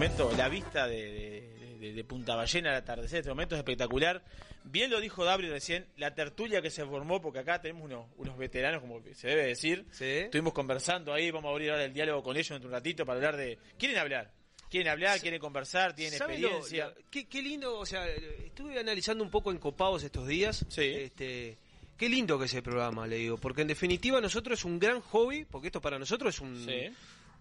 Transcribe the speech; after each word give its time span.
momento, 0.00 0.32
la 0.36 0.48
vista 0.48 0.86
de, 0.88 0.96
de- 1.12 1.76
de- 1.78 1.92
de 1.92 2.04
Punta 2.04 2.34
Ballena 2.34 2.70
al 2.70 2.76
atardecer, 2.76 3.18
este 3.20 3.28
momento 3.30 3.54
es 3.54 3.58
espectacular. 3.58 4.22
Bien 4.64 4.90
lo 4.90 4.98
dijo 5.00 5.24
Dabri 5.24 5.48
recién, 5.48 5.86
la 5.98 6.14
tertulia 6.14 6.60
que 6.62 6.70
se 6.70 6.84
formó, 6.86 7.20
porque 7.20 7.40
acá 7.40 7.60
tenemos 7.60 7.84
unos, 7.84 8.06
unos 8.16 8.36
veteranos, 8.38 8.80
como 8.80 9.02
se 9.14 9.28
debe 9.28 9.44
decir. 9.46 9.84
Sí. 9.90 10.04
Estuvimos 10.04 10.52
conversando 10.54 11.12
ahí, 11.12 11.30
vamos 11.30 11.48
a 11.50 11.52
abrir 11.52 11.70
ahora 11.70 11.84
el 11.84 11.92
diálogo 11.92 12.22
con 12.22 12.36
ellos 12.36 12.48
dentro 12.48 12.68
de 12.70 12.74
un 12.74 12.78
ratito 12.80 13.04
para 13.04 13.16
hablar 13.18 13.36
de... 13.36 13.58
¿Quieren 13.78 13.98
hablar? 13.98 14.30
¿Quieren 14.70 14.88
hablar? 14.90 15.20
¿Quieren 15.20 15.40
conversar? 15.40 15.94
¿Tienen 15.94 16.18
¿Sabe 16.18 16.38
lo- 16.38 16.48
experiencia? 16.48 16.86
lo- 16.88 17.10
qué, 17.10 17.26
qué 17.28 17.42
lindo, 17.42 17.78
o 17.78 17.84
sea, 17.86 18.06
estuve 18.08 18.78
analizando 18.78 19.22
un 19.24 19.30
poco 19.30 19.50
en 19.50 19.58
Copados 19.58 20.02
estos 20.02 20.26
días. 20.28 20.64
Sí. 20.68 20.82
Este, 20.82 21.58
qué 21.96 22.08
lindo 22.08 22.38
que 22.38 22.44
es 22.46 22.54
el 22.54 22.62
programa, 22.62 23.06
le 23.06 23.16
digo, 23.16 23.36
porque 23.38 23.62
en 23.62 23.68
definitiva 23.68 24.20
nosotros 24.20 24.58
es 24.60 24.64
un 24.64 24.78
gran 24.78 25.00
hobby, 25.00 25.44
porque 25.44 25.68
esto 25.68 25.80
para 25.82 25.98
nosotros 25.98 26.34
es 26.34 26.40
un, 26.40 26.64
Sí. 26.66 26.90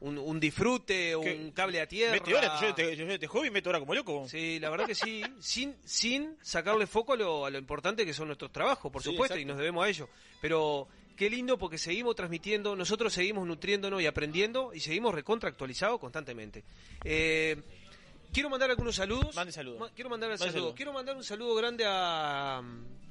Un, 0.02 0.18
un 0.18 0.40
disfrute, 0.40 1.16
un 1.16 1.52
cable 1.52 1.82
a 1.82 1.88
tierra. 1.88 2.14
Mete 2.14 2.34
horas, 2.34 2.60
yo 2.62 2.74
te, 2.74 2.96
yo, 2.96 3.06
yo 3.06 3.20
te 3.20 3.28
hobby 3.28 3.50
meto 3.52 3.70
hora 3.70 3.80
como 3.80 3.94
loco. 3.94 4.28
Sí, 4.30 4.60
la 4.60 4.70
verdad 4.70 4.86
que 4.86 4.96
sí, 4.96 5.22
sin, 5.40 5.76
sin 5.84 6.36
sacarle 6.42 6.88
foco 6.88 7.14
a 7.14 7.18
lo, 7.18 7.46
a 7.46 7.50
lo 7.50 7.58
importante 7.58 8.06
que 8.06 8.14
son 8.14 8.28
nuestros 8.28 8.52
trabajos, 8.52 8.92
por 8.92 9.02
Sí, 9.04 9.10
supuesto, 9.12 9.34
exacto. 9.36 9.42
y 9.42 9.46
nos 9.46 9.58
debemos 9.58 9.86
a 9.86 9.90
ello. 9.90 10.10
Pero 10.42 10.88
qué 11.18 11.30
lindo 11.30 11.58
porque 11.58 11.78
seguimos 11.78 12.16
transmitiendo, 12.16 12.76
nosotros 12.78 13.12
seguimos 13.12 13.46
nutriéndonos 13.46 14.02
y 14.02 14.06
aprendiendo 14.06 14.72
y 14.74 14.80
seguimos 14.80 15.14
recontra 15.14 15.50
actualizados 15.50 16.00
constantemente. 16.00 16.64
Eh, 17.04 17.58
quiero 18.34 18.50
mandar 18.50 18.70
algunos 18.70 18.96
saludos. 18.96 19.36
Mande 19.36 19.52
saludos. 19.52 19.80
Ma- 19.80 19.92
Quiero 19.94 20.10
mandar 20.10 20.32
el 20.32 20.38
saludo. 20.38 20.54
saludos. 20.54 20.74
Quiero 20.76 20.94
mandar 20.94 21.16
un 21.16 21.24
saludo 21.24 21.56
grande 21.56 21.84
a, 21.88 22.58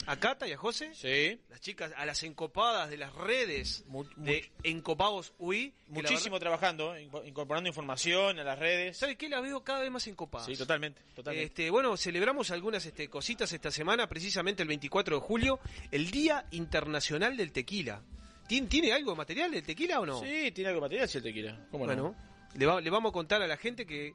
a 0.07 0.17
Cata 0.19 0.47
y 0.49 0.53
a 0.53 0.57
José. 0.57 0.95
Sí. 0.95 1.41
Las 1.51 1.61
chicas, 1.61 1.93
a 1.97 2.07
las 2.07 2.23
encopadas 2.23 2.89
de 2.91 2.97
las 2.97 3.15
redes 3.15 3.85
de 4.17 4.51
Encopados 4.63 5.33
UI. 5.39 5.73
Muchísimo 5.89 6.35
verdad- 6.35 6.41
trabajando, 6.59 6.97
inco- 6.99 7.27
incorporando 7.27 7.69
información 7.69 8.39
a 8.39 8.45
las 8.45 8.59
redes. 8.59 8.97
¿Sabe 8.97 9.17
qué? 9.17 9.29
Las 9.29 9.43
veo 9.43 9.63
cada 9.63 9.81
vez 9.81 9.91
más 9.91 10.07
encopadas. 10.07 10.47
Sí, 10.47 10.57
totalmente, 10.57 11.03
totalmente. 11.15 11.47
Este, 11.47 11.71
bueno, 11.71 11.97
celebramos 11.97 12.51
algunas 12.51 12.85
este, 12.87 13.09
cositas 13.09 13.53
esta 13.53 13.71
semana, 13.71 14.07
precisamente 14.09 14.63
el 14.63 14.69
24 14.69 15.16
de 15.16 15.23
julio, 15.23 15.60
el 15.91 16.10
Día 16.10 16.47
Internacional 16.53 17.37
del 17.37 17.53
Tequila. 17.53 18.03
¿Tiene, 18.47 18.66
tiene 18.66 18.93
algo 18.95 19.10
de 19.10 19.16
material 19.19 19.51
del 19.51 19.63
tequila 19.63 20.01
o 20.01 20.07
no? 20.07 20.21
Sí, 20.21 20.51
tiene 20.53 20.69
algo 20.71 20.80
de 20.80 20.87
material 20.87 21.07
si 21.09 21.19
el 21.19 21.25
tequila. 21.25 21.66
¿Cómo 21.71 21.87
no? 21.87 21.93
Bueno, 21.95 22.16
le, 22.55 22.65
va- 22.65 22.80
le 22.80 22.88
vamos 22.88 23.10
a 23.10 23.13
contar 23.13 23.43
a 23.43 23.47
la 23.47 23.59
gente 23.59 23.85
que... 23.85 24.15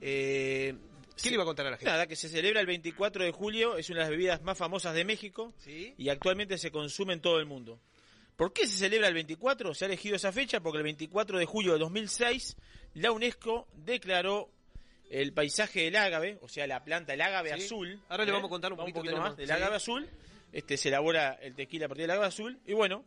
eh, 0.00 0.74
¿Qué 1.16 1.22
Sí. 1.22 1.30
le 1.30 1.36
va 1.36 1.42
a 1.42 1.46
contar 1.46 1.66
a 1.66 1.70
la 1.70 1.76
gente? 1.76 1.90
Nada, 1.90 2.06
que 2.06 2.14
se 2.14 2.28
celebra 2.28 2.60
el 2.60 2.66
24 2.66 3.24
de 3.24 3.32
julio, 3.32 3.76
es 3.76 3.90
una 3.90 3.98
de 3.98 4.02
las 4.04 4.10
bebidas 4.10 4.42
más 4.42 4.56
famosas 4.56 4.94
de 4.94 5.04
México 5.04 5.52
Sí. 5.58 5.92
y 5.98 6.08
actualmente 6.10 6.58
se 6.58 6.70
consume 6.70 7.14
en 7.14 7.20
todo 7.20 7.40
el 7.40 7.46
mundo. 7.46 7.80
¿Por 8.36 8.52
qué 8.52 8.68
se 8.68 8.76
celebra 8.76 9.08
el 9.08 9.14
24? 9.14 9.74
Se 9.74 9.84
ha 9.84 9.88
elegido 9.88 10.14
esa 10.14 10.30
fecha 10.30 10.60
porque 10.60 10.78
el 10.78 10.84
24 10.84 11.38
de 11.40 11.44
julio 11.44 11.72
de 11.72 11.80
2006 11.80 12.56
la 12.94 13.10
UNESCO 13.10 13.66
declaró 13.74 14.48
el 15.10 15.32
paisaje 15.32 15.82
del 15.84 15.96
ágave, 15.96 16.38
o 16.40 16.48
sea, 16.48 16.68
la 16.68 16.84
planta 16.84 17.12
del 17.12 17.22
ágave 17.22 17.52
Sí. 17.58 17.64
azul. 17.64 18.00
Ahora 18.08 18.24
le 18.24 18.30
¿eh? 18.30 18.32
vamos 18.34 18.48
a 18.48 18.50
contar 18.50 18.72
un 18.72 18.78
poquito, 18.78 19.16
más 19.16 19.36
del 19.36 19.50
ágave 19.50 19.74
azul. 19.74 20.08
Este 20.52 20.76
se 20.76 20.86
elabora 20.88 21.32
el 21.42 21.56
tequila 21.56 21.86
a 21.86 21.88
partir 21.88 22.02
del 22.04 22.12
ágave 22.12 22.26
azul 22.28 22.60
y 22.64 22.74
bueno, 22.74 23.04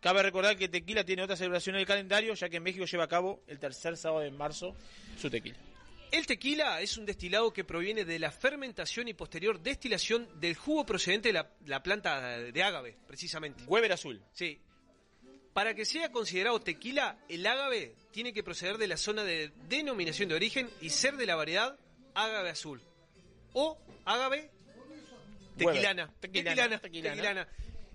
cabe 0.00 0.22
recordar 0.22 0.58
que 0.58 0.68
tequila 0.68 1.02
tiene 1.04 1.22
otra 1.22 1.36
celebración 1.36 1.76
en 1.76 1.80
el 1.80 1.86
calendario, 1.86 2.34
ya 2.34 2.50
que 2.50 2.58
en 2.58 2.62
México 2.62 2.84
lleva 2.84 3.04
a 3.04 3.08
cabo 3.08 3.42
el 3.46 3.58
tercer 3.58 3.96
sábado 3.96 4.20
de 4.20 4.30
marzo 4.32 4.76
su 5.18 5.30
tequila. 5.30 5.56
El 6.10 6.26
tequila 6.26 6.80
es 6.80 6.96
un 6.96 7.06
destilado 7.06 7.52
que 7.52 7.64
proviene 7.64 8.04
de 8.04 8.18
la 8.20 8.30
fermentación 8.30 9.08
y 9.08 9.14
posterior 9.14 9.60
destilación 9.60 10.28
del 10.40 10.54
jugo 10.54 10.86
procedente 10.86 11.28
de 11.30 11.32
la, 11.32 11.50
la 11.66 11.82
planta 11.82 12.38
de 12.38 12.62
ágave, 12.62 12.96
precisamente. 13.06 13.64
Weber 13.64 13.92
azul. 13.92 14.22
Sí. 14.32 14.60
Para 15.52 15.74
que 15.74 15.84
sea 15.84 16.10
considerado 16.12 16.60
tequila, 16.60 17.18
el 17.28 17.44
ágave 17.46 17.94
tiene 18.12 18.32
que 18.32 18.42
proceder 18.44 18.78
de 18.78 18.86
la 18.88 18.96
zona 18.96 19.24
de 19.24 19.52
denominación 19.68 20.28
de 20.28 20.34
origen 20.36 20.70
y 20.80 20.90
ser 20.90 21.16
de 21.16 21.26
la 21.26 21.34
variedad 21.36 21.76
ágave 22.14 22.50
azul. 22.50 22.80
O 23.52 23.76
ágave 24.04 24.50
tequilana. 25.56 26.04
Weber. 26.04 26.20
Tequilana, 26.20 26.20
Tequilana. 26.20 26.78
tequilana. 26.80 27.14
tequilana. 27.16 27.48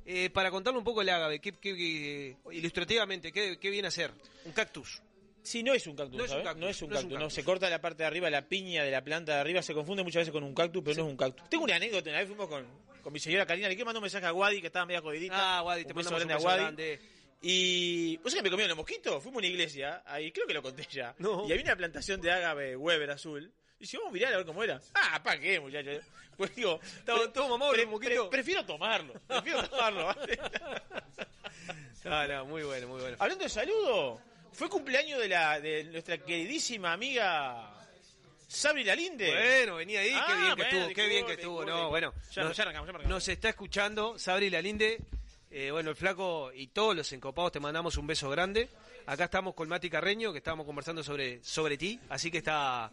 Eh, 0.06 0.30
para 0.32 0.50
contarle 0.52 0.80
un 0.80 0.84
poco 0.86 1.02
el 1.02 1.10
ágave, 1.10 1.40
¿qué, 1.40 1.52
qué- 1.54 1.76
qué- 1.76 2.38
ilustrativamente, 2.52 3.32
¿qué, 3.32 3.58
qué 3.60 3.70
viene 3.70 3.88
a 3.90 3.92
ser? 3.92 4.12
Un 4.46 4.52
cactus. 4.54 5.02
Sí, 5.44 5.64
no 5.64 5.74
es 5.74 5.88
un 5.88 5.96
cactus, 5.96 6.18
No 6.18 6.26
es 6.26 6.32
un 6.32 6.44
cactus, 6.44 6.60
no 6.62 6.68
es 6.70 6.82
un 6.82 6.90
no 6.90 6.96
es 6.96 7.04
un 7.04 7.04
cactus, 7.04 7.12
no, 7.14 7.20
cactus. 7.26 7.34
se 7.34 7.44
corta 7.44 7.70
la 7.70 7.82
parte 7.82 8.04
de 8.04 8.08
arriba, 8.08 8.30
la 8.30 8.48
piña 8.48 8.84
de 8.84 8.92
la 8.92 9.04
planta 9.04 9.36
de 9.36 9.40
arriba, 9.40 9.62
se 9.62 9.74
confunde 9.74 10.04
muchas 10.04 10.22
veces 10.22 10.32
con 10.34 10.44
un 10.44 10.54
cactus, 10.54 10.82
pero 10.84 10.98
no 10.98 11.04
es 11.06 11.10
un 11.12 11.18
cactus. 11.18 11.50
Tengo 11.50 11.64
una 11.64 11.76
anécdota, 11.76 12.10
una 12.10 12.20
vez 12.20 12.28
fuimos 12.28 12.48
con, 12.48 12.66
con 13.02 13.14
mi 13.14 13.20
señora 13.20 13.46
Karina, 13.46 13.68
le 13.70 13.76
quiero 13.76 13.86
mandar 13.86 14.00
un 14.00 14.04
mensaje 14.04 14.26
a 14.26 14.34
Wadi, 14.34 14.62
que 14.62 14.68
estaba 14.68 14.86
media 14.86 15.02
jodidita. 15.02 15.58
Ah, 15.60 15.64
Wadi, 15.64 15.86
te 15.86 15.94
mandamos 15.94 16.24
un 16.24 16.32
a 16.32 16.38
Wadi. 16.38 16.60
grande. 16.62 17.00
Y, 17.42 18.18
¿vos 18.18 18.34
sabés 18.34 18.36
que 18.40 18.44
me 18.44 18.50
comieron 18.52 18.70
los 18.70 18.78
mosquitos? 18.78 19.24
Fuimos 19.24 19.38
a 19.38 19.40
una 19.40 19.48
iglesia, 19.48 20.04
ahí 20.06 20.32
creo 20.32 20.46
que 20.46 20.54
lo 20.54 20.62
conté 20.62 20.86
ya. 20.92 21.16
No. 21.20 21.48
Y 21.48 21.52
había 21.54 21.64
una 21.64 21.76
plantación 21.78 22.20
de 22.20 22.32
ágave 22.32 22.76
Weber 22.76 23.10
azul. 23.12 23.50
Y 23.80 23.86
si 23.86 23.96
vamos 23.96 24.10
a 24.10 24.14
mirar 24.14 24.34
a 24.34 24.38
ver 24.38 24.46
cómo 24.46 24.62
era. 24.62 24.82
Ah, 24.94 25.22
¿para 25.24 25.40
qué, 25.40 25.58
muchachos? 25.60 26.04
Pues 26.36 26.54
digo, 26.56 26.80
pre- 27.06 27.88
pre- 27.98 28.30
prefiero 28.30 28.66
tomarlo, 28.66 29.14
prefiero 29.28 29.64
tomarlo. 29.70 30.14
Ah, 32.06 32.26
no, 32.28 32.46
muy 32.46 32.64
bueno, 32.64 32.88
muy 32.88 33.02
bueno. 33.02 33.18
Hablando 33.20 33.44
de 33.44 33.50
saludo, 33.50 34.22
fue 34.54 34.70
cumpleaños 34.70 35.20
de 35.20 35.28
la 35.28 35.60
de 35.60 35.84
nuestra 35.86 36.18
queridísima 36.18 36.94
amiga 36.94 37.74
Sabri 38.48 38.84
Lalinde. 38.84 39.30
Bueno, 39.32 39.76
venía 39.76 40.00
ahí, 40.02 40.10
qué 40.10 40.16
Ah, 40.18 40.26
bien 40.28 40.56
que 40.56 40.64
bueno, 40.64 40.78
estuvo, 40.80 40.96
qué 40.96 41.08
bien 41.08 41.26
que 41.26 41.34
estuvo. 41.34 41.66
No, 41.66 41.90
bueno, 41.90 42.14
Ya- 42.34 42.44
nos, 42.44 42.58
ya 42.58 42.64
arrancamos, 42.64 42.88
ya 42.88 42.90
arrancamos. 42.92 43.10
nos 43.10 43.28
está 43.28 43.50
escuchando 43.50 44.18
Sabri 44.18 44.50
Lalinde. 44.50 45.00
Eh, 45.52 45.72
bueno, 45.72 45.90
el 45.90 45.96
flaco 45.96 46.52
y 46.54 46.68
todos 46.68 46.96
los 46.96 47.12
encopados 47.12 47.52
te 47.52 47.60
mandamos 47.60 47.98
un 47.98 48.06
beso 48.08 48.30
grande. 48.30 48.70
Acá 49.08 49.26
estamos 49.26 49.56
con 49.56 49.68
Mati 49.68 49.90
Carreño, 49.90 50.32
que 50.32 50.38
estábamos 50.38 50.66
conversando 50.68 51.04
sobre, 51.04 51.44
sobre 51.44 51.78
ti, 51.78 52.00
así 52.10 52.30
que 52.30 52.38
está... 52.40 52.92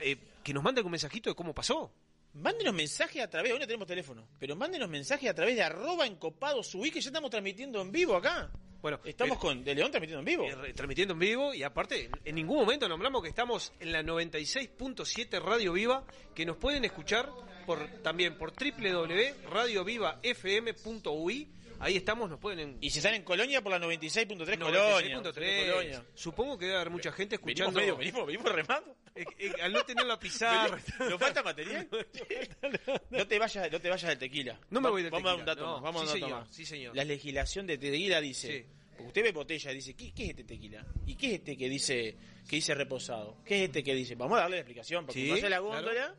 eh, 0.00 0.16
que 0.44 0.52
nos 0.52 0.62
mande 0.62 0.80
un 0.80 0.90
mensajito 0.92 1.30
de 1.30 1.34
cómo 1.34 1.52
pasó. 1.52 1.92
Mándenos 2.34 2.72
mensajes 2.72 3.22
a 3.22 3.28
través, 3.28 3.52
hoy 3.52 3.58
no 3.58 3.66
tenemos 3.66 3.86
teléfono, 3.86 4.26
pero 4.38 4.54
mándenos 4.56 4.88
mensajes 4.88 5.28
a 5.28 5.34
través 5.34 5.54
de 5.56 5.62
arroba 5.62 6.06
encopados 6.06 6.70
que 6.72 7.00
ya 7.00 7.08
estamos 7.10 7.30
transmitiendo 7.30 7.80
en 7.82 7.90
vivo 7.92 8.16
acá. 8.16 8.50
Bueno, 8.82 8.98
Estamos 9.04 9.36
eh, 9.36 9.40
con 9.40 9.62
De 9.64 9.74
León 9.76 9.92
transmitiendo 9.92 10.18
en 10.18 10.24
vivo. 10.24 10.44
eh, 10.44 10.72
transmitiendo 10.74 11.14
en 11.14 11.20
vivo 11.20 11.54
y 11.54 11.62
aparte 11.62 12.10
en 12.24 12.34
ningún 12.34 12.56
momento 12.58 12.88
nombramos 12.88 13.22
que 13.22 13.28
estamos 13.28 13.72
en 13.78 13.92
la 13.92 14.02
96.7 14.02 15.40
Radio 15.40 15.72
Viva 15.72 16.04
que 16.34 16.44
nos 16.44 16.56
pueden 16.56 16.84
escuchar 16.84 17.30
por 17.64 17.78
también 18.02 18.36
por 18.36 18.52
www.radiovivafm.ui 18.52 21.48
ahí 21.82 21.96
estamos 21.96 22.30
nos 22.30 22.38
pueden 22.38 22.78
Y 22.80 22.90
si 22.90 22.98
están 22.98 23.14
en 23.14 23.22
Colonia 23.22 23.60
por 23.62 23.72
la 23.72 23.78
96.3 23.78 24.58
Colonia. 24.58 25.20
96.3. 25.20 25.70
Colonia. 25.70 26.04
supongo 26.14 26.56
que 26.58 26.66
debe 26.66 26.76
haber 26.78 26.90
mucha 26.90 27.12
gente 27.12 27.36
Venimos 27.36 27.50
escuchando 27.60 27.80
medio, 27.80 27.96
venimos, 27.96 28.26
venimos 28.26 28.52
remando. 28.52 28.96
Eh, 29.14 29.24
eh, 29.38 29.52
al 29.62 29.72
no 29.72 29.84
tener 29.84 30.06
la 30.06 30.18
pizarra 30.18 30.80
¿Nos 30.98 31.20
falta 31.20 31.42
material? 31.42 31.88
no 33.10 33.26
te 33.26 33.38
vayas, 33.38 33.70
no 33.70 33.80
te 33.80 33.88
vayas 33.90 34.08
del 34.08 34.18
tequila. 34.18 34.58
No 34.70 34.80
me 34.80 34.88
voy 34.90 35.02
del 35.02 35.10
vamos 35.10 35.30
a 35.30 35.34
tequila, 35.36 35.54
dato 35.54 35.66
no. 35.66 35.72
más. 35.74 35.82
Vamos 35.82 36.02
a 36.02 36.06
Sí, 36.06 36.06
dar 36.06 36.14
un 36.14 36.20
dato 36.20 36.26
señor, 36.26 36.40
más. 36.46 36.54
sí, 36.56 36.66
señor. 36.66 36.96
La 36.96 37.04
legislación 37.04 37.66
de 37.66 37.78
tequila 37.78 38.20
dice, 38.20 38.62
Sí. 38.62 38.66
porque 38.96 39.06
usted 39.08 39.22
ve 39.24 39.32
botella 39.32 39.72
y 39.72 39.74
dice, 39.74 39.94
¿qué, 39.94 40.12
qué 40.12 40.24
es 40.24 40.30
este 40.30 40.44
tequila? 40.44 40.86
¿Y 41.06 41.14
qué 41.16 41.26
es 41.26 41.32
este 41.34 41.56
que 41.56 41.68
dice 41.68 42.16
que 42.48 42.56
dice 42.56 42.74
reposado? 42.74 43.36
¿Qué 43.44 43.56
es 43.56 43.62
este 43.68 43.82
que 43.84 43.94
dice? 43.94 44.14
Vamos 44.14 44.38
a 44.38 44.42
darle 44.42 44.56
la 44.56 44.60
explicación, 44.62 45.04
porque 45.06 45.24
no 45.26 45.34
hace 45.34 45.42
la 45.42 45.48
claro. 45.58 45.64
góndola. 45.64 46.14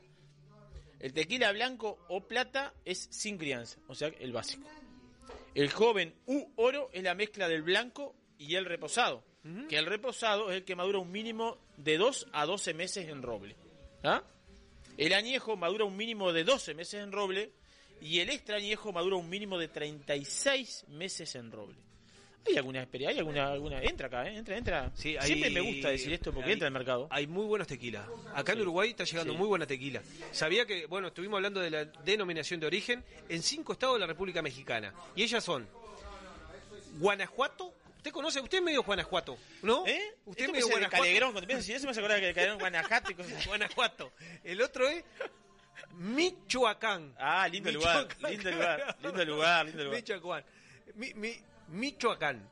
El 1.00 1.12
tequila 1.14 1.52
blanco 1.52 2.00
o 2.08 2.28
plata 2.28 2.74
es 2.86 3.08
sin 3.12 3.38
crianza, 3.38 3.78
o 3.88 3.96
sea, 3.96 4.10
el 4.20 4.32
básico. 4.32 4.70
El 5.56 5.72
joven 5.72 6.14
u 6.26 6.52
oro 6.56 6.90
es 6.94 7.04
la 7.04 7.16
mezcla 7.16 7.48
del 7.48 7.62
blanco 7.62 8.16
y 8.38 8.56
el 8.56 8.66
reposado. 8.66 9.24
Que 9.68 9.78
el 9.78 9.86
reposado 9.86 10.50
es 10.52 10.58
el 10.58 10.64
que 10.64 10.76
madura 10.76 11.00
un 11.00 11.12
mínimo 11.12 11.58
de 11.76 11.98
2 11.98 12.28
a 12.32 12.46
12 12.46 12.74
meses 12.74 13.10
en 13.10 13.22
roble. 13.22 13.58
¿Ah? 14.02 14.24
El 14.98 15.14
añejo 15.14 15.58
madura 15.58 15.84
un 15.84 15.98
mínimo 15.98 16.32
de 16.32 16.46
12 16.46 16.74
meses 16.74 17.04
en 17.04 17.12
roble 17.12 17.52
y 18.02 18.20
el 18.20 18.30
extra 18.30 18.56
añejo 18.56 18.94
madura 18.94 19.18
un 19.18 19.30
mínimo 19.30 19.58
de 19.58 19.68
36 19.68 20.86
meses 20.90 21.36
en 21.36 21.52
roble. 21.52 21.76
¿Hay 22.46 22.58
alguna 22.58 22.82
experiencia? 22.82 23.14
¿Hay 23.14 23.20
alguna, 23.20 23.48
alguna? 23.54 23.82
Entra 23.82 24.08
acá, 24.08 24.28
¿eh? 24.28 24.36
Entra, 24.38 24.58
entra. 24.58 24.92
Sí, 24.96 25.16
hay- 25.18 25.28
Siempre 25.28 25.50
me 25.50 25.62
gusta 25.62 25.90
decir 25.90 26.12
esto 26.12 26.32
porque 26.34 26.48
hay- 26.48 26.54
entra 26.54 26.68
al 26.68 26.74
mercado. 26.74 27.08
Hay 27.10 27.26
muy 27.26 27.46
buenos 27.46 27.68
tequilas. 27.68 28.06
Acá 28.36 28.52
en 28.54 28.62
Uruguay 28.62 28.90
está 28.90 29.06
llegando 29.06 29.32
Sí. 29.34 29.40
muy 29.40 29.48
buena 29.48 29.66
tequila. 29.66 30.02
Sabía 30.32 30.66
que, 30.66 30.86
bueno, 30.88 31.08
estuvimos 31.08 31.38
hablando 31.38 31.62
de 31.62 31.70
la 31.70 31.86
denominación 31.86 32.60
de 32.60 32.68
origen 32.68 33.04
en 33.30 33.42
cinco 33.42 33.74
estados 33.74 33.96
de 33.96 34.00
la 34.02 34.08
República 34.08 34.42
Mexicana. 34.42 34.94
Y 35.16 35.24
ellas 35.24 35.44
son 35.44 35.68
Guanajuato. 37.00 37.74
¿Usted 37.98 38.12
conoce? 38.12 38.42
Usted 38.42 38.58
es 38.58 38.64
medio 38.64 38.84
Guanajuato, 38.84 39.38
¿no? 39.62 39.88
¿Eh? 39.88 40.02
Usted 40.26 40.44
es 40.44 40.48
me 40.50 40.54
medio 40.54 40.68
Guanajuato. 40.68 41.04
Calegrón, 41.04 41.32
cuando 41.32 41.56
decir 41.56 41.76
eso 41.78 41.86
me 41.86 41.92
hace 41.92 42.02
acordar 42.02 42.20
que 42.20 42.34
Calegrón, 42.34 42.60
Guanajuato 42.60 43.12
y 43.12 43.16
cosas. 43.16 43.48
Guanajuato. 43.48 44.12
El 44.44 44.62
otro 44.62 44.90
es 44.90 45.02
Michoacán. 45.98 47.14
Ah, 47.18 47.48
lindo 47.48 47.72
lugar, 47.72 48.08
lindo 48.30 48.52
lugar, 48.52 48.98
lindo 49.02 49.26
lugar, 49.26 49.66
lindo 49.66 49.84
lugar. 49.86 50.02
Michoacán. 50.02 50.44
Mi- 50.96 51.14
mi- 51.14 51.40
Michoacán. 51.74 52.50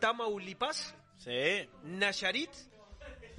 Tamaulipas, 0.00 0.94
Sí. 1.18 1.68
Nayarit 1.84 2.50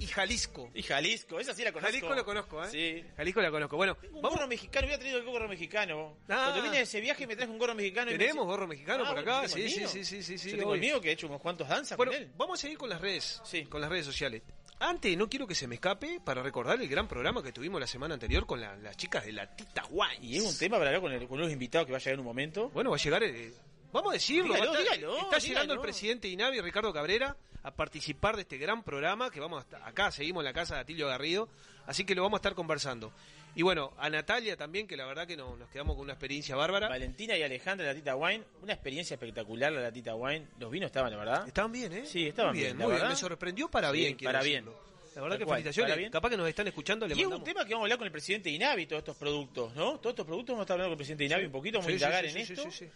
y 0.00 0.06
Jalisco. 0.06 0.70
Y 0.74 0.82
Jalisco, 0.82 1.38
esa 1.40 1.54
sí 1.54 1.62
la 1.64 1.72
conozco. 1.72 1.92
Jalisco 1.92 2.14
la 2.14 2.24
conozco, 2.24 2.64
¿eh? 2.64 2.68
Sí. 2.70 3.04
Jalisco 3.16 3.40
la 3.40 3.50
conozco. 3.50 3.76
Bueno, 3.76 3.96
Un 4.12 4.22
vamos. 4.22 4.32
gorro 4.32 4.48
mexicano, 4.48 4.86
hubiera 4.86 4.98
traído 5.00 5.18
el 5.18 5.24
gorro 5.24 5.48
mexicano. 5.48 6.16
Ah. 6.28 6.50
Cuando 6.50 6.62
vine 6.62 6.76
de 6.78 6.82
ese 6.82 7.00
viaje 7.00 7.26
me 7.26 7.36
traje 7.36 7.50
un 7.50 7.58
gorro 7.58 7.74
mexicano. 7.74 8.10
y 8.10 8.14
me 8.14 8.18
Tenemos 8.18 8.46
gorro 8.46 8.66
mexicano 8.66 9.04
Ah, 9.04 9.08
por 9.14 9.16
bueno, 9.22 9.32
acá. 9.38 9.48
¿tenemos 9.48 9.72
Sí, 9.72 9.86
sí, 9.86 9.86
sí, 9.86 10.04
sí, 10.04 10.22
sí, 10.22 10.38
sí. 10.38 10.50
Yo 10.50 10.56
tengo 10.58 10.74
el 10.74 10.80
mío 10.80 11.00
que 11.00 11.10
he 11.10 11.12
hecho 11.12 11.26
unos 11.26 11.40
cuantos 11.40 11.68
danzas 11.68 11.96
Bueno, 11.96 12.12
con 12.12 12.22
él. 12.22 12.30
vamos 12.36 12.58
a 12.58 12.62
seguir 12.62 12.78
con 12.78 12.88
las 12.90 13.00
redes. 13.00 13.40
Sí. 13.44 13.64
Con 13.66 13.80
las 13.80 13.90
redes 13.90 14.06
sociales. 14.06 14.42
Antes, 14.80 15.16
no 15.18 15.28
quiero 15.28 15.46
que 15.46 15.56
se 15.56 15.66
me 15.66 15.74
escape 15.76 16.20
para 16.24 16.42
recordar 16.42 16.80
el 16.80 16.88
gran 16.88 17.08
programa 17.08 17.42
que 17.42 17.52
tuvimos 17.52 17.80
la 17.80 17.86
semana 17.88 18.14
anterior 18.14 18.46
con 18.46 18.60
la- 18.60 18.76
las 18.76 18.96
chicas 18.96 19.24
de 19.26 19.32
la 19.32 19.54
Tita 19.56 19.84
Wines. 19.90 20.18
Y 20.22 20.36
es 20.36 20.42
un 20.44 20.56
tema 20.56 20.76
para 20.78 20.90
hablar 20.90 21.02
con, 21.02 21.12
el, 21.12 21.26
con 21.26 21.38
unos 21.38 21.50
invitados 21.52 21.86
que 21.86 21.92
va 21.92 21.98
a 21.98 22.00
llegar 22.00 22.14
en 22.14 22.20
un 22.20 22.26
momento. 22.26 22.68
Bueno, 22.70 22.90
va 22.90 22.96
a 22.96 23.00
llegar. 23.00 23.22
eh, 23.24 23.52
vamos 23.92 24.10
a 24.10 24.14
decirlo. 24.14 24.54
Dígalo, 24.54 24.72
a 24.72 24.74
estar- 24.80 24.94
dígalo, 24.98 25.18
está 25.18 25.38
llegando 25.38 25.74
el 25.74 25.80
presidente 25.80 26.28
INAVI, 26.28 26.60
Ricardo 26.60 26.92
Cabrera, 26.92 27.36
a 27.62 27.70
participar 27.74 28.36
de 28.36 28.42
este 28.42 28.56
gran 28.58 28.82
programa 28.82 29.30
que 29.30 29.40
vamos 29.40 29.58
a 29.58 29.62
estar- 29.62 29.82
acá, 29.88 30.10
seguimos 30.10 30.42
en 30.42 30.46
la 30.46 30.52
casa 30.52 30.74
de 30.76 30.80
Atilio 30.82 31.08
Garrido, 31.08 31.48
así 31.86 32.04
que 32.04 32.14
lo 32.14 32.22
vamos 32.22 32.38
a 32.38 32.40
estar 32.40 32.54
conversando. 32.54 33.12
Y 33.54 33.62
bueno, 33.62 33.92
a 33.98 34.08
Natalia 34.08 34.56
también, 34.56 34.86
que 34.86 34.96
la 34.96 35.04
verdad 35.06 35.26
que 35.26 35.36
no- 35.36 35.56
nos 35.56 35.68
quedamos 35.70 35.96
con 35.96 36.04
una 36.04 36.12
experiencia 36.12 36.54
bárbara. 36.54 36.88
Valentina 36.88 37.36
y 37.36 37.42
Alejandra 37.42 37.86
de 37.88 37.92
la 37.94 37.98
Tita 37.98 38.14
Wine, 38.14 38.44
una 38.62 38.72
experiencia 38.74 39.14
espectacular 39.14 39.72
la 39.72 39.80
de 39.80 39.92
Tita 39.92 40.14
Wine. 40.14 40.46
Los 40.60 40.70
vinos 40.70 40.86
estaban, 40.88 41.10
la 41.10 41.16
verdad. 41.16 41.46
Estaban 41.48 41.72
bien, 41.72 41.92
¿eh? 41.92 42.06
Sí, 42.06 42.28
estaban 42.28 42.52
muy 42.52 42.62
bien, 42.62 42.76
muy 42.76 42.92
bien. 42.94 43.08
Me 43.08 43.16
sorprendió 43.16 43.68
para 43.68 43.90
Sí, 43.90 43.96
bien. 43.96 44.16
para 44.22 44.42
bien. 44.42 44.64
decirlo. 44.66 44.88
La 45.16 45.22
verdad 45.22 45.38
que 45.38 45.44
cual, 45.46 45.56
felicitaciones. 45.62 45.96
bien. 45.96 46.12
Capaz 46.12 46.30
que 46.30 46.36
nos 46.36 46.48
están 46.48 46.68
escuchando, 46.68 47.08
le 47.08 47.16
Y 47.16 47.20
es 47.22 47.26
un 47.26 47.42
tema 47.42 47.64
que 47.64 47.72
vamos 47.74 47.84
a 47.84 47.86
hablar 47.86 47.98
con 47.98 48.06
el 48.06 48.12
presidente 48.12 48.50
Inavi, 48.50 48.86
todos 48.86 49.00
estos 49.00 49.16
productos, 49.16 49.74
¿no? 49.74 49.98
Todos 49.98 50.12
estos 50.12 50.26
productos 50.26 50.52
vamos 50.54 50.60
a 50.60 50.64
estar 50.64 50.74
hablando 50.74 50.90
con 50.90 50.92
el 50.92 50.98
presidente 50.98 51.24
Inavi 51.24 51.46
un 51.46 51.50
poquito, 51.52 51.78
vamos 51.78 51.88
a 51.88 51.90
Sí, 51.92 51.98
sí, 51.98 52.04
indagar 52.04 52.24
sí, 52.30 52.38
en 52.38 52.46
sí, 52.46 52.52
esto. 52.52 52.86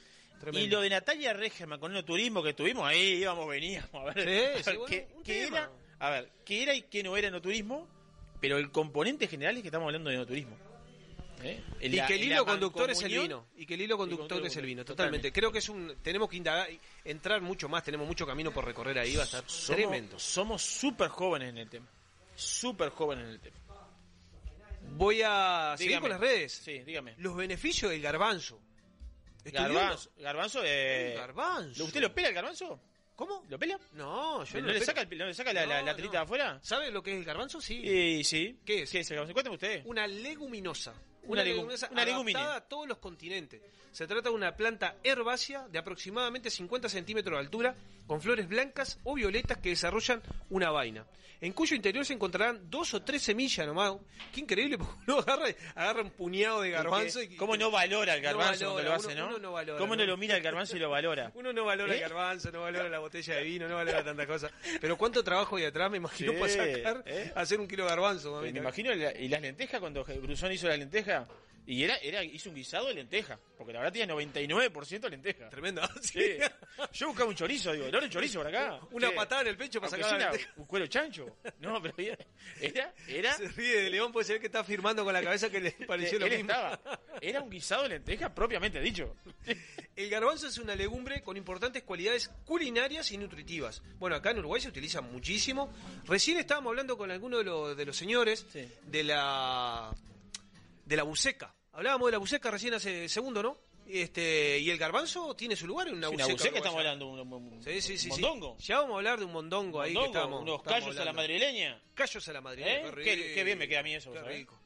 Y 0.52 0.66
lo 0.68 0.80
de 0.80 0.90
Natalia 0.90 1.32
Regerman 1.32 1.78
con 1.78 1.94
el 1.96 2.04
turismo 2.04 2.42
que 2.42 2.52
tuvimos 2.54 2.84
ahí, 2.86 3.14
íbamos, 3.20 3.48
veníamos 3.48 3.94
a 3.94 4.04
ver, 4.12 4.14
Sí, 4.62 4.62
a 4.68 4.70
ver 4.70 4.78
bueno, 4.78 5.06
qué, 5.24 5.42
era, 5.46 5.70
a 6.00 6.10
ver, 6.10 6.30
qué 6.44 6.62
era 6.62 6.74
y 6.74 6.82
qué 6.82 7.02
no 7.02 7.16
era 7.16 7.28
enoturismo, 7.28 7.86
pero 8.40 8.58
el 8.58 8.70
componente 8.70 9.28
general 9.28 9.56
es 9.56 9.62
que 9.62 9.68
estamos 9.68 9.86
hablando 9.86 10.10
de 10.10 10.16
enoturismo. 10.16 10.56
¿Eh? 11.44 11.60
En 11.80 11.92
Y 11.92 11.96
la- 11.96 12.06
que 12.06 12.14
el 12.14 12.22
hilo 12.24 12.46
conductor 12.46 12.88
es 12.90 13.02
el 13.02 13.18
vino. 13.20 13.46
Y 13.56 13.66
que 13.66 13.74
el 13.74 13.80
hilo 13.80 13.96
conductor 13.98 14.46
es 14.46 14.56
el 14.56 14.64
vino, 14.64 14.84
totalmente. 14.84 15.28
totalmente. 15.28 15.32
Creo 15.32 15.50
que 15.50 15.58
es 15.58 15.68
un. 15.68 15.96
Tenemos 16.00 16.28
que 16.28 16.36
indagar, 16.36 16.68
entrar 17.04 17.40
mucho 17.40 17.68
más, 17.68 17.82
tenemos 17.82 18.06
mucho 18.06 18.24
camino 18.26 18.52
por 18.52 18.64
recorrer 18.64 18.96
ahí, 18.98 19.16
va 19.16 19.22
a 19.22 19.24
estar 19.24 19.42
Somos- 19.48 19.76
tremendo. 19.76 20.18
Somos 20.20 20.62
súper 20.62 21.08
jóvenes 21.08 21.48
en 21.48 21.58
el 21.58 21.68
tema. 21.68 21.88
Súper 22.36 22.90
jóvenes 22.90 23.24
en 23.24 23.30
el 23.32 23.40
tema. 23.40 23.56
Voy 24.94 25.22
a 25.24 25.74
seguir 25.76 26.00
con 26.00 26.10
las 26.10 26.20
redes. 26.20 26.52
Sí, 26.52 26.78
dígame. 26.80 27.14
Los 27.18 27.34
beneficios 27.36 27.90
del 27.90 28.00
garbanzo. 28.02 28.60
Garbanzo. 29.44 30.10
Garbanzo, 30.18 30.62
eh, 30.64 31.14
garbanzo. 31.16 31.84
¿Usted 31.84 32.00
lo 32.00 32.14
pela 32.14 32.28
el 32.28 32.34
garbanzo? 32.34 32.80
¿Cómo? 33.16 33.44
¿Lo 33.48 33.58
pela? 33.58 33.78
No, 33.92 34.42
yo 34.44 34.60
¿No, 34.60 34.68
le 34.68 34.80
saca, 34.80 35.02
el- 35.02 35.18
no 35.18 35.26
le 35.26 35.34
saca 35.34 35.52
la, 35.52 35.66
la, 35.66 35.80
No, 35.80 35.86
la 35.86 35.94
telita 35.96 36.14
no. 36.14 36.18
de 36.20 36.24
afuera? 36.24 36.58
¿Sabe 36.62 36.90
lo 36.90 37.02
que 37.02 37.12
es 37.12 37.18
el 37.18 37.24
garbanzo? 37.24 37.60
Sí. 37.60 37.74
Y 37.84 38.24
sí. 38.24 38.58
¿Qué 38.64 38.82
es? 38.82 38.90
¿Qué 38.90 39.00
es 39.00 39.10
el 39.10 39.16
garbanzo? 39.16 39.32
Cuéntame 39.34 39.54
usted. 39.56 39.82
Una 39.84 40.06
leguminosa. 40.06 40.94
Una 41.24 41.44
legu- 41.44 41.88
una 41.90 42.04
legumine. 42.04 42.38
adaptada 42.38 42.56
a 42.56 42.68
todos 42.68 42.88
los 42.88 42.98
continentes. 42.98 43.60
Se 43.92 44.06
trata 44.06 44.30
de 44.30 44.34
una 44.34 44.56
planta 44.56 44.96
herbácea 45.04 45.68
de 45.68 45.78
aproximadamente 45.78 46.50
50 46.50 46.88
centímetros 46.88 47.34
de 47.36 47.40
altura, 47.40 47.74
con 48.06 48.20
flores 48.22 48.48
blancas 48.48 48.98
o 49.04 49.14
violetas 49.14 49.58
que 49.58 49.68
desarrollan 49.68 50.22
una 50.50 50.70
vaina, 50.70 51.04
en 51.42 51.52
cuyo 51.52 51.76
interior 51.76 52.04
se 52.06 52.14
encontrarán 52.14 52.70
dos 52.70 52.94
o 52.94 53.02
tres 53.02 53.22
semillas 53.22 53.66
nomás. 53.66 53.94
Qué 54.32 54.40
increíble, 54.40 54.78
porque 54.78 54.94
uno 55.06 55.18
agarra, 55.18 55.44
agarra 55.74 56.02
un 56.02 56.10
puñado 56.10 56.62
de 56.62 56.70
garbanzo. 56.70 57.20
¿Y 57.22 57.36
¿Cómo 57.36 57.56
no 57.56 57.70
valora 57.70 58.14
el 58.14 58.22
No 58.22 58.28
garbanzo 58.28 58.74
valora, 58.74 58.74
cuando 58.74 58.82
lo 58.90 58.94
hace, 58.94 59.12
uno- 59.12 59.20
no? 59.22 59.28
uno 59.28 59.38
no 59.38 59.52
valora, 59.52 59.78
¿Cómo 59.78 59.96
no 59.96 60.04
lo 60.06 60.16
mira 60.16 60.36
el 60.36 60.42
garbanzo 60.42 60.76
y 60.76 60.80
lo 60.80 60.88
valora? 60.90 61.30
Uno 61.34 61.52
no 61.52 61.64
valora 61.66 61.92
¿Eh? 61.92 61.96
el 61.96 62.00
garbanzo, 62.02 62.50
no 62.50 62.62
valora 62.62 62.88
la 62.88 62.98
botella 62.98 63.34
de 63.36 63.42
vino, 63.42 63.68
no 63.68 63.74
valora 63.76 64.02
tantas 64.02 64.26
cosas. 64.26 64.52
Pero 64.80 64.96
cuánto 64.96 65.22
trabajo 65.22 65.56
hay 65.56 65.64
atrás, 65.66 65.90
me 65.90 65.98
imagino, 65.98 66.32
Sí, 66.32 66.38
para 66.38 66.52
sacar, 66.52 67.02
¿eh? 67.06 67.30
hacer 67.34 67.60
un 67.60 67.68
kilo 67.68 67.84
de 67.84 67.90
garbanzo. 67.90 68.30
Me 68.32 68.36
mamita. 68.38 68.58
imagino, 68.58 68.94
la- 68.94 69.12
y 69.18 69.28
las 69.28 69.42
lentejas, 69.42 69.80
cuando 69.80 70.02
Brusón 70.04 70.50
hizo 70.52 70.66
la 70.68 70.76
lenteja, 70.78 71.26
y 71.66 71.84
era, 71.84 71.96
era 71.98 72.24
hizo 72.24 72.48
un 72.48 72.56
guisado 72.56 72.88
de 72.88 72.94
lenteja, 72.94 73.38
porque 73.56 73.72
la 73.72 73.78
verdad 73.80 73.92
tiene 73.92 74.12
99% 74.12 75.08
lenteja. 75.08 75.48
Tremendo. 75.48 75.82
Sí. 76.02 76.36
Yo 76.92 77.08
buscaba 77.08 77.28
un 77.28 77.36
chorizo, 77.36 77.72
digo, 77.72 77.84
¿no 77.90 77.96
era 77.98 78.06
un 78.06 78.10
chorizo 78.10 78.38
por 78.40 78.48
acá? 78.48 78.80
Una 78.90 79.08
Sí. 79.10 79.14
patada 79.14 79.42
en 79.42 79.48
el 79.48 79.56
pecho 79.56 79.80
para 79.80 79.90
sacar 79.90 80.12
la 80.12 80.18
sea 80.18 80.30
lenteja. 80.30 80.52
un 80.56 80.66
cuero 80.66 80.86
chancho. 80.86 81.36
No, 81.60 81.80
pero 81.82 81.94
era, 81.98 82.18
era, 82.60 82.94
era 83.06 83.32
Se 83.34 83.48
ríe 83.48 83.82
de 83.82 83.90
León, 83.90 84.10
puede 84.12 84.26
ser 84.26 84.40
que 84.40 84.46
está 84.46 84.64
firmando 84.64 85.04
con 85.04 85.12
la 85.12 85.22
cabeza 85.22 85.48
que 85.50 85.60
le 85.60 85.70
pareció 85.72 86.18
lo 86.18 86.26
mismo. 86.26 86.40
estaba. 86.50 86.80
Era 87.20 87.40
un 87.40 87.50
guisado 87.50 87.84
de 87.84 87.90
lenteja 87.90 88.34
propiamente 88.34 88.80
dicho. 88.80 89.14
El 89.94 90.08
garbanzo 90.10 90.48
es 90.48 90.58
una 90.58 90.74
legumbre 90.74 91.22
con 91.22 91.36
importantes 91.36 91.82
cualidades 91.84 92.28
culinarias 92.44 93.10
y 93.12 93.18
nutritivas. 93.18 93.82
Bueno, 93.98 94.16
acá 94.16 94.30
en 94.32 94.38
Uruguay 94.38 94.60
se 94.60 94.68
utiliza 94.68 95.00
muchísimo. 95.00 95.72
Recién 96.06 96.38
estábamos 96.38 96.70
hablando 96.70 96.96
con 96.98 97.10
alguno 97.10 97.38
de, 97.38 97.44
los- 97.44 97.76
de 97.76 97.84
los 97.86 97.96
señores 97.96 98.46
de 98.86 99.04
la 99.04 99.94
de 100.92 100.96
la 100.98 101.02
buceca. 101.04 101.54
Hablábamos 101.72 102.06
de 102.08 102.12
la 102.12 102.18
buceca 102.18 102.50
recién 102.50 102.74
hace 102.74 103.08
segundo, 103.08 103.42
¿no? 103.42 103.58
Este, 103.88 104.58
y 104.60 104.68
el 104.70 104.76
garbanzo 104.78 105.34
tiene 105.34 105.56
su 105.56 105.66
lugar 105.66 105.88
en 105.88 105.94
una 105.94 106.08
Una 106.08 106.24
buceca. 106.24 106.32
buceca 106.34 106.56
estamos 106.58 106.78
hablando 106.78 107.06
un, 107.08 107.32
un- 107.32 107.62
Sí, 107.64 107.80
sí, 107.80 107.96
sí, 107.98 108.10
un 108.10 108.16
sí. 108.16 108.20
mondongo. 108.22 108.56
Ya 108.58 108.78
vamos 108.78 108.92
a 108.92 108.96
hablar 108.98 109.18
de 109.18 109.24
un 109.24 109.32
mondongo 109.32 109.80
ahí 109.80 109.94
que 109.94 110.04
estamos. 110.04 110.42
unos 110.42 110.58
estamos 110.58 110.80
callos 110.80 110.98
a 110.98 111.04
la 111.04 111.12
madrileña. 111.14 111.82
Callos 111.94 112.28
a 112.28 112.32
la 112.32 112.40
madrileña. 112.42 112.88
¿Eh? 112.88 112.92
qué 112.96 113.02
Qué- 113.02 113.34
qué 113.34 113.44
bien 113.44 113.58
me 113.58 113.66
queda 113.68 113.80
a 113.80 113.82
mí 113.82 113.94
eso, 113.94 114.12
Qué 114.12 114.22
rico. 114.22 114.58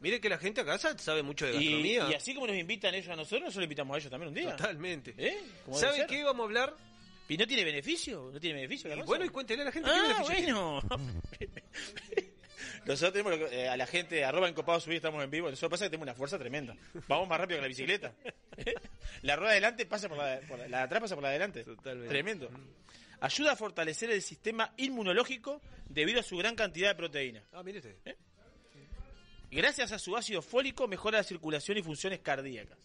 Mire 0.00 0.20
que 0.20 0.28
la 0.28 0.36
gente 0.38 0.60
acá 0.60 0.76
sa- 0.78 0.98
sabe 0.98 1.22
mucho 1.22 1.46
de 1.46 1.52
gastronomía. 1.52 2.08
y 2.10 2.14
así 2.14 2.34
como 2.34 2.46
nos 2.48 2.56
invitan 2.56 2.92
ellos 2.94 3.08
a 3.08 3.16
nosotros, 3.16 3.42
nosotros 3.42 3.62
invitamos 3.64 3.94
a 3.94 3.98
ellos 3.98 4.10
también 4.10 4.28
un 4.28 4.34
día. 4.34 4.56
Totalmente. 4.56 5.14
¿Eh? 5.16 5.38
Como 5.64 5.78
debe 5.78 5.86
¿Sabe 5.92 5.98
ser. 6.00 6.06
qué 6.08 6.24
vamos 6.24 6.40
a 6.42 6.44
hablar? 6.46 6.76
¿Y 7.26 7.36
no 7.38 7.46
tiene 7.46 7.64
beneficio? 7.64 8.30
¿No 8.32 8.38
tiene 8.38 8.56
beneficio? 8.56 8.94
Y 8.94 9.00
bueno, 9.02 9.24
y 9.24 9.28
cuéntele 9.30 9.62
a 9.62 9.64
la 9.66 9.72
gente 9.72 9.88
qué 9.88 9.96
Ah, 9.96 10.02
beneficio 10.02 10.34
tiene. 10.34 10.52
bueno. 10.52 10.82
Nosotros 12.86 13.12
tenemos 13.12 13.38
lo 13.38 13.48
que- 13.48 13.62
eh, 13.62 13.68
a 13.68 13.76
la 13.76 13.86
gente, 13.86 14.24
arroba 14.24 14.48
encopado 14.48 14.78
subir, 14.80 14.96
estamos 14.96 15.22
en 15.24 15.30
vivo. 15.30 15.48
Nosotros 15.48 15.70
pasa 15.70 15.84
que 15.86 15.90
tenemos 15.90 16.04
una 16.04 16.14
fuerza 16.14 16.38
tremenda. 16.38 16.76
Vamos 17.08 17.28
más 17.28 17.40
rápido 17.40 17.58
que 17.58 17.62
la 17.62 17.68
bicicleta. 17.68 18.12
La 19.22 19.36
rueda 19.36 19.52
de 19.52 19.56
adelante 19.58 19.86
pasa 19.86 20.08
por 20.08 20.18
la, 20.18 20.38
por 20.46 20.58
la, 20.58 20.68
la 20.68 20.78
de 20.78 20.82
atrás 20.84 21.00
pasa 21.00 21.14
por 21.14 21.22
la 21.22 21.30
de 21.30 21.36
adelante. 21.36 21.64
Totalmente. 21.64 22.08
Tremendo. 22.08 22.50
Ayuda 23.20 23.52
a 23.52 23.56
fortalecer 23.56 24.10
el 24.10 24.20
sistema 24.22 24.72
inmunológico 24.76 25.60
debido 25.88 26.20
a 26.20 26.22
su 26.22 26.36
gran 26.36 26.54
cantidad 26.54 26.90
de 26.90 26.94
proteína. 26.94 27.42
Ah, 27.52 27.62
mire 27.62 27.78
usted. 27.78 27.96
Gracias 29.50 29.92
a 29.92 29.98
su 29.98 30.16
ácido 30.16 30.42
fólico 30.42 30.86
mejora 30.88 31.18
la 31.18 31.24
circulación 31.24 31.78
y 31.78 31.82
funciones 31.82 32.20
cardíacas. 32.20 32.78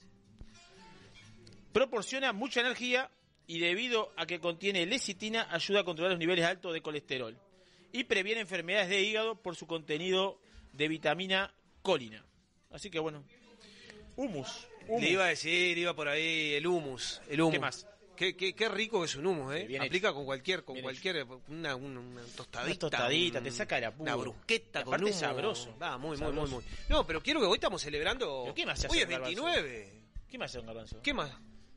Proporciona 1.73 2.31
mucha 2.33 2.61
energía 2.61 3.09
y 3.47 3.59
debido 3.59 4.11
a 4.17 4.25
que 4.25 4.39
contiene 4.39 4.85
lecitina 4.85 5.47
ayuda 5.51 5.81
a 5.81 5.83
controlar 5.83 6.11
los 6.11 6.19
niveles 6.19 6.45
altos 6.45 6.73
de 6.73 6.81
colesterol. 6.81 7.37
Y 7.91 8.03
previene 8.05 8.41
enfermedades 8.41 8.89
de 8.89 9.01
hígado 9.01 9.35
por 9.41 9.55
su 9.55 9.65
contenido 9.67 10.39
de 10.73 10.87
vitamina 10.87 11.53
colina. 11.81 12.23
Así 12.71 12.89
que 12.89 12.99
bueno, 12.99 13.23
humus. 14.15 14.67
humus. 14.87 15.01
Le 15.01 15.09
iba 15.09 15.25
a 15.25 15.29
decir, 15.29 15.77
iba 15.77 15.95
por 15.95 16.07
ahí 16.07 16.53
el 16.53 16.67
humus. 16.67 17.21
El 17.29 17.41
humus. 17.41 17.53
¿Qué 17.53 17.59
más? 17.59 17.87
Qué, 18.15 18.35
qué, 18.35 18.53
qué 18.53 18.67
rico 18.67 19.05
es 19.05 19.15
un 19.15 19.25
humus, 19.27 19.55
¿eh? 19.55 19.63
Bien 19.65 19.81
Aplica 19.81 20.11
con 20.11 20.25
cualquier, 20.25 20.65
con 20.65 20.73
Bien 20.73 20.83
cualquier, 20.83 21.25
una, 21.47 21.75
una, 21.77 21.99
una 22.01 22.21
tostadita. 22.35 22.65
Una 22.65 22.75
tostadita, 22.91 23.37
un- 23.37 23.43
te 23.45 23.51
saca 23.51 23.77
el 23.77 23.85
apuro. 23.85 24.03
Una 24.03 24.15
brusqueta 24.17 24.83
con 24.83 25.01
humo. 25.03 25.13
sabroso. 25.13 25.75
Va, 25.81 25.97
muy, 25.97 26.17
muy, 26.17 26.31
muy, 26.33 26.49
muy. 26.49 26.63
No, 26.89 27.07
pero 27.07 27.21
quiero 27.23 27.39
que 27.39 27.45
hoy 27.45 27.55
estamos 27.55 27.81
celebrando. 27.81 28.41
¿Pero 28.43 28.53
qué 28.55 28.65
más 28.65 28.85
Hoy 28.89 28.97
es 28.99 29.05
con 29.05 29.11
garbanzo? 29.13 29.45
29. 29.45 29.93
¿Qué 30.29 30.37
más 30.37 30.51
hace 30.51 30.59
un 30.59 30.65
garbanzo? 30.65 31.01
¿Qué 31.01 31.13
más? 31.13 31.31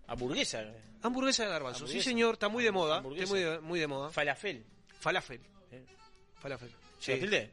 Hamburguesa. 0.09 0.65
Hamburguesa 1.01 1.45
de 1.45 1.51
garbanzo. 1.51 1.87
Sí, 1.87 2.03
señor, 2.03 2.35
está 2.35 2.49
muy 2.49 2.65
de 2.65 2.73
moda. 2.73 2.97
Está 2.99 3.27
muy 3.33 3.41
de, 3.41 3.61
muy 3.61 3.79
de 3.81 3.87
moda. 3.87 4.11
Falafel. 4.11 4.67
Falafel. 4.99 5.41
Falafel. 6.43 6.71
¿Con 6.71 7.21
tilde? 7.21 7.51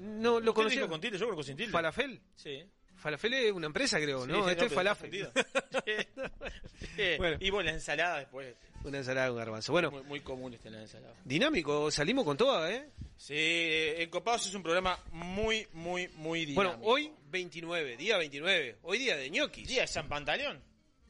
No, 0.00 0.40
lo 0.40 0.50
¿Usted 0.50 0.52
conocí. 0.54 0.78
con 0.80 1.00
tilde? 1.00 1.18
Yo 1.18 1.26
creo 1.26 1.36
que 1.36 1.44
sin 1.44 1.56
tilde. 1.56 1.70
Falafel. 1.72 2.20
Sí. 2.36 2.64
Falafel 2.96 3.34
es 3.34 3.52
una 3.52 3.66
empresa, 3.66 4.00
creo, 4.00 4.24
Sí, 4.24 4.30
¿no? 4.32 4.44
sí, 4.44 4.50
este 4.52 4.64
es 4.64 4.72
pero 4.72 4.74
falafel. 4.80 5.28
Bueno. 7.18 7.36
Y 7.40 7.50
bueno, 7.50 7.68
la 7.70 7.74
ensalada 7.76 8.18
después. 8.18 8.54
Una 8.84 8.98
ensalada 8.98 9.28
con 9.28 9.36
garbanzo. 9.38 9.72
Bueno, 9.72 9.90
Muy, 9.90 10.02
muy 10.04 10.20
común 10.20 10.54
esta 10.54 10.70
la 10.70 10.80
ensalada. 10.82 11.14
dinámico, 11.24 11.90
salimos 11.90 12.24
con 12.24 12.36
toda, 12.36 12.72
¿eh? 12.72 12.88
Sí, 13.16 13.34
eh, 13.36 14.02
Encopados 14.02 14.46
es 14.46 14.54
un 14.54 14.62
programa 14.62 14.98
muy, 15.12 15.66
muy, 15.72 16.08
muy 16.16 16.44
dinámico. 16.44 16.76
Bueno, 16.76 16.90
hoy 16.90 17.12
29, 17.30 17.96
día 17.96 18.16
29. 18.18 18.78
Hoy 18.82 18.98
día 18.98 19.16
de 19.16 19.30
ñoquis. 19.30 19.66
Día 19.68 19.82
de 19.82 19.86
San 19.88 20.08
Pantaleón. 20.08 20.62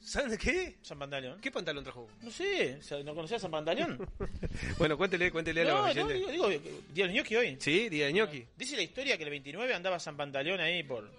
¿Saben 0.04 0.37
qué? 0.37 0.76
San 0.82 0.99
Pantaleón. 0.99 1.40
¿Qué 1.40 1.50
pantalón 1.50 1.82
trajo? 1.82 2.06
No 2.20 2.30
sé, 2.30 2.78
¿no 3.04 3.14
conocías 3.14 3.40
San 3.40 3.50
Pantaleón? 3.50 4.06
Bueno, 4.78 4.99
cuéntele, 4.99 5.30
cuéntele 5.30 5.62
a 5.62 5.64
los 5.64 5.96
no, 5.96 6.08
digo, 6.08 6.30
digo, 6.30 6.49
día 6.92 7.06
del 7.06 7.14
ñoqui 7.14 7.37
hoy. 7.37 7.56
Sí, 7.58 7.88
día 7.88 8.06
de 8.06 8.12
ñoqui. 8.12 8.44
Dice 8.56 8.76
la 8.76 8.82
historia 8.82 9.16
que 9.16 9.25
el 9.25 9.30
29 9.30 9.75
andaba 9.75 9.99
San 9.99 10.16
Pantaleón 10.16 10.61
ahí 10.61 10.82
por... 10.82 11.11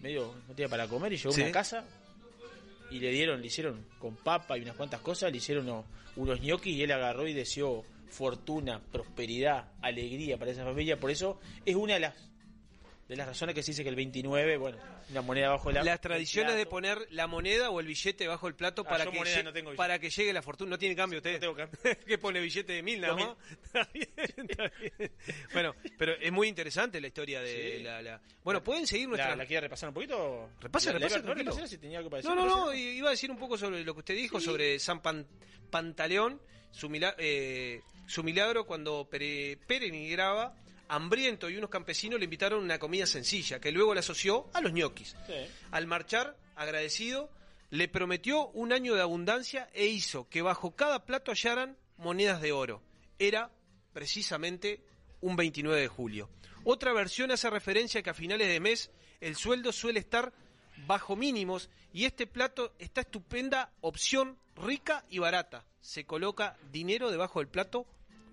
Medio, 0.00 0.34
no 0.48 0.54
tenía 0.54 0.68
para 0.68 0.88
comer 0.88 1.12
y 1.12 1.16
llegó 1.16 1.34
a 1.34 1.36
una 1.36 1.52
casa 1.52 1.84
y 2.90 2.98
le 2.98 3.10
dieron, 3.10 3.40
le 3.40 3.46
hicieron 3.46 3.86
con 3.98 4.16
papa 4.16 4.56
y 4.56 4.62
unas 4.62 4.74
cuantas 4.74 5.00
cosas, 5.00 5.30
le 5.30 5.38
hicieron 5.38 5.68
unos, 5.68 5.84
unos 6.16 6.40
ñoquis 6.40 6.74
y 6.74 6.82
él 6.82 6.92
agarró 6.92 7.28
y 7.28 7.34
deseó 7.34 7.84
fortuna, 8.08 8.80
prosperidad, 8.90 9.72
alegría 9.82 10.38
para 10.38 10.50
esa 10.50 10.64
familia. 10.64 10.98
Por 10.98 11.10
eso 11.10 11.40
es 11.64 11.76
una 11.76 11.94
de 11.94 12.00
las 12.00 12.14
de 13.12 13.16
las 13.18 13.26
razones 13.26 13.54
que 13.54 13.62
se 13.62 13.72
dice 13.72 13.82
que 13.82 13.90
el 13.90 13.94
29, 13.96 14.56
bueno, 14.56 14.78
una 15.10 15.20
moneda 15.20 15.50
bajo 15.50 15.70
la, 15.70 15.84
Las 15.84 16.00
tradiciones 16.00 16.52
el 16.52 16.58
de 16.58 16.66
poner 16.66 17.06
la 17.10 17.26
moneda 17.26 17.68
o 17.70 17.78
el 17.80 17.86
billete 17.86 18.26
bajo 18.26 18.48
el 18.48 18.54
plato 18.54 18.82
Ah, 18.86 18.90
para, 18.90 19.04
que, 19.10 19.18
moneda 19.18 19.40
lle- 19.40 19.44
no 19.44 19.52
tengo 19.52 19.70
billete. 19.70 19.76
para 19.76 19.98
que 19.98 20.08
llegue 20.08 20.32
la 20.32 20.40
fortuna. 20.40 20.70
No 20.70 20.78
tiene 20.78 20.96
cambio 20.96 21.18
usted. 21.18 21.34
No 21.34 21.40
tengo 21.40 21.54
cambio. 21.54 21.78
que 22.06 22.16
pone 22.18 22.40
billete 22.40 22.72
de 22.72 22.82
mil 22.82 23.00
nada 23.02 23.14
más. 23.14 23.36
Está 23.64 23.88
bien, 23.92 24.08
está 24.48 24.70
bien. 24.80 25.12
Bueno, 25.52 25.74
pero 25.98 26.12
es 26.14 26.32
muy 26.32 26.48
interesante 26.48 27.00
la 27.00 27.06
historia 27.08 27.40
de 27.42 27.76
Sí. 27.78 27.82
la, 27.82 28.00
la- 28.00 28.20
Bueno, 28.42 28.62
pueden 28.64 28.86
seguir 28.86 29.04
¿La, 29.04 29.10
nuestra... 29.10 29.36
¿La 29.36 29.44
quiere 29.46 29.60
repasar 29.60 29.90
un 29.90 29.94
poquito? 29.94 30.48
Repase, 30.60 30.86
La- 30.92 30.98
la- 30.98 31.06
repase, 31.08 31.22
No, 31.26 31.34
repasela 31.34 31.66
si 31.66 31.76
tenía 31.78 31.98
algo 31.98 32.08
para 32.10 32.22
decir. 32.22 32.34
No, 32.34 32.46
no, 32.46 32.66
no, 32.66 32.74
iba 32.74 33.08
a 33.08 33.10
decir 33.10 33.30
un 33.30 33.38
poco 33.38 33.58
sobre 33.58 33.84
lo 33.84 33.92
que 33.92 33.98
usted 34.00 34.14
dijo, 34.16 34.40
Sí. 34.40 34.46
sobre 34.46 34.78
San 34.78 35.02
Pan- 35.02 35.26
Pantaleón, 35.70 36.40
su, 36.70 36.88
mila- 36.88 37.14
eh, 37.18 37.82
su 38.06 38.22
milagro 38.24 38.64
cuando 38.66 39.06
Pere, 39.10 39.58
peregrinaba 39.66 40.54
hambriento 40.92 41.48
y 41.48 41.56
unos 41.56 41.70
campesinos 41.70 42.18
le 42.18 42.24
invitaron 42.24 42.62
una 42.62 42.78
comida 42.78 43.06
sencilla, 43.06 43.58
que 43.58 43.72
luego 43.72 43.94
le 43.94 44.00
asoció 44.00 44.50
a 44.52 44.60
los 44.60 44.74
ñoquis. 44.74 45.16
Sí. 45.26 45.32
Al 45.70 45.86
marchar, 45.86 46.36
agradecido, 46.54 47.30
le 47.70 47.88
prometió 47.88 48.48
un 48.48 48.74
año 48.74 48.94
de 48.94 49.00
abundancia 49.00 49.70
e 49.72 49.86
hizo 49.86 50.28
que 50.28 50.42
bajo 50.42 50.76
cada 50.76 51.06
plato 51.06 51.30
hallaran 51.32 51.78
monedas 51.96 52.42
de 52.42 52.52
oro. 52.52 52.82
Era 53.18 53.50
precisamente 53.94 54.84
un 55.22 55.34
29 55.34 55.80
de 55.80 55.88
julio. 55.88 56.28
Otra 56.62 56.92
versión 56.92 57.30
hace 57.30 57.48
referencia 57.48 58.00
a 58.00 58.02
que 58.02 58.10
a 58.10 58.14
finales 58.14 58.48
de 58.48 58.60
mes 58.60 58.90
el 59.22 59.36
sueldo 59.36 59.72
suele 59.72 59.98
estar 59.98 60.34
bajo 60.86 61.16
mínimos 61.16 61.70
y 61.94 62.04
este 62.04 62.26
plato 62.26 62.74
está 62.78 63.00
estupenda 63.00 63.72
opción 63.80 64.38
rica 64.56 65.06
y 65.08 65.20
barata. 65.20 65.64
Se 65.80 66.04
coloca 66.04 66.58
dinero 66.70 67.10
debajo 67.10 67.38
del 67.38 67.48
plato 67.48 67.86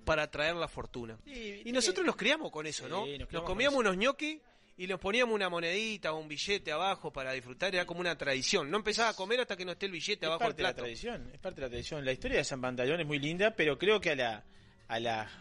para 0.09 0.23
atraer 0.23 0.55
la 0.55 0.67
fortuna. 0.67 1.17
Sí, 1.25 1.61
Y 1.65 1.71
nosotros 1.71 2.05
nos 2.05 2.15
criamos 2.15 2.51
con 2.51 2.65
eso, 2.65 2.85
Sí, 2.85 2.89
¿no? 2.89 3.05
nos 3.05 3.19
Nos, 3.19 3.27
criamos 3.29 3.47
comíamos 3.49 3.79
unos 3.79 3.95
ñoquis 3.97 4.39
y 4.77 4.87
nos 4.87 4.99
poníamos 4.99 5.35
una 5.35 5.49
monedita 5.49 6.13
o 6.13 6.17
un 6.19 6.27
billete 6.27 6.71
abajo 6.71 7.11
para 7.13 7.31
disfrutar, 7.33 7.75
era 7.75 7.85
como 7.85 7.99
una 7.99 8.17
tradición. 8.17 8.71
No 8.71 8.77
empezaba 8.77 9.09
a 9.09 9.13
comer 9.13 9.41
hasta 9.41 9.55
que 9.55 9.65
no 9.65 9.73
esté 9.73 9.85
el 9.85 9.91
billete 9.91 10.25
Es 10.25 10.27
abajo 10.27 10.39
del 10.45 10.47
parte 10.49 10.57
de 10.57 10.63
la 10.63 10.69
plato. 10.69 10.83
tradición, 10.83 11.29
es 11.33 11.39
parte 11.39 11.61
de 11.61 11.67
la 11.67 11.69
tradición. 11.69 12.05
La 12.05 12.11
historia 12.11 12.37
de 12.37 12.43
San 12.43 12.59
Pantaleón 12.61 12.99
es 13.01 13.05
muy 13.07 13.19
linda, 13.19 13.51
pero 13.55 13.77
creo 13.77 13.99
que 14.01 14.11
a 14.11 14.15
la 14.15 14.43
a 14.87 14.99
las 14.99 15.31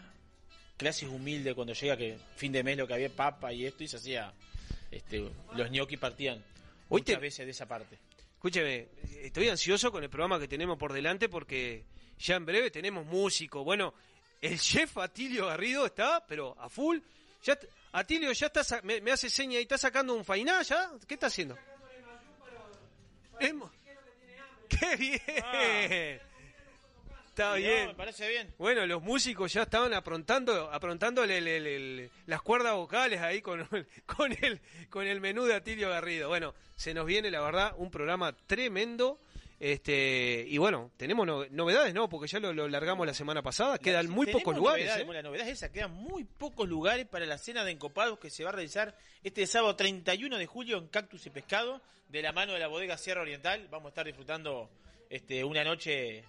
clases 0.77 1.09
humildes 1.09 1.55
cuando 1.55 1.73
llega 1.73 1.97
que 1.97 2.17
fin 2.35 2.51
de 2.51 2.63
mes 2.63 2.77
lo 2.77 2.85
que 2.87 2.93
había 2.93 3.09
papa 3.09 3.51
y 3.51 3.65
esto 3.65 3.83
y 3.83 3.87
se 3.87 3.97
hacía 3.97 4.31
este 4.91 5.29
los 5.55 5.71
ñoquis 5.71 5.97
partían 5.99 6.37
Hoy 6.89 7.01
muchas 7.01 7.15
te- 7.15 7.21
veces 7.21 7.45
de 7.45 7.51
esa 7.51 7.65
parte. 7.67 7.97
Escúcheme, 8.35 8.87
estoy 9.23 9.49
ansioso 9.49 9.91
con 9.91 10.03
el 10.03 10.09
programa 10.09 10.39
que 10.39 10.47
tenemos 10.47 10.77
por 10.77 10.93
delante 10.93 11.27
porque 11.29 11.83
ya 12.19 12.35
en 12.35 12.45
breve 12.45 12.71
tenemos 12.71 13.05
músico. 13.05 13.63
Bueno, 13.63 13.93
el 14.41 14.59
chef 14.59 14.97
Atilio 14.97 15.47
Garrido 15.47 15.85
está, 15.85 16.25
pero 16.25 16.55
a 16.59 16.69
full. 16.69 16.99
Ya, 17.43 17.57
Atilio 17.93 18.31
ya 18.33 18.47
está, 18.53 18.81
me, 18.83 19.01
me 19.01 19.11
hace 19.11 19.29
seña 19.29 19.59
y 19.59 19.63
está 19.63 19.77
sacando 19.77 20.13
un 20.15 20.23
fainá 20.25 20.61
ya. 20.61 20.91
¿Qué 21.07 21.13
está 21.15 21.27
haciendo? 21.27 21.57
¡Qué 24.69 24.95
bien! 24.97 25.21
Está 27.29 27.49
No, 27.51 27.55
bien. 27.55 27.87
me 27.87 27.95
parece 27.95 28.27
bien. 28.27 28.53
Bueno, 28.57 28.85
los 28.85 29.01
músicos 29.01 29.53
ya 29.53 29.63
estaban 29.63 29.93
aprontando, 29.93 30.69
aprontando 30.71 31.23
el- 31.23 31.31
el- 31.31 31.47
el- 31.47 32.11
las 32.25 32.41
cuerdas 32.41 32.75
vocales 32.75 33.21
ahí 33.21 33.41
con, 33.41 33.65
con, 34.05 34.31
el, 34.43 34.59
con 34.89 35.07
el 35.07 35.21
menú 35.21 35.45
de 35.45 35.55
Atilio 35.55 35.89
Garrido. 35.89 36.27
Bueno, 36.27 36.53
se 36.75 36.93
nos 36.93 37.05
viene, 37.05 37.31
la 37.31 37.41
verdad, 37.41 37.73
un 37.77 37.89
programa 37.89 38.33
tremendo. 38.45 39.19
Este, 39.59 40.45
y 40.47 40.57
bueno, 40.57 40.91
tenemos 40.95 41.27
no- 41.27 41.45
novedades, 41.49 41.93
¿no? 41.93 42.07
Porque 42.07 42.27
ya 42.27 42.39
lo, 42.39 42.53
lo 42.53 42.67
largamos 42.69 43.05
la 43.05 43.13
semana 43.13 43.41
pasada. 43.41 43.77
Quedan 43.77 44.09
muy 44.09 44.25
pocos 44.27 44.55
lugares. 44.55 44.85
novedades, 44.85 45.07
¿eh? 45.09 45.13
la 45.13 45.21
novedad 45.21 45.47
es 45.47 45.53
esa, 45.53 45.71
quedan 45.71 45.91
muy 45.91 46.23
pocos 46.23 46.67
lugares 46.69 47.05
para 47.07 47.25
la 47.25 47.37
cena 47.37 47.65
de 47.65 47.71
encopados 47.71 48.19
que 48.19 48.29
se 48.29 48.43
va 48.43 48.49
a 48.51 48.53
realizar 48.53 48.95
este 49.21 49.45
sábado 49.47 49.75
31 49.75 50.37
de 50.37 50.45
julio 50.45 50.77
en 50.77 50.87
Cactus 50.87 51.25
y 51.25 51.29
Pescado, 51.29 51.81
de 52.07 52.21
la 52.21 52.31
mano 52.31 52.53
de 52.53 52.59
la 52.59 52.67
bodega 52.67 52.97
Sierra 52.97 53.21
Oriental. 53.21 53.67
Vamos 53.69 53.87
a 53.87 53.89
estar 53.89 54.05
disfrutando 54.05 54.69
este, 55.09 55.43
una 55.43 55.63
noche 55.65 56.23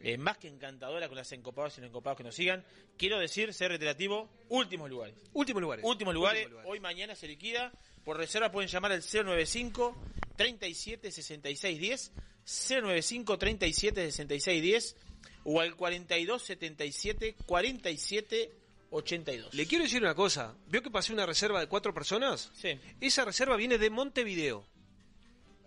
eh, 0.00 0.16
más 0.16 0.38
que 0.38 0.48
encantadora 0.48 1.08
con 1.08 1.16
las 1.18 1.30
encopados 1.32 1.76
y 1.76 1.82
los 1.82 1.88
encopados 1.90 2.16
que 2.16 2.24
nos 2.24 2.34
sigan. 2.34 2.64
Quiero 2.96 3.18
decir, 3.18 3.52
ser 3.52 3.68
reiterativo, 3.68 4.30
últimos 4.48 4.88
lugares. 4.88 5.14
Últimos 5.34 5.60
lugares. 5.60 5.84
Últimos 5.84 6.14
lugares, 6.14 6.44
Últimos 6.44 6.62
lugares. 6.62 6.72
hoy 6.72 6.80
mañana 6.80 7.14
se 7.14 7.28
liquida. 7.28 7.70
Por 8.02 8.16
reserva 8.16 8.50
pueden 8.50 8.70
llamar 8.70 8.92
al 8.92 9.02
095 9.02 9.94
37 10.36 11.10
66 11.10 11.78
10, 11.80 12.12
095 12.46 13.38
37 13.38 14.12
66 14.12 14.62
10 14.62 14.96
o 15.44 15.60
al 15.60 15.74
42 15.74 16.42
77 16.42 17.34
47 17.44 18.52
82. 18.90 19.54
Le 19.54 19.66
quiero 19.66 19.84
decir 19.84 20.02
una 20.02 20.14
cosa. 20.14 20.54
¿Vio 20.68 20.82
que 20.82 20.90
pasé 20.90 21.12
una 21.12 21.26
reserva 21.26 21.60
de 21.60 21.66
cuatro 21.66 21.92
personas? 21.92 22.50
Sí. 22.54 22.78
Esa 23.00 23.24
reserva 23.24 23.56
viene 23.56 23.78
de 23.78 23.90
Montevideo. 23.90 24.64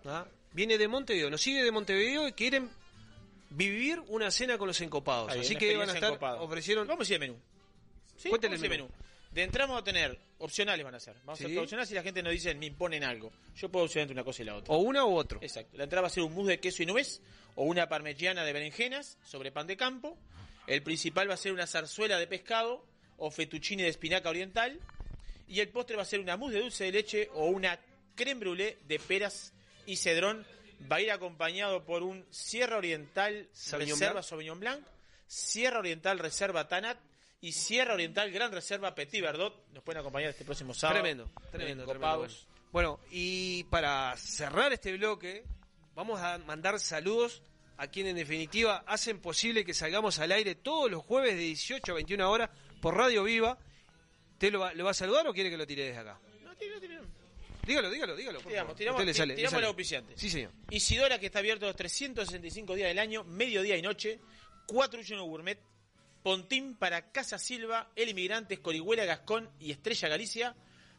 ¿Ah? 0.06 0.26
Viene 0.54 0.78
de 0.78 0.88
Montevideo. 0.88 1.30
Nos 1.30 1.42
sigue 1.42 1.64
de 1.64 1.72
Montevideo 1.72 2.28
y 2.28 2.32
quieren 2.32 2.70
vivir 3.50 4.02
una 4.08 4.32
cena 4.32 4.58
con 4.58 4.68
los 4.68 4.80
encopados. 4.82 5.32
Ahí, 5.32 5.42
Así 5.42 5.56
que 5.56 5.76
van 5.76 5.90
a 5.90 5.94
estar, 5.94 6.18
ofrecieron... 6.40 6.88
Vamos 6.88 7.10
a 7.10 7.14
ir 7.14 7.20
de 7.20 7.28
menú. 7.28 7.40
Sí, 8.18 8.30
de 8.30 8.48
el 8.48 8.70
menú. 8.70 8.90
De 9.32 9.44
entrada 9.44 9.68
vamos 9.68 9.82
a 9.82 9.86
tener 9.86 10.20
opcionales 10.40 10.84
van 10.84 10.96
a 10.96 11.00
ser. 11.00 11.16
Vamos 11.24 11.42
a 11.42 11.46
hacer 11.46 11.60
opcionales 11.60 11.92
y 11.92 11.96
la 11.96 12.04
gente 12.04 12.24
nos 12.24 12.34
dice 12.34 12.54
me 12.56 12.66
imponen 12.66 13.04
algo. 13.04 13.32
Yo 13.56 13.70
puedo 13.70 13.86
opcionar 13.86 14.04
entre 14.04 14.14
una 14.14 14.24
cosa 14.24 14.42
y 14.42 14.46
la 14.46 14.56
otra. 14.56 14.74
O 14.74 14.80
una 14.80 15.06
u 15.06 15.16
otro. 15.16 15.40
Exacto. 15.42 15.78
La 15.78 15.84
entrada 15.84 16.02
va 16.02 16.08
a 16.08 16.12
ser 16.12 16.24
un 16.24 16.34
mousse 16.34 16.52
de 16.52 16.60
queso 16.60 16.84
y 16.84 16.86
nuez 16.86 17.22
o 17.56 17.64
una 17.64 17.88
parmigiana 17.88 18.44
de 18.44 18.54
berenjenas 18.54 19.18
sobre 19.24 19.52
pan 19.52 19.68
de 19.68 19.78
campo. 19.78 20.18
El 20.66 20.82
principal 20.82 21.30
va 21.30 21.36
a 21.36 21.38
ser 21.38 21.52
una 21.52 21.68
zarzuela 21.68 22.18
de 22.18 22.28
pescado 22.28 22.86
o 23.18 23.30
fettuccine 23.32 23.84
de 23.84 23.90
espinaca 23.90 24.30
oriental. 24.30 24.80
Y 25.48 25.60
el 25.60 25.70
postre 25.70 25.96
va 25.96 26.04
a 26.04 26.06
ser 26.06 26.20
una 26.20 26.38
mousse 26.38 26.56
de 26.56 26.62
dulce 26.62 26.84
de 26.86 26.92
leche 26.92 27.30
o 27.34 27.48
una 27.48 27.80
creme 28.16 28.42
brûlée 28.42 28.78
de 28.88 29.00
peras 29.00 29.54
y 29.86 29.96
cedrón. 29.96 30.46
Va 30.92 30.98
a 30.98 31.02
ir 31.02 31.12
acompañado 31.12 31.84
por 31.84 32.04
un 32.04 32.26
Sierra 32.30 32.78
Oriental 32.78 33.50
Sauvignon 33.52 33.98
Reserva 33.98 34.14
Blanc. 34.14 34.26
Sauvignon 34.26 34.60
Blanc, 34.60 34.88
Sierra 35.28 35.80
Oriental 35.80 36.20
Reserva 36.20 36.68
Tanat 36.68 36.98
y 37.42 37.52
Sierra 37.52 37.94
Oriental 37.94 38.32
Gran 38.32 38.52
Reserva 38.52 38.94
Petit 38.94 39.22
Verdot. 39.22 39.68
Nos 39.74 39.84
pueden 39.84 40.02
acompañar 40.02 40.30
este 40.30 40.46
próximo 40.46 40.74
sábado. 40.74 41.00
Tremendo, 41.00 41.30
tremendo, 41.52 41.84
en 41.84 41.90
tremendo. 41.90 42.18
Bueno. 42.18 42.34
Bueno, 42.72 43.00
y 43.12 43.64
para 43.66 44.16
cerrar 44.18 44.72
este 44.74 44.96
bloque, 44.96 45.44
vamos 45.96 46.20
a 46.22 46.38
mandar 46.40 46.80
saludos 46.80 47.42
a 47.78 47.88
quienes 47.88 48.12
en 48.12 48.18
definitiva 48.18 48.84
hacen 48.86 49.20
posible 49.20 49.66
que 49.66 49.74
salgamos 49.74 50.20
al 50.20 50.32
aire 50.32 50.54
todos 50.54 50.92
los 50.92 51.04
jueves 51.04 51.34
de 51.36 51.42
18 51.42 51.92
a 51.92 51.96
21 51.96 52.30
horas 52.30 52.50
por 52.82 52.96
Radio 52.96 53.24
Viva. 53.24 53.58
¿Usted 54.34 54.52
lo 54.52 54.60
va, 54.60 54.74
lo 54.74 54.84
va 54.86 54.92
a 54.92 54.94
saludar 54.94 55.28
o 55.28 55.34
quiere 55.34 55.50
que 55.50 55.58
lo 55.58 55.66
tire 55.66 55.86
desde 55.86 56.00
acá? 56.00 56.20
No, 56.44 56.56
tira, 56.56 56.80
tira. 56.80 57.02
Dígalo, 57.66 57.90
dígalo, 57.90 58.16
dígalo. 58.16 58.40
por 58.40 58.52
Tiramos, 58.52 58.76
tiramos, 58.76 59.00
le 59.02 59.06
le 59.08 59.14
sale. 59.14 59.42
los 59.42 59.54
auspiciantes. 59.54 60.20
Sí, 60.20 60.30
señor. 60.30 60.52
Isidora, 60.70 61.20
que 61.20 61.28
está 61.28 61.40
abierto 61.40 61.66
los 61.66 61.76
365 61.76 62.76
días 62.76 62.88
del 62.90 63.00
año, 63.00 63.24
mediodía 63.24 63.78
y 63.78 63.82
noche. 63.82 64.20
481 64.68 65.24
Gourmet. 65.24 65.60
Pontín 66.24 66.76
para 66.76 67.12
Casa 67.12 67.40
Silva, 67.40 67.92
El 67.96 68.10
Inmigrante, 68.10 68.56
Escorihuela, 68.56 69.06
Gascón 69.06 69.50
y 69.60 69.72
Estrella 69.72 70.08
Galicia. 70.10 70.56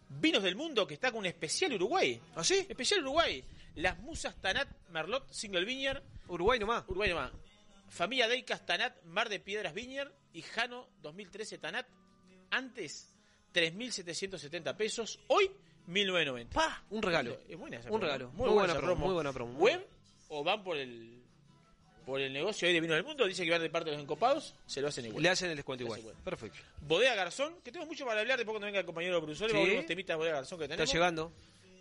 Vinos 0.08 0.42
del 0.42 0.56
Mundo, 0.56 0.86
que 0.86 0.94
está 0.94 1.10
con 1.10 1.20
un 1.20 1.26
especial 1.26 1.72
Uruguay. 1.74 2.20
¿Ah, 2.34 2.42
sí? 2.42 2.66
Especial 2.68 3.00
Uruguay. 3.00 3.44
Las 3.76 3.98
Musas 4.00 4.34
Tanat, 4.40 4.68
Merlot, 4.90 5.30
Single 5.30 5.64
Vineyard. 5.64 6.02
Uruguay 6.28 6.58
nomás. 6.58 6.84
Uruguay 6.88 7.10
nomás. 7.10 7.30
Familia 7.88 8.26
Deicas 8.28 8.64
Tanat, 8.66 9.02
Mar 9.04 9.28
de 9.28 9.38
Piedras 9.40 9.72
Vineyard. 9.74 10.10
Y 10.32 10.42
Jano 10.42 10.88
2013 11.02 11.58
Tanat. 11.58 11.86
Antes, 12.50 13.14
3.770 13.54 14.76
pesos. 14.76 15.20
Hoy, 15.28 15.50
1.990. 15.88 16.48
¡Pah! 16.48 16.82
Un 16.90 17.02
regalo. 17.02 17.38
Es 17.48 17.56
buena 17.58 17.76
esa 17.78 17.86
Un 17.90 18.00
promo. 18.00 18.04
regalo. 18.04 18.28
Muy, 18.30 18.36
Muy 18.36 18.44
buena, 18.48 18.54
buena 18.54 18.72
esa 18.72 18.80
promo, 18.80 19.04
muy 19.04 19.14
buena 19.14 19.32
promo. 19.32 19.58
Web 19.58 19.86
o 20.28 20.44
van 20.44 20.62
por 20.64 20.76
el 20.76 21.19
por 22.10 22.20
el 22.20 22.32
negocio 22.32 22.68
ahí 22.68 22.74
de 22.74 22.80
vino 22.80 22.94
del 22.94 23.04
mundo, 23.04 23.26
dice 23.26 23.44
que 23.44 23.50
van 23.50 23.62
de 23.62 23.70
parte 23.70 23.90
de 23.90 23.96
los 23.96 24.02
encopados, 24.02 24.54
se 24.66 24.80
lo 24.80 24.88
hacen 24.88 25.06
igual. 25.06 25.22
Le 25.22 25.28
hacen 25.30 25.50
el 25.50 25.56
descuento 25.56 25.84
igual. 25.84 26.02
Perfecto. 26.24 26.58
Bodega 26.82 27.14
Garzón, 27.14 27.60
que 27.62 27.72
tengo 27.72 27.86
mucho 27.86 28.04
para 28.04 28.20
hablar 28.20 28.36
después 28.38 28.52
cuando 28.52 28.66
venga 28.66 28.80
el 28.80 28.86
compañero 28.86 29.20
Brusol, 29.20 29.48
Sí. 29.48 29.54
vamos 29.54 29.66
a 29.66 29.68
ver 29.70 29.78
unos 29.78 29.86
temitas 29.86 30.14
de 30.14 30.18
Bodega 30.18 30.36
Garzón 30.36 30.58
que 30.58 30.64
Está 30.64 30.76
tenemos. 30.76 30.92
llegando. 30.92 31.32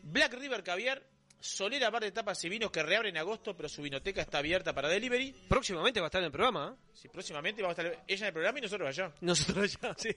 Black 0.03 0.33
River 0.33 0.63
Caviar, 0.63 1.03
Solera 1.41 1.89
Bar 1.89 2.03
de 2.03 2.11
Tapas 2.11 2.43
y 2.43 2.49
Vinos 2.49 2.69
que 2.69 2.83
reabre 2.83 3.09
en 3.09 3.17
agosto, 3.17 3.55
pero 3.55 3.69
su 3.69 3.81
vinoteca 3.81 4.21
está 4.21 4.39
abierta 4.39 4.73
para 4.73 4.89
delivery. 4.89 5.33
Próximamente 5.47 5.99
va 6.01 6.07
a 6.07 6.09
estar 6.09 6.19
en 6.21 6.25
el 6.25 6.31
programa. 6.31 6.75
¿eh? 6.77 6.89
Si 6.93 7.07
próximamente 7.07 7.61
vamos 7.61 7.77
a 7.79 7.81
estar 7.81 8.03
ella 8.07 8.19
en 8.23 8.27
el 8.27 8.33
programa 8.33 8.59
y 8.59 8.61
nosotros 8.61 8.89
allá. 8.89 9.13
Nosotros 9.21 9.77
ya, 9.81 9.93
sí. 9.97 10.09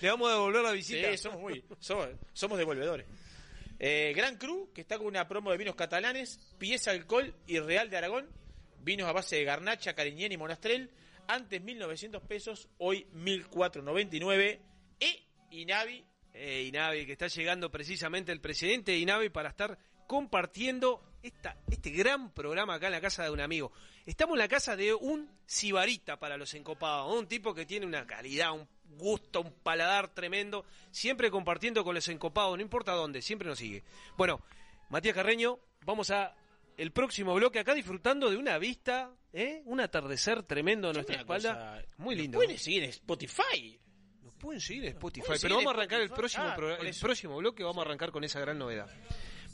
Le 0.00 0.08
vamos 0.10 0.28
a 0.28 0.32
devolver 0.32 0.62
la 0.62 0.72
visita. 0.72 1.10
Sí, 1.12 1.18
somos 1.18 1.40
muy, 1.40 1.64
somos, 1.78 2.08
somos 2.32 2.58
devolvedores. 2.58 3.06
Eh, 3.78 4.12
Gran 4.16 4.36
Cru, 4.36 4.70
que 4.72 4.80
está 4.80 4.96
con 4.98 5.06
una 5.06 5.28
promo 5.28 5.50
de 5.52 5.58
vinos 5.58 5.74
catalanes, 5.76 6.40
Pieza 6.58 6.90
Alcohol 6.92 7.34
y 7.46 7.58
Real 7.60 7.90
de 7.90 7.96
Aragón, 7.98 8.26
vinos 8.86 9.08
a 9.08 9.12
base 9.12 9.34
de 9.34 9.44
garnacha, 9.44 9.94
cariñén 9.94 10.30
y 10.30 10.36
monastrel, 10.36 10.88
antes 11.26 11.60
1.900 11.60 12.20
pesos, 12.22 12.68
hoy 12.78 13.04
1.499, 13.12 14.60
e 15.00 15.22
Inavi, 15.50 16.04
Eh, 16.32 16.64
Inavi, 16.68 17.04
que 17.04 17.12
está 17.12 17.26
llegando 17.28 17.70
precisamente 17.70 18.30
el 18.30 18.40
presidente 18.40 18.92
de 18.92 18.98
Inavi 18.98 19.30
para 19.30 19.48
estar 19.48 19.76
compartiendo 20.06 21.02
esta, 21.22 21.56
este 21.68 21.90
gran 21.90 22.30
programa 22.30 22.74
acá 22.74 22.86
en 22.86 22.92
la 22.92 23.00
casa 23.00 23.24
de 23.24 23.30
un 23.30 23.40
amigo. 23.40 23.72
Estamos 24.04 24.34
en 24.34 24.40
la 24.40 24.48
casa 24.48 24.76
de 24.76 24.94
un 24.94 25.30
sibarita 25.46 26.18
para 26.18 26.36
los 26.36 26.54
encopados, 26.54 27.12
un 27.12 27.26
tipo 27.26 27.54
que 27.54 27.66
tiene 27.66 27.86
una 27.86 28.06
calidad, 28.06 28.52
un 28.52 28.68
gusto, 28.98 29.40
un 29.40 29.50
paladar 29.64 30.14
tremendo, 30.14 30.64
siempre 30.92 31.30
compartiendo 31.30 31.82
con 31.82 31.94
los 31.94 32.06
encopados, 32.08 32.56
no 32.56 32.62
importa 32.62 32.92
dónde, 32.92 33.20
siempre 33.22 33.48
nos 33.48 33.58
sigue. 33.58 33.82
Bueno, 34.16 34.42
Matías 34.90 35.16
Carreño, 35.16 35.58
vamos 35.84 36.10
a 36.10 36.36
el 36.76 36.92
próximo 36.92 37.34
bloque 37.34 37.58
acá 37.58 37.74
disfrutando 37.74 38.30
de 38.30 38.36
una 38.36 38.58
vista, 38.58 39.10
¿eh? 39.32 39.62
un 39.64 39.80
atardecer 39.80 40.42
tremendo 40.42 40.90
a 40.90 40.92
nuestra 40.92 41.16
espalda. 41.16 41.54
cosa- 41.54 41.84
Muy 41.98 42.14
nos 42.14 42.22
lindo. 42.22 42.38
Pueden 42.38 42.58
seguir 42.58 42.82
en 42.84 42.90
Spotify. 42.90 43.78
Nos 44.22 44.34
pueden 44.34 44.60
seguir 44.60 44.84
en 44.84 44.90
Spotify, 44.90 45.32
pero 45.40 45.56
vamos 45.56 45.72
a 45.72 45.76
arrancar 45.76 46.00
el 46.00 46.10
próximo, 46.10 46.44
Ah, 46.46 46.54
pro- 46.56 46.76
el 46.76 46.94
próximo 47.00 47.36
bloque, 47.38 47.62
vamos 47.62 47.78
a 47.78 47.82
arrancar 47.86 48.10
con 48.12 48.24
esa 48.24 48.40
gran 48.40 48.58
novedad. 48.58 48.88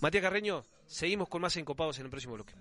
Matías 0.01 0.23
Carreño, 0.23 0.65
seguimos 0.87 1.29
con 1.29 1.43
más 1.43 1.57
encopados 1.57 1.99
en 1.99 2.07
el 2.07 2.11
próximo 2.11 2.35
bloque. 2.35 2.55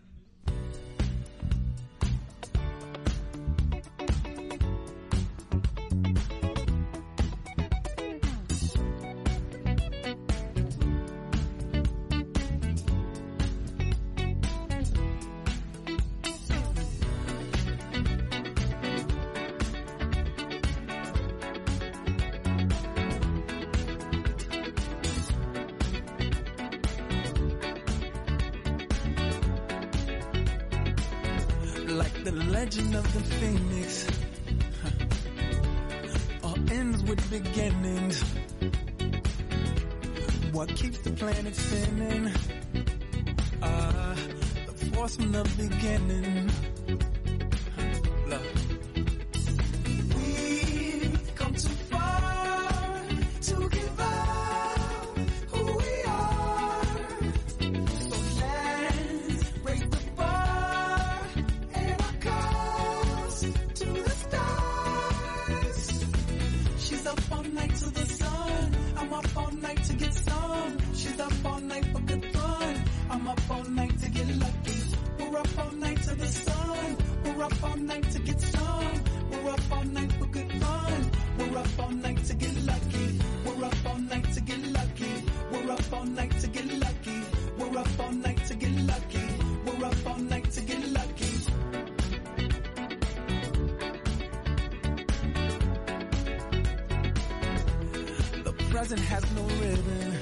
doesn't 98.81 98.97
have 98.97 99.35
no 99.35 99.43
ribbon. 99.63 100.17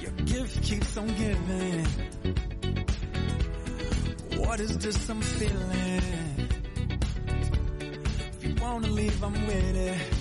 Your 0.00 0.10
gift 0.24 0.60
keeps 0.60 0.96
on 0.96 1.06
giving. 1.06 1.86
What 4.36 4.58
is 4.58 4.76
this 4.76 5.08
I'm 5.08 5.22
feeling? 5.22 6.02
If 8.32 8.44
you 8.44 8.54
wanna 8.60 8.88
leave, 8.88 9.22
I'm 9.22 9.34
with 9.46 9.76
it. 9.76 10.15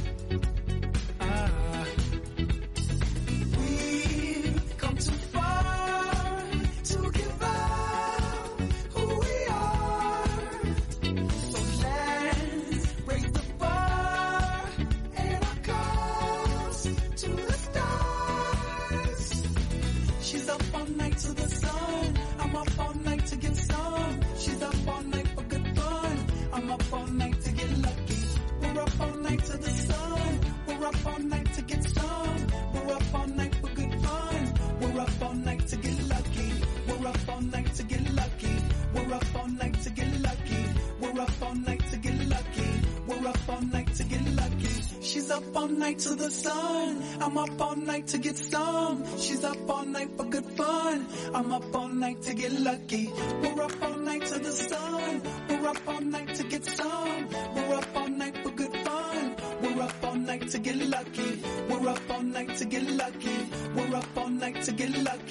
to 64.65 64.71
get 64.71 64.89
lucky. 65.03 65.24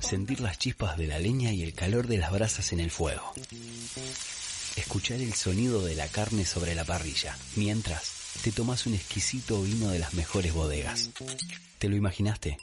Sentir 0.00 0.40
las 0.40 0.58
chispas 0.58 0.98
de 0.98 1.06
la 1.06 1.18
leña 1.18 1.52
y 1.52 1.62
el 1.62 1.72
calor 1.72 2.08
de 2.08 2.18
las 2.18 2.30
brasas 2.30 2.72
en 2.72 2.80
el 2.80 2.90
fuego. 2.90 3.32
Escuchar 4.76 5.20
el 5.20 5.32
sonido 5.32 5.82
de 5.82 5.94
la 5.94 6.08
carne 6.08 6.44
sobre 6.44 6.74
la 6.74 6.84
parrilla, 6.84 7.36
mientras 7.54 8.12
te 8.42 8.52
tomas 8.52 8.86
un 8.86 8.94
exquisito 8.94 9.62
vino 9.62 9.88
de 9.88 9.98
las 9.98 10.12
mejores 10.12 10.52
bodegas. 10.52 11.10
¿Te 11.78 11.88
lo 11.88 11.96
imaginaste? 11.96 12.58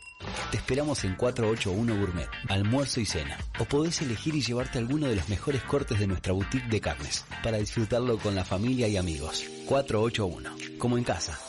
Te 0.54 0.58
esperamos 0.58 1.04
en 1.04 1.16
481 1.16 2.00
Gourmet, 2.00 2.30
almuerzo 2.48 3.02
y 3.02 3.08
cena. 3.08 3.40
O 3.58 3.66
podés 3.66 4.04
elegir 4.04 4.36
y 4.36 4.42
llevarte 4.42 4.78
alguno 4.78 5.08
de 5.08 5.16
los 5.16 5.28
mejores 5.28 5.64
cortes 5.64 5.98
de 5.98 6.06
nuestra 6.06 6.32
boutique 6.32 6.70
de 6.70 6.80
carnes, 6.80 7.26
para 7.42 7.58
disfrutarlo 7.58 8.20
con 8.20 8.36
la 8.36 8.46
familia 8.46 8.88
y 8.88 8.96
amigos. 8.96 9.44
481, 9.66 10.78
como 10.78 11.00
en 11.00 11.06
casa. 11.06 11.40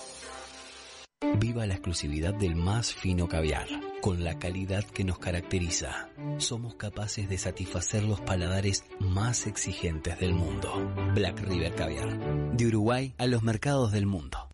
Viva 1.36 1.66
la 1.66 1.74
exclusividad 1.74 2.32
del 2.32 2.56
más 2.56 2.94
fino 2.94 3.28
caviar, 3.28 3.66
con 4.00 4.24
la 4.24 4.38
calidad 4.38 4.84
que 4.84 5.04
nos 5.04 5.18
caracteriza. 5.18 6.08
Somos 6.38 6.76
capaces 6.76 7.28
de 7.28 7.36
satisfacer 7.36 8.04
los 8.04 8.22
paladares 8.22 8.84
más 9.00 9.46
exigentes 9.46 10.18
del 10.18 10.32
mundo. 10.32 10.94
Black 11.14 11.40
River 11.40 11.74
Caviar, 11.74 12.56
de 12.56 12.66
Uruguay 12.68 13.14
a 13.18 13.26
los 13.26 13.42
mercados 13.42 13.92
del 13.92 14.06
mundo. 14.06 14.53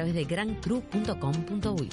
de 0.05 0.25
grancru.com.uy. 0.25 1.89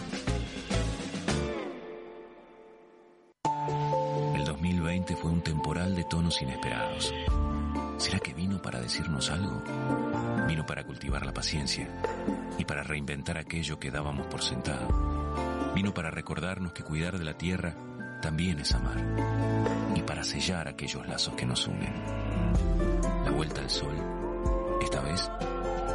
El 4.35 4.45
2020 4.45 5.17
fue 5.17 5.31
un 5.31 5.43
temporal 5.43 5.95
de 5.95 6.05
tonos 6.05 6.41
inesperados. 6.43 7.15
¿Será 7.99 8.21
que 8.21 8.33
vino 8.33 8.63
para 8.63 8.81
decirnos 8.81 9.31
algo? 9.31 9.63
Vino 10.47 10.65
para 10.65 10.85
cultivar 10.85 11.27
la 11.27 11.35
paciencia 11.35 11.89
y 12.57 12.65
para 12.65 12.83
reinventar 12.83 13.37
aquello 13.37 13.79
que 13.79 13.91
dábamos 13.91 14.27
por 14.29 14.43
sentado. 14.43 15.73
Vino 15.75 15.93
para 15.93 16.11
recordarnos 16.11 16.73
que 16.73 16.83
cuidar 16.83 17.19
de 17.19 17.25
la 17.25 17.37
tierra 17.37 17.75
también 18.23 18.59
es 18.59 18.73
amar 18.73 18.97
y 19.95 20.03
para 20.03 20.25
sellar 20.25 20.69
aquellos 20.69 21.07
lazos 21.07 21.35
que 21.35 21.47
nos 21.47 21.67
unen. 21.67 21.93
La 23.25 23.31
vuelta 23.31 23.61
al 23.61 23.71
sol, 23.71 23.95
esta 24.81 25.01
vez, 25.03 25.31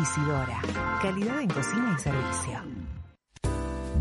Isidora, 0.00 0.60
calidad 1.02 1.40
en 1.40 1.48
cocina 1.48 1.96
y 1.98 2.00
servicio. 2.00 2.87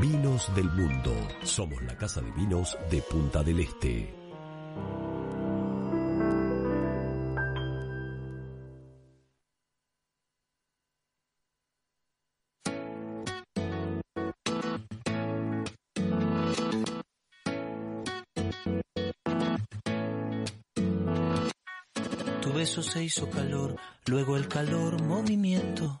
Vinos 0.00 0.54
del 0.54 0.70
Mundo. 0.72 1.14
Somos 1.42 1.82
la 1.82 1.96
casa 1.96 2.20
de 2.20 2.30
vinos 2.32 2.76
de 2.90 3.00
Punta 3.02 3.42
del 3.42 3.60
Este. 3.60 4.14
Tu 22.42 22.52
beso 22.52 22.82
se 22.82 23.02
hizo 23.02 23.30
calor, 23.30 23.76
luego 24.06 24.36
el 24.36 24.46
calor 24.46 25.02
movimiento, 25.02 26.00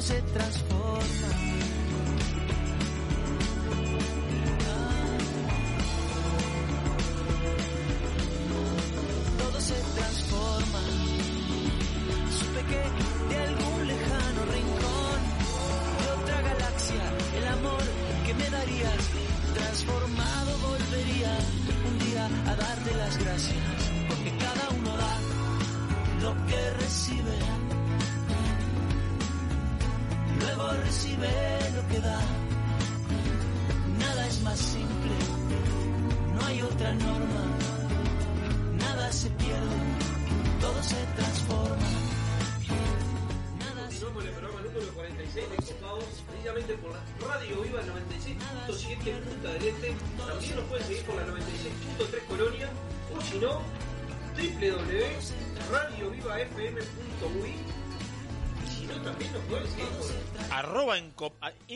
Se 0.00 0.22
transforma. 0.32 1.29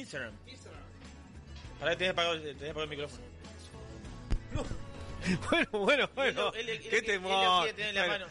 A- 0.04 0.50
Instagram. 0.50 0.82
Para 1.80 1.96
que 1.96 2.08
apagado, 2.08 2.40
tenés 2.40 2.56
apagado 2.70 2.82
el 2.84 2.88
micrófono. 2.90 3.22
Bueno, 5.50 5.68
bueno, 5.72 6.10
bueno. 6.14 6.52
Qué 6.52 7.00
temor. 7.02 7.32
lo 7.32 7.62
quiere 7.62 7.72
tener 7.72 7.88
en 7.88 7.94
la 7.94 8.06
Bueno. 8.06 8.26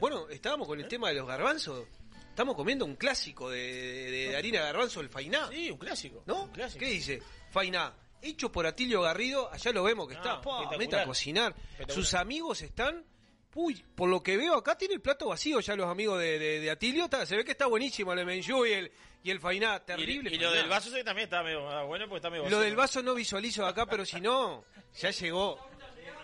Bueno, 0.00 0.28
estábamos 0.28 0.68
con 0.68 0.78
el 0.78 0.86
tema 0.86 1.08
de 1.08 1.14
los 1.14 1.26
garbanzos. 1.26 1.86
Estamos 2.28 2.56
comiendo 2.56 2.84
un 2.84 2.94
clásico 2.96 3.48
de, 3.48 3.58
de- 3.58 4.10
de 4.28 4.36
harina 4.36 4.58
de 4.60 4.66
garbanzo, 4.66 5.00
el 5.00 5.08
fainá. 5.08 5.48
Sí, 5.48 5.70
un 5.70 5.78
clásico. 5.78 6.22
¿No? 6.26 6.42
Un 6.44 6.50
clásico. 6.50 6.80
¿Qué 6.80 6.90
dice? 6.90 7.22
Fainá. 7.50 7.94
Hecho 8.22 8.52
por 8.52 8.66
Atilio 8.66 9.02
Garrido, 9.02 9.50
allá 9.52 9.72
lo 9.72 9.82
vemos 9.82 10.08
que 10.08 10.14
está. 10.14 10.40
Pa, 10.40 10.76
meta 10.76 11.02
a 11.02 11.06
cocinar. 11.06 11.54
Sus 11.88 12.14
amigos 12.14 12.62
están. 12.62 13.04
Uy, 13.54 13.84
por 13.96 14.08
lo 14.08 14.22
que 14.22 14.36
veo 14.36 14.54
acá 14.54 14.78
tiene 14.78 14.94
el 14.94 15.00
plato 15.00 15.26
vacío 15.28 15.58
ya 15.58 15.74
los 15.74 15.88
amigos 15.88 16.20
de, 16.20 16.38
de- 16.38 16.60
de 16.60 16.70
Atilio. 16.70 17.04
Está- 17.06 17.26
se 17.26 17.36
ve 17.36 17.44
que 17.44 17.50
está 17.50 17.66
buenísimo 17.66 18.12
el 18.12 18.24
menjú 18.24 18.64
y 18.64 18.72
el, 18.74 18.92
y 19.24 19.30
el 19.32 19.40
fainá. 19.40 19.80
Terrible. 19.80 20.30
y 20.30 20.34
lo 20.38 20.46
fainá. 20.48 20.60
del 20.60 20.70
vaso 20.70 20.88
sí, 20.90 21.02
también 21.02 21.24
está 21.24 21.42
medio 21.42 21.68
ah, 21.68 21.82
bueno 21.82 22.04
porque 22.06 22.18
está 22.18 22.30
medio 22.30 22.42
Lo 22.44 22.50
vacío. 22.50 22.60
del 22.60 22.76
vaso 22.76 23.02
no 23.02 23.12
visualizo 23.14 23.66
acá, 23.66 23.86
pero 23.86 24.04
si 24.06 24.20
no, 24.20 24.64
ya 25.00 25.10
llegó. 25.10 25.58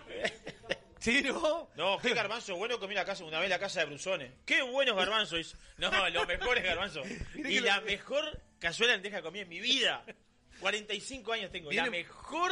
¿Sí, 0.99 1.21
no? 1.21 1.69
No, 1.75 1.99
qué 1.99 2.13
garbanzo 2.13 2.55
bueno 2.55 2.79
comí 2.79 2.95
la 2.95 3.05
casa, 3.05 3.23
una 3.23 3.39
vez 3.39 3.49
la 3.49 3.59
casa 3.59 3.81
de 3.81 3.85
Brusones. 3.85 4.31
Qué 4.45 4.61
buenos 4.63 4.95
garbanzos 4.95 5.39
hizo. 5.39 5.57
No, 5.77 6.09
los 6.09 6.27
mejores 6.27 6.63
garbanzos. 6.63 7.05
Y 7.35 7.59
la 7.59 7.77
lo- 7.79 7.85
mejor 7.85 8.41
cazuela 8.59 8.93
de 8.93 8.97
lenteja 8.97 9.17
que 9.17 9.23
comí 9.23 9.39
en 9.39 9.49
mi 9.49 9.59
vida. 9.59 10.03
45 10.59 11.33
años 11.33 11.51
tengo. 11.51 11.71
La 11.71 11.83
Viene- 11.83 11.99
mejor 11.99 12.51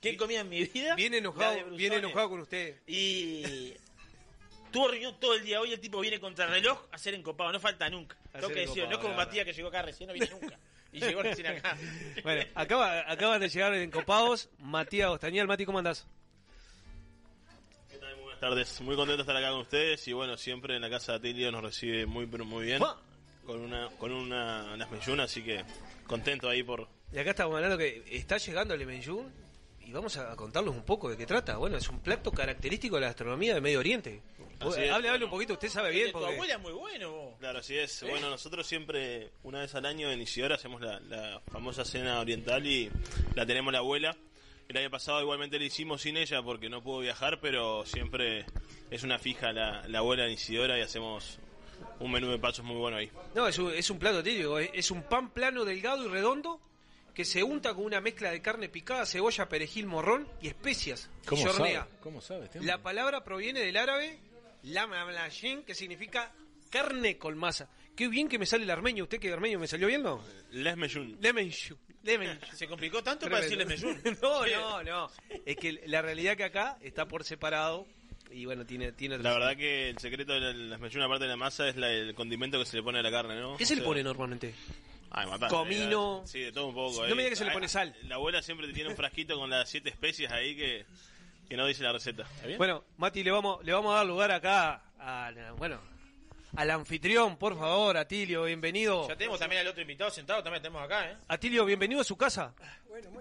que 0.00 0.10
he 0.10 0.16
comido 0.16 0.40
en 0.40 0.48
mi 0.48 0.64
vida. 0.64 0.94
Viene 0.94 1.16
la 1.16 1.22
de 1.22 1.28
enojado, 1.28 1.70
viene 1.76 1.96
enojado 1.96 2.30
con 2.30 2.40
usted. 2.40 2.76
Y 2.86 3.72
tuvo 4.72 4.88
reunión 4.88 5.18
todo 5.18 5.34
el 5.34 5.44
día. 5.44 5.60
Hoy 5.60 5.72
el 5.72 5.80
tipo 5.80 6.00
viene 6.00 6.20
contra 6.20 6.46
reloj 6.46 6.82
a 6.92 6.98
ser 6.98 7.14
encopado. 7.14 7.52
No 7.52 7.60
falta 7.60 7.88
nunca. 7.88 8.16
A 8.32 8.38
Tengo 8.40 8.48
que 8.48 8.60
decirlo. 8.60 8.86
No 8.86 8.92
es 8.92 8.98
como 8.98 9.10
la 9.10 9.24
Matías 9.24 9.44
que 9.44 9.52
llegó 9.52 9.68
acá 9.68 9.82
recién, 9.82 10.08
no 10.08 10.12
viene 10.14 10.30
nunca. 10.30 10.58
Y 10.92 11.00
llegó 11.00 11.22
recién 11.22 11.46
acá. 11.48 11.76
Bueno, 12.22 12.44
acaba, 12.54 13.10
acaban 13.10 13.40
de 13.40 13.48
llegar 13.48 13.74
en 13.74 13.90
Copados. 13.90 14.48
Matías 14.58 15.10
Ostañal, 15.10 15.46
Mati, 15.46 15.64
¿cómo 15.66 15.78
andás? 15.78 16.06
¿Qué 17.90 17.98
tal? 17.98 18.14
Muy 18.16 18.22
buenas 18.24 18.40
tardes. 18.40 18.80
Muy 18.80 18.96
contento 18.96 19.16
de 19.18 19.22
estar 19.22 19.36
acá 19.36 19.50
con 19.50 19.60
ustedes 19.60 20.06
y 20.08 20.12
bueno, 20.12 20.36
siempre 20.36 20.76
en 20.76 20.82
la 20.82 20.90
casa 20.90 21.12
de 21.12 21.18
Atilio 21.18 21.50
nos 21.52 21.62
recibe 21.62 22.06
muy 22.06 22.26
pero 22.26 22.44
muy 22.44 22.64
bien. 22.66 22.78
¡Fa! 22.80 22.96
Con 23.44 23.60
una 23.60 23.88
con 23.98 24.12
una, 24.12 24.72
unas 24.74 24.90
meyunas, 24.90 25.30
así 25.30 25.42
que 25.42 25.64
contento 26.06 26.48
ahí 26.48 26.62
por... 26.62 26.88
Y 27.12 27.18
acá 27.18 27.30
estamos 27.30 27.54
hablando 27.54 27.78
que 27.78 28.02
está 28.10 28.36
llegando 28.38 28.74
el 28.74 28.82
Emenyun 28.82 29.32
y 29.80 29.92
vamos 29.92 30.16
a 30.16 30.34
contarles 30.34 30.74
un 30.74 30.82
poco 30.82 31.08
de 31.08 31.16
qué 31.16 31.26
trata. 31.26 31.56
Bueno, 31.56 31.76
es 31.76 31.88
un 31.88 32.00
plato 32.00 32.32
característico 32.32 32.96
de 32.96 33.02
la 33.02 33.06
gastronomía 33.08 33.54
de 33.54 33.60
Medio 33.60 33.78
Oriente. 33.78 34.22
Así 34.58 34.66
hable, 34.68 34.86
es, 34.86 34.92
hable 34.92 35.08
bueno. 35.10 35.24
un 35.26 35.30
poquito, 35.30 35.52
usted 35.52 35.68
sabe 35.68 35.90
bien. 35.92 36.06
de 36.06 36.12
tu 36.12 36.18
Porque... 36.18 36.34
abuela 36.34 36.54
es 36.54 36.60
muy 36.60 36.72
bueno. 36.72 37.10
vos. 37.12 37.38
Claro, 37.38 37.60
así 37.60 37.78
es. 37.78 38.02
Bueno, 38.02 38.28
nosotros 38.30 38.66
siempre, 38.66 39.30
una 39.44 39.60
vez 39.60 39.74
al 39.74 39.86
año 39.86 40.10
en 40.10 40.20
Isidora, 40.20 40.56
hacemos 40.56 40.80
la, 40.80 40.98
la 41.00 41.40
famosa 41.52 41.84
cena 41.84 42.18
oriental 42.20 42.66
y 42.66 42.90
la 43.34 43.46
tenemos 43.46 43.72
la 43.72 43.78
abuela. 43.78 44.16
El 44.68 44.76
año 44.78 44.90
pasado 44.90 45.20
igualmente 45.22 45.58
la 45.60 45.64
hicimos 45.64 46.02
sin 46.02 46.16
ella 46.16 46.42
porque 46.42 46.68
no 46.68 46.82
pudo 46.82 46.98
viajar, 46.98 47.38
pero 47.40 47.86
siempre 47.86 48.44
es 48.90 49.04
una 49.04 49.20
fija 49.20 49.52
la, 49.52 49.86
la 49.86 49.98
abuela 49.98 50.26
en 50.26 50.32
Isidora 50.32 50.76
y 50.76 50.82
hacemos 50.82 51.38
un 52.00 52.10
menú 52.10 52.28
de 52.30 52.38
pasos 52.40 52.64
muy 52.64 52.76
bueno 52.76 52.96
ahí. 52.96 53.08
No, 53.36 53.46
es 53.46 53.56
un, 53.58 53.72
es 53.72 53.88
un 53.90 54.00
plato 54.00 54.24
típico. 54.24 54.58
Es 54.58 54.90
un 54.90 55.04
pan 55.04 55.30
plano, 55.30 55.64
delgado 55.64 56.04
y 56.04 56.08
redondo 56.08 56.60
que 57.16 57.24
se 57.24 57.42
unta 57.42 57.74
con 57.74 57.84
una 57.86 58.00
mezcla 58.00 58.30
de 58.30 58.40
carne 58.42 58.68
picada, 58.68 59.06
cebolla, 59.06 59.48
perejil, 59.48 59.86
morrón 59.86 60.28
y 60.42 60.48
especias. 60.48 61.10
y 61.24 61.26
¿Cómo 61.26 61.42
hornea. 61.46 61.80
sabe? 61.80 61.90
¿Cómo 62.02 62.20
sabe? 62.20 62.44
este 62.44 62.62
La 62.62 62.82
palabra 62.82 63.24
proviene 63.24 63.60
del 63.60 63.76
árabe 63.78 64.18
lamamlashin, 64.62 65.62
que 65.62 65.74
significa 65.74 66.32
carne 66.70 67.16
con 67.18 67.36
masa. 67.38 67.68
Qué 67.96 68.08
bien 68.08 68.28
que 68.28 68.38
me 68.38 68.44
sale 68.44 68.64
el 68.64 68.70
armenio. 68.70 69.04
¿Usted 69.04 69.18
que 69.18 69.32
armenio 69.32 69.58
me 69.58 69.66
salió 69.66 69.86
bien, 69.86 70.02
no? 70.02 70.22
Les 70.50 70.76
meyun. 70.76 71.16
Lemenshu. 71.20 71.76
Lemenshu. 72.02 72.46
Se 72.54 72.68
complicó 72.68 73.02
tanto 73.02 73.26
para 73.30 73.40
decirle 73.40 73.64
Tremendo. 73.64 74.00
meyún. 74.02 74.18
No, 74.22 74.46
no, 74.46 74.82
no. 74.82 75.10
Es 75.46 75.56
que 75.56 75.80
la 75.86 76.02
realidad 76.02 76.36
que 76.36 76.44
acá 76.44 76.76
está 76.82 77.08
por 77.08 77.24
separado 77.24 77.86
y 78.30 78.44
bueno, 78.44 78.66
tiene, 78.66 78.92
tiene 78.92 79.16
La 79.18 79.32
verdad 79.32 79.56
que 79.56 79.88
el 79.88 79.98
secreto 79.98 80.34
de 80.34 80.40
la- 80.40 80.52
las 80.52 80.80
meyunas, 80.80 81.06
aparte 81.06 81.24
de 81.24 81.30
la 81.30 81.36
masa, 81.36 81.66
es 81.68 81.76
la- 81.76 81.90
el 81.90 82.14
condimento 82.14 82.58
que 82.58 82.66
se 82.66 82.76
le 82.76 82.82
pone 82.82 82.98
a 82.98 83.02
la 83.02 83.10
carne, 83.10 83.40
¿no? 83.40 83.56
¿Qué 83.56 83.64
O 83.64 83.66
se 83.66 83.76
le 83.76 83.82
pone 83.82 84.02
normalmente? 84.02 84.52
Ay, 85.10 85.26
matante, 85.26 85.54
Comino. 85.54 86.22
Sí, 86.26 86.40
de 86.40 86.52
todo 86.52 86.66
un 86.66 86.74
poco. 86.74 86.98
No 87.02 87.06
eh. 87.06 87.10
me 87.14 87.22
diga 87.22 87.30
que 87.30 87.36
se 87.36 87.44
le 87.44 87.50
pone 87.52 87.68
sal. 87.68 87.94
La 88.04 88.16
abuela 88.16 88.42
siempre 88.42 88.66
te 88.66 88.72
tiene 88.72 88.90
un 88.90 88.96
frasquito 88.96 89.38
con 89.38 89.48
las 89.50 89.68
siete 89.68 89.88
especies 89.90 90.30
ahí 90.30 90.56
que, 90.56 90.84
que 91.48 91.56
no 91.56 91.66
dice 91.66 91.82
la 91.82 91.92
receta. 91.92 92.26
Bueno, 92.58 92.84
Mati, 92.98 93.22
le 93.22 93.30
vamos, 93.30 93.64
le 93.64 93.72
vamos 93.72 93.92
a 93.94 93.98
dar 93.98 94.06
lugar 94.06 94.30
acá 94.32 94.82
a, 94.98 95.30
bueno, 95.56 95.80
al 96.56 96.70
anfitrión, 96.70 97.36
por 97.36 97.58
favor, 97.58 97.96
Atilio, 97.96 98.44
bienvenido. 98.44 99.08
Ya 99.08 99.16
tenemos 99.16 99.38
también 99.38 99.60
al 99.62 99.68
otro 99.68 99.80
invitado 99.82 100.10
sentado, 100.10 100.42
también 100.42 100.62
tenemos 100.62 100.82
acá, 100.84 101.10
¿eh? 101.10 101.16
Atilio, 101.28 101.64
bienvenido 101.64 102.00
a 102.00 102.04
su 102.04 102.16
casa. 102.16 102.54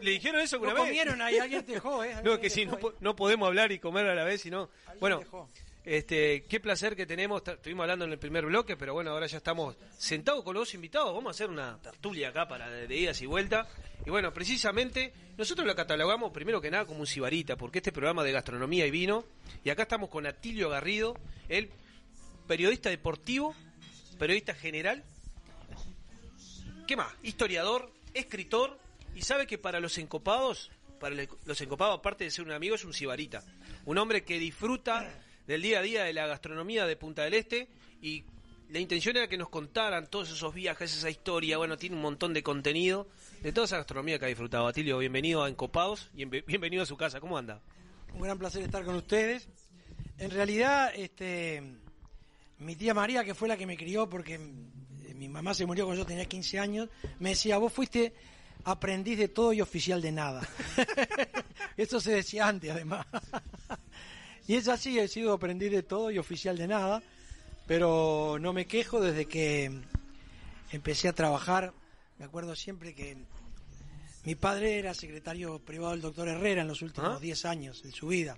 ¿Le 0.01 0.11
dijeron 0.11 0.39
eso 0.39 0.55
alguna 0.55 0.71
No 0.73 0.79
vez? 0.79 0.87
comieron 0.87 1.21
ahí, 1.21 1.37
alguien 1.37 1.65
dejó, 1.65 2.01
¿eh? 2.03 2.15
No, 2.23 2.39
que 2.39 2.49
si 2.49 2.65
no, 2.65 2.77
po- 2.77 2.93
no 3.01 3.13
podemos 3.15 3.47
hablar 3.47 3.71
y 3.73 3.79
comer 3.79 4.07
a 4.07 4.15
la 4.15 4.23
vez, 4.23 4.41
sino... 4.41 4.69
Bueno, 5.01 5.19
dejó. 5.19 5.49
Este, 5.85 6.45
qué 6.45 6.59
placer 6.59 6.95
que 6.95 7.05
tenemos, 7.05 7.43
estuvimos 7.47 7.83
hablando 7.83 8.05
en 8.05 8.11
el 8.11 8.17
primer 8.17 8.45
bloque, 8.45 8.75
pero 8.75 8.95
bueno, 8.95 9.11
ahora 9.11 9.27
ya 9.27 9.37
estamos 9.37 9.75
sentados 9.95 10.43
con 10.43 10.55
los 10.55 10.61
dos 10.61 10.73
invitados, 10.73 11.13
vamos 11.13 11.27
a 11.27 11.31
hacer 11.31 11.49
una 11.49 11.79
tertulia 11.79 12.29
acá 12.29 12.47
para 12.47 12.67
de, 12.69 12.97
idas 12.97 13.21
y 13.21 13.27
vueltas. 13.27 13.67
Y 14.03 14.09
bueno, 14.09 14.33
precisamente, 14.33 15.13
nosotros 15.37 15.67
lo 15.67 15.75
catalogamos 15.75 16.31
primero 16.31 16.59
que 16.59 16.71
nada 16.71 16.85
como 16.85 17.01
un 17.01 17.07
sibarita, 17.07 17.55
porque 17.55 17.79
este 17.79 17.91
programa 17.91 18.23
de 18.23 18.31
gastronomía 18.31 18.87
y 18.87 18.91
vino, 18.91 19.25
y 19.63 19.69
acá 19.69 19.83
estamos 19.83 20.09
con 20.09 20.25
Atilio 20.25 20.69
Garrido, 20.69 21.15
el 21.49 21.69
periodista 22.47 22.89
deportivo, 22.89 23.53
periodista 24.17 24.55
general, 24.55 25.03
¿qué 26.87 26.95
más? 26.95 27.13
Historiador, 27.21 27.91
escritor, 28.15 28.79
y 29.13 29.21
sabe 29.21 29.45
que 29.45 29.59
para 29.59 29.79
los 29.79 29.99
encopados, 29.99 30.71
para 30.99 31.15
los 31.45 31.61
encopados, 31.61 31.99
aparte 31.99 32.23
de 32.23 32.31
ser 32.31 32.43
un 32.43 32.53
amigo, 32.53 32.73
es 32.73 32.85
un 32.85 32.93
sibarita. 32.93 33.43
Un 33.85 33.99
hombre 33.99 34.23
que 34.23 34.39
disfruta 34.39 35.07
del 35.47 35.61
día 35.61 35.79
a 35.79 35.81
día 35.81 36.03
de 36.03 36.13
la 36.13 36.27
gastronomía 36.27 36.85
de 36.85 36.95
Punta 36.95 37.23
del 37.23 37.33
Este 37.35 37.67
y 38.01 38.23
la 38.69 38.79
intención 38.79 39.15
era 39.15 39.27
que 39.27 39.37
nos 39.37 39.49
contaran 39.49 40.07
todos 40.09 40.31
esos 40.31 40.53
viajes, 40.53 40.95
esa 40.95 41.09
historia. 41.09 41.57
Bueno, 41.57 41.77
tiene 41.77 41.95
un 41.95 42.01
montón 42.01 42.33
de 42.33 42.41
contenido 42.43 43.07
de 43.41 43.51
toda 43.51 43.65
esa 43.65 43.77
gastronomía 43.77 44.17
que 44.17 44.25
ha 44.25 44.27
disfrutado. 44.27 44.67
Atilio, 44.67 44.97
bienvenido 44.97 45.43
a 45.43 45.49
Encopados 45.49 46.09
y 46.15 46.23
enve- 46.25 46.43
bienvenido 46.45 46.81
a 46.83 46.85
su 46.87 46.97
casa. 46.97 47.19
¿Cómo 47.19 47.37
anda? 47.37 47.61
Un 48.13 48.21
gran 48.21 48.39
placer 48.39 48.63
estar 48.63 48.83
con 48.83 48.95
ustedes. 48.95 49.47
En 50.17 50.31
realidad, 50.31 50.91
este, 50.95 51.61
mi 52.59 52.75
tía 52.75 52.93
María, 52.93 53.23
que 53.23 53.35
fue 53.35 53.47
la 53.47 53.55
que 53.57 53.65
me 53.67 53.77
crió, 53.77 54.09
porque 54.09 54.35
eh, 54.35 55.13
mi 55.13 55.29
mamá 55.29 55.53
se 55.53 55.65
murió 55.65 55.85
cuando 55.85 56.01
yo 56.03 56.07
tenía 56.07 56.25
15 56.25 56.57
años, 56.59 56.89
me 57.19 57.29
decía, 57.29 57.57
vos 57.57 57.71
fuiste 57.71 58.13
aprendiz 58.63 59.17
de 59.19 59.27
todo 59.27 59.53
y 59.53 59.61
oficial 59.61 60.01
de 60.01 60.11
nada. 60.11 60.47
Eso 61.77 61.99
se 61.99 62.13
decía 62.13 62.47
antes, 62.47 62.71
además. 62.71 63.05
Y 64.47 64.55
es 64.55 64.67
así, 64.67 64.99
he 64.99 65.07
sido 65.07 65.33
aprendiz 65.33 65.71
de 65.71 65.83
todo 65.83 66.11
y 66.11 66.19
oficial 66.19 66.57
de 66.57 66.67
nada, 66.67 67.01
pero 67.67 68.37
no 68.39 68.53
me 68.53 68.65
quejo 68.65 69.01
desde 69.01 69.25
que 69.25 69.71
empecé 70.71 71.07
a 71.07 71.13
trabajar. 71.13 71.73
Me 72.19 72.25
acuerdo 72.25 72.55
siempre 72.55 72.93
que 72.93 73.17
mi 74.23 74.35
padre 74.35 74.77
era 74.79 74.93
secretario 74.93 75.59
privado 75.59 75.91
del 75.91 76.01
doctor 76.01 76.27
Herrera 76.27 76.61
en 76.61 76.67
los 76.67 76.81
últimos 76.81 77.17
¿Ah? 77.17 77.19
10 77.19 77.45
años 77.45 77.83
de 77.83 77.91
su 77.91 78.07
vida. 78.07 78.37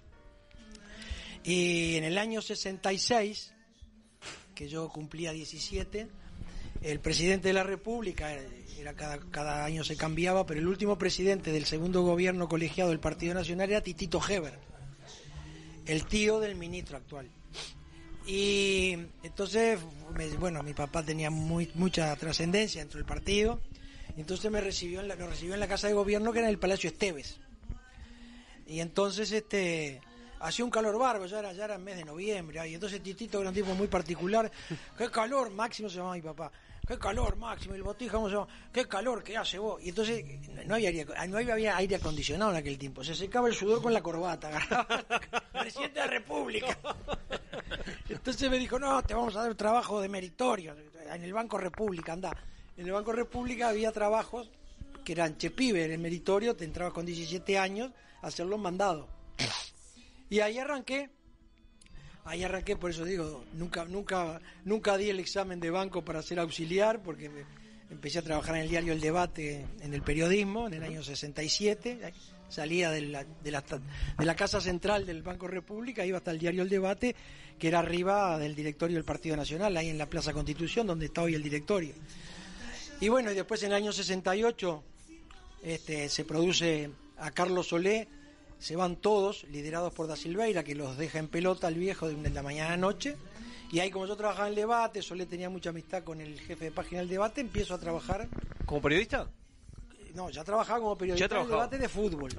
Y 1.43 1.95
en 1.95 2.03
el 2.03 2.17
año 2.17 2.41
66, 2.41 3.53
que 4.55 4.67
yo 4.67 4.89
cumplía 4.89 5.31
17, 5.31 6.07
el 6.81 6.99
presidente 6.99 7.49
de 7.49 7.53
la 7.53 7.63
República, 7.63 8.33
eh, 8.33 8.65
era 8.79 8.93
cada, 8.93 9.19
cada 9.31 9.65
año 9.65 9.83
se 9.83 9.97
cambiaba, 9.97 10.45
pero 10.45 10.59
el 10.59 10.67
último 10.67 10.97
presidente 10.97 11.51
del 11.51 11.65
segundo 11.65 12.01
gobierno 12.03 12.47
colegiado 12.47 12.89
del 12.89 12.99
Partido 12.99 13.33
Nacional 13.33 13.69
era 13.69 13.81
Titito 13.81 14.21
Heber, 14.27 14.59
el 15.87 16.05
tío 16.05 16.39
del 16.39 16.55
ministro 16.55 16.97
actual. 16.97 17.29
Y 18.25 18.97
entonces, 19.23 19.79
bueno, 20.37 20.61
mi 20.61 20.73
papá 20.73 21.03
tenía 21.03 21.29
muy, 21.29 21.71
mucha 21.75 22.13
trascendencia 22.17 22.81
dentro 22.81 22.97
del 22.97 23.05
partido, 23.05 23.61
y 24.17 24.21
entonces 24.21 24.51
me 24.51 24.59
recibió 24.59 24.99
en 24.99 25.07
la, 25.07 25.15
nos 25.15 25.29
recibió 25.29 25.53
en 25.53 25.61
la 25.61 25.67
casa 25.67 25.87
de 25.87 25.93
gobierno 25.93 26.33
que 26.33 26.39
era 26.39 26.47
en 26.49 26.53
el 26.53 26.59
Palacio 26.59 26.89
Esteves. 26.89 27.39
Y 28.65 28.81
entonces 28.81 29.31
este 29.31 30.01
hacía 30.39 30.65
un 30.65 30.71
calor 30.71 30.99
bárbaro, 30.99 31.25
ya 31.25 31.39
era, 31.39 31.53
ya 31.53 31.65
era 31.65 31.75
el 31.75 31.81
mes 31.81 31.95
de 31.95 32.03
noviembre, 32.03 32.67
y 32.69 32.73
entonces 32.73 33.01
Titito 33.01 33.39
era 33.39 33.49
un 33.49 33.55
tipo 33.55 33.73
muy 33.73 33.87
particular, 33.87 34.51
qué 34.97 35.09
calor, 35.09 35.49
Máximo 35.51 35.89
se 35.89 35.95
llamaba 35.95 36.15
mi 36.15 36.21
papá, 36.21 36.51
qué 36.87 36.97
calor, 36.97 37.35
Máximo, 37.35 37.75
el 37.75 37.83
botija, 37.83 38.13
¿cómo 38.13 38.29
se 38.29 38.35
llama? 38.35 38.47
Qué 38.71 38.87
calor 38.87 39.23
que 39.23 39.35
hace 39.37 39.59
vos. 39.59 39.81
Y 39.83 39.89
entonces 39.89 40.23
no 40.65 40.75
había, 40.75 40.89
aire, 40.89 41.05
no 41.27 41.37
había 41.37 41.77
aire 41.77 41.95
acondicionado 41.95 42.51
en 42.51 42.57
aquel 42.57 42.77
tiempo, 42.77 43.03
se 43.03 43.13
secaba 43.13 43.47
el 43.47 43.53
sudor 43.53 43.81
con 43.81 43.93
la 43.93 44.01
corbata, 44.01 44.47
agarraba 44.47 44.87
presidente 45.51 45.99
de 45.99 46.05
la 46.05 46.11
República. 46.11 46.77
Entonces 48.09 48.49
me 48.49 48.57
dijo, 48.57 48.79
no, 48.79 49.03
te 49.03 49.13
vamos 49.13 49.35
a 49.35 49.43
dar 49.43 49.55
trabajo 49.55 49.99
de 50.01 50.07
meritorio, 50.07 50.75
en 51.09 51.23
el 51.23 51.33
Banco 51.33 51.57
República, 51.57 52.13
anda. 52.13 52.31
En 52.77 52.85
el 52.85 52.91
Banco 52.91 53.11
República 53.11 53.69
había 53.69 53.91
trabajos 53.91 54.49
que 55.03 55.13
eran 55.13 55.37
chepibe, 55.37 55.85
en 55.85 55.91
el 55.91 55.99
meritorio, 55.99 56.55
te 56.55 56.65
entrabas 56.65 56.93
con 56.93 57.05
17 57.05 57.57
años 57.57 57.91
a 58.21 58.27
hacer 58.27 58.45
los 58.45 58.59
mandados. 58.59 59.07
Y 60.29 60.39
ahí 60.41 60.57
arranqué, 60.57 61.09
ahí 62.27 62.43
arranqué, 62.43 62.75
por 62.75 62.91
eso 62.91 63.05
digo, 63.05 63.45
nunca, 63.53 63.85
nunca, 63.85 64.39
nunca 64.65 64.97
di 64.97 65.09
el 65.09 65.19
examen 65.19 65.59
de 65.59 65.71
banco 65.71 66.03
para 66.03 66.21
ser 66.21 66.39
auxiliar, 66.39 67.01
porque 67.01 67.31
empecé 67.89 68.19
a 68.19 68.21
trabajar 68.21 68.55
en 68.57 68.63
el 68.63 68.69
diario 68.69 68.93
El 68.93 69.01
Debate, 69.01 69.65
en 69.79 69.93
el 69.93 70.01
periodismo, 70.01 70.67
en 70.67 70.73
el 70.73 70.83
año 70.83 71.03
67, 71.03 72.13
salía 72.49 72.91
de 72.91 73.01
la, 73.01 73.23
de 73.23 73.51
la, 73.51 73.61
de 73.61 74.25
la 74.25 74.35
casa 74.35 74.59
central 74.59 75.05
del 75.05 75.23
Banco 75.23 75.47
República, 75.47 76.05
iba 76.05 76.17
hasta 76.17 76.31
el 76.31 76.39
diario 76.39 76.63
El 76.63 76.69
Debate, 76.69 77.15
que 77.57 77.69
era 77.69 77.79
arriba 77.79 78.37
del 78.37 78.55
directorio 78.55 78.97
del 78.97 79.05
Partido 79.05 79.37
Nacional, 79.37 79.75
ahí 79.77 79.89
en 79.89 79.97
la 79.97 80.09
Plaza 80.09 80.33
Constitución, 80.33 80.85
donde 80.85 81.05
está 81.05 81.21
hoy 81.21 81.33
el 81.33 81.43
directorio. 81.43 81.93
Y 82.99 83.07
bueno, 83.07 83.31
y 83.31 83.35
después 83.35 83.63
en 83.63 83.69
el 83.69 83.75
año 83.75 83.93
68 83.93 84.83
este, 85.63 86.09
se 86.09 86.25
produce 86.25 86.89
a 87.17 87.31
Carlos 87.31 87.67
Solé, 87.67 88.07
se 88.59 88.75
van 88.75 88.95
todos, 88.95 89.43
liderados 89.45 89.93
por 89.93 90.07
Da 90.07 90.15
Silveira, 90.15 90.63
que 90.63 90.75
los 90.75 90.97
deja 90.97 91.19
en 91.19 91.27
pelota 91.27 91.67
al 91.67 91.75
viejo 91.75 92.07
de 92.09 92.29
la 92.29 92.43
mañana 92.43 92.73
a 92.73 92.77
noche. 92.77 93.15
Y 93.71 93.79
ahí 93.79 93.91
como 93.91 94.07
yo 94.07 94.15
trabajaba 94.15 94.47
en 94.47 94.51
el 94.53 94.55
debate, 94.55 95.01
Solé 95.01 95.25
tenía 95.25 95.49
mucha 95.49 95.69
amistad 95.71 96.03
con 96.03 96.21
el 96.21 96.39
jefe 96.39 96.65
de 96.65 96.71
página 96.71 97.01
del 97.01 97.09
debate, 97.09 97.41
empiezo 97.41 97.73
a 97.73 97.77
trabajar, 97.79 98.27
¿Como 98.65 98.81
periodista? 98.81 99.27
no, 100.15 100.29
ya 100.31 100.43
trabajaba 100.43 100.79
como 100.79 100.97
periodista 100.97 101.35
en 101.35 101.41
el 101.43 101.47
debate 101.49 101.77
de 101.77 101.89
fútbol. 101.89 102.31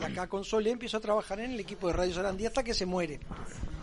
Y 0.00 0.02
acá 0.04 0.26
con 0.28 0.44
Solé 0.44 0.70
empiezo 0.70 0.96
a 0.96 1.00
trabajar 1.00 1.40
en 1.40 1.50
el 1.50 1.60
equipo 1.60 1.88
de 1.88 1.92
Radio 1.92 2.14
Sarandí 2.14 2.46
hasta 2.46 2.62
que 2.62 2.72
se 2.72 2.86
muere. 2.86 3.20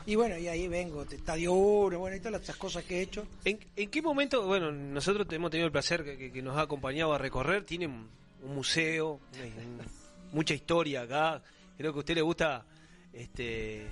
Y 0.05 0.15
bueno, 0.15 0.37
y 0.37 0.47
ahí 0.47 0.67
vengo, 0.67 1.03
Estadio 1.03 1.53
1, 1.53 1.97
bueno, 1.99 2.15
y 2.17 2.19
todas 2.19 2.41
estas 2.41 2.55
cosas 2.57 2.83
que 2.83 2.97
he 2.97 3.01
hecho. 3.03 3.25
¿En, 3.45 3.59
en 3.75 3.89
qué 3.89 4.01
momento, 4.01 4.45
bueno, 4.47 4.71
nosotros 4.71 5.27
hemos 5.31 5.51
tenido 5.51 5.67
el 5.67 5.71
placer 5.71 6.03
que, 6.03 6.17
que- 6.17 6.31
que 6.31 6.41
nos 6.41 6.57
ha 6.57 6.61
acompañado 6.61 7.13
a 7.13 7.17
recorrer, 7.17 7.63
tiene 7.63 7.87
un, 7.87 8.07
museo, 8.43 9.19
mucha 10.31 10.53
historia 10.53 11.03
acá, 11.03 11.41
creo 11.83 11.91
que 11.91 11.99
a 11.99 11.99
usted 11.99 12.15
le 12.15 12.21
gusta 12.21 12.65
este 13.11 13.85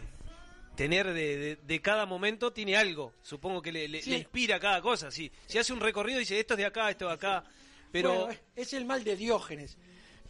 tener 0.77 1.07
de, 1.13 1.35
de- 1.37 1.55
de 1.57 1.81
cada 1.81 2.05
momento, 2.05 2.53
tiene 2.53 2.77
algo, 2.77 3.11
supongo 3.21 3.61
que 3.61 3.73
le, 3.73 3.89
le- 3.89 4.01
Sí. 4.01 4.11
le 4.11 4.19
inspira 4.19 4.61
cada 4.61 4.81
cosa, 4.81 5.11
si, 5.11 5.29
si 5.45 5.57
hace 5.57 5.73
un 5.73 5.81
recorrido 5.81 6.17
y 6.17 6.21
dice 6.21 6.39
esto 6.39 6.53
es 6.53 6.59
de 6.59 6.65
acá, 6.67 6.89
esto 6.89 7.07
de 7.07 7.13
acá, 7.15 7.43
pero... 7.91 8.27
Bueno, 8.27 8.39
es 8.55 8.71
el 8.71 8.85
mal 8.85 9.03
de 9.03 9.17
Diógenes. 9.17 9.77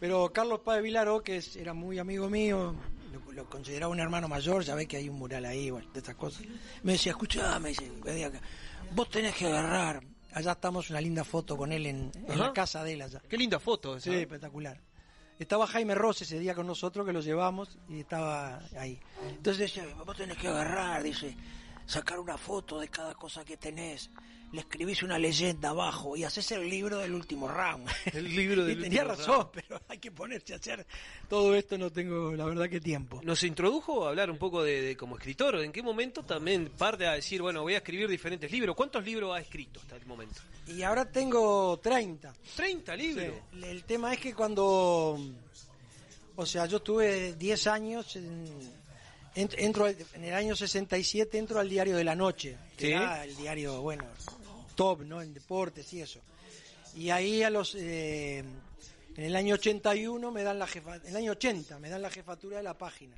Pero 0.00 0.32
Carlos 0.32 0.58
Páez 0.64 0.82
Vilaró, 0.82 1.22
que 1.22 1.36
es- 1.36 1.54
era 1.54 1.72
muy 1.72 2.00
amigo 2.00 2.28
mío, 2.28 2.74
lo, 3.12 3.32
lo 3.32 3.48
consideraba 3.48 3.92
un 3.92 4.00
hermano 4.00 4.26
mayor, 4.26 4.64
ya 4.64 4.74
ve 4.74 4.88
que 4.88 4.96
hay 4.96 5.08
un 5.08 5.16
mural 5.20 5.44
ahí, 5.44 5.70
bueno, 5.70 5.88
de 5.92 6.00
estas 6.00 6.16
cosas. 6.16 6.42
Me 6.82 6.92
decía, 6.94 7.12
escuchá, 7.12 7.60
me 7.60 7.68
dice, 7.68 7.92
vos 8.90 9.08
tenés 9.08 9.36
que 9.36 9.46
agarrar. 9.46 10.02
Allá 10.32 10.50
estamos 10.52 10.90
una 10.90 11.00
linda 11.00 11.22
foto 11.22 11.56
con 11.56 11.70
él 11.70 11.86
en, 11.86 12.10
la 12.36 12.52
casa 12.52 12.82
de 12.82 12.94
él 12.94 13.02
allá. 13.02 13.22
Qué 13.28 13.36
linda 13.36 13.60
foto 13.60 13.96
esa. 13.98 14.10
Sí, 14.10 14.16
espectacular. 14.16 14.80
Estaba 15.42 15.66
Jaime 15.66 15.96
Ross 15.96 16.22
ese 16.22 16.38
día 16.38 16.54
con 16.54 16.68
nosotros, 16.68 17.04
que 17.04 17.12
lo 17.12 17.20
llevamos, 17.20 17.76
y 17.88 17.98
estaba 18.00 18.60
ahí. 18.78 19.00
Entonces 19.28 19.58
decía, 19.58 19.84
vos 20.06 20.16
tenés 20.16 20.38
que 20.38 20.46
agarrar, 20.46 21.02
dice, 21.02 21.36
sacar 21.92 22.18
una 22.18 22.38
foto 22.38 22.80
de 22.80 22.88
cada 22.88 23.14
cosa 23.14 23.44
que 23.44 23.58
tenés, 23.58 24.10
le 24.52 24.60
escribís 24.60 25.02
una 25.02 25.18
leyenda 25.18 25.70
abajo 25.70 26.16
y 26.16 26.24
haces 26.24 26.50
el 26.52 26.68
libro 26.68 26.98
del 26.98 27.12
último 27.14 27.48
round. 27.48 27.86
El 28.12 28.34
libro 28.34 28.64
del 28.66 28.78
y 28.78 28.82
tenía 28.82 29.02
último 29.02 29.18
razón, 29.18 29.34
round. 29.36 29.50
pero 29.52 29.80
hay 29.88 29.98
que 29.98 30.10
ponerse 30.10 30.54
a 30.54 30.56
hacer 30.56 30.86
todo 31.28 31.54
esto, 31.54 31.76
no 31.76 31.90
tengo 31.90 32.32
la 32.32 32.46
verdad 32.46 32.68
que 32.68 32.80
tiempo. 32.80 33.20
Nos 33.22 33.42
introdujo 33.44 34.06
a 34.06 34.08
hablar 34.10 34.30
un 34.30 34.38
poco 34.38 34.62
de, 34.62 34.80
de 34.80 34.96
como 34.96 35.16
escritor, 35.16 35.56
¿en 35.62 35.70
qué 35.70 35.82
momento 35.82 36.22
también 36.22 36.70
parte 36.78 37.06
a 37.06 37.12
decir, 37.12 37.42
bueno, 37.42 37.62
voy 37.62 37.74
a 37.74 37.78
escribir 37.78 38.08
diferentes 38.08 38.50
libros? 38.50 38.74
¿Cuántos 38.74 39.04
libros 39.04 39.34
ha 39.34 39.40
escrito 39.40 39.80
hasta 39.80 39.96
el 39.96 40.06
momento? 40.06 40.40
Y 40.66 40.82
ahora 40.82 41.04
tengo 41.04 41.78
30. 41.82 42.32
30 42.56 42.96
libros. 42.96 43.34
Sí, 43.52 43.64
El 43.64 43.84
tema 43.84 44.14
es 44.14 44.20
que 44.20 44.34
cuando, 44.34 45.18
o 46.36 46.46
sea, 46.46 46.64
yo 46.66 46.80
tuve 46.80 47.34
10 47.34 47.66
años, 47.66 48.16
en, 48.16 48.81
entro 49.34 49.84
al- 49.86 49.96
en 50.14 50.24
el 50.24 50.34
año 50.34 50.54
67 50.56 51.38
entro 51.38 51.58
al 51.58 51.68
diario 51.68 51.96
de 51.96 52.04
la 52.04 52.14
noche, 52.14 52.56
que 52.76 52.86
Sí. 52.88 52.92
era 52.92 53.24
el 53.24 53.34
diario, 53.36 53.80
bueno, 53.80 54.04
top, 54.74 55.02
¿no? 55.02 55.20
En 55.22 55.32
deportes 55.34 55.92
y 55.92 56.00
eso. 56.02 56.20
Y 56.96 57.10
ahí 57.10 57.42
a 57.42 57.48
los, 57.50 57.74
eh, 57.74 58.38
en 59.16 59.24
el 59.24 59.34
año 59.36 59.54
81 59.54 60.30
me 60.30 60.42
dan 60.42 60.58
la 60.58 60.66
jefa, 60.66 60.96
en 60.96 61.06
el 61.06 61.16
año 61.16 61.32
80 61.32 61.78
me 61.78 61.88
dan 61.88 62.02
la 62.02 62.10
jefatura 62.10 62.58
de 62.58 62.62
la 62.62 62.76
página. 62.76 63.16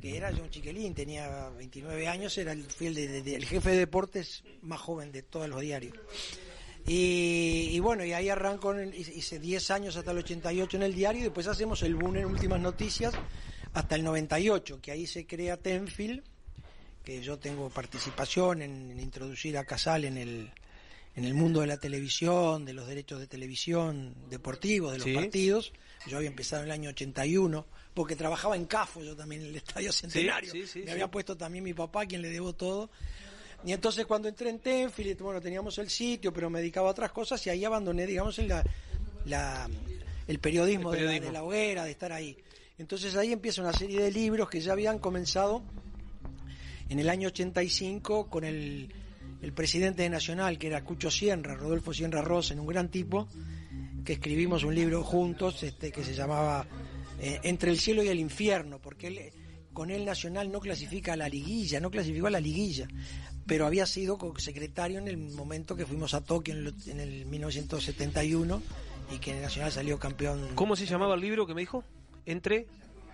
Que 0.00 0.16
era 0.16 0.30
yo 0.30 0.42
un 0.42 0.50
chiquilín, 0.50 0.94
tenía 0.94 1.48
29 1.50 2.06
años, 2.06 2.36
era 2.38 2.52
el, 2.52 2.64
fui 2.64 2.86
el, 2.88 2.94
de- 2.94 3.22
de- 3.22 3.34
el 3.34 3.44
jefe 3.46 3.70
de 3.70 3.78
deportes 3.78 4.42
más 4.62 4.80
joven 4.80 5.10
de 5.10 5.22
todos 5.22 5.48
los 5.48 5.60
diarios. 5.60 5.94
Y, 6.86 7.70
y 7.72 7.80
bueno, 7.80 8.04
y 8.04 8.12
ahí 8.12 8.28
arranco, 8.28 8.72
en 8.72 8.80
el- 8.80 8.94
hice 8.94 9.38
10 9.40 9.70
años 9.70 9.96
hasta 9.96 10.12
el 10.12 10.18
88 10.18 10.76
en 10.76 10.82
el 10.84 10.94
diario 10.94 11.20
y 11.22 11.24
después 11.24 11.46
hacemos 11.48 11.82
el 11.82 11.96
boom 11.96 12.16
en 12.16 12.26
últimas 12.26 12.60
noticias 12.60 13.12
hasta 13.76 13.94
el 13.94 14.04
98, 14.04 14.80
que 14.80 14.90
ahí 14.90 15.06
se 15.06 15.26
crea 15.26 15.58
Tenfield, 15.58 16.22
que 17.04 17.20
yo 17.22 17.38
tengo 17.38 17.68
participación 17.68 18.62
en, 18.62 18.90
en 18.90 19.00
introducir 19.00 19.58
a 19.58 19.64
Casal 19.64 20.06
en 20.06 20.16
el, 20.16 20.50
en 21.14 21.24
el 21.26 21.34
mundo 21.34 21.60
de 21.60 21.66
la 21.66 21.76
televisión, 21.76 22.64
de 22.64 22.72
los 22.72 22.88
derechos 22.88 23.20
de 23.20 23.26
televisión 23.26 24.14
deportivos, 24.30 24.92
de 24.92 24.98
los 24.98 25.04
Sí. 25.04 25.14
partidos. 25.14 25.72
Yo 26.06 26.16
había 26.16 26.28
empezado 26.30 26.62
en 26.62 26.68
el 26.68 26.72
año 26.72 26.88
81, 26.90 27.66
porque 27.92 28.16
trabajaba 28.16 28.56
en 28.56 28.64
CAFO 28.64 29.02
yo 29.04 29.14
también 29.14 29.42
en 29.42 29.48
el 29.48 29.56
Estadio 29.56 29.92
Centenario. 29.92 30.50
sí, 30.52 30.66
sí, 30.66 30.82
Me 30.84 30.92
había 30.92 31.08
puesto 31.10 31.36
también 31.36 31.62
mi 31.62 31.74
papá, 31.74 32.06
quien 32.06 32.22
le 32.22 32.30
debo 32.30 32.54
todo. 32.54 32.88
Y 33.64 33.72
entonces 33.72 34.06
cuando 34.06 34.28
entré 34.28 34.48
en 34.48 34.58
Tenfield, 34.60 35.20
bueno, 35.20 35.40
teníamos 35.40 35.76
el 35.78 35.90
sitio, 35.90 36.32
pero 36.32 36.48
me 36.48 36.60
dedicaba 36.60 36.88
a 36.88 36.92
otras 36.92 37.12
cosas 37.12 37.46
y 37.46 37.50
ahí 37.50 37.64
abandoné, 37.64 38.06
digamos, 38.06 38.38
en 38.38 38.48
la, 38.48 38.64
la- 39.26 39.68
el 40.26 40.38
periodismo, 40.38 40.92
El 40.94 41.00
de 41.00 41.04
la- 41.04 41.10
periodismo. 41.10 41.26
De, 41.26 41.32
la, 41.32 41.42
hoguera, 41.44 41.84
de 41.84 41.90
estar 41.90 42.12
ahí. 42.12 42.36
Entonces 42.78 43.16
ahí 43.16 43.32
empieza 43.32 43.62
una 43.62 43.72
serie 43.72 44.02
de 44.02 44.10
libros 44.10 44.50
que 44.50 44.60
ya 44.60 44.72
habían 44.72 44.98
comenzado 44.98 45.62
en 46.88 46.98
el 46.98 47.08
año 47.08 47.28
85 47.28 48.28
con 48.28 48.44
el, 48.44 48.92
presidente 49.54 50.02
de 50.02 50.10
Nacional, 50.10 50.58
que 50.58 50.66
era 50.66 50.84
Cucho 50.84 51.10
Sierra, 51.10 51.54
Rodolfo 51.54 51.94
Sierra 51.94 52.20
Rosen, 52.20 52.60
un 52.60 52.66
gran 52.66 52.90
tipo, 52.90 53.28
que 54.04 54.14
escribimos 54.14 54.64
un 54.64 54.74
libro 54.74 55.02
juntos 55.02 55.62
este, 55.62 55.90
que 55.90 56.04
se 56.04 56.14
llamaba 56.14 56.66
eh, 57.20 57.40
Entre 57.44 57.70
el 57.70 57.78
cielo 57.78 58.02
y 58.02 58.08
el 58.08 58.18
infierno, 58.18 58.78
porque 58.78 59.06
él, 59.06 59.20
con 59.72 59.90
él 59.90 60.04
Nacional 60.04 60.50
no 60.50 60.60
clasifica 60.60 61.14
a 61.14 61.16
la 61.16 61.28
liguilla, 61.28 61.80
no 61.80 61.90
clasificó 61.90 62.26
a 62.26 62.30
la 62.30 62.40
liguilla, 62.40 62.88
pero 63.46 63.66
había 63.66 63.86
sido 63.86 64.18
secretario 64.38 64.98
en 64.98 65.08
el 65.08 65.16
momento 65.16 65.76
que 65.76 65.86
fuimos 65.86 66.12
a 66.12 66.22
Tokio 66.22 66.54
en 66.54 66.74
en 66.86 67.00
el 67.00 67.24
1971 67.26 68.62
y 69.12 69.18
que 69.18 69.40
Nacional 69.40 69.72
salió 69.72 69.98
campeón 69.98 70.48
¿Cómo 70.54 70.76
se 70.76 70.86
llamaba 70.86 71.14
el 71.14 71.20
libro 71.20 71.46
que 71.46 71.54
me 71.54 71.60
dijo? 71.60 71.84
Entre 72.26 72.66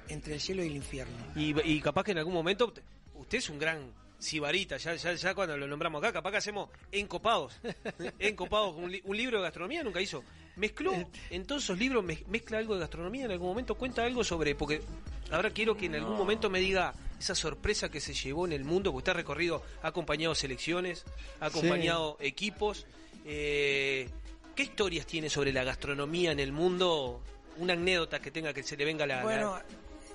entre 0.08 0.34
el 0.34 0.40
cielo 0.40 0.64
y 0.64 0.66
el 0.66 0.76
infierno. 0.76 1.14
y, 1.36 1.54
y 1.62 1.80
capaz 1.80 2.02
que 2.04 2.10
en 2.12 2.18
algún 2.18 2.34
momento 2.34 2.72
te- 2.72 2.82
usted 3.14 3.38
es 3.38 3.48
un 3.48 3.58
gran 3.58 3.92
sibarita, 4.18 4.76
ya, 4.76 4.94
ya, 4.96 5.14
ya 5.14 5.34
cuando 5.34 5.56
lo 5.56 5.66
nombramos 5.66 6.00
acá, 6.02 6.12
capaz 6.12 6.32
que 6.32 6.36
hacemos 6.38 6.68
encopados. 6.90 7.54
encopados, 8.18 8.74
un, 8.76 8.90
li- 8.90 9.00
un 9.04 9.16
libro 9.16 9.38
de 9.38 9.44
gastronomía 9.44 9.82
nunca 9.82 10.00
hizo. 10.00 10.22
Mezcló 10.56 10.92
en 11.30 11.46
todos 11.46 11.64
esos 11.64 11.78
libros, 11.78 12.04
mez- 12.04 12.26
mezcla 12.26 12.58
algo 12.58 12.74
de 12.74 12.80
gastronomía 12.80 13.24
en 13.24 13.30
algún 13.30 13.48
momento, 13.48 13.74
cuenta 13.76 14.04
algo 14.04 14.22
sobre, 14.22 14.54
porque 14.54 14.82
ahora 15.30 15.50
quiero 15.50 15.76
que 15.76 15.86
en 15.86 15.94
algún 15.94 16.16
momento 16.16 16.50
me 16.50 16.60
diga 16.60 16.92
esa 17.18 17.34
sorpresa 17.34 17.88
que 17.90 18.00
se 18.00 18.12
llevó 18.12 18.44
en 18.46 18.52
el 18.52 18.64
mundo, 18.64 18.90
porque 18.92 18.98
usted 18.98 19.12
ha 19.12 19.16
recorrido, 19.16 19.62
ha 19.82 19.88
acompañado 19.88 20.34
selecciones, 20.34 21.04
ha 21.40 21.46
acompañado 21.46 22.16
equipos. 22.20 22.86
eh, 23.24 24.08
¿Qué 24.54 24.64
historias 24.64 25.06
tiene 25.06 25.30
sobre 25.30 25.52
la 25.52 25.64
gastronomía 25.64 26.32
en 26.32 26.40
el 26.40 26.52
mundo? 26.52 27.22
Una 27.58 27.74
anécdota 27.74 28.18
que 28.20 28.30
tenga 28.30 28.52
que 28.52 28.62
se 28.62 28.76
le 28.76 28.84
venga 28.84 29.06
la... 29.06 29.22
Bueno, 29.22 29.58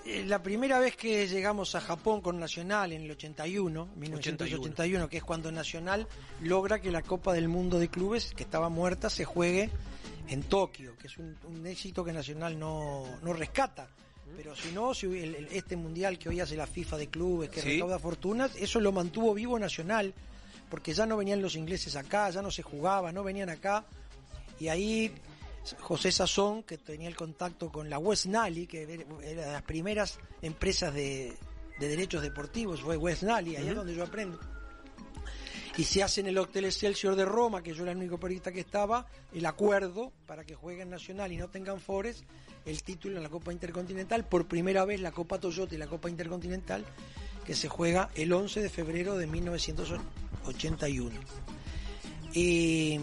eh, 0.06 0.24
la 0.26 0.42
primera 0.42 0.80
vez 0.80 0.96
que 0.96 1.28
llegamos 1.28 1.76
a 1.76 1.82
Japón 1.82 2.22
con 2.22 2.40
Nacional 2.40 2.94
en 2.94 3.04
el 3.04 3.12
81, 3.12 3.90
1981, 3.96 5.08
que 5.10 5.18
es 5.18 5.24
cuando 5.24 5.52
Nacional 5.52 6.08
logra 6.42 6.80
que 6.80 6.92
la 6.92 7.02
Copa 7.02 7.34
del 7.34 7.48
Mundo 7.48 7.78
de 7.80 7.90
Clubes, 7.90 8.34
que 8.36 8.44
estaba 8.44 8.70
muerta, 8.70 9.10
se 9.10 9.26
juegue 9.26 9.70
en 10.30 10.44
Tokio, 10.44 10.98
que 10.98 11.08
es 11.08 11.18
un, 11.18 11.38
un 11.48 11.66
éxito 11.68 12.04
que 12.04 12.12
Nacional 12.14 12.58
no, 12.58 13.06
no 13.22 13.34
rescata. 13.34 13.88
Pero 14.36 14.56
si 14.56 14.72
no, 14.74 14.94
si 14.94 15.06
el- 15.06 15.36
el- 15.36 15.48
este 15.52 15.76
mundial 15.78 16.18
que 16.20 16.30
hoy 16.30 16.40
hace 16.42 16.58
la 16.58 16.68
FIFA 16.68 16.98
de 16.98 17.08
clubes, 17.08 17.50
que 17.50 17.62
Sí. 17.62 17.74
recauda 17.74 17.98
fortunas, 18.00 18.52
eso 18.58 18.80
lo 18.82 18.92
mantuvo 18.92 19.34
vivo 19.34 19.58
Nacional, 19.58 20.14
porque 20.70 20.94
ya 20.94 21.06
no 21.06 21.16
venían 21.18 21.42
los 21.42 21.56
ingleses 21.56 21.96
acá, 21.96 22.30
ya 22.30 22.42
no 22.42 22.52
se 22.52 22.62
jugaba, 22.62 23.12
no 23.14 23.24
venían 23.24 23.50
acá. 23.50 23.86
Y 24.60 24.68
ahí 24.68 25.14
José 25.80 26.12
Sazón, 26.12 26.64
que 26.64 26.78
tenía 26.78 27.08
el 27.08 27.16
contacto 27.16 27.72
con 27.72 27.90
la 27.90 28.00
West 28.00 28.26
Nally, 28.26 28.68
que 28.68 28.84
era 28.84 29.46
de 29.46 29.52
las 29.52 29.64
primeras 29.64 30.20
empresas 30.42 30.94
de, 30.94 31.36
de 31.80 31.88
derechos 31.88 32.22
deportivos, 32.22 32.82
fue 32.82 32.98
West 32.98 33.24
Nally, 33.24 33.56
ahí 33.56 33.70
es 33.70 33.76
donde 33.76 33.96
yo 33.96 34.04
aprendo. 34.04 34.40
Y 35.78 35.84
se 35.84 36.02
hace 36.02 36.22
en 36.22 36.28
el 36.28 36.38
Hotel 36.38 36.66
Excelsior 36.66 37.16
de 37.16 37.26
Roma, 37.26 37.62
que 37.62 37.74
yo 37.74 37.84
era 37.84 37.92
el 37.92 38.00
único 38.00 38.20
periodista 38.20 38.52
que 38.52 38.62
estaba, 38.62 39.06
el 39.32 39.46
acuerdo 39.46 40.12
para 40.26 40.44
que 40.44 40.56
jueguen 40.56 40.90
Nacional 40.90 41.32
y 41.32 41.38
no 41.38 41.50
tengan 41.50 41.80
Forest, 41.80 42.24
el 42.66 42.82
título 42.82 43.18
en 43.18 43.24
la 43.24 43.30
Copa 43.30 43.54
Intercontinental, 43.54 44.26
por 44.26 44.48
primera 44.48 44.86
vez 44.86 45.00
la 45.02 45.12
Copa 45.12 45.40
Toyota 45.40 45.76
y 45.76 45.78
la 45.78 45.86
Copa 45.88 46.10
Intercontinental, 46.10 46.84
que 47.46 47.54
se 47.54 47.70
juega 47.70 48.10
el 48.16 48.34
11 48.34 48.62
de 48.62 48.70
febrero 48.70 49.18
de 49.18 49.28
1981. 49.28 51.20
Y, 52.34 53.00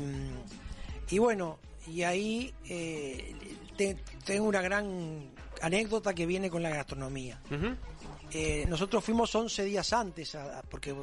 y 1.11 1.19
bueno, 1.19 1.59
y 1.87 2.03
ahí 2.03 2.53
eh, 2.69 3.35
te- 3.77 3.97
tengo 4.25 4.47
una 4.47 4.63
gran 4.63 5.31
anécdota 5.63 6.15
que 6.15 6.27
viene 6.27 6.51
con 6.51 6.63
la 6.63 6.71
gastronomía. 6.71 7.41
Eh, 8.33 8.65
nosotros 8.69 9.05
fuimos 9.05 9.35
11 9.35 9.65
días 9.65 9.93
antes, 9.93 10.35
a- 10.35 10.59
a- 10.59 10.63
porque 10.63 10.91
eh, 10.91 10.95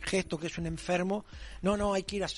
Gesto, 0.00 0.38
que 0.38 0.46
es 0.46 0.56
un 0.58 0.66
enfermo, 0.66 1.24
no, 1.62 1.76
no, 1.76 1.92
hay 1.92 2.04
que 2.04 2.16
ir 2.16 2.24
a, 2.24 2.28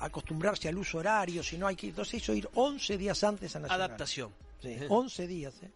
acostumbrarse 0.00 0.68
al 0.68 0.76
uso 0.76 0.98
horario, 0.98 1.42
si 1.42 1.56
no 1.56 1.66
hay 1.66 1.76
que 1.76 1.86
ir. 1.86 1.90
Entonces 1.90 2.14
hizo 2.22 2.34
ir 2.34 2.48
11 2.54 2.98
días 2.98 3.22
antes 3.24 3.54
a 3.54 3.60
Nacional. 3.60 3.82
Adaptación. 3.86 4.30
Sí, 4.60 4.76
11 4.88 5.26
días. 5.28 5.54
¿eh? 5.62 5.70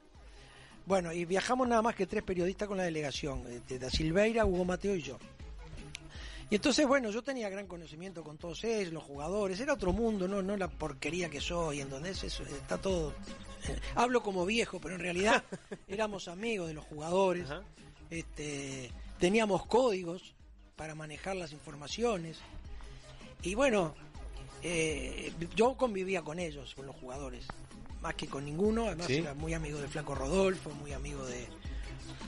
Bueno, 0.86 1.12
y 1.12 1.24
viajamos 1.24 1.68
nada 1.68 1.82
más 1.82 1.94
que 1.94 2.06
tres 2.06 2.24
periodistas 2.24 2.66
con 2.66 2.78
la 2.78 2.82
delegación, 2.84 3.44
eh, 3.46 3.60
de 3.68 3.78
Da 3.78 3.90
Silveira, 3.90 4.44
Hugo 4.44 4.64
Mateo 4.64 4.96
y 4.96 5.02
yo. 5.02 5.18
Y 6.50 6.56
entonces, 6.56 6.86
bueno, 6.86 7.10
yo 7.10 7.22
tenía 7.22 7.48
gran 7.48 7.66
conocimiento 7.68 8.24
con 8.24 8.36
todos 8.36 8.64
ellos, 8.64 8.92
los 8.92 9.04
jugadores, 9.04 9.60
era 9.60 9.72
otro 9.74 9.92
mundo, 9.92 10.26
no, 10.26 10.42
no 10.42 10.56
la 10.56 10.66
porquería 10.68 11.30
que 11.30 11.40
soy, 11.40 11.80
¿entendés? 11.80 12.24
Eso, 12.24 12.42
está 12.42 12.76
todo... 12.78 13.14
eh, 13.68 13.78
hablo 13.94 14.20
como 14.22 14.44
viejo, 14.44 14.80
pero 14.80 14.94
en 14.96 15.00
realidad 15.00 15.44
éramos 15.88 16.26
amigos 16.26 16.66
de 16.66 16.74
los 16.74 16.84
jugadores, 16.86 17.46
este, 18.10 18.90
teníamos 19.20 19.64
códigos 19.66 20.34
para 20.74 20.94
manejar 20.96 21.36
las 21.36 21.52
informaciones, 21.52 22.38
y 23.42 23.54
bueno, 23.54 23.94
eh, 24.62 25.32
yo 25.54 25.76
convivía 25.76 26.22
con 26.22 26.40
ellos, 26.40 26.74
con 26.74 26.84
los 26.86 26.96
jugadores, 26.96 27.46
más 28.02 28.14
que 28.14 28.26
con 28.26 28.44
ninguno, 28.44 28.86
además 28.86 29.06
Sí. 29.06 29.18
era 29.18 29.34
muy 29.34 29.54
amigo 29.54 29.78
de 29.78 29.86
Flaco 29.86 30.16
Rodolfo, 30.16 30.70
muy 30.70 30.92
amigo 30.94 31.24
de, 31.26 31.46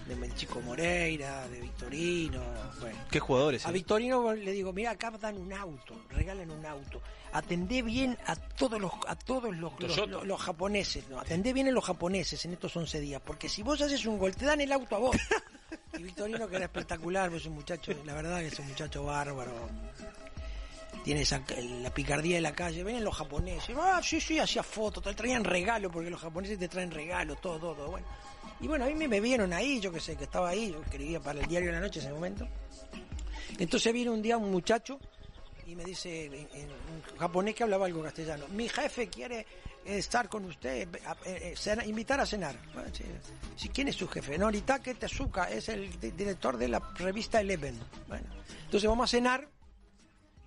de 0.07 0.17
Melchico 0.17 0.61
Moreira, 0.61 1.47
de 1.49 1.61
Victorino, 1.61 2.41
bueno. 2.81 2.99
¿Qué 3.11 3.21
jugadores? 3.21 3.65
A 3.67 3.71
eh? 3.71 3.73
Victorino 3.73 4.33
le 4.33 4.53
digo, 4.53 4.73
mira, 4.73 4.91
acá 4.93 5.11
dan 5.13 5.37
un 5.39 5.53
auto, 5.53 5.95
regalan 6.11 6.51
un 6.51 6.65
auto. 6.67 7.01
Atendé 7.33 7.81
bien 7.83 8.19
a 8.27 8.37
todos 8.37 8.79
los 8.81 8.93
a 9.09 9.17
todos 9.17 9.45
los, 9.57 9.73
los, 9.81 9.95
Toyota. 9.95 10.07
los- 10.11 10.27
los 10.27 10.41
japoneses, 10.43 11.09
no, 11.09 11.19
atendé 11.19 11.53
bien 11.53 11.69
a 11.69 11.71
los 11.71 11.85
japoneses 11.85 12.45
en 12.45 12.53
estos 12.53 12.77
11 12.77 13.01
días, 13.01 13.23
porque 13.25 13.49
si 13.49 13.63
vos 13.63 13.81
haces 13.81 14.05
un 14.07 14.19
gol, 14.19 14.35
te 14.37 14.45
dan 14.45 14.61
el 14.61 14.73
auto 14.73 14.97
a 14.97 14.99
vos. 14.99 15.17
Y 15.99 16.03
Victorino, 16.03 16.49
que 16.49 16.57
era 16.57 16.65
espectacular, 16.67 17.29
pues 17.29 17.43
es 17.43 17.49
un 17.49 17.55
muchacho, 17.55 17.93
la 18.07 18.15
verdad 18.15 18.41
que 18.41 18.47
es 18.47 18.59
un 18.59 18.67
muchacho 18.69 19.05
bárbaro. 19.05 19.53
Tiene 21.05 21.23
esa, 21.23 21.43
la 21.83 21.93
picardía 21.93 22.37
de 22.37 22.41
la 22.43 22.53
calle. 22.55 22.85
Vienen 22.85 23.05
los 23.05 23.17
japoneses. 23.17 23.75
Ah, 23.79 24.01
sí, 24.03 24.21
sí, 24.21 24.39
hacía 24.39 24.63
fotos. 24.63 25.03
Te 25.03 25.15
traían 25.15 25.45
regalo, 25.45 25.91
porque 25.91 26.11
los 26.11 26.21
japoneses 26.21 26.59
te 26.59 26.69
traen 26.69 26.91
regalo, 26.91 27.37
todo, 27.37 27.59
todo, 27.59 27.75
todo. 27.75 27.91
Bueno. 27.91 28.07
Y 28.63 28.69
bueno, 28.69 28.85
a 28.85 28.89
mí 28.89 28.95
me, 29.09 29.21
vieron 29.21 29.53
ahí, 29.53 29.81
yo 29.81 29.93
que 29.93 30.01
sé, 30.01 30.17
que 30.17 30.25
estaba 30.25 30.49
ahí. 30.51 30.71
Yo 30.73 30.81
escribía 30.83 31.21
para 31.21 31.41
el 31.41 31.47
diario 31.47 31.69
de 31.71 31.75
la 31.75 31.81
noche 31.81 31.99
en 32.01 32.07
ese 32.07 32.15
momento. 32.15 32.49
Entonces 33.59 33.93
viene 33.93 34.11
un 34.11 34.23
día 34.23 34.39
un 34.39 34.51
muchacho 34.51 34.99
y 35.67 35.75
me 35.75 35.85
dice 35.85 36.31
un 37.11 37.19
japonés 37.19 37.55
que 37.55 37.65
hablaba 37.65 37.87
algo 37.87 38.03
castellano. 38.03 38.47
Mi 38.49 38.69
jefe 38.69 39.09
quiere 39.09 39.41
eh, 39.41 39.99
estar 39.99 40.29
con 40.29 40.45
usted, 40.45 40.89
eh, 40.95 41.01
eh, 41.27 41.55
cena- 41.57 41.85
invitar 41.85 42.21
a 42.21 42.27
cenar. 42.27 42.57
Sí, 43.57 43.69
¿Quién 43.69 43.89
es 43.89 43.97
su 43.97 44.09
jefe? 44.09 44.39
Noritake 44.39 44.95
Tezuka, 44.95 45.51
es 45.51 45.69
el 45.69 45.99
di- 46.01 46.13
director 46.13 46.57
de 46.57 46.69
la 46.69 46.79
revista 46.97 47.41
Eleven. 47.41 47.79
Bueno, 48.09 48.27
entonces 48.65 48.89
vamos 48.89 49.11
a 49.11 49.11
cenar 49.11 49.49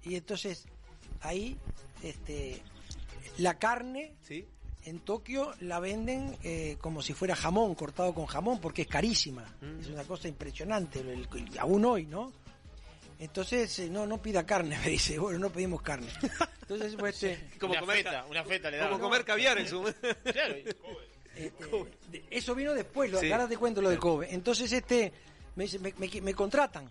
y 0.03 0.15
entonces 0.15 0.65
ahí 1.21 1.57
este, 2.01 2.61
la 3.37 3.57
carne 3.59 4.15
¿Sí? 4.21 4.47
En 4.85 4.99
Tokio 4.99 5.53
la 5.61 5.79
venden 5.79 6.37
eh, 6.43 6.77
como 6.79 7.01
si 7.01 7.13
fuera 7.13 7.35
jamón, 7.35 7.75
cortado 7.75 8.13
con 8.13 8.25
jamón, 8.25 8.59
porque 8.61 8.83
es 8.83 8.87
carísima. 8.87 9.43
Es 9.81 9.87
una 9.87 10.03
cosa 10.03 10.27
impresionante, 10.27 10.99
el- 10.99 11.27
el- 11.33 11.59
aún 11.59 11.83
hoy, 11.85 12.05
¿no? 12.05 12.31
Entonces, 13.17 13.79
eh, 13.79 13.89
no, 13.89 14.05
no 14.05 14.21
pida 14.21 14.45
carne, 14.45 14.77
me 14.83 14.89
dice. 14.89 15.17
Bueno, 15.17 15.39
no 15.39 15.49
pedimos 15.49 15.81
carne. 15.81 16.07
Entonces, 16.61 16.95
pues, 16.97 17.25
Como 17.59 17.71
una 17.73 17.81
comer, 17.81 17.97
feta, 17.97 18.25
una 18.29 18.43
feta 18.43 18.69
le 18.69 18.77
como 18.77 18.89
daban. 18.89 19.01
comer 19.01 19.25
caviar 19.25 19.57
en 19.57 19.67
su... 19.67 19.81
Claro, 19.83 20.57
y- 20.57 20.75
este, 21.35 22.25
eso 22.29 22.55
vino 22.55 22.73
después, 22.73 23.11
lo, 23.11 23.19
Sí. 23.19 23.31
ahora 23.31 23.47
te 23.47 23.57
cuento 23.57 23.81
lo 23.81 23.89
de 23.89 23.97
Kobe. 23.97 24.33
Entonces, 24.33 24.71
este, 24.71 25.11
me, 25.55 25.65
dice, 25.65 25.79
me, 25.79 25.93
me- 25.97 26.21
me 26.21 26.33
contratan. 26.33 26.89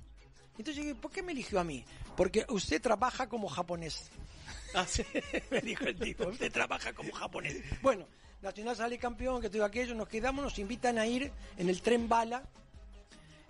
Entonces, 0.59 0.77
yo 0.77 0.83
digo, 0.85 1.01
¿por 1.01 1.11
qué 1.11 1.23
me 1.23 1.33
eligió 1.33 1.59
a 1.61 1.65
mí? 1.65 1.85
Porque 2.17 2.45
usted 2.49 2.81
trabaja 2.81 3.27
como 3.29 3.49
japonés. 3.49 4.11
Me 5.51 5.61
dijo 5.61 5.85
el 5.85 5.99
tipo, 5.99 6.27
usted 6.29 6.51
trabaja 6.53 6.93
como 6.93 7.13
japonés. 7.13 7.57
Bueno, 7.83 8.07
Nacional 8.43 8.77
sale 8.77 8.99
campeón, 8.99 9.41
que 9.41 9.49
todo 9.49 9.65
aquello, 9.65 9.95
nos 9.95 10.09
quedamos, 10.09 10.45
nos 10.45 10.59
invitan 10.59 10.99
a 10.99 11.07
ir 11.07 11.33
en 11.57 11.69
el 11.71 11.81
tren 11.81 12.09
bala, 12.09 12.43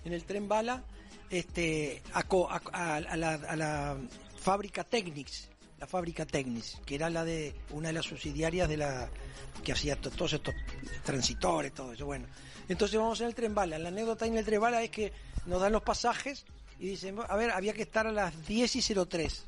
en 0.05 0.13
el 0.13 0.25
tren 0.25 0.47
bala, 0.49 0.85
este, 1.31 2.01
a, 2.13 2.21
a- 2.21 2.63
a- 2.73 2.97
a 2.97 3.17
la, 3.17 3.37
la 3.57 3.97
fábrica 4.39 4.85
Technics, 4.85 5.49
la 5.81 5.87
fábrica 5.89 6.25
Technics, 6.27 6.81
que 6.87 6.95
era 6.95 7.11
la 7.11 7.25
de 7.25 7.55
una 7.71 7.89
de 7.89 7.95
las 7.95 8.05
subsidiarias 8.07 8.69
de 8.69 8.77
la 8.77 9.09
que 9.65 9.73
hacía 9.73 9.97
to- 9.97 10.11
todos 10.13 10.35
estos 10.35 10.55
transitores, 11.05 11.73
todo 11.75 11.93
eso. 11.93 12.07
Bueno, 12.07 12.27
entonces 12.69 12.97
vamos 12.99 13.21
en 13.21 13.27
el 13.29 13.35
tren 13.35 13.53
bala. 13.55 13.79
La 13.79 13.89
anécdota 13.89 14.27
en 14.27 14.37
el 14.37 14.45
tren 14.45 14.61
bala 14.61 14.81
es 14.83 14.91
que 14.91 15.13
nos 15.47 15.61
dan 15.61 15.73
los 15.73 15.83
pasajes 15.83 16.45
y 16.79 16.87
dicen, 16.89 17.17
a 17.29 17.35
ver, 17.35 17.51
había 17.51 17.73
que 17.73 17.83
estar 17.83 18.07
a 18.07 18.13
las 18.13 18.47
10 18.47 18.77
y 18.77 18.95
03 19.07 19.45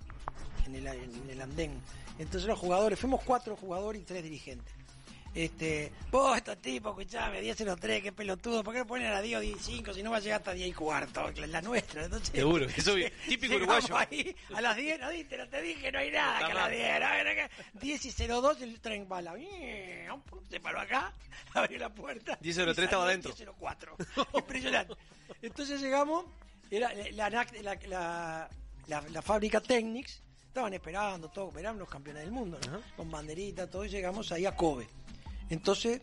en 0.66 0.74
el, 0.76 0.86
en 0.86 1.30
el 1.30 1.40
andén. 1.40 1.80
Entonces 2.18 2.46
los 2.48 2.58
jugadores, 2.58 2.98
fuimos 2.98 3.22
cuatro 3.22 3.56
jugadores 3.56 4.02
y 4.02 4.04
tres 4.04 4.22
dirigentes. 4.22 4.72
Este, 5.34 5.92
vos, 6.10 6.34
estos 6.34 6.56
tipos, 6.62 6.98
escuchame, 6.98 7.42
10.03, 7.42 8.02
qué 8.02 8.10
pelotudo, 8.10 8.64
¿por 8.64 8.72
qué 8.72 8.78
no 8.80 8.86
ponen 8.86 9.08
a 9.08 9.10
las 9.10 9.22
10 9.22 9.38
o 9.38 9.42
15 9.42 9.92
si 9.92 10.02
no 10.02 10.10
va 10.12 10.16
a 10.16 10.20
llegar 10.20 10.38
hasta 10.38 10.52
10 10.54 10.66
y 10.70 10.72
cuarto? 10.72 11.30
La 11.46 11.60
nuestra, 11.60 12.04
entonces. 12.06 12.30
Seguro, 12.34 12.64
eso 12.64 12.96
es 12.96 13.12
típico 13.28 13.56
uruguayo. 13.56 13.98
ahí 13.98 14.34
a 14.54 14.62
las 14.62 14.74
10, 14.74 14.98
no 14.98 15.10
viste, 15.10 15.36
no 15.36 15.46
te 15.46 15.60
dije, 15.60 15.92
no 15.92 15.98
hay 15.98 16.10
nada, 16.10 16.38
que 16.38 16.44
a 16.52 16.54
las 16.54 16.62
mal. 16.64 16.70
10, 16.72 17.00
no, 17.00 17.08
no, 17.34 17.42
no, 17.74 17.80
10 17.82 18.04
y 18.06 18.26
02 18.26 18.62
el 18.62 18.80
tren 18.80 19.06
bala. 19.06 19.34
Se 20.48 20.58
paró 20.58 20.80
acá, 20.80 21.12
abrió 21.52 21.80
la 21.80 21.90
puerta. 21.90 22.38
10.03 22.40 22.46
y 22.46 22.52
salió 22.54 22.72
estaba 22.84 23.04
adentro. 23.04 23.34
10.04. 23.34 24.28
Impresionante. 24.38 24.94
Entonces 25.42 25.82
llegamos, 25.82 26.24
era 26.70 26.94
la, 27.12 27.28
la- 27.28 28.48
la- 28.86 29.02
la 29.10 29.20
fábrica 29.20 29.60
Technics, 29.60 30.22
estaban 30.56 30.72
esperando, 30.72 31.28
todo, 31.28 31.52
eran 31.58 31.78
los 31.78 31.86
campeones 31.86 32.22
del 32.22 32.32
mundo, 32.32 32.58
¿no? 32.70 32.80
con 32.96 33.10
banderita, 33.10 33.68
todo, 33.68 33.84
y 33.84 33.90
llegamos 33.90 34.32
ahí 34.32 34.46
a 34.46 34.56
Kobe. 34.56 34.88
Entonces, 35.50 36.00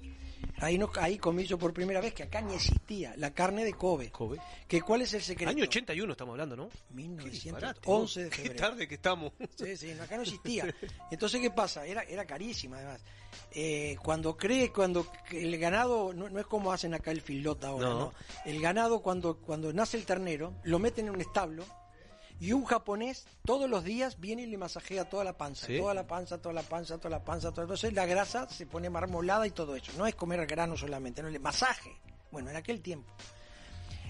Ahí, 0.58 0.78
no, 0.78 0.92
ahí 1.00 1.18
comí 1.18 1.46
yo 1.46 1.58
por 1.58 1.74
primera 1.74 2.02
vez 2.02 2.14
que 2.14 2.24
acá 2.24 2.42
ni 2.42 2.54
existía 2.54 3.14
la 3.18 3.34
carne 3.34 3.64
de 3.64 3.74
Kobe. 3.74 4.12
Kobe. 4.12 4.40
Que, 4.68 4.82
¿Cuál 4.82 5.02
es 5.02 5.14
el 5.14 5.22
secreto? 5.22 5.50
Año 5.50 5.64
81 5.64 6.12
estamos 6.12 6.34
hablando, 6.34 6.56
¿no? 6.58 6.70
1911 6.92 8.24
de 8.26 8.30
Qué 8.30 8.36
febrero. 8.36 8.60
tarde 8.60 8.88
que 8.88 8.96
estamos. 8.96 9.32
Sí, 9.58 9.78
sí, 9.78 9.92
acá 9.92 10.18
no 10.18 10.24
existía. 10.24 10.66
Entonces, 11.10 11.40
¿qué 11.42 11.50
pasa? 11.50 11.86
Era, 11.86 12.04
era 12.04 12.26
carísima, 12.26 12.76
además. 12.78 13.02
Eh, 13.52 13.96
cuando 14.04 14.36
cree, 14.36 14.70
cuando 14.72 15.08
el 15.32 15.58
ganado, 15.58 16.14
no, 16.14 16.30
no 16.30 16.40
es 16.40 16.46
como 16.46 16.74
hacen 16.74 16.94
acá 16.94 17.12
el 17.12 17.22
filota 17.22 17.70
ahora, 17.70 17.90
No. 17.90 18.00
no. 18.00 18.14
El 18.46 18.62
ganado, 18.62 19.02
cuando, 19.02 19.38
cuando 19.38 19.72
nace 19.72 19.96
el 19.98 20.06
ternero, 20.06 20.54
lo 20.64 20.78
meten 20.78 21.08
en 21.08 21.14
un 21.16 21.22
establo 21.22 21.64
y 22.40 22.52
un 22.54 22.66
japonés 22.66 23.26
todos 23.46 23.70
los 23.70 23.84
días 23.84 24.20
viene 24.20 24.44
y 24.44 24.46
le 24.48 24.58
masajea 24.58 25.10
toda 25.10 25.24
la 25.24 25.38
panza, 25.38 25.68
Sí. 25.68 25.78
toda 25.78 25.94
la 25.94 26.06
panza, 26.08 26.38
toda 26.42 26.54
la 26.54 26.64
panza, 26.64 26.98
toda 26.98 27.10
la 27.10 27.24
panza, 27.24 27.52
toda... 27.52 27.64
entonces 27.64 27.94
la 27.94 28.06
grasa 28.06 28.50
se 28.50 28.66
pone 28.66 28.90
marmolada 28.90 29.48
y 29.48 29.52
todo 29.52 29.76
eso. 29.76 29.92
No 29.98 30.06
es 30.08 30.16
comer 30.16 30.46
grano 30.46 30.76
solamente, 30.78 31.22
no, 31.22 31.30
el 31.30 31.40
masaje. 31.40 31.96
Bueno, 32.32 32.50
en 32.50 32.56
aquel 32.58 32.82
tiempo. 32.82 33.12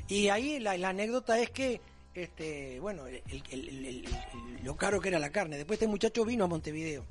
Y 0.08 0.30
ahí 0.30 0.60
la, 0.60 0.78
la 0.78 0.90
anécdota 0.90 1.38
es 1.40 1.50
que, 1.50 1.82
este, 2.14 2.80
bueno, 2.80 3.08
el- 3.08 4.06
lo 4.64 4.76
caro 4.78 5.00
que 5.02 5.10
era 5.10 5.20
la 5.20 5.32
carne. 5.32 5.58
Después 5.58 5.78
este 5.78 5.88
muchacho 5.88 6.26
vino 6.26 6.46
a 6.46 6.48
Montevideo. 6.48 7.06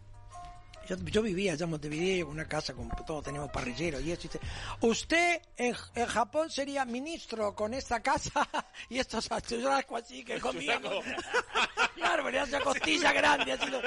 Yo, 0.97 1.05
yo 1.07 1.23
vivía 1.23 1.53
allá 1.53 1.65
en 1.65 1.71
Montevideo 1.71 2.29
una 2.29 2.47
casa 2.47 2.75
con 2.75 2.89
todos 3.07 3.25
tenemos 3.25 3.51
parrilleros 3.51 4.03
y 4.03 4.13
eso. 4.13 4.23
y 4.25 4.29
dice, 4.29 4.41
Usted 4.81 5.41
en, 5.57 5.75
en 5.95 6.07
Japón 6.07 6.51
sería 6.51 6.85
ministro 6.85 7.55
con 7.55 7.75
esta 7.75 8.01
casa 8.03 8.49
y 8.89 8.99
estos 8.99 9.29
churrascos 9.47 10.03
así 10.03 10.25
que 10.25 10.39
comíamos. 10.41 11.05
claro, 11.95 12.25
pero 12.25 12.43
hacía 12.43 12.61
costilla 12.61 13.13
grande. 13.13 13.53
Así 13.53 13.67
lo- 13.71 13.81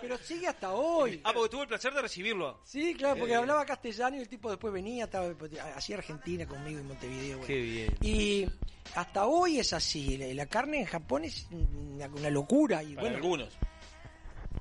pero 0.00 0.18
sigue 0.18 0.46
hasta 0.48 0.72
hoy. 0.72 1.20
Ah, 1.24 1.32
porque 1.34 1.50
tuve 1.50 1.62
el 1.62 1.68
placer 1.68 1.92
de 1.94 2.02
recibirlo. 2.02 2.60
Sí, 2.64 2.94
claro, 2.94 3.16
porque 3.18 3.32
Eh. 3.32 3.36
hablaba 3.36 3.64
castellano 3.64 4.16
y 4.16 4.20
el 4.20 4.28
tipo 4.28 4.50
después 4.50 4.72
venía, 4.72 5.04
estaba, 5.04 5.32
hacía 5.76 5.96
Argentina 5.96 6.46
conmigo 6.46 6.80
en 6.80 6.88
Montevideo. 6.88 7.38
bueno. 7.38 7.46
Qué 7.46 7.60
bien. 7.60 7.96
Y 8.00 8.46
hasta 8.94 9.26
hoy 9.26 9.58
es 9.58 9.72
así. 9.72 10.16
La, 10.18 10.26
la 10.34 10.46
carne 10.46 10.80
en 10.80 10.86
Japón 10.86 11.24
es 11.24 11.46
una, 11.50 12.06
una 12.08 12.30
locura. 12.30 12.82
Y 12.82 12.94
Para 12.94 13.02
bueno, 13.02 13.16
algunos. 13.16 13.48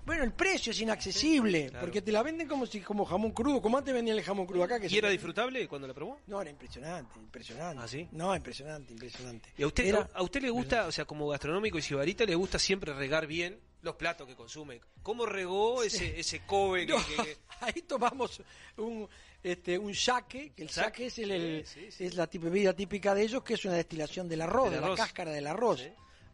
Bueno, 0.05 0.23
el 0.23 0.33
precio 0.33 0.71
es 0.71 0.81
inaccesible. 0.81 1.69
claro. 1.69 1.85
Porque 1.85 2.01
te 2.01 2.11
la 2.11 2.23
venden 2.23 2.47
como 2.47 2.65
si 2.65 2.81
como 2.81 3.05
jamón 3.05 3.31
crudo. 3.31 3.61
como 3.61 3.77
antes 3.77 3.93
vendían 3.93 4.17
el 4.17 4.23
jamón 4.23 4.45
crudo 4.45 4.63
acá. 4.63 4.79
Que 4.79 4.87
¿Y 4.87 4.97
era 4.97 5.09
disfrutable 5.09 5.67
cuando 5.67 5.87
la 5.87 5.93
probó? 5.93 6.19
No, 6.27 6.41
era 6.41 6.49
impresionante, 6.49 7.19
impresionante. 7.19 7.81
¿Ah, 7.83 7.87
sí? 7.87 8.07
No, 8.11 8.35
impresionante, 8.35 8.91
impresionante. 8.93 9.49
¿Y 9.57 9.63
a 9.63 9.67
usted, 9.67 9.85
Era- 9.85 10.09
a 10.13 10.21
usted 10.23 10.41
le 10.41 10.49
gusta, 10.49 10.87
o 10.87 10.91
sea, 10.91 11.05
como 11.05 11.27
gastronómico 11.29 11.77
y 11.77 11.81
sibarita, 11.81 12.25
le 12.25 12.35
gusta 12.35 12.59
siempre 12.59 12.93
regar 12.93 13.27
bien 13.27 13.59
los 13.81 13.95
platos 13.95 14.27
que 14.27 14.35
consume? 14.35 14.81
¿Cómo 15.01 15.25
regó 15.25 15.83
ese, 15.83 16.19
ese 16.19 16.39
Kobe? 16.45 16.85
que- 16.85 16.93
No, 16.93 17.05
que- 17.05 17.15
que- 17.15 17.37
ahí 17.61 17.81
tomamos 17.83 18.41
un 18.77 19.07
este 19.41 19.77
un 19.77 19.93
saque, 19.93 20.53
que 20.55 20.63
el 20.63 20.69
Saque. 20.69 21.07
es 21.07 21.19
el, 21.19 21.31
el- 21.31 21.65
Sí, 21.67 21.81
sí, 21.85 21.91
sí. 21.91 22.05
es 22.05 22.15
la 22.15 22.27
bebida 22.27 22.73
típica 22.73 23.13
de 23.13 23.23
ellos, 23.23 23.43
que 23.43 23.55
es 23.55 23.65
una 23.65 23.73
destilación 23.75 24.29
del 24.29 24.41
arroz, 24.41 24.71
de 24.71 24.77
arroz. 24.77 24.97
la 24.97 25.05
cáscara 25.05 25.31
del 25.31 25.47
arroz. 25.47 25.81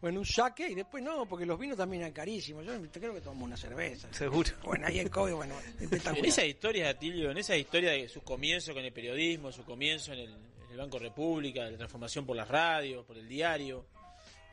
Sí. 0.00 0.06
Bueno, 0.06 0.20
un 0.20 0.26
saque 0.26 0.68
y 0.68 0.74
después 0.74 1.02
no, 1.04 1.26
porque 1.26 1.44
los 1.46 1.58
vinos 1.58 1.76
también 1.76 2.02
eran 2.02 2.12
carísimos. 2.12 2.64
Yo 2.64 2.72
creo 2.90 3.14
que 3.14 3.20
tomamos 3.20 3.44
una 3.46 3.56
cerveza. 3.56 4.08
Seguro. 4.12 4.50
Bueno, 4.64 4.86
ahí 4.86 4.98
en 4.98 5.08
Kobe, 5.08 5.32
bueno, 5.32 5.54
En 5.78 5.84
espectacular. 5.84 6.26
esa 6.26 6.44
historia 6.44 6.84
de 6.84 6.88
Atilio, 6.90 7.30
en 7.30 7.38
esa 7.38 7.56
historia 7.56 7.90
de 7.90 8.08
su 8.08 8.22
comienzo 8.22 8.72
con 8.74 8.84
el 8.84 8.92
periodismo, 8.92 9.52
su 9.52 9.64
comienzo 9.64 10.12
en 10.12 10.20
el, 10.20 10.30
en 10.30 10.70
el 10.72 10.76
Banco 10.78 10.98
República, 10.98 11.68
la 11.70 11.76
transformación 11.76 12.24
por 12.26 12.36
las 12.36 12.48
radios, 12.48 13.04
por 13.04 13.18
el 13.18 13.28
diario, 13.28 13.84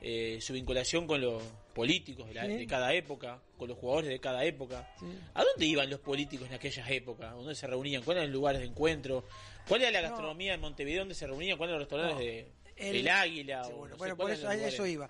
eh, 0.01 0.37
su 0.41 0.53
vinculación 0.53 1.07
con 1.07 1.21
los 1.21 1.41
políticos 1.73 2.27
de, 2.27 2.33
la- 2.35 2.45
Sí. 2.45 2.53
de 2.53 2.67
cada 2.67 2.93
época, 2.93 3.39
con 3.57 3.67
los 3.69 3.77
jugadores 3.77 4.09
de 4.09 4.19
cada 4.19 4.43
época. 4.43 4.93
Sí. 4.99 5.05
¿A 5.33 5.43
dónde 5.43 5.65
iban 5.65 5.89
los 5.89 5.99
políticos 6.01 6.47
en 6.49 6.55
aquellas 6.55 6.89
épocas? 6.91 7.31
¿Dónde 7.33 7.55
se 7.55 7.65
reunían? 7.67 8.03
¿Cuáles 8.03 8.21
eran 8.21 8.31
los 8.31 8.37
lugares 8.39 8.61
de 8.61 8.67
encuentro? 8.67 9.25
¿Cuál 9.67 9.81
era 9.81 9.91
la 9.91 10.01
gastronomía 10.01 10.53
en 10.53 10.59
Montevideo 10.61 10.99
donde 10.99 11.15
se 11.15 11.25
reunían? 11.25 11.57
¿Cuáles 11.57 11.71
eran 11.73 11.79
los 11.81 11.89
restaurantes 11.89 12.15
No. 12.17 12.19
de 12.79 12.89
El- 12.89 12.95
El 12.97 13.09
Águila? 13.09 13.61
o 13.67 13.85
no 13.87 13.93
sé 13.93 13.97
bueno, 13.97 14.17
por 14.17 14.29
eso, 14.31 14.47
a 14.47 14.55
eso 14.55 14.85
iba. 14.85 15.09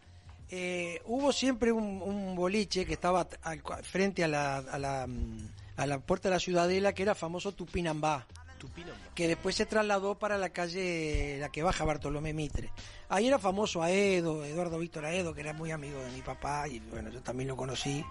Eh, 0.49 1.01
hubo 1.05 1.33
siempre 1.33 1.71
un, 1.71 2.01
un 2.01 2.35
boliche 2.35 2.85
que 2.85 2.93
estaba 2.93 3.27
al 3.41 3.61
frente 3.83 4.23
a 4.23 4.27
la, 4.27 4.57
a, 4.57 4.79
la, 4.79 5.05
mm, 5.05 5.49
a 5.75 5.85
la 5.85 5.99
puerta 5.99 6.29
de 6.29 6.35
la 6.35 6.39
ciudadela 6.39 6.93
que 6.93 7.03
era 7.03 7.15
famoso 7.15 7.53
Tupinambá. 7.53 8.25
Tupinambá. 8.57 8.97
que 9.13 9.27
después 9.27 9.55
se 9.55 9.65
trasladó 9.65 10.15
para 10.15 10.37
la 10.37 10.49
calle 10.49 11.37
la 11.39 11.49
que 11.49 11.63
baja 11.63 11.83
Bartolomé 11.83 12.33
Mitre. 12.33 12.71
Ahí 13.09 13.27
era 13.27 13.39
famoso 13.39 13.83
Aedo, 13.83 14.43
Eduardo 14.45 14.79
Víctor 14.79 15.05
Aedo, 15.05 15.33
que 15.33 15.41
era 15.41 15.53
muy 15.53 15.71
amigo 15.71 15.99
de 16.01 16.11
mi 16.11 16.21
papá 16.21 16.67
y 16.67 16.79
bueno, 16.79 17.09
yo 17.11 17.21
también 17.21 17.49
lo 17.49 17.57
conocí. 17.57 18.03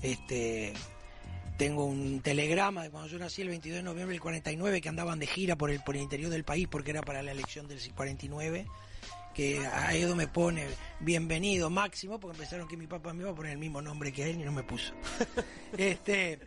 Este 0.00 0.72
tengo 1.58 1.84
un 1.84 2.20
telegrama 2.20 2.84
de 2.84 2.90
cuando 2.90 3.08
yo 3.08 3.18
nací 3.18 3.42
el 3.42 3.48
22 3.48 3.78
de 3.78 3.82
noviembre 3.82 4.14
del 4.14 4.20
49 4.22 4.80
que 4.80 4.88
andaban 4.88 5.18
de 5.18 5.26
gira 5.26 5.56
por 5.56 5.70
el 5.70 5.80
por 5.82 5.96
el 5.96 6.02
interior 6.02 6.30
del 6.30 6.44
país 6.44 6.66
porque 6.68 6.90
era 6.90 7.02
para 7.02 7.22
la 7.22 7.32
elección 7.32 7.68
del 7.68 7.78
49 7.94 8.66
que 9.34 9.58
Aedo 9.66 10.14
me 10.16 10.28
pone 10.28 10.66
bienvenido 11.00 11.70
máximo 11.70 12.20
porque 12.20 12.38
pensaron 12.38 12.68
que 12.68 12.76
mi 12.76 12.86
papá 12.86 13.12
me 13.14 13.22
iba 13.22 13.30
a 13.30 13.34
poner 13.34 13.52
el 13.52 13.58
mismo 13.58 13.80
nombre 13.80 14.12
que 14.12 14.28
él 14.30 14.40
y 14.40 14.44
no 14.44 14.52
me 14.52 14.62
puso. 14.62 14.92
este 15.78 16.38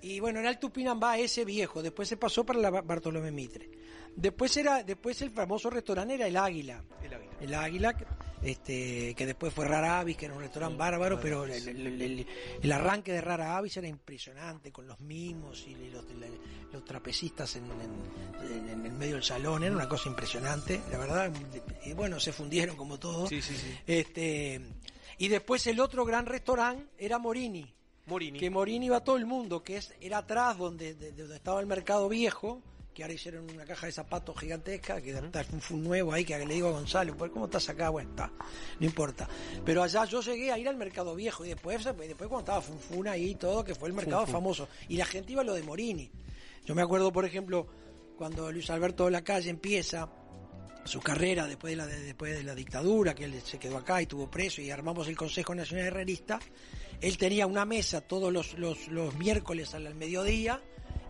y 0.00 0.18
bueno, 0.20 0.40
era 0.40 0.50
el 0.50 0.58
Tupinambá 0.58 1.18
ese 1.18 1.44
viejo, 1.44 1.82
después 1.82 2.08
se 2.08 2.16
pasó 2.16 2.44
para 2.44 2.58
la 2.58 2.70
Ba- 2.70 2.82
Bartolomé 2.82 3.30
Mitre. 3.30 3.70
Después 4.16 4.56
era 4.56 4.82
después 4.82 5.20
el 5.22 5.30
famoso 5.30 5.70
restaurante 5.70 6.14
era 6.14 6.26
el 6.26 6.36
Águila. 6.36 6.82
El 7.02 7.14
Águila. 7.14 7.32
El 7.40 7.54
Águila 7.54 7.96
este 8.42 9.14
que 9.14 9.24
después 9.26 9.52
fue 9.54 9.66
Rara 9.68 10.00
Avis, 10.00 10.16
que 10.16 10.24
era 10.26 10.34
un 10.34 10.40
restaurante 10.40 10.76
bárbaro, 10.76 11.20
pero 11.20 11.44
el, 11.44 11.52
el- 11.68 12.02
el- 12.02 12.26
el 12.60 12.72
arranque 12.72 13.12
de 13.12 13.20
Rara 13.20 13.56
Avis 13.56 13.76
era 13.76 13.86
impresionante 13.88 14.72
con 14.72 14.86
los 14.86 14.98
mimos 15.00 15.64
y 15.68 15.74
los, 15.90 16.04
los 16.72 16.84
trapecistas 16.84 17.54
en, 17.56 17.64
en- 17.64 18.68
en 18.68 18.86
el 18.86 18.92
medio 18.92 19.14
del 19.14 19.22
salón, 19.24 19.62
era 19.62 19.72
una 19.74 19.88
cosa 19.88 20.08
impresionante, 20.08 20.80
la 20.90 20.98
verdad. 20.98 21.32
Y 21.86 21.92
bueno, 21.92 22.18
se 22.18 22.32
fundieron 22.32 22.76
como 22.76 22.98
todo. 22.98 23.26
Sí, 23.28 23.40
sí, 23.40 23.54
sí. 23.54 23.74
Este 23.86 24.60
y 25.18 25.28
después 25.28 25.64
el 25.68 25.78
otro 25.78 26.04
gran 26.04 26.26
restaurante 26.26 26.86
era 26.98 27.18
Morini 27.18 27.72
Morini. 28.06 28.40
que 28.40 28.50
Morini 28.50 28.86
iba 28.86 28.96
a 28.96 29.04
todo 29.04 29.16
el 29.16 29.26
mundo, 29.26 29.62
que 29.62 29.76
es 29.76 29.94
era 30.00 30.18
atrás 30.18 30.58
donde, 30.58 30.94
de- 30.94 31.12
de 31.12 31.22
donde 31.22 31.36
estaba 31.36 31.60
el 31.60 31.66
mercado 31.66 32.08
viejo, 32.08 32.60
que 32.94 33.02
ahora 33.02 33.14
hicieron 33.14 33.48
una 33.50 33.64
caja 33.64 33.86
de 33.86 33.92
zapatos 33.92 34.38
gigantesca, 34.38 35.00
que 35.00 35.10
está 35.12 35.44
un 35.70 35.82
nuevo 35.82 36.12
ahí, 36.12 36.24
que 36.24 36.38
le 36.44 36.54
digo 36.54 36.68
a 36.68 36.72
Gonzalo, 36.72 37.16
pues 37.16 37.30
¿cómo 37.30 37.46
estás 37.46 37.68
acá? 37.68 37.88
Bueno, 37.88 38.10
está, 38.10 38.30
no 38.80 38.86
importa. 38.86 39.28
Pero 39.64 39.82
allá 39.82 40.04
yo 40.04 40.20
llegué 40.20 40.52
a 40.52 40.58
ir 40.58 40.68
al 40.68 40.76
mercado 40.76 41.14
viejo 41.14 41.44
y 41.44 41.48
después, 41.48 41.82
después 41.84 42.16
cuando 42.28 42.38
estaba 42.40 42.60
Funfun 42.60 43.08
ahí 43.08 43.30
y 43.30 43.34
todo, 43.36 43.64
que 43.64 43.74
fue 43.74 43.88
el 43.88 43.94
mercado 43.94 44.26
famoso, 44.26 44.68
y 44.88 44.96
la 44.96 45.06
gente 45.06 45.32
iba 45.32 45.40
a 45.42 45.44
lo 45.44 45.54
de 45.54 45.62
Morini. 45.62 46.10
Yo 46.66 46.74
me 46.74 46.82
acuerdo, 46.82 47.12
por 47.12 47.24
ejemplo, 47.24 47.66
cuando 48.16 48.52
Luis 48.52 48.68
Alberto 48.70 49.06
de 49.06 49.10
la 49.12 49.22
Calle 49.24 49.50
empieza 49.50 50.08
su 50.84 51.00
carrera 51.00 51.46
después 51.46 51.70
de 51.72 51.76
la 51.76 51.86
de- 51.86 52.00
después 52.00 52.36
de 52.36 52.42
la 52.42 52.54
dictadura, 52.54 53.14
que 53.14 53.24
él 53.24 53.40
se 53.42 53.58
quedó 53.58 53.78
acá 53.78 54.02
y 54.02 54.06
tuvo 54.06 54.30
preso 54.30 54.60
y 54.60 54.70
armamos 54.70 55.08
el 55.08 55.16
Consejo 55.16 55.54
Nacional 55.54 55.86
Herrerista, 55.86 56.40
él 57.00 57.16
tenía 57.16 57.46
una 57.46 57.64
mesa 57.64 58.00
todos 58.00 58.32
los, 58.32 58.54
los, 58.58 58.88
los 58.88 59.14
miércoles 59.16 59.74
al 59.74 59.94
mediodía 59.94 60.60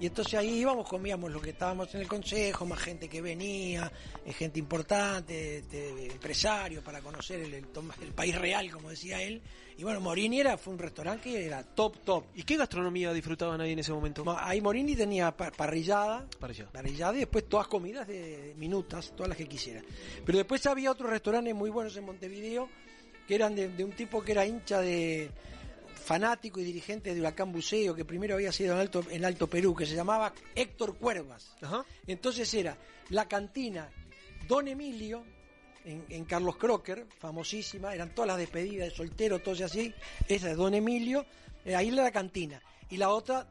y 0.03 0.07
entonces 0.07 0.34
ahí 0.34 0.59
íbamos, 0.59 0.88
comíamos 0.88 1.30
lo 1.30 1.40
que 1.40 1.50
estábamos 1.50 1.94
en 1.94 2.00
el 2.00 2.09
consejo, 2.09 2.66
más 2.66 2.80
gente 2.80 3.09
que 3.09 3.20
venía, 3.22 3.90
eh, 4.26 4.32
gente 4.32 4.59
importante, 4.59 5.59
este, 5.59 6.07
empresarios 6.12 6.82
para 6.82 7.00
conocer 7.00 7.40
el, 7.40 7.55
el, 7.55 7.66
tom- 7.68 7.92
el 8.03 8.12
país 8.12 8.34
real, 8.36 8.68
como 8.72 8.90
decía 8.90 9.22
él. 9.22 9.40
Y 9.78 9.84
bueno, 9.84 10.00
Morini 10.00 10.40
era, 10.40 10.59
fue 10.59 10.72
un 10.74 10.78
restaurante 10.80 11.30
que 11.30 11.46
era 11.46 11.62
top, 11.62 11.98
top. 12.05 12.24
¿Y 12.34 12.42
qué 12.42 12.57
gastronomía 12.57 13.12
disfrutaban 13.12 13.61
ahí 13.61 13.72
en 13.72 13.78
ese 13.78 13.92
momento? 13.92 14.24
Mo- 14.24 14.36
Ahí 14.38 14.61
Morini 14.61 14.96
tenía 14.96 15.30
pa- 15.36 15.50
parrillada, 15.53 16.26
Parrillada. 16.38 16.70
parrillada 16.72 17.14
y 17.14 17.18
después 17.20 17.48
todas 17.48 17.68
comidas 17.68 18.07
de 18.09 18.55
minutas, 18.59 19.12
todas 19.16 19.28
las 19.28 19.38
que 19.38 19.46
quisiera. 19.46 19.82
Pero 20.26 20.38
después 20.38 20.66
había 20.66 20.90
otros 20.90 21.09
restaurantes 21.11 21.55
muy 21.55 21.70
buenos 21.70 21.96
en 21.96 22.05
Montevideo 22.05 22.68
que 23.28 23.36
eran 23.36 23.55
de, 23.55 23.68
de 23.68 23.84
un 23.84 23.92
tipo 23.92 24.20
que 24.20 24.32
era 24.32 24.44
hincha 24.44 24.80
de 24.80 25.30
fanático 26.13 26.61
y 26.61 26.65
dirigente 26.65 27.15
de 27.15 27.21
Huracán 27.21 27.51
Buceo, 27.53 27.95
que 27.95 28.05
primero 28.05 28.35
había 28.35 28.53
sido 28.53 28.75
en 28.75 28.81
Alto, 28.81 29.03
en 29.09 29.25
Alto 29.25 29.47
Perú, 29.47 29.75
que 29.75 29.87
se 29.87 29.95
llamaba 29.95 30.31
Héctor 30.55 30.99
Cuervas. 30.99 31.57
Ajá. 31.63 31.87
Entonces 32.07 32.53
era 32.53 32.77
la 33.09 33.27
cantina 33.27 33.89
Don 34.47 34.69
Emilio, 34.69 35.25
en, 35.87 36.05
en 36.11 36.27
Carlos 36.27 36.57
Crocker, 36.59 37.07
famosísima, 37.19 37.95
eran 37.95 38.15
todas 38.15 38.29
las 38.29 38.37
despedidas 38.37 38.91
de 38.91 38.95
soltero, 38.95 39.39
todo 39.39 39.65
así, 39.65 39.95
esa 40.29 40.51
es 40.51 40.57
Don 40.59 40.75
Emilio, 40.75 41.25
eh, 41.65 41.75
ahí 41.75 41.89
era 41.89 42.03
la 42.03 42.11
cantina. 42.13 42.61
Y 42.91 42.99
la 42.99 43.09
otra, 43.09 43.49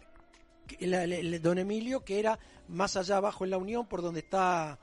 que- 0.68 0.86
la- 0.86 1.08
la- 1.08 1.24
la- 1.24 1.40
Don 1.40 1.58
Emilio, 1.58 2.06
que 2.06 2.20
era 2.20 2.38
más 2.68 2.96
allá 2.96 3.18
abajo 3.18 3.44
en 3.44 3.50
la 3.50 3.58
Unión, 3.58 3.88
por 3.88 4.04
donde 4.04 4.20
está, 4.20 4.78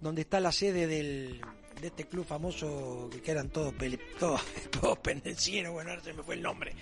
donde 0.00 0.22
está 0.22 0.40
la 0.40 0.50
sede 0.50 0.88
del, 0.88 1.40
de 1.80 1.88
este 1.88 2.04
club 2.06 2.24
famoso, 2.26 3.08
que, 3.24 3.30
eran 3.30 3.48
todos, 3.50 3.72
pele- 3.74 3.98
todos, 4.18 4.40
todos 4.80 4.98
pendencieros, 4.98 5.72
bueno, 5.72 5.90
ahora 5.90 6.02
se 6.02 6.12
me 6.12 6.22
fue 6.22 6.34
el 6.34 6.42
nombre. 6.42 6.74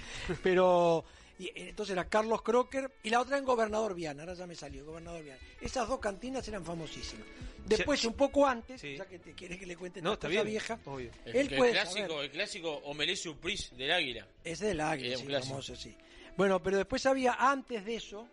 Pero 0.42 1.04
y, 1.38 1.46
eh, 1.46 1.52
entonces 1.68 1.92
era 1.92 2.08
Carlos 2.08 2.42
Crocker 2.42 2.90
y 3.02 3.10
la 3.10 3.20
otra 3.20 3.38
en 3.38 3.44
Gobernador 3.44 3.94
Viana, 3.94 4.22
ahora 4.22 4.34
ya 4.34 4.46
me 4.46 4.54
salió, 4.54 4.84
Gobernador 4.84 5.22
Viana. 5.22 5.40
Esas 5.60 5.86
dos 5.88 6.00
cantinas 6.00 6.46
eran 6.48 6.64
famosísimas. 6.64 7.26
Después, 7.64 8.04
un 8.06 8.14
poco 8.14 8.46
antes, 8.46 8.80
Sí. 8.80 8.96
ya 8.96 9.04
que 9.06 9.18
te 9.18 9.34
quieres 9.34 9.58
que 9.58 9.66
le 9.66 9.76
cuente 9.76 10.00
No, 10.02 10.14
esta 10.14 10.26
vieja, 10.28 10.78
Obvio. 10.86 11.10
El, 11.26 11.36
él 11.36 11.48
el 11.52 11.56
puede 11.56 11.72
clásico, 11.72 12.08
saber. 12.08 12.24
el 12.24 12.30
clásico 12.30 12.72
Omelette 12.84 13.18
Surprise 13.18 13.74
del 13.76 13.92
Águila. 13.92 14.26
Ese 14.42 14.66
del 14.66 14.80
Águila, 14.80 15.16
sí, 15.16 15.26
famoso, 15.48 15.76
sí. 15.76 15.94
Bueno, 16.36 16.62
pero 16.62 16.76
después 16.78 17.04
había, 17.06 17.34
antes 17.34 17.84
de 17.84 17.96
eso, 17.96 18.26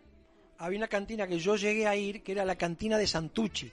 había 0.58 0.78
una 0.78 0.88
cantina 0.88 1.26
que 1.26 1.38
yo 1.38 1.56
llegué 1.56 1.86
a 1.86 1.94
ir, 1.96 2.22
que 2.22 2.32
era 2.32 2.44
la 2.46 2.56
cantina 2.56 2.96
de 2.96 3.06
Santucci. 3.06 3.70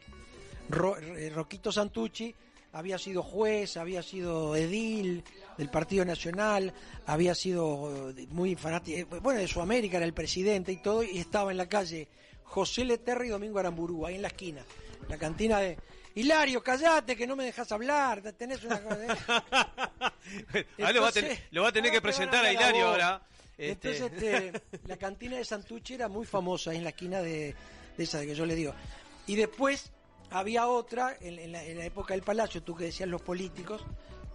Ro- 0.69 0.97
eh, 0.97 1.29
Roquito 1.29 1.71
Santucci 1.71 2.33
había 2.73 2.97
sido 2.97 3.21
juez, 3.21 3.77
había 3.77 4.01
sido 4.01 4.55
edil 4.55 5.23
del 5.57 5.69
Partido 5.69 6.03
Nacional, 6.03 6.73
había 7.05 7.35
sido 7.35 8.11
eh, 8.17 8.27
muy 8.31 8.55
fanático, 8.55 8.97
eh, 8.97 9.19
bueno, 9.21 9.39
de 9.39 9.47
Sudamérica 9.47 9.97
era 9.97 10.05
el 10.05 10.13
presidente 10.13 10.71
y 10.71 10.77
todo, 10.77 11.03
y 11.03 11.19
estaba 11.19 11.51
en 11.51 11.57
la 11.57 11.69
calle 11.69 12.07
José 12.43 12.83
Leterra 12.83 13.25
y 13.25 13.29
Domingo 13.29 13.59
Aramburú, 13.59 14.05
ahí 14.05 14.15
en 14.15 14.23
la 14.23 14.27
esquina. 14.29 14.63
La 15.07 15.17
cantina 15.17 15.59
de... 15.59 15.77
Hilario, 16.15 16.61
callate, 16.61 17.15
que 17.15 17.25
no 17.25 17.35
me 17.35 17.45
dejas 17.45 17.71
hablar, 17.71 18.21
tenés 18.33 18.63
una 18.63 18.81
cosa... 18.81 18.97
Ah, 20.81 20.91
lo, 20.93 21.01
va 21.01 21.09
a 21.09 21.11
tener, 21.11 21.37
lo 21.51 21.63
va 21.63 21.69
a 21.69 21.71
tener 21.71 21.91
que 21.91 22.01
presentar 22.01 22.45
a 22.45 22.51
Hilario 22.51 22.87
ahora. 22.87 23.21
Este, 23.57 23.97
Entonces, 23.97 24.11
este, 24.13 24.61
la 24.87 24.95
cantina 24.95 25.35
de 25.37 25.43
Santucci 25.43 25.95
era 25.95 26.07
muy 26.07 26.25
famosa 26.25 26.71
ahí 26.71 26.77
en 26.77 26.83
la 26.83 26.91
esquina 26.91 27.21
de, 27.21 27.53
de 27.97 28.03
esa 28.03 28.21
que 28.21 28.33
yo 28.33 28.45
le 28.45 28.55
digo. 28.55 28.73
Y 29.27 29.35
después 29.35 29.91
había 30.33 30.67
otra, 30.67 31.15
en, 31.21 31.39
en 31.39 31.51
la, 31.51 31.63
en 31.63 31.77
la 31.77 31.85
época 31.85 32.13
del 32.13 32.23
Palacio, 32.23 32.61
tú 32.63 32.75
que 32.75 32.85
decías 32.85 33.07
los 33.09 33.21
políticos, 33.21 33.81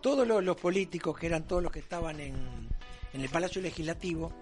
todos 0.01 0.27
los, 0.27 0.43
los 0.43 0.57
políticos, 0.57 1.19
que 1.19 1.27
eran 1.27 1.47
todos 1.47 1.63
los 1.63 1.73
que 1.73 1.81
estaban 1.81 2.21
en, 2.21 2.35
en 3.13 3.21
el 3.21 3.29
Palacio 3.29 3.61
Legislativo, 3.61 4.33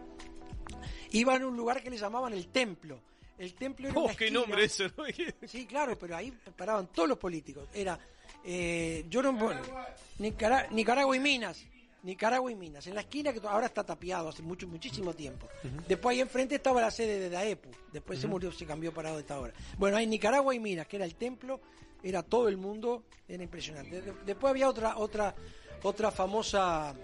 iban 1.13 1.43
a 1.43 1.47
un 1.47 1.57
lugar 1.57 1.83
que 1.83 1.91
le 1.91 1.97
llamaban 1.99 2.33
el 2.33 2.49
Templo. 2.49 3.01
El 3.39 3.55
Templo 3.55 3.89
era 3.89 3.99
Oh, 3.99 4.05
una 4.05 4.15
qué 4.15 4.31
nombre 4.31 4.65
eso, 4.65 4.85
¿no? 4.97 5.05
Sí, 5.49 5.67
claro, 5.67 5.99
pero 5.99 6.17
ahí 6.17 6.33
paraban 6.57 6.87
todos 6.89 7.09
los 7.09 7.19
políticos. 7.19 7.69
Era 7.75 7.99
eh, 8.45 9.05
yo 9.09 9.23
no, 9.23 9.33
bueno, 9.33 9.61
Nicara- 10.19 10.69
Nicaragua 10.71 11.17
y 11.17 11.21
Minas. 11.21 11.63
Nicaragua 12.07 12.51
y 12.51 12.55
Minas. 12.55 12.87
En 12.87 12.95
la 12.95 13.03
esquina 13.03 13.33
que 13.33 13.41
ahora 13.47 13.67
está 13.67 13.85
tapiado 13.85 14.29
hace 14.31 14.43
mucho, 14.43 14.67
muchísimo 14.69 15.13
tiempo. 15.13 15.49
Después 15.87 16.15
ahí 16.15 16.21
enfrente 16.23 16.55
estaba 16.55 16.81
la 16.81 16.91
sede 16.91 17.19
de 17.19 17.29
DAEPU. 17.31 17.69
Después 17.93 18.19
se 18.21 18.27
murió, 18.27 18.51
se 18.53 18.65
cambió 18.65 18.95
para 18.95 19.11
donde 19.11 19.23
está 19.23 19.35
ahora. 19.35 19.53
Bueno, 19.77 19.97
hay 19.97 20.07
Nicaragua 20.07 20.55
y 20.55 20.61
Minas, 20.61 20.87
que 20.87 20.97
era 20.97 21.05
el 21.05 21.17
templo, 21.17 21.61
era 22.03 22.23
todo 22.23 22.49
el 22.49 22.57
mundo, 22.57 23.03
era 23.29 23.43
impresionante. 23.43 24.01
De- 24.01 24.13
Después 24.25 24.51
había 24.53 24.69
otra, 24.69 24.97
otra, 24.99 25.35
otra 25.83 26.11
famosa, 26.11 26.95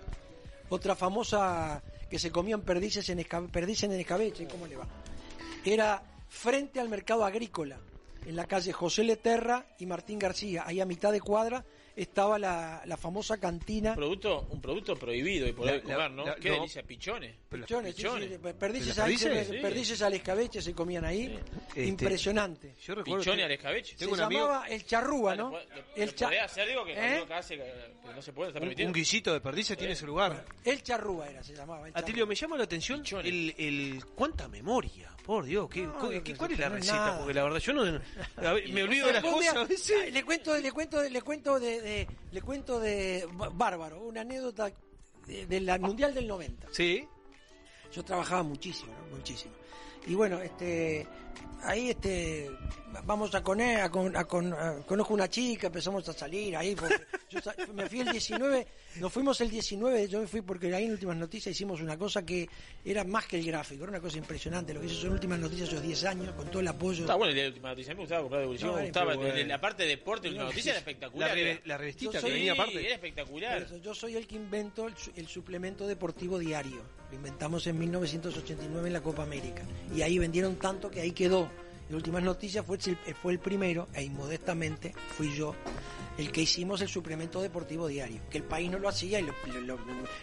otra 0.70 0.94
famosa 0.96 1.82
que 2.08 2.18
se 2.18 2.30
comían 2.30 2.62
perdices 2.62 3.08
en 3.08 3.24
perdices 3.50 3.84
en 3.90 3.92
escabeche, 3.98 4.46
¿cómo 4.46 4.66
le 4.66 4.76
va? 4.76 4.86
Era 5.64 6.02
frente 6.28 6.78
al 6.80 6.88
mercado 6.88 7.24
agrícola, 7.24 7.78
en 8.24 8.36
la 8.36 8.46
calle 8.46 8.72
José 8.72 9.02
Leterra 9.04 9.66
y 9.78 9.86
Martín 9.86 10.18
García. 10.18 10.62
Ahí 10.66 10.80
a 10.80 10.86
mitad 10.86 11.10
de 11.10 11.20
cuadra 11.20 11.64
estaba 11.96 12.38
la, 12.38 12.82
la 12.86 12.96
famosa 12.96 13.38
cantina. 13.38 13.90
Un 13.90 13.96
producto, 13.96 14.46
un 14.50 14.60
producto 14.60 14.96
prohibido 14.96 15.46
y 15.46 15.52
poder 15.52 15.76
La- 15.76 15.94
comer, 15.94 16.10
¿no? 16.10 16.24
la- 16.26 16.34
¿Qué 16.36 16.48
no. 16.50 16.54
delicia? 16.56 16.82
¿Pichones? 16.82 17.34
Pichones, 17.48 17.94
sí, 17.94 18.02
Pichones. 18.02 18.30
sí, 18.30 19.58
perdices, 19.60 20.02
al 20.02 20.14
escabeche 20.14 20.62
se 20.62 20.74
comían 20.74 21.04
ahí. 21.04 21.38
Este, 21.68 21.84
Impresionante. 21.86 22.74
yo 22.84 22.94
recuerdo 22.94 23.20
Pichones 23.20 23.38
que- 23.38 23.44
al 23.44 23.52
escabeche. 23.52 23.96
Se 23.98 24.06
llamaba 24.06 24.66
el 24.68 24.84
charrúa, 24.86 25.34
¿no? 25.34 25.52
El 25.96 26.02
El 26.02 26.14
cha- 26.14 26.26
podés 26.26 26.42
hacer, 26.42 26.68
digo, 26.68 26.84
que 26.84 26.92
¿Eh? 26.92 26.98
algo 27.14 27.26
que 27.26 27.34
hace 27.34 27.56
que, 27.56 27.62
que 28.06 28.14
no 28.14 28.22
se 28.22 28.32
puede, 28.32 28.48
está 28.50 28.58
un, 28.58 28.62
permitido. 28.64 28.86
un 28.88 28.92
guisito 28.94 29.32
de 29.32 29.40
perdices 29.40 29.76
tiene 29.76 29.94
su 29.94 30.06
lugar. 30.06 30.44
El 30.64 30.82
charrúa 30.82 31.28
era, 31.28 31.42
se 31.42 31.54
llamaba. 31.54 31.88
el 31.88 31.92
Atilio, 31.96 32.26
me 32.26 32.34
llama 32.34 32.56
la 32.56 32.64
atención 32.64 33.02
el, 33.24 33.54
el 33.58 34.04
cuánta 34.14 34.48
memoria. 34.48 35.10
Por 35.24 35.44
Dios, 35.44 35.68
¿qué, 35.70 35.82
No, 35.82 35.98
cu- 35.98 36.12
no, 36.12 36.22
qué- 36.22 36.32
no, 36.32 36.38
¿cuál 36.38 36.52
es 36.52 36.58
la 36.58 36.68
receta? 36.68 36.96
nada. 36.96 37.18
Porque 37.18 37.34
la 37.34 37.44
verdad 37.44 37.58
yo 37.60 37.72
no 37.72 37.84
ver, 38.54 38.68
me 38.72 38.82
olvido 38.82 39.06
de 39.06 39.12
las 39.14 39.22
cosas. 39.22 39.68
Le 40.12 40.24
cuento, 40.24 40.56
le 40.58 40.72
cuento, 40.72 41.02
le 41.02 41.22
cuento 41.22 41.60
de, 41.60 41.80
de- 41.80 42.08
le 42.32 42.42
cuento 42.42 42.80
de 42.80 43.28
Bárbaro, 43.54 44.00
una 44.02 44.22
anécdota 44.22 44.70
de, 45.26 45.46
de 45.46 45.60
la 45.60 45.78
Mundial 45.78 46.12
del 46.14 46.26
90. 46.26 46.68
Sí. 46.72 47.06
Yo 47.92 48.04
trabajaba 48.04 48.42
muchísimo, 48.42 48.92
¿no? 49.10 49.16
muchísimo. 49.16 49.54
Y 50.06 50.14
bueno, 50.14 50.40
este, 50.40 51.06
ahí 51.64 51.90
este, 51.90 52.50
vamos 53.04 53.34
a 53.34 53.42
comer, 53.42 53.80
a 53.80 53.90
con, 53.90 54.16
a 54.16 54.24
con- 54.24 54.52
a- 54.52 54.76
conozco 54.86 55.14
una 55.14 55.28
chica, 55.28 55.68
empezamos 55.68 56.08
a 56.08 56.12
salir 56.12 56.56
ahí, 56.56 56.74
porque 56.74 56.96
yo 57.30 57.40
me 57.74 57.88
fui 57.88 58.00
el 58.00 58.10
19, 58.10 58.66
nos 59.00 59.12
fuimos 59.12 59.40
el 59.40 59.48
19, 59.50 60.08
yo 60.08 60.20
me 60.20 60.26
fui 60.26 60.42
porque 60.42 60.74
ahí 60.74 60.84
en 60.86 60.92
Últimas 60.92 61.16
Noticias 61.16 61.54
hicimos 61.54 61.80
una 61.80 61.96
cosa 61.96 62.24
que 62.26 62.48
era 62.84 63.04
más 63.04 63.26
que 63.26 63.38
el 63.38 63.46
gráfico, 63.46 63.84
era 63.84 63.90
una 63.92 64.00
cosa 64.00 64.18
impresionante, 64.18 64.74
lo 64.74 64.80
que 64.80 64.86
hizo 64.86 65.06
en 65.06 65.12
Últimas 65.12 65.38
Noticias 65.38 65.68
esos 65.68 65.82
10 65.82 66.04
años, 66.04 66.32
con 66.34 66.48
todo 66.50 66.60
el 66.60 66.68
apoyo. 66.68 67.02
Está 67.02 67.14
bueno 67.14 67.30
el 67.30 67.36
de 67.36 67.46
última 67.48 67.68
noticia, 67.70 67.94
me 67.94 68.00
gustaba 68.00 68.20
comprar 68.22 68.40
de 68.40 68.44
Evolución, 68.44 68.70
No, 68.70 68.76
me 68.76 68.82
gustaba. 68.84 69.14
bueno. 69.14 69.46
La 69.46 69.60
parte 69.60 69.82
de 69.84 69.88
deporte 69.90 70.22
de 70.22 70.28
última 70.30 70.44
noticia 70.46 70.70
era 70.72 70.78
espectacular. 70.80 71.28
La 71.28 71.34
re- 71.34 71.62
la 71.64 71.78
revistita 71.78 72.04
Yo 72.06 72.12
que 72.12 72.20
soy- 72.20 72.32
venía 72.32 72.52
aparte. 72.52 72.84
Era 72.84 72.94
espectacular. 72.94 73.62
eso, 73.62 73.76
yo 73.78 73.94
soy 73.94 74.16
el 74.16 74.26
que 74.26 74.34
invento 74.36 74.86
el, 74.88 74.96
su- 74.96 75.12
el 75.16 75.26
suplemento 75.28 75.86
deportivo 75.86 76.38
diario. 76.38 76.82
Lo 77.10 77.16
inventamos 77.16 77.66
en 77.66 77.78
1989 77.78 78.86
en 78.88 78.92
la 78.94 79.02
Copa 79.02 79.22
América. 79.22 79.62
Y 79.94 80.00
ahí 80.00 80.18
vendieron 80.18 80.56
tanto 80.56 80.90
que 80.90 81.00
ahí 81.02 81.12
quedó. 81.22 81.48
En 81.88 81.96
últimas 81.96 82.22
noticias 82.22 82.64
fue 82.64 82.78
el, 82.86 82.96
fue 83.14 83.32
el 83.32 83.38
primero, 83.38 83.86
e 83.92 84.02
inmodestamente 84.02 84.94
fui 85.16 85.34
yo, 85.34 85.54
el 86.16 86.30
que 86.32 86.40
hicimos 86.42 86.80
el 86.80 86.88
suplemento 86.88 87.42
deportivo 87.42 87.86
diario. 87.86 88.20
Que 88.30 88.38
el 88.38 88.44
país 88.44 88.70
no 88.70 88.78
lo 88.78 88.88
hacía 88.88 89.20
y 89.20 89.24
lo- 89.24 89.34
lo- 89.60 89.76
lo- 89.76 89.78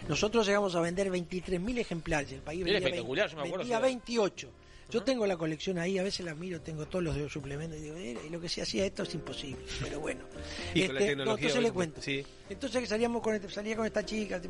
nosotros 0.08 0.46
llegamos 0.46 0.74
a 0.74 0.80
vender 0.80 1.10
23.000 1.10 1.78
ejemplares. 1.78 2.32
El 2.32 2.40
país 2.40 2.64
vendía, 2.64 2.78
espectacular, 2.78 3.26
20 3.26 3.30
yo 3.36 3.36
me 3.36 3.48
acuerdo, 3.48 3.58
vendía 3.58 3.76
sí. 3.78 3.82
28. 3.84 4.50
Yo 4.90 5.04
tengo 5.04 5.24
la 5.24 5.36
colección 5.36 5.78
ahí, 5.78 5.96
a 5.98 6.02
veces 6.02 6.26
la 6.26 6.34
miro, 6.34 6.60
tengo 6.60 6.86
todos 6.86 7.04
los 7.04 7.14
de 7.14 7.22
los 7.22 7.32
suplementos 7.32 7.78
y 7.78 7.82
digo, 7.82 7.94
"Eh, 7.96 8.18
y 8.26 8.30
lo 8.30 8.40
que 8.40 8.48
se 8.48 8.62
hacía 8.62 8.84
esto 8.84 9.04
es 9.04 9.14
imposible, 9.14 9.62
pero 9.80 10.00
bueno. 10.00 10.22
Y 10.74 10.86
con 10.86 10.94
la 10.96 11.00
Este, 11.02 11.14
no, 11.14 11.22
entonces 11.36 11.62
le 11.62 11.70
cuento. 11.70 12.02
sí. 12.02 12.24
Entonces 12.48 12.88
salíamos 12.88 13.22
con, 13.22 13.34
este- 13.36 13.48
salía 13.48 13.76
con 13.76 13.86
esta 13.86 14.04
chica. 14.04 14.40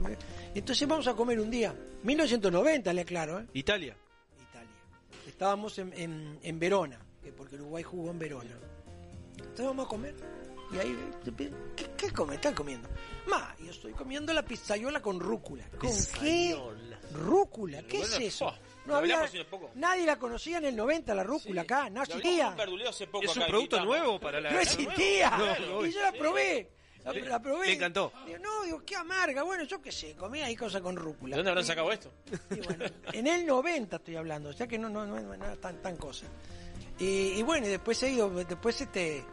Entonces 0.54 0.88
vamos 0.88 1.06
a 1.08 1.12
comer 1.14 1.38
un 1.40 1.50
día. 1.50 1.74
1990, 2.04 2.92
le 2.94 3.02
aclaro. 3.02 3.40
¿eh? 3.40 3.44
Italia. 3.52 3.94
Estábamos 5.40 5.78
en, 5.78 5.90
en, 5.94 6.38
en 6.42 6.58
Verona, 6.58 7.00
que 7.22 7.32
porque 7.32 7.54
Uruguay 7.54 7.82
jugó 7.82 8.10
en 8.10 8.18
Verona. 8.18 8.58
Entonces 9.38 9.64
vamos 9.64 9.86
a 9.86 9.88
comer. 9.88 10.14
Y 10.70 10.76
ahí, 10.78 10.94
¿qué, 11.74 11.90
qué 11.96 12.10
come? 12.10 12.34
Están 12.34 12.52
comiendo. 12.52 12.90
Ma, 13.26 13.56
yo 13.58 13.70
estoy 13.70 13.92
comiendo 13.94 14.34
la 14.34 14.44
pizzaiola 14.44 15.00
con 15.00 15.18
rúcula. 15.18 15.64
¿Con 15.78 15.92
qué? 16.20 16.54
Rúcula, 17.14 17.82
¿qué 17.84 18.00
Bueno, 18.00 18.16
es 18.16 18.20
eso? 18.20 18.48
oh, 18.48 18.54
No 18.84 18.96
había, 18.96 19.26
nadie 19.76 20.04
la 20.04 20.18
conocía 20.18 20.58
en 20.58 20.66
el 20.66 20.76
90, 20.76 21.14
la 21.14 21.24
rúcula 21.24 21.62
acá, 21.62 21.88
no 21.88 22.02
existía. 22.02 22.54
hace 22.86 23.06
poco 23.06 23.24
Es 23.24 23.34
un 23.34 23.46
producto 23.46 23.82
nuevo 23.82 24.20
para 24.20 24.42
la. 24.42 24.50
No 24.50 24.60
existía. 24.60 25.38
No, 25.70 25.86
y 25.86 25.90
yo 25.90 26.02
la 26.02 26.12
probé. 26.12 26.70
La, 27.04 27.12
la 27.12 27.40
probé. 27.42 27.66
Le 27.66 27.72
encantó. 27.74 28.12
Digo, 28.26 28.38
no, 28.38 28.64
digo, 28.64 28.82
qué 28.84 28.96
amarga. 28.96 29.42
Bueno, 29.42 29.64
yo 29.64 29.80
qué 29.80 29.90
sé, 29.92 30.14
comía 30.14 30.46
ahí 30.46 30.56
cosas 30.56 30.82
con 30.82 30.96
rúcula. 30.96 31.36
¿De 31.36 31.38
dónde 31.38 31.50
habrán 31.50 31.64
sacado 31.64 31.90
esto? 31.92 32.10
En 33.12 33.26
el 33.26 33.46
90 33.46 33.96
estoy 33.96 34.16
hablando, 34.16 34.50
o 34.50 34.52
sea 34.52 34.66
que 34.66 34.78
no, 34.78 34.88
no, 34.88 35.06
no, 35.06 35.20
no 35.20 35.46
es 35.52 35.60
tan, 35.60 35.80
tan 35.82 35.96
cosa. 35.96 36.26
Y, 36.98 37.04
y 37.38 37.42
bueno, 37.42 37.66
y 37.66 37.70
después 37.70 38.02
he 38.02 38.10
ido, 38.10 38.28
después 38.30 38.80
este, 38.80 39.24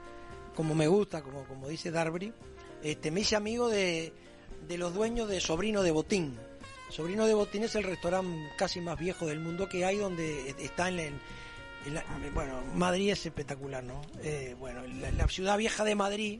como 0.56 0.74
me 0.74 0.88
gusta, 0.88 1.22
como, 1.22 1.44
como 1.46 1.68
dice 1.68 1.92
Darby, 1.92 2.32
este, 2.82 3.12
me 3.12 3.22
hice 3.22 3.36
amigo 3.36 3.68
de, 3.70 4.14
de 4.68 4.78
los 4.78 4.94
dueños 4.94 5.28
de 5.28 5.42
Sobrino 5.42 5.84
de 5.84 5.92
Botín. 5.92 6.38
Sobrino 6.90 7.28
de 7.28 7.34
Botín 7.34 7.64
es 7.64 7.76
el 7.76 7.84
restaurante 7.84 8.50
casi 8.58 8.80
más 8.80 8.98
viejo 8.98 9.26
del 9.28 9.40
mundo 9.42 9.68
que 9.68 9.84
hay, 9.84 9.98
donde 9.98 10.52
está 10.60 10.88
en, 10.88 11.00
en 11.00 11.94
la- 11.94 12.06
bueno, 12.34 12.62
Madrid 12.74 13.12
es 13.12 13.26
espectacular, 13.26 13.84
¿no? 13.84 14.02
Eh, 14.24 14.56
bueno, 14.58 14.82
la, 14.88 15.12
la 15.12 15.28
ciudad 15.28 15.58
vieja 15.58 15.84
de 15.84 15.96
Madrid, 15.96 16.40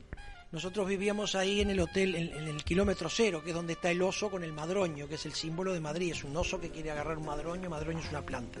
nosotros 0.50 0.88
vivíamos 0.88 1.34
ahí 1.34 1.60
en 1.60 1.70
el 1.70 1.80
hotel, 1.80 2.14
en, 2.14 2.48
el 2.48 2.64
kilómetro 2.64 3.08
cero, 3.10 3.42
que 3.42 3.50
es 3.50 3.54
donde 3.54 3.74
está 3.74 3.90
el 3.90 4.00
oso 4.00 4.30
con 4.30 4.42
el 4.44 4.52
madroño, 4.52 5.06
que 5.06 5.16
es 5.16 5.26
el 5.26 5.34
símbolo 5.34 5.74
de 5.74 5.80
Madrid. 5.80 6.12
Es 6.12 6.24
un 6.24 6.34
oso 6.36 6.58
que 6.60 6.70
quiere 6.70 6.90
agarrar 6.90 7.18
un 7.18 7.26
madroño, 7.26 7.68
madroño 7.68 7.98
es 7.98 8.08
una 8.08 8.22
planta. 8.24 8.58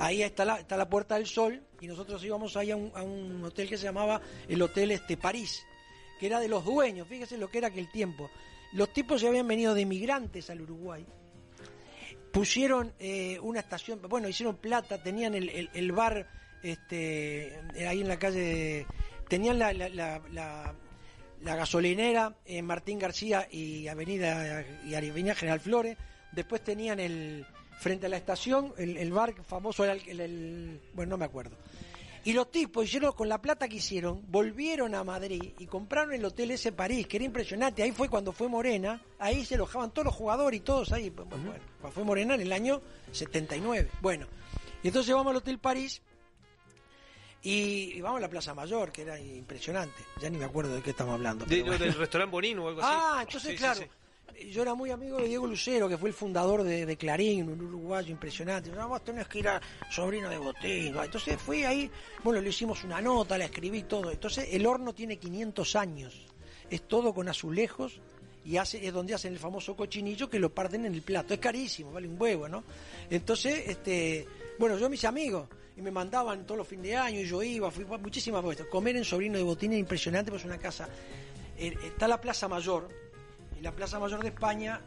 Ahí 0.00 0.22
está 0.22 0.44
la, 0.44 0.60
está 0.60 0.76
la 0.76 0.88
Puerta 0.88 1.16
del 1.16 1.26
Sol 1.26 1.62
y 1.80 1.86
nosotros 1.86 2.24
íbamos 2.24 2.56
ahí 2.56 2.70
a 2.70 2.76
un, 2.76 3.44
hotel 3.44 3.68
que 3.68 3.76
se 3.76 3.84
llamaba 3.84 4.20
el 4.48 4.60
Hotel 4.62 4.90
este 4.92 5.16
París, 5.16 5.64
que 6.18 6.26
era 6.26 6.40
de 6.40 6.48
los 6.48 6.64
dueños, 6.64 7.06
fíjese 7.06 7.36
lo 7.38 7.48
que 7.48 7.58
era 7.58 7.68
aquel 7.68 7.90
tiempo. 7.90 8.30
Los 8.72 8.92
tipos 8.92 9.20
se 9.20 9.28
habían 9.28 9.46
venido 9.46 9.72
de 9.74 9.82
inmigrantes 9.82 10.48
al 10.50 10.62
Uruguay, 10.62 11.04
pusieron 12.32 12.92
eh, 12.98 13.38
una 13.40 13.60
estación, 13.60 14.00
bueno, 14.08 14.28
hicieron 14.28 14.56
plata, 14.56 15.00
tenían 15.02 15.34
el, 15.34 15.70
el- 15.72 15.92
bar 15.92 16.26
este, 16.62 17.60
ahí 17.86 18.00
en 18.00 18.08
la 18.08 18.18
calle, 18.18 18.86
tenían 19.28 19.58
la- 19.60 20.74
la- 21.44 21.56
gasolinera 21.56 22.34
en 22.46 22.64
Martín 22.66 22.98
García 22.98 23.46
y 23.50 23.86
Avenida 23.88 24.64
y 24.86 24.94
Avenida 24.94 25.34
General 25.34 25.60
Flores, 25.60 25.96
después 26.32 26.62
tenían 26.64 26.98
el 27.00 27.46
frente 27.80 28.06
a 28.06 28.08
la 28.08 28.16
estación 28.16 28.72
el, 28.78 28.96
el 28.96 29.12
bar 29.12 29.34
famoso, 29.44 29.84
el, 29.84 30.00
el- 30.08 30.20
el- 30.20 30.80
bueno, 30.94 31.10
no 31.10 31.18
me 31.18 31.24
acuerdo. 31.24 31.56
Y 32.26 32.32
los 32.32 32.50
tipos 32.50 32.86
hicieron 32.86 33.12
con 33.12 33.28
la 33.28 33.42
plata 33.42 33.68
que 33.68 33.76
hicieron, 33.76 34.22
volvieron 34.28 34.94
a 34.94 35.04
Madrid 35.04 35.52
y 35.58 35.66
compraron 35.66 36.14
el 36.14 36.24
hotel 36.24 36.52
ese 36.52 36.72
París, 36.72 37.06
que 37.06 37.18
era 37.18 37.26
impresionante. 37.26 37.82
Ahí 37.82 37.92
fue 37.92 38.08
cuando 38.08 38.32
fue 38.32 38.48
Morena, 38.48 39.02
ahí 39.18 39.44
se 39.44 39.56
alojaban 39.56 39.90
todos 39.90 40.06
los 40.06 40.14
jugadores 40.14 40.58
y 40.58 40.62
todos 40.62 40.90
ahí. 40.92 41.10
Pues, 41.10 41.28
Bueno, 41.28 41.52
pues 41.82 41.92
fue 41.92 42.02
Morena 42.02 42.34
en 42.34 42.40
el 42.40 42.52
año 42.54 42.80
79. 43.12 43.90
Bueno, 44.00 44.26
y 44.82 44.88
entonces 44.88 45.14
vamos 45.14 45.32
al 45.32 45.36
Hotel 45.36 45.58
París 45.58 46.00
y, 47.44 47.92
y 47.96 48.00
vamos 48.00 48.18
a 48.18 48.22
la 48.22 48.28
Plaza 48.28 48.54
Mayor, 48.54 48.90
que 48.90 49.02
era 49.02 49.18
impresionante. 49.20 50.02
Ya 50.20 50.28
ni 50.30 50.38
me 50.38 50.44
acuerdo 50.46 50.74
de 50.74 50.82
qué 50.82 50.90
estamos 50.90 51.14
hablando. 51.14 51.44
De- 51.46 51.62
bueno. 51.62 51.78
del 51.78 51.94
restaurante 51.94 52.32
Bonino 52.32 52.64
o 52.64 52.68
algo 52.68 52.80
así. 52.82 52.90
Ah, 52.92 53.18
entonces 53.20 53.42
Sí, 53.50 53.56
sí, 53.56 53.58
claro. 53.58 53.80
sí. 53.80 54.50
yo 54.50 54.62
era 54.62 54.74
muy 54.74 54.90
amigo 54.90 55.18
de 55.18 55.28
Diego 55.28 55.46
Lucero, 55.46 55.88
que 55.88 55.96
fue 55.98 56.08
el 56.08 56.14
fundador 56.14 56.62
de, 56.64 56.86
de 56.86 56.96
Clarín, 56.96 57.48
un 57.48 57.60
uruguayo 57.60 58.10
impresionante. 58.10 58.70
No, 58.70 58.88
vos 58.88 59.04
tenés 59.04 59.28
que 59.28 59.38
ir 59.40 59.48
a 59.48 59.60
sobrino 59.90 60.28
de 60.28 60.38
Botín. 60.38 60.96
Entonces 60.96 61.40
fui 61.40 61.62
ahí, 61.64 61.90
bueno, 62.24 62.40
le 62.40 62.48
hicimos 62.48 62.82
una 62.84 63.00
nota, 63.00 63.36
la 63.38 63.44
escribí 63.44 63.82
todo. 63.84 64.10
Entonces 64.10 64.48
el 64.50 64.66
horno 64.66 64.92
tiene 64.94 65.18
500 65.18 65.76
años. 65.76 66.26
Es 66.70 66.88
todo 66.88 67.12
con 67.14 67.28
azulejos 67.28 68.00
y 68.44 68.56
hace, 68.56 68.86
es 68.86 68.92
donde 68.92 69.14
hacen 69.14 69.32
el 69.34 69.38
famoso 69.38 69.76
cochinillo 69.76 70.28
que 70.28 70.38
lo 70.38 70.52
parten 70.52 70.86
en 70.86 70.94
el 70.94 71.02
plato. 71.02 71.34
Es 71.34 71.40
carísimo, 71.40 71.92
vale 71.92 72.08
un 72.08 72.20
huevo, 72.20 72.48
¿no? 72.48 72.64
Entonces, 73.10 73.64
este, 73.68 74.26
bueno, 74.58 74.76
yo 74.78 74.88
mis 74.88 75.04
amigos, 75.04 75.48
y 75.76 75.82
me 75.82 75.90
mandaban 75.90 76.46
todos 76.46 76.58
los 76.58 76.68
fines 76.68 76.86
de 76.86 76.96
año, 76.96 77.20
y 77.20 77.26
yo 77.26 77.42
iba, 77.42 77.70
fui 77.70 77.84
muchísimas 77.84 78.44
veces. 78.44 78.66
Comer 78.66 78.96
en 78.96 79.04
Sobrino 79.04 79.38
de 79.38 79.44
Botín 79.44 79.72
es 79.72 79.78
impresionante, 79.78 80.30
pues 80.30 80.42
es 80.42 80.46
una 80.46 80.58
casa. 80.58 80.88
eh, 81.56 81.74
está 81.84 82.08
la 82.08 82.20
Plaza 82.20 82.48
Mayor, 82.48 82.88
y 83.58 83.62
la 83.62 83.72
Plaza 83.72 83.98
Mayor 83.98 84.22
de 84.22 84.28
España, 84.28 84.80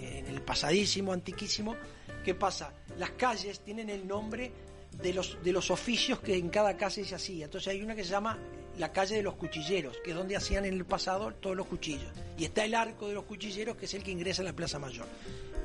en 0.00 0.26
el 0.26 0.42
pasadísimo, 0.42 1.12
antiquísimo, 1.12 1.76
¿qué 2.24 2.34
pasa? 2.34 2.72
Las 2.98 3.12
calles 3.12 3.60
tienen 3.60 3.88
el 3.90 4.06
nombre 4.06 4.52
de 5.00 5.12
los, 5.12 5.42
de 5.42 5.52
los 5.52 5.70
oficios 5.70 6.20
que 6.20 6.36
en 6.36 6.50
cada 6.50 6.76
calle 6.76 7.04
se 7.04 7.14
hacía. 7.14 7.46
Entonces 7.46 7.68
hay 7.68 7.82
una 7.82 7.94
que 7.94 8.04
se 8.04 8.10
llama 8.10 8.38
la 8.78 8.92
calle 8.92 9.16
de 9.16 9.22
los 9.22 9.34
cuchilleros, 9.34 9.96
que 10.04 10.10
es 10.10 10.16
donde 10.16 10.36
hacían 10.36 10.64
en 10.64 10.74
el 10.74 10.84
pasado 10.84 11.32
todos 11.34 11.56
los 11.56 11.66
cuchillos. 11.66 12.10
Y 12.36 12.44
está 12.44 12.64
el 12.64 12.74
arco 12.74 13.08
de 13.08 13.14
los 13.14 13.24
cuchilleros, 13.24 13.76
que 13.76 13.86
es 13.86 13.94
el 13.94 14.02
que 14.02 14.10
ingresa 14.10 14.42
a 14.42 14.44
la 14.44 14.52
Plaza 14.52 14.78
Mayor. 14.78 15.06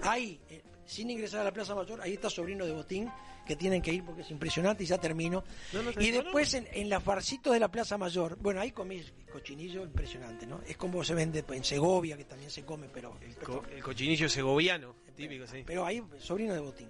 Ahí, 0.01 0.39
eh, 0.49 0.61
sin 0.85 1.09
ingresar 1.09 1.41
a 1.41 1.43
la 1.43 1.51
Plaza 1.51 1.75
Mayor, 1.75 2.01
ahí 2.01 2.13
está 2.13 2.29
Sobrino 2.29 2.65
de 2.65 2.71
Botín, 2.71 3.09
que 3.49 3.55
tienen 3.55 3.81
que 3.81 3.91
ir 3.91 4.03
porque 4.03 4.21
es 4.21 4.29
impresionante 4.29 4.83
y 4.83 4.85
ya 4.85 4.99
termino. 4.99 5.43
y 5.99 6.11
después 6.11 6.53
en, 6.53 6.67
en 6.71 6.87
los 6.87 7.03
barcitos 7.03 7.51
de 7.51 7.59
la 7.59 7.67
Plaza 7.71 7.97
Mayor, 7.97 8.37
bueno, 8.39 8.61
ahí 8.61 8.71
comí 8.71 9.03
cochinillo 9.31 9.83
impresionante, 9.83 10.45
¿no? 10.45 10.61
Es 10.67 10.77
como 10.77 11.03
se 11.03 11.15
vende 11.15 11.43
en 11.49 11.63
Segovia, 11.63 12.15
que 12.15 12.25
también 12.25 12.51
se 12.51 12.63
come, 12.63 12.87
pero... 12.93 13.17
Co- 13.43 13.63
el 13.75 13.81
cochinillo 13.81 14.29
segoviano, 14.29 14.95
típico, 15.15 15.47
sí. 15.47 15.63
Pero 15.65 15.83
ahí, 15.83 16.03
sobrino 16.19 16.53
de 16.53 16.59
Botín. 16.59 16.89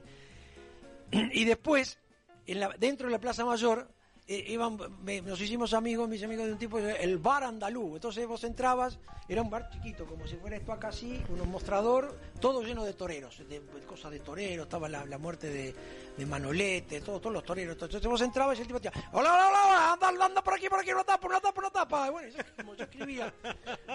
Y 1.34 1.46
después, 1.46 1.98
en 2.46 2.60
la- 2.60 2.76
dentro 2.78 3.08
de 3.08 3.14
la 3.14 3.20
Plaza 3.22 3.46
Mayor, 3.46 3.90
iban, 4.30 4.78
me- 5.04 5.22
nos 5.22 5.40
hicimos 5.42 5.74
amigos, 5.74 6.08
mis 6.08 6.22
amigos 6.24 6.46
de 6.46 6.54
un 6.54 6.60
tipo, 6.60 6.78
el 6.80 7.18
bar 7.18 7.44
andaluz. 7.44 7.96
Entonces 7.96 8.28
vos 8.28 8.44
entrabas, 8.44 9.00
era 9.28 9.42
un 9.42 9.50
bar 9.50 9.70
chiquito, 9.72 10.06
como 10.06 10.28
si 10.28 10.36
fuera 10.38 10.56
esto 10.58 10.72
acá 10.72 10.90
así, 10.90 11.22
un 11.30 11.50
mostrador, 11.50 12.18
todo 12.40 12.62
lleno 12.64 12.84
de 12.84 12.94
toreros, 12.94 13.38
de, 13.50 13.60
de 13.60 13.82
cosas 13.88 14.12
de 14.12 14.20
toreros, 14.20 14.66
estaba 14.66 14.88
la, 14.90 15.06
la 15.06 15.18
muerte 15.18 15.50
de, 15.50 15.76
de 16.18 16.26
Manolete, 16.26 17.02
todo- 17.02 17.20
todos 17.20 17.34
los 17.34 17.44
toreros. 17.44 17.74
Entonces 17.74 18.02
vos 18.04 18.22
entrabas 18.22 18.58
y 18.58 18.62
el 18.62 18.68
tipo 18.68 18.80
decía, 18.80 18.94
hola, 19.14 19.34
hola, 19.34 19.48
hola, 19.48 19.94
anda, 20.10 20.26
anda 20.26 20.44
por 20.44 20.54
aquí, 20.54 20.70
por 20.70 20.80
aquí, 20.80 20.92
una 20.92 21.04
tapa, 21.04 21.28
una 21.28 21.40
tapa, 21.40 21.60
una 21.62 21.70
tapa. 21.72 22.08
Y 22.08 22.12
bueno, 22.12 22.28
eso 22.28 22.40
es 22.40 22.46
como 22.56 22.76
yo 22.76 22.84
escribía, 22.84 23.34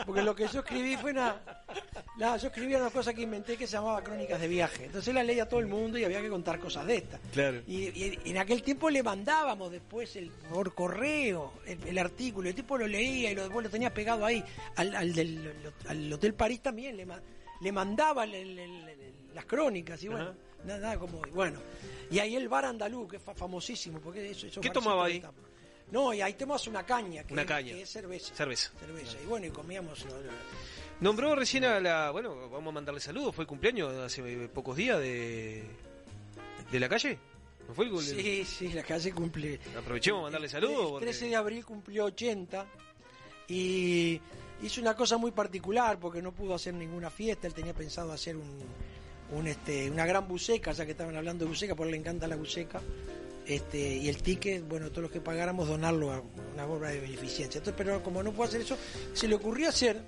porque 0.07 0.23
lo 0.23 0.35
que 0.35 0.49
yo 0.49 0.61
escribí 0.61 0.97
fue 0.97 1.13
una, 1.13 1.41
nada, 2.19 2.37
yo 2.39 2.49
escribía 2.49 2.79
una 2.79 2.91
cosa 2.91 3.13
que 3.15 3.23
inventé 3.23 3.57
que 3.57 3.67
se 3.67 3.73
llamaba 3.75 4.03
Crónicas 4.03 4.41
de 4.41 4.49
Viaje. 4.49 4.87
Entonces 4.87 5.15
la 5.15 5.23
leía 5.23 5.49
todo 5.49 5.61
el 5.61 5.67
mundo 5.67 5.97
y 5.99 6.05
había 6.05 6.21
que 6.21 6.29
contar 6.29 6.59
cosas 6.59 6.87
de 6.87 6.97
estas. 6.97 7.21
Claro. 7.33 7.61
Y, 7.67 7.89
y 7.89 8.19
en 8.25 8.39
aquel 8.39 8.63
tiempo 8.63 8.91
le 8.91 9.03
mandábamos 9.03 9.71
después 9.71 10.15
el, 10.17 10.24
por 10.51 10.75
correo 10.75 11.53
el, 11.67 11.79
el 11.87 11.99
artículo. 11.99 12.49
El 12.49 12.55
tipo 12.55 12.77
lo 12.79 12.87
leía 12.87 13.31
y 13.33 13.35
lo, 13.35 13.43
después 13.43 13.65
lo 13.65 13.71
tenía 13.71 13.93
pegado 13.93 14.25
ahí. 14.25 14.45
Al, 14.77 14.95
al 14.95 15.13
del 15.15 15.53
al 15.89 16.13
Hotel 16.13 16.35
París 16.35 16.61
también 16.63 16.97
le, 16.97 17.07
le 17.61 17.73
mandaba 17.73 18.25
las 18.27 19.45
crónicas. 19.47 20.03
Y 20.03 20.09
bueno, 20.09 20.25
Ajá. 20.27 20.35
nada, 20.65 20.81
nada 20.81 20.99
como. 20.99 21.21
Bueno, 21.33 21.59
y 22.11 22.19
ahí 22.19 22.37
el 22.37 22.49
bar 22.49 22.65
andaluz, 22.67 23.09
que 23.11 23.17
es 23.17 23.23
fa- 23.23 23.35
famosísimo. 23.35 24.01
Porque 24.01 24.31
eso, 24.31 24.47
esos 24.47 24.63
¿Qué 24.63 24.71
tomaba 24.71 25.07
ahí? 25.07 25.23
No, 25.91 26.13
y 26.15 26.21
ahí 26.23 26.33
tomamos 26.35 26.67
una 26.67 26.85
caña. 26.85 27.25
Que 27.25 27.35
Una 27.35 27.43
es, 27.43 27.49
caña. 27.49 27.73
que 27.75 27.83
es 27.83 27.91
cerveza. 27.91 28.35
Cerveza. 28.35 28.73
Cerveza. 28.81 29.17
Y 29.23 29.27
bueno, 29.27 29.47
y 29.47 29.51
comíamos. 29.51 30.05
lo- 30.07 30.21
lo- 30.23 30.33
Nombró 31.01 31.35
recién 31.35 31.65
a 31.65 31.81
la. 31.81 32.11
Bueno, 32.11 32.49
vamos 32.49 32.69
a 32.69 32.73
mandarle 32.73 33.01
saludos. 33.01 33.35
Fue 33.35 33.43
el 33.43 33.49
cumpleaños 33.49 33.93
hace 33.95 34.23
eh, 34.45 34.49
pocos 34.49 34.77
días 34.77 34.99
de. 35.01 35.65
de 36.71 36.81
la 36.81 36.89
calle. 36.89 37.19
¿No 37.69 37.75
fue 37.75 37.87
el 37.87 37.93
cul- 37.93 38.03
Sí, 38.03 38.45
sí, 38.45 38.69
la 38.73 38.83
calle 38.83 39.13
cumple. 39.13 39.59
Aprovechemos 39.79 40.23
mandarle 40.23 40.49
saludos. 40.49 40.81
El 40.85 40.91
porque- 40.91 41.07
13 41.07 41.29
de 41.29 41.37
abril 41.37 41.65
cumplió 41.65 42.05
80 42.07 42.67
y 43.49 44.21
hizo 44.63 44.81
una 44.81 44.95
cosa 44.95 45.17
muy 45.17 45.31
particular 45.33 45.99
porque 45.99 46.23
no 46.23 46.33
pudo 46.33 46.55
hacer 46.55 46.75
ninguna 46.75 47.11
fiesta. 47.11 47.47
Él 47.47 47.55
tenía 47.55 47.75
pensado 47.75 48.13
hacer 48.13 48.37
un, 48.37 48.59
un, 49.33 49.47
este, 49.47 49.91
una 49.91 50.07
gran 50.07 50.27
buceca, 50.29 50.73
ya 50.73 50.85
que 50.85 50.93
estaban 50.93 51.17
hablando 51.17 51.45
de 51.45 51.49
buceca, 51.51 51.75
porque 51.75 51.93
le 51.93 51.99
encanta 51.99 52.27
la 52.27 52.37
buceca. 52.37 52.81
Este, 53.47 53.79
y 53.97 54.09
el 54.09 54.23
ticket, 54.23 54.67
bueno, 54.67 54.89
todos 54.91 55.03
los 55.03 55.11
que 55.11 55.21
pagáramos 55.21 55.69
donarlo 55.69 56.13
a 56.13 56.23
una 56.55 56.67
obra 56.67 56.91
de 56.91 57.01
beneficencia. 57.01 57.59
Entonces, 57.59 57.75
pero 57.77 58.03
como 58.03 58.23
no 58.23 58.33
pudo 58.33 58.45
hacer 58.45 58.63
eso, 58.63 58.77
se 59.13 59.29
le 59.29 59.35
ocurrió 59.35 59.69
hacer, 59.69 60.01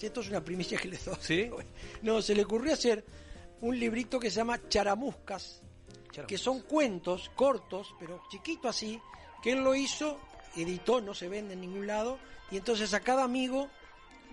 esto 0.00 0.20
es 0.20 0.28
una 0.28 0.44
primicia 0.44 0.76
que 0.78 0.88
le 0.88 0.98
doy. 0.98 1.16
¿Sí? 1.20 1.50
No, 2.02 2.20
se 2.20 2.34
le 2.34 2.42
ocurrió 2.42 2.72
hacer 2.74 3.04
un 3.60 3.78
librito 3.78 4.18
que 4.18 4.28
se 4.28 4.36
llama 4.36 4.60
Charamuscas, 4.68 5.62
que 6.26 6.38
son 6.38 6.60
cuentos 6.62 7.30
cortos, 7.34 7.94
pero 7.98 8.22
chiquito 8.30 8.68
así, 8.68 9.00
que 9.42 9.52
él 9.52 9.62
lo 9.64 9.74
hizo, 9.74 10.20
editó, 10.56 11.00
no 11.00 11.14
se 11.14 11.28
vende 11.28 11.54
en 11.54 11.60
ningún 11.60 11.86
lado, 11.86 12.18
y 12.50 12.56
entonces 12.56 12.92
a 12.94 13.00
cada 13.00 13.24
amigo 13.24 13.68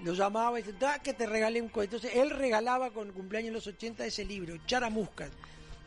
lo 0.04 0.14
llamaba 0.14 0.60
y 0.60 0.64
dice, 0.64 0.78
da 0.80 1.00
que 1.00 1.14
te 1.14 1.26
regalé 1.26 1.62
un 1.62 1.70
cuento. 1.70 1.98
Entonces 1.98 2.18
él 2.20 2.30
regalaba 2.32 2.90
con 2.92 3.08
el 3.08 3.14
cumpleaños 3.14 3.50
en 3.50 3.54
los 3.54 3.68
80 3.68 4.06
ese 4.06 4.26
libro, 4.26 4.56
Charamuscas. 4.66 5.30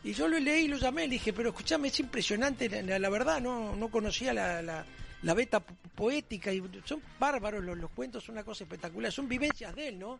Y 0.03 0.13
yo 0.13 0.27
lo 0.27 0.37
leí 0.39 0.65
y 0.65 0.67
lo 0.67 0.77
llamé, 0.77 1.03
le 1.07 1.13
dije, 1.15 1.33
pero 1.33 1.49
escúchame, 1.49 1.87
es 1.87 1.99
impresionante, 1.99 2.69
la, 2.83 2.99
la- 2.99 3.09
verdad, 3.09 3.41
no, 3.41 3.75
no 3.75 3.89
conocía 3.89 4.33
la, 4.33 4.61
la, 4.61 4.85
la 5.23 5.33
beta 5.33 5.59
po- 5.59 5.73
poética, 5.95 6.53
y 6.53 6.61
son 6.85 7.01
bárbaros 7.19 7.63
los, 7.63 7.75
los 7.77 7.89
cuentos, 7.91 8.23
son 8.23 8.33
una 8.35 8.43
cosa 8.43 8.63
espectacular, 8.65 9.11
son 9.11 9.27
vivencias 9.27 9.75
de 9.75 9.87
él, 9.87 9.99
¿no? 9.99 10.19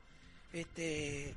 Este, 0.52 1.36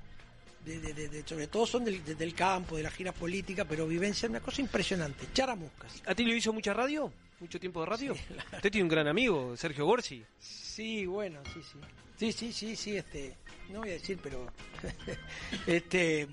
de- 0.68 0.80
de- 0.80 0.92
de- 0.94 1.08
de- 1.08 1.28
sobre 1.28 1.46
todo 1.48 1.66
son 1.66 1.84
del, 1.84 2.04
de- 2.04 2.14
del 2.14 2.34
campo, 2.34 2.76
de 2.76 2.82
la 2.82 2.90
gira 2.90 3.12
política, 3.12 3.64
pero 3.64 3.86
vivencia, 3.86 4.28
una 4.28 4.40
cosa 4.40 4.60
impresionante, 4.60 5.26
charamuscas. 5.32 6.02
¿A 6.06 6.14
ti 6.14 6.24
le 6.24 6.36
hizo 6.36 6.52
mucha 6.52 6.72
radio? 6.74 7.12
¿Mucho 7.40 7.58
tiempo 7.60 7.80
de 7.80 7.86
radio? 7.86 8.12
Usted 8.12 8.70
tiene 8.70 8.82
un 8.82 8.88
gran 8.88 9.06
amigo, 9.08 9.56
Sergio 9.56 9.86
Gorsi. 9.86 10.24
Sí, 10.38 11.06
bueno, 11.06 11.40
sí, 11.52 11.60
sí. 11.62 11.78
Sí, 12.18 12.32
sí, 12.32 12.52
sí, 12.52 12.76
sí, 12.76 12.96
este, 12.96 13.36
no 13.70 13.78
voy 13.80 13.90
a 13.90 13.92
decir, 13.92 14.18
pero 14.22 14.46
este 15.66 16.26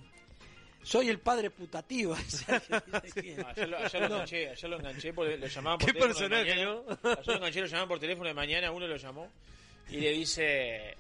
soy 0.84 1.10
el 1.10 1.20
padre 1.20 1.50
putativo. 1.52 2.16
Ayer 2.48 3.68
lo, 3.70 3.78
ayer 3.78 4.02
lo 4.02 4.10
No. 4.10 4.16
enganché, 4.16 4.50
ayer 4.50 4.70
lo 4.70 4.78
enganché 4.78 5.14
porque 5.14 5.38
lo 5.38 5.48
llamaban 5.48 5.80
por 5.80 5.88
Qué 5.88 5.94
teléfono 6.00 6.14
de 6.14 6.44
personaje, 6.44 6.66
mañana. 6.66 7.00
Ayer 7.04 7.28
lo 7.28 7.34
enganché, 7.36 7.60
lo 7.62 7.66
llamaban 7.68 7.88
por 7.88 8.00
teléfono 8.00 8.28
de 8.28 8.34
mañana, 8.34 8.72
uno 8.72 8.88
lo 8.88 8.96
llamó 8.98 9.32
y 9.90 9.98
le 9.98 10.10
dice, 10.12 10.98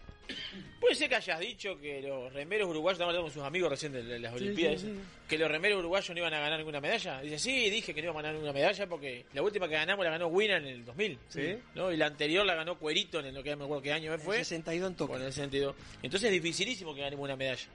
puede 0.80 0.96
ser 0.96 1.10
que 1.10 1.16
hayas 1.16 1.40
dicho 1.40 1.80
que 1.80 2.02
los 2.02 2.32
remeros 2.34 2.70
uruguayos, 2.70 2.96
estamos 2.98 3.10
hablando 3.12 3.24
con 3.28 3.34
sus 3.34 3.44
amigos 3.44 3.70
recién 3.70 3.92
de 3.94 4.20
las 4.20 4.34
Olimpiadas, 4.34 4.82
sí, 4.82 4.88
sí. 4.88 5.00
que 5.28 5.38
los 5.38 5.50
remeros 5.50 5.80
uruguayos 5.80 6.10
no 6.10 6.18
iban 6.18 6.34
a 6.34 6.40
ganar 6.40 6.58
ninguna 6.60 6.82
medalla. 6.82 7.22
Dice, 7.22 7.40
sí, 7.40 7.70
dije 7.70 7.94
que 7.94 8.02
no 8.02 8.06
iban 8.12 8.18
a 8.18 8.22
ganar 8.22 8.34
ninguna 8.34 8.54
medalla 8.54 8.88
porque 8.88 9.26
la 9.34 9.42
última 9.42 9.68
que 9.68 9.74
ganamos 9.76 10.06
la 10.06 10.12
ganó 10.12 10.28
Wina 10.28 10.58
en 10.58 10.66
el 10.68 10.86
2000. 10.86 11.20
Sí. 11.30 11.58
¿no? 11.76 11.92
Y 11.92 11.98
la 11.98 12.08
anterior 12.08 12.46
la 12.46 12.56
ganó 12.56 12.78
Cuerito 12.78 13.20
en 13.20 13.28
el, 13.28 13.36
lo 13.36 13.44
que 13.44 13.52
no 13.52 13.58
me 13.58 13.64
acuerdo 13.66 13.84
qué 13.84 13.94
año 13.94 14.18
fue. 14.20 14.38
62 14.38 14.88
en. 14.88 15.08
Bueno, 15.08 15.24
en 15.24 15.30
ese 15.30 15.42
sentido. 15.42 15.76
Entonces 16.04 16.28
es 16.28 16.34
dificilísimo 16.42 16.94
que 16.94 17.02
ganemos 17.02 17.24
una 17.24 17.36
medalla. 17.36 17.68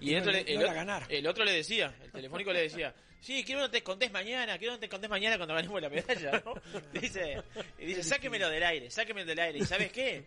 Y 0.00 0.14
el, 0.14 0.20
otro, 0.20 0.32
le- 0.32 0.40
el 0.52 0.62
ganar. 0.62 1.04
el 1.10 1.26
otro 1.26 1.44
decía, 1.52 1.94
el 2.02 2.10
telefónico 2.10 2.52
le 2.54 2.62
decía, 2.62 2.94
sí, 3.20 3.44
quiero 3.44 3.60
que 3.60 3.66
no 3.66 3.70
te 3.70 3.78
escondes 3.78 4.10
mañana, 4.10 4.56
quiero 4.56 4.72
que 4.72 4.76
no 4.76 4.80
te 4.80 4.86
escondes 4.86 5.10
mañana 5.10 5.36
cuando 5.36 5.54
ganemos 5.54 5.82
la 5.82 5.90
medalla, 5.90 6.42
¿no? 6.42 6.54
Dice, 6.98 7.42
dice, 7.78 8.02
sáquemelo 8.02 8.48
del 8.48 8.62
aire, 8.62 8.90
sáquemelo 8.90 9.26
del 9.26 9.40
aire. 9.40 9.58
¿Y 9.58 9.64
sabes 9.66 9.92
qué? 9.92 10.24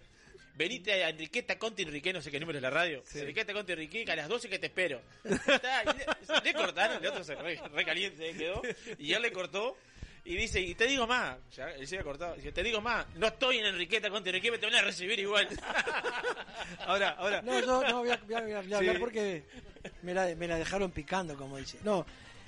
Venite 0.56 1.04
a 1.04 1.10
Enriqueta 1.10 1.58
Conti 1.58 1.82
Enrique, 1.84 2.14
no 2.14 2.22
sé 2.22 2.30
qué 2.30 2.40
número 2.40 2.60
es 2.60 2.64
la 2.64 2.70
radio. 2.70 3.04
Enriqueta 3.16 3.54
Conti 3.54 3.72
Enrique, 3.72 4.06
que 4.06 4.12
a 4.12 4.16
las 4.16 4.28
12 4.30 4.50
que 4.50 4.60
te 4.60 4.68
espero. 4.68 5.02
Está, 5.24 5.84
le, 5.84 6.06
le 6.44 6.54
cortaron, 6.54 7.04
el 7.04 7.10
otro 7.10 7.24
se 7.24 7.34
re, 7.36 7.60
re 7.74 7.86
caliente 7.86 8.30
eh, 8.30 8.36
quedó. 8.38 8.62
Y 9.00 9.14
él 9.14 9.22
le 9.22 9.32
cortó. 9.32 9.76
Y 10.26 10.38
dice, 10.38 10.62
y 10.62 10.74
te 10.76 10.86
digo 10.88 11.06
más, 11.06 11.38
ya, 11.54 11.70
él 11.72 11.86
se 11.86 11.96
había 11.98 12.06
cortado, 12.06 12.36
dice, 12.36 12.54
te 12.54 12.64
digo 12.64 12.80
más, 12.80 13.06
no 13.16 13.28
estoy 13.28 13.58
en 13.58 13.66
Enriqueta 13.66 14.10
Conti 14.10 14.30
Enrique, 14.30 14.52
me 14.52 14.58
te 14.58 14.68
van 14.68 14.76
a 14.76 14.82
recibir 14.82 15.20
igual. 15.20 15.50
Ahora, 16.86 17.10
ahora. 17.18 17.42
No, 17.42 17.60
yo 17.60 17.66
no 17.84 18.00
voy 18.00 18.10
a, 18.12 18.18
voy 18.18 18.36
a- 18.36 18.42
voy 18.42 18.54
a 18.54 18.64
Sí. 18.64 18.74
hablar 18.74 19.00
porque 19.00 19.44
me 20.02 20.14
la, 20.14 20.34
me 20.36 20.48
la 20.48 20.58
dejaron 20.58 20.92
picando, 20.92 21.36
como 21.36 21.58
dice. 21.58 21.78
No, 21.84 22.06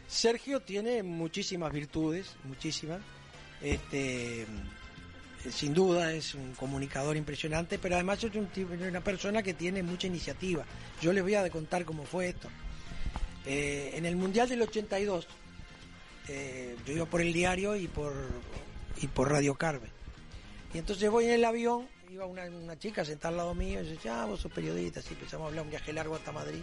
Sergio 0.07 0.61
tiene 0.61 1.03
muchísimas 1.03 1.73
virtudes, 1.73 2.35
muchísimas. 2.45 3.01
Este, 3.61 4.45
sin 5.51 5.73
duda 5.73 6.11
es 6.13 6.35
un 6.35 6.53
comunicador 6.53 7.17
impresionante, 7.17 7.77
pero 7.79 7.95
además 7.95 8.23
es 8.23 8.31
una 8.33 9.01
persona 9.01 9.43
que 9.43 9.53
tiene 9.53 9.83
mucha 9.83 10.07
iniciativa. 10.07 10.65
Yo 11.01 11.13
les 11.13 11.23
voy 11.23 11.35
a 11.35 11.49
contar 11.49 11.85
cómo 11.85 12.03
fue 12.03 12.29
esto. 12.29 12.49
Eh, 13.45 13.91
en 13.93 14.05
el 14.05 14.15
Mundial 14.15 14.49
del 14.49 14.61
82, 14.63 15.27
eh, 16.27 16.75
yo 16.85 16.93
iba 16.93 17.05
por 17.05 17.21
el 17.21 17.31
diario 17.31 17.75
y 17.75 17.87
por, 17.87 18.13
y 19.01 19.07
por 19.07 19.31
Radio 19.31 19.55
Carve. 19.55 19.89
Y 20.73 20.79
entonces 20.79 21.09
voy 21.09 21.25
en 21.25 21.31
el 21.31 21.45
avión, 21.45 21.87
iba 22.11 22.25
una, 22.25 22.45
una 22.45 22.77
chica 22.77 23.05
sentada 23.05 23.29
al 23.29 23.37
lado 23.37 23.55
mío, 23.55 23.81
y 23.81 23.91
dice, 23.91 24.09
ah, 24.09 24.25
vos 24.25 24.41
sos 24.41 24.51
periodista, 24.51 24.99
así 24.99 25.13
empezamos 25.13 25.45
a 25.45 25.49
hablar 25.49 25.63
un 25.63 25.69
viaje 25.69 25.93
largo 25.93 26.15
hasta 26.15 26.31
Madrid. 26.31 26.61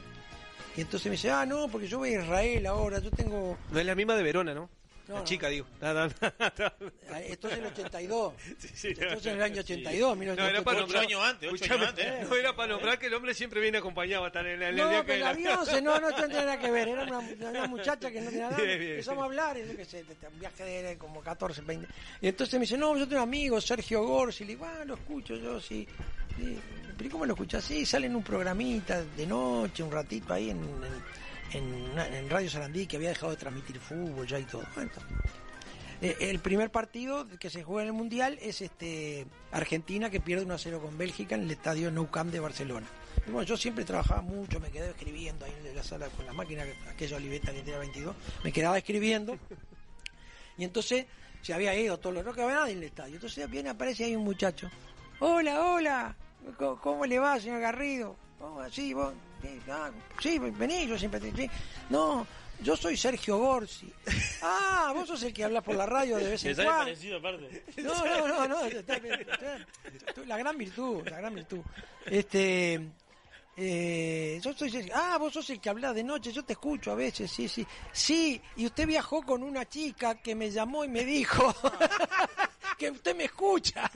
Y 0.76 0.80
entonces 0.80 1.06
me 1.06 1.12
dice, 1.12 1.30
ah, 1.30 1.46
no, 1.46 1.68
porque 1.68 1.86
yo 1.86 1.98
voy 1.98 2.14
a 2.14 2.22
Israel 2.22 2.66
ahora, 2.66 2.98
yo 2.98 3.10
tengo... 3.10 3.56
No 3.70 3.78
es 3.78 3.86
la 3.86 3.94
misma 3.94 4.16
de 4.16 4.22
Verona, 4.22 4.54
¿no? 4.54 4.68
No, 5.08 5.14
la 5.14 5.20
no. 5.20 5.24
chica, 5.26 5.48
digo. 5.48 5.66
No, 5.80 5.92
no, 5.94 6.06
no, 6.06 6.12
no. 6.58 6.92
Ah, 7.10 7.20
Esto 7.20 7.48
es 7.48 7.58
el 7.58 7.66
82. 7.66 8.32
sí, 8.74 8.88
Esto 8.88 9.04
no. 9.04 9.12
es 9.12 9.26
en 9.26 9.34
el 9.36 9.42
año 9.42 9.60
82. 9.60 10.16
No, 10.16 10.22
era 10.32 10.62
para 10.62 10.78
Ocho 10.78 10.80
nombrar, 10.86 11.02
años 11.04 11.20
antes, 11.24 11.52
ocho 11.52 11.74
años 11.74 11.88
antes. 11.88 12.28
No 12.28 12.36
era 12.36 12.54
para 12.54 12.68
nombrar 12.72 12.98
que 12.98 13.06
el 13.06 13.14
hombre 13.14 13.34
siempre 13.34 13.60
viene 13.60 13.78
acompañado 13.78 14.24
hasta 14.24 14.40
en 14.40 14.46
el, 14.46 14.62
en 14.62 14.68
el 14.68 14.76
No, 14.76 14.88
día 14.90 15.04
que 15.04 15.14
el 15.14 15.20
era. 15.20 15.30
avión, 15.30 15.66
se- 15.66 15.82
no, 15.82 15.98
no 16.00 16.10
no 16.10 16.16
tiene 16.16 16.34
nada 16.34 16.58
que 16.58 16.70
ver. 16.70 16.88
Era 16.88 17.02
una, 17.02 17.18
una 17.18 17.66
muchacha 17.66 18.10
que 18.10 18.20
no 18.20 18.30
tenía 18.30 18.50
nada. 18.50 18.62
Bien, 18.62 18.78
bien, 18.78 18.90
Empezamos 18.92 19.22
a 19.22 19.24
hablar, 19.26 19.58
y 19.58 19.66
yo 19.68 19.76
qué 19.76 19.84
sé, 19.84 20.04
un 20.32 20.38
viaje 20.38 20.64
de 20.64 20.96
como 20.98 21.20
14, 21.20 21.62
20. 21.62 21.88
Y 22.20 22.28
entonces 22.28 22.54
me 22.54 22.60
dice, 22.60 22.78
no, 22.78 22.96
yo 22.96 23.08
tengo 23.08 23.22
un 23.22 23.28
amigo, 23.28 23.60
Sergio 23.60 24.02
Gorsi. 24.04 24.44
Le 24.44 24.50
digo, 24.54 24.64
ah, 24.66 24.84
lo 24.84 24.94
escucho 24.94 25.34
yo, 25.36 25.60
sí. 25.60 25.86
sí. 26.38 26.58
¿Pero 26.96 27.10
cómo 27.10 27.26
lo 27.26 27.32
escuchas? 27.32 27.64
Sí, 27.64 27.84
sale 27.84 28.06
en 28.06 28.14
un 28.14 28.22
programita 28.22 29.02
de 29.02 29.26
noche, 29.26 29.82
un 29.82 29.90
ratito 29.90 30.32
ahí 30.32 30.50
en, 30.50 30.58
en, 30.58 31.02
en 31.54 32.30
Radio 32.30 32.50
Sarandí, 32.50 32.86
que 32.86 32.96
había 32.96 33.10
dejado 33.10 33.30
de 33.30 33.38
transmitir 33.38 33.78
fútbol 33.78 34.26
ya 34.26 34.38
y 34.38 34.44
todo. 34.44 34.62
Eh, 36.02 36.16
el 36.18 36.40
primer 36.40 36.70
partido 36.72 37.28
que 37.38 37.48
se 37.48 37.62
juega 37.62 37.82
en 37.82 37.88
el 37.88 37.94
Mundial 37.94 38.36
es 38.42 38.60
este 38.60 39.24
Argentina 39.52 40.10
que 40.10 40.18
pierde 40.18 40.44
1 40.44 40.54
a 40.54 40.58
0 40.58 40.80
con 40.82 40.98
Bélgica 40.98 41.36
en 41.36 41.42
el 41.42 41.50
estadio 41.52 41.92
Nou 41.92 42.10
Camp 42.10 42.32
de 42.32 42.40
Barcelona. 42.40 42.88
Bueno, 43.26 43.44
yo 43.44 43.56
siempre 43.56 43.84
trabajaba 43.84 44.20
mucho, 44.20 44.58
me 44.58 44.70
quedé 44.70 44.90
escribiendo 44.90 45.44
ahí 45.44 45.54
en 45.64 45.76
la 45.76 45.82
sala 45.84 46.08
con 46.08 46.26
la 46.26 46.32
máquina, 46.32 46.64
aquella 46.90 47.16
oliveta 47.16 47.52
que 47.52 47.62
tenía 47.62 47.78
22, 47.78 48.16
me 48.42 48.52
quedaba 48.52 48.76
escribiendo. 48.78 49.38
Y 50.58 50.64
entonces 50.64 51.06
se 51.40 51.54
había 51.54 51.72
ido 51.78 51.98
todo 51.98 52.12
lo 52.12 52.24
no 52.24 52.34
quedaba 52.34 52.52
nadie 52.52 52.72
en 52.72 52.78
el 52.78 52.84
estadio. 52.84 53.14
Entonces 53.14 53.48
viene, 53.48 53.70
aparece 53.70 54.04
ahí 54.04 54.16
un 54.16 54.24
muchacho. 54.24 54.68
Hola, 55.20 55.62
hola, 55.62 56.16
¿cómo, 56.58 57.06
le 57.06 57.20
va, 57.20 57.38
señor 57.38 57.60
Garrido? 57.60 58.16
¿Cómo, 58.40 58.68
sí, 58.70 58.92
vos, 58.92 59.14
sí, 60.20 60.38
vení, 60.38 60.86
yo 60.86 60.98
siempre 60.98 61.20
te... 61.20 61.34
sí. 61.34 61.50
No, 61.90 62.26
yo 62.62 62.76
soy 62.76 62.96
Sergio 62.96 63.38
Gorsi. 63.38 63.92
Ah, 64.42 64.92
vos 64.94 65.08
sos 65.08 65.22
el 65.22 65.32
que 65.32 65.44
hablas 65.44 65.64
por 65.64 65.74
la 65.74 65.86
radio 65.86 66.16
de 66.16 66.30
vez 66.30 66.44
en 66.44 66.54
cuando. 66.56 66.72
parecido 66.72 67.18
aparte. 67.18 67.64
No, 67.78 68.04
no, 68.04 68.28
no, 68.28 68.48
no, 68.48 68.64
está 68.66 68.96
está 68.96 69.60
la 70.26 70.38
gran 70.38 70.56
virtud, 70.56 71.06
la 71.08 71.18
gran 71.18 71.34
virtud. 71.34 71.60
Este, 72.06 72.80
eh, 73.56 74.40
yo 74.42 74.52
soy, 74.54 74.90
ah, 74.94 75.18
vos 75.18 75.32
sos 75.32 75.50
el 75.50 75.60
que 75.60 75.68
habla 75.68 75.92
de 75.92 76.02
noche, 76.02 76.32
yo 76.32 76.42
te 76.44 76.54
escucho 76.54 76.92
a 76.92 76.94
veces, 76.94 77.30
sí, 77.30 77.48
sí, 77.48 77.66
sí, 77.92 78.40
y 78.56 78.64
usted 78.66 78.86
viajó 78.86 79.22
con 79.22 79.42
una 79.42 79.68
chica 79.68 80.14
que 80.14 80.34
me 80.34 80.50
llamó 80.50 80.84
y 80.84 80.88
me 80.88 81.04
dijo 81.04 81.54
que 82.78 82.90
usted 82.90 83.14
me 83.14 83.24
escucha. 83.24 83.90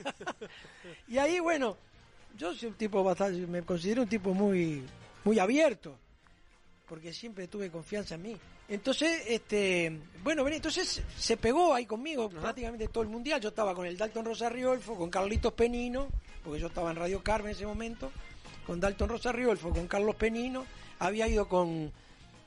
Y 1.07 1.17
ahí, 1.17 1.39
bueno, 1.39 1.75
yo 2.37 2.53
soy 2.53 2.69
un 2.69 2.75
tipo 2.75 3.03
bastante, 3.03 3.47
me 3.47 3.63
considero 3.63 4.03
un 4.03 4.09
tipo 4.09 4.33
muy, 4.33 4.83
muy 5.27 5.39
abierto, 5.39 5.97
porque 6.87 7.11
siempre 7.11 7.49
tuve 7.49 7.69
confianza 7.69 8.15
en 8.15 8.21
mí. 8.21 8.37
Entonces, 8.69 9.23
este, 9.27 9.99
bueno, 10.23 10.47
entonces 10.47 11.01
se 11.17 11.35
pegó 11.37 11.73
ahí 11.73 11.85
conmigo 11.85 12.29
prácticamente 12.29 12.87
todo 12.87 13.03
el 13.03 13.09
mundial. 13.09 13.41
Yo 13.41 13.49
estaba 13.49 13.75
con 13.75 13.85
el 13.85 13.97
Dalton 13.97 14.23
Rosarriolfo, 14.25 14.95
con 14.95 15.09
Carlitos 15.09 15.51
Penino, 15.53 16.07
porque 16.43 16.59
yo 16.61 16.67
estaba 16.67 16.91
en 16.91 16.95
Radio 16.97 17.21
Carmen 17.21 17.51
en 17.51 17.55
ese 17.57 17.65
momento, 17.65 18.09
con 18.65 18.79
Dalton 18.79 19.09
Rosarriolfo, 19.09 19.69
con 19.69 19.85
Carlos 19.87 20.15
Penino, 20.15 20.65
había 20.99 21.27
ido 21.27 21.47
con, 21.47 21.91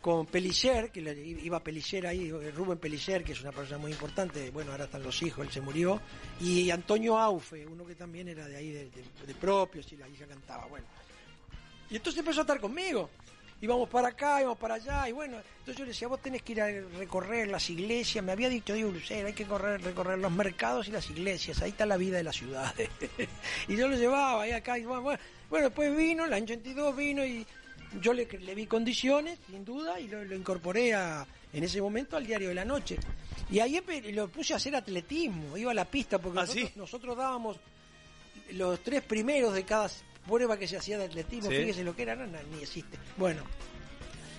con 0.00 0.24
Pellicer, 0.26 0.90
que 0.90 1.02
le- 1.02 1.20
iba 1.22 1.60
Pellicer 1.62 2.06
ahí, 2.06 2.30
Rubén 2.30 2.78
Pellicer, 2.78 3.22
que 3.24 3.32
es 3.32 3.40
una 3.42 3.52
persona 3.52 3.76
muy 3.78 3.92
importante, 3.92 4.50
bueno, 4.50 4.72
ahora 4.72 4.84
están 4.84 5.02
los 5.02 5.22
hijos, 5.22 5.46
él 5.46 5.52
se 5.52 5.60
murió, 5.60 6.00
y 6.40 6.70
Antonio 6.70 7.18
Aufe, 7.18 7.66
uno 7.66 7.84
que 7.86 7.94
también 7.94 8.28
era 8.28 8.46
de 8.46 8.56
ahí, 8.56 8.70
de, 8.70 8.84
de- 8.90 9.26
de 9.26 9.34
propios, 9.34 9.90
y 9.92 9.96
la 9.96 10.08
hija 10.08 10.26
cantaba, 10.26 10.66
bueno. 10.66 10.86
Y 11.90 11.96
entonces 11.96 12.20
empezó 12.20 12.40
a 12.40 12.42
estar 12.42 12.60
conmigo. 12.60 13.10
Íbamos 13.62 13.90
para 13.90 14.08
acá, 14.08 14.40
íbamos 14.40 14.56
para 14.56 14.74
allá, 14.76 15.06
y 15.08 15.12
bueno, 15.12 15.36
entonces 15.36 15.76
yo 15.76 15.84
le 15.84 15.90
decía, 15.90 16.08
vos 16.08 16.22
tenés 16.22 16.40
que 16.40 16.52
ir 16.52 16.62
a 16.62 16.70
recorrer 16.98 17.48
las 17.48 17.68
iglesias. 17.68 18.24
Me 18.24 18.32
había 18.32 18.48
dicho 18.48 18.72
Diego 18.72 18.90
Lucero, 18.90 19.26
hay 19.26 19.34
que 19.34 19.44
correr, 19.44 19.82
recorrer 19.82 20.18
los 20.18 20.32
mercados 20.32 20.88
y 20.88 20.92
las 20.92 21.10
iglesias, 21.10 21.60
ahí 21.60 21.70
está 21.70 21.84
la 21.84 21.98
vida 21.98 22.16
de 22.16 22.22
las 22.22 22.36
ciudades. 22.36 22.88
y 23.68 23.76
yo 23.76 23.86
lo 23.86 23.96
llevaba 23.96 24.44
ahí 24.44 24.52
acá, 24.52 24.78
y 24.78 24.86
bueno, 24.86 25.02
bueno, 25.02 25.20
bueno, 25.50 25.66
después 25.66 25.94
vino, 25.94 26.24
el 26.24 26.32
año 26.32 26.44
82 26.44 26.96
vino 26.96 27.22
y 27.22 27.46
yo 28.00 28.14
le, 28.14 28.24
le 28.24 28.54
vi 28.54 28.66
condiciones, 28.66 29.38
sin 29.50 29.62
duda, 29.62 30.00
y 30.00 30.08
lo, 30.08 30.24
lo 30.24 30.34
incorporé 30.34 30.94
a, 30.94 31.26
en 31.52 31.64
ese 31.64 31.82
momento 31.82 32.16
al 32.16 32.26
diario 32.26 32.48
de 32.48 32.54
la 32.54 32.64
noche. 32.64 32.96
Y 33.50 33.58
ahí 33.58 33.82
lo 34.12 34.28
puse 34.28 34.54
a 34.54 34.56
hacer 34.56 34.76
atletismo, 34.76 35.56
iba 35.56 35.72
a 35.72 35.74
la 35.74 35.84
pista, 35.84 36.18
porque 36.18 36.38
¿Ah, 36.38 36.42
nosotros, 36.42 36.68
sí? 36.68 36.78
nosotros 36.78 37.16
dábamos 37.16 37.56
los 38.52 38.80
tres 38.80 39.02
primeros 39.02 39.52
de 39.54 39.64
cada 39.64 39.90
prueba 40.26 40.56
que 40.56 40.68
se 40.68 40.76
hacía 40.76 40.98
de 40.98 41.04
atletismo, 41.04 41.50
Sí. 41.50 41.56
fíjese 41.56 41.84
lo 41.84 41.94
que 41.94 42.02
era, 42.02 42.14
no, 42.16 42.26
no, 42.26 42.38
ni 42.54 42.62
existe. 42.62 42.98
Bueno, 43.16 43.42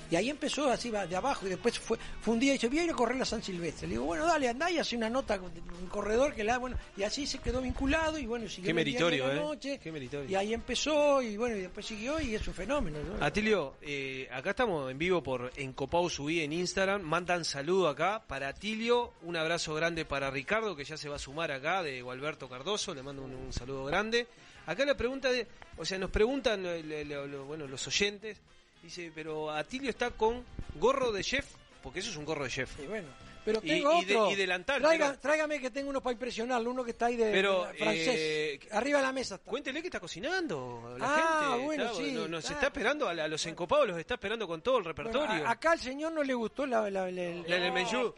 y 0.09 0.15
ahí 0.17 0.29
empezó 0.29 0.69
así 0.69 0.89
va 0.89 1.07
de 1.07 1.15
abajo 1.15 1.45
y 1.45 1.49
después 1.51 1.79
fue, 1.79 1.97
fue 2.19 2.33
un 2.33 2.39
día 2.41 2.49
y 2.49 2.53
dice, 2.55 2.67
voy 2.67 2.79
a 2.79 2.83
ir 2.83 2.89
a 2.91 2.93
correr 2.93 3.21
a 3.21 3.23
San 3.23 3.41
Silvestre. 3.41 3.87
Le 3.87 3.93
digo, 3.93 4.03
bueno, 4.03 4.25
dale, 4.25 4.49
andá 4.49 4.69
y 4.69 4.77
hace 4.77 4.97
una 4.97 5.09
nota 5.09 5.39
con 5.39 5.49
un 5.81 5.87
corredor 5.87 6.35
que 6.35 6.43
la 6.43 6.57
bueno, 6.57 6.77
y 6.97 7.03
así 7.03 7.25
se 7.25 7.37
quedó 7.39 7.61
vinculado 7.61 8.17
y 8.17 8.25
bueno, 8.25 8.49
siguió 8.49 8.67
Qué 8.67 8.73
meritorio, 8.73 9.25
la 9.27 9.33
¿eh? 9.33 9.37
noche, 9.37 9.79
Qué 9.81 9.89
meritorio. 9.89 10.29
y 10.29 10.35
ahí 10.35 10.53
empezó 10.53 11.21
y 11.21 11.37
bueno, 11.37 11.55
y 11.55 11.61
después 11.61 11.85
siguió 11.85 12.19
y 12.19 12.35
es 12.35 12.45
un 12.45 12.53
fenómeno. 12.53 12.97
¿no? 13.01 13.23
Atilio, 13.25 13.75
eh, 13.81 14.27
acá 14.33 14.49
estamos 14.49 14.91
en 14.91 14.97
vivo 14.97 15.23
por 15.23 15.49
Encopado 15.55 16.09
Subí 16.09 16.41
en 16.41 16.51
Instagram. 16.51 17.01
Mandan 17.03 17.45
saludo 17.45 17.87
acá 17.87 18.21
para 18.27 18.49
Atilio. 18.49 19.13
Un 19.21 19.37
abrazo 19.37 19.73
grande 19.75 20.03
para 20.03 20.29
Ricardo, 20.29 20.75
que 20.75 20.83
ya 20.83 20.97
se 20.97 21.07
va 21.07 21.15
a 21.15 21.19
sumar 21.19 21.53
acá, 21.53 21.83
de 21.83 22.01
Gualberto 22.01 22.49
Cardoso. 22.49 22.93
Le 22.93 23.01
mando 23.01 23.23
un, 23.23 23.33
un 23.33 23.53
saludo 23.53 23.85
grande. 23.85 24.27
Acá 24.65 24.85
la 24.85 24.95
pregunta 24.95 25.31
de. 25.31 25.47
O 25.77 25.85
sea, 25.85 25.97
nos 25.97 26.09
preguntan 26.11 26.63
eh, 26.65 27.43
bueno, 27.47 27.67
los 27.67 27.87
oyentes. 27.87 28.37
Dice, 28.83 29.11
pero 29.13 29.51
Atilio 29.51 29.89
está 29.89 30.09
con 30.11 30.43
gorro 30.75 31.11
de 31.11 31.23
chef, 31.23 31.45
porque 31.83 31.99
eso 31.99 32.09
es 32.09 32.17
un 32.17 32.25
gorro 32.25 32.43
de 32.43 32.49
chef. 32.49 32.79
Y 32.79 32.87
bueno, 32.87 33.07
pero 33.45 33.59
Y- 33.63 33.67
tengo 33.67 34.01
y 34.01 34.05
de- 34.05 34.15
otro. 34.15 34.31
y 34.31 34.35
delantal, 34.35 34.81
Traiga- 34.81 35.07
pero- 35.09 35.19
Tráigame 35.19 35.59
que 35.59 35.69
tengo 35.71 35.89
uno 35.89 36.01
para 36.01 36.13
impresionarlo, 36.13 36.71
uno 36.71 36.83
que 36.83 36.91
está 36.91 37.07
ahí 37.07 37.15
de 37.15 37.31
Pero, 37.31 37.67
francés. 37.77 38.15
eh, 38.17 38.59
Arriba 38.71 38.99
de 38.99 39.03
la 39.05 39.11
mesa 39.11 39.35
está. 39.35 39.49
Cuéntele 39.49 39.81
que 39.81 39.87
está 39.87 39.99
cocinando 39.99 40.95
la 40.97 41.05
Ah, 41.05 41.47
gente. 41.51 41.65
bueno, 41.65 41.83
está- 41.85 41.95
sí, 41.97 42.11
no- 42.11 42.27
nos 42.27 42.49
ah. 42.49 42.53
está 42.53 42.65
esperando, 42.67 43.07
a, 43.09 43.13
la- 43.13 43.23
a 43.25 43.27
los 43.27 43.45
encopados 43.45 43.87
los 43.87 43.97
está 43.97 44.13
esperando 44.15 44.47
con 44.47 44.61
todo 44.61 44.77
el 44.77 44.83
Bueno, 44.83 44.97
repertorio. 44.97 45.47
a- 45.47 45.51
acá 45.51 45.71
al 45.71 45.79
señor 45.79 46.11
no 46.11 46.23
le 46.23 46.33
gustó 46.33 46.65
la, 46.65 46.81
la, 46.89 46.89
la- 46.89 47.07
el- 47.09 47.43
pe- 47.43 47.55
El 47.55 47.63
Iba, 47.63 47.71
mayo. 47.73 48.13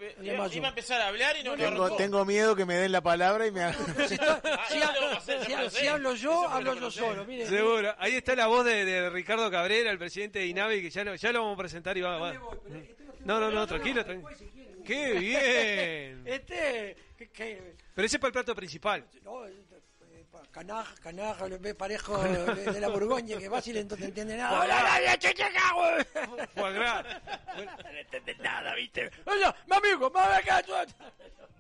iba 0.58 0.66
a 0.68 0.70
empezar 0.70 1.02
a 1.02 1.08
hablar 1.08 1.36
y 1.38 1.44
no 1.44 1.56
Tengo, 1.56 1.84
arrancó. 1.84 1.96
tengo 1.98 2.26
miedo 2.26 2.56
que 2.56 2.66
me 2.66 2.76
den 2.76 2.92
la 2.92 3.02
palabra 3.02 3.48
y 3.48 3.52
me 3.52 3.64
hagan... 3.64 3.76
Si, 4.08 4.18
si 5.80 5.88
hablo 5.88 6.16
yo, 6.16 6.48
hablo 6.50 6.74
yo 6.76 6.92
solo. 6.92 7.26
Mire, 7.26 7.46
Seguro. 7.48 7.94
Ahí 7.98 8.16
está 8.16 8.36
la 8.36 8.48
voz 8.48 8.66
de, 8.66 8.86
de 8.86 9.10
Ricardo 9.10 9.50
Cabrera, 9.50 9.92
el 9.92 9.98
presidente 9.98 10.40
de 10.40 10.48
INAVI, 10.48 10.82
que 10.82 10.90
ya 10.90 11.04
lo, 11.04 11.16
ya 11.16 11.32
lo 11.32 11.40
vamos 11.42 11.56
a 11.56 11.58
presentar 11.58 11.98
y 11.98 12.02
va. 12.02 12.18
va. 12.18 12.34
No, 13.26 13.40
no, 13.40 13.52
no, 13.52 13.66
tranquilo, 13.68 14.04
tranquilo. 14.04 14.30
¡Qué 14.86 15.14
bien! 15.14 16.24
Este, 16.26 16.96
que, 17.18 17.30
que- 17.30 17.76
Pero 17.94 18.06
ese 18.06 18.16
es 18.18 18.20
para 18.20 18.30
el 18.30 18.34
plato 18.34 18.56
principal. 18.56 19.06
no, 19.24 19.46
eh, 19.46 19.54
pa- 20.32 20.42
canaja, 20.52 20.96
canaja, 21.02 21.48
lo 21.48 21.60
ve 21.60 21.74
parejo 21.76 22.18
de, 22.24 22.72
de 22.72 22.80
la 22.82 22.88
Borgoña, 22.90 23.38
que 23.38 23.50
fácil 23.50 23.78
entonces 23.78 24.06
no 24.06 24.10
entiende 24.10 24.38
nada. 24.38 24.62
¡Hola, 24.62 24.84
la. 24.84 25.02
No 27.56 28.00
entiende 28.00 28.36
nada, 28.42 28.76
¿viste? 28.76 29.10
Oye, 29.26 29.46
mi 29.68 29.76
amigo, 29.76 30.10
me 30.12 30.20
acá. 30.20 30.64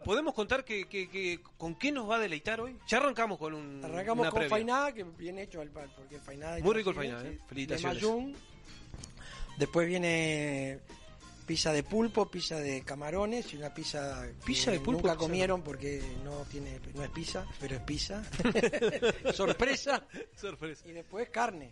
¿Podemos 0.03 0.33
contar 0.33 0.65
que, 0.65 0.85
que- 0.87 1.09
que- 1.09 1.39
con 1.57 1.75
qué 1.75 1.91
nos 1.91 2.09
va 2.09 2.15
a 2.17 2.19
deleitar 2.19 2.59
hoy? 2.59 2.77
Ya 2.87 2.97
arrancamos 2.97 3.37
con 3.37 3.53
un. 3.53 3.83
Arrancamos 3.85 4.23
una 4.23 4.31
con 4.31 4.39
previa. 4.39 4.49
fainá, 4.49 4.91
que 4.93 5.03
bien 5.03 5.39
hecho 5.39 5.61
al 5.61 5.69
porque 5.69 6.19
fainá... 6.19 6.57
Muy 6.59 6.73
rico 6.75 6.89
el 6.89 6.95
fainá, 6.95 7.21
¿eh? 7.21 7.37
Felicitaciones. 7.47 8.01
De 8.01 8.07
mayún. 8.07 8.35
Después 9.57 9.87
viene 9.87 10.79
pizza 11.43 11.71
de 11.71 11.83
pulpo, 11.83 12.25
pizza 12.29 12.57
de 12.57 12.81
camarones 12.83 13.53
y 13.53 13.57
una 13.57 13.73
pizza 13.73 14.23
que 14.39 14.45
¿Pizza 14.45 14.71
de 14.71 14.79
pulpo? 14.79 15.01
nunca 15.01 15.15
comieron 15.15 15.61
porque 15.61 16.01
no 16.23 16.43
tiene 16.49 16.79
no 16.93 17.03
es 17.03 17.09
pizza, 17.09 17.45
pero 17.59 17.75
es 17.75 17.81
pizza. 17.81 18.23
Sorpresa. 19.33 20.03
Sorpresa. 20.35 20.87
Y 20.87 20.91
después 20.93 21.29
carne. 21.29 21.71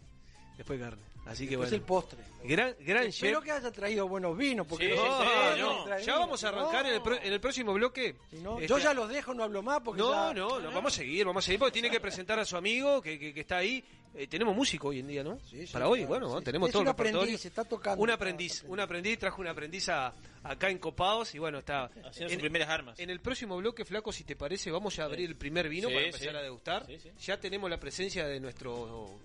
Después 0.58 0.80
carne. 0.80 1.02
Así 1.26 1.44
que 1.46 1.52
Después 1.52 1.70
bueno. 1.70 1.76
el 1.84 1.88
postre. 1.88 2.20
Gran, 2.44 2.76
gran 2.80 3.04
Espero 3.06 3.40
chef. 3.40 3.46
que 3.46 3.52
haya 3.52 3.72
traído 3.72 4.08
buenos 4.08 4.36
vinos, 4.36 4.66
porque 4.68 4.90
Sí, 4.90 4.96
no- 4.96 5.86
no. 5.86 6.00
Ya 6.00 6.18
vamos 6.18 6.44
a 6.44 6.48
arrancar 6.50 6.84
no- 6.84 6.90
en, 6.90 6.96
el, 6.96 7.02
pro- 7.02 7.22
en 7.22 7.34
el 7.34 7.40
próximo 7.40 7.74
bloque. 7.74 8.16
si 8.32 8.38
no, 8.38 8.56
Este, 8.56 8.68
yo 8.68 8.80
ya 8.80 8.94
los 8.94 9.08
dejo, 9.08 9.34
no 9.34 9.44
hablo 9.44 9.62
más 9.62 9.82
porque 9.82 10.02
No, 10.02 10.12
ya- 10.12 10.34
no, 10.34 10.60
no, 10.60 10.72
vamos 10.72 10.94
a 10.94 10.96
seguir, 10.98 11.26
vamos 11.26 11.44
a 11.44 11.46
seguir, 11.46 11.60
porque 11.60 11.74
tiene 11.74 11.92
que 11.92 12.00
presentar 12.00 12.40
a 12.40 12.46
su 12.46 12.58
amigo 12.58 13.02
que, 13.04 13.20
que- 13.20 13.34
que 13.36 13.42
está 13.42 13.58
ahí. 13.58 13.84
Eh, 14.14 14.28
tenemos 14.28 14.54
músico 14.54 14.90
hoy 14.90 15.00
en 15.00 15.08
día, 15.08 15.24
¿no? 15.24 15.40
Sí, 15.50 15.66
sí, 15.66 15.72
Para 15.72 15.88
hoy, 15.88 16.00
claro, 16.00 16.10
bueno, 16.28 16.40
sí. 16.40 16.44
tenemos 16.44 16.68
Es 16.68 16.74
todo 16.74 16.82
un 16.82 16.88
el 16.88 16.92
repertorio. 16.94 17.20
aprendiz, 17.22 17.46
está 17.46 17.64
tocando, 17.64 18.04
Un 18.04 18.10
aprendiz, 18.10 18.64
un 18.68 18.80
aprendiz, 18.82 19.20
trajo 19.20 19.42
un 19.42 19.48
aprendiz 19.48 19.88
a- 19.88 20.14
acá 20.44 20.70
en 20.70 20.80
Copados 20.80 21.34
y 21.34 21.40
bueno, 21.40 21.60
está. 21.60 21.86
Haciendo 21.86 22.26
en, 22.26 22.30
sus 22.32 22.40
primeras 22.40 22.68
armas. 22.68 23.00
en 23.00 23.10
el 23.10 23.22
próximo 23.22 23.56
bloque, 23.58 23.86
Flaco, 23.86 24.12
si 24.12 24.26
te 24.26 24.36
parece, 24.36 24.70
vamos 24.70 25.00
a 25.00 25.06
abrir 25.06 25.30
el 25.30 25.38
primer 25.38 25.70
vino 25.70 25.88
Sí, 25.88 25.94
para 25.94 26.06
empezar 26.08 26.32
sí. 26.32 26.36
a 26.36 26.42
degustar. 26.42 26.86
Sí, 26.88 27.00
sí. 27.00 27.10
Ya 27.22 27.40
tenemos 27.40 27.70
la 27.70 27.80
presencia 27.80 28.28
de 28.28 28.40
nuestro 28.42 29.18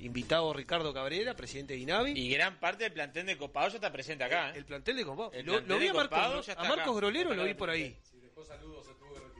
invitado 0.00 0.52
Ricardo 0.52 0.92
Cabrera, 0.92 1.34
presidente 1.34 1.74
de 1.74 1.80
INAVI. 1.80 2.12
Y 2.18 2.30
gran 2.30 2.58
parte 2.58 2.84
del 2.84 2.92
plantel 2.92 3.26
de 3.26 3.36
Copado 3.36 3.68
ya 3.68 3.76
está 3.76 3.92
presente 3.92 4.24
acá. 4.24 4.50
¿eh? 4.50 4.54
El 4.56 4.64
plantel 4.64 4.96
de 4.96 5.04
Copados. 5.04 5.34
El 5.34 5.46
Lo, 5.46 5.78
vi 5.78 5.88
a 5.88 5.94
Marcos, 5.94 6.48
a 6.48 6.62
Marcos 6.64 6.80
acá. 6.80 6.92
Grolero, 6.92 7.34
lo 7.34 7.44
vi 7.44 7.54
por 7.54 7.70
ahí. 7.70 7.96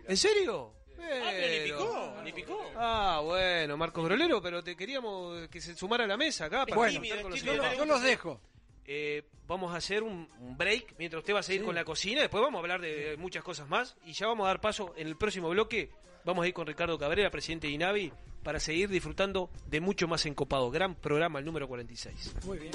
¿En 0.06 0.16
serio? 0.16 0.74
Ah, 1.02 1.30
pero 1.30 1.48
ni 1.48 1.70
picó, 1.70 2.22
ni 2.24 2.32
picó. 2.32 2.72
Ah, 2.76 3.20
bueno, 3.24 3.76
Marcos 3.76 4.04
Grolero, 4.04 4.42
pero 4.42 4.62
te 4.62 4.76
queríamos 4.76 5.48
que 5.48 5.60
se 5.60 5.74
sumara 5.74 6.04
a 6.04 6.06
la 6.06 6.16
mesa 6.16 6.44
acá 6.46 6.66
para 6.66 6.76
Bueno, 6.76 7.00
contar 7.00 7.22
con 7.22 7.30
los 7.30 7.40
tímido, 7.40 7.74
Yo, 7.74 7.84
los 7.84 8.02
dejo. 8.02 8.40
Eh, 8.84 9.24
vamos 9.46 9.72
a 9.72 9.76
hacer 9.76 10.02
un, 10.02 10.28
un 10.40 10.56
break 10.56 10.96
mientras 10.98 11.20
usted 11.20 11.34
va 11.34 11.40
a 11.40 11.42
seguir 11.42 11.64
con 11.64 11.74
la 11.74 11.84
cocina. 11.84 12.20
Después 12.20 12.42
vamos 12.42 12.58
a 12.58 12.60
hablar 12.60 12.80
de 12.80 13.16
muchas 13.18 13.42
cosas 13.42 13.68
más. 13.68 13.96
Y 14.04 14.12
ya 14.12 14.26
vamos 14.26 14.44
a 14.44 14.48
dar 14.48 14.60
paso 14.60 14.92
en 14.96 15.06
el 15.06 15.16
próximo 15.16 15.48
bloque. 15.48 15.90
Vamos 16.24 16.44
a 16.44 16.48
ir 16.48 16.54
con 16.54 16.66
Ricardo 16.66 16.98
Cabrera, 16.98 17.30
presidente 17.30 17.66
de 17.66 17.72
INAVI, 17.72 18.12
para 18.42 18.60
seguir 18.60 18.88
disfrutando 18.88 19.50
de 19.68 19.80
mucho 19.80 20.08
más 20.08 20.26
encopado. 20.26 20.70
Gran 20.70 20.94
programa, 20.94 21.38
el 21.38 21.44
número 21.44 21.68
46. 21.68 22.34
Muy 22.44 22.58
bien. 22.58 22.72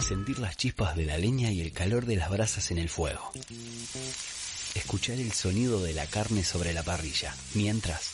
Sentir 0.00 0.38
las 0.38 0.56
chispas 0.56 0.96
de 0.96 1.06
la 1.06 1.16
leña 1.16 1.50
y 1.50 1.62
el 1.62 1.72
calor 1.72 2.04
de 2.04 2.16
las 2.16 2.30
brasas 2.30 2.70
en 2.70 2.78
el 2.78 2.90
fuego. 2.90 3.32
Escuchar 4.74 5.18
el 5.18 5.32
sonido 5.32 5.82
de 5.82 5.94
la 5.94 6.06
carne 6.06 6.44
sobre 6.44 6.74
la 6.74 6.82
parrilla, 6.82 7.34
mientras 7.54 8.13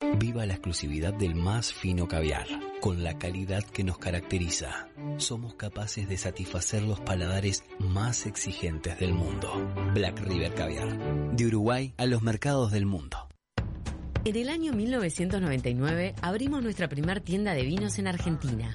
Viva 0.00 0.44
la 0.44 0.52
exclusividad 0.52 1.14
del 1.14 1.34
más 1.34 1.72
fino 1.72 2.06
caviar, 2.06 2.46
con 2.82 3.02
la 3.02 3.16
calidad 3.16 3.64
que 3.64 3.82
nos 3.82 3.96
caracteriza. 3.96 4.90
Somos 5.16 5.54
capaces 5.54 6.06
de 6.06 6.18
satisfacer 6.18 6.82
los 6.82 7.00
paladares 7.00 7.64
más 7.78 8.26
exigentes 8.26 8.98
del 8.98 9.14
mundo. 9.14 9.50
Black 9.94 10.20
River 10.20 10.52
Caviar, 10.52 11.34
de 11.34 11.46
Uruguay 11.46 11.94
a 11.96 12.04
los 12.04 12.20
mercados 12.20 12.72
del 12.72 12.84
mundo. 12.84 13.26
En 14.26 14.36
el 14.36 14.50
año 14.50 14.74
1999 14.74 16.14
abrimos 16.20 16.62
nuestra 16.62 16.88
primer 16.88 17.20
tienda 17.22 17.54
de 17.54 17.62
vinos 17.62 17.98
en 17.98 18.08
Argentina. 18.08 18.74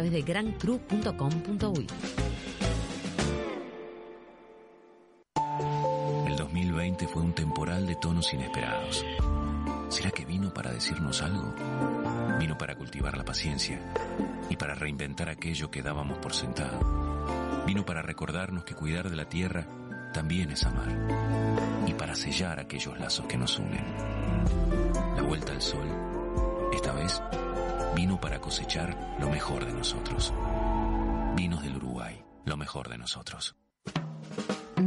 de 0.09 0.21
grancru.com.uy. 0.21 1.87
El 6.27 6.35
2020 6.35 7.07
fue 7.07 7.21
un 7.21 7.33
temporal 7.33 7.85
de 7.85 7.95
tonos 7.95 8.33
inesperados. 8.33 9.05
¿Será 9.89 10.11
que 10.11 10.25
vino 10.25 10.53
para 10.53 10.71
decirnos 10.71 11.21
algo? 11.21 11.53
Vino 12.39 12.57
para 12.57 12.75
cultivar 12.75 13.17
la 13.17 13.25
paciencia 13.25 13.79
y 14.49 14.55
para 14.55 14.73
reinventar 14.73 15.29
aquello 15.29 15.69
que 15.69 15.81
dábamos 15.81 16.17
por 16.19 16.33
sentado. 16.33 16.79
Vino 17.65 17.85
para 17.85 18.01
recordarnos 18.01 18.63
que 18.63 18.73
cuidar 18.73 19.09
de 19.09 19.15
la 19.15 19.29
tierra 19.29 19.67
también 20.13 20.51
es 20.51 20.65
amar 20.65 20.89
y 21.85 21.93
para 21.93 22.15
sellar 22.15 22.59
aquellos 22.59 22.99
lazos 22.99 23.25
que 23.27 23.37
nos 23.37 23.59
unen. 23.59 23.85
La 25.15 25.21
vuelta 25.21 25.51
al 25.51 25.61
sol, 25.61 25.87
esta 26.73 26.91
vez, 26.93 27.21
vino 27.95 28.19
para 28.19 28.39
cosechar 28.39 29.15
lo 29.19 29.29
mejor 29.29 29.65
de 29.65 29.73
nosotros. 29.73 30.33
Vinos 31.35 31.63
del 31.63 31.77
Uruguay, 31.77 32.23
lo 32.45 32.57
mejor 32.57 32.89
de 32.89 32.97
nosotros. 32.97 33.55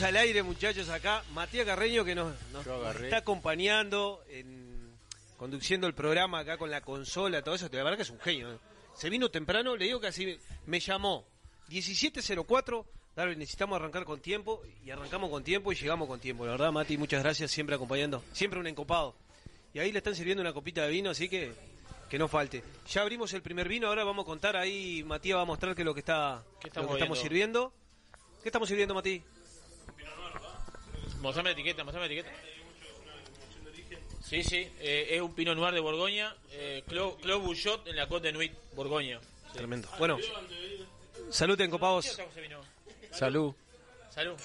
Estamos 0.00 0.16
al 0.16 0.22
aire, 0.22 0.42
muchachos, 0.42 0.88
acá. 0.88 1.22
Matías 1.34 1.66
Carreño, 1.66 2.06
que 2.06 2.14
nos, 2.14 2.32
está 3.02 3.18
acompañando, 3.18 4.22
en, 4.30 4.94
conduciendo 5.36 5.86
el 5.86 5.92
programa 5.92 6.38
acá 6.38 6.56
con 6.56 6.70
la 6.70 6.80
consola, 6.80 7.42
todo 7.42 7.54
eso. 7.54 7.68
La 7.70 7.82
verdad 7.82 7.96
que 7.96 8.04
es 8.04 8.10
un 8.10 8.18
genio. 8.18 8.50
¿eh? 8.50 8.58
Se 8.94 9.10
vino 9.10 9.28
temprano, 9.28 9.76
le 9.76 9.84
digo 9.84 10.00
que 10.00 10.06
así 10.06 10.38
me 10.64 10.80
llamó. 10.80 11.26
17.04, 11.68 12.86
Darwin, 13.14 13.38
necesitamos 13.38 13.76
arrancar 13.76 14.06
con 14.06 14.20
tiempo. 14.20 14.62
Y 14.86 14.90
arrancamos 14.90 15.28
con 15.28 15.44
tiempo 15.44 15.70
y 15.70 15.74
llegamos 15.74 16.08
con 16.08 16.18
tiempo. 16.18 16.46
La 16.46 16.52
verdad, 16.52 16.72
Mati, 16.72 16.96
muchas 16.96 17.22
gracias, 17.22 17.50
siempre 17.50 17.74
acompañando. 17.76 18.24
Siempre 18.32 18.58
un 18.58 18.68
encopado. 18.68 19.14
Y 19.74 19.80
ahí 19.80 19.92
le 19.92 19.98
están 19.98 20.14
sirviendo 20.14 20.40
una 20.40 20.54
copita 20.54 20.80
de 20.82 20.88
vino, 20.88 21.10
así 21.10 21.28
que 21.28 21.52
que 22.08 22.18
no 22.18 22.26
falte. 22.26 22.64
Ya 22.88 23.02
abrimos 23.02 23.34
el 23.34 23.42
primer 23.42 23.68
vino, 23.68 23.88
ahora 23.88 24.02
vamos 24.04 24.22
a 24.22 24.26
contar 24.26 24.56
ahí, 24.56 25.04
Matías 25.04 25.36
va 25.36 25.42
a 25.42 25.44
mostrar 25.44 25.74
qué 25.74 25.82
es 25.82 25.86
lo 25.86 25.92
que 25.92 26.00
está 26.00 26.42
¿Qué 26.58 26.68
lo 26.68 26.68
estamos 26.68 26.88
que 26.88 26.94
estamos 26.94 27.18
viendo? 27.18 27.22
sirviendo. 27.22 27.72
¿Qué 28.42 28.48
estamos 28.48 28.66
sirviendo, 28.66 28.94
Mati? 28.94 29.22
Mostrame 31.20 31.50
la 31.50 31.52
etiqueta, 31.52 31.84
mostrame 31.84 32.08
la 32.08 32.14
etiqueta. 32.14 32.36
Sí, 34.22 34.42
sí, 34.44 34.70
eh, 34.78 35.08
es 35.10 35.20
un 35.20 35.34
Pinot 35.34 35.56
Noir 35.56 35.74
de 35.74 35.80
Borgoña, 35.80 36.36
eh, 36.52 36.84
Clos 36.86 37.16
Clos 37.16 37.42
Bouchot 37.42 37.86
en 37.88 37.96
la 37.96 38.06
Côte 38.06 38.28
de 38.28 38.32
Nuit, 38.32 38.52
Borgoña. 38.74 39.20
Sí. 39.20 39.58
Tremendo. 39.58 39.88
Bueno, 39.98 40.18
salud, 41.30 41.60
encopados. 41.60 42.18
Salud. 43.10 43.54
Salud. 44.10 44.36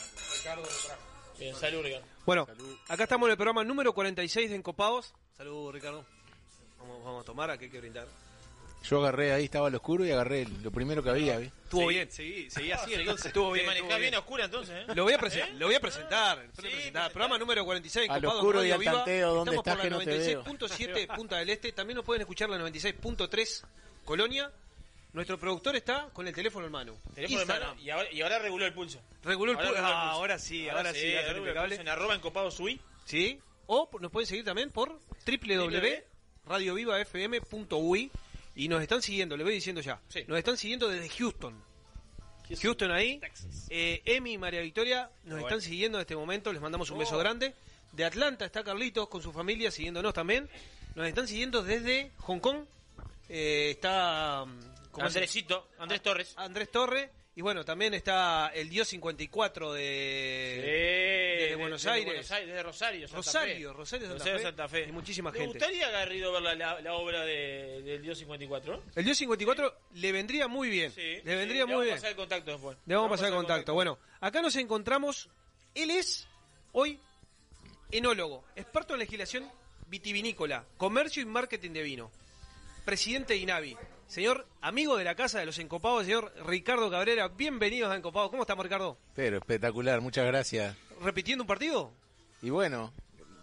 Bien, 1.38 1.56
salud, 1.56 1.84
Ricardo. 1.84 2.06
Bueno, 2.26 2.48
acá 2.88 3.04
estamos 3.04 3.28
en 3.28 3.32
el 3.32 3.38
programa 3.38 3.64
número 3.64 3.94
46 3.94 4.50
de 4.50 4.56
Encopados. 4.56 5.14
Salud, 5.38 5.72
Ricardo. 5.72 6.06
Vamos, 6.80 7.04
vamos 7.04 7.24
a 7.24 7.26
tomar, 7.26 7.52
aquí 7.52 7.66
hay 7.66 7.72
que 7.72 7.80
brindar. 7.80 8.08
Yo 8.90 9.00
agarré 9.00 9.34
ahí, 9.34 9.46
estaba 9.46 9.68
al 9.68 9.76
oscuro 9.76 10.06
y 10.06 10.12
agarré 10.12 10.46
lo 10.62 10.72
primero 10.72 11.02
que 11.04 11.10
había. 11.10 11.38
¿vi? 11.38 11.48
Estuvo 11.48 11.88
bien, 11.88 12.10
seguí, 12.12 12.50
seguí 12.52 12.72
así, 12.72 12.94
entonces 12.94 13.26
estuvo 13.28 13.50
Te 13.54 13.56
bien. 13.56 13.66
manejás 13.66 14.00
bien 14.00 14.14
a 14.16 14.20
oscura 14.20 14.46
entonces, 14.46 14.76
¿eh? 14.88 14.94
Lo 14.94 15.04
voy 15.04 15.14
a, 15.14 15.18
presen- 15.20 15.54
lo 15.58 15.66
voy 15.66 15.76
a 15.76 15.80
presentar. 15.80 16.38
lo 16.38 16.44
voy 16.44 16.52
a 16.70 16.72
presentar. 16.72 17.12
Programa 17.12 17.38
número 17.40 17.66
46 17.66 18.10
Al 18.10 18.26
oscuro 18.26 18.60
y 18.60 18.70
Radio 18.70 18.74
al 18.76 18.80
Viva. 18.80 18.92
tanteo, 18.94 19.34
¿dónde 19.34 19.52
Estamos 19.56 19.68
estás 19.68 19.76
por 19.76 19.84
que 19.84 19.90
la 19.90 19.98
no 19.98 20.04
te 20.04 20.18
veo? 20.18 20.44
96.7 20.44 21.08
Punta 21.16 21.38
del 21.38 21.50
Este. 21.50 21.72
También 21.72 21.96
nos 21.96 22.06
pueden 22.06 22.22
escuchar 22.22 22.50
la 22.50 22.58
96.3 22.60 23.64
Colonia. 24.06 24.52
Nuestro 25.14 25.40
productor 25.40 25.76
está 25.78 26.10
con 26.14 26.28
el 26.28 26.36
teléfono 26.36 26.66
en 26.66 26.72
mano. 26.74 26.98
Teléfono 27.16 27.42
en 27.42 27.48
mano 27.48 27.76
y 27.82 27.90
ahora, 27.90 28.12
y 28.12 28.22
ahora 28.22 28.38
reguló 28.39 28.66
el 28.66 28.74
pulso. 28.74 29.00
Reguló 29.24 29.54
el 29.54 29.58
Ahora 29.58 29.70
el 29.70 29.76
Ah, 29.78 29.82
pulso. 29.82 29.93
ahora 30.20 30.38
sí, 30.39 30.68
ahora 30.70 30.93
sí, 30.93 31.16
ahora 31.16 31.32
el 31.32 31.38
impecable. 31.38 31.70
pulso 31.76 31.82
en 31.82 31.88
arroba 31.88 32.14
encopado 32.16 32.51
sui. 32.51 32.80
¿Sí? 33.05 33.39
O 33.68 33.89
nos 34.00 34.12
pueden 34.12 34.28
seguir 34.28 34.43
también 34.46 34.70
por 34.72 35.00
www.radiovivafm.ui 35.26 38.12
y 38.56 38.68
nos 38.68 38.82
están 38.82 39.02
siguiendo, 39.02 39.36
le 39.38 39.44
voy 39.44 39.54
diciendo 39.54 39.82
ya. 39.82 40.02
Nos 40.28 40.38
están 40.38 40.58
siguiendo 40.58 40.88
desde 40.88 41.10
Houston. 41.10 41.62
Houston 42.62 42.92
ahí. 42.92 43.20
Eh, 43.70 44.02
Emi 44.06 44.34
y 44.34 44.38
María 44.38 44.62
Victoria 44.62 45.10
nos 45.24 45.40
están 45.42 45.62
siguiendo 45.62 45.98
en 45.98 46.02
este 46.02 46.16
momento, 46.16 46.54
les 46.54 46.62
mandamos 46.62 46.90
un 46.92 47.00
beso 47.00 47.16
Oh. 47.16 47.20
grande. 47.20 47.54
De 47.92 48.04
Atlanta 48.06 48.46
está 48.46 48.64
Carlitos 48.64 49.08
con 49.08 49.22
su 49.22 49.32
familia 49.32 49.72
siguiéndonos 49.72 50.14
también. 50.14 50.50
Nos 50.96 51.08
están 51.08 51.28
siguiendo 51.28 51.64
desde 51.64 52.12
Hong 52.20 52.40
Kong. 52.40 52.66
Eh, 53.30 53.72
está... 53.72 54.46
mm, 54.46 54.60
¿cómo 54.92 55.10
se- 55.10 55.20
Andresito, 55.20 55.70
Andrés 55.80 56.02
Torres. 56.02 56.34
Andrés 56.38 56.70
Torre. 56.72 57.10
Y 57.37 57.41
bueno, 57.41 57.66
también 57.66 57.93
está 57.93 58.47
el 58.55 58.70
Dios 58.70 58.87
54 58.87 59.74
de, 59.74 59.82
Eh, 59.83 61.37
desde 61.41 61.55
Buenos 61.57 61.86
Aires. 61.86 62.05
Buenos 62.05 62.32
Aires, 62.32 62.47
desde 62.47 62.63
Rosario, 62.63 63.07
Santa 63.09 63.17
Rosario, 63.17 63.70
Fe. 63.71 63.78
Rosario, 63.78 64.07
Santa 64.07 64.17
Rosario, 64.20 64.37
Fe. 64.39 64.43
Santa 64.45 64.67
Fe. 64.70 64.86
Y 64.87 64.91
muchísima 64.93 65.32
¿Te 65.33 65.39
gente. 65.39 65.57
gustaría, 65.59 65.89
Garrido, 65.89 66.32
ver 66.32 66.41
la, 66.43 66.55
la, 66.55 66.82
la 66.82 66.93
obra 66.93 67.25
de, 67.25 67.82
del 67.83 68.01
Dios 68.01 68.17
54? 68.20 68.83
El 68.95 69.03
Dios 69.03 69.17
54 69.17 69.78
le 69.95 70.12
vendría 70.13 70.47
muy 70.47 70.70
bien. 70.70 70.91
Sí. 70.91 71.20
le 71.24 71.36
vendría 71.36 71.66
sí, 71.66 71.74
muy 71.74 71.86
le 71.86 71.86
bien. 71.86 71.87
vamos 71.87 71.91
a 71.91 71.95
pasar 71.95 72.09
el 72.12 72.16
contacto 72.16 72.51
después. 72.51 72.78
Le 72.86 72.95
vamos 72.95 73.07
a 73.09 73.12
pasar 73.12 73.28
el 73.28 73.33
contacto. 73.36 73.74
Bueno, 73.74 73.99
acá 74.21 74.41
nos 74.41 74.55
encontramos. 74.55 75.29
Él 75.74 75.91
es 75.91 76.29
hoy 76.71 76.97
enólogo, 77.91 78.45
experto 78.55 78.93
en 78.93 79.01
legislación 79.01 79.51
vitivinícola, 79.87 80.63
comercio 80.78 81.21
y 81.21 81.25
marketing 81.25 81.71
de 81.71 81.83
vino. 81.83 82.12
Presidente 82.86 83.33
de 83.33 83.39
INAVI. 83.39 83.75
Señor 84.08 84.46
amigo 84.62 84.98
de 84.98 85.04
la 85.04 85.16
casa 85.16 85.40
de 85.40 85.46
los 85.46 85.58
encopados, 85.60 86.04
señor 86.06 86.32
Ricardo 86.46 86.90
Cabrera. 86.92 87.28
Bienvenidos 87.28 87.92
a 87.92 87.96
Encopados. 87.96 88.30
¿Cómo 88.30 88.44
estamos, 88.44 88.64
Ricardo? 88.64 88.98
Pero 89.16 89.38
espectacular, 89.38 90.00
muchas 90.02 90.26
gracias. 90.28 90.76
¿Repitiendo 91.02 91.44
un 91.44 91.48
partido? 91.48 91.92
Y 92.42 92.50
bueno, 92.52 92.94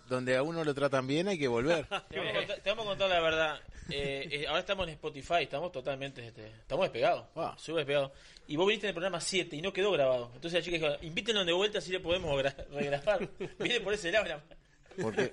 donde 0.08 0.36
a 0.36 0.42
uno 0.42 0.64
lo 0.64 0.72
tratan 0.72 1.06
bien 1.06 1.28
hay 1.28 1.38
que 1.38 1.48
volver. 1.48 1.86
Te 2.08 2.18
vamos, 2.18 2.32
a 2.34 2.38
contar, 2.38 2.60
te 2.60 2.70
vamos 2.70 2.84
a 2.86 2.88
contar 2.90 3.08
la 3.10 3.20
verdad. 3.20 3.60
Eh, 3.90 4.28
eh, 4.30 4.46
ahora 4.46 4.60
estamos 4.60 4.86
en 4.86 4.94
Spotify, 4.94 5.42
estamos 5.42 5.72
totalmente, 5.72 6.24
este, 6.24 6.46
estamos 6.46 6.84
despegados, 6.84 7.26
Ah. 7.34 7.54
súper 7.58 7.84
despegados. 7.84 8.12
Y 8.46 8.56
vos 8.56 8.66
viniste 8.66 8.86
en 8.86 8.90
el 8.90 8.94
programa 8.94 9.20
7 9.20 9.56
y 9.56 9.60
no 9.62 9.72
quedó 9.72 9.90
grabado. 9.90 10.30
Entonces 10.34 10.60
la 10.60 10.64
chica 10.64 10.76
dijo, 10.88 11.04
invítenlo 11.04 11.44
de 11.44 11.52
vuelta 11.52 11.80
si 11.80 11.90
le 11.90 11.98
podemos 12.00 12.30
gra- 12.40 12.54
regrabar. 12.70 13.28
Viene 13.58 13.80
por 13.80 13.92
ese 13.92 14.12
lado. 14.12 14.26
la- 14.26 14.42
Porque 15.02 15.32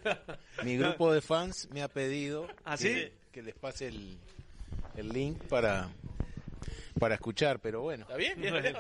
mi 0.64 0.76
grupo 0.78 1.14
de 1.14 1.22
fans 1.22 1.70
me 1.72 1.84
ha 1.84 1.88
pedido 1.88 2.48
¿Ah, 2.66 2.76
que, 2.78 2.84
sí? 2.84 3.12
que 3.32 3.44
les 3.44 3.54
pase 3.56 3.88
el, 3.90 4.18
el 5.00 5.10
link 5.10 5.44
para, 5.46 5.90
para 7.00 7.16
escuchar, 7.16 7.60
pero 7.60 7.82
bueno. 7.82 8.04
¿Está 8.04 8.18
bien? 8.18 8.40
Bien. 8.42 8.76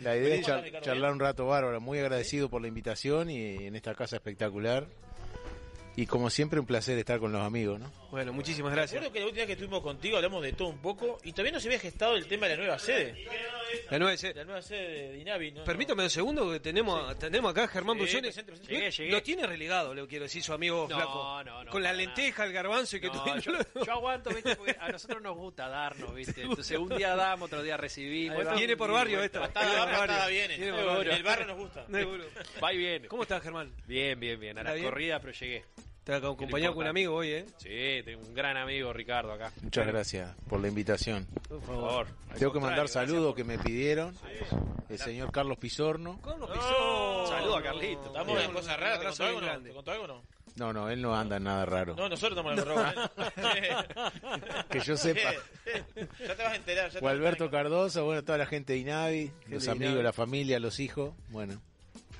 La 0.00 0.16
idea 0.16 0.34
es 0.34 0.80
charlar 0.82 1.12
un 1.12 1.20
rato 1.20 1.46
bárbaro. 1.46 1.80
Muy 1.80 1.98
agradecido 1.98 2.48
por 2.48 2.62
la 2.62 2.68
invitación 2.68 3.30
y 3.30 3.66
en 3.66 3.76
esta 3.76 3.94
casa 3.94 4.16
espectacular. 4.16 4.86
Y 5.94 6.06
como 6.06 6.30
siempre, 6.30 6.58
un 6.58 6.64
placer 6.66 6.96
estar 6.98 7.18
con 7.20 7.32
los 7.32 7.42
amigos, 7.42 7.78
¿no? 7.78 7.92
Bueno, 8.10 8.32
muchísimas 8.32 8.72
gracias. 8.72 8.92
Recuerdo 9.02 9.12
que 9.12 9.20
la 9.20 9.26
última 9.26 9.40
vez 9.40 9.46
que 9.46 9.52
estuvimos 9.52 9.82
contigo 9.82 10.16
hablamos 10.16 10.42
de 10.42 10.52
todo 10.54 10.68
un 10.68 10.78
poco 10.78 11.18
y 11.22 11.32
todavía 11.32 11.52
no 11.52 11.60
se 11.60 11.68
había 11.68 11.78
gestado 11.80 12.16
el 12.16 12.26
tema 12.26 12.46
de 12.46 12.56
la 12.56 12.62
nueva 12.62 12.78
sede. 12.78 13.26
La 13.90 13.98
nueva 13.98 14.16
sede. 14.16 14.34
La 14.34 14.44
nueva 14.44 14.62
sede 14.62 15.12
de 15.12 15.18
Inavi. 15.18 15.52
¿no? 15.52 15.64
Permítame 15.64 16.02
un 16.04 16.10
segundo 16.10 16.50
que 16.50 16.60
tenemos, 16.60 17.18
tenemos 17.18 17.50
acá 17.50 17.64
a 17.64 17.68
Germán 17.68 17.96
Sí, 17.98 18.02
Brullone. 18.04 18.22
presente, 18.22 18.52
presente. 18.52 18.72
Lo- 18.72 18.78
Llegué, 18.78 18.90
llegué. 18.90 19.12
Lo 19.12 19.22
tiene 19.22 19.46
relegado, 19.46 19.94
le 19.94 20.06
quiero 20.06 20.24
decir, 20.24 20.42
su 20.42 20.52
amigo 20.54 20.86
No, 20.88 20.96
flaco. 20.96 21.42
no, 21.44 21.64
no, 21.64 21.70
Con 21.70 21.82
la 21.82 21.92
lenteja, 21.92 22.44
el 22.44 22.52
garbanzo 22.52 22.96
y 22.96 23.00
que 23.00 23.06
No, 23.08 23.22
tú 23.24 23.38
yo, 23.40 23.52
yo 23.84 23.92
aguanto, 23.92 24.30
¿viste? 24.30 24.56
Porque 24.56 24.76
a 24.78 24.88
nosotros 24.88 25.20
nos 25.22 25.36
gusta 25.36 25.68
darnos, 25.68 26.14
¿viste? 26.14 26.42
Entonces 26.42 26.78
un 26.78 26.88
día 26.96 27.14
damos, 27.16 27.46
otro 27.48 27.62
día 27.62 27.76
recibimos. 27.76 28.42
Viene 28.56 28.76
por 28.78 28.90
barrio 28.92 29.22
esto. 29.22 29.42
Viene. 30.28 30.54
En 30.54 31.10
el 31.10 31.22
barrio 31.22 31.46
nos 31.46 31.56
gusta. 31.58 31.84
Va 32.62 32.72
y 32.72 32.78
viene. 32.78 33.08
¿Cómo 33.08 33.22
estás, 33.22 33.42
Germán? 33.42 33.72
Bien, 33.86 34.18
bien, 34.18 34.40
bien. 34.40 34.56
A 34.56 34.62
¿Está 34.62 34.74
la 34.74 34.82
corrida, 34.82 35.20
pero 35.20 35.32
llegué. 35.32 35.64
Te 36.04 36.14
acompañado 36.14 36.74
con 36.74 36.82
un 36.82 36.88
amigo 36.88 37.14
hoy, 37.14 37.30
¿eh? 37.30 37.46
Sí, 37.58 38.02
tengo 38.04 38.26
un 38.26 38.34
gran 38.34 38.56
amigo, 38.56 38.92
Ricardo, 38.92 39.32
acá. 39.32 39.52
Muchas 39.62 39.86
gracias 39.86 40.34
por 40.48 40.60
la 40.60 40.66
invitación. 40.66 41.28
Por 41.48 41.62
favor. 41.62 42.08
Tengo 42.36 42.52
que 42.52 42.58
mandar 42.58 42.88
saludos 42.88 43.36
que 43.36 43.44
me 43.44 43.56
pidieron. 43.58 44.16
El 44.88 44.98
señor 44.98 45.30
Carlos 45.30 45.58
Pizorno. 45.58 46.20
Carlos 46.20 46.50
No. 46.50 47.26
Saludo 47.28 47.56
a 47.56 47.62
Carlito. 47.62 48.06
Estamos 48.06 48.42
en 48.42 48.52
cosas 48.52 48.80
raras. 48.80 48.98
¿Te 48.98 49.06
contó 49.06 49.24
algo 49.24 49.40
no? 49.40 49.46
grande. 49.46 49.68
¿Te 49.68 49.74
contó 49.76 49.90
algo 49.92 50.06
no? 50.08 50.22
No, 50.56 50.72
no, 50.72 50.90
él 50.90 51.00
no 51.00 51.16
anda 51.16 51.36
en 51.36 51.44
nada 51.44 51.64
raro. 51.64 51.94
No, 51.94 52.08
nosotros 52.08 52.36
estamos 52.36 52.52
en 52.52 52.58
el 52.58 52.64
robo. 52.66 52.84
Que 54.70 54.80
yo 54.80 54.96
sepa. 54.96 55.32
ya 56.18 56.36
te 56.36 56.42
vas 56.42 56.52
a 56.52 56.56
enterar. 56.56 56.90
Ya 56.90 57.00
O 57.00 57.08
Alberto. 57.08 57.48
Cardoso, 57.50 58.04
bueno, 58.04 58.22
toda 58.24 58.38
la 58.38 58.46
gente 58.46 58.74
de 58.74 58.80
Inavi, 58.80 59.32
los 59.46 59.64
de 59.64 59.70
amigos, 59.70 59.92
Inavi. 59.92 60.02
la 60.02 60.12
familia, 60.12 60.58
los 60.58 60.80
hijos. 60.80 61.14
Bueno, 61.28 61.62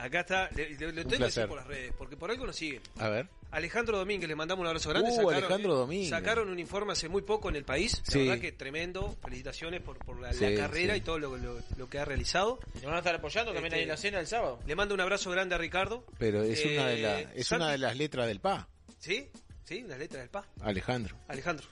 Acá 0.02 0.20
está, 0.20 0.50
le, 0.56 0.70
le- 0.70 0.92
le 0.92 1.04
tengo 1.04 1.18
que 1.18 1.24
decir 1.24 1.46
por 1.46 1.58
las 1.58 1.66
redes, 1.66 1.92
porque 1.96 2.16
por 2.16 2.30
algo 2.30 2.46
nos 2.46 2.56
siguen. 2.56 2.82
a 2.98 3.08
ver. 3.08 3.28
Alejandro 3.52 3.98
Domínguez, 3.98 4.26
le 4.28 4.34
mandamos 4.34 4.62
un 4.62 4.66
abrazo 4.68 4.88
grande. 4.90 5.10
Uh, 5.12 5.28
Alejandro 5.30 5.74
Domínguez. 5.76 6.08
Sacaron 6.10 6.48
un 6.48 6.58
informe 6.58 6.92
hace 6.92 7.08
muy 7.08 7.20
poco 7.22 7.50
en 7.50 7.56
el 7.56 7.64
país. 7.64 8.02
Sí. 8.06 8.20
La 8.20 8.24
verdad 8.32 8.40
que 8.40 8.52
tremendo. 8.52 9.14
Felicitaciones 9.22 9.82
por, 9.82 9.98
por 9.98 10.18
la, 10.20 10.30
carrera 10.56 10.94
sí. 10.94 11.00
y 11.00 11.02
todo 11.02 11.18
lo, 11.18 11.36
lo- 11.36 11.60
lo 11.76 11.88
que 11.88 11.98
ha 11.98 12.04
realizado. 12.04 12.58
Te 12.80 12.86
van 12.86 12.94
a 12.94 12.98
estar 12.98 13.14
apoyando 13.14 13.52
también 13.52 13.66
Este, 13.72 13.76
ahí 13.76 13.82
en 13.82 13.88
la 13.90 13.96
cena 13.96 14.18
del 14.18 14.26
sábado. 14.26 14.58
Le 14.66 14.74
mando 14.74 14.94
un 14.94 15.00
abrazo 15.02 15.30
grande 15.30 15.54
a 15.54 15.58
Ricardo. 15.58 16.04
Pero 16.18 16.42
es 16.42 16.64
una 16.64 16.86
de 16.88 16.98
Eh, 16.98 17.02
la, 17.02 17.20
es 17.20 17.46
Santi- 17.46 17.62
una 17.62 17.70
de 17.72 17.78
las 17.78 17.96
letras 17.96 18.26
del 18.26 18.40
PA, 18.40 18.68
¿Sí? 18.98 19.28
¿Sí? 19.64 19.82
Las 19.86 19.98
letras 19.98 20.22
del 20.22 20.30
PA. 20.30 20.44
Alejandro. 20.62 21.16
Alejandro. 21.28 21.66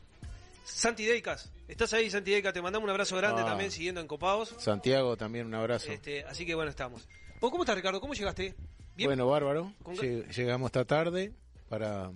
Santi 0.64 1.04
Deicas. 1.04 1.52
¿Estás 1.68 1.92
ahí, 1.92 2.10
Santi 2.10 2.30
Deicas? 2.32 2.52
Te 2.52 2.62
mandamos 2.62 2.84
un 2.84 2.90
abrazo 2.90 3.16
grande 3.16 3.42
Ah. 3.42 3.46
también 3.46 3.70
siguiendo 3.70 4.00
en 4.00 4.06
Copados. 4.06 4.54
Santiago 4.58 5.16
también 5.16 5.46
un 5.46 5.54
abrazo. 5.54 5.90
Este, 5.90 6.24
así 6.24 6.44
que 6.46 6.54
bueno, 6.54 6.70
estamos. 6.70 7.08
¿Vos 7.40 7.50
cómo 7.50 7.62
estás, 7.64 7.76
Ricardo? 7.76 8.00
¿Cómo 8.00 8.14
llegaste? 8.14 8.54
¿Bien? 8.96 9.08
Bueno, 9.08 9.26
bárbaro. 9.28 9.72
Lleg- 9.84 10.28
Llegamos 10.34 10.66
esta 10.68 10.84
tarde 10.84 11.32
para 11.68 12.10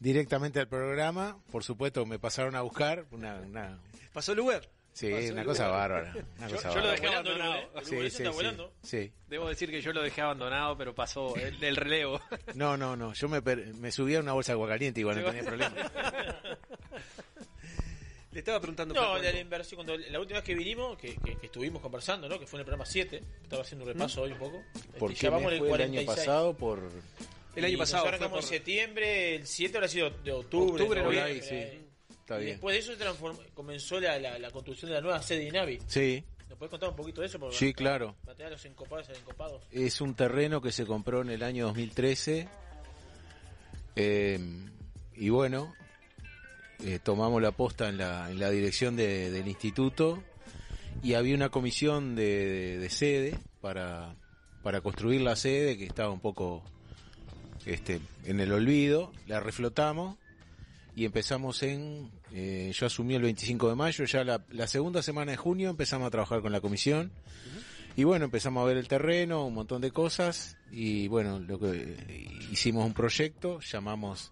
directamente 0.00 0.58
al 0.60 0.68
programa. 0.68 1.38
Por 1.52 1.62
supuesto, 1.64 2.04
me 2.06 2.18
pasaron 2.18 2.56
a 2.56 2.62
buscar. 2.62 3.06
Una, 3.10 3.36
una- 3.36 3.78
¿Pasó 4.12 4.32
el 4.32 4.40
Uber? 4.40 4.68
sí, 4.92 5.10
Pasó 5.10 5.32
una 5.32 5.40
el 5.42 5.46
cosa 5.46 5.64
Uber. 5.68 5.78
bárbara. 5.78 6.14
Una 6.38 6.48
Yo- 6.48 6.56
cosa 6.56 6.74
yo 6.74 6.80
lo 6.80 6.88
dejé 6.88 7.06
abandonado. 7.08 7.50
Uber, 7.52 7.62
¿eh? 7.62 7.68
El 7.78 7.84
Sí, 7.86 7.94
Uber 7.94 8.10
sí, 8.10 8.16
está 8.16 8.30
sí, 8.30 8.36
volando. 8.36 8.72
sí. 8.82 9.12
Debo 9.28 9.48
decir 9.48 9.70
que 9.70 9.80
yo 9.80 9.92
lo 9.92 10.02
dejé 10.02 10.20
abandonado, 10.22 10.76
pero 10.76 10.94
pasó 10.94 11.36
el, 11.36 11.62
el 11.62 11.76
relevo. 11.76 12.20
No, 12.54 12.76
no, 12.76 12.96
no. 12.96 13.12
Yo 13.12 13.28
me, 13.28 13.40
per- 13.42 13.74
me 13.74 13.92
subí 13.92 14.16
a 14.16 14.20
una 14.20 14.32
bolsa 14.32 14.52
de 14.52 14.54
agua 14.54 14.68
caliente 14.68 15.00
igual, 15.00 15.20
no 15.22 15.26
tenía 15.30 15.44
problema. 15.44 15.74
Le 18.38 18.40
estaba 18.40 18.60
preguntando. 18.60 18.94
No, 18.94 19.18
de 19.18 19.32
la 19.32 19.40
inversión, 19.40 19.84
cuando 19.84 19.96
la 19.96 20.20
última 20.20 20.38
vez 20.38 20.46
que 20.46 20.54
vinimos, 20.54 20.96
que, 20.96 21.16
que- 21.16 21.36
que 21.38 21.46
estuvimos 21.46 21.82
conversando, 21.82 22.28
¿no? 22.28 22.38
Que 22.38 22.46
fue 22.46 22.58
en 22.58 22.60
el 22.60 22.66
programa 22.66 22.86
7, 22.86 23.20
estaba 23.42 23.62
haciendo 23.62 23.84
un 23.84 23.92
repaso 23.92 24.22
hoy 24.22 24.30
un 24.30 24.38
poco. 24.38 24.62
¿Por 24.96 25.10
Este, 25.10 25.20
qué 25.22 25.26
ya 25.26 25.30
vamos 25.30 25.50
me 25.50 25.56
en 25.56 25.62
el 25.64 25.68
fue 25.68 25.76
el 25.76 25.82
año 25.82 25.92
46. 26.04 26.06
pasado? 26.06 26.54
Por... 26.56 26.90
El 27.56 27.64
año 27.64 27.78
pasado 27.78 28.02
fue 28.02 28.08
arrancamos 28.10 28.32
por- 28.36 28.44
en 28.44 28.48
septiembre, 28.48 29.34
el 29.34 29.44
7 29.48 29.76
habrá 29.76 29.88
sido 29.88 30.10
de 30.10 30.30
octubre. 30.32 30.82
Octubre, 30.84 31.02
noviembre, 31.02 31.32
ahí, 31.32 31.42
sí. 31.42 31.80
Está 32.12 32.36
y 32.36 32.44
bien. 32.44 32.50
después 32.54 32.74
de 32.74 32.78
eso 32.78 32.92
se 32.92 32.98
transformó, 32.98 33.40
comenzó 33.54 33.98
la, 33.98 34.16
la, 34.20 34.38
la 34.38 34.50
construcción 34.52 34.88
de 34.90 34.94
la 34.94 35.00
nueva 35.00 35.20
sede 35.20 35.40
de 35.40 35.44
Inavi. 35.48 35.78
Sí, 35.88 36.22
¿Nos 36.48 36.56
puedes 36.58 36.70
contar 36.70 36.90
un 36.90 36.94
poquito 36.96 37.20
de 37.22 37.26
eso? 37.26 37.40
Porque 37.40 37.56
Sí, 37.56 37.74
claro. 37.74 38.14
Material 38.24 38.52
los 38.52 38.64
encopados, 38.66 39.08
encopados. 39.08 39.64
es 39.72 40.00
un 40.00 40.14
terreno 40.14 40.62
que 40.62 40.70
se 40.70 40.86
compró 40.86 41.22
en 41.22 41.30
el 41.30 41.42
año 41.42 41.66
2013. 41.66 42.46
eh, 43.96 44.38
y 45.16 45.28
bueno, 45.30 45.74
eh, 46.84 46.98
tomamos 47.02 47.42
la 47.42 47.52
posta 47.52 47.88
en 47.88 47.98
la, 47.98 48.30
en 48.30 48.38
la 48.38 48.50
dirección 48.50 48.96
de- 48.96 49.30
del 49.30 49.48
instituto 49.48 50.22
y 51.02 51.14
había 51.14 51.34
una 51.34 51.48
comisión 51.50 52.14
de, 52.16 52.24
de- 52.46 52.78
de 52.78 52.90
sede 52.90 53.38
para, 53.60 54.14
construir 54.82 55.20
la 55.22 55.34
sede 55.36 55.76
que 55.78 55.84
estaba 55.86 56.10
un 56.10 56.20
poco 56.20 56.62
este, 57.66 58.00
en 58.24 58.40
el 58.40 58.52
olvido. 58.52 59.12
La 59.26 59.40
reflotamos 59.40 60.16
y 60.94 61.04
empezamos 61.04 61.62
en... 61.62 62.10
eh, 62.32 62.72
yo 62.74 62.86
asumí 62.86 63.14
el 63.14 63.22
25 63.22 63.68
de 63.68 63.74
mayo, 63.76 64.04
ya 64.04 64.24
la, 64.24 64.44
la 64.50 64.66
segunda 64.66 65.00
semana 65.02 65.30
de 65.32 65.36
junio 65.36 65.70
empezamos 65.70 66.06
a 66.06 66.10
trabajar 66.10 66.40
con 66.42 66.52
la 66.52 66.60
comisión. 66.60 67.10
Y 67.96 68.04
bueno, 68.04 68.26
empezamos 68.26 68.62
a 68.62 68.66
ver 68.66 68.76
el 68.76 68.86
terreno, 68.86 69.44
un 69.46 69.54
montón 69.54 69.80
de 69.80 69.90
cosas. 69.90 70.56
Y 70.70 71.08
bueno, 71.08 71.40
lo 71.40 71.58
que 71.58 71.70
eh, 72.08 72.28
hicimos 72.52 72.84
un 72.86 72.94
proyecto, 72.94 73.58
llamamos 73.60 74.30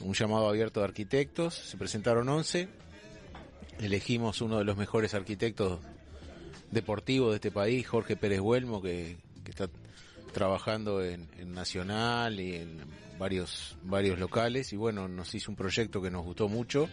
un 0.00 0.14
llamado 0.14 0.48
abierto 0.48 0.80
de 0.80 0.86
arquitectos, 0.86 1.54
se 1.54 1.76
presentaron 1.76 2.28
11. 2.28 2.68
Elegimos 3.80 4.40
uno 4.40 4.58
de 4.58 4.64
los 4.64 4.76
mejores 4.76 5.14
arquitectos 5.14 5.80
deportivos 6.70 7.30
de 7.30 7.36
este 7.36 7.50
país, 7.50 7.86
Jorge 7.86 8.16
Pérez 8.16 8.40
Huelmo, 8.40 8.82
que, 8.82 9.16
está 9.44 9.70
trabajando 10.32 11.02
en, 11.02 11.26
en 11.38 11.52
Nacional 11.52 12.38
y 12.38 12.56
en 12.56 12.80
varios, 13.18 13.76
varios 13.82 14.18
locales. 14.18 14.72
Y 14.72 14.76
bueno, 14.76 15.08
nos 15.08 15.34
hizo 15.34 15.50
un 15.50 15.56
proyecto 15.56 16.00
que 16.00 16.10
nos 16.10 16.24
gustó 16.24 16.48
mucho, 16.48 16.88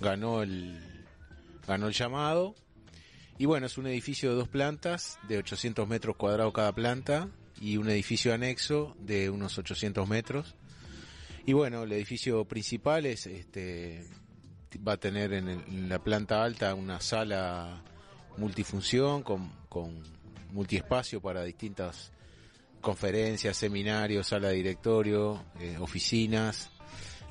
ganó 0.00 0.42
el, 0.42 0.78
ganó 1.66 1.88
el 1.88 1.94
llamado. 1.94 2.54
Y 3.38 3.46
bueno, 3.46 3.66
es 3.66 3.78
un 3.78 3.86
edificio 3.86 4.30
de 4.30 4.36
dos 4.36 4.48
plantas, 4.48 5.18
de 5.28 5.38
800 5.38 5.86
metros 5.86 6.16
cuadrados 6.16 6.52
cada 6.52 6.72
planta, 6.72 7.28
y 7.60 7.76
un 7.76 7.88
edificio 7.88 8.34
anexo 8.34 8.96
de 9.00 9.30
unos 9.30 9.58
800 9.58 10.08
metros. 10.08 10.56
Y 11.48 11.54
bueno, 11.54 11.84
el 11.84 11.92
edificio 11.92 12.44
principal 12.44 13.06
es, 13.06 13.26
este, 13.26 14.04
va 14.86 14.92
a 14.92 14.96
tener 14.98 15.32
en, 15.32 15.48
el- 15.48 15.62
en 15.66 15.88
la 15.88 15.98
planta 15.98 16.44
alta 16.44 16.74
una 16.74 17.00
sala 17.00 17.82
multifunción 18.36 19.22
con, 19.22 19.50
con 19.70 20.02
multiespacio 20.52 21.22
para 21.22 21.42
distintas 21.44 22.12
conferencias, 22.82 23.56
seminarios, 23.56 24.26
sala 24.26 24.48
de 24.48 24.56
directorio, 24.56 25.42
eh, 25.58 25.78
oficinas, 25.80 26.68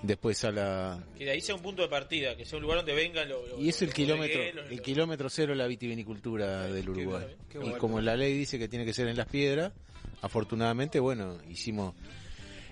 después 0.02 0.40
sala 0.40 1.06
Que 1.16 1.26
de 1.26 1.32
ahí 1.32 1.42
sea 1.42 1.54
un 1.54 1.62
punto 1.62 1.84
de 1.84 1.88
partida, 1.88 2.36
que 2.36 2.44
sea 2.44 2.58
un 2.58 2.64
lugar 2.64 2.80
donde 2.80 2.96
vengan 2.96 3.30
los. 3.30 3.48
los- 3.52 3.60
y 3.60 3.70
es 3.70 3.80
el 3.84 3.90
los 3.90 3.96
kilómetro, 3.96 4.40
bodegueros, 4.40 4.66
el 4.72 4.78
los- 4.78 4.82
kilómetro 4.86 5.30
cero 5.30 5.52
de 5.52 5.58
la 5.60 5.68
vitivinicultura 5.68 6.64
del 6.64 6.90
Uruguay. 6.90 7.24
bueno, 7.52 7.68
qué 7.72 7.76
y 7.76 7.80
como 7.80 8.02
la 8.02 8.16
ley 8.16 8.36
dice 8.36 8.58
que 8.58 8.68
tiene 8.68 8.84
que 8.84 8.94
ser 8.96 9.10
en 9.10 9.16
las 9.16 9.28
piedras, 9.28 9.74
afortunadamente, 10.24 11.00
bueno, 11.00 11.38
hicimos, 11.48 11.94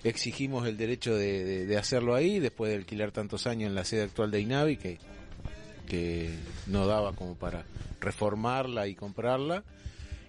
exigimos 0.08 0.66
el 0.66 0.76
derecho 0.76 1.16
de, 1.16 1.76
hacerlo 1.78 2.14
ahí, 2.14 2.38
después 2.38 2.70
de 2.70 2.78
alquilar 2.78 3.12
tantos 3.12 3.46
años 3.46 3.68
en 3.68 3.74
la 3.74 3.84
sede 3.84 4.02
actual 4.02 4.30
de 4.30 4.40
Inavi, 4.40 4.76
que, 4.76 4.98
que 5.86 6.30
no 6.66 6.86
daba 6.86 7.12
como 7.12 7.34
para 7.34 7.64
reformarla 8.00 8.86
y 8.86 8.94
comprarla. 8.94 9.64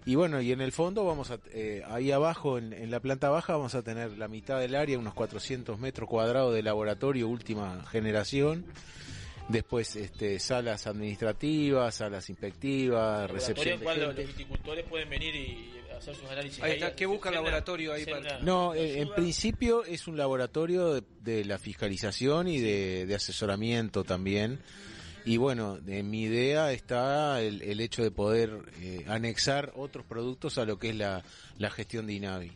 Y 0.05 0.15
bueno, 0.15 0.41
y 0.41 0.53
en 0.53 0.61
el 0.61 0.71
fondo 0.71 1.03
vamos 1.05 1.31
a, 1.31 1.39
eh, 1.51 1.83
ahí 1.89 2.11
abajo, 2.11 2.57
en, 2.57 2.71
en 2.71 2.91
la 2.91 3.01
planta 3.01 3.29
baja, 3.29 3.53
vamos 3.53 3.75
a 3.75 3.81
tener 3.81 4.17
la 4.17 4.27
mitad 4.29 4.59
del 4.59 4.75
área, 4.75 4.97
unos 4.97 5.13
400 5.13 5.77
metros 5.79 6.07
cuadrados 6.07 6.53
de 6.53 6.63
laboratorio 6.63 7.27
última 7.27 7.83
generación. 7.91 8.65
Después 9.49 9.95
este, 9.95 10.39
salas 10.39 10.87
administrativas, 10.87 11.95
salas 11.95 12.29
inspectivas, 12.29 13.31
recepción 13.31 13.79
de 13.79 13.83
cual 13.83 13.97
los, 13.99 14.07
gente. 14.07 14.21
los 14.23 14.31
viticultores 14.37 14.85
pueden 14.89 15.09
venir 15.09 15.33
y 15.35 15.71
hacer 15.97 16.15
sus 16.15 16.29
análisis. 16.29 16.61
Ahí 16.61 16.73
está. 16.73 16.93
¿Qué 16.93 17.05
busca 17.05 17.29
el 17.29 17.35
laboratorio 17.35 17.93
ahí 17.93 18.05
para- 18.05 18.39
No, 18.39 18.73
eh, 18.73 18.99
en 19.01 19.09
principio 19.15 19.85
es 19.85 20.07
un 20.07 20.17
laboratorio 20.17 20.93
de, 20.95 21.03
de 21.21 21.45
la 21.45 21.57
fiscalización 21.57 22.49
y 22.49 22.59
de, 22.59 23.05
de 23.05 23.15
asesoramiento 23.15 24.03
también. 24.03 24.59
Y 25.23 25.37
bueno, 25.37 25.79
en 25.87 26.09
mi 26.09 26.23
idea 26.23 26.71
está 26.73 27.41
el, 27.41 27.61
el 27.61 27.79
hecho 27.79 28.03
de 28.03 28.11
poder 28.11 28.51
eh, 28.81 29.03
anexar 29.07 29.71
otros 29.75 30.05
productos 30.05 30.57
a 30.57 30.65
lo 30.65 30.77
que 30.79 30.89
es 30.89 30.95
la, 30.95 31.23
la 31.57 31.69
gestión 31.69 32.05
de 32.07 32.13
INAVI. 32.13 32.51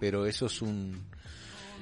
Pero 0.00 0.26
eso 0.26 0.46
es 0.46 0.62
un 0.62 1.04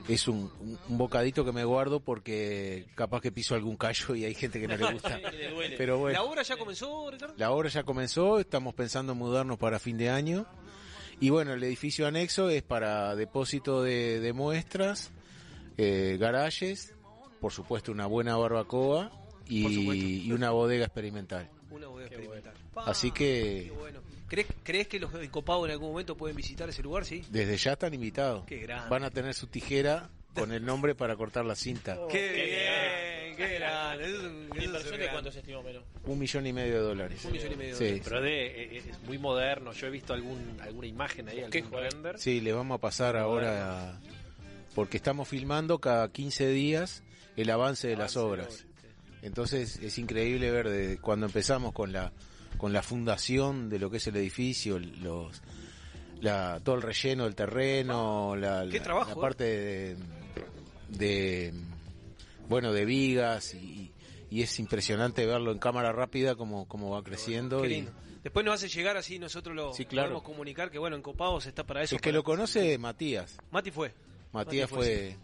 es 0.08 0.28
un, 0.28 0.50
un- 0.88 0.98
bocadito 0.98 1.44
que 1.44 1.52
me 1.52 1.64
guardo 1.64 2.00
porque 2.00 2.86
capaz 2.94 3.20
que 3.20 3.32
piso 3.32 3.54
algún 3.54 3.76
callo 3.76 4.14
y 4.14 4.24
hay 4.24 4.34
gente 4.34 4.60
que 4.60 4.68
no 4.68 4.76
le 4.76 4.92
gusta. 4.92 5.18
Pero 5.78 5.98
bueno. 5.98 6.18
¿La 6.18 6.24
obra 6.24 6.42
ya 6.42 6.56
comenzó, 6.56 7.10
Ricardo? 7.10 7.34
La 7.36 7.50
obra 7.50 7.68
ya 7.68 7.82
comenzó, 7.82 8.38
estamos 8.38 8.74
pensando 8.74 9.12
en 9.12 9.18
mudarnos 9.18 9.58
para 9.58 9.78
fin 9.78 9.98
de 9.98 10.10
año. 10.10 10.46
Y 11.18 11.30
bueno, 11.30 11.54
el 11.54 11.62
edificio 11.64 12.06
anexo 12.06 12.50
es 12.50 12.62
para 12.62 13.16
depósito 13.16 13.82
de, 13.82 14.20
de 14.20 14.32
muestras, 14.32 15.10
eh, 15.78 16.16
garajes, 16.20 16.94
por 17.40 17.52
supuesto 17.52 17.90
una 17.92 18.06
buena 18.06 18.36
barbacoa 18.36 19.10
y, 19.48 20.26
y 20.26 20.32
una 20.32 20.50
bodega 20.50 20.84
experimental. 20.84 21.48
Una 21.70 21.86
bodega 21.88 22.08
experimental. 22.08 22.54
Así 22.76 23.10
que 23.10 23.64
Qué 23.68 23.78
bueno. 23.78 24.00
¿Crees, 24.28 24.46
¿Crees 24.64 24.88
que 24.88 24.98
los 24.98 25.14
encopados 25.14 25.64
en 25.66 25.72
algún 25.72 25.90
momento 25.90 26.16
pueden 26.16 26.36
visitar 26.36 26.68
ese 26.68 26.82
lugar? 26.82 27.04
Sí. 27.04 27.22
desde 27.30 27.56
ya 27.56 27.72
están 27.72 27.94
invitados. 27.94 28.44
Qué 28.46 28.58
grande. 28.58 28.88
Van 28.90 29.04
a 29.04 29.10
tener 29.10 29.34
su 29.34 29.46
tijera 29.46 30.10
con 30.34 30.52
el 30.52 30.64
nombre 30.64 30.94
para 30.94 31.16
cortar 31.16 31.44
la 31.44 31.54
cinta. 31.54 31.96
Qué 32.10 32.32
bien, 32.32 33.36
qué 33.36 33.54
grande. 33.58 34.04
eso 34.08 34.16
es 34.16 34.22
un- 34.24 34.36
¿Una 34.36 34.44
eso 34.46 34.58
es 34.58 34.64
inversión 34.64 34.90
de 34.92 34.96
grande. 34.98 35.12
cuánto 35.12 35.32
se 35.32 35.38
estima 35.38 35.62
menos? 35.62 35.84
Un 36.04 36.18
millón 36.18 36.46
y 36.46 36.52
medio 36.52 36.74
de 36.74 36.80
dólares. 36.80 37.24
Un 37.24 37.32
millón 37.32 37.52
y 37.52 37.56
medio 37.56 37.70
de 37.72 37.78
Sí. 37.78 37.84
dólares. 37.84 38.04
Pero 38.04 38.20
de, 38.22 38.46
eh, 38.46 38.82
es 38.90 38.98
muy 39.04 39.18
moderno. 39.18 39.72
Yo 39.72 39.86
he 39.86 39.90
visto 39.90 40.12
algún, 40.12 40.58
alguna 40.60 40.86
imagen 40.86 41.28
ahí, 41.28 41.44
¿Qué 41.50 41.62
render. 41.62 42.18
Sí, 42.18 42.40
le 42.40 42.52
vamos 42.52 42.76
a 42.76 42.80
pasar 42.80 43.16
ahora, 43.16 43.98
porque 44.74 44.96
estamos 44.96 45.28
filmando 45.28 45.78
cada 45.78 46.10
15 46.12 46.48
días 46.48 47.02
el 47.36 47.48
avance 47.50 47.86
de 47.88 47.96
las 47.96 48.16
obras. 48.16 48.66
Entonces 49.22 49.76
es 49.82 49.98
increíble 49.98 50.50
ver 50.50 50.68
de 50.68 50.98
cuando 50.98 51.26
empezamos 51.26 51.72
con 51.72 51.92
la 51.92 52.12
con 52.58 52.72
la 52.72 52.82
fundación 52.82 53.68
de 53.68 53.78
lo 53.78 53.90
que 53.90 53.98
es 53.98 54.06
el 54.06 54.16
edificio, 54.16 54.78
los 54.78 55.42
la, 56.20 56.60
todo 56.64 56.76
el 56.76 56.82
relleno 56.82 57.24
del 57.24 57.34
terreno, 57.34 58.34
la, 58.36 58.66
Qué 58.70 58.78
la- 58.78 58.82
trabajo, 58.84 59.10
la 59.10 59.20
parte 59.20 59.44
de, 59.44 59.96
de, 60.88 61.52
bueno 62.48 62.72
de 62.72 62.84
vigas 62.84 63.54
y, 63.54 63.92
y 64.30 64.42
es 64.42 64.58
impresionante 64.58 65.26
verlo 65.26 65.52
en 65.52 65.58
cámara 65.58 65.92
rápida 65.92 66.34
como, 66.34 66.66
como 66.66 66.90
va 66.90 67.02
creciendo. 67.02 67.62
Qué 67.62 67.68
y-. 67.78 67.88
Después 68.22 68.44
nos 68.44 68.54
hace 68.56 68.68
llegar 68.68 68.96
así, 68.96 69.18
nosotros 69.20 69.54
lo 69.54 69.72
Sí, 69.72 69.84
claro. 69.84 70.08
podemos 70.08 70.24
comunicar 70.24 70.70
que 70.70 70.78
bueno, 70.78 70.96
en 70.96 71.02
Copados 71.02 71.46
está 71.46 71.64
para 71.64 71.82
eso. 71.84 71.94
el 71.94 72.00
que 72.00 72.10
lo 72.10 72.24
conoce 72.24 72.76
Matías. 72.76 73.36
Mati 73.52 73.70
fue. 73.70 73.92
Matías 74.32 74.68
fue, 74.68 75.16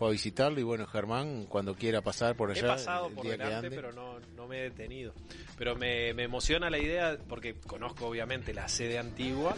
fue 0.00 0.08
a 0.08 0.12
visitarlo 0.12 0.58
y 0.58 0.62
bueno, 0.62 0.86
Germán, 0.86 1.44
cuando 1.44 1.74
quiera 1.74 2.00
pasar 2.00 2.34
por 2.34 2.50
allá, 2.50 2.60
He 2.60 2.68
pasado 2.68 3.08
el 3.08 3.12
por 3.12 3.22
día 3.22 3.32
delante, 3.36 3.70
pero 3.70 3.92
no, 3.92 4.18
no 4.34 4.48
me 4.48 4.60
he 4.60 4.62
detenido. 4.62 5.12
Pero 5.58 5.76
me, 5.76 6.14
me 6.14 6.22
emociona 6.22 6.70
la 6.70 6.78
idea, 6.78 7.18
porque 7.28 7.56
conozco 7.66 8.06
obviamente 8.06 8.54
la 8.54 8.66
sede 8.66 8.98
antigua, 8.98 9.54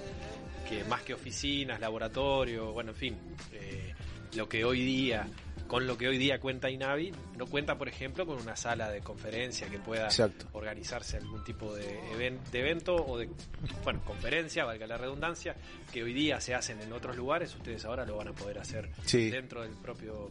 que 0.68 0.82
más 0.82 1.02
que 1.02 1.14
oficinas, 1.14 1.78
laboratorio, 1.78 2.72
bueno, 2.72 2.90
en 2.90 2.96
fin, 2.96 3.18
eh, 3.52 3.94
lo 4.34 4.48
que 4.48 4.64
hoy 4.64 4.82
día, 4.82 5.28
con 5.72 5.86
lo 5.86 5.96
que 5.96 6.06
hoy 6.06 6.18
día 6.18 6.38
cuenta 6.38 6.68
Inavi, 6.68 7.12
no 7.38 7.46
cuenta, 7.46 7.78
por 7.78 7.88
ejemplo, 7.88 8.26
con 8.26 8.36
una 8.36 8.56
sala 8.56 8.90
de 8.90 9.00
conferencia 9.00 9.70
que 9.70 9.78
pueda 9.78 10.04
Exacto. 10.04 10.44
organizarse 10.52 11.16
algún 11.16 11.42
tipo 11.44 11.74
de, 11.74 11.98
even- 12.12 12.38
de 12.52 12.60
evento 12.60 12.94
o 12.94 13.16
de, 13.16 13.30
bueno, 13.82 14.02
conferencia, 14.04 14.66
valga 14.66 14.86
la 14.86 14.98
redundancia, 14.98 15.56
que 15.90 16.02
hoy 16.02 16.12
día 16.12 16.42
se 16.42 16.54
hacen 16.54 16.78
en 16.82 16.92
otros 16.92 17.16
lugares, 17.16 17.54
ustedes 17.54 17.86
ahora 17.86 18.04
lo 18.04 18.18
van 18.18 18.28
a 18.28 18.32
poder 18.34 18.58
hacer 18.58 18.90
Sí. 19.06 19.30
dentro 19.30 19.62
del 19.62 19.72
propio 19.76 20.30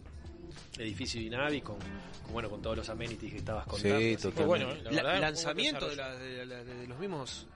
edificio 0.77 1.19
de 1.19 1.25
Inavi 1.25 1.61
con, 1.61 1.77
con, 2.23 2.33
bueno 2.33 2.47
con 2.47 2.61
todos 2.61 2.77
los 2.77 2.89
amenities 2.89 3.31
que 3.31 3.39
estabas 3.39 3.65
contando. 3.65 3.97
Sí, 3.97 4.17
totalmente. 4.17 4.45
bueno, 4.45 4.67
la 4.83 4.91
La- 4.91 5.01
verdad, 5.03 5.21
lanzamiento 5.21 5.91
la- 5.95 6.13
de 6.17 6.85
los 6.87 6.99
mismos 6.99 7.47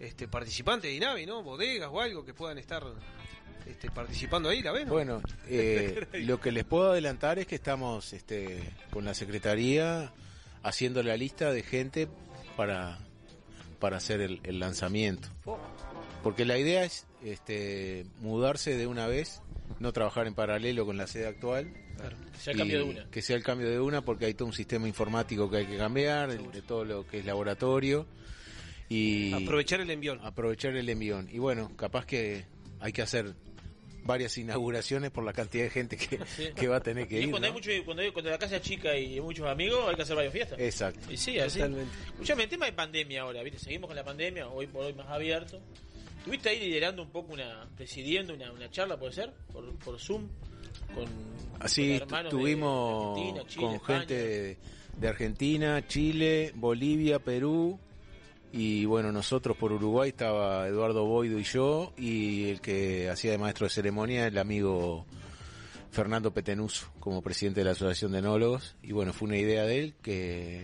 este, 0.00 0.26
participantes 0.26 0.90
de 0.90 0.96
INAVI, 0.96 1.26
¿no? 1.26 1.44
Bodegas 1.44 1.88
o 1.92 2.00
algo 2.00 2.24
que 2.24 2.34
puedan 2.34 2.58
estar 2.58 2.82
este, 3.66 3.90
participando 3.90 4.48
ahí, 4.48 4.62
¿la 4.62 4.72
ven? 4.72 4.88
Bueno, 4.88 5.20
eh, 5.48 6.06
lo 6.24 6.40
que 6.40 6.52
les 6.52 6.64
puedo 6.64 6.92
adelantar 6.92 7.38
es 7.38 7.46
que 7.46 7.54
estamos 7.54 8.12
este, 8.12 8.60
con 8.90 9.04
la 9.04 9.14
Secretaría 9.14 10.12
haciendo 10.62 11.02
la 11.02 11.16
lista 11.16 11.52
de 11.52 11.62
gente 11.62 12.08
para, 12.56 12.98
para 13.78 13.96
hacer 13.96 14.20
el, 14.20 14.40
el 14.44 14.58
lanzamiento. 14.60 15.28
Porque 16.22 16.44
la 16.44 16.56
idea 16.58 16.84
es 16.84 17.06
este, 17.24 18.06
mudarse 18.20 18.76
de 18.76 18.86
una 18.86 19.06
vez, 19.08 19.42
no 19.80 19.92
trabajar 19.92 20.26
en 20.28 20.34
paralelo 20.34 20.86
con 20.86 20.96
la 20.96 21.06
sede 21.06 21.26
actual. 21.26 21.72
Que 22.32 22.38
sea 22.38 22.52
el 22.52 22.58
cambio 22.58 22.78
de 22.78 22.84
una. 22.84 23.10
Que 23.10 23.22
sea 23.22 23.36
el 23.36 23.42
cambio 23.42 23.68
de 23.70 23.80
una 23.80 24.02
porque 24.02 24.26
hay 24.26 24.34
todo 24.34 24.46
un 24.46 24.54
sistema 24.54 24.86
informático 24.88 25.50
que 25.50 25.58
hay 25.58 25.66
que 25.66 25.76
cambiar, 25.76 26.30
el- 26.30 26.50
de 26.52 26.62
todo 26.62 26.84
lo 26.84 27.06
que 27.06 27.18
es 27.18 27.24
laboratorio. 27.26 28.06
Y 28.88 29.32
Aprovechar 29.32 29.80
el 29.80 29.90
envión. 29.90 30.20
aprovechar 30.22 30.76
el 30.76 30.88
envión. 30.88 31.28
Y 31.32 31.38
bueno, 31.38 31.72
capaz 31.76 32.04
que 32.06 32.44
hay 32.80 32.92
que 32.92 33.02
hacer 33.02 33.34
varias 34.04 34.36
inauguraciones 34.38 35.10
por 35.10 35.24
la 35.24 35.32
cantidad 35.32 35.64
de 35.64 35.70
gente 35.70 35.96
que, 35.96 36.18
que 36.56 36.68
va 36.68 36.76
a 36.76 36.80
tener 36.80 37.06
que 37.08 37.20
Y 37.20 37.24
ir. 37.24 37.30
cuando, 37.30 37.46
hay 37.46 37.52
¿no? 37.52 37.58
mucho, 37.58 37.70
cuando, 37.84 38.02
hay- 38.02 38.10
cuando 38.12 38.30
la 38.30 38.38
casa 38.38 38.56
es 38.56 38.62
chica 38.62 38.96
y 38.96 39.14
hay 39.14 39.20
muchos 39.20 39.46
amigos, 39.46 39.84
hay 39.88 39.94
que 39.96 40.02
hacer 40.02 40.16
varias 40.16 40.32
fiestas. 40.32 40.58
Exacto. 40.58 41.12
Y 41.12 41.16
sí, 41.16 41.38
así. 41.38 41.58
Totalmente. 41.58 41.92
Escuchame, 42.12 42.42
el 42.44 42.48
tema 42.48 42.66
de 42.66 42.72
pandemia 42.72 43.22
ahora, 43.22 43.42
¿viste? 43.42 43.58
Seguimos 43.58 43.88
con 43.88 43.96
la 43.96 44.04
pandemia, 44.04 44.48
hoy 44.48 44.66
por 44.66 44.84
hoy 44.84 44.94
más 44.94 45.08
abierto. 45.08 45.60
¿Estuviste 46.18 46.50
ahí 46.50 46.60
liderando 46.60 47.02
un 47.02 47.10
poco 47.10 47.32
una, 47.32 47.68
presidiendo 47.76 48.32
una, 48.34 48.52
una 48.52 48.70
charla, 48.70 48.96
puede 48.96 49.12
ser? 49.12 49.32
Por, 49.52 49.72
por 49.78 49.98
Zoom, 49.98 50.28
con, 50.94 51.04
Así 51.60 51.98
con 51.98 52.02
hermanos 52.08 52.32
de 52.32 52.38
tuvimos 52.38 53.18
Chile, 53.48 53.64
con 53.66 53.74
España. 53.74 53.98
gente 53.98 54.14
de, 54.14 54.56
de 54.98 55.08
Argentina, 55.08 55.86
Chile, 55.88 56.52
Bolivia, 56.54 57.18
Perú. 57.18 57.78
Y 58.52 58.84
bueno, 58.84 59.12
nosotros 59.12 59.56
por 59.56 59.72
Uruguay 59.72 60.10
estaba 60.10 60.68
Eduardo 60.68 61.04
Boido 61.06 61.38
y 61.38 61.44
yo. 61.44 61.92
Y 61.96 62.50
el 62.50 62.60
que 62.60 63.08
hacía 63.08 63.30
de 63.32 63.38
maestro 63.38 63.66
de 63.66 63.70
ceremonia, 63.70 64.26
el 64.26 64.36
amigo 64.38 65.06
Fernando 65.90 66.32
Petenuso, 66.32 66.86
como 67.00 67.22
presidente 67.22 67.60
de 67.60 67.64
la 67.64 67.70
Asociación 67.72 68.12
de 68.12 68.18
Enólogos. 68.18 68.76
Y 68.82 68.92
bueno, 68.92 69.12
fue 69.12 69.28
una 69.28 69.38
idea 69.38 69.64
de 69.64 69.78
él 69.78 69.94
que 70.02 70.62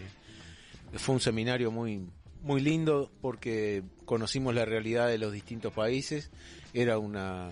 fue 0.94 1.14
un 1.14 1.20
seminario 1.20 1.70
muy 1.70 2.06
muy 2.40 2.60
lindo 2.60 3.10
porque 3.20 3.82
conocimos 4.04 4.54
la 4.54 4.64
realidad 4.64 5.08
de 5.08 5.18
los 5.18 5.32
distintos 5.32 5.72
países. 5.72 6.30
Era 6.74 6.98
una 6.98 7.50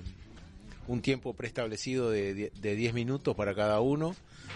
un 0.86 1.00
tiempo 1.02 1.34
preestablecido 1.34 2.10
de, 2.10 2.34
die- 2.34 2.52
de 2.60 2.76
10 2.76 2.94
minutos 2.94 3.34
para 3.34 3.54
cada 3.54 3.80
uno. 3.80 4.14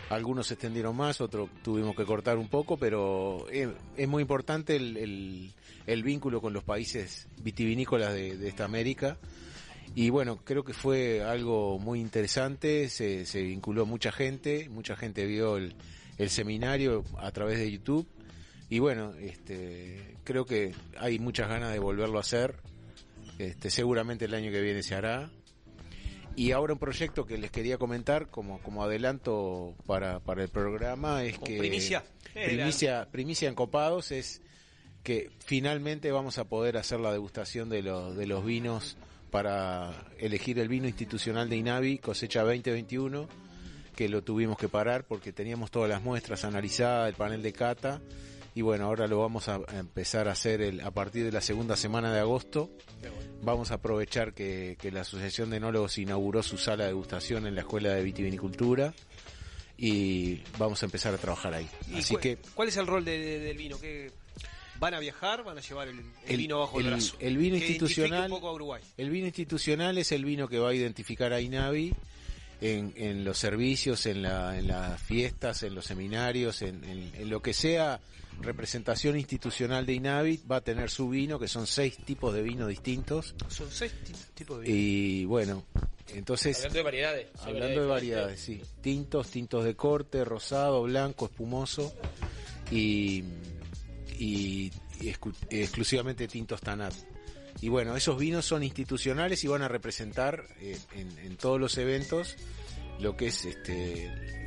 Algunos 0.08 0.48
se 0.48 0.54
extendieron 0.54 0.96
más, 0.96 1.20
otros 1.20 1.48
tuvimos 1.62 1.94
que 1.94 2.04
cortar 2.04 2.36
un 2.36 2.48
poco, 2.48 2.76
pero 2.76 3.46
es, 3.50 3.68
es 3.96 4.08
muy 4.08 4.22
importante 4.22 4.76
el, 4.76 5.52
vínculo 6.02 6.40
con 6.40 6.52
los 6.52 6.64
países 6.64 7.28
vitivinícolas 7.42 8.12
de, 8.12 8.48
esta 8.48 8.64
América. 8.64 9.18
Y 9.94 10.10
bueno, 10.10 10.38
creo 10.44 10.64
que 10.64 10.72
fue 10.72 11.22
algo 11.22 11.78
muy 11.78 12.00
interesante, 12.00 12.88
se, 12.88 13.26
se 13.26 13.42
vinculó 13.42 13.86
mucha 13.86 14.12
gente, 14.12 14.68
mucha 14.68 14.96
gente 14.96 15.26
vio 15.26 15.56
el, 15.56 15.74
el 16.20 16.28
seminario 16.28 17.04
a 17.18 17.30
través 17.30 17.58
de 17.58 17.70
YouTube. 17.70 18.06
Y 18.68 18.78
bueno, 18.78 19.14
este, 19.14 20.16
creo 20.22 20.44
que 20.44 20.74
hay 20.98 21.18
muchas 21.18 21.48
ganas 21.48 21.72
de 21.72 21.78
volverlo 21.78 22.18
a 22.18 22.20
hacer. 22.20 22.56
Este, 23.38 23.70
seguramente 23.70 24.26
el 24.26 24.34
año 24.34 24.52
que 24.52 24.60
viene 24.60 24.82
se 24.82 24.94
hará. 24.94 25.30
Y 26.36 26.52
ahora 26.52 26.72
un 26.72 26.78
proyecto 26.78 27.26
que 27.26 27.36
les 27.38 27.50
quería 27.50 27.76
comentar 27.76 28.28
como, 28.28 28.60
como 28.60 28.82
adelanto 28.82 29.74
para, 29.86 30.20
para 30.20 30.42
el 30.42 30.48
programa 30.48 31.24
es 31.24 31.34
Como 31.34 31.46
que... 31.46 31.58
primicia. 31.58 32.04
Primicia, 32.32 33.08
primicia 33.10 33.48
en 33.48 33.54
Copados 33.54 34.12
es 34.12 34.40
que 35.02 35.30
finalmente 35.44 36.12
vamos 36.12 36.38
a 36.38 36.44
poder 36.44 36.76
hacer 36.76 37.00
la 37.00 37.12
degustación 37.12 37.68
de 37.68 37.82
los, 37.82 38.16
de 38.16 38.26
los 38.26 38.44
vinos 38.44 38.96
para 39.30 39.92
elegir 40.18 40.58
el 40.58 40.68
vino 40.68 40.86
institucional 40.86 41.48
de 41.48 41.56
Inavi, 41.56 41.98
cosecha 41.98 42.42
2021, 42.42 43.28
que 43.96 44.08
lo 44.08 44.22
tuvimos 44.22 44.58
que 44.58 44.68
parar 44.68 45.04
porque 45.04 45.32
teníamos 45.32 45.70
todas 45.70 45.88
las 45.88 46.02
muestras 46.02 46.44
analizadas, 46.44 47.08
el 47.08 47.14
panel 47.14 47.42
de 47.42 47.52
cata, 47.52 48.00
y 48.54 48.62
bueno, 48.62 48.86
ahora 48.86 49.06
lo 49.06 49.20
vamos 49.20 49.48
a 49.48 49.60
empezar 49.78 50.28
a 50.28 50.32
hacer 50.32 50.60
el, 50.60 50.80
a 50.80 50.90
partir 50.90 51.24
de 51.24 51.32
la 51.32 51.40
segunda 51.40 51.76
semana 51.76 52.12
de 52.12 52.20
agosto. 52.20 52.70
Vamos 53.42 53.70
a 53.70 53.74
aprovechar 53.74 54.34
que, 54.34 54.76
que 54.80 54.90
la 54.90 55.02
Asociación 55.02 55.50
de 55.50 55.58
Enólogos 55.58 55.96
inauguró 55.98 56.42
su 56.42 56.58
sala 56.58 56.84
de 56.84 56.90
degustación 56.90 57.46
en 57.46 57.54
la 57.54 57.60
Escuela 57.62 57.90
de 57.94 58.02
Vitivinicultura 58.02 58.92
y 59.78 60.42
vamos 60.58 60.82
a 60.82 60.86
empezar 60.86 61.14
a 61.14 61.18
trabajar 61.18 61.54
ahí. 61.54 61.68
¿Y 61.90 61.98
Así 61.98 62.14
cu- 62.14 62.20
que 62.20 62.38
¿Cuál 62.54 62.68
es 62.68 62.76
el 62.76 62.86
rol 62.86 63.04
de- 63.04 63.18
de- 63.18 63.38
del 63.40 63.56
vino? 63.56 63.78
¿Qué, 63.80 64.10
¿Van 64.78 64.94
a 64.94 64.98
viajar? 64.98 65.42
¿Van 65.44 65.56
a 65.58 65.60
llevar 65.60 65.88
el, 65.88 65.98
el 65.98 66.04
El- 66.26 66.36
vino 66.36 66.58
bajo 66.60 66.80
el, 66.80 66.86
el- 66.86 66.92
brazo? 66.92 67.16
el 67.20 67.36
vino 67.38 67.56
institucional- 67.56 68.24
un 68.24 68.30
poco 68.30 68.48
a 68.48 68.52
Uruguay. 68.54 68.82
El 68.96 69.10
vino 69.10 69.26
institucional 69.26 69.96
es 69.98 70.12
el 70.12 70.24
vino 70.24 70.48
que 70.48 70.58
va 70.58 70.70
a 70.70 70.74
identificar 70.74 71.32
a 71.32 71.40
INAVI 71.40 71.94
en, 72.60 72.92
en 72.96 73.24
los 73.24 73.38
servicios, 73.38 74.04
en, 74.06 74.22
la, 74.22 74.58
en 74.58 74.68
las 74.68 75.00
fiestas, 75.00 75.62
en 75.62 75.74
los 75.74 75.86
seminarios, 75.86 76.60
en, 76.62 76.82
en- 76.84 77.12
en 77.14 77.30
lo 77.30 77.40
que 77.40 77.54
sea 77.54 78.00
representación 78.40 79.18
institucional 79.18 79.86
de 79.86 79.94
INAVI, 79.94 80.40
va 80.50 80.56
a 80.56 80.60
tener 80.60 80.90
su 80.90 81.08
vino, 81.08 81.38
que 81.38 81.48
son 81.48 81.66
seis 81.66 81.96
tipos 82.04 82.32
de 82.34 82.42
vino 82.42 82.66
distintos. 82.66 83.34
Son 83.48 83.70
seis 83.70 83.92
ti- 84.04 84.12
tipos 84.34 84.60
de 84.60 84.66
vino. 84.66 84.76
Y 84.76 85.24
bueno, 85.26 85.64
entonces... 86.08 86.56
Hablando 86.58 86.78
de 86.78 86.82
variedades. 86.84 87.26
Hablando 87.40 87.80
de 87.82 87.86
variedades, 87.86 88.40
sí. 88.40 88.62
Tintos, 88.80 89.30
tintos 89.30 89.64
de 89.64 89.74
corte, 89.76 90.24
rosado, 90.24 90.82
blanco, 90.82 91.26
espumoso 91.26 91.94
y, 92.70 93.24
y, 94.18 94.70
y 95.00 95.12
exclu- 95.12 95.34
exclusivamente 95.50 96.26
tintos 96.28 96.60
Tanat. 96.60 96.94
Y 97.62 97.68
bueno, 97.68 97.94
esos 97.94 98.18
vinos 98.18 98.46
son 98.46 98.62
institucionales 98.62 99.44
y 99.44 99.48
van 99.48 99.62
a 99.62 99.68
representar 99.68 100.44
eh, 100.60 100.78
en, 100.94 101.18
en 101.18 101.36
todos 101.36 101.60
los 101.60 101.76
eventos 101.76 102.36
lo 103.00 103.16
que 103.16 103.26
es 103.26 103.44
este 103.44 104.06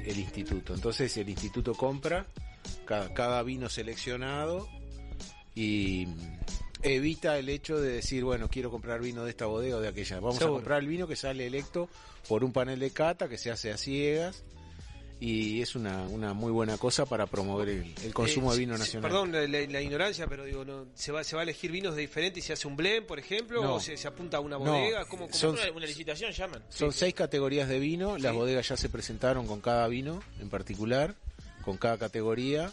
el 0.10 0.18
instituto. 0.20 0.74
Entonces 0.74 1.16
el 1.18 1.30
instituto 1.30 1.74
compra 1.76 2.26
cada, 2.86 3.14
cada 3.14 3.44
vino 3.44 3.70
seleccionado 3.70 4.68
y 5.56 6.08
evita 6.82 7.38
el 7.38 7.50
hecho 7.50 7.80
de 7.80 7.92
decir, 7.92 8.24
bueno, 8.24 8.50
quiero 8.50 8.70
comprar 8.72 9.02
vino 9.02 9.24
de 9.24 9.30
esta 9.30 9.46
bodega 9.46 9.78
o 9.78 9.80
de 9.82 9.88
aquella. 9.88 10.20
Vamos 10.20 10.38
Seguro. 10.38 10.56
a 10.56 10.58
comprar 10.58 10.80
el 10.82 10.88
vino 10.88 11.08
que 11.08 11.16
sale 11.16 11.48
electo 11.48 11.90
por 12.28 12.44
un 12.44 12.52
panel 12.52 12.80
de 12.80 12.92
cata 12.92 13.30
que 13.30 13.38
se 13.38 13.52
hace 13.52 13.72
a 13.72 13.78
ciegas 13.78 14.44
y 15.20 15.62
es 15.62 15.76
una, 15.76 16.02
una 16.04 16.34
muy 16.34 16.52
buena 16.52 16.78
cosa 16.78 17.06
para 17.06 17.28
promover 17.28 17.70
el, 17.70 17.96
el 18.04 18.14
consumo 18.14 18.52
Eh, 18.52 18.56
de 18.56 18.60
vino 18.60 18.74
sí, 18.76 18.80
nacional. 18.82 19.10
Perdón 19.10 19.32
la, 19.32 19.48
la- 19.48 19.82
ignorancia, 19.82 20.28
pero 20.28 20.44
digo, 20.44 20.66
no, 20.66 20.88
¿se, 20.96 21.14
va, 21.14 21.24
¿se 21.24 21.36
va 21.38 21.42
a 21.42 21.44
elegir 21.44 21.72
vinos 21.72 21.96
de 21.96 22.02
diferentes 22.02 22.44
y 22.44 22.48
se 22.48 22.52
hace 22.54 22.68
un 22.68 22.76
blend, 22.76 23.06
por 23.06 23.20
ejemplo? 23.20 23.62
No. 23.64 23.76
¿O 23.76 23.80
se, 23.80 23.96
se 23.96 24.08
apunta 24.08 24.38
a 24.38 24.40
una 24.42 24.58
No, 24.58 24.66
bodega? 24.66 25.06
¿Cómo, 25.06 25.28
cómo- 25.28 25.34
son- 25.34 25.52
Una, 25.58 25.72
una 25.72 25.86
licitación 25.86 26.34
llaman. 26.34 26.62
Son 26.68 26.92
seis 26.92 27.14
categorías 27.14 27.70
de 27.70 27.80
vino, 27.80 28.18
las 28.18 28.34
Sí. 28.34 28.38
bodegas 28.38 28.68
ya 28.68 28.76
se 28.76 28.90
presentaron 28.90 29.48
con 29.48 29.62
cada 29.62 29.88
vino 29.88 30.22
en 30.42 30.50
particular 30.50 31.16
con 31.64 31.78
cada 31.78 31.98
categoría 31.98 32.72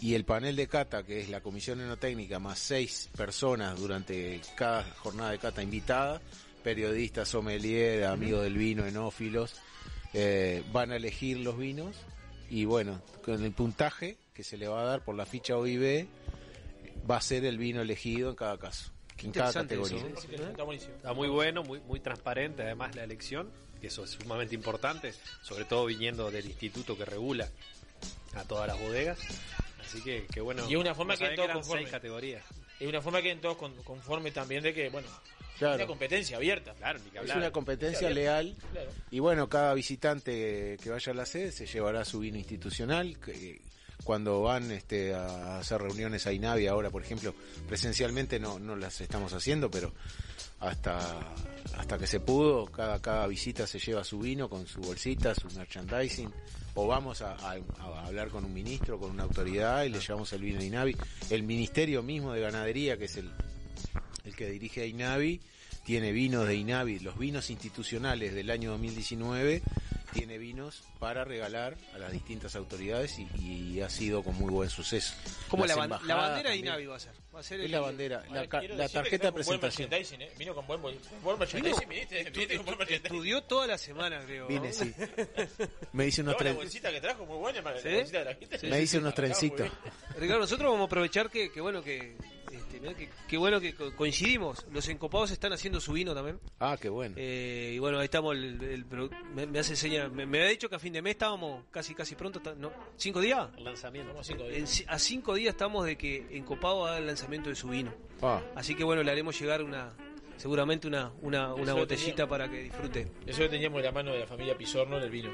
y 0.00 0.14
el 0.14 0.24
panel 0.24 0.54
de 0.54 0.68
cata, 0.68 1.02
que 1.02 1.20
es 1.20 1.28
la 1.28 1.40
comisión 1.40 1.80
enotécnica, 1.80 2.38
más 2.38 2.58
seis 2.58 3.10
personas 3.16 3.78
durante 3.78 4.40
cada 4.54 4.84
jornada 4.84 5.32
de 5.32 5.38
cata 5.38 5.62
invitada, 5.62 6.20
periodistas, 6.62 7.28
sommelier, 7.28 8.04
amigos 8.04 8.44
del 8.44 8.56
vino, 8.56 8.86
enófilos, 8.86 9.56
eh, 10.14 10.62
van 10.72 10.92
a 10.92 10.96
elegir 10.96 11.38
los 11.38 11.58
vinos 11.58 11.96
y 12.48 12.64
bueno, 12.64 13.02
con 13.24 13.44
el 13.44 13.52
puntaje 13.52 14.16
que 14.32 14.44
se 14.44 14.56
le 14.56 14.68
va 14.68 14.82
a 14.82 14.84
dar 14.84 15.04
por 15.04 15.16
la 15.16 15.26
ficha 15.26 15.56
OIB, 15.56 16.06
va 17.10 17.16
a 17.16 17.20
ser 17.20 17.44
el 17.44 17.58
vino 17.58 17.82
elegido 17.82 18.30
en 18.30 18.36
cada 18.36 18.56
caso, 18.56 18.92
en 19.18 19.32
cada 19.32 19.52
categoría. 19.52 19.98
Está 19.98 20.62
buenísimo. 20.62 20.94
Está 20.94 21.12
muy 21.12 21.28
bueno, 21.28 21.64
muy, 21.64 21.80
muy 21.80 21.98
transparente 21.98 22.62
además 22.62 22.94
la 22.94 23.02
elección, 23.02 23.50
que 23.80 23.88
eso 23.88 24.04
es 24.04 24.10
sumamente 24.10 24.54
importante, 24.54 25.12
sobre 25.42 25.64
todo 25.64 25.86
viniendo 25.86 26.30
del 26.30 26.46
instituto 26.46 26.96
que 26.96 27.04
regula 27.04 27.48
a 28.34 28.44
todas 28.44 28.66
las 28.68 28.78
bodegas. 28.80 29.18
Así 29.80 30.02
que, 30.02 30.26
que 30.26 30.40
bueno. 30.40 30.64
Y 30.68 30.74
es 30.74 30.80
una 30.80 30.94
forma 30.94 31.14
que 31.14 31.20
sabía 31.24 31.36
todos 31.36 31.44
eran 31.46 31.56
conforme. 31.58 31.82
seis 31.82 31.92
categorías. 31.92 32.44
Es 32.78 32.86
una 32.88 33.00
forma 33.02 33.22
que 33.22 33.30
en 33.30 33.40
todos 33.40 33.56
con- 33.56 33.74
conforme 33.82 34.30
también 34.30 34.62
de 34.62 34.72
que, 34.74 34.88
bueno, 34.90 35.08
Claro. 35.58 35.74
una 35.76 35.86
competencia 35.86 36.36
abierta. 36.36 36.72
Claro, 36.74 36.98
ni 37.00 37.10
que 37.10 37.16
Es 37.16 37.22
hablar. 37.22 37.38
una 37.38 37.50
competencia 37.50 38.08
leal 38.10 38.54
Claro. 38.72 38.90
y 39.10 39.18
bueno, 39.18 39.48
cada 39.48 39.74
visitante 39.74 40.76
que 40.82 40.90
vaya 40.90 41.12
a 41.12 41.14
la 41.16 41.26
sede 41.26 41.50
se 41.52 41.66
llevará 41.66 42.04
su 42.04 42.20
vino 42.20 42.38
institucional. 42.38 43.18
que 43.18 43.60
cuando 44.04 44.42
van 44.42 44.70
este, 44.70 45.12
a 45.12 45.58
hacer 45.58 45.80
reuniones 45.82 46.24
a 46.28 46.32
INAVI 46.32 46.68
ahora, 46.68 46.88
por 46.90 47.02
ejemplo, 47.02 47.34
presencialmente 47.66 48.38
no, 48.38 48.58
no 48.60 48.76
las 48.76 49.00
estamos 49.00 49.32
haciendo, 49.32 49.68
pero 49.70 49.92
hasta 50.60 51.18
hasta 51.76 51.98
que 51.98 52.06
se 52.06 52.20
pudo, 52.20 52.66
cada, 52.66 53.00
cada 53.02 53.26
visita 53.26 53.66
se 53.66 53.78
lleva 53.80 54.04
su 54.04 54.18
vino 54.20 54.48
con 54.48 54.66
su 54.66 54.80
bolsita, 54.80 55.34
su 55.34 55.48
merchandising, 55.50 56.32
o 56.80 56.86
vamos 56.86 57.22
a, 57.22 57.36
hablar 58.06 58.28
con 58.28 58.44
un 58.44 58.54
ministro, 58.54 59.00
con 59.00 59.10
una 59.10 59.24
autoridad 59.24 59.82
y 59.82 59.88
le 59.88 59.98
llevamos 59.98 60.32
el 60.32 60.42
vino 60.42 60.60
a 60.60 60.62
INAVI. 60.62 60.96
El 61.28 61.42
Ministerio 61.42 62.04
mismo 62.04 62.32
de 62.32 62.40
Ganadería, 62.40 62.96
que 62.96 63.06
es 63.06 63.16
el, 63.16 63.32
el 64.24 64.36
que 64.36 64.48
dirige 64.48 64.82
a 64.82 64.86
INAVI, 64.86 65.40
tiene 65.84 66.12
vinos 66.12 66.46
de 66.46 66.54
INAVI, 66.54 67.00
los 67.00 67.18
vinos 67.18 67.50
institucionales 67.50 68.32
del 68.32 68.48
año 68.50 68.70
2019, 68.70 69.60
tiene 70.12 70.38
vinos 70.38 70.82
para 70.98 71.24
regalar 71.24 71.76
a 71.94 71.98
las 71.98 72.12
distintas 72.12 72.56
autoridades 72.56 73.18
y, 73.18 73.28
y 73.40 73.80
ha 73.82 73.90
sido 73.90 74.22
con 74.22 74.34
muy 74.36 74.50
buen 74.50 74.70
suceso. 74.70 75.14
Como 75.48 75.66
la, 75.66 75.76
ban- 75.76 76.00
la 76.04 76.14
bandera 76.16 76.50
de. 76.50 76.56
INAVI 76.56 76.86
va 76.86 76.96
a 76.96 77.00
ser. 77.00 77.12
Va 77.34 77.40
a 77.40 77.42
ser 77.42 77.60
Es 77.60 77.66
el- 77.66 77.72
la 77.72 77.80
bandera, 77.80 78.24
la, 78.32 78.46
ca- 78.48 78.58
quiero 78.60 78.74
la 78.76 78.86
que 78.88 78.92
tarjeta 78.94 79.10
de 79.10 79.28
está 79.28 79.32
con 79.32 79.44
buen 79.46 79.60
presentación. 79.60 80.22
¿eh? 80.22 80.30
Vino 80.38 80.54
con 80.54 80.66
buen, 80.66 80.80
buen 80.82 80.96
buen 81.22 81.38
merchandising, 81.38 81.88
viniste, 81.88 82.24
viniste 82.30 82.56
con 82.56 82.66
buen 82.66 82.78
merchandising. 82.78 83.06
Estudió 83.16 83.42
toda 83.42 83.66
la 83.66 83.78
semana, 83.78 84.20
creo. 84.24 84.44
¿no? 84.44 84.48
Vine, 84.48 84.72
sí. 84.72 84.92
Me 85.92 86.06
hice 86.06 86.22
unos 86.22 86.36
No, 86.38 86.44
la 86.44 86.52
bolsita 86.52 86.90
que 86.90 87.00
trajo 87.00 87.24
muy 87.26 87.36
buena, 87.38 87.58
¿Sí? 87.80 87.88
la 87.88 87.96
bolsita 87.98 88.18
de 88.20 88.24
la 88.24 88.34
gente. 88.34 88.58
Me 88.68 88.80
hice 88.82 88.98
unos 88.98 89.14
trencitos. 89.14 89.68
Ricardo, 90.18 90.40
nosotros 90.40 90.66
vamos 90.72 90.84
a 90.84 90.86
aprovechar 90.86 91.30
que, 91.30 91.50
que 91.52 91.60
bueno 91.60 91.82
que, 91.82 92.16
que 93.28 93.36
bueno 93.36 93.60
que 93.60 93.74
co- 93.74 93.94
coincidimos. 93.94 94.66
Los 94.72 94.88
encopados 94.88 95.30
están 95.30 95.52
haciendo 95.52 95.80
su 95.80 95.92
vino 95.92 96.14
también. 96.14 96.38
Ah, 96.60 96.76
qué 96.80 96.88
bueno. 96.88 97.14
Eh, 97.18 97.72
y 97.74 97.78
bueno, 97.78 97.98
ahí 97.98 98.04
estamos. 98.06 98.34
El, 98.36 98.84
me, 99.34 99.46
me 99.46 99.58
hace 99.58 99.76
señal. 99.76 100.10
Me, 100.12 100.26
me 100.26 100.38
había 100.38 100.50
dicho 100.50 100.68
que 100.68 100.76
a 100.76 100.78
fin 100.78 100.92
de 100.92 101.02
mes 101.02 101.12
estábamos 101.12 101.64
casi 101.70 101.94
casi 101.94 102.14
pronto. 102.14 102.40
¿no? 102.56 102.72
¿Cinco 102.96 103.20
días? 103.20 103.48
El 103.56 103.64
lanzamiento. 103.64 104.10
Vamos 104.12 104.26
cinco 104.26 104.44
días. 104.48 104.80
En 104.82 104.90
a 104.90 104.98
cinco 104.98 105.34
días 105.34 105.54
estamos 105.54 105.84
de 105.86 105.96
que 105.96 106.26
Encopado 106.30 106.86
haga 106.86 106.98
el 106.98 107.06
lanzamiento 107.06 107.48
de 107.50 107.56
su 107.56 107.68
vino. 107.68 107.92
Ah, 108.22 108.42
Así 108.54 108.74
que 108.74 108.84
bueno, 108.84 109.02
le 109.02 109.10
haremos 109.10 109.38
llegar 109.40 109.62
una 109.62 109.92
seguramente 110.36 110.86
una, 110.86 111.10
una, 111.22 111.52
una 111.52 111.72
botellita 111.74 112.28
para 112.28 112.48
que 112.48 112.62
disfrute. 112.62 113.10
Eso 113.26 113.42
lo 113.42 113.50
teníamos 113.50 113.78
de 113.78 113.86
la 113.86 113.92
mano 113.92 114.12
de 114.12 114.20
la 114.20 114.26
familia 114.26 114.56
Pisorno 114.56 114.96
en 114.98 115.02
el 115.02 115.10
vino. 115.10 115.30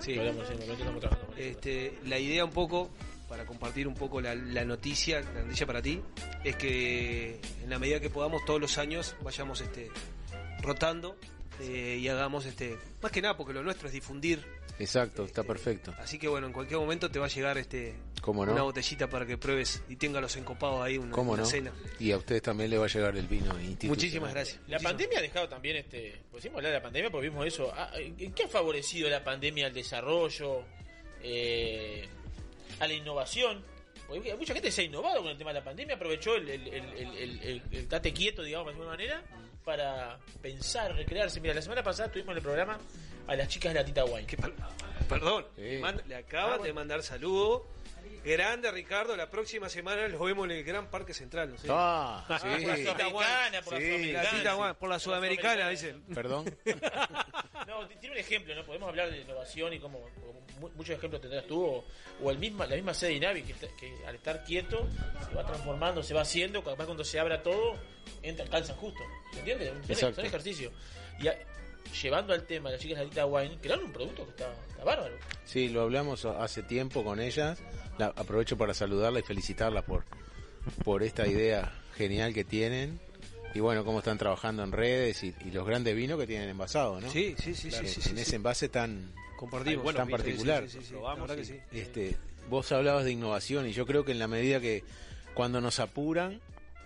Sí. 0.00 0.18
Hablamos 0.18 0.46
en 0.50 0.54
el 0.54 0.58
momento, 0.60 0.82
estamos 0.82 1.00
trabajando. 1.00 1.36
Este, 1.36 1.94
la 2.06 2.18
idea 2.18 2.44
un 2.44 2.50
poco, 2.50 2.90
para 3.28 3.44
compartir 3.46 3.86
un 3.86 3.94
poco 3.94 4.20
la, 4.20 4.34
la 4.34 4.64
noticia, 4.64 5.20
la 5.20 5.42
noticia 5.42 5.66
para 5.66 5.82
ti, 5.82 6.00
es 6.44 6.56
que 6.56 7.40
en 7.62 7.70
la 7.70 7.78
medida 7.78 8.00
que 8.00 8.10
podamos 8.10 8.44
todos 8.44 8.60
los 8.60 8.78
años 8.78 9.14
vayamos 9.22 9.60
este, 9.60 9.90
rotando 10.62 11.16
eh, 11.60 11.98
y 12.00 12.08
hagamos 12.08 12.46
este, 12.46 12.78
más 13.02 13.12
que 13.12 13.20
nada 13.22 13.36
porque 13.36 13.52
lo 13.52 13.62
nuestro 13.62 13.88
es 13.88 13.92
difundir. 13.94 14.44
exacto, 14.78 15.24
está 15.24 15.42
perfecto. 15.42 15.94
Así 15.98 16.18
que 16.18 16.28
bueno, 16.28 16.46
en 16.46 16.52
cualquier 16.52 16.78
momento 16.80 17.10
te 17.10 17.18
va 17.18 17.26
a 17.26 17.28
llegar 17.28 17.58
este 17.58 17.94
¿Cómo 18.22 18.46
no? 18.46 18.52
una 18.52 18.62
botellita 18.62 19.08
para 19.08 19.26
que 19.26 19.36
pruebes 19.36 19.82
y 19.88 19.96
tenga 19.96 20.20
los 20.20 20.36
encopados 20.36 20.82
ahí 20.82 20.98
una, 20.98 21.12
¿Cómo 21.12 21.32
una 21.32 21.42
no? 21.42 21.48
cena. 21.48 21.72
Y 21.98 22.12
a 22.12 22.16
ustedes 22.16 22.42
también 22.42 22.70
le 22.70 22.78
va 22.78 22.84
a 22.86 22.88
llegar 22.88 23.16
el 23.16 23.26
vino. 23.26 23.54
Muchísimas 23.84 24.32
gracias. 24.32 24.60
La 24.68 24.78
pandemia 24.78 25.18
ha 25.18 25.22
dejado 25.22 25.48
también, 25.48 25.76
este, 25.76 26.20
podemos 26.30 26.56
hablar 26.58 26.72
de 26.72 26.78
la 26.78 26.82
pandemia 26.82 27.10
porque 27.10 27.28
vimos 27.28 27.46
eso. 27.46 27.72
Ah, 27.74 27.90
¿En 27.96 28.32
qué 28.32 28.44
ha 28.44 28.48
favorecido 28.48 29.08
la 29.10 29.22
pandemia 29.24 29.66
al 29.66 29.74
desarrollo, 29.74 30.64
eh, 31.22 32.08
a 32.80 32.86
la 32.86 32.92
innovación? 32.94 33.64
Porque 34.06 34.34
mucha 34.36 34.54
gente 34.54 34.70
se 34.70 34.82
ha 34.82 34.84
innovado 34.84 35.20
con 35.22 35.30
el 35.30 35.36
tema 35.36 35.50
de 35.52 35.58
la 35.60 35.64
pandemia, 35.64 35.96
aprovechó 35.96 36.34
el, 36.36 36.48
el, 36.48 36.66
el, 36.68 36.84
el, 36.84 37.16
el- 37.16 37.42
el- 37.42 37.62
el 37.72 37.88
tate 37.88 38.12
quieto, 38.12 38.42
digamos, 38.42 38.66
de 38.68 38.70
alguna 38.72 38.90
manera, 38.90 39.22
para 39.64 40.18
pensar, 40.40 40.94
recrearse. 40.94 41.40
Mira, 41.40 41.52
la 41.54 41.60
semana 41.62 41.82
pasada 41.82 42.10
tuvimos 42.10 42.30
en 42.32 42.36
el 42.38 42.42
programa 42.42 42.78
a 43.26 43.36
las 43.36 43.48
chicas 43.48 43.74
de 43.74 43.80
la 43.80 43.84
Tita 43.84 44.04
Wine. 44.06 44.26
Perdón, 45.08 45.46
Sí. 45.56 45.62
le, 45.62 45.82
le 46.06 46.14
acaban 46.16 46.62
de 46.62 46.72
mandar 46.72 47.02
saludo. 47.02 47.66
Grande 48.28 48.70
Ricardo, 48.70 49.16
la 49.16 49.30
próxima 49.30 49.68
semana 49.68 50.06
los 50.08 50.20
vemos 50.20 50.44
en 50.46 50.52
el 50.52 50.64
Gran 50.64 50.90
Parque 50.90 51.14
Central. 51.14 51.50
¿no 51.52 51.58
sé? 51.58 51.68
Ah, 51.70 52.24
Por 52.28 52.30
la 52.36 52.38
sí. 52.76 52.84
sudamericana, 52.84 53.62
por 53.62 53.72
la 53.74 53.78
Sí. 53.80 53.86
sudamericana. 53.86 54.22
La 54.42 54.50
sí. 54.52 54.56
Juan, 54.56 54.74
por 54.76 54.88
la 54.90 54.98
sudamericana, 54.98 55.68
dicen. 55.70 56.02
Perdón. 56.14 56.44
No, 57.66 57.86
tiene 57.86 58.14
un 58.14 58.18
ejemplo, 58.20 58.54
¿no? 58.54 58.64
Podemos 58.64 58.88
hablar 58.88 59.10
de 59.10 59.20
innovación 59.20 59.72
y 59.74 59.78
como, 59.78 60.00
como 60.00 60.40
mu- 60.58 60.70
muchos 60.70 60.96
ejemplos 60.96 61.20
tendrás 61.20 61.46
tú, 61.46 61.62
o, 61.62 61.84
o 62.22 62.30
el 62.30 62.38
misma, 62.38 62.66
la 62.66 62.76
misma 62.76 62.94
sede 62.94 63.10
de 63.10 63.16
Inavi, 63.16 63.42
que, 63.42 63.52
está- 63.52 63.66
que 63.78 63.92
al 64.06 64.14
estar 64.14 64.42
quieto 64.42 64.88
se 65.28 65.34
va 65.34 65.44
transformando, 65.44 66.02
se 66.02 66.14
va 66.14 66.22
haciendo, 66.22 66.64
capaz 66.64 66.86
cuando 66.86 67.04
se 67.04 67.20
abra 67.20 67.42
todo, 67.42 67.76
entra, 68.22 68.46
calzan 68.46 68.76
justo. 68.76 69.00
¿Se 69.34 69.40
entiende? 69.40 69.66
Son, 69.68 69.82
Exacto. 69.90 70.14
son 70.16 70.24
ejercicios. 70.26 70.72
Y 71.20 71.28
a- 71.28 71.36
llevando 72.02 72.32
al 72.32 72.44
tema, 72.46 72.70
las 72.70 72.80
chicas 72.80 72.98
de 72.98 73.04
la 73.04 73.10
Tita 73.10 73.26
Wine 73.26 73.58
crearon 73.60 73.84
un 73.84 73.92
producto 73.92 74.24
que 74.24 74.30
está, 74.30 74.50
está 74.70 74.84
bárbaro. 74.84 75.14
Sí, 75.44 75.68
lo 75.68 75.82
hablamos 75.82 76.24
hace 76.24 76.62
tiempo 76.62 77.04
con 77.04 77.20
ellas. 77.20 77.58
La- 77.98 78.06
aprovecho 78.16 78.56
para 78.56 78.74
saludarla 78.74 79.18
y 79.20 79.22
felicitarla 79.22 79.82
por, 79.82 80.04
por 80.84 81.02
esta 81.02 81.26
idea 81.26 81.72
genial 81.96 82.32
que 82.32 82.44
tienen. 82.44 83.00
Y 83.54 83.60
bueno, 83.60 83.84
cómo 83.84 83.98
están 83.98 84.18
trabajando 84.18 84.62
en 84.62 84.72
redes 84.72 85.24
y, 85.24 85.34
y 85.44 85.50
los 85.50 85.66
grandes 85.66 85.96
vinos 85.96 86.18
que 86.18 86.26
tienen 86.26 86.48
envasados, 86.50 87.02
¿no? 87.02 87.10
Sí, 87.10 87.34
sí, 87.42 87.54
sí, 87.54 87.70
Claro, 87.70 87.88
sí, 87.88 88.00
sí, 88.02 88.10
En 88.10 88.16
sí, 88.16 88.22
ese 88.22 88.36
envase 88.36 88.68
tan, 88.68 89.10
Compartimos. 89.36 89.94
tan 89.94 90.08
particular. 90.08 90.64
sí, 90.68 90.78
sí, 90.80 90.84
sí, 90.86 90.92
Probamos. 90.92 91.30
Este, 91.72 92.16
vos 92.50 92.70
hablabas 92.72 93.04
de 93.04 93.12
innovación 93.12 93.66
y 93.66 93.72
yo 93.72 93.86
creo 93.86 94.04
que 94.04 94.12
en 94.12 94.18
la 94.18 94.28
medida 94.28 94.60
que 94.60 94.84
cuando 95.34 95.60
nos 95.60 95.80
apuran, 95.80 96.40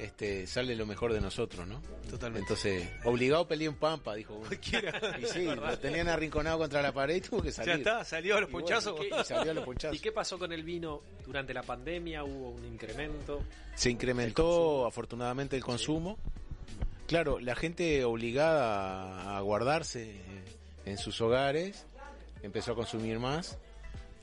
este, 0.05 0.47
sale 0.47 0.75
lo 0.75 0.87
mejor 0.87 1.13
de 1.13 1.21
nosotros, 1.21 1.67
¿no? 1.67 1.81
Totalmente. 2.11 2.41
Entonces, 2.41 2.89
obligado 3.05 3.47
peleé 3.47 3.69
un 3.69 3.77
pampa, 3.77 4.15
dijo 4.15 4.35
uno. 4.35 4.49
Y 4.53 5.27
sí, 5.27 5.43
lo 5.45 5.79
tenían 5.79 6.09
arrinconado 6.09 6.59
contra 6.59 6.83
la 6.83 6.93
pared 6.93 7.17
y 7.17 7.21
tuvo 7.21 7.43
que 7.43 7.49
Ya 7.51 7.55
salir. 7.55 7.75
está, 7.77 8.05
salió 8.05 8.37
a 8.37 8.41
los 8.41 8.49
Y 8.49 8.53
bueno, 8.53 8.67
ponchazos. 8.67 9.01
¿qué? 9.01 9.09
Y 9.21 9.25
salió 9.25 9.51
a 9.51 9.55
los 9.55 9.65
ponchazos. 9.65 9.97
¿Y 9.99 10.01
qué 10.01 10.13
pasó 10.13 10.39
con 10.39 10.53
el 10.53 10.63
vino 10.65 11.01
durante 11.25 11.55
la 11.55 11.63
pandemia? 11.63 12.25
¿Hubo 12.25 12.51
un 12.51 12.65
incremento? 12.65 13.43
Se 13.75 13.91
incrementó 13.91 14.87
afortunadamente 14.87 15.57
el 15.57 15.63
consumo. 15.65 16.19
Claro, 17.07 17.39
la 17.41 17.55
gente 17.55 18.05
obligada 18.05 19.37
a 19.37 19.41
guardarse 19.41 20.21
en 20.85 20.99
sus 20.99 21.21
hogares 21.21 21.87
empezó 22.43 22.73
a 22.73 22.75
consumir 22.75 23.19
más. 23.19 23.59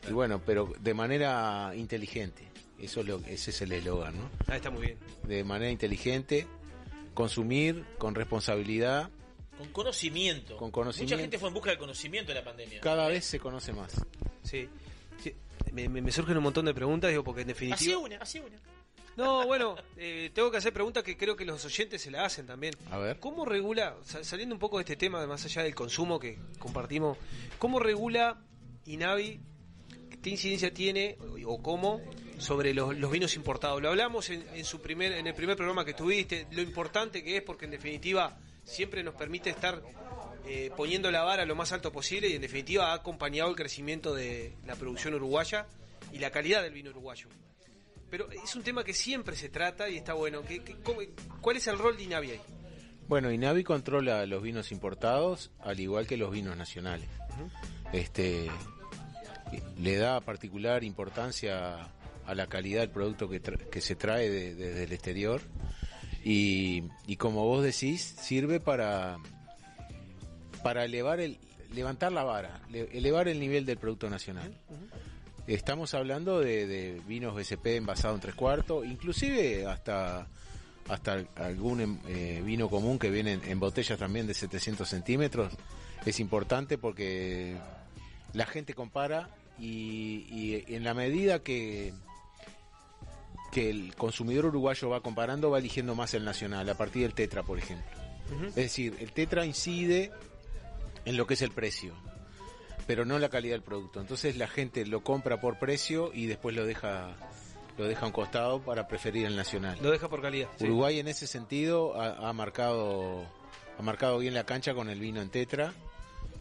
Y 0.08 0.12
bueno, 0.14 0.42
pero 0.46 0.72
de 0.80 0.94
manera 0.94 1.72
inteligente. 1.76 2.49
Eso 2.82 3.02
es 3.02 3.08
lo, 3.08 3.18
ese 3.28 3.52
es 3.52 3.62
el 3.62 3.72
eslogan, 3.74 4.18
¿no? 4.18 4.30
Ah, 4.48 4.56
está 4.56 4.70
muy 4.70 4.82
bien. 4.88 4.98
De 5.24 5.44
manera 5.44 5.70
inteligente, 5.72 6.48
consumir 7.14 7.84
con 7.98 8.16
responsabilidad. 8.16 9.10
Con 9.58 9.68
conocimiento. 9.70 10.56
Con 10.58 10.72
conocimiento. 10.72 11.16
Mucha 11.16 11.22
gente 11.22 11.38
fue 11.40 11.50
en 11.50 11.54
busca 11.54 11.70
del 11.72 11.80
conocimiento 11.80 12.32
de 12.32 12.40
la 12.40 12.44
pandemia. 12.46 12.80
Cada 12.82 13.08
vez 13.08 13.26
se 13.26 13.40
conoce 13.40 13.74
más. 13.74 13.94
Sí. 14.44 14.70
Sí. 15.22 15.34
Me, 15.74 15.90
me- 15.90 16.02
me 16.02 16.12
surgen 16.12 16.38
un 16.38 16.44
montón 16.44 16.66
de 16.66 16.74
preguntas, 16.74 17.10
digo, 17.10 17.24
porque 17.24 17.42
en 17.42 17.52
Así 17.52 17.66
definitiva. 17.68 17.98
una, 18.00 18.18
así 18.18 18.40
una. 18.40 18.58
No, 19.18 19.46
bueno, 19.46 19.76
eh, 19.98 20.32
tengo 20.34 20.50
que 20.50 20.56
hacer 20.58 20.72
preguntas 20.72 21.04
que 21.04 21.18
creo 21.18 21.36
que 21.36 21.44
los 21.44 21.66
oyentes 21.66 22.02
se 22.02 22.10
la 22.10 22.24
hacen 22.24 22.46
también. 22.48 22.74
A 22.90 22.98
ver. 22.98 23.20
¿Cómo 23.20 23.44
regula, 23.44 23.98
sa- 24.06 24.24
saliendo 24.24 24.56
un 24.56 24.60
poco 24.60 24.78
de 24.78 24.84
este 24.84 24.96
tema, 24.96 25.26
más 25.28 25.44
allá 25.44 25.64
del 25.64 25.76
consumo 25.76 26.20
que 26.22 26.40
compartimos, 26.58 27.18
cómo 27.58 27.80
regula 27.80 28.42
INAVI, 28.86 29.42
qué 30.24 30.30
incidencia 30.30 30.74
tiene 30.74 31.18
o, 31.46 31.54
o 31.56 31.62
cómo 31.62 32.00
sobre 32.40 32.74
los, 32.74 32.98
los 32.98 33.12
vinos 33.12 33.36
importados? 33.36 33.82
Lo 33.82 33.90
hablamos 33.90 34.30
en, 34.32 34.44
en 34.54 34.66
su 34.66 34.82
primer, 34.82 35.12
en 35.14 35.28
el 35.28 35.34
primer 35.36 35.56
programa 35.56 35.86
que 35.86 35.94
tuviste, 35.94 36.48
lo 36.52 36.62
importante 36.62 37.24
que 37.24 37.38
es 37.38 37.44
porque 37.44 37.66
en 37.66 37.72
definitiva 37.72 38.38
siempre 38.64 39.04
nos 39.04 39.14
permite 39.16 39.50
estar 39.52 39.82
eh, 40.48 40.72
poniendo 40.76 41.12
la 41.12 41.22
vara 41.24 41.46
lo 41.46 41.56
más 41.56 41.72
alto 41.74 41.92
posible 41.92 42.28
y 42.30 42.34
en 42.34 42.42
definitiva 42.42 42.92
ha 42.92 42.94
acompañado 42.96 43.50
el 43.50 43.56
crecimiento 43.56 44.16
de 44.16 44.56
la 44.66 44.76
producción 44.76 45.14
uruguaya 45.14 45.68
y 46.12 46.18
la 46.20 46.32
calidad 46.32 46.64
del 46.64 46.74
vino 46.74 46.90
uruguayo. 46.90 47.28
Pero 48.10 48.32
es 48.32 48.56
un 48.56 48.64
tema 48.64 48.84
que 48.84 48.94
siempre 48.96 49.36
se 49.36 49.50
trata 49.50 49.88
y 49.90 49.98
está 49.98 50.14
bueno. 50.14 50.42
¿Qué- 50.44 50.62
¿Cuál 51.42 51.58
es 51.58 51.68
el 51.68 51.78
rol 51.78 51.96
de 51.96 52.04
INAVI 52.04 52.32
ahí? 52.32 52.42
Bueno, 53.08 53.32
Inavi 53.32 53.64
controla 53.64 54.26
los 54.28 54.42
vinos 54.42 54.72
importados 54.72 55.52
al 55.60 55.80
igual 55.80 56.08
que 56.08 56.16
los 56.18 56.32
vinos 56.32 56.56
nacionales. 56.58 57.08
Este 57.92 58.50
le 59.78 59.96
da 59.98 60.22
particular 60.22 60.84
importancia 60.84 61.88
a 62.30 62.36
la 62.36 62.48
calidad 62.48 62.82
del 62.82 62.90
producto 62.92 63.28
que, 63.30 63.42
tra- 63.42 63.70
que 63.70 63.82
se 63.82 63.96
trae 63.96 64.30
de- 64.30 64.56
de- 64.56 64.70
desde 64.70 64.84
el 64.84 64.94
exterior. 64.94 65.42
Y, 66.24 66.84
como 67.18 67.46
vos 67.46 67.64
decís 67.64 68.02
sirve 68.02 68.60
para 68.60 69.18
para 70.64 70.84
elevar 70.84 71.20
el 71.22 71.38
levantar 71.74 72.12
la 72.12 72.24
vara 72.24 72.60
le- 72.70 72.90
elevar 72.98 73.28
el 73.30 73.40
nivel 73.40 73.66
del 73.66 73.78
producto 73.78 74.10
nacional. 74.10 74.54
Estamos 75.48 75.94
hablando 75.94 76.40
de, 76.40 77.02
vinos 77.08 77.34
BCP 77.36 77.78
envasados 77.78 78.16
en 78.18 78.22
tres 78.22 78.36
cuartos 78.36 78.86
inclusive 78.86 79.66
hasta 79.66 80.28
hasta 80.90 81.24
algún 81.36 81.82
em, 81.82 82.00
eh, 82.08 82.42
vino 82.44 82.68
común 82.70 82.98
que 83.00 83.10
viene 83.12 83.40
en, 83.46 83.60
botellas 83.60 83.98
también 84.00 84.26
de 84.28 84.34
700 84.34 84.90
centímetros. 84.90 85.54
Es 86.06 86.20
importante 86.20 86.78
porque 86.80 87.56
la 88.34 88.46
gente 88.46 88.74
compara 88.74 89.30
y 89.60 90.64
en 90.74 90.84
la 90.84 90.94
medida 90.94 91.40
que 91.44 91.94
que 93.52 93.70
el 93.70 93.96
consumidor 93.96 94.46
uruguayo 94.48 94.90
va 94.90 95.02
comparando 95.02 95.50
va 95.52 95.60
eligiendo 95.60 95.96
más 95.96 96.14
el 96.14 96.24
nacional 96.26 96.70
a 96.70 96.76
partir 96.76 97.04
del 97.04 97.14
tetra 97.14 97.44
por 97.44 97.58
ejemplo 97.58 97.90
es 98.50 98.56
decir 98.56 98.96
el 99.00 99.12
tetra 99.12 99.46
incide 99.46 100.12
en 101.06 101.18
lo 101.18 101.26
que 101.28 101.34
es 101.34 101.42
el 101.42 101.52
precio 101.52 101.94
pero 102.88 103.06
no 103.06 103.18
la 103.20 103.30
calidad 103.30 103.54
del 103.56 103.64
producto 103.64 104.00
entonces 104.02 104.38
la 104.38 104.48
gente 104.48 104.86
lo 104.86 105.04
compra 105.04 105.40
por 105.42 105.58
precio 105.60 106.12
y 106.14 106.26
después 106.28 106.56
lo 106.56 106.66
deja 106.66 107.16
lo 107.78 107.88
deja 107.88 108.04
a 108.04 108.08
un 108.08 108.12
costado 108.12 108.62
para 108.62 108.88
preferir 108.88 109.26
el 109.26 109.36
nacional 109.36 109.78
Lo 109.82 109.90
deja 109.92 110.10
por 110.10 110.22
calidad. 110.22 110.50
sí. 110.58 110.66
Uruguay 110.66 111.00
en 111.00 111.08
ese 111.08 111.28
sentido 111.28 112.00
ha, 112.00 112.30
ha 112.30 112.34
marcado 112.34 113.24
ha 113.78 113.82
marcado 113.82 114.18
bien 114.20 114.34
la 114.34 114.44
cancha 114.46 114.74
con 114.74 114.90
el 114.90 115.00
vino 115.00 115.22
en 115.22 115.30
tetra 115.30 115.74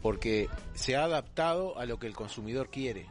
porque 0.02 0.48
se 0.74 0.96
ha 0.96 1.04
adaptado 1.04 1.78
a 1.78 1.84
lo 1.86 1.98
que 1.98 2.06
el 2.06 2.14
consumidor 2.14 2.70
quiere, 2.70 3.06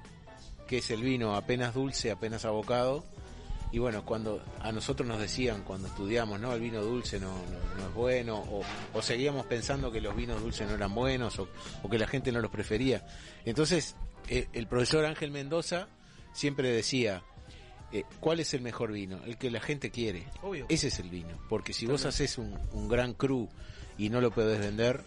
que 0.68 0.78
es 0.78 0.90
el 0.91 1.02
vino 1.02 1.36
apenas 1.36 1.74
dulce, 1.74 2.11
apenas 2.11 2.45
abocado. 2.45 3.03
Y 3.72 3.80
bueno, 3.80 4.06
cuando 4.06 4.41
a 4.61 4.72
nosotros 4.72 5.07
nos 5.07 5.19
decían 5.19 5.64
cuando 5.64 5.89
estudiamos, 5.89 6.39
no, 6.39 6.53
el 6.53 6.61
vino 6.61 6.81
dulce 6.81 7.19
no, 7.19 7.31
no, 7.31 7.81
no 7.81 7.88
es 7.89 7.94
bueno, 7.94 8.38
o, 8.38 8.61
o 8.94 9.02
seguíamos 9.02 9.45
pensando 9.45 9.91
que 9.91 9.99
los 9.99 10.15
vinos 10.15 10.41
dulces 10.41 10.68
no 10.68 10.76
eran 10.76 10.95
buenos, 10.95 11.38
o, 11.39 11.49
o 11.84 11.89
que 11.89 11.99
la 11.99 12.07
gente 12.07 12.31
no 12.31 12.39
los 12.39 12.49
prefería. 12.49 13.06
Entonces, 13.44 13.95
eh, 14.30 14.48
el 14.53 14.68
profesor 14.68 15.06
Ángel 15.06 15.31
Mendoza 15.31 15.89
siempre 16.31 16.69
decía, 16.69 17.23
eh, 17.91 18.03
¿cuál 18.19 18.39
es 18.39 18.53
el 18.53 18.61
mejor 18.61 18.91
vino? 18.91 19.19
El 19.26 19.38
que 19.38 19.52
la 19.52 19.60
gente 19.60 19.91
quiere. 19.91 20.27
Obvio. 20.41 20.65
Ese 20.69 20.88
es 20.88 20.99
el 20.99 21.10
vino. 21.10 21.38
Porque 21.49 21.73
si 21.73 21.85
vos 21.85 22.06
haces 22.06 22.38
un, 22.38 22.57
un 22.72 22.88
gran 22.88 23.14
cru 23.14 23.49
y 23.98 24.10
no 24.10 24.22
lo 24.22 24.31
podés 24.31 24.60
vender, 24.60 25.03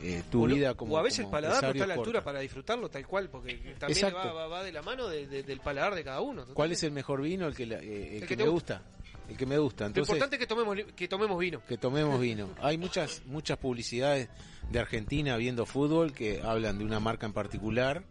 eh, 0.00 0.22
tu 0.30 0.44
O 0.44 0.46
vida 0.46 0.74
como 0.74 0.94
o 0.94 0.98
a 0.98 1.02
veces 1.02 1.20
el 1.20 1.26
paladar 1.30 1.62
no 1.62 1.70
está 1.70 1.84
a 1.84 1.86
la 1.86 1.94
altura 1.94 2.22
para 2.24 2.40
disfrutarlo 2.40 2.88
tal 2.88 3.06
cual, 3.06 3.28
porque 3.28 3.74
también 3.78 4.14
va, 4.14 4.32
va- 4.32 4.46
va 4.48 4.62
de 4.64 4.72
la 4.72 4.82
mano 4.82 5.08
de- 5.08 5.26
de- 5.26 5.42
del 5.42 5.60
paladar 5.60 5.94
de 5.94 6.04
cada 6.04 6.20
uno. 6.20 6.46
¿Cuál 6.54 6.72
es 6.72 6.82
el 6.82 6.92
mejor 6.92 7.22
vino? 7.22 7.46
El 7.46 7.54
que, 7.54 7.66
la- 7.66 7.76
eh, 7.78 8.16
el 8.16 8.22
El 8.22 8.28
que, 8.28 8.36
me 8.36 8.48
gusta. 8.48 8.82
El 9.28 9.36
que 9.36 9.46
me 9.46 9.58
gusta. 9.58 9.84
Lo 9.84 9.88
Entonces, 9.88 10.10
importante 10.14 10.36
es 10.36 10.40
que 10.40 10.46
tomemos, 10.46 10.76
que 10.94 11.08
tomemos 11.08 11.38
vino. 11.38 11.62
que 11.66 11.78
tomemos 11.78 12.20
vino. 12.20 12.48
Hay 12.60 12.76
muchas 12.78 13.22
muchas 13.26 13.58
publicidades 13.58 14.28
de 14.70 14.78
Argentina 14.78 15.36
viendo 15.36 15.66
fútbol 15.66 16.12
que 16.12 16.40
hablan 16.42 16.78
de 16.78 16.84
una 16.84 17.00
marca 17.00 17.26
en 17.26 17.32
particular, 17.32 18.02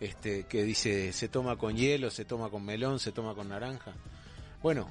este 0.00 0.44
que 0.44 0.62
dice 0.62 1.12
se 1.12 1.28
toma 1.28 1.56
con 1.56 1.76
hielo, 1.76 2.10
se 2.10 2.24
toma 2.24 2.50
con 2.50 2.64
melón, 2.64 2.98
se 3.00 3.12
toma 3.12 3.34
con 3.34 3.48
naranja. 3.48 3.92
Bueno, 4.62 4.88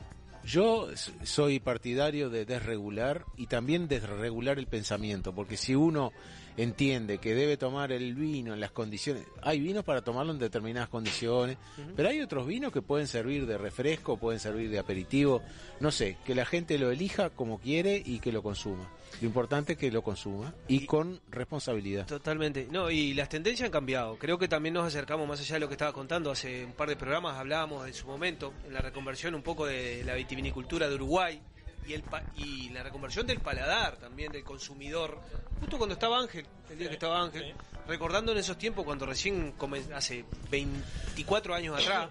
yo 0.48 0.88
soy 1.24 1.60
partidario 1.60 2.30
de 2.30 2.45
desregular 2.45 3.26
y 3.36 3.48
también 3.48 3.90
desregular 3.90 4.57
el 4.57 4.68
pensamiento, 4.68 5.36
porque 5.36 5.57
si 5.57 5.76
uno 5.76 6.14
entiende 6.57 7.19
que 7.19 7.35
debe 7.35 7.55
tomar 7.55 7.91
el 7.91 8.15
vino 8.15 8.53
en 8.53 8.59
las 8.59 8.71
condiciones, 8.71 9.25
hay 9.41 9.59
vinos 9.59 9.84
para 9.84 10.01
tomarlo 10.01 10.34
en 10.34 10.39
determinadas 10.39 10.89
condiciones, 10.89 11.57
pero 11.95 12.09
hay 12.09 12.19
otros 12.21 12.45
vinos 12.47 12.73
que 12.73 12.81
pueden 12.81 13.07
servir 13.07 13.45
de 13.45 13.57
refresco, 13.57 14.17
pueden 14.17 14.39
servir 14.39 14.69
de 14.69 14.79
aperitivo, 14.79 15.41
no 15.79 15.91
sé, 15.91 16.17
que 16.25 16.35
la 16.35 16.45
gente 16.45 16.77
lo 16.77 16.91
elija 16.91 17.29
como 17.29 17.59
quiere 17.59 18.01
y 18.03 18.19
que 18.19 18.31
lo 18.31 18.41
consuma. 18.41 18.89
Lo 19.21 19.27
importante 19.27 19.73
es 19.73 19.79
que 19.79 19.91
lo 19.91 20.01
consuma 20.01 20.53
y 20.67 20.85
con 20.85 21.21
responsabilidad. 21.29 22.05
Totalmente. 22.05 22.67
No, 22.69 22.91
y 22.91 23.13
las 23.13 23.29
tendencias 23.29 23.65
han 23.65 23.71
cambiado. 23.71 24.17
Creo 24.17 24.38
que 24.38 24.47
también 24.47 24.73
nos 24.73 24.85
acercamos 24.85 25.27
más 25.27 25.39
allá 25.39 25.55
de 25.55 25.59
lo 25.61 25.67
que 25.67 25.75
estaba 25.75 25.93
contando. 25.93 26.29
Hace 26.29 26.65
un 26.65 26.73
par 26.73 26.89
de 26.89 26.95
programas 26.95 27.38
hablábamos 27.38 27.88
en 27.88 27.93
su 27.93 28.05
momento, 28.05 28.53
en 28.65 28.73
la 28.73 28.79
reconversión 28.79 29.34
un 29.34 29.41
poco 29.41 29.65
de 29.65 30.03
la 30.03 30.15
vitivinicultura 30.15 30.88
de 30.89 30.95
Uruguay 30.95 31.41
y, 31.88 31.93
el 31.93 32.03
pa- 32.03 32.23
y 32.35 32.69
la 32.69 32.84
reconversión 32.84 33.26
del 33.27 33.39
paladar 33.39 33.97
también, 33.97 34.31
del 34.31 34.43
consumidor. 34.43 35.19
Justo 35.59 35.77
cuando 35.77 35.93
estaba 35.93 36.19
Ángel, 36.19 36.45
el 36.69 36.77
día 36.77 36.88
que 36.89 36.93
estaba 36.95 37.22
Ángel, 37.22 37.53
recordando 37.88 38.31
en 38.31 38.38
esos 38.39 38.57
tiempos 38.57 38.85
cuando 38.85 39.05
recién, 39.05 39.53
hace 39.95 40.26
24 40.51 41.55
años 41.55 41.81
atrás, 41.81 42.09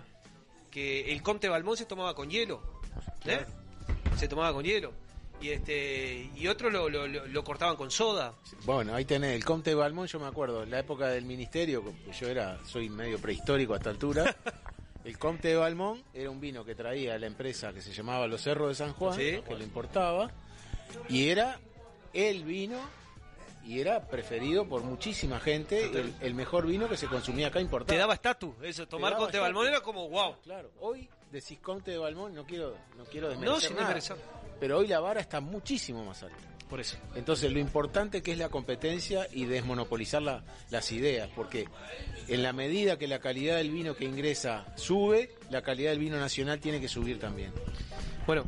que 0.71 1.13
el 1.13 1.23
Comte 1.23 1.49
Balmón 1.49 1.77
se 1.77 1.85
tomaba 1.87 2.15
con 2.15 2.31
hielo. 2.31 2.63
¿eh? 3.25 3.45
Se 4.17 4.29
tomaba 4.29 4.53
con 4.53 4.65
hielo. 4.65 4.93
Y 5.41 5.51
este 5.51 6.31
y 6.35 6.49
otros 6.49 6.73
lo, 6.73 6.89
lo- 6.89 7.07
lo- 7.07 7.27
lo 7.27 7.45
cortaban 7.45 7.77
con 7.77 7.91
soda. 7.91 8.33
Bueno, 8.65 8.95
ahí 8.95 9.05
tenés 9.05 9.35
el 9.37 9.45
Comte 9.45 9.71
de 9.71 9.77
Balmón, 9.77 10.07
yo 10.07 10.19
me 10.19 10.27
acuerdo, 10.27 10.63
en 10.63 10.71
la 10.71 10.79
época 10.79 11.09
del 11.09 11.27
ministerio, 11.27 11.85
yo 12.19 12.27
era, 12.29 12.59
soy 12.65 12.89
medio 12.89 13.19
prehistórico 13.19 13.75
a 13.75 13.77
esta 13.77 13.91
altura. 13.91 14.35
El 15.07 15.19
Comte 15.19 15.49
de 15.49 15.57
Balmón 15.57 16.03
era 16.13 16.31
un 16.31 16.41
vino 16.41 16.65
que 16.65 16.75
traía 16.75 17.17
la 17.17 17.27
empresa 17.27 17.73
que 17.73 17.81
se 17.81 17.93
llamaba 17.93 18.27
Los 18.27 18.43
Cerros 18.43 18.69
de 18.71 18.75
San 18.75 18.93
Juan, 18.93 19.15
Sí. 19.15 19.41
que 19.47 19.55
lo 19.55 19.63
importaba, 19.63 20.33
y 21.09 21.29
era 21.29 21.61
el 22.13 22.43
vino, 22.43 22.81
y 23.65 23.79
era 23.81 24.09
preferido 24.09 24.69
por 24.69 24.83
muchísima 24.83 25.39
gente, 25.39 25.85
el, 25.85 26.13
el 26.21 26.35
mejor 26.35 26.67
vino 26.67 26.89
que 26.89 26.97
se 26.97 27.07
consumía 27.07 27.47
acá 27.49 27.61
importado. 27.61 27.95
Te 27.95 27.99
daba 28.01 28.15
estatus, 28.15 28.57
eso, 28.63 28.89
tomar 28.89 29.13
daba 29.13 29.23
Comte 29.25 29.39
Balmón 29.39 29.69
era 29.69 29.81
como 29.81 30.09
wow. 30.09 30.41
Claro, 30.43 30.73
hoy 30.81 31.09
decís 31.31 31.61
Comte 31.61 31.93
de 31.93 31.99
Balmón, 31.99 32.35
no 32.35 32.45
quiero, 32.45 32.77
no 32.99 33.05
quiero 33.05 33.29
No, 33.29 33.59
desmerecer 33.59 33.69
sin 33.69 33.77
nada, 33.77 33.97
pero 34.59 34.79
hoy 34.79 34.89
la 34.89 34.99
vara 34.99 35.21
está 35.21 35.41
muchísimo 35.41 36.05
más 36.05 36.21
alta. 36.25 36.37
Por 36.69 36.81
eso. 36.81 36.97
Entonces 37.15 37.53
lo 37.53 37.61
importante 37.61 38.23
que 38.23 38.33
es 38.33 38.39
la 38.39 38.49
competencia 38.49 39.29
y 39.33 39.45
desmonopolizar 39.45 40.23
la- 40.23 40.43
las 40.71 40.91
ideas, 40.91 41.29
porque 41.37 41.69
en 42.27 42.43
la 42.43 42.53
medida 42.53 42.99
que 42.99 43.07
la 43.07 43.21
calidad 43.21 43.57
del 43.57 43.71
vino 43.71 43.95
que 43.95 44.05
ingresa 44.05 44.67
sube, 44.77 45.31
la 45.51 45.63
calidad 45.63 45.91
del 45.91 46.01
vino 46.01 46.19
nacional 46.19 46.59
tiene 46.59 46.81
que 46.81 46.89
subir 46.89 47.21
también. 47.21 47.53
Bueno, 48.27 48.45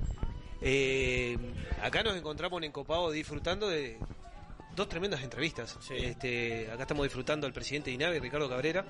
eh, 0.61 1.37
acá 1.81 2.03
nos 2.03 2.17
encontramos 2.17 2.59
en 2.59 2.65
Encopado 2.65 3.11
disfrutando 3.13 3.69
de 3.69 3.97
dos 4.75 4.89
tremendas 4.89 5.23
entrevistas. 5.23 5.79
Este, 5.91 6.69
acá 6.73 6.83
estamos 6.83 7.05
disfrutando 7.05 7.47
al 7.47 7.53
presidente 7.53 7.91
de 7.91 7.95
INAVI, 7.95 8.19
Ricardo 8.19 8.49
Cabrera, 8.49 8.85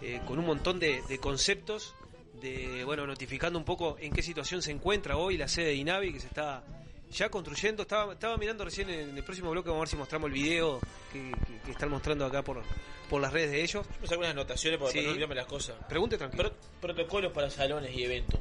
eh, 0.00 0.20
con 0.26 0.38
un 0.38 0.46
montón 0.46 0.78
de, 0.78 1.02
de 1.08 1.18
conceptos, 1.18 1.94
de 2.40 2.84
bueno, 2.84 3.06
notificando 3.06 3.58
un 3.58 3.64
poco 3.66 3.96
en 4.00 4.12
qué 4.12 4.22
situación 4.22 4.62
se 4.62 4.70
encuentra 4.70 5.18
hoy 5.18 5.36
la 5.36 5.48
sede 5.48 5.66
de 5.66 5.74
INAVI, 5.74 6.12
que 6.14 6.20
se 6.20 6.26
está 6.28 6.64
ya 7.10 7.28
construyendo. 7.30 7.82
Estaba, 7.82 8.12
estaba 8.14 8.36
mirando 8.36 8.64
recién 8.64 8.90
en 8.90 9.16
el 9.16 9.24
próximo 9.24 9.50
bloque, 9.50 9.68
vamos 9.68 9.80
a 9.80 9.84
ver 9.84 9.88
si 9.90 9.96
mostramos 9.96 10.28
el 10.28 10.32
video 10.34 10.80
que, 11.12 11.32
que- 11.46 11.60
que 11.64 11.70
están 11.70 11.90
mostrando 11.90 12.24
acá 12.26 12.42
por, 12.42 12.62
por 13.08 13.20
las 13.20 13.32
redes 13.32 13.50
de 13.50 13.62
ellos. 13.62 13.84
Yo 13.86 13.90
me 14.00 14.06
saco 14.06 14.12
algunas 14.12 14.30
anotaciones 14.32 14.78
para 14.80 14.90
Sí. 14.92 15.02
no 15.02 15.10
olvidarme 15.10 15.34
las 15.34 15.46
cosas. 15.46 15.76
Pregunte 15.88 16.18
tranquilo. 16.18 16.42
Pro- 16.50 16.56
protocolos 16.80 17.32
para 17.32 17.50
salones 17.50 17.94
y 17.94 18.04
eventos. 18.04 18.40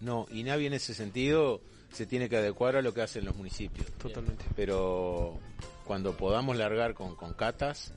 No, 0.00 0.26
y 0.30 0.42
nadie 0.44 0.66
en 0.66 0.72
ese 0.74 0.94
sentido 0.94 1.60
se 1.92 2.06
tiene 2.06 2.28
que 2.28 2.36
adecuar 2.36 2.76
a 2.76 2.82
lo 2.82 2.94
que 2.94 3.02
hacen 3.02 3.24
los 3.24 3.34
municipios. 3.36 3.86
Totalmente. 3.98 4.44
Pero 4.56 5.38
cuando 5.84 6.16
podamos 6.16 6.56
largar 6.56 6.94
con, 6.94 7.16
con 7.16 7.34
catas, 7.34 7.92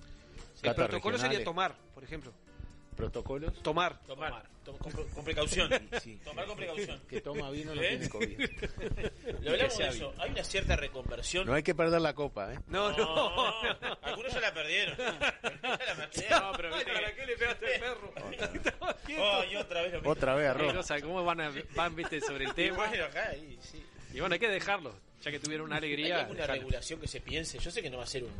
El 0.58 0.62
catas 0.64 0.88
protocolo 0.88 1.18
sería 1.18 1.44
tomar, 1.44 1.76
por 1.94 2.04
ejemplo. 2.04 2.32
protocolos, 2.98 3.54
Tomar. 3.64 4.00
Tomar. 4.06 4.44
Con, 4.66 4.78
con 5.10 5.24
precaución. 5.26 5.70
Tomar 6.24 6.46
con 6.46 6.56
precaución. 6.56 7.02
que 7.10 7.20
toma 7.22 7.50
vino 7.52 7.76
no 7.76 7.82
¿Eh? 7.82 7.90
tiene 7.90 8.10
COVID. 8.10 8.40
Lo 9.42 9.52
hablamos 9.52 9.78
de 9.78 9.88
eso. 9.88 10.14
Hay 10.18 10.32
una 10.32 10.44
cierta 10.44 10.76
reconversión. 10.76 11.46
No 11.46 11.54
hay 11.54 11.64
que 11.64 11.76
perder 11.76 12.02
la 12.02 12.14
copa, 12.14 12.54
¿eh? 12.54 12.60
No, 12.68 12.92
no, 12.98 13.54
Algunos 14.02 14.34
ya 14.34 14.40
la 14.40 14.54
perdieron. 14.54 14.96
Algunos 15.00 15.80
ya 15.80 15.86
la 15.86 15.96
perdieron. 15.96 16.42
No, 16.44 16.52
pero 16.56 16.76
viste 16.76 16.92
¿Para 16.94 17.16
qué 17.16 17.26
le 17.26 17.38
pegaste 17.38 17.74
al 17.76 17.80
perro? 17.80 18.14
Oh, 19.20 19.44
y 19.52 19.56
otra 19.56 19.82
vez 19.82 19.94
lo. 20.02 20.10
Otra 20.10 20.36
vez 20.36 20.48
arroz. 20.50 20.74
no, 20.74 20.80
o 20.80 20.84
sea, 20.84 21.02
¿Cómo 21.02 21.24
van, 21.24 21.42
a, 21.42 21.52
van 21.76 21.96
viste, 21.96 22.22
sobre 22.22 22.46
el 22.46 22.52
Y 22.52 22.54
tema? 22.54 22.78
bueno, 22.78 23.06
acá, 23.06 23.30
ahí, 23.32 23.58
sí. 23.62 23.84
Y 24.14 24.20
bueno, 24.20 24.34
hay 24.34 24.40
que 24.40 24.50
dejarlo. 24.50 24.94
Ya 25.24 25.32
que 25.32 25.40
tuvieron 25.40 25.68
una 25.68 25.76
¿Hay 25.76 25.80
alegría. 25.80 26.20
alguna 26.22 26.42
dejarlo. 26.42 26.56
regulación 26.62 27.00
que 27.00 27.08
se 27.08 27.22
piense? 27.22 27.58
Yo 27.60 27.72
sé 27.72 27.82
que 27.82 27.90
no 27.90 27.98
va 27.98 28.04
a 28.04 28.08
ser 28.08 28.24
un, 28.24 28.32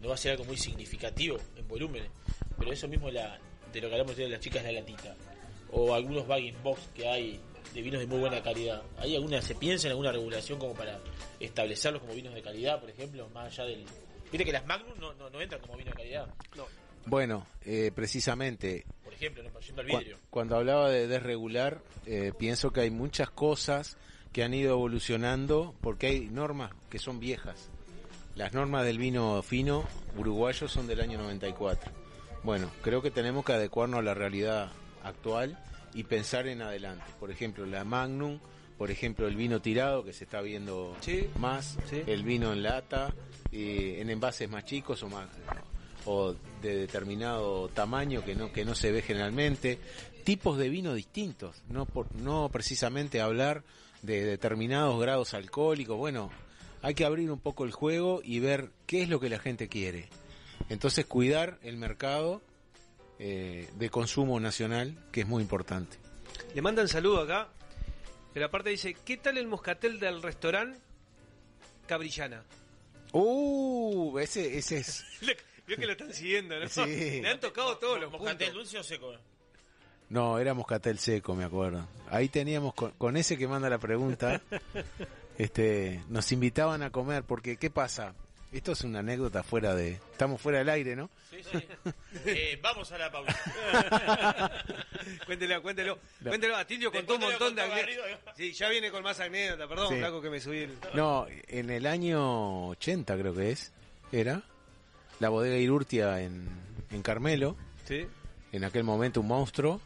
no 0.00 0.08
va 0.08 0.14
a 0.14 0.18
ser 0.18 0.32
algo 0.32 0.44
muy 0.44 0.56
significativo 0.56 1.38
en 1.56 1.68
volúmenes, 1.68 2.10
pero 2.58 2.72
eso 2.72 2.88
mismo 2.88 3.10
la, 3.10 3.38
de 3.72 3.80
lo 3.80 3.88
que 3.88 3.94
hablamos 3.94 4.16
de 4.16 4.28
las 4.28 4.40
chicas 4.40 4.62
de 4.64 4.72
la 4.72 4.80
latita, 4.80 5.14
o 5.72 5.94
algunos 5.94 6.26
bagging 6.26 6.56
box 6.62 6.80
que 6.94 7.08
hay 7.08 7.40
de 7.74 7.80
vinos 7.82 8.00
de 8.00 8.06
muy 8.06 8.18
buena 8.20 8.42
calidad. 8.42 8.82
¿Hay 8.98 9.16
alguna, 9.16 9.40
se 9.42 9.54
piensa 9.54 9.86
en 9.88 9.92
alguna 9.92 10.12
regulación 10.12 10.58
como 10.58 10.74
para 10.74 11.00
establecerlos 11.40 12.02
como 12.02 12.14
vinos 12.14 12.34
de 12.34 12.42
calidad, 12.42 12.78
por 12.80 12.90
ejemplo, 12.90 13.28
más 13.30 13.46
allá 13.46 13.64
del... 13.64 13.84
Viste 14.30 14.44
que 14.44 14.52
las 14.52 14.66
Magnum 14.66 14.98
no, 14.98 15.12
no, 15.14 15.30
no 15.30 15.40
entran 15.40 15.60
como 15.60 15.76
vino 15.76 15.90
de 15.90 15.96
calidad. 15.96 16.26
No, 16.56 16.66
Bueno, 17.06 17.46
eh, 17.64 17.90
precisamente 17.94 18.84
por 19.04 19.12
ejemplo, 19.14 19.42
no 19.42 19.60
yendo 19.60 19.80
al 19.82 19.88
Cu- 19.88 19.98
vidrio. 19.98 20.18
Cuando 20.30 20.56
hablaba 20.56 20.90
de 20.90 21.06
desregular, 21.06 21.80
eh, 22.06 22.32
pienso 22.38 22.70
que 22.72 22.80
hay 22.80 22.90
muchas 22.90 23.30
cosas 23.30 23.96
que 24.32 24.42
han 24.42 24.54
ido 24.54 24.72
evolucionando 24.72 25.74
porque 25.80 26.06
hay 26.08 26.20
normas 26.28 26.72
que 26.90 26.98
son 26.98 27.20
viejas. 27.20 27.70
Las 28.34 28.52
normas 28.54 28.84
del 28.86 28.96
vino 28.98 29.42
fino 29.42 29.86
uruguayo 30.16 30.66
son 30.68 30.86
del 30.86 31.00
año 31.02 31.18
94. 31.18 31.92
Bueno, 32.42 32.70
creo 32.82 33.02
que 33.02 33.10
tenemos 33.10 33.44
que 33.44 33.52
adecuarnos 33.52 34.00
a 34.00 34.02
la 34.02 34.14
realidad 34.14 34.72
actual 35.04 35.58
y 35.94 36.04
pensar 36.04 36.46
en 36.46 36.62
adelante. 36.62 37.04
Por 37.20 37.30
ejemplo, 37.30 37.66
la 37.66 37.84
Magnum, 37.84 38.38
por 38.78 38.90
ejemplo, 38.90 39.26
el 39.28 39.36
vino 39.36 39.60
tirado 39.60 40.04
que 40.04 40.12
se 40.12 40.24
está 40.24 40.40
viendo 40.40 40.96
más, 41.38 41.78
el 42.06 42.22
vino 42.22 42.52
en 42.52 42.62
lata, 42.62 43.12
eh, 43.50 43.98
en 44.00 44.10
envases 44.10 44.48
más 44.50 44.64
chicos 44.64 45.02
o 45.02 45.08
más 45.08 45.28
o 46.04 46.34
de 46.60 46.76
determinado 46.76 47.68
tamaño 47.68 48.24
que 48.24 48.34
no 48.34 48.52
que 48.52 48.64
no 48.64 48.74
se 48.74 48.90
ve 48.90 49.02
generalmente, 49.02 49.78
tipos 50.24 50.58
de 50.58 50.68
vino 50.68 50.94
distintos, 50.94 51.62
no 51.68 51.86
por, 51.86 52.14
no 52.16 52.48
precisamente 52.48 53.20
hablar 53.20 53.62
de 54.02 54.24
determinados 54.24 55.00
grados 55.00 55.34
alcohólicos, 55.34 55.96
bueno, 55.96 56.30
hay 56.82 56.94
que 56.94 57.04
abrir 57.04 57.30
un 57.30 57.38
poco 57.38 57.64
el 57.64 57.70
juego 57.70 58.20
y 58.24 58.40
ver 58.40 58.70
qué 58.86 59.02
es 59.02 59.08
lo 59.08 59.20
que 59.20 59.28
la 59.28 59.38
gente 59.38 59.68
quiere. 59.68 60.08
Entonces 60.68 61.06
cuidar 61.06 61.58
el 61.62 61.76
mercado 61.76 62.42
eh, 63.18 63.68
de 63.74 63.90
consumo 63.90 64.38
nacional, 64.40 64.96
que 65.12 65.22
es 65.22 65.26
muy 65.26 65.42
importante. 65.42 65.96
Le 66.54 66.62
mandan 66.62 66.88
saludo 66.88 67.22
acá. 67.22 67.48
De 68.34 68.40
la 68.40 68.50
parte 68.50 68.70
dice, 68.70 68.94
¿qué 69.04 69.16
tal 69.18 69.36
el 69.38 69.46
moscatel 69.46 70.00
del 70.00 70.22
restaurante 70.22 70.78
Cabrillana? 71.86 72.42
Uh, 73.12 74.18
ese, 74.18 74.56
ese 74.58 74.78
es... 74.78 75.04
Vio 75.66 75.76
que 75.76 75.86
lo 75.86 75.92
están 75.92 76.12
siguiendo, 76.12 76.58
¿no? 76.58 76.68
Sí. 76.68 77.20
Le 77.20 77.28
han 77.28 77.40
tocado 77.40 77.76
todos 77.78 78.00
los 78.00 78.10
¿Moscatel 78.10 78.52
dulce 78.52 78.78
o 78.78 78.82
seco? 78.82 79.12
No, 80.08 80.38
era 80.38 80.52
moscatel 80.52 80.98
seco, 80.98 81.34
me 81.34 81.44
acuerdo. 81.44 81.86
Ahí 82.10 82.28
teníamos, 82.28 82.74
con, 82.74 82.90
con 82.92 83.16
ese 83.16 83.38
que 83.38 83.48
manda 83.48 83.70
la 83.70 83.78
pregunta, 83.78 84.42
este, 85.38 86.02
nos 86.08 86.32
invitaban 86.32 86.82
a 86.82 86.90
comer, 86.90 87.22
porque 87.22 87.56
¿qué 87.56 87.70
pasa? 87.70 88.14
Esto 88.52 88.72
es 88.72 88.82
una 88.84 88.98
anécdota 88.98 89.42
fuera 89.42 89.74
de... 89.74 89.92
Estamos 89.92 90.38
fuera 90.40 90.58
del 90.58 90.68
aire, 90.68 90.94
¿no? 90.94 91.08
Sí, 91.30 91.38
sí. 91.42 91.58
Eh, 92.26 92.58
vamos 92.62 92.92
a 92.92 92.98
la 92.98 93.10
pausa. 93.10 93.34
cuéntelo, 95.26 95.62
cuéntelo. 95.62 95.98
No. 96.20 96.30
Cuéntelo, 96.30 96.56
Atilio 96.56 96.92
contó 96.92 97.14
un 97.14 97.22
montón 97.22 97.54
de 97.54 97.62
anécdotas. 97.62 98.36
Sí, 98.36 98.52
ya 98.52 98.68
viene 98.68 98.90
con 98.90 99.02
más 99.02 99.18
anécdotas. 99.20 99.68
Perdón, 99.68 99.88
Sí. 99.88 99.98
flaco, 99.98 100.20
que 100.20 100.28
me 100.30 100.38
subí 100.40 100.58
el... 100.58 100.78
No, 100.94 101.26
en 101.48 101.70
el 101.70 101.86
año 101.86 102.68
80 102.68 103.16
creo 103.18 103.34
que 103.34 103.52
es, 103.52 103.72
era, 104.12 104.42
la 105.18 105.30
bodega 105.30 105.56
Irurtia 105.56 106.20
en, 106.20 106.46
en 106.90 107.02
Carmelo, 107.02 107.56
Sí. 107.86 108.06
en 108.52 108.64
aquel 108.64 108.84
momento 108.84 109.20
un 109.22 109.28
monstruo, 109.28 109.80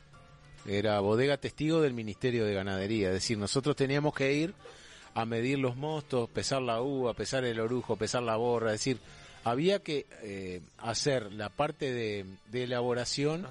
era 0.67 0.99
bodega 0.99 1.37
testigo 1.37 1.81
del 1.81 1.95
Ministerio 1.95 2.45
de 2.45 2.53
Ganadería, 2.55 3.09
es 3.09 3.15
decir, 3.15 3.39
nosotros 3.39 3.77
teníamos 3.77 4.13
que 4.13 4.33
ir 4.33 4.55
a 5.17 5.25
medir 5.25 5.59
los 5.59 5.77
mostos, 5.77 6.29
pesar 6.29 6.61
la 6.61 6.83
uva, 6.83 7.15
pesar 7.15 7.43
el 7.45 7.59
orujo, 7.59 7.97
pesar 7.97 8.23
la 8.23 8.37
borra, 8.37 8.75
es 8.75 8.81
decir, 8.81 8.99
había 9.45 9.79
que 9.79 10.05
eh, 10.23 10.61
hacer 10.77 11.33
la 11.33 11.49
parte 11.49 11.91
de, 11.91 12.27
de 12.51 12.65
elaboración 12.65 13.47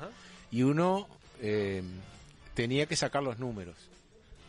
y 0.52 0.62
uno 0.62 1.08
eh, 1.42 1.82
tenía 2.54 2.86
que 2.86 2.96
sacar 2.96 3.24
los 3.24 3.40
números. 3.40 3.76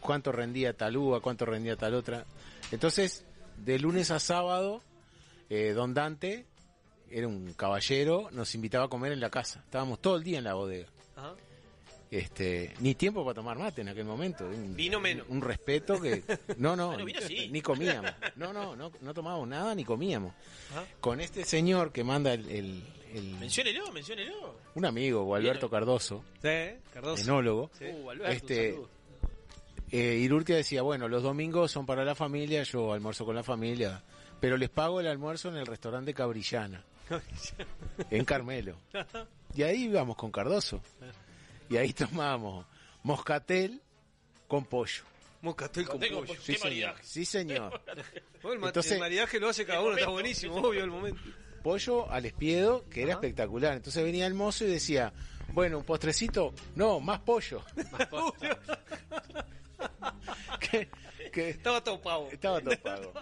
Cuánto 0.00 0.30
rendía 0.30 0.74
tal 0.74 0.98
uva, 0.98 1.20
cuánto 1.20 1.46
rendía 1.46 1.76
tal 1.76 1.94
otra. 1.94 2.26
Entonces, 2.70 3.24
de 3.64 3.78
lunes 3.78 4.10
a 4.10 4.20
sábado, 4.20 4.82
eh, 5.48 5.72
don 5.72 5.94
Dante 5.94 6.44
era 7.10 7.28
un 7.28 7.54
caballero, 7.54 8.28
nos 8.30 8.54
invitaba 8.54 8.84
a 8.84 8.88
comer 8.88 9.12
en 9.12 9.20
la 9.20 9.30
casa. 9.30 9.60
Estábamos 9.60 10.00
todo 10.00 10.16
el 10.16 10.22
día 10.22 10.36
en 10.36 10.44
la 10.44 10.52
bodega. 10.52 10.88
Ajá. 11.16 11.32
Este, 12.18 12.72
ni 12.80 12.94
tiempo 12.94 13.24
para 13.24 13.34
tomar 13.34 13.58
mate 13.58 13.82
en 13.82 13.88
aquel 13.88 14.04
momento. 14.04 14.46
Un, 14.46 14.74
Vino 14.74 14.98
menos. 15.00 15.26
Un 15.28 15.40
respeto 15.42 16.00
que... 16.00 16.22
No, 16.56 16.74
no, 16.76 16.88
Bueno, 16.92 17.04
vino 17.04 17.20
sí. 17.20 17.48
ni 17.50 17.60
comíamos. 17.60 18.10
No, 18.36 18.52
no, 18.52 18.74
no, 18.76 18.90
no 19.00 19.14
tomábamos 19.14 19.46
nada 19.48 19.74
ni 19.74 19.84
comíamos. 19.84 20.32
Ajá. 20.72 20.84
Con 21.00 21.20
este 21.20 21.44
señor 21.44 21.92
que 21.92 22.04
manda 22.04 22.32
el... 22.32 22.48
el- 22.50 22.82
el- 23.14 23.34
Menciónelo, 23.38 23.90
menciónelo. 23.92 24.56
un 24.74 24.84
amigo, 24.84 25.22
o 25.22 25.34
Alberto 25.34 25.70
Cardoso, 25.70 26.22
Sí, 26.42 26.76
Cardoso. 26.92 27.22
enólogo, 27.22 27.70
Sí. 27.78 27.84
Uh, 27.86 28.10
Alberto, 28.10 28.32
este, 28.32 28.76
eh, 29.90 30.16
Irurtia 30.20 30.56
decía, 30.56 30.82
bueno, 30.82 31.08
los 31.08 31.22
domingos 31.22 31.70
son 31.70 31.86
para 31.86 32.04
la 32.04 32.14
familia, 32.14 32.62
yo 32.64 32.92
almuerzo 32.92 33.24
con 33.24 33.34
la 33.36 33.42
familia, 33.42 34.02
pero 34.40 34.56
les 34.58 34.68
pago 34.68 35.00
el 35.00 35.06
almuerzo 35.06 35.48
en 35.48 35.56
el 35.56 35.66
restaurante 35.66 36.12
Cabrillana, 36.12 36.84
en 38.10 38.24
Carmelo. 38.24 38.76
Y 39.54 39.62
ahí 39.62 39.84
íbamos 39.84 40.16
con 40.16 40.30
Cardoso. 40.30 40.82
Y 41.68 41.76
ahí 41.76 41.92
tomábamos 41.92 42.64
moscatel 43.02 43.82
con 44.48 44.64
pollo. 44.64 45.02
Moscatel 45.42 45.86
con 45.86 46.00
pollo. 46.00 46.20
pollo. 46.20 46.34
Sí, 46.40 46.52
Qué 46.54 46.58
señor. 46.58 46.64
maridaje. 46.64 47.02
Sí, 47.04 47.24
señor. 47.24 47.82
Bueno, 48.42 48.62
el, 48.62 48.68
Entonces- 48.68 48.92
el 48.92 49.00
maridaje 49.00 49.40
lo 49.40 49.48
hace 49.48 49.66
cada 49.66 49.80
uno, 49.80 49.96
está 49.96 50.08
buenísimo, 50.08 50.54
obvio, 50.56 50.84
el 50.84 50.90
momento. 50.90 51.20
Pollo 51.64 52.08
al 52.10 52.26
espiedo, 52.26 52.84
que 52.88 53.02
era 53.02 53.14
Ajá. 53.14 53.20
espectacular. 53.20 53.74
Entonces 53.76 54.04
venía 54.04 54.24
el 54.28 54.34
mozo 54.34 54.64
y 54.64 54.68
decía, 54.68 55.12
bueno, 55.52 55.78
un 55.78 55.84
postrecito, 55.84 56.54
no, 56.76 57.00
más 57.00 57.18
pollo. 57.20 57.64
que, 60.60 60.88
que 61.32 61.50
Estaba 61.50 61.82
todo 61.82 62.00
pavo. 62.00 62.28
estaba 62.30 62.60
todo 62.60 62.78
pago. 62.80 63.12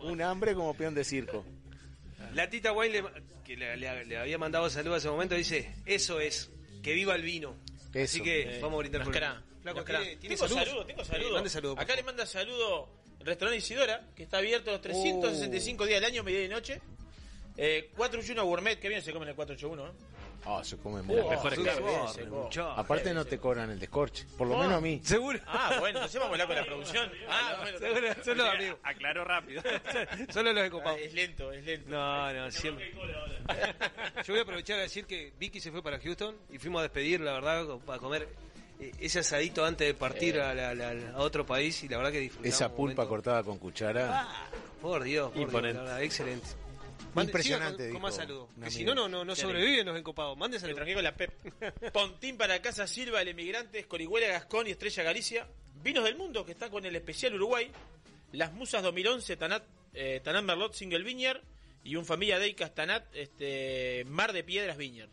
Un 0.00 0.20
hambre 0.22 0.54
como 0.54 0.74
peón 0.74 0.94
de 0.94 1.04
circo. 1.04 1.44
La 2.34 2.48
tita 2.50 2.72
Wine, 2.72 3.02
le- 3.02 3.22
que 3.44 3.56
le, 3.56 3.76
le- 3.76 4.04
le 4.04 4.18
había 4.18 4.38
mandado 4.38 4.68
saludos 4.68 4.96
en 4.96 4.98
ese 4.98 5.08
momento, 5.10 5.34
dice, 5.36 5.74
eso 5.86 6.18
es, 6.20 6.50
que 6.82 6.92
viva 6.94 7.14
el 7.14 7.22
vino. 7.22 7.54
Eso. 8.02 8.14
Así 8.16 8.22
que 8.22 8.42
Eh, 8.42 8.58
vamos 8.60 8.76
a 8.76 8.78
brindar 8.80 9.04
por 9.04 9.12
Flaco, 9.12 9.76
mascará. 9.78 10.00
¿tiene, 10.00 10.16
tiene 10.16 10.36
tengo 10.36 10.48
saludos? 10.48 10.68
saludo, 10.68 10.86
tengo 10.86 11.02
Eh, 11.02 11.04
saludo. 11.04 11.32
mande 11.34 11.50
saludo, 11.50 11.74
por 11.74 11.82
Acá 11.84 11.92
le 11.94 12.02
favor. 12.02 12.14
manda 12.14 12.26
saludo 12.26 12.88
el 13.20 13.26
restaurante 13.26 13.58
Isidora, 13.58 14.06
que 14.14 14.22
está 14.24 14.38
abierto 14.38 14.70
los 14.70 14.80
365 14.82 15.86
días 15.86 16.00
del 16.00 16.10
año, 16.12 16.22
media 16.22 16.44
y 16.44 16.48
noche. 16.48 16.80
Eh, 17.56 17.90
481 17.96 18.44
Gourmet, 18.44 18.78
que 18.78 18.88
bien 18.88 19.02
se 19.02 19.12
come 19.12 19.24
en 19.24 19.30
el 19.30 19.34
481. 19.34 19.86
¿eh? 19.88 19.92
Ah, 20.48 20.62
se 20.62 20.76
come 20.76 21.02
muy 21.02 21.16
se 21.16 22.24
come. 22.28 22.48
Aparte 22.76 23.12
no 23.12 23.24
te 23.24 23.38
cobran 23.38 23.68
el 23.70 23.80
descorche, 23.80 24.24
por 24.38 24.46
lo 24.46 24.54
Ah. 24.56 24.60
menos 24.60 24.74
a 24.74 24.80
mí. 24.80 25.00
¿Seguro? 25.02 25.40
Ah, 25.46 25.76
bueno, 25.80 25.98
entonces 25.98 26.20
vamos 26.20 26.38
a 26.38 26.42
hablar 26.42 26.46
con 26.46 26.56
la 26.56 26.64
producción. 26.64 27.10
Ah, 27.28 27.56
bueno, 27.60 27.78
Seguro, 27.78 28.24
son 28.24 28.38
los 28.38 28.48
amigos. 28.48 28.78
Aclaro 28.84 29.24
rápido. 29.24 29.62
Solo 30.32 30.52
los 30.52 30.64
encopados. 30.64 31.00
es 31.00 31.12
lento, 31.14 31.52
es 31.52 31.64
lento. 31.64 31.90
No, 31.90 32.32
no, 32.32 32.50
siempre. 32.52 32.92
Yo 34.24 34.32
voy 34.32 34.38
a 34.38 34.42
aprovechar 34.42 34.78
a 34.78 34.82
decir 34.82 35.04
que 35.06 35.32
Vicky 35.38 35.60
se 35.60 35.70
fue 35.72 35.82
para 35.82 35.98
Houston 35.98 36.36
y 36.50 36.58
fuimos 36.58 36.78
a 36.80 36.82
despedir, 36.84 37.20
la 37.20 37.32
verdad, 37.32 37.66
para 37.84 37.98
comer 37.98 38.28
eh, 38.78 38.92
ese 39.00 39.20
asadito 39.20 39.64
antes 39.64 39.86
de 39.86 39.94
partir 39.94 40.38
a, 40.40 40.54
la- 40.54 40.74
la- 40.74 41.10
a 41.14 41.18
otro 41.18 41.44
país 41.46 41.82
y 41.82 41.88
la 41.88 41.96
verdad 41.96 42.12
que 42.12 42.20
disfrutamos. 42.20 42.54
Esa 42.54 42.72
pulpa 42.72 43.06
cortada 43.08 43.42
con 43.42 43.58
cuchara. 43.58 44.22
Ah, 44.22 44.46
por 44.80 45.02
Dios, 45.02 45.28
por 45.30 45.34
Dios, 45.38 45.46
Imponente. 45.48 45.78
la 45.78 45.82
verdad, 45.84 46.02
excelente. 46.02 46.46
Mande- 47.14 47.30
Impresionante, 47.30 47.90
con, 47.90 48.02
más 48.02 48.16
saludos. 48.16 48.48
un 48.56 48.62
Que 48.62 48.70
si 48.70 48.84
no, 48.84 48.94
no, 48.94 49.08
no, 49.08 49.36
sobreviven 49.36 49.86
los 49.86 49.98
encopados. 49.98 50.36
Mande 50.36 50.56
Me 50.56 50.60
saludos. 50.60 50.76
tranqué 50.76 50.94
con 50.94 51.04
la 51.04 51.14
PEP. 51.16 51.32
Pontín 51.92 52.36
para 52.36 52.60
Casa 52.60 52.86
Silva, 52.86 53.22
el 53.22 53.28
emigrante, 53.28 53.78
Escorihuela, 53.78 54.26
Gascón 54.28 54.66
y 54.66 54.70
Estrella 54.70 55.02
Galicia. 55.02 55.48
Vinos 55.82 56.04
del 56.04 56.16
Mundo, 56.16 56.44
que 56.44 56.52
está 56.52 56.68
con 56.70 56.84
el 56.84 56.94
especial 56.96 57.34
Uruguay. 57.34 57.70
Las 58.32 58.52
Musas 58.52 58.82
2011, 58.82 59.36
Tanat, 59.36 59.64
eh, 59.94 60.20
Tanat 60.22 60.44
Merlot 60.44 60.74
Single 60.74 61.02
Vineyard. 61.04 61.40
Y 61.84 61.94
un 61.96 62.04
Familia 62.04 62.38
Deicas 62.40 62.74
Tanat, 62.74 63.04
este, 63.14 64.04
Mar 64.08 64.32
de 64.32 64.42
Piedras 64.42 64.76
Vineyard. 64.76 65.08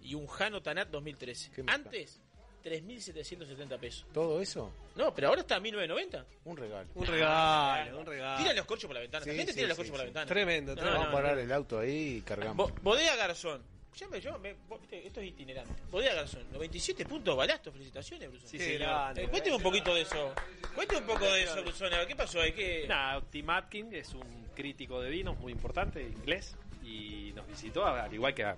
Y 0.00 0.14
un 0.16 0.26
Jano 0.26 0.60
Tanat 0.60 0.88
2013. 0.90 1.50
Qué 1.52 1.62
mezcla. 1.62 1.74
Antes, 1.74 2.20
3.770 2.62 3.78
pesos. 3.78 4.06
¿Todo 4.12 4.40
eso? 4.40 4.70
No, 4.96 5.14
pero 5.14 5.28
ahora 5.28 5.40
está 5.42 5.56
a 5.56 5.60
1.990. 5.60 6.24
Un 6.44 6.56
regalo. 6.56 6.88
Un 6.94 7.06
regalo, 7.06 7.98
un 8.00 8.06
regalo. 8.06 8.38
Tiran 8.38 8.56
los 8.56 8.66
corchos 8.66 8.86
por 8.88 8.94
la 8.94 9.00
ventana. 9.00 9.24
Sí, 9.24 9.30
la 9.30 9.36
gente 9.36 9.52
sí, 9.52 9.56
tira 9.58 9.68
los 9.68 9.76
sí, 9.76 9.80
corchos 9.80 9.90
por 9.92 9.98
la 9.98 10.04
sí. 10.04 10.06
ventana. 10.08 10.26
Tremendo, 10.26 10.72
No, 10.72 10.76
tremendo. 10.80 11.00
Vamos 11.00 11.14
a 11.14 11.22
parar 11.22 11.38
el 11.38 11.52
auto 11.52 11.78
ahí 11.78 12.16
y 12.16 12.20
cargamos. 12.22 12.56
Bo- 12.56 12.72
Bodega 12.82 13.16
Garzón. 13.16 13.62
Ya 13.94 14.08
me- 14.08 14.20
yo 14.22 14.38
me- 14.38 14.56
esto 15.04 15.20
es 15.20 15.26
itinerante. 15.28 15.74
Bodega 15.90 16.14
Garzón, 16.14 16.44
97 16.50 17.04
puntos 17.04 17.36
balasto, 17.36 17.70
felicitaciones, 17.70 18.30
Brusón. 18.30 18.48
Sí, 18.48 18.58
grande. 18.78 19.24
Eh, 19.24 19.28
cuénteme 19.28 19.56
un 19.56 19.62
poquito 19.62 19.94
de 19.94 20.00
eso. 20.02 20.32
Cuénteme 20.74 21.00
un 21.02 21.06
poco 21.08 21.26
de 21.26 21.42
eso, 21.42 21.62
Brusón. 21.62 21.90
¿Qué 22.08 22.16
pasó 22.16 22.40
ahí? 22.40 22.52
¿Qué... 22.52 22.86
Nada, 22.88 23.20
Tim 23.30 23.50
Atkin 23.50 23.92
es 23.94 24.14
un 24.14 24.46
crítico 24.56 25.00
de 25.02 25.10
vinos 25.10 25.38
muy 25.38 25.52
importante, 25.52 26.02
inglés, 26.02 26.56
y 26.82 27.32
nos 27.36 27.46
visitó, 27.46 27.84
al 27.84 28.12
igual 28.14 28.34
que 28.34 28.44
a, 28.44 28.56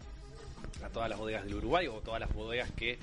a 0.84 0.88
todas 0.90 1.08
las 1.10 1.18
bodegas 1.18 1.44
del 1.44 1.54
Uruguay 1.56 1.88
o 1.88 1.94
todas 2.00 2.20
las 2.20 2.32
bodegas 2.32 2.70
que 2.72 2.96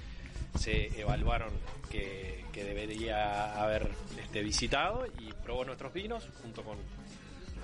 se 0.56 1.00
evaluaron 1.00 1.50
que, 1.90 2.46
que 2.52 2.64
debería 2.64 3.62
haber 3.62 3.90
este, 4.20 4.42
visitado 4.42 5.06
y 5.20 5.32
probó 5.44 5.66
nuestros 5.66 5.94
vinos 5.94 6.28
junto 6.42 6.64
con, 6.64 6.78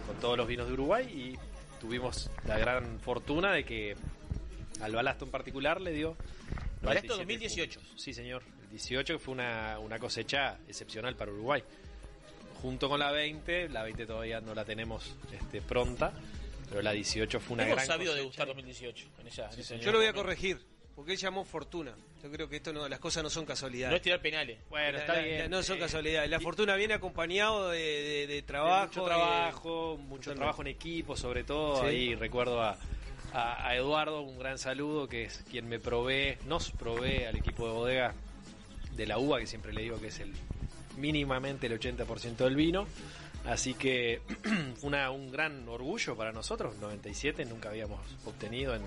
con 0.05 0.15
todos 0.19 0.37
los 0.37 0.47
vinos 0.47 0.67
de 0.67 0.73
Uruguay 0.73 1.05
y 1.05 1.79
tuvimos 1.79 2.29
la 2.45 2.57
gran 2.57 2.99
fortuna 2.99 3.51
de 3.53 3.63
que 3.63 3.95
al 4.81 4.93
Balasto 4.93 5.25
en 5.25 5.31
particular 5.31 5.81
le 5.81 5.91
dio 5.91 6.15
Balasto 6.81 7.15
97 7.15 7.17
2018. 7.17 7.79
puntos. 7.79 8.01
Sí, 8.01 8.13
señor. 8.13 8.43
El 8.63 8.69
18 8.71 9.13
que 9.13 9.19
fue 9.19 9.33
una, 9.33 9.79
una 9.79 9.97
cosecha 9.99 10.57
excepcional 10.67 11.15
para 11.15 11.31
Uruguay. 11.31 11.63
Junto 12.61 12.89
con 12.89 12.99
la 12.99 13.11
20, 13.11 13.69
la 13.69 13.83
20 13.83 14.05
todavía 14.05 14.41
no 14.41 14.55
la 14.55 14.65
tenemos 14.65 15.15
este, 15.31 15.61
pronta, 15.61 16.11
pero 16.69 16.81
la 16.81 16.91
18 16.91 17.39
fue 17.39 17.53
una 17.53 17.63
Hemos 17.63 17.75
gran 17.75 17.87
sabido 17.87 18.11
cosecha. 18.11 18.17
degustar 18.21 18.47
2018 18.47 19.07
en 19.21 19.27
esa, 19.27 19.49
en 19.53 19.59
ese 19.59 19.79
Yo 19.79 19.91
lo 19.91 19.99
voy 19.99 20.07
a 20.07 20.13
corregir, 20.13 20.59
porque 20.97 21.11
él 21.13 21.17
llamó 21.17 21.45
fortuna. 21.45 21.95
Yo 22.23 22.29
creo 22.31 22.49
que 22.49 22.55
esto 22.57 22.73
no, 22.73 22.89
las 22.89 22.99
cosas 22.99 23.21
no 23.23 23.29
son 23.29 23.45
casualidades. 23.45 23.91
No 23.91 23.95
es 23.97 24.01
tirar 24.01 24.19
penales. 24.19 24.57
Bueno, 24.69 24.93
La- 24.93 24.99
está 24.99 25.13
la- 25.13 25.21
bien. 25.21 25.39
la- 25.39 25.47
no 25.47 25.61
son 25.63 25.77
Eh, 25.77 25.81
casualidades. 25.81 26.29
La 26.29 26.39
fortuna 26.41 26.75
viene 26.75 26.95
acompañado 26.95 27.69
de, 27.69 27.77
de- 27.79 28.27
de 28.27 28.33
de 28.33 28.41
trabajo. 28.41 28.87
mucho 28.87 29.01
de- 29.03 29.07
trabajo, 29.07 29.97
mucho 29.97 30.07
Totalmente. 30.07 30.35
trabajo 30.39 30.61
en 30.63 30.67
equipo, 30.67 31.15
sobre 31.15 31.43
todo. 31.43 31.81
Sí. 31.81 31.85
Ahí 31.85 32.15
recuerdo 32.15 32.61
a, 32.63 32.77
a, 33.31 33.67
a 33.67 33.75
Eduardo 33.75 34.21
un 34.21 34.39
gran 34.39 34.57
saludo, 34.57 35.07
que 35.07 35.25
es 35.25 35.43
quien 35.49 35.69
me 35.69 35.79
provee, 35.79 36.37
nos 36.47 36.71
provee 36.71 37.25
al 37.25 37.35
equipo 37.37 37.67
de 37.67 37.73
bodega 37.73 38.15
de 38.93 39.05
la 39.05 39.19
uva, 39.19 39.39
que 39.39 39.45
siempre 39.47 39.71
le 39.73 39.83
digo 39.83 39.99
que 40.01 40.07
es 40.07 40.19
el 40.19 40.33
mínimamente 40.97 41.67
el 41.67 41.79
80% 41.79 42.37
del 42.37 42.55
vino. 42.55 42.87
Así 43.45 43.75
que 43.75 44.21
fue 44.25 44.51
una- 44.81 45.11
un 45.11 45.31
gran 45.31 45.69
orgullo 45.69 46.15
para 46.17 46.31
nosotros, 46.31 46.75
97 46.77 47.45
nunca 47.45 47.69
habíamos 47.69 47.99
obtenido, 48.25 48.75
en, 48.75 48.81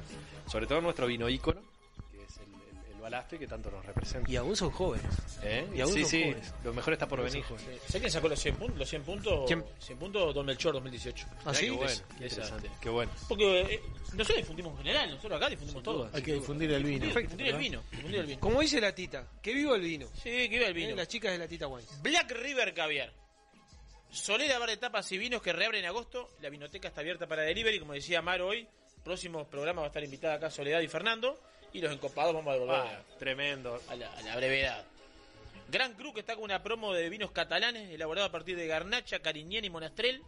sobre 0.47 0.67
todo 0.67 0.81
nuestro 0.81 1.07
vino 1.07 1.29
ícono, 1.29 1.61
que 3.39 3.47
tanto 3.47 3.71
nos 3.71 3.85
representa. 3.85 4.31
Y 4.31 4.37
aún 4.37 4.57
son 4.57 4.71
jóvenes. 4.71 5.07
¿Eh? 5.43 5.69
Y 5.75 5.81
aún 5.81 5.93
sí, 5.93 6.01
son 6.03 6.11
sí, 6.11 6.23
jóvenes. 6.23 6.55
lo 6.65 6.73
mejor 6.73 6.93
está 6.93 7.09
por 7.09 7.23
venir. 7.23 7.45
¿Sabes 7.45 8.01
quién 8.01 8.11
sacó 8.11 8.29
los 8.29 8.39
100 8.39 8.57
puntos? 8.57 8.79
Los 8.79 8.89
100 8.89 9.03
puntos, 9.03 9.45
¿Quién? 9.47 9.65
100 9.79 9.99
puntos 9.99 10.35
Don 10.35 10.47
Melchor 10.47 10.73
2018. 10.75 11.27
Ah, 11.45 11.55
¿sí? 11.55 11.67
Qué 11.67 11.71
bueno, 11.71 11.93
Qué 12.19 12.25
interesante, 12.25 12.71
qué 12.81 12.89
bueno. 12.89 13.13
Porque 13.29 13.61
eh, 13.61 13.83
nosotros 14.15 14.39
difundimos 14.39 14.73
en 14.73 14.79
general, 14.79 15.11
nosotros 15.11 15.37
acá 15.37 15.49
difundimos 15.49 15.83
todo. 15.83 16.11
Hay 16.13 16.23
que 16.23 16.35
difundir 16.35 16.71
el 16.73 16.85
vino. 16.85 17.07
Difundir, 17.07 17.29
difundir 17.29 17.47
el 17.47 17.59
vino. 17.59 17.83
difundir 17.91 18.21
el 18.21 18.27
vino. 18.27 18.41
Como 18.41 18.61
dice 18.61 18.81
la 18.81 18.95
tita, 18.95 19.27
que 19.43 19.55
viva 19.55 19.75
el 19.77 19.83
vino. 19.83 20.07
Sí, 20.15 20.31
que 20.31 20.49
viva 20.49 20.67
el 20.67 20.75
vino. 20.75 20.91
Eh, 20.91 20.97
Las 20.97 21.09
chicas 21.09 21.33
de 21.33 21.39
la 21.39 21.49
tita 21.49 21.67
Wines. 21.67 22.03
Black 22.03 22.31
River 22.33 22.75
Caviar. 22.75 23.13
Solera 24.11 24.59
bar 24.59 24.69
de 24.69 24.77
tapas 24.77 25.11
y 25.13 25.19
vinos 25.19 25.41
que 25.41 25.53
reabre 25.53 25.79
en 25.79 25.85
agosto. 25.85 26.31
La 26.41 26.49
vinoteca 26.51 26.89
está 26.89 27.01
abierta 27.01 27.29
para 27.29 27.43
delivery, 27.43 27.79
como 27.79 27.93
decía 27.93 28.21
Mar 28.21 28.43
hoy. 28.43 28.67
Próximos 29.05 29.47
programas 29.47 29.83
va 29.83 29.87
a 29.87 29.89
estar 29.89 30.03
invitada 30.05 30.35
acá 30.35 30.51
Soledad 30.51 30.81
y 30.81 30.89
Fernando. 30.89 31.41
Y 31.73 31.81
los 31.81 31.93
encopados 31.93 32.35
vamos 32.35 32.51
a 32.51 32.55
devolver 32.55 32.77
Ah, 32.77 33.03
tremendo. 33.19 33.81
a, 33.89 33.95
la, 33.95 34.13
a 34.13 34.23
la 34.23 34.37
brevedad. 34.37 34.85
Gran 35.69 35.95
Cru 35.95 36.13
que 36.13 36.21
está 36.21 36.35
con 36.35 36.45
una 36.45 36.63
promo 36.63 36.93
de 36.93 37.09
vinos 37.09 37.31
catalanes 37.31 37.91
elaborado 37.91 38.27
a 38.27 38.33
partir 38.33 38.57
de 38.57 38.67
Garnacha, 38.67 39.21
Cariñén 39.21 39.65
y 39.65 39.71
Monastrel. 39.71 40.23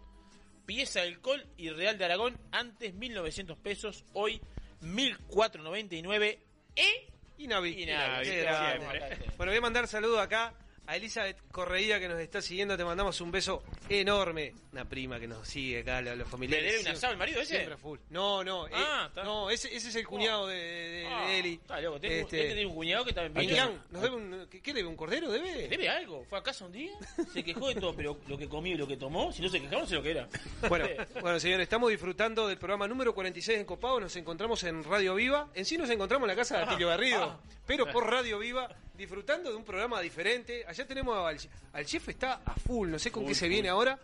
Pieza 0.66 1.01
del 1.01 1.20
Col 1.20 1.44
y 1.56 1.70
Real 1.70 1.98
de 1.98 2.05
Aragón. 2.05 2.39
Antes 2.52 2.94
1900 2.94 3.59
pesos, 3.59 4.05
hoy 4.12 4.40
1499. 4.81 6.39
E 6.77 7.06
Y 7.39 7.47
Navi. 7.48 7.82
Y 7.82 7.86
Navi, 7.86 8.28
grande. 8.36 9.19
Bueno, 9.36 9.51
voy 9.51 9.59
a 9.59 9.60
mandar 9.60 9.89
saludos 9.89 10.20
acá 10.20 10.55
a 10.93 10.97
Elizabeth 10.97 11.39
Correía 11.51 11.98
que 11.98 12.06
nos 12.09 12.20
está 12.20 12.43
siguiendo. 12.43 12.77
Te 12.77 12.85
mandamos 12.85 13.20
un 13.23 13.31
beso 13.31 13.62
enorme. 13.89 14.52
Una 14.73 14.85
prima 14.89 15.19
que 15.19 15.27
nos 15.27 15.48
sigue 15.48 15.81
acá, 15.81 16.01
los 16.02 16.28
familiares. 16.28 16.64
¿Le 16.66 16.70
debe 16.78 16.90
un 16.90 16.97
asado 16.97 17.12
al 17.12 17.19
marido 17.19 17.40
ese? 17.40 17.56
Siempre 17.56 17.77
full. 17.78 17.98
No, 18.10 18.44
no. 18.44 18.66
eh, 18.69 18.73
Ah, 18.74 19.05
está. 19.09 19.23
no, 19.24 19.48
ese, 19.51 19.74
ese 19.74 19.89
es 19.89 19.97
el 19.97 20.06
cuñado 20.06 20.47
de, 20.47 20.56
de- 20.56 20.90
de 21.02 21.06
Ah, 21.06 21.32
Eli. 21.32 21.55
Está 21.55 21.81
loco. 21.81 21.97
Este, 21.97 22.20
este 22.20 22.44
tiene 22.47 22.66
un 22.66 22.74
cuñado 22.74 23.05
que 23.05 23.12
también. 23.12 23.47
Milán, 23.51 23.82
¿nos 23.90 24.02
debe 24.02 24.16
un, 24.16 24.47
¿qué, 24.51 24.60
qué 24.60 24.73
debe? 24.74 24.89
¿Un 24.89 24.97
cordero? 24.97 25.31
¿Debe? 25.31 25.69
Debe 25.69 25.89
algo. 25.89 26.24
Fue 26.28 26.39
a 26.39 26.43
casa 26.43 26.66
un 26.66 26.73
día, 26.73 26.93
se 27.32 27.43
quejó 27.43 27.69
de 27.69 27.77
todo, 27.81 27.94
pero 27.94 28.19
lo 28.28 28.36
que 28.36 28.48
comió 28.48 28.74
y 28.74 28.78
lo 28.78 28.86
que 28.86 28.97
tomó, 28.97 29.32
si 29.32 29.40
no 29.43 29.48
se 29.48 29.60
quejaba, 29.60 29.81
no 29.82 29.86
sé 29.86 29.94
lo 29.94 30.02
que 30.02 30.10
era. 30.10 30.28
Bueno, 30.69 30.86
bueno, 31.23 31.40
señores, 31.40 31.64
estamos 31.64 31.90
disfrutando 31.90 32.48
del 32.48 32.59
programa 32.59 32.86
número 32.86 33.14
46 33.14 33.59
en 33.60 33.64
Copado. 33.64 33.98
Nos 34.01 34.14
encontramos 34.16 34.62
en 34.64 34.85
Radio 34.85 35.14
Viva. 35.14 35.48
En 35.55 35.64
sí 35.64 35.78
nos 35.78 35.89
encontramos 35.90 36.27
en 36.27 36.36
la 36.36 36.36
casa 36.36 36.59
de 36.59 36.64
Atilio 36.64 36.89
Garrido, 36.89 37.23
ah. 37.24 37.40
pero 37.66 37.86
por 37.90 38.06
Radio 38.10 38.39
Viva, 38.39 38.69
disfrutando 38.94 39.51
de 39.51 39.56
un 39.56 39.64
programa 39.64 40.01
diferente. 40.01 40.64
Allá 40.66 40.86
tenemos 40.86 41.16
al, 41.16 41.39
al 41.73 41.86
chef, 41.86 42.09
está 42.09 42.40
a 42.44 42.55
full, 42.55 42.90
no 42.90 42.98
sé 42.98 43.10
con 43.10 43.23
Full, 43.23 43.31
qué 43.31 43.35
se 43.35 43.47
full. 43.47 43.51
viene 43.51 43.69
ahora. 43.69 43.98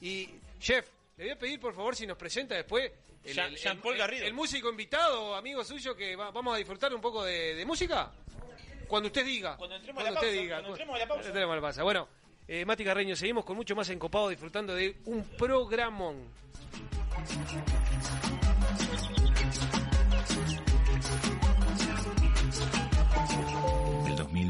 Y, 0.00 0.28
chef, 0.58 0.86
le 1.16 1.24
voy 1.24 1.32
a 1.32 1.38
pedir 1.38 1.60
por 1.60 1.74
favor 1.74 1.94
si 1.96 2.06
nos 2.06 2.16
presenta 2.16 2.54
después. 2.54 2.90
el- 3.24 3.34
Jean- 3.34 3.50
el- 3.52 3.56
Jean-Paul 3.56 3.92
el- 3.94 3.98
Garrido. 3.98 4.26
El 4.26 4.32
músico 4.34 4.70
invitado, 4.70 5.34
amigo 5.34 5.62
suyo, 5.64 5.94
que 5.94 6.16
va- 6.16 6.30
vamos 6.30 6.54
a 6.54 6.58
disfrutar 6.58 6.94
un 6.94 7.00
poco 7.00 7.22
de, 7.24 7.54
de 7.54 7.64
música. 7.66 8.10
Cuando 8.88 9.06
usted 9.08 9.24
diga. 9.24 9.56
Cuando 9.56 9.76
entremos 9.76 10.00
a 10.00 10.04
Cuando 10.04 10.14
la 10.14 10.20
usted 10.20 10.28
pausa, 10.28 10.42
diga. 10.42 10.56
cuando 10.56 10.70
entremos 10.70 10.96
a 10.96 10.98
la 10.98 11.06
pausa. 11.08 11.26
Entremos 11.28 11.52
a 11.52 11.56
la 11.56 11.62
pausa. 11.62 11.82
Bueno, 11.82 12.08
eh, 12.48 12.64
Mati 12.64 12.82
Carreño, 12.84 13.14
seguimos 13.14 13.44
con 13.44 13.56
mucho 13.56 13.76
más 13.76 13.88
encopado 13.90 14.28
disfrutando 14.30 14.74
de 14.74 14.96
un 15.04 15.22
programón. 15.36 16.24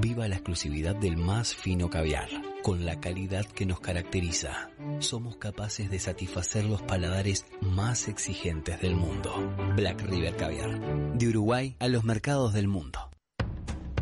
Viva 0.00 0.26
la 0.28 0.36
exclusividad 0.36 0.96
del 0.96 1.16
más 1.16 1.54
fino 1.54 1.90
caviar, 1.90 2.28
con 2.62 2.86
la 2.86 3.00
calidad 3.00 3.44
que 3.44 3.66
nos 3.66 3.80
caracteriza. 3.80 4.70
Somos 4.98 5.36
capaces 5.36 5.90
de 5.90 5.98
satisfacer 5.98 6.64
los 6.64 6.82
paladares 6.82 7.44
más 7.60 8.08
exigentes 8.08 8.80
del 8.80 8.96
mundo. 8.96 9.54
Black 9.76 10.00
River 10.02 10.36
Caviar, 10.36 11.14
de 11.14 11.28
Uruguay 11.28 11.76
a 11.78 11.88
los 11.88 12.04
mercados 12.04 12.54
del 12.54 12.66
mundo. 12.66 13.13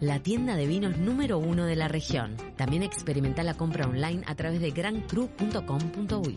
La 0.00 0.20
tienda 0.20 0.56
de 0.56 0.66
vinos 0.66 0.96
número 0.98 1.38
uno 1.38 1.64
de 1.66 1.76
la 1.76 1.88
región. 1.88 2.36
También 2.56 2.82
experimenta 2.82 3.42
la 3.42 3.54
compra 3.54 3.86
online 3.86 4.22
a 4.26 4.34
través 4.34 4.60
de 4.60 4.70
grancru.com.uy. 4.70 6.36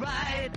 Alright. 0.00 0.50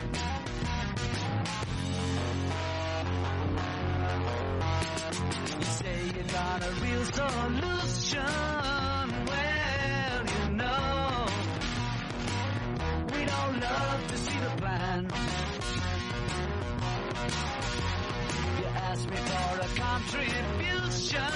You 5.57 5.65
say 5.65 6.05
you 6.15 6.23
got 6.31 6.63
a 6.63 6.71
real 6.83 7.05
solution. 7.05 8.21
Well, 9.25 10.25
you 10.27 10.49
know, 10.57 11.25
we'd 13.11 13.29
all 13.31 13.51
love 13.53 14.07
to 14.09 14.17
see 14.17 14.37
the 14.37 14.51
plan. 14.61 15.07
You 18.59 18.65
ask 18.89 19.09
me 19.09 19.15
for 19.15 19.59
a 19.59 19.69
contribution. 19.81 21.33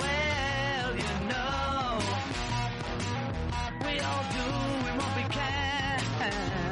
Well, 0.00 0.96
you 0.96 1.14
know, 1.28 1.98
we 3.84 4.00
all 4.00 4.24
do 4.32 4.46
what 4.96 5.16
we 5.16 5.22
can. 5.34 6.71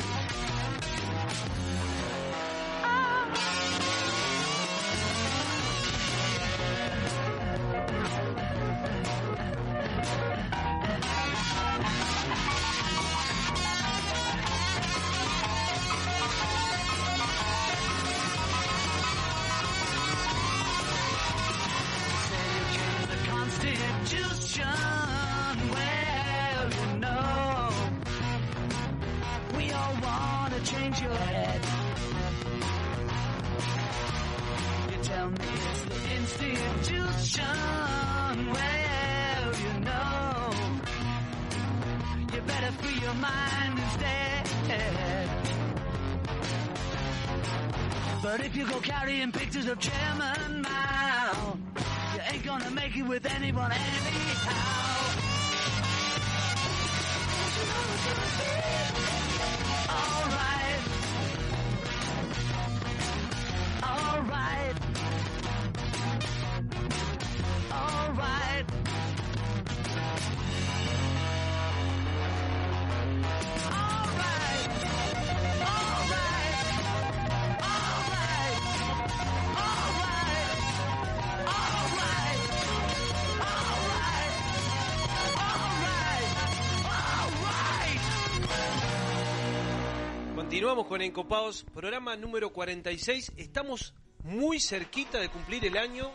Con 90.91 91.01
Encopados, 91.01 91.63
programa 91.73 92.17
número 92.17 92.51
46. 92.51 93.31
Estamos 93.37 93.93
muy 94.25 94.59
cerquita 94.59 95.21
de 95.21 95.29
cumplir 95.29 95.63
el 95.63 95.77
año 95.77 96.11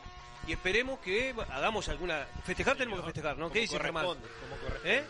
y 0.47 0.53
esperemos 0.53 0.98
que 0.98 1.35
hagamos 1.48 1.89
alguna. 1.89 2.27
Festejar 2.44 2.77
tenemos 2.77 3.01
que 3.01 3.07
festejar, 3.07 3.39
¿no? 3.39 3.51
¿Qué 3.51 3.61
dice 3.61 3.78
Germán? 3.78 4.07
¿Eh? 4.85 5.03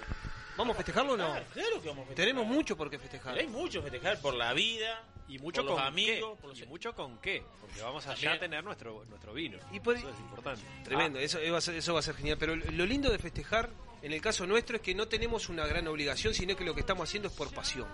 ¿Vamos 0.56 0.74
a 0.74 0.76
festejarlo 0.76 1.14
o 1.14 1.16
no? 1.16 1.32
Claro, 1.52 1.82
que 1.82 1.88
vamos 1.88 2.04
a 2.04 2.06
festejar. 2.06 2.14
Tenemos 2.14 2.46
mucho 2.46 2.76
por 2.76 2.88
qué 2.88 3.00
festejar. 3.00 3.36
Hay 3.36 3.48
mucho 3.48 3.82
festejar 3.82 4.20
por 4.20 4.34
la 4.34 4.52
vida, 4.52 5.02
Y 5.26 5.40
mucho 5.40 5.62
por 5.62 5.70
los 5.72 5.78
con 5.80 5.84
amigos, 5.88 6.30
qué. 6.36 6.40
por 6.42 6.50
los 6.50 6.60
Y 6.60 6.66
mucho 6.66 6.94
con 6.94 7.18
qué. 7.18 7.42
Porque 7.60 7.82
vamos 7.82 8.06
allá 8.06 8.34
a 8.34 8.38
tener 8.38 8.62
nuestro, 8.62 9.04
nuestro 9.06 9.34
vino. 9.34 9.58
Y 9.72 9.80
por- 9.80 9.96
Eso 9.96 10.08
es 10.10 10.20
importante. 10.20 10.62
Tremendo, 10.84 11.18
Ah, 11.18 11.22
eso, 11.22 11.40
eso 11.40 11.50
va 11.52 11.58
a 11.58 11.60
ser, 11.60 11.74
eso 11.74 11.92
va 11.92 11.98
a 11.98 12.02
ser 12.04 12.14
genial. 12.14 12.36
Pero 12.38 12.54
lo 12.54 12.86
lindo 12.86 13.10
de 13.10 13.18
festejar, 13.18 13.68
en 14.06 14.12
el 14.12 14.20
caso 14.20 14.46
nuestro, 14.46 14.76
es 14.76 14.82
que 14.82 14.94
no 14.94 15.08
tenemos 15.08 15.48
una 15.48 15.66
gran 15.66 15.86
obligación, 15.88 16.32
sino 16.32 16.54
que 16.56 16.64
lo 16.64 16.74
que 16.74 16.80
estamos 16.80 17.08
haciendo 17.08 17.28
es 17.28 17.34
por 17.34 17.52
pasión. 17.52 17.86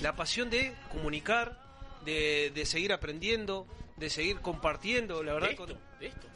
La 0.00 0.14
pasión 0.14 0.48
de 0.48 0.74
comunicar, 0.92 1.60
de, 2.04 2.50
de 2.54 2.64
seguir 2.66 2.92
aprendiendo, 2.92 3.66
de 3.96 4.08
seguir 4.10 4.40
compartiendo, 4.40 5.22
la 5.22 5.34
verdad. 5.34 5.48
De 5.48 5.52
esto, 5.54 5.66
con- 5.66 5.98
de 5.98 6.06
esto. 6.06 6.26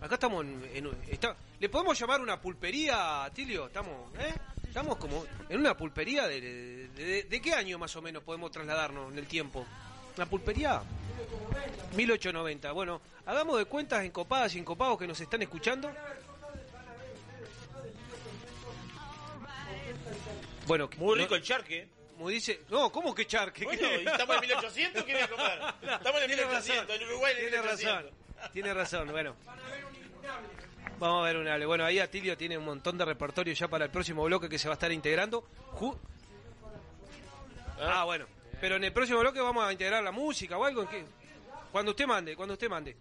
Acá 0.00 0.14
estamos 0.14 0.44
en, 0.44 0.64
en- 0.74 0.90
está- 1.08 1.36
¿Le 1.60 1.68
podemos 1.68 1.98
llamar 1.98 2.20
una 2.20 2.40
pulpería, 2.40 3.30
Tilio? 3.34 3.66
Estamos, 3.66 4.12
¿eh? 4.18 4.32
Estamos 4.66 4.96
como 4.96 5.24
en 5.48 5.58
una 5.60 5.76
pulpería 5.76 6.26
de, 6.26 6.40
de, 6.40 6.88
de- 6.88 7.22
¿de 7.24 7.40
qué 7.42 7.52
año 7.54 7.78
más 7.78 7.94
o 7.96 8.02
menos 8.02 8.22
podemos 8.22 8.50
trasladarnos 8.50 9.12
en 9.12 9.18
el 9.18 9.26
tiempo? 9.26 9.66
¿Una 10.16 10.26
pulpería? 10.26 10.82
1890. 11.94 12.72
Bueno, 12.72 13.00
hagamos 13.26 13.58
de 13.58 13.64
cuentas 13.66 14.04
encopadas 14.04 14.54
y 14.54 14.58
encopados 14.58 14.98
que 14.98 15.06
nos 15.06 15.20
están 15.20 15.42
escuchando. 15.42 15.92
Bueno, 20.66 20.88
Muy 20.96 21.16
no- 21.16 21.22
rico 21.24 21.34
el 21.34 21.42
charque. 21.42 21.88
Como 22.16 22.28
dice, 22.28 22.60
no, 22.68 22.92
¿cómo 22.92 23.14
que 23.14 23.26
charque? 23.26 23.64
Bueno, 23.64 23.82
¿y 23.82 24.06
estamos 24.06 24.36
en 24.36 24.40
1800, 24.42 25.02
¿qué 25.04 25.12
voy 25.14 25.22
a 25.22 25.28
comer? 25.28 25.60
Estamos 25.82 26.20
en 26.20 26.26
Tiene 26.28 26.42
1800, 26.44 26.86
razón, 26.86 27.02
en 27.02 27.08
Uruguay 27.08 27.32
en 27.32 27.38
Tiene 27.40 27.56
1800. 27.56 28.04
razón, 28.04 28.52
tiene 28.52 28.74
razón, 28.74 29.08
bueno. 29.10 29.36
Vamos 31.00 31.22
a 31.22 31.26
ver 31.26 31.36
un 31.36 31.48
hable. 31.48 31.66
Bueno, 31.66 31.84
ahí 31.84 31.98
Atilio 31.98 32.36
tiene 32.36 32.56
un 32.56 32.64
montón 32.64 32.96
de 32.96 33.04
repertorio 33.04 33.52
ya 33.54 33.66
para 33.66 33.86
el 33.86 33.90
próximo 33.90 34.22
bloque 34.22 34.48
que 34.48 34.58
se 34.58 34.68
va 34.68 34.74
a 34.74 34.76
estar 34.76 34.92
integrando. 34.92 35.42
Ju- 35.72 35.96
ah, 37.80 38.04
bueno. 38.04 38.26
Pero 38.60 38.76
en 38.76 38.84
el 38.84 38.92
próximo 38.92 39.18
bloque 39.18 39.40
vamos 39.40 39.64
a 39.64 39.72
integrar 39.72 40.02
la 40.04 40.12
música 40.12 40.56
o 40.56 40.64
algo. 40.64 40.82
¿en 40.82 40.88
qué? 40.88 41.04
Cuando 41.72 41.90
usted 41.90 42.06
mande, 42.06 42.36
cuando 42.36 42.52
usted 42.54 42.68
mande. 42.68 42.94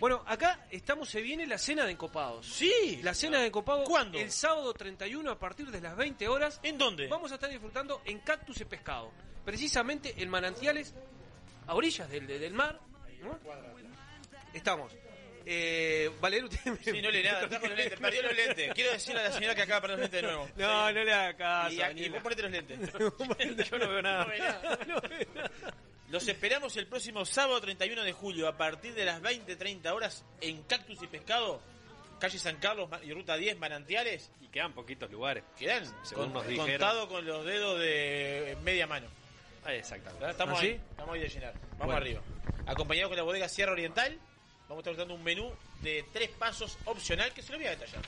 Bueno, 0.00 0.24
acá 0.26 0.66
estamos, 0.70 1.08
se 1.10 1.20
viene 1.20 1.46
la 1.46 1.58
cena 1.58 1.84
de 1.84 1.92
encopados. 1.92 2.46
Sí. 2.46 3.00
La 3.02 3.12
cena 3.14 3.38
de 3.40 3.46
encopados. 3.48 3.86
¿Cuándo? 3.88 4.18
El 4.18 4.32
sábado 4.32 4.72
31 4.72 5.30
a 5.30 5.38
partir 5.38 5.70
de 5.70 5.80
las 5.80 5.94
20 5.96 6.26
horas. 6.26 6.58
¿En 6.62 6.78
dónde? 6.78 7.06
Vamos 7.06 7.30
a 7.30 7.34
estar 7.34 7.50
disfrutando 7.50 8.00
en 8.06 8.18
Cactus 8.20 8.60
y 8.60 8.64
Pescado. 8.64 9.12
Precisamente 9.44 10.14
en 10.16 10.28
manantiales 10.30 10.94
a 11.66 11.74
orillas 11.74 12.08
del, 12.10 12.26
del 12.26 12.52
mar. 12.54 12.80
¿no? 13.22 13.38
Estamos. 14.54 14.92
Eh, 15.46 16.10
Valer, 16.20 16.44
usted 16.44 16.64
me- 16.64 16.76
Sí, 16.82 17.00
no 17.02 17.10
le 17.10 17.22
nada, 17.24 17.48
trajo 17.48 17.66
los 17.66 17.76
lentes, 17.76 17.98
perdió 17.98 18.22
los 18.22 18.34
lentes. 18.36 18.72
Quiero 18.74 18.92
decirle 18.92 19.20
a 19.20 19.24
la 19.24 19.32
señora 19.32 19.54
que 19.54 19.62
acaba 19.62 19.80
de 19.80 19.88
perder 19.88 19.98
los 19.98 20.10
lentes 20.10 20.22
de 20.22 20.26
nuevo. 20.26 20.48
No, 20.56 20.92
no 20.92 21.04
le 21.04 21.12
haga 21.12 21.36
caso. 21.36 21.74
Y, 21.96 22.08
vos 22.08 22.22
ponete 22.22 22.42
los 22.42 22.50
lentes. 22.50 22.78
Yo 23.70 23.78
no 23.78 23.88
veo 23.88 24.02
nada. 24.02 24.24
No 24.86 25.00
ve 25.00 25.28
nada. 25.34 25.74
Los 26.10 26.26
esperamos 26.26 26.76
el 26.76 26.86
próximo 26.86 27.24
sábado 27.24 27.60
31 27.60 28.02
de 28.02 28.12
julio 28.12 28.48
a 28.48 28.56
partir 28.56 28.94
de 28.94 29.04
las 29.04 29.22
20-30 29.22 29.92
horas 29.92 30.24
en 30.40 30.62
Cactus 30.64 31.00
y 31.02 31.06
Pescado, 31.06 31.60
calle 32.18 32.38
San 32.38 32.56
Carlos 32.56 32.90
y 33.04 33.12
Ruta 33.12 33.36
10, 33.36 33.58
Manantiales. 33.58 34.30
Y 34.40 34.48
quedan 34.48 34.72
poquitos 34.72 35.08
lugares. 35.10 35.44
Quedan 35.56 35.84
Según 36.04 36.24
con- 36.26 36.32
nos 36.34 36.46
dijeron. 36.48 36.68
contado 36.70 37.08
con 37.08 37.24
los 37.24 37.44
dedos 37.44 37.78
de 37.78 38.56
media 38.64 38.86
mano. 38.88 39.06
Ah, 39.64 39.72
exactamente. 39.74 40.28
Estamos 40.30 40.58
¿Ah, 40.58 40.62
ahí, 40.62 40.68
sí? 40.72 40.80
estamos 40.90 41.14
ahí 41.14 41.20
de 41.20 41.28
llenar. 41.28 41.52
Vamos 41.54 41.78
Bueno. 41.78 41.96
arriba. 41.96 42.20
Acompañado 42.66 43.08
con 43.10 43.16
la 43.16 43.22
bodega 43.22 43.48
Sierra 43.48 43.72
Oriental, 43.72 44.18
vamos 44.68 44.78
a 44.78 44.90
estar 44.90 44.96
dando 44.96 45.14
un 45.14 45.22
menú 45.22 45.52
de 45.82 46.04
tres 46.12 46.30
pasos 46.30 46.76
opcional 46.86 47.32
que 47.32 47.42
se 47.42 47.52
lo 47.52 47.58
voy 47.58 47.66
a 47.68 47.70
detallar. 47.70 48.02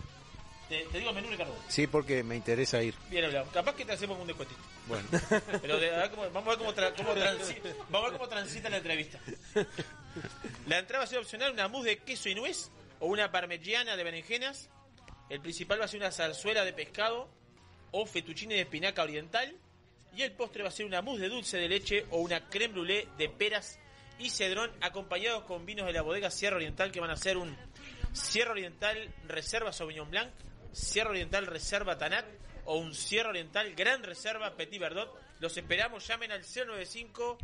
Te, 0.73 0.85
te 0.87 0.99
digo 1.01 1.13
menú, 1.13 1.29
Ricardo. 1.29 1.55
Sí, 1.69 1.87
porque 1.87 2.23
me 2.23 2.35
interesa 2.35 2.83
ir. 2.83 2.95
Bien 3.11 3.27
hablado. 3.27 3.47
Capaz 3.53 3.75
que 3.75 3.85
te 3.85 3.93
hacemos 3.93 4.19
un 4.19 4.27
descuentito. 4.27 4.59
Bueno, 4.87 5.07
Pero 5.61 5.79
de- 5.79 5.95
a 5.95 5.99
ver 5.99 6.11
cómo- 6.11 6.31
vamos 6.31 6.47
a 6.47 6.51
ver 6.51 6.59
cómo, 6.59 6.75
tra- 6.75 6.95
cómo 6.97 7.15
transi- 7.15 7.61
vamos 7.91 8.07
a 8.09 8.11
ver 8.11 8.19
cómo 8.19 8.29
transita 8.29 8.71
la 8.71 8.79
entrevista. 8.79 9.19
La 10.67 10.79
entrada 10.79 11.01
va 11.01 11.05
a 11.05 11.09
ser 11.09 11.19
opcional, 11.19 11.53
una 11.53 11.69
mousse 11.69 11.91
de 11.91 11.99
queso 11.99 12.29
y 12.29 12.35
nuez 12.35 12.71
o 13.01 13.07
una 13.07 13.31
parmigiana 13.31 13.97
de 13.97 14.05
berenjenas. 14.05 14.71
El 15.29 15.41
principal 15.41 15.79
va 15.81 15.85
a 15.85 15.89
ser 15.89 16.01
una 16.01 16.11
zarzuela 16.11 16.65
de 16.65 16.73
pescado 16.73 17.29
o 17.91 18.07
fettuccine 18.07 18.55
de 18.55 18.63
espinaca 18.63 19.03
oriental. 19.03 19.55
Y 20.17 20.23
el 20.23 20.33
postre 20.33 20.63
va 20.63 20.69
a 20.71 20.73
ser 20.73 20.87
una 20.87 21.03
mousse 21.03 21.21
de 21.23 21.29
dulce 21.29 21.57
de 21.59 21.69
leche 21.69 22.07
o 22.11 22.19
una 22.21 22.49
creme 22.49 22.75
brûlée 22.75 23.09
de 23.19 23.29
peras 23.29 23.79
y 24.19 24.31
cedrón 24.31 24.71
acompañados 24.81 25.45
con 25.45 25.65
vinos 25.67 25.87
de 25.87 25.93
la 25.93 26.03
bodega 26.03 26.31
Sierra 26.31 26.57
Oriental 26.57 26.93
que 26.93 27.01
van 27.01 27.11
a 27.11 27.17
ser 27.17 27.37
un 27.37 27.57
Sierra 28.13 28.53
Oriental 28.53 29.13
Reserva 29.27 29.73
Sauvignon 29.73 30.11
Blanc, 30.11 30.31
Sierra 30.73 31.11
Oriental 31.11 31.47
Reserva 31.47 31.97
Tanat 31.99 32.25
o 32.65 32.77
un 32.79 32.95
Sierra 32.95 33.31
Oriental 33.31 33.75
Gran 33.75 34.03
Reserva 34.03 34.55
Petit 34.57 34.81
Verdot. 34.81 35.13
Los 35.41 35.57
esperamos, 35.57 36.07
llamen 36.07 36.33
al 36.33 36.43
095 36.45 37.39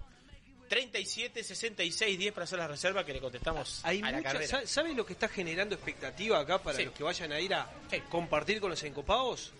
37 0.68 1.42
66 1.42 2.18
10 2.18 2.32
para 2.34 2.44
hacer 2.44 2.58
la 2.58 2.68
reserva 2.68 3.04
que 3.04 3.14
le 3.14 3.20
contestamos 3.20 3.80
Hay 3.84 4.00
a 4.00 4.10
la 4.10 4.18
mucha- 4.18 4.22
carrera. 4.32 4.46
¿sabe- 4.46 4.66
¿Sabe 4.66 4.94
lo 4.94 5.06
que 5.06 5.14
está 5.14 5.28
generando 5.28 5.74
expectativa 5.74 6.38
acá 6.38 6.62
para 6.62 6.76
Sí. 6.76 6.84
los 6.84 6.94
que 6.94 7.02
vayan 7.02 7.32
a 7.32 7.40
ir 7.40 7.54
a 7.54 7.70
compartir 8.10 8.60
con 8.60 8.70
los 8.70 8.82
encopados? 8.82 9.52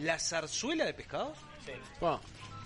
La 0.00 0.18
zarzuela 0.18 0.84
de 0.84 0.94
pescados. 0.94 1.36
Bueno, 2.00 2.20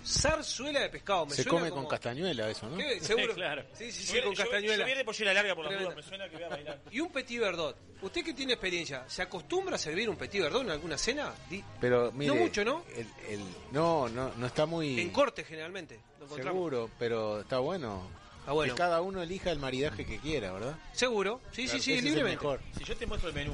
Zarzuela 0.05 0.79
de 0.81 0.89
pescado. 0.89 1.25
Me 1.25 1.35
se 1.35 1.43
suena 1.43 1.57
come 1.59 1.69
como- 1.69 1.81
con 1.83 1.89
castañuela 1.91 2.49
eso, 2.49 2.67
¿no? 2.69 2.77
¿Qué? 2.77 2.99
Seguro. 2.99 3.33
Claro. 3.35 3.63
Sí, 3.73 3.91
sí, 3.91 4.03
sí, 4.03 4.21
con 4.21 4.33
yo- 4.33 4.43
castañuela. 4.43 4.87
Yo 4.87 4.95
de 4.95 5.05
pollera 5.05 5.33
larga 5.33 5.55
por 5.55 5.71
la 5.71 5.95
me 5.95 6.03
suena 6.03 6.27
que 6.29 6.35
voy 6.35 6.43
a 6.43 6.49
bailar. 6.49 6.81
Y 6.91 6.99
un 6.99 7.11
petit 7.11 7.39
verdot. 7.39 7.77
¿Usted 8.01 8.23
que 8.25 8.33
tiene 8.33 8.53
experiencia, 8.53 9.03
se 9.07 9.21
acostumbra 9.21 9.75
a 9.75 9.79
servir 9.79 10.09
un 10.09 10.15
petit 10.17 10.41
verdot 10.41 10.63
en 10.63 10.71
alguna 10.71 10.97
cena? 10.97 11.31
Di- 11.49 11.63
Pero 11.79 12.11
mire, 12.11 12.33
No 12.33 12.41
mucho, 12.41 12.65
¿no? 12.65 12.83
el- 12.95 13.07
el- 13.29 13.45
no, 13.71 14.09
no, 14.09 14.33
no 14.35 14.45
está 14.47 14.65
muy 14.65 14.99
En 14.99 15.11
corte 15.11 15.43
generalmente. 15.43 15.99
Lo 16.19 16.27
seguro, 16.35 16.89
pero 16.97 17.41
está 17.41 17.59
bueno. 17.59 18.09
Bueno. 18.47 18.73
Que 18.73 18.77
cada 18.79 19.01
uno 19.01 19.21
elija 19.21 19.51
el 19.51 19.59
maridaje 19.59 20.03
que 20.05 20.17
quiera, 20.17 20.51
¿verdad? 20.51 20.75
Seguro. 20.93 21.39
Sí, 21.51 21.65
Claro, 21.65 21.79
sí, 21.79 21.95
sí, 21.95 22.01
libremente. 22.01 22.37
mejor. 22.43 22.59
Si 22.77 22.83
yo 22.83 22.97
te 22.97 23.05
muestro 23.05 23.29
el 23.29 23.35
menú, 23.35 23.53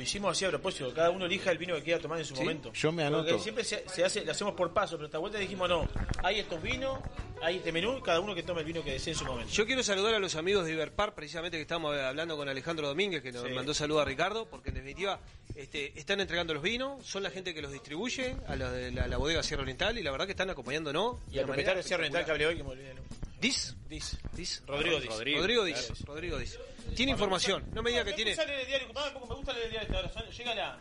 lo 0.00 0.04
hicimos 0.04 0.32
así 0.32 0.44
a 0.46 0.48
propósito, 0.48 0.92
cada 0.94 1.10
uno 1.10 1.26
elija 1.26 1.50
el 1.50 1.58
vino 1.58 1.74
que 1.76 1.82
quiera 1.82 2.00
tomar 2.00 2.18
en 2.18 2.24
su 2.24 2.34
Sí, 2.34 2.40
momento. 2.40 2.72
yo 2.72 2.90
me 2.90 3.02
Porque 3.10 3.30
anoto. 3.30 3.38
siempre 3.42 3.64
se, 3.64 3.86
se 3.86 4.02
hace, 4.04 4.24
lo 4.24 4.32
hacemos 4.32 4.54
por 4.54 4.72
paso, 4.72 4.96
pero 4.96 5.06
esta 5.06 5.18
vuelta 5.18 5.38
dijimos 5.38 5.68
no, 5.68 5.86
hay 6.24 6.40
estos 6.40 6.62
vinos, 6.62 6.98
hay 7.42 7.56
este 7.58 7.70
menú, 7.70 8.00
cada 8.00 8.20
uno 8.20 8.34
que 8.34 8.42
tome 8.42 8.60
el 8.60 8.66
vino 8.66 8.82
que 8.82 8.92
desee 8.92 9.12
en 9.12 9.18
su 9.18 9.24
momento. 9.26 9.52
Yo 9.52 9.66
quiero 9.66 9.82
saludar 9.82 10.14
a 10.14 10.18
los 10.18 10.34
amigos 10.36 10.64
de 10.64 10.72
Iberpar, 10.72 11.14
precisamente 11.14 11.58
que 11.58 11.62
estamos 11.62 11.94
hablando 11.96 12.36
con 12.36 12.48
Alejandro 12.48 12.88
Domínguez, 12.88 13.22
que 13.22 13.30
nos 13.32 13.46
Sí. 13.46 13.50
mandó 13.52 13.74
saludo 13.74 14.00
a 14.00 14.04
Ricardo, 14.06 14.46
porque 14.46 14.70
en 14.70 14.76
definitiva 14.76 15.20
este, 15.54 15.98
están 15.98 16.20
entregando 16.20 16.54
los 16.54 16.62
vinos, 16.62 17.04
son 17.06 17.22
la 17.22 17.30
gente 17.30 17.52
que 17.52 17.60
los 17.60 17.70
distribuye 17.72 18.36
a 18.48 18.56
la, 18.56 18.70
de 18.70 18.90
la, 18.92 19.06
la 19.06 19.16
bodega 19.18 19.42
Sierra 19.42 19.62
Oriental 19.62 19.98
y 19.98 20.02
la 20.02 20.10
verdad 20.10 20.24
que 20.26 20.32
están 20.32 20.48
acompañándonos. 20.48 21.18
Y 21.30 21.36
una 21.38 21.46
propietario 21.46 21.82
de 21.82 21.86
Sierra 21.86 22.00
Oriental 22.00 22.24
que 22.24 22.30
hablé 22.30 22.46
hoy, 22.46 22.56
que 22.56 22.62
me 22.62 22.70
olvidé. 22.70 22.94
¿no? 22.94 23.00
¿Dis? 23.40 23.74
Dice. 23.88 24.18
¿Dis? 24.34 24.62
Rodrigo 24.66 25.00
Diz. 25.00 25.08
Rodrigo. 25.10 25.38
Rodrigo 25.40 25.64
Diz. 25.64 25.86
Claro. 25.86 26.04
Rodrigo 26.06 26.38
Diz. 26.38 26.58
Tiene 26.94 27.12
información, 27.12 27.64
no 27.72 27.82
me 27.82 27.90
diga 27.90 28.04
que 28.04 28.10
Me 28.10 28.16
tiene... 28.16 28.30
gusta 28.32 28.44
leer 28.46 28.60
el 28.60 28.66
diario, 28.66 28.86
compadre, 28.88 29.12
me 29.14 29.34
gusta 29.34 29.52
leer 29.52 29.64
el 29.66 29.70
diario. 29.72 29.96
a 29.98 30.00
esta 30.06 30.20
hora. 30.20 30.30
Llega 30.30 30.54
la- 30.54 30.80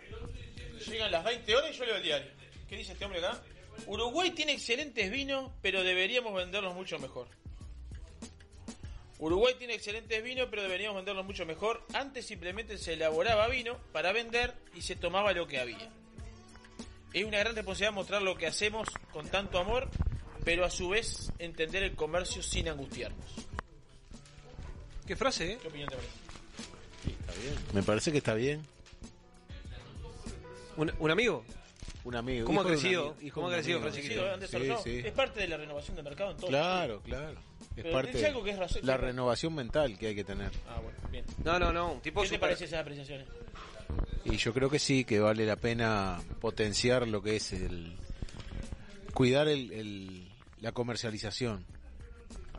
Llegan 0.87 1.11
las 1.11 1.23
20 1.25 1.55
horas 1.55 1.71
y 1.73 1.77
yo 1.77 1.85
leo 1.85 1.95
el 1.97 2.03
diario. 2.03 2.31
¿Qué 2.67 2.77
dice 2.77 2.93
este 2.93 3.05
hombre 3.05 3.19
acá? 3.19 3.41
Uruguay 3.87 4.31
tiene 4.31 4.53
excelentes 4.53 5.09
vinos, 5.11 5.51
pero 5.61 5.83
deberíamos 5.83 6.33
venderlos 6.33 6.73
mucho 6.73 6.97
mejor. 6.99 7.27
Uruguay 9.19 9.53
tiene 9.57 9.73
excelentes 9.73 10.23
vinos, 10.23 10.47
pero 10.49 10.61
deberíamos 10.63 10.95
venderlos 10.97 11.25
mucho 11.25 11.45
mejor. 11.45 11.85
Antes 11.93 12.25
simplemente 12.25 12.77
se 12.77 12.93
elaboraba 12.93 13.47
vino 13.47 13.77
para 13.91 14.13
vender 14.13 14.53
y 14.75 14.81
se 14.81 14.95
tomaba 14.95 15.33
lo 15.33 15.45
que 15.47 15.59
había. 15.59 15.89
Es 17.13 17.25
una 17.25 17.39
gran 17.39 17.55
responsabilidad 17.55 17.93
mostrar 17.93 18.21
lo 18.21 18.35
que 18.37 18.47
hacemos 18.47 18.87
con 19.11 19.27
tanto 19.27 19.57
amor, 19.59 19.89
pero 20.43 20.65
a 20.65 20.69
su 20.69 20.89
vez 20.89 21.31
entender 21.39 21.83
el 21.83 21.95
comercio 21.95 22.41
sin 22.43 22.67
angustiarnos. 22.69 23.25
¿Qué 25.05 25.15
frase, 25.15 25.53
eh? 25.53 25.57
¿Qué 25.61 25.67
opinión 25.67 25.89
te 25.89 25.95
parece? 25.95 26.13
Me 27.73 27.83
parece 27.83 28.11
que 28.11 28.17
está 28.19 28.33
bien. 28.33 28.61
¿Un, 30.77 30.91
un 30.99 31.11
amigo? 31.11 31.43
Un 32.05 32.15
amigo. 32.15 32.45
¿Cómo 32.45 32.61
ha 32.61 32.65
crecido? 32.65 33.15
¿Cómo 33.33 33.47
ha 33.47 33.53
crecido? 33.53 33.91
Sí. 33.91 34.01
Sí, 34.47 34.73
sí. 34.83 35.01
Es 35.05 35.11
parte 35.13 35.41
de 35.41 35.47
la 35.47 35.57
renovación 35.57 35.95
del 35.95 36.05
mercado 36.05 36.31
en 36.31 36.37
todo. 36.37 36.47
Claro, 36.47 37.01
claro. 37.01 37.37
Es 37.75 37.83
Pero 37.83 37.91
parte 37.91 38.25
algo 38.25 38.43
que 38.43 38.51
es 38.51 38.57
razón- 38.59 38.81
la 38.85 38.97
renovación 38.97 39.53
mental 39.55 39.97
que 39.97 40.07
hay 40.07 40.15
que 40.15 40.23
tener. 40.23 40.51
Ah, 40.67 40.79
bueno, 40.81 40.97
bien. 41.11 41.25
No, 41.43 41.59
no, 41.59 41.71
no, 41.73 41.99
tipo 42.01 42.21
¿Qué 42.21 42.27
te 42.29 42.35
super- 42.35 42.39
parece 42.49 42.65
esas 42.65 42.79
apreciaciones? 42.81 43.27
Y 44.25 44.37
yo 44.37 44.53
creo 44.53 44.69
que 44.69 44.79
sí, 44.79 45.03
que 45.05 45.19
vale 45.19 45.45
la 45.45 45.55
pena 45.55 46.19
potenciar 46.39 47.07
lo 47.07 47.21
que 47.21 47.35
es 47.37 47.51
el... 47.53 47.95
Cuidar 49.13 49.47
el, 49.47 49.71
el- 49.71 50.28
la 50.61 50.71
comercialización. 50.71 51.65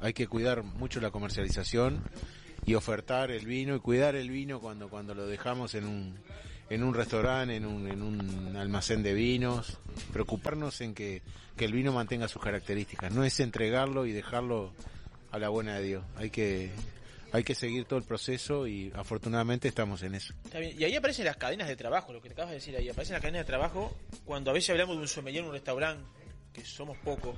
Hay 0.01 0.13
que 0.13 0.27
cuidar 0.27 0.63
mucho 0.63 1.01
la 1.01 1.11
comercialización 1.11 2.03
y 2.65 2.75
ofertar 2.75 3.31
el 3.31 3.47
vino 3.47 3.75
y 3.77 3.81
cuidar 3.81 4.17
el 4.17 4.31
vino 4.31 4.61
cuando, 4.61 4.89
cuando 4.89 5.15
lo 5.15 5.27
dejamos 5.27 5.75
en 5.75 5.87
un, 5.87 6.19
en 6.71 6.83
un 6.83 6.95
restaurante, 6.95 7.57
en 7.57 7.67
un, 7.67 7.87
en 7.89 8.03
un 8.03 8.57
almacén 8.57 9.03
de 9.03 9.13
vinos. 9.13 9.79
Preocuparnos 10.13 10.81
en 10.81 10.95
que, 10.95 11.23
que 11.57 11.65
el 11.67 11.73
vino 11.73 11.93
mantenga 11.93 12.29
sus 12.29 12.43
características. 12.43 13.13
No 13.13 13.25
es 13.25 13.41
entregarlo 13.41 14.07
y 14.07 14.13
dejarlo 14.13 14.73
a 15.31 15.39
la 15.39 15.49
buena 15.49 15.77
de 15.77 15.83
Dios. 15.83 16.05
Hay 16.17 16.31
que, 16.31 16.71
hay 17.33 17.45
que 17.45 17.55
seguir 17.55 17.85
todo 17.85 17.99
el 17.99 18.05
proceso 18.05 18.67
y 18.67 18.93
afortunadamente 18.95 19.69
estamos 19.69 20.03
en 20.03 20.15
eso. 20.15 20.35
Y 20.77 20.85
ahí 20.85 20.97
aparecen 20.97 21.25
las 21.25 21.37
cadenas 21.37 21.69
de 21.69 21.77
trabajo, 21.77 22.13
lo 22.13 22.21
que 22.21 22.29
te 22.29 22.33
acabas 22.33 22.51
de 22.51 22.57
decir 22.57 22.77
ahí. 22.77 22.89
Aparecen 22.89 23.15
las 23.15 23.23
cadenas 23.23 23.43
de 23.43 23.47
trabajo 23.47 23.97
cuando 24.25 24.51
a 24.51 24.55
veces 24.55 24.71
hablamos 24.71 24.97
de 24.97 25.03
un 25.03 25.09
sommelier 25.09 25.43
en 25.43 25.49
un 25.49 25.55
restaurante, 25.55 26.05
que 26.53 26.65
somos 26.65 26.97
pocos. 26.99 27.37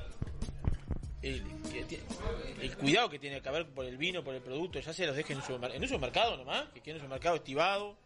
El, 1.22 1.44
el 2.60 2.76
cuidado 2.76 3.08
que 3.08 3.18
tiene 3.20 3.40
que 3.40 3.48
haber 3.48 3.66
por 3.68 3.84
el 3.84 3.96
vino, 3.96 4.24
por 4.24 4.34
el 4.34 4.42
producto, 4.42 4.80
ya 4.80 4.92
se 4.92 5.06
los 5.06 5.14
deje 5.14 5.32
en 5.34 5.38
un 5.38 5.44
supermercado, 5.44 5.76
en 5.76 5.82
un 5.82 5.88
supermercado 5.88 6.36
nomás, 6.36 6.64
que 6.74 6.80
quede 6.80 6.90
en 6.92 6.96
un 6.96 7.00
supermercado 7.02 7.36
estivado, 7.36 7.96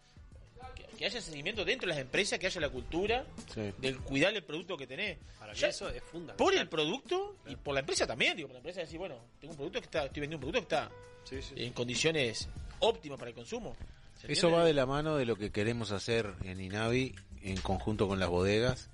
que, 0.75 0.85
que 0.99 1.07
haya 1.07 1.21
seguimiento 1.23 1.65
dentro 1.65 1.87
de 1.89 1.95
las 1.95 2.03
empresas, 2.03 2.39
que 2.39 2.47
haya 2.47 2.61
la 2.61 2.69
cultura 2.69 3.25
Sí. 3.55 3.73
del 3.79 3.99
cuidar 4.01 4.35
el 4.35 4.43
producto 4.45 4.77
que 4.77 4.87
tenés. 4.87 5.17
Para 5.39 5.55
mí 5.55 5.59
Ya- 5.59 5.69
eso 5.69 5.89
es 5.89 6.03
fundamental. 6.03 6.37
por 6.37 6.55
el 6.55 6.69
producto 6.69 7.37
y 7.47 7.57
por 7.57 7.73
la 7.73 7.81
empresa 7.81 8.07
también, 8.07 8.37
digo, 8.37 8.49
por 8.49 8.55
la 8.55 8.59
empresa 8.59 8.81
decir, 8.81 8.99
bueno, 8.99 9.17
tengo 9.41 9.53
un 9.53 9.57
producto 9.57 9.81
que 9.81 9.87
está, 9.87 10.05
estoy 10.05 10.21
vendiendo 10.21 10.47
un 10.47 10.53
producto 10.53 10.69
que 10.69 10.75
está 10.75 10.91
Sí, 11.25 11.41
sí. 11.41 11.55
en 11.65 11.73
condiciones 11.73 12.51
óptimas 12.81 13.19
para 13.19 13.31
el 13.31 13.35
consumo. 13.35 13.75
¿Se 14.21 14.31
Eso 14.31 14.51
va 14.51 14.63
de 14.65 14.75
la 14.75 14.85
mano 14.85 15.17
de 15.17 15.25
lo 15.25 15.37
que 15.37 15.51
queremos 15.51 15.91
hacer 15.91 16.35
en 16.45 16.61
Inavi 16.61 17.15
en 17.43 17.57
conjunto 17.63 18.09
con 18.09 18.19
las 18.21 18.29
bodegas, 18.29 18.91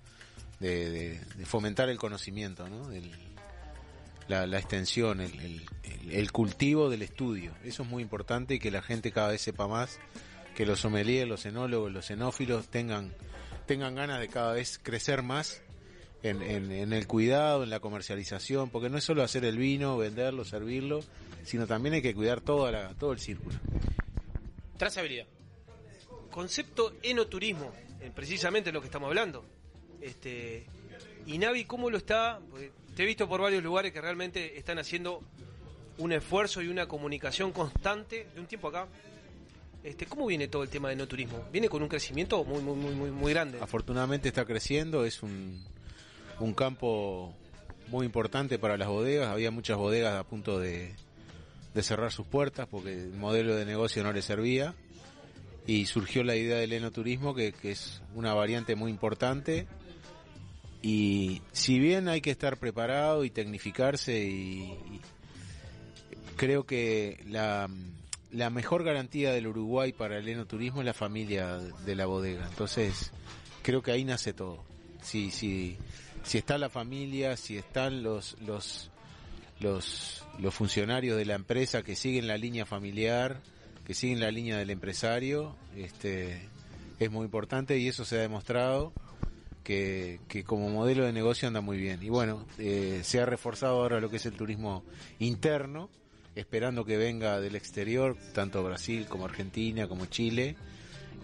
de, 0.63 1.19
de- 1.37 1.45
fomentar 1.47 1.89
el 1.91 1.99
conocimiento, 1.99 2.69
¿no? 2.69 2.91
El- 2.93 3.11
la, 4.29 4.47
la 4.47 4.59
extensión, 4.59 5.21
el, 5.21 6.33
cultivo 6.33 6.89
del 6.89 7.03
estudio. 7.03 7.53
Eso 7.65 7.83
es 7.83 7.89
muy 7.89 8.03
importante 8.03 8.55
y 8.55 8.59
que 8.59 8.71
la 8.71 8.81
gente 8.81 9.13
cada 9.13 9.29
vez 9.29 9.43
sepa 9.43 9.67
más, 9.67 9.99
que 10.55 10.65
los 10.65 10.81
sommeliers, 10.81 11.29
los 11.29 11.45
enólogos, 11.45 11.93
los 11.93 12.11
enófilos 12.11 12.69
tengan, 12.69 13.13
tengan 13.67 13.95
ganas 13.95 14.21
de 14.21 14.29
cada 14.29 14.53
vez 14.55 14.79
crecer 14.83 15.23
más 15.23 15.61
en, 16.23 16.41
en- 16.43 16.71
en 16.71 16.93
el 16.93 17.07
cuidado, 17.09 17.65
en 17.65 17.71
la 17.71 17.81
comercialización, 17.81 18.71
porque 18.71 18.89
no 18.89 18.97
es 18.97 19.05
solo 19.05 19.23
hacer 19.23 19.45
el 19.45 19.59
vino, 19.59 19.97
venderlo, 19.99 20.45
servirlo, 20.45 21.01
sino 21.45 21.67
también 21.67 21.97
hay 21.97 22.03
que 22.03 22.15
cuidar 22.15 22.41
toda 22.41 22.71
la, 22.71 22.95
todo 22.95 23.13
el 23.13 23.19
círculo. 23.19 23.59
Trazabilidad. 24.79 25.27
concepto 26.31 26.95
enoturismo, 27.03 27.73
eh, 28.01 28.11
precisamente 28.15 28.73
lo 28.73 28.81
que 28.81 28.87
estamos 28.87 29.09
hablando. 29.09 29.45
Este, 30.03 30.66
y 31.27 31.39
Navi, 31.39 31.65
¿cómo 31.65 31.89
lo 31.89 31.97
está? 31.97 32.41
Porque 32.51 32.73
te 32.97 33.05
he 33.05 33.07
visto 33.07 33.29
por 33.29 33.41
varios 33.41 33.62
lugares 33.62 33.93
que 33.93 34.01
realmente 34.01 34.59
están 34.59 34.79
haciendo 34.79 35.23
un 35.99 36.12
esfuerzo 36.12 36.61
y 36.61 36.69
una 36.69 36.87
comunicación 36.87 37.53
constante 37.53 38.27
de 38.35 38.41
un 38.41 38.47
tiempo 38.47 38.69
acá. 38.69 38.89
Este, 39.85 40.07
¿Cómo 40.07 40.27
viene 40.27 40.49
todo 40.49 40.65
el 40.65 40.69
tema 40.69 40.89
de 40.89 40.95
enoturismo? 40.95 41.45
Viene 41.53 41.69
con 41.69 41.83
un 41.83 41.89
crecimiento 41.89 42.45
muy, 42.45 42.61
muy, 42.62 42.77
muy, 42.77 43.11
muy, 43.11 43.33
grande. 43.33 43.59
Afortunadamente 43.61 44.29
está 44.29 44.45
creciendo, 44.45 45.05
es 45.05 45.23
un, 45.23 45.65
un 46.41 46.55
campo 46.55 47.35
muy 47.89 48.07
importante 48.07 48.59
para 48.59 48.77
las 48.77 48.89
bodegas. 48.89 49.29
Había 49.29 49.51
muchas 49.51 49.77
bodegas 49.77 50.15
a 50.15 50.24
punto 50.24 50.59
de, 50.59 50.95
cerrar 51.81 52.12
sus 52.12 52.27
puertas 52.27 52.69
porque 52.69 52.93
el 52.93 53.12
modelo 53.12 53.55
de 53.55 53.65
negocio 53.65 54.03
no 54.03 54.12
les 54.12 54.24
servía. 54.24 54.74
y 55.65 55.87
surgió 55.87 56.24
la 56.24 56.35
idea 56.35 56.57
del 56.57 56.73
enoturismo, 56.73 57.35
que 57.35 57.55
es 57.62 58.03
una 58.15 58.35
variante 58.35 58.74
muy 58.74 58.91
importante. 58.91 59.69
Y 60.83 61.43
si 61.53 61.79
bien 61.79 62.09
hay 62.09 62.21
que 62.21 62.33
estar 62.33 62.59
preparado 62.59 63.25
y 63.25 63.31
tecnificarse, 63.31 64.25
y, 64.25 65.01
creo 66.37 66.67
que 66.67 67.23
la, 67.29 67.71
la 68.33 68.51
mejor 68.51 68.83
garantía 68.83 69.33
del 69.33 69.47
Uruguay 69.47 69.93
para 69.93 70.19
el 70.19 70.29
enoturismo 70.29 70.81
es 70.81 70.87
la 70.87 70.93
familia 70.93 71.59
de 71.59 71.95
la 71.95 72.07
bodega. 72.07 72.47
Entonces, 72.49 73.13
creo 73.63 73.81
que 73.81 73.93
ahí 73.93 74.05
nace 74.05 74.33
todo. 74.33 74.65
Si, 75.03 75.31
si, 75.31 75.77
si 76.25 76.39
está 76.39 76.59
la 76.59 76.69
familia, 76.69 77.37
si 77.37 77.57
están 77.57 78.03
los, 78.03 78.37
los, 78.41 78.91
los, 79.61 80.25
los 80.41 80.53
funcionarios 80.53 81.17
de 81.17 81.27
la 81.27 81.35
empresa 81.35 81.85
que 81.85 81.95
siguen 81.95 82.27
la 82.27 82.37
línea 82.37 82.67
familiar, 82.67 83.41
que 83.85 83.95
siguen 83.95 84.19
la 84.19 84.33
línea 84.33 84.59
del 84.59 84.71
empresario, 84.71 85.57
este, 85.77 86.49
es 86.99 87.11
muy 87.11 87.25
importante 87.25 87.79
y 87.79 87.87
eso 87.87 88.05
se 88.05 88.17
ha 88.19 88.21
demostrado 88.23 88.93
que, 89.63 90.45
como 90.47 90.69
modelo 90.69 91.05
de 91.05 91.13
negocio 91.13 91.49
anda 91.49 91.61
muy 91.61 91.79
bien. 91.79 92.03
Y 92.03 92.09
bueno, 92.09 92.47
eh, 92.59 93.01
se 93.05 93.21
ha 93.21 93.27
reforzado 93.27 93.81
ahora 93.81 94.01
lo 94.01 94.11
que 94.11 94.17
es 94.17 94.27
el 94.27 94.33
turismo 94.33 94.85
interno, 95.19 95.89
esperando 96.35 96.85
que 96.85 96.97
venga 96.97 97.41
del 97.41 97.57
exterior, 97.57 98.17
tanto 98.35 98.63
Brasil 98.63 99.07
como 99.09 99.25
Argentina, 99.25 99.87
como 99.89 100.07
Chile. 100.07 100.57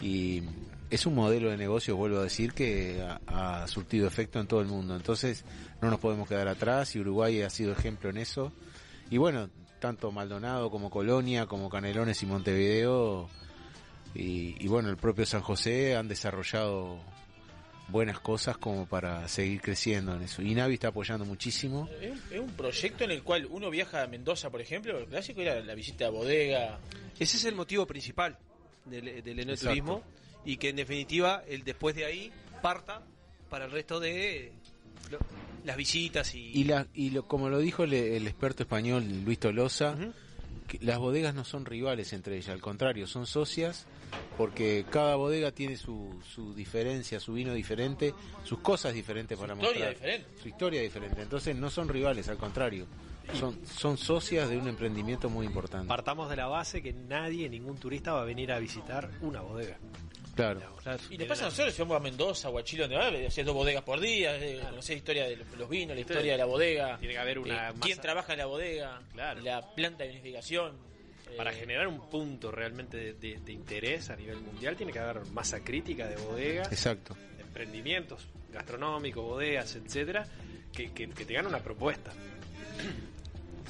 Y 0.01 0.43
es 0.91 1.07
un 1.07 1.15
modelo 1.15 1.51
de 1.51 1.57
negocio, 1.57 1.97
vuelvo 1.97 2.19
a 2.19 2.25
decir, 2.25 2.53
que 2.53 3.05
ha, 3.27 3.67
surtido 3.67 4.07
efecto 4.07 4.41
en 4.41 4.47
todo 4.47 4.61
el 4.61 4.69
mundo. 4.69 4.95
Entonces 4.95 5.45
no 5.81 5.91
nos 5.91 6.01
podemos 6.01 6.29
quedar 6.29 6.49
atrás 6.49 6.95
y 6.95 7.01
Uruguay 7.01 7.43
ha 7.43 7.51
sido 7.51 7.73
ejemplo 7.73 8.11
en 8.11 8.19
eso. 8.19 8.53
Y 9.11 9.17
bueno, 9.17 9.51
tanto 9.81 10.13
Maldonado 10.13 10.71
como 10.71 10.91
Colonia, 10.91 11.47
como 11.47 11.69
Canelones 11.71 12.23
y 12.23 12.27
Montevideo, 12.27 13.29
y 14.15 14.67
bueno, 14.67 14.89
el 14.89 14.97
propio 14.97 15.25
San 15.27 15.43
José 15.43 15.95
han 15.95 16.09
desarrollado 16.09 16.99
buenas 17.89 18.21
cosas 18.21 18.57
como 18.59 18.87
para 18.87 19.27
seguir 19.29 19.61
creciendo 19.61 20.15
en 20.15 20.23
eso. 20.23 20.43
Y 20.43 20.55
Navi 20.55 20.75
está 20.75 20.89
apoyando 20.89 21.25
muchísimo. 21.25 21.89
Es 22.01 22.11
un, 22.13 22.23
es 22.31 22.41
un 22.41 22.51
proyecto 22.53 23.05
en 23.05 23.11
el 23.11 23.23
cual 23.23 23.47
uno 23.51 23.71
viaja 23.71 24.03
a 24.03 24.07
Mendoza, 24.07 24.51
por 24.51 24.61
ejemplo. 24.61 24.99
El 24.99 25.07
clásico 25.07 25.41
era 25.41 25.61
la 25.61 25.75
visita 25.75 26.07
a 26.07 26.11
bodega. 26.11 26.79
Ese 27.19 27.37
es 27.37 27.45
el 27.45 27.55
motivo 27.55 27.87
principal 27.87 28.37
del, 28.85 29.23
del 29.23 29.41
enoturismo 29.41 30.03
y 30.45 30.57
que 30.57 30.69
en 30.71 30.77
definitiva 30.77 31.43
el 31.49 31.65
después 31.65 31.95
de 31.97 32.05
ahí 32.05 32.33
parta 32.63 33.03
para 33.51 33.65
el 33.65 33.71
resto 33.71 33.99
de 34.01 34.53
lo- 35.11 35.19
las 35.65 35.77
visitas 35.77 36.35
y, 36.35 36.53
Y, 36.55 36.65
la, 36.65 36.87
y 36.95 37.11
lo, 37.11 37.27
como 37.27 37.49
lo 37.49 37.59
dijo 37.59 37.85
el, 37.85 37.93
el 37.95 38.27
experto 38.27 38.63
español 38.63 39.05
Luis 39.25 39.39
Tolosa, 39.39 39.97
que 40.67 40.79
las 40.81 40.99
bodegas 40.99 41.35
no 41.35 41.45
son 41.45 41.65
rivales 41.65 42.13
entre 42.13 42.37
ellas, 42.37 42.51
al 42.51 42.61
contrario, 42.61 43.07
son 43.07 43.27
socias 43.27 43.87
porque 44.37 44.87
cada 44.91 45.17
bodega 45.17 45.53
tiene 45.53 45.77
su, 45.77 46.21
su 46.35 46.55
diferencia, 46.55 47.21
su 47.21 47.35
vino 47.35 47.53
diferente, 47.53 48.15
sus 48.45 48.61
cosas 48.61 48.95
diferentes 48.95 49.39
para 49.39 49.55
historia 49.55 49.73
mostrar. 49.73 49.95
diferente. 49.95 50.41
Su 50.41 50.49
historia 50.49 50.83
diferente. 50.83 51.23
Entonces 51.23 51.57
no 51.57 51.71
son 51.71 51.89
rivales, 51.89 52.29
al 52.29 52.37
contrario. 52.37 52.87
Son, 53.39 53.59
son 53.67 53.99
socias 53.99 54.49
de 54.49 54.57
un 54.57 54.69
emprendimiento 54.69 55.29
muy 55.29 55.45
importante. 55.45 55.87
Partamos 55.87 56.31
de 56.31 56.37
la 56.37 56.47
base 56.47 56.83
que 56.83 56.95
nadie, 56.95 57.49
ningún 57.51 57.77
turista 57.77 58.13
va 58.15 58.23
a 58.23 58.25
venir 58.25 58.51
a 58.53 58.59
visitar 58.59 59.11
una 59.21 59.43
bodega. 59.43 59.77
Claro. 60.39 60.61
Y 61.11 61.19
le 61.19 61.27
pasa 61.27 61.47
a 61.47 61.49
nosotros 61.49 61.75
si 61.75 61.83
vamos 61.83 61.97
a 61.97 62.01
Mendoza 62.01 62.49
o 62.49 62.59
a 62.59 62.63
Chile, 62.63 62.87
donde 62.87 62.97
va, 62.97 63.27
hacer 63.27 63.45
dos 63.45 63.57
bodegas 63.57 63.83
por 63.83 63.99
día, 63.99 64.37
eh, 64.37 64.61
conocer 64.71 64.95
la 64.95 64.99
historia 64.99 65.25
de 65.27 65.37
los 65.37 65.69
vinos, 65.69 65.97
la 65.97 66.01
historia 66.01 66.33
de 66.33 66.39
la 66.39 66.45
bodega. 66.45 66.97
Tiene 66.97 67.15
que 67.15 67.21
haber 67.21 67.41
una 67.41 67.71
eh, 67.71 67.73
quién 67.81 68.01
trabaja 68.01 68.35
en 68.35 68.39
la 68.39 68.47
bodega, 68.47 69.03
la 69.17 69.75
planta 69.75 70.05
de 70.05 70.11
unificación. 70.11 70.88
Para 71.37 71.53
eh, 71.53 71.55
generar 71.57 71.87
un 71.89 72.01
punto 72.09 72.51
realmente 72.51 72.97
de, 72.97 73.13
de- 73.15 73.39
de 73.41 73.53
interés 73.53 74.11
a 74.11 74.17
nivel 74.17 74.41
mundial 74.41 74.77
tiene 74.77 74.93
que 74.93 74.99
haber 74.99 75.25
masa 75.27 75.61
crítica 75.61 76.07
de 76.09 76.17
bodegas, 76.17 76.71
Exacto. 76.73 77.17
de 77.37 77.43
emprendimientos 77.43 78.27
gastronómicos, 78.53 79.25
bodegas, 79.25 79.77
etcétera, 79.77 80.27
que, 80.73 80.93
que, 80.93 81.09
que 81.11 81.25
tengan 81.25 81.47
una 81.47 81.59
propuesta. 81.61 82.13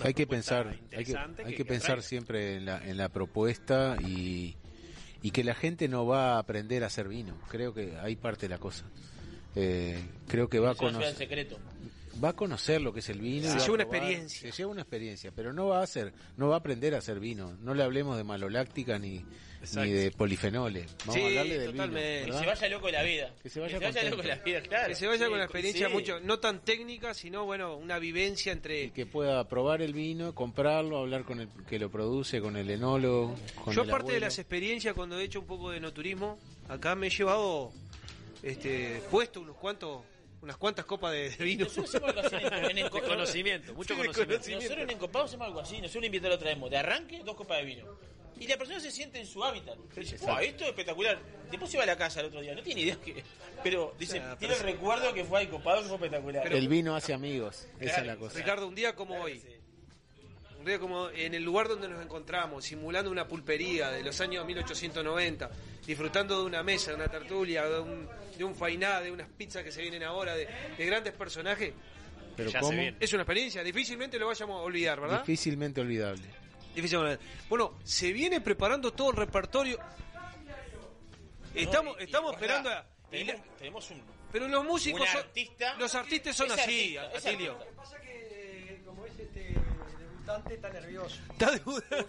hay 0.03 0.15
que 0.15 0.27
pensar 0.27 0.69
hay 0.69 0.75
que, 0.77 0.97
interesante 0.99 1.45
hay 1.45 1.55
que- 1.55 1.65
pensar 1.65 2.03
siempre 2.03 2.57
en 2.57 2.65
la, 2.67 2.79
en 2.87 2.97
la 2.97 3.09
propuesta 3.09 3.97
y, 4.07 4.57
y 5.23 5.31
que 5.33 5.43
la 5.43 5.55
gente 5.55 5.89
no 5.89 6.07
va 6.07 6.35
a 6.35 6.39
aprender 6.39 6.85
a 6.85 6.87
hacer 6.87 7.09
vino 7.09 7.37
creo 7.49 7.75
que 7.75 7.97
ahí 7.97 8.15
parte 8.17 8.49
la 8.49 8.59
cosa 8.59 8.85
Eh, 9.57 9.99
creo 10.29 10.49
que 10.49 10.61
va 10.61 10.71
a 10.71 10.75
conocer 10.77 11.15
secreto. 11.17 11.59
Va 12.23 12.31
a 12.31 12.33
conocer 12.33 12.81
lo 12.81 12.93
que 12.93 13.01
es 13.01 13.09
el 13.09 13.21
vino 13.21 13.49
Se 13.53 13.59
lleva 13.61 13.75
una 13.75 13.83
experiencia. 13.85 14.51
se 14.53 14.57
lleva 14.57 14.71
una 14.71 14.83
experiencia 14.83 15.33
pero 15.35 15.53
no 15.53 15.67
va 15.69 15.81
a 15.81 15.83
hacer 15.85 16.13
no 16.37 16.49
va 16.49 16.57
a 16.57 16.59
aprender 16.59 16.95
a 16.95 16.99
hacer 16.99 17.21
vino 17.21 17.57
no 17.61 17.75
le 17.75 17.83
hablemos 17.83 18.17
de 18.17 18.25
maloláctica 18.25 18.99
ni 18.99 19.25
ni 19.75 19.91
de 19.91 20.13
polifenoles 20.13 20.87
vamos 21.01 21.15
Sí, 21.17 21.21
a 21.21 21.27
hablarle 21.27 21.59
del 21.59 21.71
totalmente. 21.73 22.25
vino 22.25 22.33
Que 22.33 22.41
se 22.41 22.47
vaya 22.47 22.69
loco 22.69 22.87
de 22.87 22.93
la 22.93 23.03
vida. 23.03 23.35
Que 23.43 23.49
se 23.51 23.59
vaya 23.61 23.75
loco 24.11 24.23
de 24.23 24.29
la 24.29 24.35
vida, 24.37 24.61
claro. 24.63 24.89
que 24.89 24.95
se 24.95 25.07
vaya 25.09 25.25
Sí, 25.25 25.29
con 25.31 25.39
la 25.39 25.45
experiencia 25.45 25.89
sí. 25.89 25.93
mucho 25.93 26.21
no 26.21 26.39
tan 26.39 26.61
técnica 26.65 27.13
sino 27.13 27.45
bueno 27.45 27.77
una 27.77 27.99
vivencia 27.99 28.53
entre 28.53 28.91
que 28.93 29.05
pueda 29.07 29.49
probar 29.49 29.83
el 29.83 29.93
vino 29.95 30.33
comprarlo 30.35 30.99
hablar 30.99 31.25
con 31.25 31.41
el 31.41 31.49
que 31.69 31.79
lo 31.81 31.91
produce 31.91 32.41
con 32.41 32.57
el 32.57 32.71
enólogo 32.71 33.35
con 33.65 33.75
yo 33.75 33.83
el 33.83 33.91
aparte 33.91 34.13
de 34.13 34.21
las 34.21 34.39
experiencias 34.39 34.95
cuando 34.95 35.19
he 35.19 35.25
hecho 35.25 35.41
un 35.41 35.47
poco 35.47 35.71
de 35.71 35.81
no 35.81 35.93
turismo 35.93 36.39
acá 36.69 36.95
me 36.95 37.09
he 37.09 37.11
llevado 37.11 37.73
este 38.45 39.03
puesto 39.11 39.41
unos 39.41 39.57
cuantos 39.57 40.03
unas 40.41 40.57
cuantas 40.57 40.85
copas 40.85 41.13
de, 41.13 41.31
de 41.31 41.45
vino 41.45 41.65
Nosotros 41.65 41.95
hacemos 41.95 42.11
algo 42.11 42.21
así 42.21 42.37
en, 42.37 42.79
en 42.79 42.85
De 42.85 42.91
conocimiento, 42.91 43.75
mucho 43.75 43.95
Sí, 43.95 44.01
de 44.01 44.07
conocimiento. 44.07 44.51
Nosotros 44.55 44.79
en 44.79 44.91
Encopado 44.91 45.25
hacemos 45.25 45.47
algo 45.47 45.61
así. 45.61 45.75
Nosotros 45.77 45.97
un 45.97 46.05
invitado 46.05 46.35
lo 46.35 46.39
traemos. 46.39 46.71
De 46.71 46.77
arranque, 46.77 47.23
dos 47.25 47.35
copas 47.37 47.59
de 47.59 47.65
vino. 47.65 47.99
Y 48.41 48.47
la 48.47 48.57
persona 48.57 48.79
se 48.79 48.93
siente 48.93 49.19
en 49.19 49.27
su 49.27 49.43
hábitat. 49.45 49.77
Dice, 49.97 50.17
"Buah, 50.19 50.43
esto 50.43 50.63
es 50.63 50.71
espectacular. 50.71 51.19
Después 51.51 51.71
se 51.71 51.77
va 51.77 51.83
a 51.83 51.87
la 51.87 51.97
casa 51.97 52.21
el 52.21 52.27
otro 52.27 52.41
día. 52.41 52.55
No 52.55 52.63
tiene 52.63 52.83
idea 52.83 52.97
que. 52.97 53.25
Pero 53.65 53.95
dice, 53.99 54.19
sea, 54.19 54.37
tiene 54.39 54.55
el 54.55 54.61
recuerdo 54.61 55.13
que 55.13 55.25
fue 55.25 55.41
a 55.41 55.43
Encopado, 55.43 55.83
que 55.83 55.89
fue 55.89 55.97
espectacular. 55.97 56.53
el 56.53 56.69
vino 56.69 56.95
hace 56.95 57.13
amigos 57.13 57.67
esa 57.81 57.85
es 57.85 57.93
Claro, 57.95 58.07
la 58.07 58.17
cosa 58.17 58.39
Ricardo 58.39 58.69
un 58.69 58.75
día 58.77 58.95
como 58.95 59.21
hoy 59.21 59.43
un 60.59 60.65
día 60.65 60.79
como 60.79 61.09
en 61.11 61.35
el 61.35 61.43
lugar 61.43 61.69
donde 61.69 61.89
nos 61.89 62.03
encontramos 62.05 62.65
simulando 62.65 63.11
una 63.11 63.27
pulpería 63.29 63.91
de 63.91 64.03
los 64.03 64.21
años 64.21 64.45
1890 64.45 65.51
disfrutando 65.87 66.41
de 66.41 66.45
una 66.47 66.63
mesa 66.63 66.91
de 66.91 66.97
una 66.97 67.09
tertulia 67.09 67.65
de 67.69 67.79
un, 67.81 68.09
de 68.37 68.45
un 68.45 68.55
fainá 68.55 69.01
de 69.01 69.11
unas 69.13 69.29
pizzas 69.29 69.63
que 69.63 69.71
se 69.73 69.81
vienen 69.83 70.03
ahora 70.03 70.35
de, 70.35 70.49
de 70.77 70.87
grandes 70.87 71.13
personajes 71.15 71.73
pero 72.37 72.51
cómo 72.61 72.81
es 72.99 73.13
una 73.13 73.23
experiencia 73.23 73.63
difícilmente 73.63 74.19
lo 74.19 74.27
vayamos 74.27 74.61
a 74.61 74.63
olvidar 74.63 75.01
¿verdad? 75.01 75.21
difícilmente 75.21 75.81
olvidable 75.81 76.23
Difícilmente. 76.75 77.25
Bueno, 77.49 77.77
se 77.83 78.13
viene 78.13 78.41
preparando 78.41 78.93
todo 78.93 79.11
el 79.11 79.17
repertorio. 79.17 79.81
Estamos, 81.53 81.97
No, 81.97 81.99
y- 81.99 82.03
y 82.03 82.05
estamos 82.05 82.33
esperando 82.35 82.71
a... 82.71 82.87
Tenemos, 83.11 83.43
tenemos 83.59 83.91
un. 83.91 84.03
Pero 84.31 84.47
los 84.47 84.65
músicos 84.65 85.09
son- 85.09 85.19
artista. 85.23 85.75
los 85.77 85.93
artistas 85.97 86.37
son 86.37 86.53
así, 86.53 86.97
artista, 86.97 87.19
es 87.19 87.27
Atilio. 87.27 87.53
artista. 87.55 87.75
pasa 87.83 88.01
que, 88.01 88.83
como 88.87 89.07
es 89.07 89.19
este 89.19 89.55
está 90.37 90.71
nervioso. 90.71 91.17
Está 91.31 91.53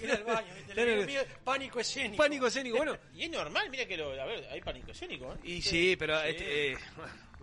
ir 0.01 0.11
al 0.11 0.23
baño. 0.23 0.47
¿viste? 0.55 0.71
Está 0.71 0.73
Le 0.75 0.85
digo, 0.85 0.97
nervioso. 1.01 1.25
"Mira, 1.27 1.39
Pánico 1.43 1.79
escénico. 1.79 2.17
Pánico 2.23 2.47
escénico, 2.47 2.77
bueno. 2.77 2.97
Y 3.15 3.23
es 3.23 3.29
normal, 3.31 3.69
mira 3.69 3.85
que 3.85 3.97
lo. 3.97 4.11
A 4.21 4.25
ver, 4.25 4.47
hay 4.51 4.61
pánico 4.61 4.91
escénico, 4.91 5.33
¿eh? 5.33 5.37
Y 5.43 5.61
sí, 5.61 5.95
pero... 5.97 6.19
este, 6.21 6.71
eh, 6.73 6.77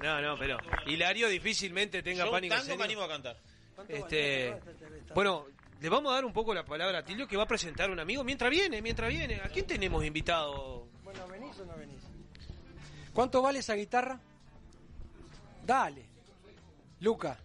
no, 0.02 0.20
no, 0.20 0.38
pero... 0.38 0.58
Hilario 0.86 1.28
difícilmente 1.28 2.02
tenga 2.02 2.24
Yo 2.26 2.30
pánico 2.30 2.54
tango 2.54 2.66
me 2.66 2.72
escénico. 2.74 2.84
animo 2.84 3.02
a 3.02 3.08
cantar. 3.08 3.36
Este, 3.88 4.56
bueno, 5.14 5.46
le 5.80 5.88
vamos 5.88 6.10
a 6.12 6.14
dar 6.16 6.24
un 6.24 6.32
poco 6.32 6.54
la 6.54 6.64
palabra 6.64 6.98
a 6.98 7.04
Tilio 7.04 7.28
que 7.28 7.36
va 7.36 7.42
a 7.42 7.48
presentar 7.48 7.90
a 7.90 7.92
un 7.92 8.00
amigo 8.00 8.24
mientras 8.24 8.50
viene, 8.50 8.80
mientras 8.80 9.10
viene. 9.10 9.36
¿A 9.36 9.48
quién 9.48 9.66
tenemos 9.66 10.02
invitado? 10.04 10.86
Bueno, 11.04 11.26
¿venís 11.28 11.58
o 11.58 11.64
no 11.66 11.76
venís? 11.76 12.00
¿Cuánto 13.12 13.42
vale 13.42 13.58
esa 13.60 13.74
guitarra? 13.74 14.18
Dale. 15.64 16.04
Luca. 17.00 17.38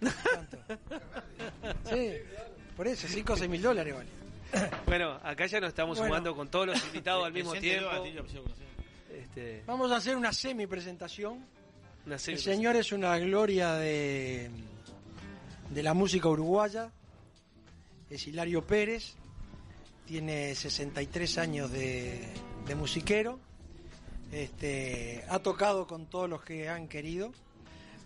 ¿Cuánto? 0.00 0.58
Sí, 1.90 2.12
por 2.76 2.86
eso, 2.86 3.08
5 3.08 3.32
o 3.32 3.36
6 3.36 3.50
mil 3.50 3.62
dólares 3.62 3.94
vale. 3.94 4.08
Bueno, 4.86 5.18
acá 5.22 5.46
ya 5.46 5.60
nos 5.60 5.68
estamos 5.68 5.98
Bueno. 5.98 6.10
sumando 6.14 6.34
con 6.36 6.48
todos 6.48 6.66
los 6.68 6.84
invitados 6.86 7.26
al 7.26 7.32
mismo 7.32 7.52
tiempo. 7.54 7.90
Este, 9.12 9.62
Vamos 9.66 9.90
a 9.92 9.96
hacer 9.96 10.16
una 10.16 10.32
semi 10.32 10.66
presentación. 10.66 11.44
una 12.06 12.14
El 12.14 12.20
serie- 12.20 12.40
señor 12.40 12.76
es 12.76 12.92
una 12.92 13.18
gloria 13.18 13.74
de, 13.74 14.50
de 15.70 15.82
la 15.82 15.94
música 15.94 16.28
uruguaya. 16.28 16.90
Es 18.10 18.26
Hilario 18.26 18.64
Pérez. 18.66 19.14
Tiene 20.06 20.54
63 20.54 21.36
años 21.38 21.70
de, 21.70 22.26
de 22.66 22.74
musiquero. 22.74 23.38
Este, 24.32 25.24
ha 25.28 25.38
tocado 25.40 25.86
con 25.86 26.06
todos 26.06 26.28
los 26.30 26.42
que 26.42 26.68
han 26.68 26.88
querido. 26.88 27.32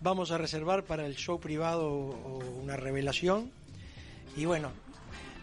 Vamos 0.03 0.31
a 0.31 0.37
reservar 0.37 0.83
para 0.83 1.05
el 1.05 1.15
show 1.15 1.39
privado 1.39 1.87
o- 1.89 2.39
una 2.61 2.75
revelación. 2.75 3.49
Y 4.35 4.43
bueno, 4.43 4.71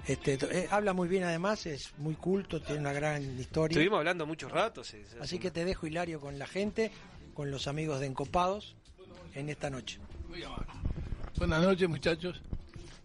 este, 0.06 0.34
eh, 0.50 0.68
habla 0.70 0.92
muy 0.92 1.08
bien 1.08 1.24
además, 1.24 1.64
es 1.64 1.92
muy 1.96 2.14
culto, 2.14 2.60
tiene 2.60 2.80
una 2.82 2.92
gran 2.92 3.22
historia. 3.40 3.74
Estuvimos 3.74 3.98
hablando 3.98 4.26
muchos 4.26 4.52
ratos. 4.52 4.92
es- 4.92 5.14
es 5.14 5.20
Así 5.20 5.38
que 5.38 5.50
te 5.50 5.64
dejo, 5.64 5.86
Hilario, 5.86 6.20
con 6.20 6.38
la 6.38 6.46
gente, 6.46 6.90
con 7.32 7.50
los 7.50 7.68
amigos 7.68 8.00
de 8.00 8.06
Encopados 8.06 8.76
en 9.34 9.48
esta 9.48 9.70
noche. 9.70 9.98
Buenas 11.38 11.62
noches, 11.62 11.88
muchachos. 11.88 12.42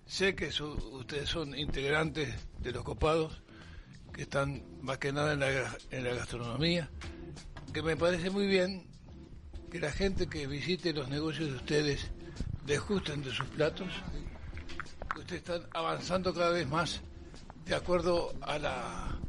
Sé 0.06 0.36
que 0.36 0.52
su- 0.52 0.74
ustedes 0.92 1.30
son 1.30 1.58
integrantes 1.58 2.36
de 2.60 2.72
los 2.74 2.84
copados, 2.84 3.42
que 4.14 4.24
están 4.24 4.62
más 4.82 4.98
que 4.98 5.14
nada 5.14 5.34
en 5.34 5.40
la, 5.40 5.78
en 5.92 6.04
la 6.04 6.14
gastronomía, 6.16 6.90
que 7.74 7.82
me 7.82 7.96
parece 7.96 8.30
muy 8.30 8.46
bien 8.46 8.86
que 9.76 9.82
la 9.82 9.92
gente 9.92 10.28
que 10.28 10.48
visite 10.48 10.94
los 10.94 11.10
negocios 11.10 11.50
de 11.50 11.56
ustedes 11.58 12.08
desgusten 12.66 13.22
de 13.22 13.30
sus 13.30 13.46
platos, 13.48 13.90
ustedes 15.18 15.42
están 15.42 15.64
avanzando 15.74 16.34
cada 16.34 16.52
vez 16.52 16.66
más 16.66 17.02
de 17.66 17.76
acuerdo 17.76 18.34
a 18.40 18.58
la, 18.58 19.20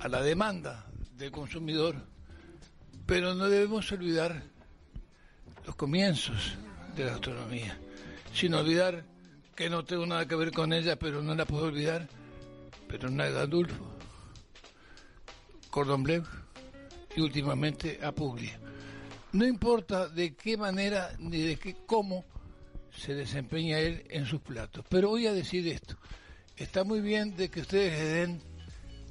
a 0.00 0.08
la 0.08 0.22
demanda 0.22 0.86
del 1.16 1.30
consumidor, 1.30 1.94
pero 3.06 3.36
no 3.36 3.48
debemos 3.48 3.92
olvidar 3.92 4.42
los 5.64 5.76
comienzos 5.76 6.56
de 6.96 7.04
la 7.04 7.12
gastronomía, 7.12 7.78
sin 8.34 8.54
olvidar 8.54 9.04
que 9.54 9.70
no 9.70 9.84
tengo 9.84 10.04
nada 10.04 10.26
que 10.26 10.34
ver 10.34 10.50
con 10.50 10.72
ella, 10.72 10.98
pero 10.98 11.22
no 11.22 11.32
la 11.36 11.46
puedo 11.46 11.66
olvidar, 11.66 12.08
pero 12.88 13.08
no 13.08 13.22
es 13.22 13.32
Gandulfo, 13.32 13.86
Cordon 15.70 16.02
Bleu 16.02 16.24
y 17.14 17.20
últimamente 17.20 18.00
a 18.02 18.10
Puglia. 18.10 18.58
No 19.32 19.46
importa 19.46 20.08
de 20.08 20.34
qué 20.34 20.56
manera 20.56 21.14
ni 21.18 21.40
de 21.40 21.56
qué 21.56 21.76
cómo 21.86 22.24
se 22.94 23.14
desempeña 23.14 23.78
él 23.78 24.04
en 24.10 24.26
sus 24.26 24.42
platos, 24.42 24.84
pero 24.88 25.08
voy 25.08 25.26
a 25.26 25.32
decir 25.32 25.66
esto. 25.68 25.96
Está 26.56 26.84
muy 26.84 27.00
bien 27.00 27.34
de 27.36 27.50
que 27.50 27.60
ustedes 27.62 27.98
den 28.12 28.42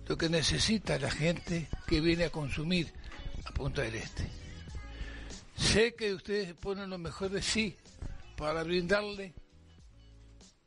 lo 0.08 0.18
que 0.18 0.30
necesita 0.30 1.00
la 1.00 1.10
gente 1.10 1.68
que 1.88 2.02
viene 2.02 2.26
a 2.26 2.30
consumir 2.30 2.94
a 3.46 3.52
Punta 3.52 3.82
del 3.82 3.96
Este. 3.96 4.28
Sé 5.56 5.96
que 5.96 6.14
ustedes 6.14 6.54
ponen 6.54 6.90
lo 6.90 6.98
mejor 6.98 7.30
de 7.32 7.42
sí 7.42 7.76
para 8.38 8.64
brindarle 8.64 9.34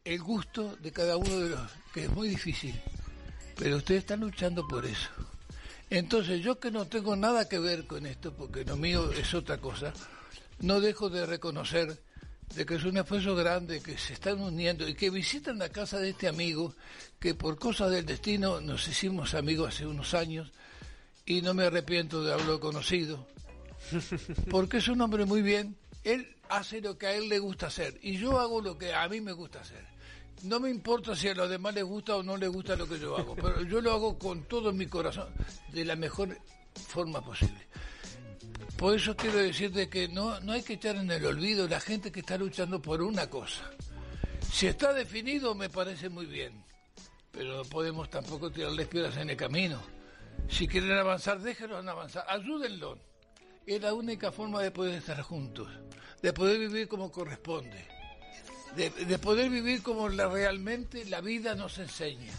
el 0.05 0.21
gusto 0.21 0.77
de 0.77 0.93
cada 0.93 1.17
uno 1.17 1.41
de 1.41 1.51
los, 1.51 1.71
que 1.93 2.05
es 2.05 2.11
muy 2.11 2.29
difícil, 2.29 2.75
pero 3.57 3.77
ustedes 3.77 4.01
están 4.01 4.21
luchando 4.21 4.67
por 4.67 4.85
eso. 4.85 5.11
Entonces 5.91 6.43
yo 6.43 6.59
que 6.59 6.71
no 6.71 6.87
tengo 6.87 7.15
nada 7.17 7.49
que 7.49 7.59
ver 7.59 7.87
con 7.87 8.07
esto, 8.07 8.33
porque 8.33 8.65
lo 8.65 8.77
mío 8.77 9.13
es 9.13 9.35
otra 9.35 9.59
cosa, 9.59 9.93
no 10.61 10.81
dejo 10.81 11.11
de 11.11 11.27
reconocer 11.27 12.01
de 12.55 12.67
que 12.67 12.77
es 12.77 12.85
un 12.85 12.97
esfuerzo 12.97 13.35
grande, 13.35 13.81
que 13.81 13.99
se 13.99 14.13
están 14.13 14.41
uniendo 14.41 14.89
y 14.89 14.95
que 14.95 15.11
visitan 15.11 15.59
la 15.59 15.71
casa 15.71 15.99
de 15.99 16.11
este 16.11 16.29
amigo, 16.29 16.75
que 17.19 17.35
por 17.35 17.59
cosas 17.59 17.91
del 17.91 18.07
destino 18.07 18.61
nos 18.61 18.87
hicimos 18.87 19.35
amigos 19.35 19.75
hace 19.75 19.87
unos 19.87 20.15
años 20.15 20.53
y 21.27 21.43
no 21.43 21.55
me 21.55 21.65
arrepiento 21.65 22.23
de 22.23 22.33
haberlo 22.33 22.61
conocido, 22.61 23.27
porque 24.51 24.79
es 24.79 24.89
un 24.89 25.01
hombre 25.01 25.25
muy 25.25 25.43
bien, 25.43 25.77
él 26.05 26.37
hace 26.49 26.81
lo 26.81 26.99
que 26.99 27.07
a 27.07 27.15
él 27.15 27.29
le 27.29 27.39
gusta 27.39 27.69
hacer 27.69 27.99
y 28.03 28.19
yo 28.19 28.39
hago 28.39 28.61
lo 28.61 28.79
que 28.79 28.93
a 28.93 29.09
mí 29.09 29.21
me 29.21 29.33
gusta 29.33 29.61
hacer. 29.61 29.94
No 30.43 30.61
me 30.61 30.69
importa 30.69 31.17
si 31.17 31.29
a 31.29 31.35
los 31.35 31.49
demás 31.49 31.75
les 31.75 31.85
gusta 31.85 32.17
o 32.17 32.23
no 32.23 32.37
les 32.37 32.51
gusta 32.51 32.77
lo 32.77 32.87
que 32.87 32.99
yo 32.99 33.17
hago, 33.17 33.35
pero 33.43 33.63
yo 33.63 33.81
lo 33.81 33.93
hago 33.93 34.19
con 34.19 34.45
todo 34.45 34.73
mi 34.73 34.87
corazón, 34.87 35.29
de 35.73 35.85
la 35.85 35.97
mejor 35.97 36.37
forma 36.89 37.21
posible. 37.23 37.67
Por 38.77 38.97
eso 38.97 39.17
quiero 39.17 39.39
decirte 39.39 39.89
que 39.89 40.09
no, 40.09 40.41
no 40.41 40.53
hay 40.53 40.63
que 40.63 40.75
echar 40.75 40.97
en 40.97 41.11
el 41.11 41.25
olvido 41.25 41.69
la 41.69 41.81
gente 41.81 42.11
que 42.11 42.21
está 42.21 42.37
luchando 42.37 42.83
por 42.83 43.01
una 43.03 43.31
cosa. 43.31 43.71
Si 44.53 44.67
está 44.67 44.93
definido 44.93 45.55
me 45.55 45.71
parece 45.71 46.09
muy 46.09 46.27
bien, 46.27 46.65
pero 47.31 47.57
no 47.59 47.65
podemos 47.65 48.11
tampoco 48.11 48.51
tirarles 48.51 48.89
piedras 48.89 49.17
en 49.17 49.31
el 49.31 49.37
camino. 49.37 49.81
Si 50.49 50.67
quieren 50.67 50.93
avanzar, 50.93 51.41
déjenlos 51.41 51.87
avanzar, 51.87 52.25
ayúdenlos. 52.29 52.99
Es 53.67 53.81
la 53.81 53.95
única 53.95 54.31
forma 54.31 54.61
de 54.61 54.71
poder 54.71 54.97
estar 54.97 55.21
juntos, 55.23 55.69
de 56.21 56.33
poder 56.33 56.59
vivir 56.59 56.87
como 56.87 57.11
corresponde, 57.11 57.87
de, 58.77 58.91
de 58.91 59.19
poder 59.19 59.51
vivir 59.51 59.83
como 59.83 60.09
la, 60.09 60.29
realmente 60.29 61.05
la 61.07 61.21
vida 61.21 61.55
nos 61.55 61.79
enseña, 61.79 62.33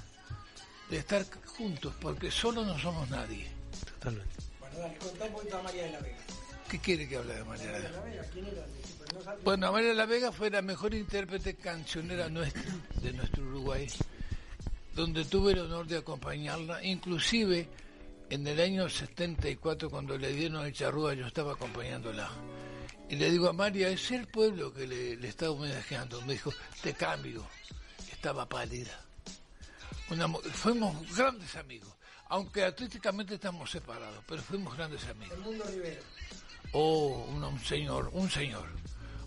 de 0.89 0.97
estar 0.97 1.25
juntos, 1.45 1.93
porque 2.01 2.31
solo 2.31 2.63
no 2.65 2.77
somos 2.77 3.09
nadie. 3.09 3.47
Totalmente. 3.93 4.35
Bueno, 4.59 4.77
dale, 4.79 4.97
contá 4.97 5.25
un 5.25 5.33
poquito 5.33 5.57
a 5.57 5.63
María 5.63 5.83
de 5.83 5.91
la 5.91 5.99
Vega. 5.99 6.17
¿Qué 6.69 6.79
quiere 6.79 7.07
que 7.07 7.17
hable 7.17 7.35
de 7.35 7.43
María 7.43 7.71
de 7.71 7.79
la 7.79 7.79
María 7.79 7.91
de 7.91 7.91
Vega? 7.91 7.99
la 7.99 8.05
Vega, 8.05 8.29
¿quién 8.33 8.45
era? 8.47 8.65
Pues 9.23 9.43
Bueno, 9.43 9.71
María 9.71 9.89
de 9.89 9.95
la 9.95 10.05
Vega 10.05 10.31
fue 10.31 10.49
la 10.49 10.61
mejor 10.61 10.93
intérprete 10.93 11.55
cancionera 11.55 12.29
nuestra, 12.29 12.63
de 13.01 13.13
nuestro 13.13 13.43
Uruguay, 13.43 13.87
donde 14.93 15.25
tuve 15.25 15.53
el 15.53 15.59
honor 15.59 15.87
de 15.87 15.97
acompañarla, 15.97 16.83
inclusive 16.83 17.67
en 18.29 18.47
el 18.47 18.59
año 18.59 18.89
74 18.89 19.89
cuando 19.89 20.17
le 20.17 20.33
dieron 20.33 20.65
el 20.65 20.73
charrúa 20.73 21.13
yo 21.13 21.27
estaba 21.27 21.53
acompañándola. 21.53 22.29
Y 23.09 23.15
le 23.15 23.29
digo 23.31 23.47
a 23.49 23.53
María, 23.53 23.89
es 23.89 24.11
el 24.11 24.27
pueblo 24.27 24.73
que 24.73 24.87
le, 24.87 25.15
le 25.17 25.27
está 25.27 25.51
homenajeando. 25.51 26.21
Me 26.23 26.33
dijo, 26.33 26.51
te 26.81 26.93
cambio. 26.93 27.45
Estaba 28.11 28.47
pálida. 28.47 28.99
Una 30.09 30.27
fuimos 30.27 31.15
grandes 31.15 31.55
amigos, 31.55 31.89
aunque 32.29 32.63
artísticamente 32.63 33.35
estamos 33.35 33.71
separados, 33.71 34.23
pero 34.27 34.41
fuimos 34.41 34.75
grandes 34.77 35.03
amigos. 35.05 35.35
El 35.37 35.43
mundo 35.43 35.63
Rivera. 35.67 36.01
Oh, 36.73 37.25
un, 37.29 37.43
un 37.43 37.59
señor, 37.59 38.09
un 38.13 38.29
señor, 38.29 38.67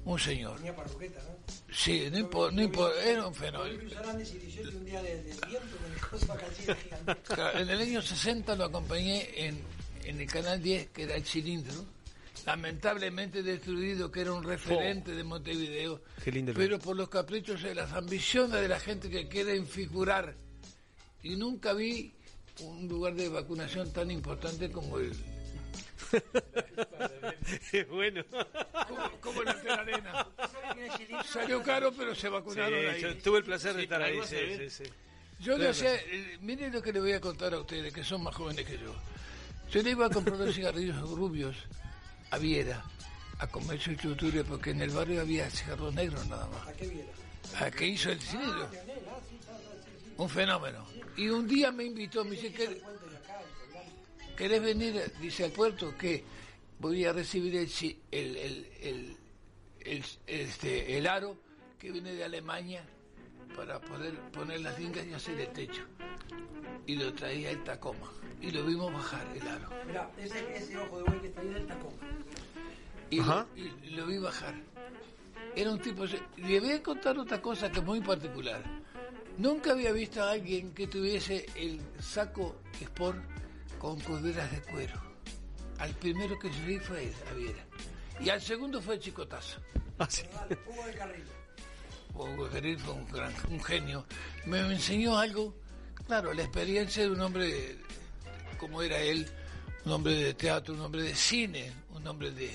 un 0.05 0.19
señor. 0.19 0.57
Tenía 0.57 0.77
parruqueta, 0.77 1.21
¿no? 1.23 1.75
Sí, 1.75 2.09
no 2.11 2.19
importa, 2.19 2.55
no 2.55 2.63
importa, 2.63 3.03
era 3.05 3.27
un 3.27 3.35
fenómeno. 3.35 3.81
Luis 3.81 3.93
Hernández 3.93 4.35
y 4.35 4.39
18 4.39 4.79
un 4.79 4.85
día 4.85 5.03
de, 5.03 5.23
de 5.23 5.47
viento 5.47 5.77
con 5.77 5.93
el 5.93 6.01
coso 6.01 6.33
acá 6.33 6.47
así 6.51 6.65
de 6.65 6.75
gigante. 6.77 7.17
Claro, 7.23 7.59
En 7.59 7.71
el 7.71 7.81
año 7.81 8.03
60 8.03 8.55
lo 8.57 8.65
acompañé 8.65 9.47
en, 9.47 9.61
en 10.05 10.21
el 10.21 10.27
canal 10.31 10.63
10, 10.63 10.91
que 10.91 11.03
era 11.05 11.17
el 11.17 11.25
cilindro, 11.25 11.85
lamentablemente 12.49 13.43
destruido, 13.43 14.11
que 14.11 14.23
era 14.23 14.33
un 14.33 14.43
referente 14.43 15.13
de 15.15 15.23
Montevideo, 15.23 16.01
Qué 16.25 16.33
lindo 16.33 16.53
el 16.53 16.57
pero 16.57 16.79
por 16.79 16.97
los 16.97 17.09
caprichos 17.11 17.63
de 17.63 17.75
las 17.75 17.93
ambiciones 17.93 18.61
de 18.61 18.69
la 18.69 18.81
gente 18.81 19.11
que 19.11 19.29
quieren 19.29 19.67
figurar. 19.67 20.35
Y 21.23 21.37
nunca 21.37 21.75
vi 21.75 22.15
un 22.61 22.89
lugar 22.89 23.15
de 23.15 23.29
vacunación 23.29 23.93
tan 23.93 24.11
importante 24.11 24.71
como 24.71 24.99
el... 24.99 25.13
Es 27.73 27.89
bueno. 27.89 28.25
Como, 28.89 29.11
como 29.21 29.43
el 29.43 29.49
Hotel 29.49 29.71
Arena. 29.73 30.27
Salió 31.31 31.63
caro, 31.63 31.93
pero 31.93 32.15
se 32.15 32.29
vacunaron 32.31 32.81
Sí, 32.81 32.87
ahí. 32.87 33.03
yo 33.03 33.17
tuve 33.19 33.39
el 33.39 33.45
placer 33.45 33.73
de 33.75 33.81
Sí, 33.81 33.85
estar 33.85 34.03
ahí. 34.03 34.19
Sí, 34.25 34.71
sí. 34.71 34.85
Yo 35.41 35.55
Claro. 35.57 35.65
decía, 35.65 35.95
eh, 35.95 36.39
miren 36.41 36.73
lo 36.73 36.81
que 36.83 36.93
le 36.93 37.01
voy 37.01 37.13
a 37.13 37.21
contar 37.21 37.53
a 37.55 37.61
ustedes, 37.61 37.93
que 37.93 38.03
son 38.05 38.23
más 38.23 38.35
jóvenes 38.35 38.65
que 38.67 38.79
yo. 38.79 38.95
Yo 39.71 39.83
le 39.83 39.91
iba 39.91 40.07
a 40.07 40.11
comprar 40.11 40.39
los 40.39 40.55
cigarrillos 40.55 40.99
rubios 41.11 41.57
a 42.31 42.39
Viera, 42.39 42.85
a 43.39 43.47
comercio 43.47 43.93
y 43.93 43.97
chuture, 43.97 44.45
porque 44.45 44.71
en 44.71 44.83
el 44.83 44.91
barrio 44.91 45.21
había 45.21 45.49
cigarros 45.51 45.95
negros 45.95 46.27
nada 46.29 46.47
más. 46.49 46.67
¿A 46.69 46.73
qué 46.73 46.87
viera? 46.89 47.09
¿A 47.61 47.71
qué 47.71 47.87
hizo 47.87 48.11
el 48.11 48.21
cilindro? 48.21 48.69
Un 50.19 50.29
fenómeno. 50.29 50.85
Y 51.17 51.29
un 51.29 51.47
día 51.47 51.71
me 51.73 51.85
invitó, 51.85 52.25
me 52.25 52.33
dice, 52.33 52.53
"¿Quer- 52.53 52.81
¿querés 54.37 54.63
venir? 54.63 55.13
Dice, 55.21 55.45
al 55.45 55.53
puerto, 55.53 55.97
que 55.97 56.25
voy 56.79 57.05
a 57.05 57.13
recibir 57.13 57.57
el, 57.57 57.69
ci- 57.69 57.97
el, 58.11 58.37
el, 58.37 58.67
el, 58.83 59.17
el- 59.81 60.05
este, 60.27 60.97
el 60.99 61.07
aro 61.07 61.37
que 61.79 61.91
viene 61.93 62.13
de 62.13 62.25
Alemania 62.25 62.85
para 63.57 63.81
poder 63.81 64.15
poner 64.33 64.61
las 64.61 64.79
lingas 64.79 65.07
y 65.07 65.15
hacer 65.15 65.41
el 65.41 65.49
techo. 65.49 65.83
Y 66.87 66.97
lo 66.97 67.13
traía 67.15 67.51
el 67.51 67.63
Tacoma. 67.65 68.11
Y 68.41 68.51
lo 68.51 68.65
vimos 68.65 68.93
bajar 68.93 69.27
el 69.35 69.49
aro. 69.49 69.69
Mirá, 69.87 70.11
ese, 70.19 70.57
ese 70.57 70.77
ojo 70.79 70.99
de 70.99 71.05
buey 71.05 71.21
que 71.21 71.27
está 71.29 71.41
ahí 71.41 71.49
del 71.49 71.67
Tacoma. 71.67 71.97
Y, 73.11 73.21
Ajá. 73.21 73.47
lo, 73.57 73.65
y 73.87 73.91
lo 73.91 74.07
vi 74.07 74.19
bajar. 74.19 74.55
Era 75.57 75.73
un 75.73 75.81
tipo... 75.81 76.05
Le 76.37 76.61
voy 76.61 76.73
a 76.73 76.83
contar 76.83 77.19
otra 77.19 77.41
cosa 77.43 77.71
que 77.71 77.81
es 77.81 77.85
muy 77.85 78.01
particular. 78.01 78.63
Nunca 79.39 79.73
había 79.73 79.93
visto 79.93 80.23
a 80.23 80.33
alguien 80.33 80.73
que 80.73 80.87
tuviese 80.87 81.47
el 81.55 81.81
saco 82.01 82.57
Sport 82.81 83.19
con 83.79 84.01
coderas 84.01 84.51
de 84.51 84.61
cuero. 84.63 85.01
Al 85.79 85.95
primero 85.95 86.39
que 86.39 86.51
yo 86.51 86.67
vi 86.67 86.79
fue 86.79 87.05
él, 87.05 87.15
a 87.31 87.35
Viera. 87.35 87.65
Y 88.21 88.29
al 88.31 88.41
segundo 88.41 88.83
fue 88.83 88.97
el 88.97 89.01
Chicotazo. 89.01 89.61
Hugo 89.99 90.87
de 90.87 90.95
Carril. 90.95 91.25
Hugo 92.15 92.49
Carril 92.51 92.79
fue 92.79 92.95
un, 92.95 93.07
gran, 93.07 93.33
un 93.49 93.63
genio. 93.63 94.05
Me 94.47 94.59
enseñó 94.61 95.17
algo, 95.17 95.55
claro, 96.07 96.33
la 96.35 96.43
experiencia 96.43 97.05
de 97.05 97.11
un 97.11 97.21
hombre 97.21 97.79
como 98.59 98.83
era 98.83 98.99
él, 99.01 99.27
un 99.85 99.93
hombre 99.93 100.15
de 100.15 100.35
teatro, 100.35 100.75
un 100.75 100.81
hombre 100.81 101.03
de 101.03 101.15
cine, 101.15 101.73
un 101.95 102.07
hombre 102.07 102.31
de, 102.33 102.51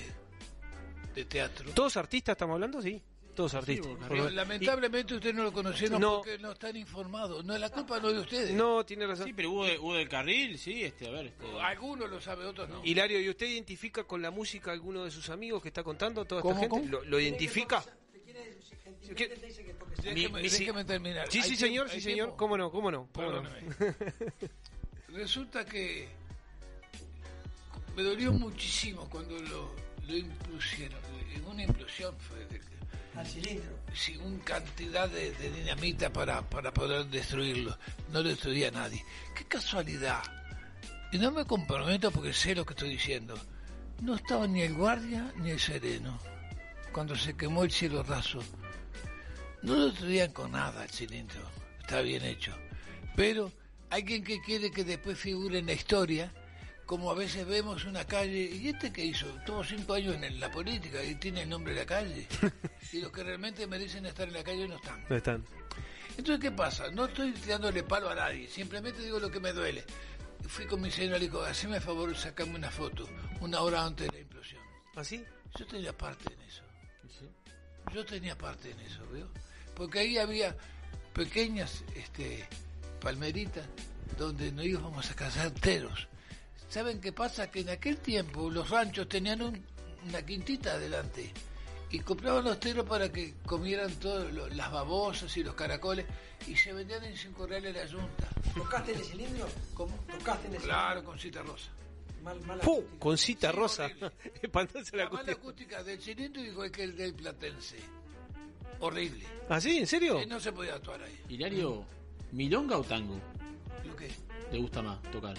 de 1.14 1.24
teatro. 1.24 1.70
¿Todos 1.74 1.96
artistas 1.96 2.34
estamos 2.34 2.54
hablando? 2.54 2.80
Sí. 2.80 3.02
Todos 3.34 3.52
artistas. 3.54 3.90
Pero 4.08 4.30
lamentablemente 4.30 5.14
ustedes 5.14 5.34
no 5.34 5.42
lo 5.42 5.52
conocieron 5.52 6.00
No. 6.00 6.18
porque 6.18 6.38
no 6.38 6.52
están 6.52 6.76
informados. 6.76 7.44
No, 7.44 7.58
la 7.58 7.68
culpa 7.68 7.98
no 7.98 8.08
es 8.10 8.14
de 8.14 8.20
ustedes. 8.20 8.50
No, 8.52 8.86
tiene 8.86 9.08
razón. 9.08 9.26
Sí, 9.26 9.32
pero 9.32 9.64
de- 9.64 9.76
Hugo 9.76 9.94
del 9.94 10.08
Carril, 10.08 10.56
sí, 10.56 10.84
este, 10.84 11.08
a 11.08 11.10
ver. 11.10 11.26
Este, 11.26 11.44
Algunos 11.60 12.08
lo 12.08 12.20
saben, 12.20 12.46
otros 12.46 12.68
no. 12.68 12.80
Hilario, 12.84 13.20
¿y 13.20 13.28
usted 13.28 13.46
identifica 13.46 14.04
con 14.04 14.22
la 14.22 14.30
música 14.30 14.70
a 14.70 14.74
alguno 14.74 15.04
de 15.04 15.10
sus 15.10 15.30
amigos 15.30 15.60
que 15.62 15.68
está 15.68 15.82
contando 15.82 16.24
toda 16.24 16.42
esta 16.42 16.48
¿Cómo, 16.48 16.60
gente? 16.60 16.68
cómo? 16.76 16.88
¿Lo, 16.88 17.04
lo 17.04 17.18
identifica? 17.18 17.84
Déjeme, 20.02 20.84
terminar. 20.84 21.26
Sí, 21.30 21.38
¿Hay 21.40 21.48
sí, 21.50 21.56
señor, 21.56 21.88
¿Hay 21.90 22.00
sí, 22.00 22.00
señor. 22.10 22.34
¿Cómo 22.36 22.56
no? 22.56 22.70
¿Cómo 22.70 22.90
no? 22.90 23.08
¿Cómo 23.12 23.30
no? 23.30 23.42
Resulta 25.14 25.64
que 25.64 26.08
me 27.94 28.02
dolió 28.02 28.32
muchísimo 28.32 29.08
cuando 29.08 29.38
lo, 29.38 29.72
lo 30.08 30.16
impusieron. 30.16 30.98
En 31.32 31.44
una 31.46 31.62
implosión 31.62 32.16
fue. 32.18 32.44
de 32.46 32.60
Al 33.14 33.24
cilindro. 33.24 33.78
sí, 33.94 34.16
un 34.16 34.40
cantidad 34.40 35.08
de, 35.08 35.30
de 35.32 35.50
dinamita 35.52 36.12
para, 36.12 36.42
para 36.42 36.74
poder 36.74 37.06
destruirlo. 37.06 37.78
No 38.12 38.22
lo 38.22 38.28
destruía 38.28 38.72
nadie. 38.72 39.04
Qué 39.36 39.44
casualidad. 39.44 40.20
Y 41.12 41.18
no 41.18 41.30
me 41.30 41.44
comprometo 41.44 42.10
porque 42.10 42.32
sé 42.32 42.56
lo 42.56 42.66
que 42.66 42.72
estoy 42.72 42.90
diciendo. 42.90 43.38
No 44.02 44.16
estaba 44.16 44.48
ni 44.48 44.62
el 44.62 44.74
guardia 44.74 45.32
ni 45.36 45.50
el 45.50 45.60
sereno 45.60 46.18
cuando 46.92 47.14
se 47.14 47.36
quemó 47.36 47.62
el 47.62 47.70
cielo 47.70 48.02
raso. 48.02 48.40
No 49.62 49.76
lo 49.76 49.86
destruían 49.90 50.32
con 50.32 50.50
nada 50.50 50.82
el 50.82 50.90
cilindro. 50.90 51.48
Está 51.80 52.00
bien 52.00 52.24
hecho. 52.24 52.52
Pero 53.14 53.52
alguien 53.94 54.24
que 54.24 54.40
quiere 54.40 54.70
que 54.70 54.84
después 54.84 55.18
figure 55.18 55.58
en 55.58 55.66
la 55.66 55.72
historia, 55.72 56.32
como 56.84 57.10
a 57.10 57.14
veces 57.14 57.46
vemos 57.46 57.84
una 57.84 58.04
calle, 58.04 58.40
¿y 58.40 58.68
este 58.68 58.92
que 58.92 59.04
hizo? 59.04 59.26
Tuvo 59.46 59.62
cinco 59.62 59.94
años 59.94 60.16
en 60.20 60.40
la 60.40 60.50
política 60.50 61.02
y 61.02 61.14
tiene 61.14 61.42
el 61.42 61.48
nombre 61.48 61.72
de 61.74 61.80
la 61.80 61.86
calle. 61.86 62.26
y 62.92 63.00
los 63.00 63.12
que 63.12 63.22
realmente 63.22 63.66
merecen 63.66 64.04
estar 64.06 64.26
en 64.26 64.34
la 64.34 64.42
calle 64.42 64.66
no 64.66 64.76
están. 64.76 65.04
No 65.08 65.16
están. 65.16 65.44
Entonces, 66.18 66.40
¿qué 66.40 66.50
pasa? 66.50 66.90
No 66.90 67.06
estoy 67.06 67.32
tirándole 67.32 67.84
palo 67.84 68.10
a 68.10 68.14
nadie, 68.14 68.48
simplemente 68.48 69.00
digo 69.00 69.20
lo 69.20 69.30
que 69.30 69.40
me 69.40 69.52
duele. 69.52 69.84
Fui 70.48 70.66
con 70.66 70.80
mi 70.80 70.90
señora 70.90 71.16
y 71.16 71.20
le 71.20 71.26
digo, 71.26 71.42
haceme 71.42 71.76
el 71.76 71.82
favor, 71.82 72.14
sacame 72.16 72.56
una 72.56 72.70
foto, 72.70 73.08
una 73.40 73.60
hora 73.60 73.84
antes 73.84 74.08
de 74.08 74.12
la 74.12 74.20
implosión. 74.20 74.62
¿Así? 74.96 75.24
Yo 75.56 75.66
tenía 75.66 75.96
parte 75.96 76.32
en 76.32 76.40
eso. 76.42 76.62
Yo 77.92 78.04
tenía 78.04 78.36
parte 78.36 78.72
en 78.72 78.80
eso, 78.80 79.06
¿veo? 79.12 79.28
Porque 79.76 80.00
ahí 80.00 80.18
había 80.18 80.56
pequeñas 81.12 81.84
este, 81.94 82.48
palmeritas 83.04 83.66
donde 84.18 84.50
nos 84.50 84.64
íbamos 84.64 85.10
a 85.10 85.14
cazar 85.14 85.50
teros. 85.52 86.08
¿Saben 86.68 87.00
qué 87.00 87.12
pasa? 87.12 87.50
Que 87.50 87.60
en 87.60 87.68
aquel 87.68 87.98
tiempo 87.98 88.50
los 88.50 88.68
ranchos 88.70 89.08
tenían 89.08 89.42
un- 89.42 89.62
una 90.08 90.24
quintita 90.24 90.72
adelante 90.72 91.32
y 91.90 92.00
compraban 92.00 92.44
los 92.44 92.58
teros 92.58 92.86
para 92.86 93.12
que 93.12 93.34
comieran 93.46 93.92
todas 94.00 94.32
las 94.32 94.72
babosas 94.72 95.36
y 95.36 95.44
los 95.44 95.54
caracoles 95.54 96.06
y 96.48 96.56
se 96.56 96.72
vendían 96.72 97.04
en 97.04 97.16
cinco 97.16 97.46
reales 97.46 97.74
la 97.74 97.84
yunta. 97.86 98.28
¿Tocaste 98.54 98.92
en 98.92 98.98
el 98.98 99.04
cilindro? 99.04 99.48
¿Cómo? 99.74 99.96
¿Tocaste 100.18 100.48
en 100.48 100.54
el 100.56 100.62
Claro, 100.62 101.04
con 101.04 101.18
cita 101.18 101.42
rosa. 101.42 101.70
Mal. 102.22 102.60
Con 102.98 103.18
cita 103.18 103.52
rosa. 103.52 103.86
Espantarse 104.42 104.96
la 104.96 105.04
La 105.04 105.10
mala 105.10 105.32
acústica. 105.32 105.78
acústica 105.78 105.82
del 105.84 106.00
cilindro 106.00 106.42
igual 106.42 106.70
que 106.70 106.84
el 106.84 106.96
del 106.96 107.14
platense. 107.14 107.76
Horrible. 108.80 109.24
¿Ah, 109.48 109.60
sí? 109.60 109.78
¿En 109.78 109.86
serio? 109.86 110.18
Eh, 110.18 110.26
no 110.26 110.40
se 110.40 110.50
podía 110.52 110.74
actuar 110.74 111.02
ahí. 111.02 111.20
Hilario, 111.28 111.84
¿milonga 112.34 112.76
o 112.78 112.84
tango? 112.84 113.18
¿Lo 113.86 113.96
qué? 113.96 114.10
¿Te 114.50 114.58
gusta 114.58 114.82
más 114.82 115.00
tocar? 115.10 115.36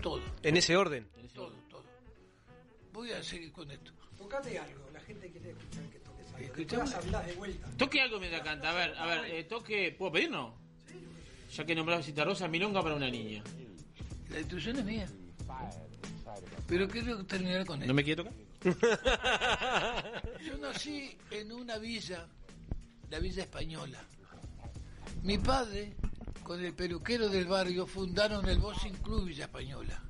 Todo. 0.00 0.22
En 0.42 0.56
ese 0.56 0.76
orden. 0.76 1.06
Todo, 1.34 1.52
todo. 1.68 1.84
Voy 2.92 3.10
a 3.10 3.22
seguir 3.22 3.52
con 3.52 3.70
esto. 3.70 3.92
Tocate 4.16 4.58
algo, 4.58 4.90
la 4.92 5.00
gente 5.00 5.30
quiere 5.30 5.50
escuchar 5.50 5.84
que 5.90 5.98
toques 5.98 6.26
algo. 6.28 6.46
Escuchame. 6.46 6.82
Después 6.82 7.04
hablas 7.04 7.26
de 7.26 7.32
vuelta. 7.34 7.70
Toque 7.76 8.00
algo 8.00 8.18
mientras 8.18 8.42
canta. 8.42 8.70
A 8.70 8.74
ver, 8.74 8.96
a 8.96 9.06
ver, 9.06 9.24
eh, 9.34 9.44
toque. 9.44 9.94
¿Puedo 9.98 10.12
pedir 10.12 10.30
no? 10.30 10.54
Ya 11.52 11.66
que 11.66 11.74
nombraba 11.74 12.02
Cita 12.02 12.24
Rosa, 12.24 12.46
milonga 12.46 12.82
para 12.82 12.94
una 12.94 13.10
niña. 13.10 13.42
La 14.30 14.38
instrucción 14.38 14.78
es 14.78 14.84
mía. 14.84 15.08
Pero 16.68 16.88
quiero 16.88 17.26
terminar 17.26 17.66
con 17.66 17.80
esto. 17.80 17.88
¿No 17.88 17.94
me 17.94 18.04
quiere 18.04 18.22
tocar? 18.22 18.32
Yo 20.44 20.58
nací 20.58 21.16
en 21.30 21.50
una 21.50 21.78
villa, 21.78 22.28
la 23.10 23.18
Villa 23.18 23.42
Española. 23.42 23.98
Mi 25.22 25.38
padre, 25.38 25.96
con 26.50 26.64
el 26.64 26.74
peluquero 26.74 27.28
del 27.28 27.46
barrio, 27.46 27.86
fundaron 27.86 28.44
el 28.48 28.58
Boxing 28.58 28.94
Club 29.04 29.26
Villa 29.26 29.44
Española. 29.44 30.02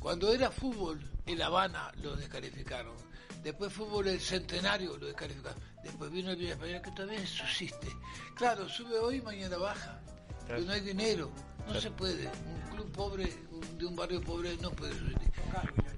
Cuando 0.00 0.32
era 0.32 0.50
fútbol, 0.50 1.00
el 1.26 1.40
Habana 1.40 1.92
lo 2.02 2.16
descalificaron. 2.16 2.96
Después 3.44 3.72
fútbol 3.72 4.08
el 4.08 4.18
Centenario 4.20 4.96
lo 4.96 5.06
descalificaron. 5.06 5.60
Después 5.84 6.10
vino 6.10 6.32
el 6.32 6.36
Villa 6.38 6.54
Española 6.54 6.82
que 6.82 6.90
todavía 6.90 7.24
subsiste. 7.24 7.86
Claro, 8.34 8.68
sube 8.68 8.98
hoy, 8.98 9.22
mañana 9.22 9.58
baja. 9.58 10.00
Pero 10.48 10.58
no 10.62 10.72
hay 10.72 10.80
dinero. 10.80 11.30
No 11.68 11.80
se 11.80 11.92
puede. 11.92 12.26
Un 12.26 12.70
club 12.76 12.90
pobre, 12.90 13.32
un- 13.52 13.78
de 13.78 13.86
un 13.86 13.94
barrio 13.94 14.20
pobre, 14.22 14.56
no 14.56 14.72
puede 14.72 14.92
subsistir. 14.98 15.30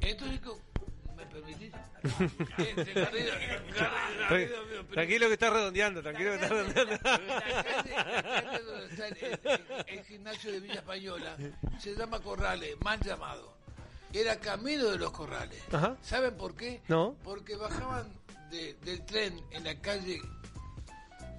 Entonces, 0.02 0.38
co- 0.40 0.60
¿me 0.71 0.71
permitís? 1.32 1.72
Tranquilo 4.92 5.26
que 5.28 5.32
está 5.34 5.50
redondeando, 5.50 6.02
tranquilo 6.02 6.30
que 6.30 6.36
está 6.36 6.48
redondeando. 6.48 6.92
la 6.92 7.62
calle, 7.62 7.90
la 7.90 8.22
calle 8.22 8.62
donde 8.62 8.86
está 8.86 9.08
el, 9.08 9.16
el- 9.22 9.98
el 9.98 10.04
gimnasio 10.04 10.52
de 10.52 10.60
Villa 10.60 10.74
Española 10.74 11.36
se 11.80 11.94
llama 11.94 12.20
Corrales, 12.20 12.76
mal 12.82 13.00
llamado. 13.00 13.52
Era 14.12 14.38
camino 14.38 14.90
de 14.90 14.98
los 14.98 15.10
Corrales. 15.12 15.62
Ajá. 15.72 15.96
¿Saben 16.02 16.36
por 16.36 16.54
qué? 16.54 16.82
No. 16.88 17.16
Porque 17.24 17.56
bajaban 17.56 18.12
de- 18.50 18.74
del 18.84 19.04
tren 19.06 19.40
en 19.52 19.64
la 19.64 19.74
calle 19.80 20.20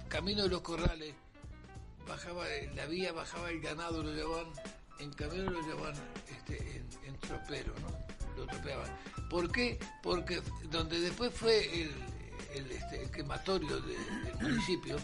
Camino 0.08 0.42
de 0.44 0.48
los 0.48 0.60
Corrales, 0.60 1.12
bajaba 2.06 2.44
la 2.74 2.86
vía, 2.86 3.12
bajaba 3.12 3.50
el 3.50 3.60
ganado, 3.60 4.02
lo 4.02 4.12
llevaban, 4.12 4.46
en 5.00 5.12
camino 5.12 5.50
lo 5.50 5.60
llevaban 5.62 5.94
este, 6.30 6.56
en, 6.76 6.88
en 7.04 7.18
tropero, 7.18 7.72
¿no? 7.80 8.13
Lo 8.36 8.46
tropeaban. 8.46 8.90
¿Por 9.30 9.50
qué? 9.50 9.78
Porque 10.02 10.42
donde 10.70 11.00
después 11.00 11.32
fue 11.34 11.64
el, 11.82 11.94
el, 12.54 12.70
este, 12.70 13.02
el 13.02 13.10
quematorio 13.10 13.80
de- 13.80 13.96
del 13.96 14.34
municipio, 14.40 14.96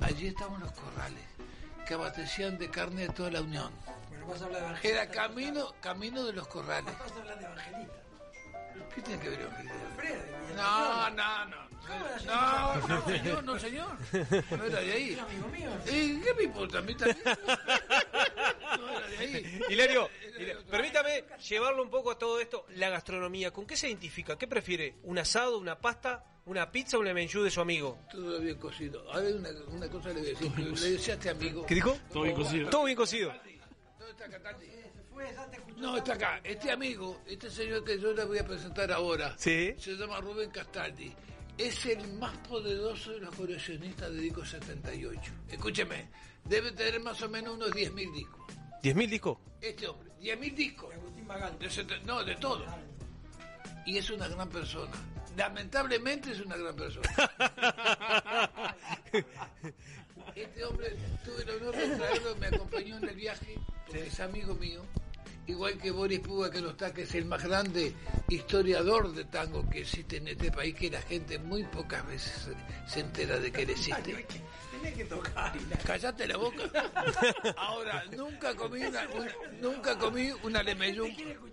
allí 0.00 0.28
estaban 0.28 0.60
los 0.60 0.72
corrales, 0.72 1.22
que 1.86 1.94
abastecían 1.94 2.58
de 2.58 2.68
carne 2.70 3.04
a 3.04 3.12
toda 3.14 3.30
la 3.30 3.40
Unión. 3.40 3.72
Bueno, 4.08 4.26
vas 4.26 4.42
a 4.42 4.44
hablar 4.46 4.60
de 4.60 4.66
Evangelista. 4.68 5.02
Era 5.02 5.10
camino, 5.12 5.74
camino 5.80 6.24
de 6.24 6.32
los 6.32 6.46
corrales. 6.48 6.96
Vas 6.98 7.12
a 7.12 7.16
hablar 7.20 7.38
de 7.38 7.44
Evangelista. 7.46 7.94
¿Qué 8.94 9.02
tiene 9.02 9.22
que 9.22 9.28
ver 9.30 9.40
Evangelista? 9.40 9.74
Alfredo, 9.90 10.22
No, 10.56 11.10
no, 11.10 11.44
no. 11.46 11.71
¿Cómo 11.86 12.06
era 12.06 12.18
No, 12.26 12.88
no, 12.88 13.06
señor, 13.06 13.44
no, 13.44 13.58
señor. 13.58 13.88
No 14.56 14.64
era 14.64 14.80
de 14.80 14.92
ahí. 14.92 15.12
Era 15.12 15.22
amigo 15.24 15.48
mío. 15.48 15.70
¿Y 15.86 16.20
qué 16.20 16.34
me 16.34 16.42
importa? 16.44 16.78
A 16.78 16.82
mí 16.82 16.94
también. 16.94 17.18
No 18.78 18.88
era 18.88 19.06
de 19.06 19.18
ahí. 19.18 19.60
Hilario, 19.68 20.08
Hilario, 20.38 20.64
permítame 20.70 21.24
llevarlo 21.48 21.82
un 21.82 21.90
poco 21.90 22.10
a 22.10 22.18
todo 22.18 22.40
esto, 22.40 22.64
la 22.76 22.88
gastronomía. 22.88 23.50
¿Con 23.52 23.66
qué 23.66 23.76
se 23.76 23.88
identifica? 23.88 24.36
¿Qué 24.38 24.46
prefiere? 24.48 24.94
¿Un 25.02 25.18
asado, 25.18 25.58
una 25.58 25.78
pasta, 25.78 26.24
una 26.46 26.70
pizza 26.72 26.96
o 26.96 27.00
un 27.00 27.12
menjú 27.12 27.42
de 27.42 27.50
su 27.50 27.60
amigo? 27.60 27.98
Todo 28.10 28.40
bien 28.40 28.56
cocido. 28.56 29.04
Ahora 29.12 29.28
una, 29.28 29.50
una 29.68 29.88
cosa 29.90 30.08
le 30.08 30.20
voy 30.20 30.26
a 30.26 30.30
decir. 30.30 30.58
Le 30.58 30.90
decía 30.90 31.14
a 31.14 31.16
este 31.16 31.28
amigo. 31.30 31.66
¿Qué 31.66 31.74
dijo? 31.74 31.98
Todo 32.12 32.22
bien 32.22 32.34
cocido. 32.36 32.70
Todo 32.70 32.84
bien 32.84 32.96
cocido. 32.96 33.32
No, 35.76 35.96
está 35.96 36.14
acá. 36.14 36.40
Este 36.44 36.70
amigo, 36.70 37.20
este 37.26 37.50
señor 37.50 37.84
que 37.84 37.98
yo 37.98 38.12
le 38.12 38.24
voy 38.24 38.38
a 38.38 38.44
presentar 38.46 38.90
ahora, 38.92 39.34
Sí. 39.36 39.74
se 39.78 39.92
llama 39.96 40.20
Rubén 40.20 40.50
Castaldi. 40.50 41.12
Es 41.58 41.86
el 41.86 42.12
más 42.14 42.36
poderoso 42.48 43.12
de 43.12 43.20
los 43.20 43.34
coleccionistas 43.34 44.10
de 44.10 44.20
discos 44.20 44.50
78. 44.50 45.32
Escúcheme, 45.48 46.08
debe 46.44 46.72
tener 46.72 47.00
más 47.00 47.20
o 47.22 47.28
menos 47.28 47.54
unos 47.54 47.70
10.000 47.70 48.12
discos. 48.12 48.46
¿10.000 48.82 49.08
discos? 49.08 49.38
Este 49.60 49.86
hombre, 49.86 50.10
10.000 50.20 50.54
discos. 50.54 50.88
De 50.90 50.96
Agustín 50.96 51.26
Magal. 51.26 51.58
De 51.58 52.00
no, 52.04 52.24
de 52.24 52.34
todo. 52.36 52.64
Y 53.86 53.98
es 53.98 54.10
una 54.10 54.28
gran 54.28 54.48
persona. 54.48 54.92
Lamentablemente 55.36 56.32
es 56.32 56.40
una 56.40 56.56
gran 56.56 56.76
persona. 56.76 57.08
Este 60.34 60.64
hombre, 60.64 60.96
tuve 61.24 61.42
el 61.42 61.50
honor 61.50 61.76
de 61.76 61.96
traerlo, 61.96 62.36
me 62.36 62.46
acompañó 62.46 62.96
en 62.96 63.08
el 63.08 63.14
viaje, 63.14 63.58
porque 63.86 64.06
es 64.06 64.20
amigo 64.20 64.54
mío. 64.54 64.80
Igual 65.46 65.76
que 65.78 65.90
Boris 65.90 66.20
Puga, 66.20 66.50
que 66.50 66.60
no 66.60 66.70
está, 66.70 66.94
que 66.94 67.02
es 67.02 67.14
el 67.16 67.24
más 67.24 67.42
grande 67.42 67.92
historiador 68.28 69.12
de 69.12 69.24
tango 69.24 69.68
que 69.68 69.80
existe 69.80 70.18
en 70.18 70.28
este 70.28 70.52
país, 70.52 70.74
que 70.74 70.88
la 70.90 71.02
gente 71.02 71.38
muy 71.38 71.64
pocas 71.64 72.06
veces 72.06 72.48
se- 72.86 73.00
entera 73.00 73.38
de 73.38 73.50
que 73.50 73.62
él 73.62 73.70
existe. 73.70 74.24
Tenés 74.70 74.94
que 74.94 75.04
tocar. 75.04 75.52
y 75.56 75.64
la- 75.68 75.76
Cállate 75.78 76.26
la 76.28 76.36
boca. 76.36 76.62
Ahora, 77.56 78.04
nunca 78.16 78.54
comí 78.54 78.82
una, 78.84 79.06
una- 79.08 79.34
nunca 79.60 79.98
comí 79.98 80.30
una 80.44 80.62
lemeyún. 80.62 81.12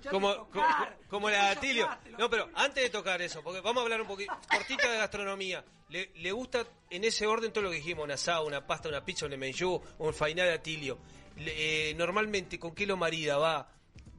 Como, 0.10 0.36
co- 0.36 0.50
co- 0.52 0.64
como 1.10 1.30
la 1.30 1.46
de 1.46 1.50
Atilio. 1.58 1.90
No, 2.18 2.30
pero 2.30 2.48
antes 2.56 2.84
de 2.84 2.90
tocar 2.92 3.22
eso, 3.22 3.42
porque 3.44 3.62
vamos 3.62 3.82
a 3.82 3.84
hablar 3.86 4.02
un 4.02 4.08
poquito 4.08 4.34
cortita 4.50 4.92
de 4.92 4.98
gastronomía. 5.00 5.64
¿Le, 5.90 6.12
le 6.16 6.32
gusta 6.32 6.64
en 6.92 7.04
ese 7.04 7.26
orden 7.26 7.52
todo 7.52 7.64
lo 7.64 7.70
que 7.72 7.78
dijimos? 7.78 8.04
Un 8.06 8.12
asado, 8.12 8.46
una 8.46 8.66
pasta, 8.66 8.88
una 8.90 9.04
pizza, 9.04 9.26
un 9.26 9.38
menjú, 9.38 9.82
un 9.98 10.14
fainá 10.14 10.44
de 10.44 10.54
Atilio. 10.54 11.00
Le- 11.38 11.90
eh, 11.90 11.94
normalmente, 11.96 12.60
¿con 12.60 12.76
qué 12.76 12.86
lo 12.86 12.96
marida? 12.98 13.38
¿Va 13.38 13.68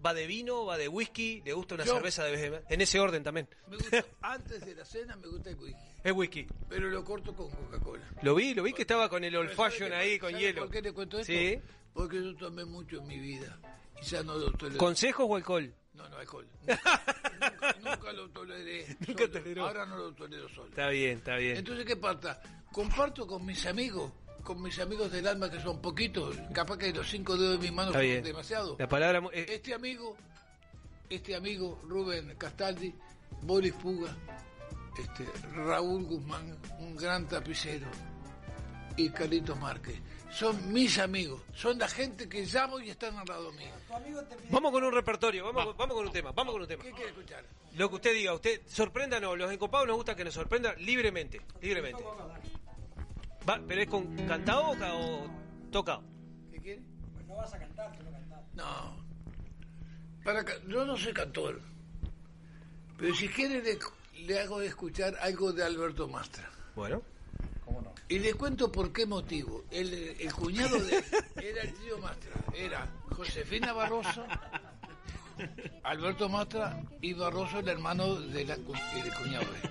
va 0.05 0.14
de 0.14 0.27
vino? 0.27 0.64
¿Va 0.64 0.77
de 0.78 0.89
whisky? 0.89 1.43
¿Le 1.44 1.52
gusta 1.52 1.74
una 1.77 1.85
Yo- 1.85 1.94
cerveza 1.94 2.24
de 2.24 2.31
vez 2.32 2.43
en- 2.44 2.62
En 2.74 2.81
ese 2.81 2.98
orden 3.01 3.22
también. 3.22 3.48
Me 3.68 3.77
gusta, 3.77 4.05
antes 4.22 4.64
de 4.64 4.74
la 4.74 4.85
cena 4.85 5.16
me 5.16 5.27
gusta 5.28 5.51
el 5.51 5.56
whisky, 5.56 5.81
Es 6.02 6.12
whisky. 6.12 6.47
pero 6.68 6.89
lo 6.89 7.05
corto 7.05 7.35
con 7.35 7.51
Coca-Cola. 7.51 8.09
Lo 8.22 8.35
vi, 8.35 8.55
lo 8.55 8.62
vi 8.62 8.72
que 8.72 8.82
estaba 8.82 9.09
con 9.09 9.24
el 9.24 9.35
old 9.36 9.48
Pero 9.51 9.56
¿sabe 9.56 9.70
fashion 9.70 9.93
ahí 9.93 10.18
con 10.18 10.35
hielo. 10.36 10.62
¿Por 10.62 10.70
qué 10.70 10.82
le 10.82 10.93
cuento 10.93 11.18
esto? 11.18 11.32
Sí. 11.32 11.60
Porque 11.93 12.16
yo 12.22 12.35
tomé 12.36 12.64
mucho 12.64 12.98
en 12.98 13.06
mi 13.06 13.18
vida. 13.18 13.59
Ya 14.02 14.22
no 14.22 14.36
lo 14.36 14.51
tolero. 14.52 14.78
¿Consejos 14.78 15.27
o 15.28 15.36
alcohol? 15.36 15.72
No, 15.93 16.09
no, 16.09 16.16
alcohol. 16.16 16.47
Nunca, 16.66 17.77
nunca 17.82 18.12
lo 18.12 18.31
toleré. 18.31 18.86
Nunca 19.06 19.31
toleró. 19.31 19.66
Ahora 19.66 19.85
no 19.85 19.97
lo 19.97 20.12
tolero 20.14 20.48
solo. 20.48 20.68
Está 20.68 20.89
bien, 20.89 21.18
está 21.18 21.36
bien. 21.36 21.56
Entonces, 21.59 21.85
¿qué 21.85 21.97
pasa? 21.97 22.40
Comparto 22.72 23.27
con 23.27 23.44
mis 23.44 23.66
amigos, 23.66 24.10
con 24.42 24.62
mis 24.62 24.78
amigos 24.78 25.10
del 25.12 25.26
alma, 25.26 25.50
que 25.50 25.60
son 25.60 25.80
poquitos. 25.80 26.36
Capaz 26.52 26.76
que 26.78 26.92
los 26.92 27.08
cinco 27.08 27.36
dedos 27.36 27.60
de 27.60 27.70
mi 27.70 27.74
mano 27.74 27.90
Está 27.90 28.00
son 28.16 28.22
demasiado. 28.24 28.76
La 28.78 28.88
palabra... 28.88 29.22
eh, 29.32 29.46
Este 29.50 29.74
amigo, 29.74 30.16
este 31.08 31.34
amigo, 31.34 31.80
Rubén 31.84 32.34
Castaldi, 32.36 32.94
Boris 33.42 33.72
Puga, 33.74 34.14
este, 34.98 35.26
Raúl 35.54 36.04
Guzmán, 36.04 36.58
un 36.80 36.96
gran 36.96 37.26
tapicero, 37.28 37.86
y 38.96 39.08
Carlitos 39.10 39.58
Márquez. 39.58 39.96
Son 40.30 40.72
mis 40.72 40.96
amigos, 41.00 41.42
son 41.52 41.76
la 41.78 41.88
gente 41.88 42.28
que 42.28 42.44
llamo 42.46 42.78
y 42.78 42.90
están 42.90 43.16
al 43.16 43.26
lado 43.26 43.50
mío. 43.52 43.70
Vamos 44.50 44.70
con 44.70 44.84
un 44.84 44.92
repertorio, 44.92 45.44
vamos, 45.46 45.64
con- 45.66 45.76
vamos 45.76 45.96
con 45.96 46.06
un 46.06 46.12
tema, 46.12 46.30
vamos 46.30 46.52
con 46.52 46.62
un 46.62 46.68
tema. 46.68 46.84
¿Qué 46.84 46.92
quiere 46.92 47.08
escuchar? 47.10 47.44
Lo 47.74 47.88
que 47.88 47.94
usted 47.96 48.14
diga, 48.14 48.34
usted 48.34 48.60
sorpréndanos, 48.68 49.36
los 49.36 49.50
encopados 49.52 49.88
nos 49.88 49.96
gusta 49.96 50.14
que 50.14 50.24
nos 50.24 50.34
sorprenda 50.34 50.72
libremente, 50.74 51.40
libremente. 51.60 52.02
Va, 53.48 53.60
pero 53.66 53.80
es 53.82 53.88
con 53.88 54.14
cantado 54.26 54.70
o, 54.70 54.78
ca- 54.78 54.94
o 54.94 55.30
tocado. 55.70 56.02
¿Qué 56.52 56.58
quiere? 56.60 56.82
Pues 57.14 57.26
no 57.26 57.36
vas 57.36 57.52
a 57.54 57.58
cantar, 57.58 57.96
tú 57.96 58.04
no 58.04 58.12
cantar. 58.12 58.42
No. 58.54 59.00
Para 60.24 60.44
yo 60.68 60.84
no 60.84 60.96
soy 60.96 61.12
cantor. 61.12 61.60
Pero 62.98 63.14
si 63.14 63.28
quiere 63.28 63.62
le, 63.62 63.78
le 64.26 64.40
hago 64.40 64.60
escuchar 64.60 65.16
algo 65.22 65.52
de 65.52 65.64
Alberto 65.64 66.06
Mastra. 66.08 66.48
Bueno. 66.74 67.02
Y 68.08 68.18
le 68.18 68.34
cuento 68.34 68.70
por 68.72 68.92
qué 68.92 69.06
motivo. 69.06 69.64
El, 69.70 69.94
el 69.94 70.32
cuñado 70.34 70.78
de 70.80 70.96
él 70.98 71.04
era 71.36 71.62
el 71.62 71.72
tío 71.74 71.96
Mastra. 71.98 72.32
Era 72.54 72.86
Josefina 73.10 73.72
Barroso, 73.72 74.24
Alberto 75.84 76.28
Mastra 76.28 76.82
y 77.00 77.12
Barroso, 77.14 77.60
el 77.60 77.68
hermano 77.68 78.16
de 78.16 78.44
la, 78.44 78.56
cu- 78.56 78.72
del 78.72 79.14
cuñado 79.14 79.44
de 79.52 79.60
él. 79.60 79.70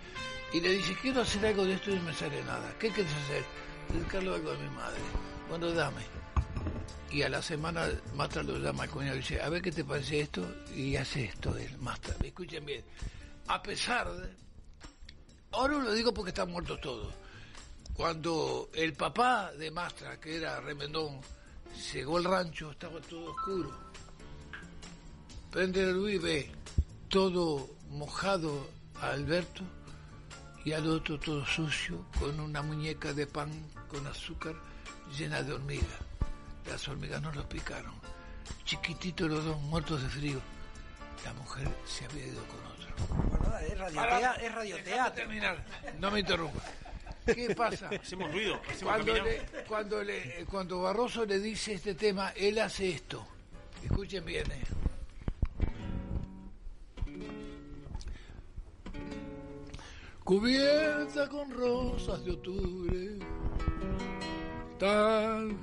Y 0.52 0.62
le 0.62 0.70
dice, 0.70 0.96
quiero 1.02 1.22
hacer 1.22 1.46
algo 1.46 1.64
de 1.66 1.74
esto 1.74 1.92
y 1.92 1.96
no 1.96 2.04
me 2.04 2.14
sale 2.14 2.44
nada. 2.44 2.74
¿Qué 2.80 2.90
quieres 2.90 3.14
hacer? 3.14 3.44
Dedicarlo 3.90 4.34
algo 4.34 4.52
a 4.52 4.56
mi 4.56 4.70
madre. 4.70 5.00
Bueno, 5.48 5.72
dame. 5.72 6.02
Y 7.12 7.22
a 7.22 7.30
la 7.30 7.42
semana 7.42 7.88
Mastra 8.16 8.44
lo 8.44 8.58
llama 8.58 8.84
al 8.84 8.90
cuñado 8.90 9.16
y 9.16 9.20
dice, 9.20 9.42
a 9.42 9.50
ver 9.50 9.62
qué 9.62 9.72
te 9.72 9.84
parece 9.84 10.22
esto. 10.22 10.44
Y 10.76 10.96
hace 10.96 11.26
esto 11.26 11.56
él, 11.56 11.78
Mastra. 11.78 12.16
Escuchen 12.24 12.66
bien. 12.66 12.84
A 13.48 13.62
pesar 13.62 14.12
de... 14.12 14.30
Ahora 15.52 15.78
lo 15.78 15.94
digo 15.94 16.14
porque 16.14 16.30
están 16.30 16.52
muertos 16.52 16.82
todos. 16.82 17.14
Cuando 17.94 18.70
el 18.74 18.94
papá 18.94 19.52
de 19.52 19.70
Mastra, 19.70 20.20
que 20.20 20.38
era 20.38 20.62
Remendón, 20.62 21.20
llegó 21.94 22.18
al 22.18 22.24
rancho, 22.24 22.72
estaba 22.72 23.00
todo 23.02 23.32
oscuro. 23.32 23.72
Prende 25.52 25.86
la 25.86 25.92
luz 25.92 26.12
y 26.12 26.18
ve 26.18 26.52
todo 27.08 27.70
mojado 27.90 28.68
a 29.02 29.10
Alberto 29.10 29.64
y 30.66 30.72
al 30.74 30.88
otro 30.88 31.20
todo 31.20 31.46
sucio, 31.46 32.06
con 32.20 32.40
una 32.40 32.62
muñeca 32.62 33.14
de 33.14 33.26
pan 33.28 33.50
con 33.88 34.06
azúcar 34.08 34.56
llena 35.18 35.42
de 35.42 35.54
hormigas. 35.54 35.88
Las 36.68 36.88
hormigas 36.88 37.22
no 37.22 37.32
los 37.32 37.46
picaron. 37.46 37.94
Chiquititos 38.66 39.30
los 39.30 39.46
dos 39.46 39.60
muertos 39.62 40.02
de 40.04 40.10
frío. 40.10 40.40
La 41.26 41.34
mujer 41.34 41.68
se 41.86 42.06
había 42.06 42.28
ido 42.28 42.42
con 42.46 42.60
otro. 42.66 43.40
Bueno, 43.40 43.58
es 43.60 43.78
radioteatro. 43.78 44.46
Es 44.46 44.56
radioteatro. 44.56 45.14
terminar. 45.14 45.66
No 46.00 46.12
me 46.12 46.20
interrumpa. 46.20 46.62
¿Qué 47.26 47.54
pasa? 47.56 47.90
Hacemos 48.02 48.32
ruido, 48.32 48.60
hacemos 48.70 48.94
Cuando, 48.96 49.14
le- 49.24 49.42
cuando, 49.68 50.04
le- 50.04 50.46
cuando 50.50 50.82
Barroso 50.82 51.26
le 51.26 51.40
dice 51.40 51.74
este 51.74 51.94
tema, 51.96 52.32
él 52.36 52.60
hace 52.60 52.90
esto. 52.90 53.26
Escuchen 53.84 54.26
bien. 54.26 54.50
eh. 54.52 54.64
Cubierta 60.30 61.28
con 61.28 61.50
rosas 61.50 62.24
de 62.24 62.34
octubre, 62.34 63.18
tal 64.78 65.58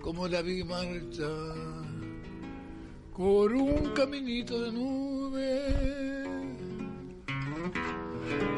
como 0.00 0.26
la 0.26 0.40
vi 0.40 0.64
marchar, 0.64 1.84
por 3.14 3.52
un 3.52 3.92
caminito 3.92 4.58
de 4.62 4.72
nube. 4.72 6.24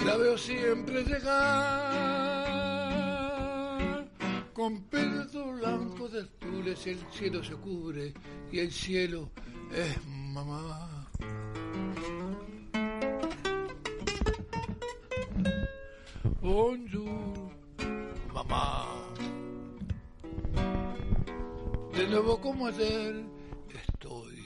La 0.06 0.16
veo 0.16 0.38
siempre 0.38 1.02
llegar 1.02 1.28
con 4.52 4.80
pelos 4.84 5.32
blancos 5.58 6.12
de 6.12 6.20
azules 6.20 6.86
el 6.86 7.00
cielo 7.10 7.42
se 7.42 7.54
cubre 7.54 8.14
y 8.52 8.60
el 8.60 8.70
cielo 8.70 9.30
es 9.74 10.06
mamá 10.06 10.99
Bonjour, 16.42 17.52
mamá. 18.32 18.86
De 21.92 22.08
nuevo 22.08 22.40
como 22.40 22.66
ayer 22.68 23.22
estoy 23.68 24.42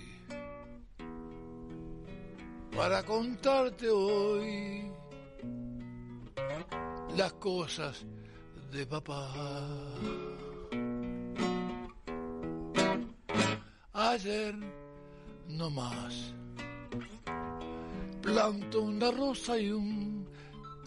para 2.75 3.05
contarte 3.05 3.89
hoy 3.89 4.91
las 7.16 7.33
cosas 7.35 8.05
de 8.73 8.85
papá. 8.87 9.33
Ayer 13.93 14.57
no 15.47 15.71
más 15.71 16.35
planto 18.21 18.83
una 18.83 19.12
rosa 19.12 19.57
y 19.57 19.71
un 19.71 20.27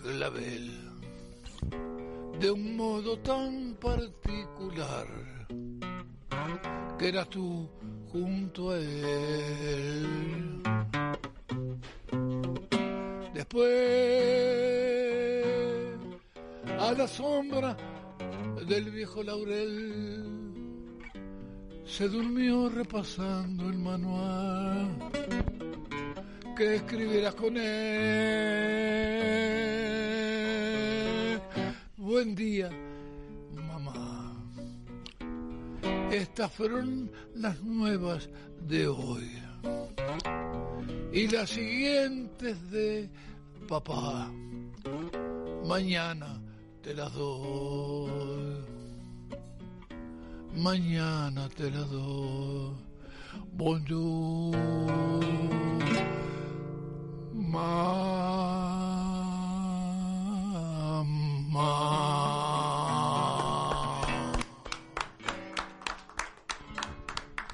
clavel 0.02 0.87
de 2.40 2.52
un 2.52 2.78
modo 2.78 3.18
tan 3.20 3.76
particular 3.76 5.08
que 6.98 7.08
eras 7.08 7.30
tú 7.30 7.68
junto 8.12 8.72
a 8.72 8.78
él. 8.78 10.62
Después, 13.34 13.66
a 16.80 16.92
la 16.92 17.08
sombra 17.08 17.78
del 18.68 18.92
viejo 18.92 19.24
laurel, 19.24 20.38
se 21.86 22.08
durmió 22.10 22.70
repasando 22.70 23.70
el 23.70 23.78
manual 23.78 24.98
que 26.58 26.76
escribieras 26.76 27.36
con 27.36 27.56
él. 27.58 28.88
Buen 32.08 32.36
día, 32.36 32.70
mamá. 33.68 34.34
Estas 36.10 36.50
fueron 36.54 37.12
las 37.36 37.62
nuevas 37.62 38.30
de 38.66 38.88
hoy. 38.88 39.30
Y 41.12 41.28
las 41.28 41.50
siguientes 41.50 42.72
de 42.72 43.10
papá. 43.68 44.32
Mañana 45.66 46.40
te 46.82 46.94
las 46.94 47.14
doy. 47.14 48.56
Mañana 50.56 51.50
te 51.50 51.70
las 51.70 51.92
doy. 51.92 52.72
Bonjour. 53.52 54.56
Mamá. 61.58 63.18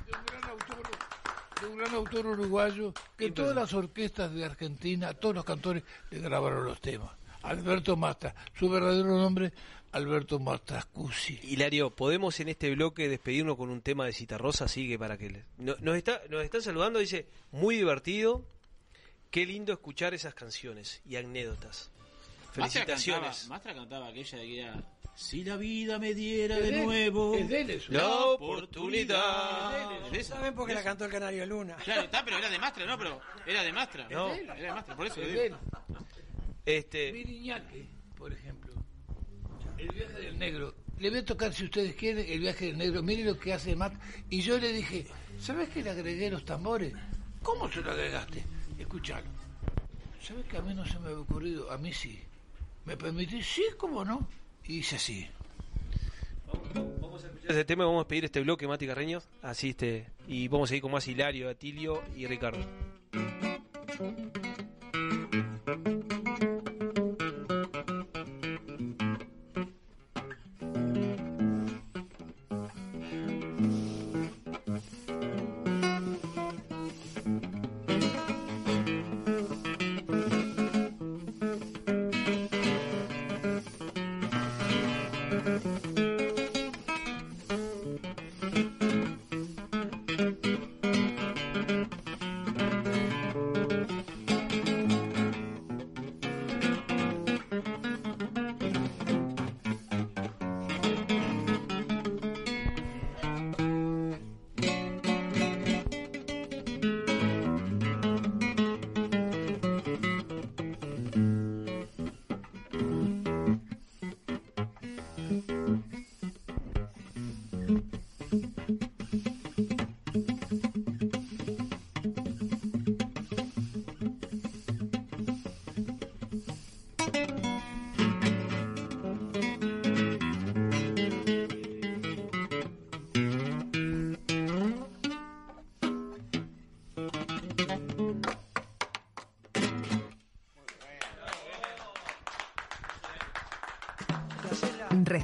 De 0.05 0.13
un 0.15 0.25
gran 0.25 0.43
autor, 0.49 0.83
de 1.61 1.67
un 1.67 1.77
gran 1.77 1.95
autor 1.95 2.25
uruguayo 2.27 2.93
que 3.17 3.31
todas 3.31 3.55
las 3.55 3.73
orquestas 3.73 4.33
de 4.33 4.45
Argentina, 4.45 5.13
todos 5.13 5.35
los 5.35 5.45
cantores 5.45 5.83
le 6.11 6.19
grabaron 6.19 6.65
los 6.65 6.79
temas. 6.81 7.11
Alberto 7.43 7.97
Mastra, 7.97 8.33
su 8.57 8.69
verdadero 8.69 9.17
nombre, 9.17 9.51
Alberto 9.91 10.39
Mastrascusi. 10.39 11.39
Hilario, 11.43 11.89
¿podemos 11.91 12.39
en 12.39 12.47
este 12.49 12.73
bloque 12.73 13.09
despedirnos 13.09 13.57
con 13.57 13.69
un 13.69 13.81
tema 13.81 14.05
de 14.05 14.13
Citarrosa? 14.13 14.67
Sigue 14.69 14.97
para 14.97 15.17
que 15.17 15.29
le... 15.29 15.45
No- 15.57 15.75
nos, 15.81 15.97
está, 15.97 16.21
nos 16.29 16.41
están 16.43 16.61
saludando, 16.61 16.99
dice, 16.99 17.27
muy 17.51 17.75
divertido, 17.75 18.45
qué 19.29 19.45
lindo 19.45 19.73
escuchar 19.73 20.13
esas 20.13 20.33
canciones 20.33 21.01
y 21.05 21.17
anécdotas. 21.17 21.91
Felicitaciones. 22.53 23.47
Mastra 23.47 23.49
cantaba, 23.49 23.49
Mastra 23.49 23.73
cantaba 23.73 24.07
aquella 24.09 24.37
de 24.37 24.45
que 24.45 24.59
era 24.61 24.83
Si 25.15 25.43
la 25.43 25.57
vida 25.57 25.99
me 25.99 26.13
diera 26.13 26.57
de 26.57 26.83
nuevo 26.83 27.35
es 27.35 27.49
de 27.49 27.81
la 27.89 28.07
oportunidad. 28.25 29.89
¿Saben 30.23 30.53
por 30.55 30.67
qué 30.67 30.75
la 30.75 30.83
cantó 30.83 31.05
el 31.05 31.11
Canario 31.11 31.45
Luna? 31.45 31.75
Claro, 31.77 32.03
está, 32.03 32.23
pero 32.23 32.37
era 32.37 32.49
de 32.49 32.59
Mastra, 32.59 32.85
¿no? 32.85 32.97
Pero 32.97 33.21
era 33.45 33.63
de 33.63 33.73
Mastra. 33.73 34.07
No. 34.09 34.33
Era 34.33 34.53
de 34.55 34.71
Mastra, 34.71 34.95
por 34.95 35.07
eso 35.07 35.21
Es 35.21 35.27
lo 35.27 35.33
de 35.33 35.43
digo. 35.43 35.57
él. 35.89 35.95
Este, 36.65 37.11
Miriñaque, 37.11 37.85
por 38.17 38.31
ejemplo. 38.31 38.73
El 39.77 39.89
viaje 39.89 40.13
del 40.13 40.39
negro. 40.39 40.75
Le 40.99 41.09
voy 41.09 41.19
a 41.19 41.25
tocar, 41.25 41.53
si 41.53 41.65
ustedes 41.65 41.95
quieren, 41.95 42.25
el 42.29 42.39
viaje 42.39 42.67
del 42.67 42.77
negro. 42.77 43.03
Mire 43.03 43.23
lo 43.25 43.37
que 43.37 43.51
hace 43.53 43.75
Matt. 43.75 43.95
Y 44.29 44.41
yo 44.41 44.57
le 44.57 44.71
dije, 44.71 45.05
¿sabes 45.39 45.69
que 45.69 45.83
le 45.83 45.89
agregué 45.89 46.29
los 46.29 46.45
tambores? 46.45 46.93
¿Cómo 47.41 47.69
se 47.69 47.81
lo 47.81 47.91
agregaste? 47.91 48.43
Escuchalo. 48.79 49.27
¿Sabes 50.21 50.45
que 50.45 50.57
a 50.57 50.61
mí 50.61 50.73
no 50.73 50.85
se 50.85 50.97
me 50.99 51.07
había 51.07 51.19
ocurrido? 51.19 51.69
A 51.71 51.77
mí 51.77 51.91
sí. 51.91 52.23
¿Me 52.85 52.97
permitís? 52.97 53.45
Sí, 53.45 53.63
¿cómo 53.77 54.03
no? 54.03 54.27
Y 54.65 54.77
hice 54.77 54.97
así. 54.97 55.27
ese 57.47 57.65
tema 57.65 57.85
vamos 57.85 58.05
a 58.05 58.07
pedir 58.07 58.25
este 58.25 58.41
bloque, 58.41 58.67
Mati 58.67 58.87
Carreño. 58.87 59.21
Así 59.41 59.69
este, 59.69 60.07
y 60.27 60.47
vamos 60.47 60.67
a 60.67 60.69
seguir 60.69 60.81
con 60.81 60.91
más 60.91 61.07
Hilario, 61.07 61.49
Atilio 61.49 62.01
y 62.15 62.27
Ricardo. 62.27 62.63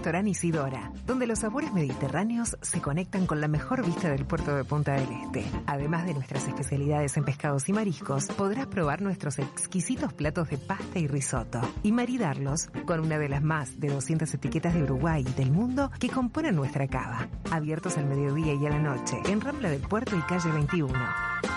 Isidora, 0.10 0.92
donde 1.06 1.28
los 1.28 1.40
sabores 1.40 1.72
mediterráneos 1.72 2.58
se 2.62 2.82
conectan 2.82 3.28
con 3.28 3.40
la 3.40 3.48
mejor 3.48 3.86
vista 3.86 4.10
del 4.10 4.26
puerto 4.26 4.56
de 4.56 4.64
Punta 4.64 4.94
del 4.94 5.08
Este. 5.24 5.46
Además 5.68 6.06
de 6.06 6.16
nuestras 6.16 6.48
especialidades 6.48 7.16
en 7.16 7.26
pescados 7.26 7.70
y 7.70 7.74
mariscos, 7.74 8.26
podrás 8.26 8.66
probar 8.66 9.02
nuestros 9.02 9.38
exquisitos 9.38 10.12
platos 10.14 10.50
de 10.50 10.58
pasta 10.58 10.98
y 10.98 11.08
risotto 11.08 11.62
y 11.84 11.92
maridarlos 11.92 12.70
con 12.86 13.02
una 13.02 13.20
de 13.20 13.30
las 13.30 13.44
más 13.44 13.80
de 13.80 13.90
200 13.90 14.34
etiquetas 14.34 14.74
de 14.74 14.84
Uruguay 14.84 15.24
y 15.28 15.34
del 15.34 15.52
mundo 15.52 15.92
que 16.00 16.10
componen 16.10 16.56
nuestra 16.56 16.88
cava. 16.88 17.28
Abiertos 17.52 17.98
al 18.00 18.08
mediodía 18.08 18.56
y 18.56 18.66
a 18.66 18.72
la 18.72 18.80
noche, 18.80 19.16
en 19.28 19.42
Rambla 19.42 19.70
del 19.70 19.82
Puerto 19.82 20.18
y 20.18 20.22
calle 20.22 20.52
21. 20.52 20.92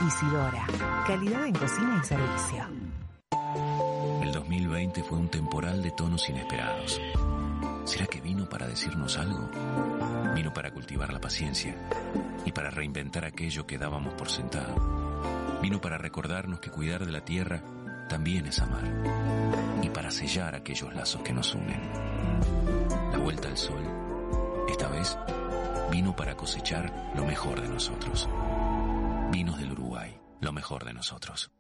Isidora, 0.07 0.67
calidad 1.07 1.47
en 1.47 1.55
cocina 1.55 2.01
y 2.03 2.07
servicio. 2.07 2.67
El 4.23 4.31
2020 4.31 5.03
fue 5.05 5.19
un 5.19 5.29
temporal 5.29 5.83
de 5.83 5.91
tonos 5.93 6.29
inesperados. 6.29 7.01
¿Será 7.85 8.07
que 8.07 8.21
vino 8.21 8.49
para 8.49 8.67
decirnos 8.67 9.19
algo? 9.19 9.51
Vino 10.35 10.53
para 10.53 10.73
cultivar 10.73 11.13
la 11.13 11.21
paciencia 11.21 11.75
y 12.45 12.53
para 12.53 12.71
reinventar 12.71 13.25
aquello 13.25 13.67
que 13.67 13.79
dábamos 13.79 14.15
por 14.15 14.31
sentado. 14.31 15.61
Vino 15.61 15.81
para 15.81 15.99
recordarnos 15.99 16.61
que 16.61 16.71
cuidar 16.71 17.05
de 17.05 17.13
la 17.13 17.25
tierra 17.25 17.63
también 18.09 18.47
es 18.47 18.61
amar 18.61 18.85
y 19.83 19.89
para 19.89 20.11
sellar 20.11 20.55
aquellos 20.55 20.95
lazos 20.95 21.23
que 21.23 21.33
nos 21.33 21.55
unen. 21.55 21.81
La 23.11 23.19
vuelta 23.19 23.49
al 23.49 23.59
sol, 23.59 23.83
esta 24.69 24.89
vez, 24.89 25.17
vino 25.91 26.15
para 26.15 26.37
cosechar 26.37 27.13
lo 27.17 27.25
mejor 27.25 27.61
de 27.61 27.69
nosotros. 27.69 28.29
Vinos 29.31 29.59
del 29.59 29.73
Uruguay, 29.73 30.19
lo 30.41 30.53
mejor 30.53 30.85
de 30.85 30.93
nosotros. 30.93 31.51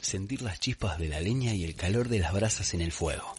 Sentir 0.00 0.42
las 0.42 0.60
chispas 0.60 0.98
de 0.98 1.08
la 1.08 1.20
leña 1.20 1.54
y 1.54 1.64
el 1.64 1.74
calor 1.74 2.08
de 2.08 2.18
las 2.18 2.32
brasas 2.32 2.74
en 2.74 2.80
el 2.80 2.92
fuego. 2.92 3.34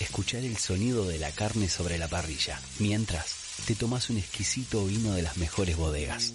Escuchar 0.00 0.42
el 0.44 0.56
sonido 0.56 1.06
de 1.06 1.18
la 1.18 1.30
carne 1.30 1.68
sobre 1.68 1.98
la 1.98 2.08
parrilla, 2.08 2.60
mientras 2.78 3.36
te 3.66 3.74
tomas 3.74 4.10
un 4.10 4.18
exquisito 4.18 4.84
vino 4.84 5.12
de 5.14 5.22
las 5.22 5.36
mejores 5.36 5.76
bodegas. 5.76 6.34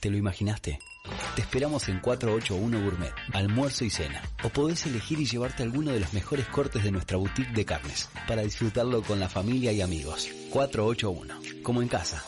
¿Te 0.00 0.10
lo 0.10 0.16
imaginaste? 0.16 0.78
Te 1.34 1.42
esperamos 1.42 1.88
en 1.88 2.00
481 2.00 2.84
Gourmet, 2.84 3.12
almuerzo 3.32 3.84
y 3.84 3.90
cena. 3.90 4.22
O 4.44 4.50
podés 4.50 4.86
elegir 4.86 5.18
y 5.18 5.26
llevarte 5.26 5.62
alguno 5.62 5.90
de 5.92 6.00
los 6.00 6.12
mejores 6.12 6.46
cortes 6.46 6.84
de 6.84 6.92
nuestra 6.92 7.16
boutique 7.16 7.52
de 7.52 7.64
carnes, 7.64 8.08
para 8.28 8.42
disfrutarlo 8.42 9.02
con 9.02 9.18
la 9.18 9.28
familia 9.28 9.72
y 9.72 9.80
amigos. 9.80 10.28
481, 10.50 11.62
como 11.62 11.82
en 11.82 11.88
casa. 11.88 12.22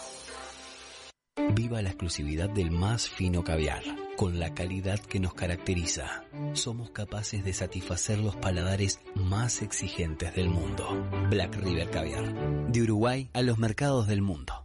Viva 1.52 1.82
la 1.82 1.90
exclusividad 1.90 2.48
del 2.48 2.70
más 2.70 3.08
fino 3.08 3.44
caviar, 3.44 3.82
con 4.16 4.38
la 4.38 4.54
calidad 4.54 4.98
que 5.00 5.20
nos 5.20 5.34
caracteriza. 5.34 6.24
Somos 6.52 6.90
capaces 6.90 7.44
de 7.44 7.52
satisfacer 7.52 8.18
los 8.18 8.36
paladares 8.36 9.00
más 9.14 9.62
exigentes 9.62 10.34
del 10.34 10.48
mundo. 10.48 11.08
Black 11.30 11.56
River 11.56 11.90
Caviar, 11.90 12.70
de 12.70 12.82
Uruguay 12.82 13.30
a 13.32 13.42
los 13.42 13.58
mercados 13.58 14.06
del 14.06 14.22
mundo. 14.22 14.64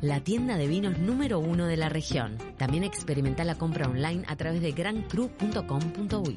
La 0.00 0.20
tienda 0.20 0.56
de 0.56 0.66
vinos 0.66 0.98
número 0.98 1.38
uno 1.38 1.66
de 1.66 1.76
la 1.76 1.88
región. 1.88 2.38
También 2.56 2.84
experimenta 2.84 3.44
la 3.44 3.54
compra 3.56 3.88
online 3.88 4.24
a 4.26 4.36
través 4.36 4.60
de 4.60 4.72
grancru.com.uy. 4.72 6.36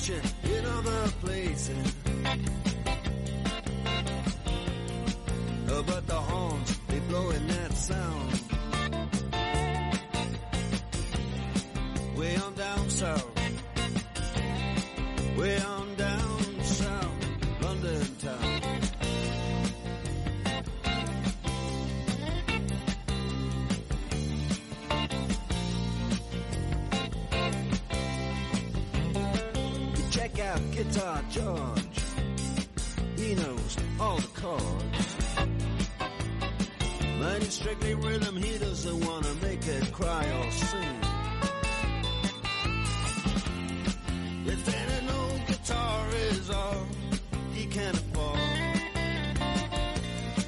Competition 0.00 0.22
in 0.44 0.64
other 0.64 1.08
places. 1.20 1.94
Uh, 5.68 5.82
but 5.82 6.06
the 6.06 6.14
horns, 6.14 6.78
they 6.88 7.00
blowing 7.00 7.46
that 7.46 7.72
sound. 7.74 8.40
Way 12.16 12.36
on 12.36 12.54
down 12.54 12.88
south. 12.88 13.29
by 31.10 31.22
George. 31.30 31.98
He 33.16 33.34
knows 33.34 33.76
all 33.98 34.18
the 34.18 34.32
chords. 34.40 35.08
But 37.20 37.42
it's 37.42 37.54
strictly 37.54 37.94
rhythm, 37.94 38.36
he 38.36 38.58
doesn't 38.58 39.04
wanna 39.06 39.34
make 39.42 39.66
it 39.66 39.92
cry 39.92 40.24
or 40.38 40.50
sing. 40.68 40.98
If 44.52 44.60
any 44.82 45.08
old 45.18 45.40
guitar 45.48 46.00
is 46.30 46.50
all 46.50 46.86
he 47.54 47.64
can 47.66 47.94
afford, 48.02 48.38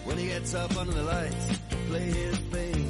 when 0.07 0.17
he 0.19 0.27
gets 0.29 0.55
up 0.55 0.77
under 0.77 0.93
the 0.93 1.03
lights 1.03 1.47
to 1.71 1.77
play 1.89 2.09
his 2.23 2.39
bass. 2.53 2.82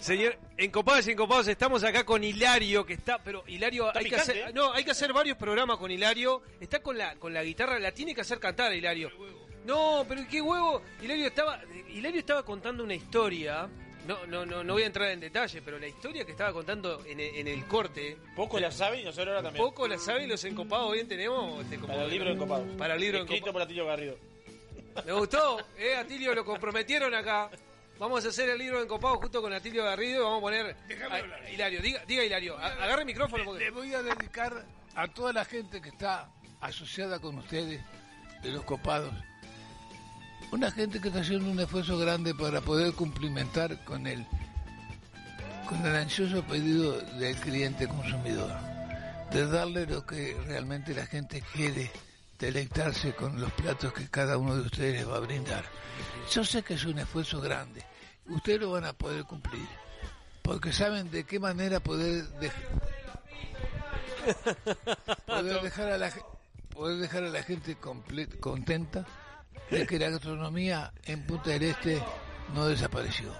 Señor, 0.00 0.34
en 0.56 0.70
Copados 0.70 1.06
y 1.06 1.10
Encopados 1.12 1.46
estamos 1.48 1.84
acá 1.84 2.04
con 2.04 2.24
Hilario, 2.24 2.86
que 2.86 2.94
está, 2.94 3.18
pero 3.22 3.44
Hilario, 3.46 3.88
Está 3.88 3.98
hay 3.98 4.06
que 4.08 4.16
hacer, 4.16 4.36
¿eh? 4.36 4.44
no, 4.54 4.72
hay 4.72 4.82
que 4.82 4.92
hacer 4.92 5.12
varios 5.12 5.36
programas 5.36 5.76
con 5.76 5.90
Hilario. 5.90 6.42
Está 6.58 6.80
con 6.80 6.96
la, 6.96 7.16
con 7.16 7.34
la 7.34 7.44
guitarra, 7.44 7.78
la 7.78 7.92
tiene 7.92 8.14
que 8.14 8.22
hacer 8.22 8.40
cantar 8.40 8.72
Hilario. 8.74 9.10
No, 9.66 10.06
pero 10.08 10.22
qué 10.28 10.40
huevo. 10.40 10.80
Hilario 11.02 11.26
estaba, 11.26 11.60
Hilario 11.90 12.20
estaba 12.20 12.42
contando 12.42 12.82
una 12.82 12.94
historia. 12.94 13.68
No, 14.08 14.26
no, 14.26 14.46
no, 14.46 14.64
no 14.64 14.72
voy 14.72 14.84
a 14.84 14.86
entrar 14.86 15.10
en 15.10 15.20
detalle, 15.20 15.60
pero 15.60 15.78
la 15.78 15.86
historia 15.86 16.24
que 16.24 16.30
estaba 16.32 16.52
contando 16.54 17.04
en 17.04 17.20
el, 17.20 17.34
en 17.36 17.46
el 17.48 17.66
corte. 17.66 18.16
Poco 18.34 18.58
la 18.58 18.70
sabe 18.72 19.02
y 19.02 19.04
nosotros 19.04 19.28
ahora 19.28 19.42
también. 19.42 19.62
Poco 19.62 19.86
la 19.86 19.98
sabe 19.98 20.24
y 20.24 20.26
los 20.26 20.42
encopados 20.44 20.92
bien 20.94 21.06
tenemos. 21.06 21.62
este, 21.62 21.76
como- 21.76 21.88
Para 21.88 22.04
el 22.04 22.10
libro 22.10 22.28
de 22.30 22.34
Encopados. 22.36 22.66
Para 22.78 22.94
el 22.94 23.00
libro 23.02 23.18
Escrito 23.18 23.52
por 23.52 23.60
Atilio 23.60 23.84
Garrido. 23.86 24.16
Me 25.04 25.12
gustó, 25.12 25.58
eh, 25.78 25.94
Atilio, 25.96 26.34
lo 26.34 26.44
comprometieron 26.44 27.14
acá. 27.14 27.50
Vamos 28.00 28.24
a 28.24 28.28
hacer 28.30 28.48
el 28.48 28.58
libro 28.58 28.82
encopado 28.82 29.18
justo 29.18 29.42
con 29.42 29.52
Atilio 29.52 29.84
Garrido 29.84 30.20
y 30.20 30.24
vamos 30.24 30.38
a 30.38 30.40
poner. 30.40 30.76
a- 31.12 31.50
Hilario, 31.50 31.82
diga, 31.82 32.02
diga 32.06 32.24
Hilario, 32.24 32.56
a- 32.58 32.66
agarre 32.66 33.02
el 33.02 33.06
micrófono. 33.06 33.44
porque- 33.44 33.64
Le 33.64 33.70
voy 33.70 33.92
a 33.92 34.02
dedicar 34.02 34.64
a 34.94 35.06
toda 35.08 35.34
la 35.34 35.44
gente 35.44 35.82
que 35.82 35.90
está 35.90 36.30
asociada 36.62 37.18
con 37.18 37.36
ustedes, 37.38 37.82
de 38.42 38.50
los 38.50 38.64
copados. 38.64 39.12
Una 40.50 40.70
gente 40.70 40.98
que 40.98 41.08
está 41.08 41.20
haciendo 41.20 41.50
un 41.50 41.60
esfuerzo 41.60 41.98
grande 41.98 42.34
para 42.34 42.62
poder 42.62 42.94
cumplimentar 42.94 43.84
con 43.84 44.06
el, 44.06 44.26
con 45.68 45.84
el 45.86 45.94
ansioso 45.94 46.42
pedido 46.44 46.98
del 47.18 47.36
cliente 47.36 47.86
consumidor, 47.86 48.50
de 49.30 49.46
darle 49.46 49.84
lo 49.86 50.06
que 50.06 50.36
realmente 50.46 50.94
la 50.94 51.04
gente 51.06 51.42
quiere, 51.52 51.90
deleitarse 52.38 53.14
con 53.14 53.38
los 53.38 53.52
platos 53.52 53.92
que 53.92 54.08
cada 54.08 54.38
uno 54.38 54.56
de 54.56 54.62
ustedes 54.62 54.94
les 55.00 55.08
va 55.08 55.18
a 55.18 55.20
brindar. 55.20 55.64
Yo 56.32 56.42
sé 56.44 56.62
que 56.62 56.74
es 56.74 56.84
un 56.86 56.98
esfuerzo 56.98 57.40
grande, 57.40 57.84
ustedes 58.26 58.60
lo 58.60 58.70
van 58.72 58.84
a 58.84 58.92
poder 58.92 59.24
cumplir, 59.24 59.66
porque 60.42 60.72
saben 60.72 61.10
de 61.10 61.24
qué 61.24 61.38
manera 61.40 61.80
poder 61.80 62.24
dej- 62.40 62.52
poder 65.26 65.60
dejar 65.62 65.92
a 65.92 65.98
la 65.98 66.12
poder 66.72 66.98
dejar 67.00 67.24
a 67.24 67.28
la 67.28 67.42
gente 67.42 67.76
contenta 68.40 69.04
de 69.70 69.86
que 69.86 69.98
la 69.98 70.10
gastronomía 70.10 70.92
en 71.04 71.26
Punta 71.26 71.50
del 71.50 71.62
Este 71.64 72.02
no 72.54 72.66
desapareció 72.66 73.32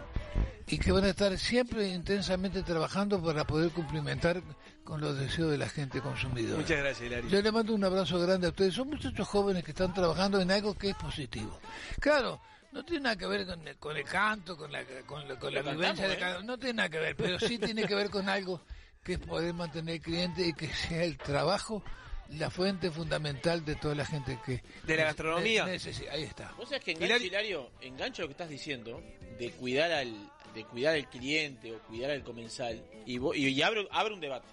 y 0.66 0.78
que 0.78 0.92
van 0.92 1.04
a 1.04 1.08
estar 1.08 1.36
siempre 1.38 1.88
intensamente 1.88 2.62
trabajando 2.62 3.20
para 3.22 3.44
poder 3.44 3.70
cumplimentar 3.72 4.40
con 4.84 5.00
los 5.00 5.18
deseos 5.18 5.50
de 5.50 5.58
la 5.58 5.68
gente 5.68 6.00
consumidora. 6.00 6.58
Muchas 6.60 6.78
gracias, 6.78 7.06
Hilario. 7.06 7.28
Yo 7.30 7.42
le 7.42 7.50
mando 7.52 7.74
un 7.74 7.82
abrazo 7.84 8.20
grande 8.20 8.46
a 8.46 8.50
ustedes. 8.50 8.74
Son 8.74 8.88
muchachos 8.88 9.26
jóvenes 9.26 9.64
que 9.64 9.72
están 9.72 9.92
trabajando 9.94 10.40
en 10.40 10.50
algo 10.52 10.74
que 10.74 10.90
es 10.90 10.96
positivo. 10.96 11.58
Claro, 11.98 12.40
no 12.72 12.84
tiene 12.84 13.02
nada 13.04 13.16
que 13.16 13.26
ver 13.26 13.46
con 13.46 13.66
el, 13.68 13.76
con 13.78 13.96
el 13.96 14.04
canto, 14.04 14.56
con 14.56 14.70
la, 14.72 14.82
con 15.06 15.26
la, 15.28 15.36
con 15.38 15.52
la 15.54 15.62
vivencia 15.62 16.08
de 16.08 16.14
cantamos, 16.16 16.34
cada 16.34 16.42
No 16.42 16.58
tiene 16.58 16.74
nada 16.74 16.88
que 16.88 16.98
ver, 16.98 17.16
pero 17.16 17.38
sí 17.40 17.58
tiene 17.58 17.84
que 17.86 17.94
ver 17.94 18.10
con 18.10 18.28
algo 18.28 18.62
que 19.02 19.14
es 19.14 19.18
poder 19.18 19.54
mantener 19.54 19.96
el 19.96 20.00
cliente 20.02 20.46
y 20.46 20.52
que 20.52 20.68
sea 20.68 21.04
el 21.04 21.16
trabajo 21.18 21.82
la 22.30 22.48
fuente 22.48 22.90
fundamental 22.92 23.64
de 23.64 23.74
toda 23.74 23.94
la 23.96 24.06
gente 24.06 24.38
que... 24.46 24.62
De 24.84 24.96
la 24.96 25.04
gastronomía. 25.04 25.64
Ahí 25.64 26.22
está. 26.22 26.52
Vos 26.56 26.68
sabés 26.68 26.84
que 26.84 26.92
engancho, 26.92 27.16
Hilario, 27.24 27.70
engancho 27.80 28.22
lo 28.22 28.28
que 28.28 28.32
estás 28.32 28.48
diciendo 28.48 29.02
de 29.38 29.50
cuidar 29.52 29.90
al 29.90 30.30
de 30.54 30.64
cuidar 30.64 30.94
al 30.96 31.08
cliente 31.08 31.72
o 31.74 31.78
cuidar 31.80 32.10
al 32.10 32.22
comensal 32.24 32.84
y, 33.06 33.18
vo- 33.18 33.34
y, 33.36 33.46
y 33.48 33.62
abro, 33.62 33.88
abro 33.90 34.14
un 34.14 34.20
debate. 34.20 34.46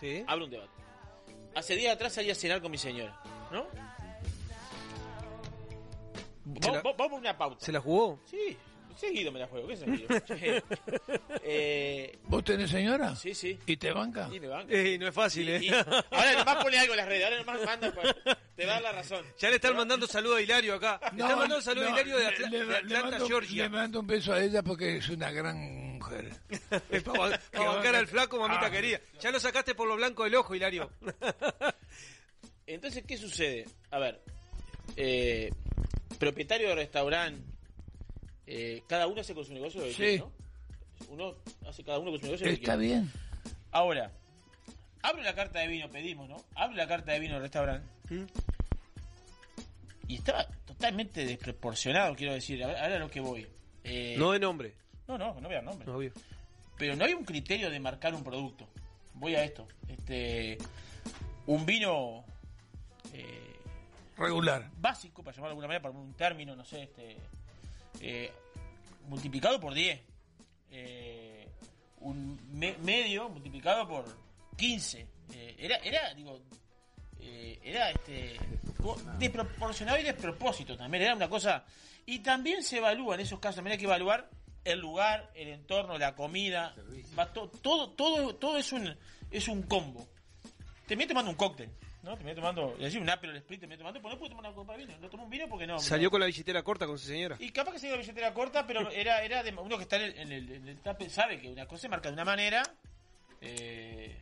¿Sí? 0.00 0.24
Abro 0.26 0.44
un 0.46 0.50
debate. 0.50 0.72
Hace 1.54 1.76
días 1.76 1.94
atrás 1.94 2.12
salí 2.14 2.30
a 2.30 2.34
cenar 2.34 2.60
con 2.60 2.70
mi 2.70 2.78
señora, 2.78 3.18
¿no? 3.50 3.66
Se 6.60 6.70
la- 6.70 6.80
Vamos, 6.82 6.94
por 6.96 7.12
una 7.12 7.36
pauta. 7.36 7.64
¿Se 7.64 7.72
la 7.72 7.80
jugó? 7.80 8.20
Sí, 8.30 8.56
seguido 8.96 9.30
me 9.32 9.40
la 9.40 9.46
juego, 9.46 9.68
¿qué 9.68 9.76
seguido? 9.76 10.08
eh, 11.42 12.18
¿Vos 12.24 12.44
tenés 12.44 12.70
señora? 12.70 13.14
Sí, 13.16 13.34
sí. 13.34 13.58
¿Y 13.66 13.76
te 13.76 13.92
banca? 13.92 14.28
y 14.32 14.40
me 14.40 14.48
banca. 14.48 14.72
Eh, 14.72 14.96
no 14.98 15.06
es 15.08 15.14
fácil, 15.14 15.48
¿eh? 15.50 15.60
y- 15.62 15.68
ahora 15.70 16.32
nomás 16.38 16.62
pone 16.64 16.78
algo 16.78 16.94
en 16.94 16.96
las 16.98 17.06
redes, 17.08 17.24
ahora 17.24 17.38
nomás 17.38 17.64
manda, 17.64 17.92
pa- 17.92 18.36
te 18.56 18.64
va 18.64 18.72
a 18.72 18.74
dar 18.74 18.82
la 18.82 18.92
razón. 18.92 19.24
Ya 19.38 19.50
le 19.50 19.56
están 19.56 19.76
mandando 19.76 20.06
saludos 20.06 20.38
a 20.38 20.42
Hilario 20.42 20.74
acá. 20.76 20.98
Le 21.12 21.20
están 21.22 21.38
mandando 21.38 21.60
saludos 21.60 21.88
a 21.88 21.90
no, 21.90 21.94
Hilario 21.96 22.16
de, 22.16 22.22
le- 22.22 22.28
Atla- 22.28 22.48
le- 22.50 22.58
de 22.58 22.64
le 22.66 22.76
Atlanta, 22.76 23.10
mando- 23.10 23.26
Georgia. 23.26 23.62
Le 23.64 23.68
mando 23.68 24.00
un 24.00 24.06
beso 24.06 24.32
a 24.32 24.42
ella 24.42 24.62
porque 24.62 24.96
es 24.96 25.08
una 25.10 25.30
gran 25.30 25.56
mujer. 25.98 26.30
Para 27.04 27.40
bancar 27.74 27.94
al 27.96 28.06
flaco, 28.06 28.38
mamita 28.40 28.66
Ah. 28.66 28.70
querida. 28.70 29.00
Ya 29.20 29.30
lo 29.30 29.38
sacaste 29.40 29.74
por 29.74 29.88
lo 29.88 29.96
blanco 29.96 30.24
del 30.24 30.36
ojo, 30.36 30.54
Hilario. 30.54 30.90
Entonces, 32.66 33.04
¿qué 33.06 33.16
sucede? 33.18 33.66
A 33.90 33.98
ver, 33.98 34.20
eh, 34.96 35.52
propietario 36.18 36.68
de 36.68 36.74
restaurante, 36.74 37.40
eh, 38.46 38.82
cada 38.88 39.06
uno 39.06 39.20
hace 39.20 39.34
con 39.34 39.44
su 39.44 39.52
negocio 39.52 39.80
lo 39.80 39.86
que 39.86 39.92
Sí. 39.92 39.96
quiere, 39.98 40.18
¿no? 40.18 40.32
Uno 41.08 41.34
hace 41.68 41.84
cada 41.84 41.98
uno 41.98 42.10
con 42.10 42.20
su 42.20 42.26
negocio 42.26 42.46
lo 42.46 42.50
que 42.52 42.54
Está 42.60 42.76
quiere. 42.76 42.94
bien. 42.94 43.12
Ahora, 43.72 44.10
abro 45.02 45.22
la 45.22 45.34
carta 45.34 45.60
de 45.60 45.68
vino, 45.68 45.90
pedimos, 45.90 46.28
¿no? 46.28 46.36
Abro 46.54 46.76
la 46.76 46.86
carta 46.86 47.12
de 47.12 47.20
vino 47.20 47.34
del 47.34 47.42
restaurante. 47.42 47.86
Y 50.08 50.14
está 50.16 50.46
totalmente 50.64 51.24
desproporcionado, 51.26 52.14
quiero 52.14 52.32
decir. 52.34 52.62
Ahora 52.62 52.84
a 52.96 52.98
lo 52.98 53.10
que 53.10 53.20
voy. 53.20 53.46
Eh, 53.84 54.14
No 54.16 54.32
de 54.32 54.38
nombre. 54.38 54.74
No, 55.08 55.18
no, 55.18 55.34
no 55.34 55.42
voy 55.48 55.52
a 55.52 55.56
dar 55.56 55.64
nombre. 55.64 55.90
Obvio. 55.90 56.12
Pero 56.78 56.94
no 56.96 57.04
hay 57.04 57.12
un 57.14 57.24
criterio 57.24 57.70
de 57.70 57.80
marcar 57.80 58.14
un 58.14 58.22
producto. 58.22 58.68
Voy 59.14 59.34
a 59.34 59.42
esto. 59.44 59.66
Este, 59.88 60.58
un 61.46 61.64
vino 61.66 62.24
eh, 63.12 63.45
Regular. 64.16 64.70
básico, 64.78 65.22
para 65.22 65.34
llamarlo 65.36 65.50
de 65.50 65.52
alguna 65.52 65.66
manera, 65.68 65.82
para 65.82 65.94
un 65.98 66.14
término, 66.14 66.56
no 66.56 66.64
sé, 66.64 66.84
este, 66.84 67.16
eh, 68.00 68.32
multiplicado 69.08 69.60
por 69.60 69.74
10. 69.74 70.00
Eh, 70.70 71.48
un 72.00 72.38
me- 72.52 72.76
medio 72.78 73.28
multiplicado 73.28 73.86
por 73.88 74.04
15. 74.56 75.06
Eh, 75.32 75.56
era, 75.58 75.76
era, 75.76 76.14
digo, 76.14 76.40
eh, 77.20 77.58
era 77.62 77.90
este, 77.90 78.36
desproporcionado 79.18 79.98
y 79.98 80.02
despropósito 80.02 80.76
también. 80.76 81.02
Era 81.04 81.14
una 81.14 81.28
cosa. 81.28 81.64
Y 82.04 82.20
también 82.20 82.62
se 82.62 82.78
evalúa 82.78 83.14
en 83.16 83.20
esos 83.22 83.38
casos, 83.40 83.56
también 83.56 83.72
hay 83.72 83.78
que 83.78 83.84
evaluar 83.86 84.30
el 84.64 84.78
lugar, 84.80 85.30
el 85.34 85.48
entorno, 85.48 85.98
la 85.98 86.14
comida. 86.14 86.74
Va 87.18 87.32
to- 87.32 87.48
todo, 87.62 87.90
todo, 87.90 88.34
todo 88.36 88.56
es 88.58 88.72
un, 88.72 88.94
es 89.30 89.48
un 89.48 89.62
combo. 89.62 90.06
Terminé 90.86 91.08
tomando 91.08 91.30
un 91.30 91.36
cóctel. 91.36 91.70
No, 92.06 92.14
terminé 92.14 92.36
tomando, 92.36 92.76
decir 92.78 93.00
un 93.02 93.10
Apple 93.10 93.36
Split, 93.38 93.58
terminé 93.60 93.76
tomando, 93.78 94.00
pues 94.00 94.14
no 94.14 94.18
pude 94.18 94.28
tomar 94.30 94.44
una 94.46 94.54
copa 94.54 94.72
de 94.76 94.86
vino. 94.86 94.96
No 95.00 95.08
tomé 95.10 95.24
un 95.24 95.30
vino 95.30 95.48
porque 95.48 95.66
no. 95.66 95.80
Salió 95.80 96.08
con 96.08 96.20
la 96.20 96.26
billetera 96.26 96.62
corta 96.62 96.86
con 96.86 96.96
su 96.98 97.08
señora. 97.08 97.36
Y 97.40 97.50
capaz 97.50 97.72
que 97.72 97.78
se 97.80 97.86
dio 97.86 97.96
la 97.96 98.00
billetera 98.02 98.32
corta, 98.32 98.64
pero 98.64 98.88
era, 98.92 99.22
era 99.24 99.42
de 99.42 99.50
uno 99.52 99.76
que 99.76 99.82
está 99.82 99.96
en 99.96 100.02
el, 100.02 100.18
en 100.18 100.32
el, 100.32 100.52
en 100.52 100.68
el 100.68 100.78
tape, 100.80 101.10
sabe 101.10 101.40
que 101.40 101.48
una 101.50 101.66
cosa 101.66 101.82
se 101.82 101.88
marca 101.88 102.08
de 102.08 102.14
una 102.14 102.24
manera 102.24 102.62
eh, 103.40 104.16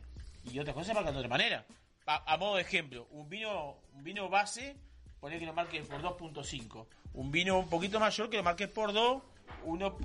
y 0.51 0.57
otra 0.59 0.73
cosa 0.73 0.87
se 0.87 0.93
marca 0.95 1.11
de 1.11 1.17
otra 1.17 1.29
manera. 1.29 1.63
A, 2.07 2.33
a 2.33 2.37
modo 2.37 2.55
de 2.55 2.61
ejemplo, 2.63 3.07
un 3.11 3.29
vino, 3.29 3.77
un 3.93 4.03
vino 4.03 4.29
base, 4.29 4.75
poner 5.19 5.37
que 5.39 5.45
lo 5.45 5.53
marques 5.53 5.85
por 5.87 6.01
2.5. 6.01 6.87
Un 7.13 7.31
vino 7.31 7.57
un 7.59 7.69
poquito 7.69 7.99
mayor 7.99 8.29
que 8.31 8.37
lo 8.37 8.43
marques 8.43 8.67
por 8.67 8.93
2, 8.93 9.21
uno- 9.65 9.97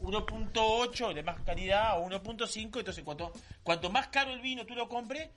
1.8 0.00 1.12
de 1.14 1.22
más 1.22 1.40
calidad 1.40 1.98
o 2.00 2.06
1.5. 2.08 2.78
Entonces, 2.78 3.02
cuanto, 3.04 3.32
cuanto 3.62 3.90
más 3.90 4.08
caro 4.08 4.30
el 4.32 4.40
vino 4.40 4.64
tú 4.66 4.74
lo 4.74 4.88
compres, 4.88 5.28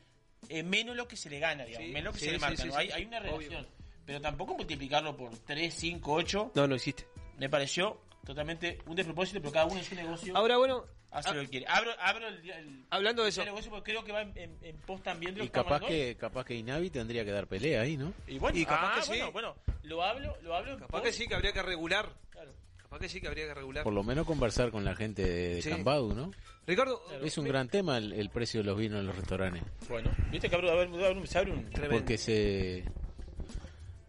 eh, 0.48 0.64
menos 0.64 0.96
lo 0.96 1.08
que 1.08 1.18
se 1.18 1.30
le 1.30 1.40
gana, 1.40 1.66
digamos, 1.66 1.88
Sí, 1.88 1.94
menos 1.94 2.06
lo 2.06 2.14
que 2.14 2.20
sí, 2.20 2.26
se 2.26 2.32
le 2.32 2.40
marca. 2.40 2.58
sí, 2.62 2.68
¿no? 2.68 2.74
sí, 2.74 2.80
hay, 2.80 2.88
sí. 2.88 2.94
hay 2.94 3.06
una 3.06 3.18
Obvio. 3.20 3.32
relación. 3.38 3.68
Pero 4.06 4.22
tampoco 4.22 4.56
multiplicarlo 4.56 5.16
por 5.16 5.38
3, 5.38 5.74
5, 5.74 6.14
8. 6.14 6.52
No, 6.56 6.68
no 6.68 6.76
existe. 6.76 7.06
Me 7.38 7.50
pareció 7.50 8.02
totalmente 8.26 8.80
un 8.86 8.96
despropósito, 8.96 9.40
pero 9.40 9.52
cada 9.52 9.66
uno 9.66 9.78
en 9.80 9.86
su 9.86 9.96
negocio. 9.96 10.36
Ahora, 10.36 10.58
bueno, 10.58 10.86
hace 11.12 11.30
ah, 11.30 11.34
lo 11.34 11.42
que 11.42 11.50
quiere. 11.50 11.66
Abro, 11.68 11.92
abro 12.00 12.28
el, 12.28 12.50
el- 12.50 12.86
Hablando 12.90 13.22
de 13.24 13.28
el 13.30 13.34
eso. 13.34 13.46
negocio 13.46 13.70
porque 13.70 13.92
creo 13.92 14.04
que 14.04 14.12
va 14.12 14.22
en, 14.24 14.36
en- 14.36 14.58
en 14.64 14.78
pos 14.78 15.04
también 15.04 15.34
de 15.36 15.40
lo 15.40 15.46
Y 15.46 15.50
capaz 15.50 15.82
que, 15.82 16.16
capaz 16.18 16.44
que 16.46 16.56
Inavi 16.56 16.90
tendría 16.90 17.24
que 17.24 17.32
dar 17.32 17.46
pelea 17.48 17.82
ahí, 17.82 17.98
¿no? 17.98 18.14
Y 18.28 18.40
bueno, 18.40 18.58
Y 18.58 18.66
capaz 18.66 18.92
ah, 18.94 18.96
que 18.96 19.02
sí. 19.04 19.08
bueno, 19.10 19.32
bueno, 19.32 19.56
lo 19.84 20.04
hablo, 20.04 20.36
lo 20.42 20.56
hablo. 20.56 20.72
en 20.74 20.80
Capaz 20.80 20.92
pos- 20.92 21.02
que 21.04 21.14
sí, 21.14 21.28
que 21.28 21.36
habría 21.36 21.54
que 21.54 21.62
regular. 21.62 22.10
Claro. 22.32 22.54
Capaz 22.90 23.00
que 23.02 23.10
sí, 23.10 23.22
que 23.22 23.28
habría 23.28 23.46
que 23.48 23.54
regular. 23.54 23.84
Por 23.84 23.94
lo 23.94 24.04
menos 24.04 24.26
conversar 24.26 24.72
con 24.72 24.84
la 24.84 24.96
gente 24.96 25.22
de, 25.24 25.62
Sí. 25.62 25.70
Cambadu, 25.70 26.16
¿no? 26.16 26.32
Ricardo, 26.66 27.00
Es 27.24 27.38
un 27.38 27.46
gran 27.46 27.68
tema 27.70 27.98
el, 28.00 28.14
el 28.14 28.30
precio 28.32 28.62
de 28.62 28.66
los 28.66 28.78
vinos 28.78 29.00
en 29.00 29.06
los 29.08 29.16
restaurantes. 29.16 29.62
Bueno, 29.88 30.10
viste 30.32 30.50
que 30.50 30.56
abro- 30.56 31.26
se 31.28 31.38
abre 31.38 31.52
un. 31.52 31.70
Porque 31.92 32.18
se. 32.18 32.84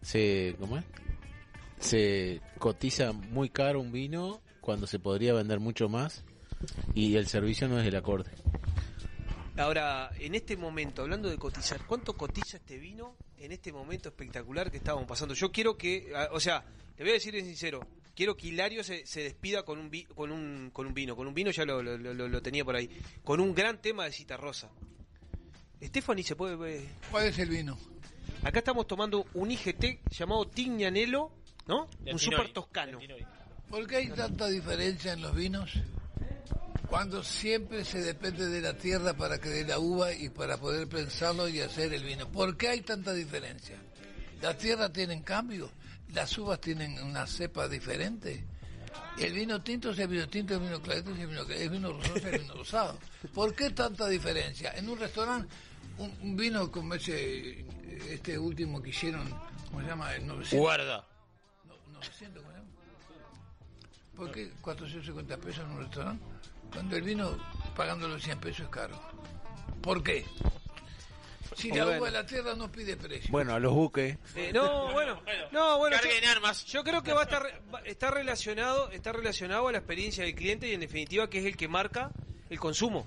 se 0.01 0.55
¿Cómo 0.59 0.77
es? 0.77 0.85
Se 1.79 2.41
cotiza 2.59 3.11
muy 3.11 3.49
caro 3.49 3.79
un 3.79 3.91
vino 3.91 4.41
cuando 4.61 4.87
se 4.87 4.99
podría 4.99 5.33
vender 5.33 5.59
mucho 5.59 5.87
más 5.89 6.23
y 6.93 7.15
el 7.15 7.27
servicio 7.27 7.67
no 7.67 7.79
es 7.79 7.87
el 7.87 7.95
acorde. 7.95 8.31
Ahora, 9.57 10.09
en 10.19 10.33
este 10.35 10.55
momento, 10.57 11.01
hablando 11.01 11.29
de 11.29 11.37
cotizar, 11.37 11.85
¿cuánto 11.85 12.13
cotiza 12.13 12.57
este 12.57 12.77
vino 12.77 13.15
en 13.37 13.51
este 13.51 13.71
momento 13.71 14.09
espectacular 14.09 14.71
que 14.71 14.77
estábamos 14.77 15.07
pasando? 15.07 15.33
Yo 15.33 15.51
quiero 15.51 15.77
que, 15.77 16.11
ah, 16.15 16.29
o 16.31 16.39
sea, 16.39 16.63
te 16.95 17.03
voy 17.03 17.11
a 17.11 17.13
decir 17.13 17.35
en 17.35 17.45
sincero, 17.45 17.81
quiero 18.15 18.35
que 18.37 18.47
Hilario 18.47 18.83
se, 18.83 19.05
se 19.05 19.21
despida 19.23 19.63
con 19.63 19.79
un, 19.79 19.89
vi- 19.89 20.05
con, 20.05 20.31
un, 20.31 20.69
con 20.71 20.85
un 20.87 20.93
vino, 20.93 21.15
con 21.15 21.27
un 21.27 21.33
vino 21.33 21.51
ya 21.51 21.65
lo, 21.65 21.81
lo- 21.81 21.97
lo- 21.97 22.27
lo 22.27 22.41
tenía 22.41 22.63
por 22.65 22.75
ahí, 22.75 22.89
con 23.23 23.39
un 23.39 23.53
gran 23.55 23.81
tema 23.81 24.05
de 24.05 24.11
cita 24.11 24.37
rosa. 24.37 24.69
Stephanie, 25.81 26.23
¿se 26.23 26.35
puede...? 26.35 26.77
eh? 26.83 26.89
¿Cuál 27.09 27.27
es 27.27 27.39
el 27.39 27.49
vino? 27.49 27.77
Acá 28.43 28.59
estamos 28.59 28.87
tomando 28.87 29.25
un 29.33 29.51
IGT 29.51 30.07
llamado 30.11 30.47
Tignanello, 30.47 31.31
¿no? 31.67 31.87
Un 32.13 32.19
super 32.19 32.53
toscano. 32.53 32.99
¿Por 33.69 33.87
qué 33.87 33.95
hay 33.97 34.09
tanta 34.09 34.47
diferencia 34.47 35.13
en 35.13 35.21
los 35.21 35.33
vinos? 35.35 35.71
Cuando 36.89 37.23
siempre 37.23 37.85
se 37.85 38.01
depende 38.01 38.47
de 38.49 38.59
la 38.61 38.77
tierra 38.77 39.13
para 39.13 39.39
que 39.39 39.47
dé 39.49 39.63
la 39.65 39.79
uva 39.79 40.11
y 40.13 40.27
para 40.29 40.57
poder 40.57 40.87
pensarlo 40.89 41.47
y 41.47 41.61
hacer 41.61 41.93
el 41.93 42.03
vino. 42.03 42.29
¿Por 42.29 42.57
qué 42.57 42.67
hay 42.67 42.81
tanta 42.81 43.13
diferencia? 43.13 43.77
La 44.41 44.57
tierra 44.57 44.91
tiene 44.91 45.13
en 45.13 45.21
cambio, 45.23 45.71
las 46.13 46.37
uvas 46.37 46.59
tienen 46.59 47.01
una 47.03 47.25
cepa 47.25 47.67
diferente. 47.67 48.45
El 49.17 49.33
vino 49.33 49.61
tinto 49.61 49.91
es 49.91 49.99
el 49.99 50.07
vino 50.07 50.27
tinto, 50.27 50.55
el 50.55 50.61
vino 50.61 50.81
clarito 50.81 51.11
es 51.11 51.19
el 51.19 51.27
vino, 51.27 51.43
el 51.43 51.69
vino 51.69 51.93
rosado 51.93 52.15
es 52.17 52.25
el 52.25 52.39
vino 52.39 52.53
rosado. 52.55 52.97
¿Por 53.33 53.53
qué 53.55 53.69
tanta 53.71 54.07
diferencia? 54.07 54.73
En 54.75 54.89
un 54.89 54.97
restaurante, 54.97 55.53
un, 55.97 56.13
un 56.21 56.35
vino 56.35 56.71
como 56.71 56.93
ese, 56.95 57.65
este 58.09 58.37
último 58.37 58.81
que 58.81 58.89
hicieron, 58.89 59.27
¿cómo 59.67 59.81
se 59.81 59.87
llama? 59.87 60.13
El 60.15 60.27
900. 60.27 60.59
Guarda. 60.59 61.05
No, 61.65 61.75
900, 61.93 62.41
¿cómo 62.41 62.51
se 62.53 62.57
llama? 62.57 62.69
¿Por 64.15 64.31
qué 64.31 64.51
450 64.61 65.37
pesos 65.37 65.65
en 65.65 65.71
un 65.71 65.79
restaurante? 65.79 66.23
Cuando 66.71 66.95
el 66.95 67.03
vino 67.03 67.37
pagándolo 67.75 68.19
100 68.19 68.39
pesos 68.39 68.61
es 68.61 68.69
caro. 68.69 68.99
¿Por 69.81 70.03
qué? 70.03 70.25
Si 71.55 71.69
la 71.69 71.83
Bueno. 71.85 71.99
uva 71.99 72.07
de 72.07 72.13
la 72.13 72.25
tierra 72.25 72.55
no 72.55 72.71
pide 72.71 72.95
precio. 72.97 73.29
Bueno, 73.31 73.53
a 73.53 73.59
los 73.59 73.73
buques. 73.73 74.17
Eh, 74.35 74.51
no, 74.53 74.91
bueno, 74.93 75.21
no, 75.51 75.77
bueno. 75.77 75.97
Carguen 75.97 76.23
yo, 76.23 76.29
armas. 76.31 76.65
Yo 76.65 76.83
creo 76.83 77.03
que 77.03 77.11
va 77.13 77.21
a 77.21 77.23
estar, 77.23 77.61
va- 77.73 77.81
está 77.81 78.09
relacionado, 78.11 78.89
está 78.91 79.11
relacionado 79.11 79.67
a 79.67 79.71
la 79.71 79.79
experiencia 79.79 80.23
del 80.23 80.33
cliente 80.35 80.67
y 80.69 80.73
en 80.73 80.79
definitiva 80.79 81.29
que 81.29 81.39
es 81.39 81.45
el 81.45 81.57
que 81.57 81.67
marca 81.67 82.11
el 82.49 82.59
consumo. 82.59 83.05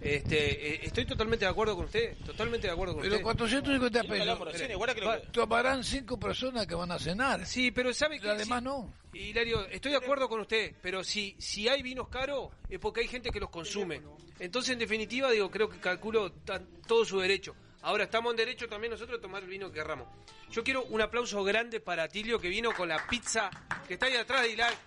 Este, 0.00 0.74
eh, 0.76 0.80
estoy 0.84 1.04
totalmente 1.04 1.44
de 1.44 1.50
acuerdo 1.50 1.76
con 1.76 1.84
usted, 1.84 2.16
totalmente 2.24 2.66
de 2.68 2.72
acuerdo 2.72 2.94
con 2.94 3.02
Pero 3.02 3.16
usted. 3.16 3.22
450 3.24 4.00
Sí, 4.02 4.06
lo 4.08 4.14
hablamos 4.14 4.48
pesos. 4.52 5.32
Tomarán 5.32 5.84
cinco 5.84 6.18
personas 6.18 6.66
que 6.66 6.74
van 6.74 6.90
a 6.90 6.98
cenar. 6.98 7.44
Sí, 7.44 7.70
pero 7.70 7.92
¿sabe 7.92 8.18
que 8.18 8.30
Además 8.30 8.62
no. 8.62 8.94
Hilario, 9.12 9.66
estoy 9.66 9.90
de 9.90 9.98
acuerdo 9.98 10.28
con 10.28 10.40
usted, 10.40 10.74
pero 10.80 11.04
si 11.04 11.34
si 11.38 11.68
hay 11.68 11.82
vinos 11.82 12.08
caros 12.08 12.50
es 12.68 12.78
porque 12.78 13.00
hay 13.00 13.08
gente 13.08 13.30
que 13.30 13.40
los 13.40 13.50
consume. 13.50 14.00
Entonces, 14.38 14.72
en 14.72 14.78
definitiva, 14.78 15.30
digo, 15.30 15.50
creo 15.50 15.68
que 15.68 15.78
calculo 15.78 16.28
está 16.28 16.62
todo 16.86 17.04
su 17.04 17.18
derecho. 17.20 17.54
Ahora 17.82 18.04
estamos 18.04 18.32
en 18.32 18.36
derecho 18.36 18.68
también 18.68 18.90
nosotros 18.90 19.18
de 19.18 19.22
tomar 19.22 19.42
el 19.42 19.48
vino 19.48 19.68
que 19.68 19.78
querramos. 19.78 20.06
Yo 20.50 20.62
quiero 20.62 20.84
un 20.84 21.00
aplauso 21.00 21.42
grande 21.42 21.80
para 21.80 22.08
Tilio 22.08 22.38
que 22.38 22.48
vino 22.48 22.72
con 22.72 22.88
la 22.88 23.06
pizza 23.06 23.50
que 23.88 23.94
está 23.94 24.06
ahí 24.06 24.16
atrás 24.16 24.42
de 24.42 24.50
Hilario. 24.50 24.78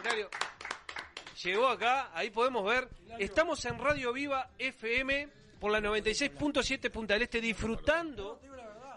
Hilario, 0.00 0.30
llegó 1.42 1.68
acá, 1.68 2.10
ahí 2.14 2.30
podemos 2.30 2.64
ver. 2.64 2.88
Estamos 3.18 3.64
en 3.64 3.78
Radio 3.78 4.12
Viva 4.12 4.50
FM 4.58 5.28
por 5.58 5.72
la 5.72 5.80
96.7 5.80 6.90
Punta 6.90 7.14
del 7.14 7.24
Este 7.24 7.40
disfrutando 7.40 8.40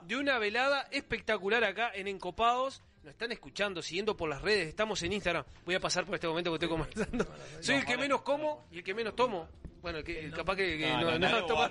de 0.04 0.16
una 0.16 0.38
velada 0.38 0.88
espectacular 0.92 1.64
acá 1.64 1.92
en 1.94 2.08
Encopados. 2.08 2.84
Nos 3.04 3.12
están 3.12 3.32
escuchando, 3.32 3.82
siguiendo 3.82 4.16
por 4.16 4.30
las 4.30 4.42
redes, 4.42 4.68
estamos 4.68 5.02
en 5.04 5.12
Instagram. 5.12 5.44
Voy 5.66 5.76
a 5.76 5.80
pasar 5.80 6.06
por 6.06 6.16
este 6.16 6.28
momento 6.28 6.52
que 6.52 6.56
estoy 6.56 6.70
conversando. 6.70 7.26
Soy 7.62 7.76
el 7.76 7.86
que 7.86 7.98
menos 7.98 8.22
como 8.22 8.66
y 8.72 8.78
el 8.78 8.84
que 8.84 8.94
menos 8.94 9.16
tomo. 9.16 9.50
Bueno, 9.84 10.02
que, 10.04 10.32
capaz 10.32 10.56
que, 10.56 10.78
que 10.78 10.90
No, 10.90 11.02
no, 11.02 11.12
no, 11.12 11.20
no, 11.20 11.30
no, 11.42 11.46
toma-. 11.46 11.70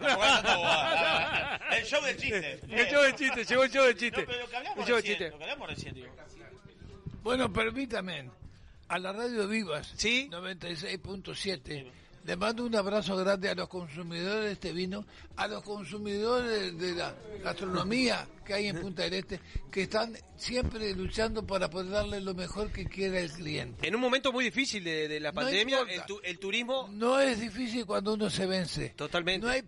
El 1.72 1.84
show 1.84 2.02
del 2.04 2.16
chiste. 2.18 2.60
El 2.68 2.86
show 2.88 3.02
del 3.02 3.14
chiste, 3.16 3.44
llegó 3.46 3.64
el 3.64 3.70
show 3.70 3.84
del 3.86 3.96
chiste. 3.96 4.20
No, 4.20 4.26
pero 4.26 4.40
lo 4.42 4.48
que 4.48 4.56
hablamos 4.56 4.78
El 4.78 4.84
show 4.84 4.96
del 4.96 5.02
recién, 5.02 5.18
chiste. 5.18 5.30
lo 5.30 5.38
que 5.38 5.44
hablamos 5.44 5.68
recién, 5.70 5.94
digo. 5.94 6.08
Bueno, 7.22 7.52
permítame. 7.52 8.30
A 8.88 8.98
la 8.98 9.12
radio 9.12 9.48
Vivas, 9.48 9.94
96.7, 9.96 11.90
le 12.24 12.36
mando 12.36 12.64
un 12.64 12.74
abrazo 12.76 13.16
grande 13.16 13.48
a 13.48 13.54
los 13.54 13.68
consumidores 13.68 14.44
de 14.44 14.52
este 14.52 14.72
vino, 14.72 15.04
a 15.36 15.46
los 15.48 15.62
consumidores 15.62 16.78
de 16.78 16.92
la 16.94 17.14
gastronomía 17.42 18.26
que 18.44 18.54
hay 18.54 18.68
en 18.68 18.80
Punta 18.80 19.02
del 19.02 19.14
Este, 19.14 19.40
que 19.70 19.82
están 19.82 20.16
siempre 20.36 20.94
luchando 20.94 21.46
para 21.46 21.68
poder 21.68 21.90
darle 21.90 22.20
lo 22.20 22.34
mejor 22.34 22.70
que 22.70 22.84
quiera 22.86 23.18
el 23.20 23.30
cliente. 23.32 23.86
En 23.86 23.94
un 23.94 24.00
momento 24.00 24.32
muy 24.32 24.44
difícil 24.44 24.84
de, 24.84 25.08
de 25.08 25.20
la 25.20 25.32
pandemia, 25.32 25.80
el, 25.88 26.04
tu- 26.04 26.20
el 26.22 26.38
turismo... 26.38 26.88
No 26.92 27.18
es 27.20 27.40
difícil 27.40 27.84
cuando 27.86 28.14
uno 28.14 28.30
se 28.30 28.46
vence. 28.46 28.90
Totalmente. 28.90 29.46
No 29.46 29.52
hay, 29.52 29.64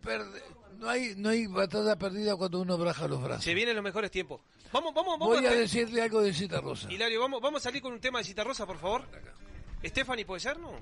no 0.78 0.88
hay, 0.88 1.14
no 1.16 1.28
hay 1.30 1.46
batalla 1.46 1.96
perdida 1.96 2.36
cuando 2.36 2.60
uno 2.60 2.76
braja 2.78 3.08
los 3.08 3.22
brazos. 3.22 3.44
Se 3.44 3.54
vienen 3.54 3.74
los 3.74 3.84
mejores 3.84 4.10
tiempos. 4.10 4.40
Vamos, 4.72 4.92
vamos, 4.94 5.18
vamos. 5.18 5.36
Voy 5.36 5.46
a 5.46 5.50
decirle 5.52 6.02
algo 6.02 6.20
de 6.20 6.32
Cita 6.34 6.60
Rosa. 6.60 6.90
Hilario, 6.92 7.20
vamos, 7.20 7.40
vamos 7.40 7.60
a 7.60 7.64
salir 7.64 7.80
con 7.80 7.92
un 7.92 8.00
tema 8.00 8.18
de 8.18 8.24
Cita 8.24 8.42
Rosa, 8.42 8.66
por 8.66 8.78
favor. 8.78 9.02
Stephanie, 9.84 10.24
¿puede 10.24 10.40
ser? 10.40 10.58
No 10.58 10.72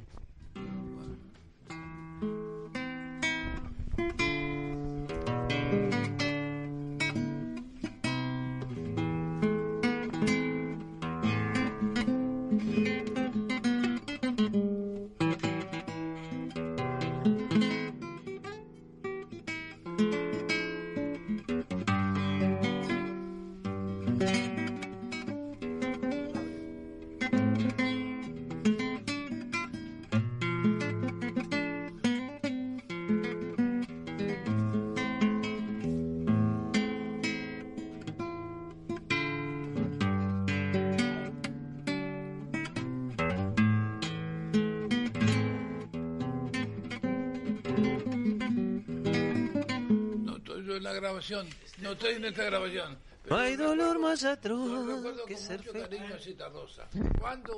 grabación, 51.23 51.49
no 51.78 51.92
estoy 51.92 52.15
en 52.15 52.25
esta 52.25 52.44
grabación. 52.44 52.99
No 53.28 53.36
hay 53.36 53.57
dolor 53.57 53.99
más 54.01 54.23
Yo 54.23 54.31
atroz 54.31 54.86
recuerdo 54.86 55.25
que 55.26 55.34
con 55.34 55.42
ser 55.42 55.59
mucho 55.59 55.73
feliz. 55.73 55.89
cariño 55.89 56.15
a 56.15 56.18
Cita 56.18 56.49
Rosa. 56.49 56.89
Cuando 57.20 57.57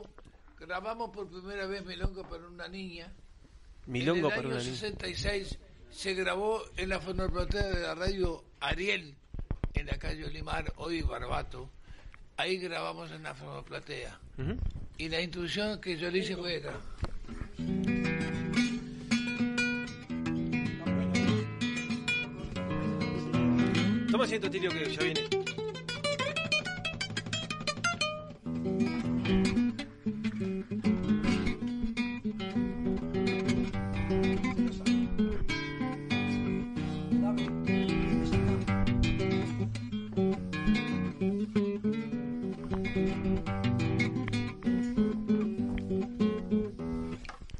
grabamos 0.58 1.10
por 1.10 1.28
primera 1.28 1.66
vez 1.66 1.84
Milonga 1.84 2.22
para 2.28 2.46
una 2.46 2.68
niña, 2.68 3.10
Milonga 3.86 4.18
en 4.20 4.24
el 4.26 4.30
para 4.30 4.40
año 4.40 4.48
una 4.56 4.58
niña. 4.64 4.76
66 4.76 5.58
se 5.90 6.14
grabó 6.14 6.62
en 6.76 6.88
la 6.90 7.00
fonoplatea 7.00 7.68
de 7.68 7.80
la 7.80 7.94
radio 7.94 8.44
Ariel, 8.60 9.14
en 9.72 9.86
la 9.86 9.98
calle 9.98 10.26
Olimar, 10.26 10.72
hoy 10.76 11.02
Barbato. 11.02 11.70
Ahí 12.36 12.58
grabamos 12.58 13.12
en 13.12 13.22
la 13.22 13.32
platea. 13.32 14.18
Y 14.98 15.08
la 15.08 15.20
introducción 15.20 15.80
que 15.80 15.96
yo 15.96 16.10
le 16.10 16.18
hice 16.18 16.36
fue 16.36 16.56
esta. 16.56 16.80
Toma 24.14 24.26
asiento, 24.26 24.48
Tilio, 24.48 24.70
que 24.70 24.94
ya 24.94 25.02
viene. 25.02 25.20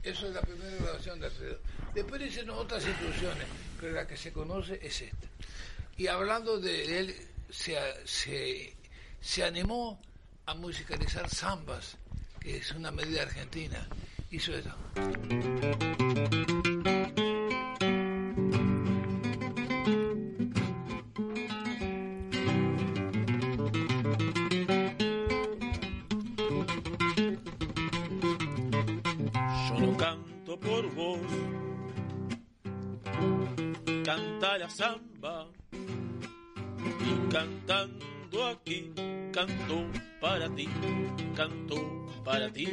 Eso 0.05 0.29
es 0.29 0.33
la 0.33 0.41
primera 0.43 0.71
grabación 0.77 1.19
de 1.19 1.27
Alfredo. 1.27 1.59
Después 1.97 2.23
hicieron 2.23 2.51
otras 2.51 2.87
introducciones, 2.87 3.45
pero 3.81 3.95
la 3.95 4.07
que 4.07 4.17
se 4.17 4.33
conoce 4.33 4.79
es 4.81 5.03
esta. 5.03 5.27
Y 5.97 6.07
hablando 6.09 6.59
de 6.59 6.99
él, 6.99 7.15
se, 7.51 7.77
se, 8.05 8.77
se 9.21 9.45
animó 9.45 10.01
a 10.47 10.55
musicalizar 10.55 11.29
zambas, 11.29 11.97
que 12.41 12.57
es 12.57 12.73
una 12.73 12.91
medida 12.91 13.23
argentina. 13.23 13.89
Hizo 14.31 14.55
eso. 14.55 14.75
Por 30.61 30.95
vos, 30.95 31.21
canta 34.05 34.57
la 34.57 34.71
samba 34.71 35.14
cantando 37.35 38.47
aquí 38.47 38.93
canto 39.33 39.87
para 40.21 40.49
ti, 40.55 40.69
canto 41.35 41.75
para 42.25 42.49
ti. 42.53 42.69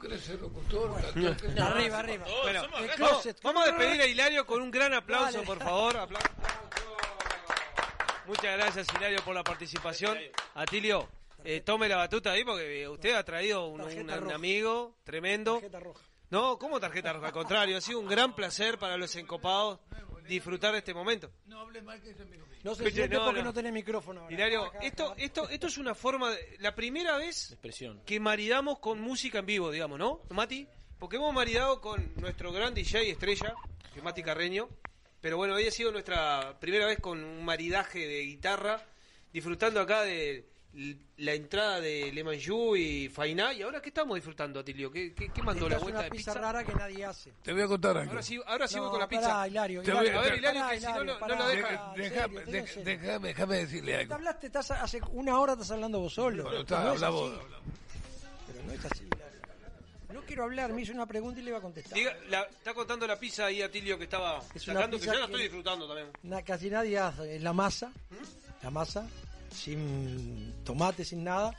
¿Querés 0.00 0.20
ser 0.22 0.40
locutor? 0.40 1.00
cantor? 1.00 1.60
Arriba, 1.60 1.98
arriba. 1.98 2.26
Bueno, 2.42 2.64
El 2.64 2.70
vamos- 2.70 2.90
closet. 2.96 3.40
vamos 3.42 3.62
a 3.62 3.66
despedir 3.66 4.00
a 4.00 4.06
Hilario 4.06 4.46
con 4.46 4.62
un 4.62 4.70
gran 4.70 4.94
aplauso, 4.94 5.42
por 5.42 5.58
favor. 5.58 5.96
Apla- 5.96 6.20
Muchas 8.26 8.56
gracias, 8.56 8.86
Hilario, 8.96 9.18
por 9.24 9.34
la 9.34 9.42
participación. 9.44 10.16
Atilio, 10.54 11.08
eh, 11.44 11.60
tome 11.60 11.88
la 11.88 11.96
batuta 11.96 12.32
ahí 12.32 12.44
porque 12.44 12.82
eh, 12.82 12.88
usted 12.88 13.14
ha 13.14 13.24
traído 13.24 13.66
un, 13.66 13.80
un- 13.80 14.10
amigo 14.32 14.96
tremendo. 15.04 15.54
Tarjeta 15.54 15.80
roja. 15.80 16.04
No, 16.30 16.58
¿cómo 16.58 16.78
tarjeta 16.78 17.12
roja? 17.12 17.26
Al 17.28 17.32
contrario, 17.32 17.76
ha 17.76 17.80
sido 17.80 17.98
un 17.98 18.06
gran 18.06 18.34
placer 18.34 18.78
para 18.78 18.96
los 18.96 19.14
encopados 19.16 19.80
disfrutar 20.28 20.72
de 20.72 20.78
este 20.78 20.94
momento. 20.94 21.32
No 21.46 21.60
hable 21.60 21.82
mal 21.82 22.00
que 22.00 22.10
es 22.10 22.20
amigo 22.20 22.46
mío. 22.46 22.58
No 22.62 22.74
se 22.74 22.88
siente 22.90 23.16
no, 23.16 23.24
porque 23.24 23.40
no. 23.40 23.46
no, 23.46 23.52
tenés 23.52 23.72
micrófono 23.72 24.20
ahora. 24.20 24.32
Hilario, 24.32 24.64
Acá, 24.66 24.78
esto, 24.80 25.06
acá. 25.12 25.22
esto, 25.22 25.48
esto 25.48 25.66
es 25.66 25.78
una 25.78 25.94
forma, 25.94 26.30
de, 26.30 26.56
la 26.60 26.74
primera 26.74 27.16
vez 27.16 27.50
Expresión. 27.52 28.00
que 28.06 28.20
maridamos 28.20 28.78
con 28.78 29.00
música 29.00 29.40
en 29.40 29.46
vivo, 29.46 29.70
digamos, 29.72 29.98
¿no, 29.98 30.20
Mati? 30.30 30.68
Porque 31.00 31.16
hemos 31.16 31.34
maridado 31.34 31.80
con 31.80 32.12
nuestro 32.16 32.52
gran 32.52 32.74
DJ 32.74 33.10
estrella, 33.10 33.54
que 33.92 33.98
es 33.98 34.04
Mati 34.04 34.22
Carreño, 34.22 34.68
pero 35.20 35.36
bueno, 35.36 35.54
hoy 35.54 35.66
ha 35.66 35.70
sido 35.72 35.90
nuestra 35.90 36.58
primera 36.60 36.86
vez 36.86 37.00
con 37.00 37.24
un 37.24 37.44
maridaje 37.44 38.06
de 38.06 38.20
guitarra, 38.20 38.86
disfrutando 39.32 39.80
acá 39.80 40.02
de 40.02 40.46
la 40.72 41.32
entrada 41.32 41.80
de 41.80 42.12
Le 42.12 42.22
Manjou 42.22 42.76
y 42.76 43.08
Fainá, 43.08 43.52
y 43.52 43.62
ahora 43.62 43.82
¿qué 43.82 43.88
estamos 43.88 44.14
disfrutando, 44.14 44.60
Atilio? 44.60 44.90
¿Qué, 44.90 45.12
qué, 45.14 45.28
qué 45.30 45.42
mandó 45.42 45.66
Esta 45.66 45.76
la 45.78 45.82
vuelta 45.82 45.98
una 45.98 46.04
de 46.04 46.10
pizza 46.10 46.30
pizza? 46.32 46.40
rara 46.40 46.64
que 46.64 46.72
nadie 46.74 47.04
hace. 47.04 47.32
Te 47.42 47.52
voy 47.52 47.62
a 47.62 47.66
contar 47.66 47.96
algo. 47.98 48.10
Ahora 48.12 48.22
sí, 48.22 48.40
ahora 48.46 48.68
sí 48.68 48.76
voy 48.76 48.84
No, 48.84 48.90
con 48.92 49.00
la 49.00 49.08
pará, 49.08 49.20
pizza. 49.20 49.48
Hilario, 49.48 49.82
Te 49.82 49.92
voy 49.92 50.00
Hilario, 50.06 50.18
a- 50.18 50.22
A 50.22 50.24
ver, 50.24 50.38
Hilario, 50.38 50.60
pará, 50.60 50.72
que 50.74 50.78
si 50.80 50.84
no, 50.86 50.90
Hilario, 50.92 51.12
no, 51.14 51.18
pará, 51.20 51.34
no 51.36 51.42
lo 51.42 51.48
deja. 51.48 51.68
pará, 51.68 51.94
te 51.94 52.02
serio. 52.66 52.84
déjame, 52.84 53.28
déjame 53.28 53.56
decirle 53.56 53.92
Te 53.92 53.98
algo. 53.98 54.14
hablaste, 54.14 54.46
estás 54.46 54.70
hace 54.70 55.00
una 55.10 55.40
hora 55.40 55.52
estás 55.54 55.70
hablando 55.72 55.98
vos 56.00 56.14
solo. 56.14 56.42
Bueno, 56.44 56.60
está, 56.60 56.84
no 56.84 56.90
habla 56.90 57.08
vos. 57.10 57.32
Pero 58.46 58.62
no 58.66 58.72
es 58.72 58.84
así, 58.84 59.04
Hilario. 59.04 59.40
No 60.14 60.20
quiero 60.22 60.44
hablar, 60.44 60.72
me 60.72 60.82
hizo 60.82 60.92
una 60.92 61.06
pregunta 61.06 61.40
y 61.40 61.42
le 61.42 61.50
iba 61.50 61.58
a 61.58 61.62
contestar. 61.62 61.94
Diga, 61.98 62.16
la- 62.28 62.42
está 62.44 62.74
contando 62.74 63.06
la 63.08 63.18
pizza 63.18 63.46
ahí 63.46 63.60
Atilio 63.60 63.98
que 63.98 64.04
estaba 64.04 64.40
Es 64.54 64.62
sacando, 64.62 64.98
que 65.00 65.06
ya 65.06 65.12
la 65.14 65.18
que- 65.18 65.24
estoy 65.26 65.42
disfrutando 65.42 65.88
también. 65.88 66.08
Na- 66.22 66.42
casi 66.42 66.70
nadie 66.70 66.96
hace. 66.96 67.36
Es 67.36 67.42
la 67.42 67.52
masa, 67.52 67.92
la 68.62 68.70
masa, 68.70 69.06
sin 69.52 70.54
tomate, 70.64 71.04
sin 71.04 71.24
nada, 71.24 71.54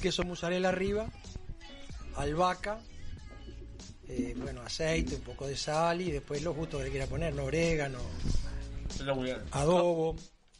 queso 0.00 0.22
mozzarella 0.24 0.68
arriba, 0.68 1.08
albahaca, 2.16 2.80
eh, 4.08 4.34
bueno, 4.36 4.62
aceite, 4.62 5.16
un 5.16 5.22
poco 5.22 5.46
de 5.46 5.56
sal 5.56 6.00
y 6.00 6.10
después 6.10 6.42
los 6.42 6.56
gustos 6.56 6.80
que 6.80 6.84
le 6.84 6.90
quiera 6.90 7.06
poner, 7.06 7.34
no 7.34 7.44
orégano, 7.44 8.00
adobo 9.52 10.16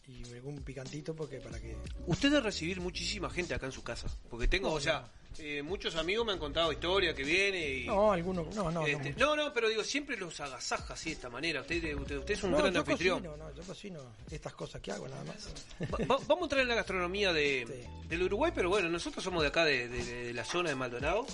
y 0.07 0.25
algún 0.35 0.63
picantito 0.63 1.15
porque 1.15 1.39
para 1.39 1.61
que... 1.61 1.77
Usted 2.07 2.31
debe 2.31 2.43
recibir 2.43 2.81
muchísima 2.81 3.31
gente 3.31 3.55
acá 3.55 3.67
en 3.67 3.73
su 3.73 3.83
casa. 3.83 4.09
Porque 4.29 4.49
tengo, 4.49 4.73
o 4.73 4.81
sea, 4.81 5.11
eh, 5.39 5.63
muchos 5.63 5.97
amigos 5.97 6.27
me 6.27 6.33
han 6.33 6.39
contado 6.39 6.73
historia 6.73 7.15
que 7.15 7.23
viene 7.25 7.69
y. 7.79 7.87
No, 7.87 8.13
algunos, 8.13 8.55
no, 8.55 8.71
no, 8.71 8.87
este, 8.87 9.15
no. 9.19 9.37
no, 9.37 9.53
pero 9.55 9.69
digo, 9.69 9.83
siempre 9.85 10.17
los 10.17 10.39
agasaja 10.41 10.95
así 10.95 11.11
de 11.11 11.15
esta 11.15 11.31
manera. 11.31 11.61
Usted, 11.63 11.95
usted, 11.95 12.19
usted 12.19 12.35
es 12.35 12.43
un 12.43 12.51
No, 12.53 12.59
gran 12.59 12.73
yo 12.75 12.81
anfitrión. 12.81 13.19
cocino, 13.23 13.37
no, 13.37 13.55
yo 13.55 13.63
cocino 13.63 14.01
estas 14.31 14.53
cosas 14.55 14.81
que 14.83 14.93
hago 14.93 15.09
nada 15.09 15.25
más. 15.25 15.49
Va- 15.83 15.99
va- 16.07 16.21
vamos 16.27 16.43
a 16.43 16.45
entrar 16.45 16.61
en 16.63 16.69
la 16.69 16.75
gastronomía 16.75 17.33
de, 17.33 17.87
del 18.09 18.23
Uruguay, 18.25 18.53
pero 18.55 18.69
bueno, 18.69 18.89
nosotros 18.89 19.23
somos 19.25 19.43
de 19.43 19.49
acá, 19.49 19.65
de, 19.65 19.89
de- 19.89 20.05
de 20.27 20.35
la 20.35 20.45
zona 20.45 20.69
de 20.71 20.75
Maldonado. 20.75 21.27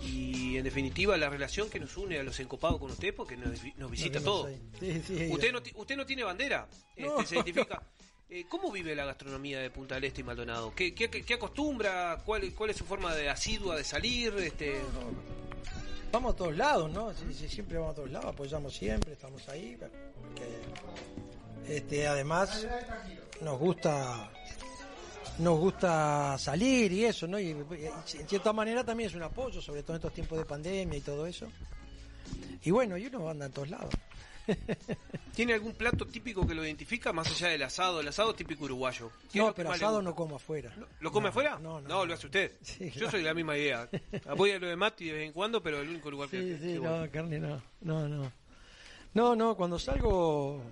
Y 0.00 0.56
en 0.56 0.62
definitiva, 0.62 1.16
la 1.16 1.28
relación 1.28 1.68
que 1.68 1.80
nos 1.80 1.96
une 1.96 2.18
a 2.20 2.22
los 2.22 2.38
encopados 2.38 2.78
con 2.78 2.90
usted, 2.92 3.12
porque 3.14 3.36
nos, 3.36 3.50
nos 3.76 3.90
visita 3.90 4.20
todo. 4.20 4.48
Sí, 4.78 5.02
sí, 5.04 5.28
Usted 5.30 5.52
no, 5.52 5.60
usted 5.74 5.96
no 5.96 6.06
tiene 6.06 6.22
bandera, 6.22 6.68
este, 6.94 7.26
se 7.26 7.34
identifica. 7.34 7.82
Eh, 8.30 8.44
¿Cómo 8.48 8.70
vive 8.70 8.94
la 8.94 9.06
gastronomía 9.06 9.60
de 9.60 9.70
Punta 9.70 9.94
del 9.94 10.04
Este 10.04 10.20
y 10.20 10.24
Maldonado? 10.24 10.74
¿Qué, 10.74 10.94
acostumbra? 11.34 12.22
¿Cuál, 12.26 12.52
¿Cuál 12.54 12.70
es 12.70 12.76
su 12.76 12.84
forma 12.84 13.14
de 13.14 13.30
asidua 13.30 13.76
de 13.76 13.84
salir? 13.84 14.34
Este, 14.38 14.80
Vamos 16.10 16.34
a 16.34 16.36
todos 16.36 16.56
lados, 16.56 16.90
¿no? 16.90 17.12
Siempre 17.32 17.76
vamos 17.76 17.92
a 17.92 17.96
todos 17.96 18.10
lados, 18.10 18.26
apoyamos 18.32 18.74
siempre, 18.74 19.12
estamos 19.12 19.46
ahí. 19.48 19.76
porque, 19.78 21.74
este, 21.74 22.06
además, 22.06 22.66
nos 23.42 23.58
gusta 23.58 24.30
nos 25.38 25.58
gusta 25.58 26.36
salir 26.38 26.92
y 26.92 27.04
eso, 27.04 27.26
¿no? 27.28 27.38
Y 27.38 27.50
en 27.50 28.28
cierta 28.28 28.52
manera 28.52 28.82
también 28.84 29.10
es 29.10 29.16
un 29.16 29.22
apoyo, 29.22 29.60
sobre 29.60 29.82
todo 29.82 29.92
en 29.92 29.98
estos 29.98 30.14
tiempos 30.14 30.38
de 30.38 30.44
pandemia 30.44 30.98
y 30.98 31.02
todo 31.02 31.26
eso. 31.26 31.46
Y 32.62 32.70
bueno, 32.70 32.96
y 32.96 33.06
uno 33.06 33.28
anda 33.28 33.46
en 33.46 33.52
todos 33.52 33.70
lados. 33.70 33.94
¿Tiene 35.34 35.54
algún 35.54 35.72
plato 35.74 36.06
típico 36.06 36.46
que 36.46 36.54
lo 36.54 36.64
identifica 36.64 37.12
más 37.12 37.28
allá 37.30 37.48
del 37.48 37.62
asado? 37.62 38.00
El 38.00 38.08
asado 38.08 38.34
típico 38.34 38.64
uruguayo. 38.64 39.10
¿Qué 39.30 39.38
es 39.38 39.42
No, 39.42 39.46
lo 39.48 39.54
que 39.54 39.56
pero 39.62 39.72
asado 39.72 40.02
no 40.02 40.14
como 40.14 40.36
afuera. 40.36 40.74
¿Lo 41.00 41.12
come 41.12 41.24
No, 41.24 41.28
afuera? 41.30 41.58
No, 41.58 41.80
no. 41.80 42.04
lo 42.06 42.14
hace 42.14 42.26
usted. 42.26 42.52
Sí, 42.62 42.86
Yo 42.86 42.92
claro. 42.92 43.10
soy 43.12 43.20
de 43.20 43.26
la 43.26 43.34
misma 43.34 43.56
idea. 43.56 43.88
Voy 44.36 44.50
a 44.52 44.58
lo 44.58 44.66
de 44.68 44.76
Mati 44.76 45.06
de 45.06 45.12
vez 45.12 45.26
en 45.26 45.32
cuando, 45.32 45.62
pero 45.62 45.80
el 45.80 45.88
único 45.88 46.10
lugar 46.10 46.28
que, 46.28 46.40
Sí, 46.40 46.48
que 46.48 46.58
sí, 46.58 46.78
voy. 46.78 46.88
no, 46.88 47.10
carne 47.10 47.38
no. 47.38 47.62
No, 47.82 48.08
no. 48.08 48.32
No, 49.14 49.34
no, 49.36 49.56
cuando 49.56 49.78
salgo. 49.78 50.62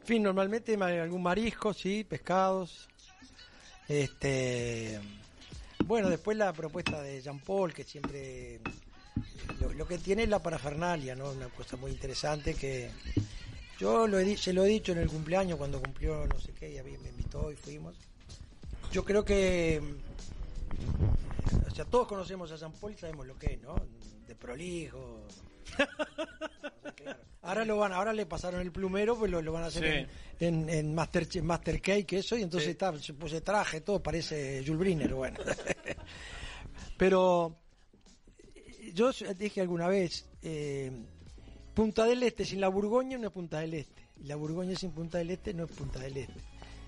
En 0.00 0.06
fin, 0.06 0.22
normalmente 0.22 0.76
ma- 0.76 0.88
algún 0.88 1.22
marisco, 1.22 1.72
sí, 1.74 2.04
pescados. 2.04 2.88
Este. 3.88 5.00
Bueno, 5.84 6.08
después 6.08 6.36
la 6.36 6.52
propuesta 6.52 7.02
de 7.02 7.20
Jean 7.20 7.38
Paul, 7.40 7.72
que 7.74 7.84
siempre. 7.84 8.60
Lo, 9.60 9.72
lo 9.72 9.86
que 9.86 9.98
tiene 9.98 10.24
es 10.24 10.28
la 10.28 10.42
parafernalia, 10.42 11.14
¿no? 11.14 11.30
Una 11.30 11.48
cosa 11.48 11.76
muy 11.76 11.90
interesante 11.92 12.54
que. 12.54 12.90
Yo 13.78 14.06
lo 14.06 14.18
he 14.18 14.36
se 14.36 14.52
lo 14.52 14.64
he 14.64 14.68
dicho 14.68 14.92
en 14.92 14.98
el 14.98 15.08
cumpleaños 15.08 15.58
cuando 15.58 15.80
cumplió 15.82 16.26
no 16.26 16.38
sé 16.40 16.52
qué, 16.52 16.70
y 16.76 16.80
me 16.98 17.08
invitó 17.08 17.50
y 17.50 17.56
fuimos. 17.56 17.96
Yo 18.92 19.04
creo 19.04 19.24
que 19.24 19.82
o 21.66 21.74
sea, 21.74 21.84
todos 21.84 22.06
conocemos 22.06 22.50
a 22.52 22.56
San 22.58 22.72
Paul 22.72 22.92
y 22.92 22.96
sabemos 22.98 23.26
lo 23.26 23.36
que 23.36 23.54
es, 23.54 23.62
¿no? 23.62 23.74
De 24.28 24.34
prolijo. 24.36 25.26
Ahora 27.42 27.64
lo 27.66 27.76
van, 27.76 27.92
ahora 27.92 28.14
le 28.14 28.24
pasaron 28.24 28.60
el 28.62 28.72
plumero, 28.72 29.18
pues 29.18 29.30
lo, 29.30 29.42
lo 29.42 29.52
van 29.52 29.64
a 29.64 29.66
hacer 29.66 30.08
Sí. 30.38 30.44
en, 30.46 30.62
en, 30.62 30.70
en 30.70 30.94
Master, 30.94 31.26
Master 31.42 31.78
Cake, 31.82 32.14
eso, 32.16 32.38
y 32.38 32.42
entonces 32.42 32.66
Sí. 32.66 32.70
está, 32.70 32.96
se 32.98 33.12
puse 33.12 33.42
traje, 33.42 33.82
todo 33.82 34.02
parece 34.02 34.62
Jules 34.64 34.78
Briner, 34.78 35.12
bueno. 35.12 35.36
Pero 36.96 37.58
yo 38.94 39.10
dije 39.38 39.60
alguna 39.60 39.88
vez, 39.88 40.26
eh, 40.42 40.90
Punta 41.74 42.04
del 42.04 42.22
Este 42.22 42.44
sin 42.44 42.60
la 42.60 42.68
Burgoña 42.68 43.18
no 43.18 43.26
es 43.26 43.32
Punta 43.32 43.58
del 43.58 43.74
Este, 43.74 44.02
y 44.22 44.24
la 44.24 44.36
Burgoña 44.36 44.76
sin 44.76 44.92
Punta 44.92 45.18
del 45.18 45.30
Este 45.30 45.52
no 45.52 45.64
es 45.64 45.70
Punta 45.72 45.98
del 45.98 46.16
Este. 46.16 46.40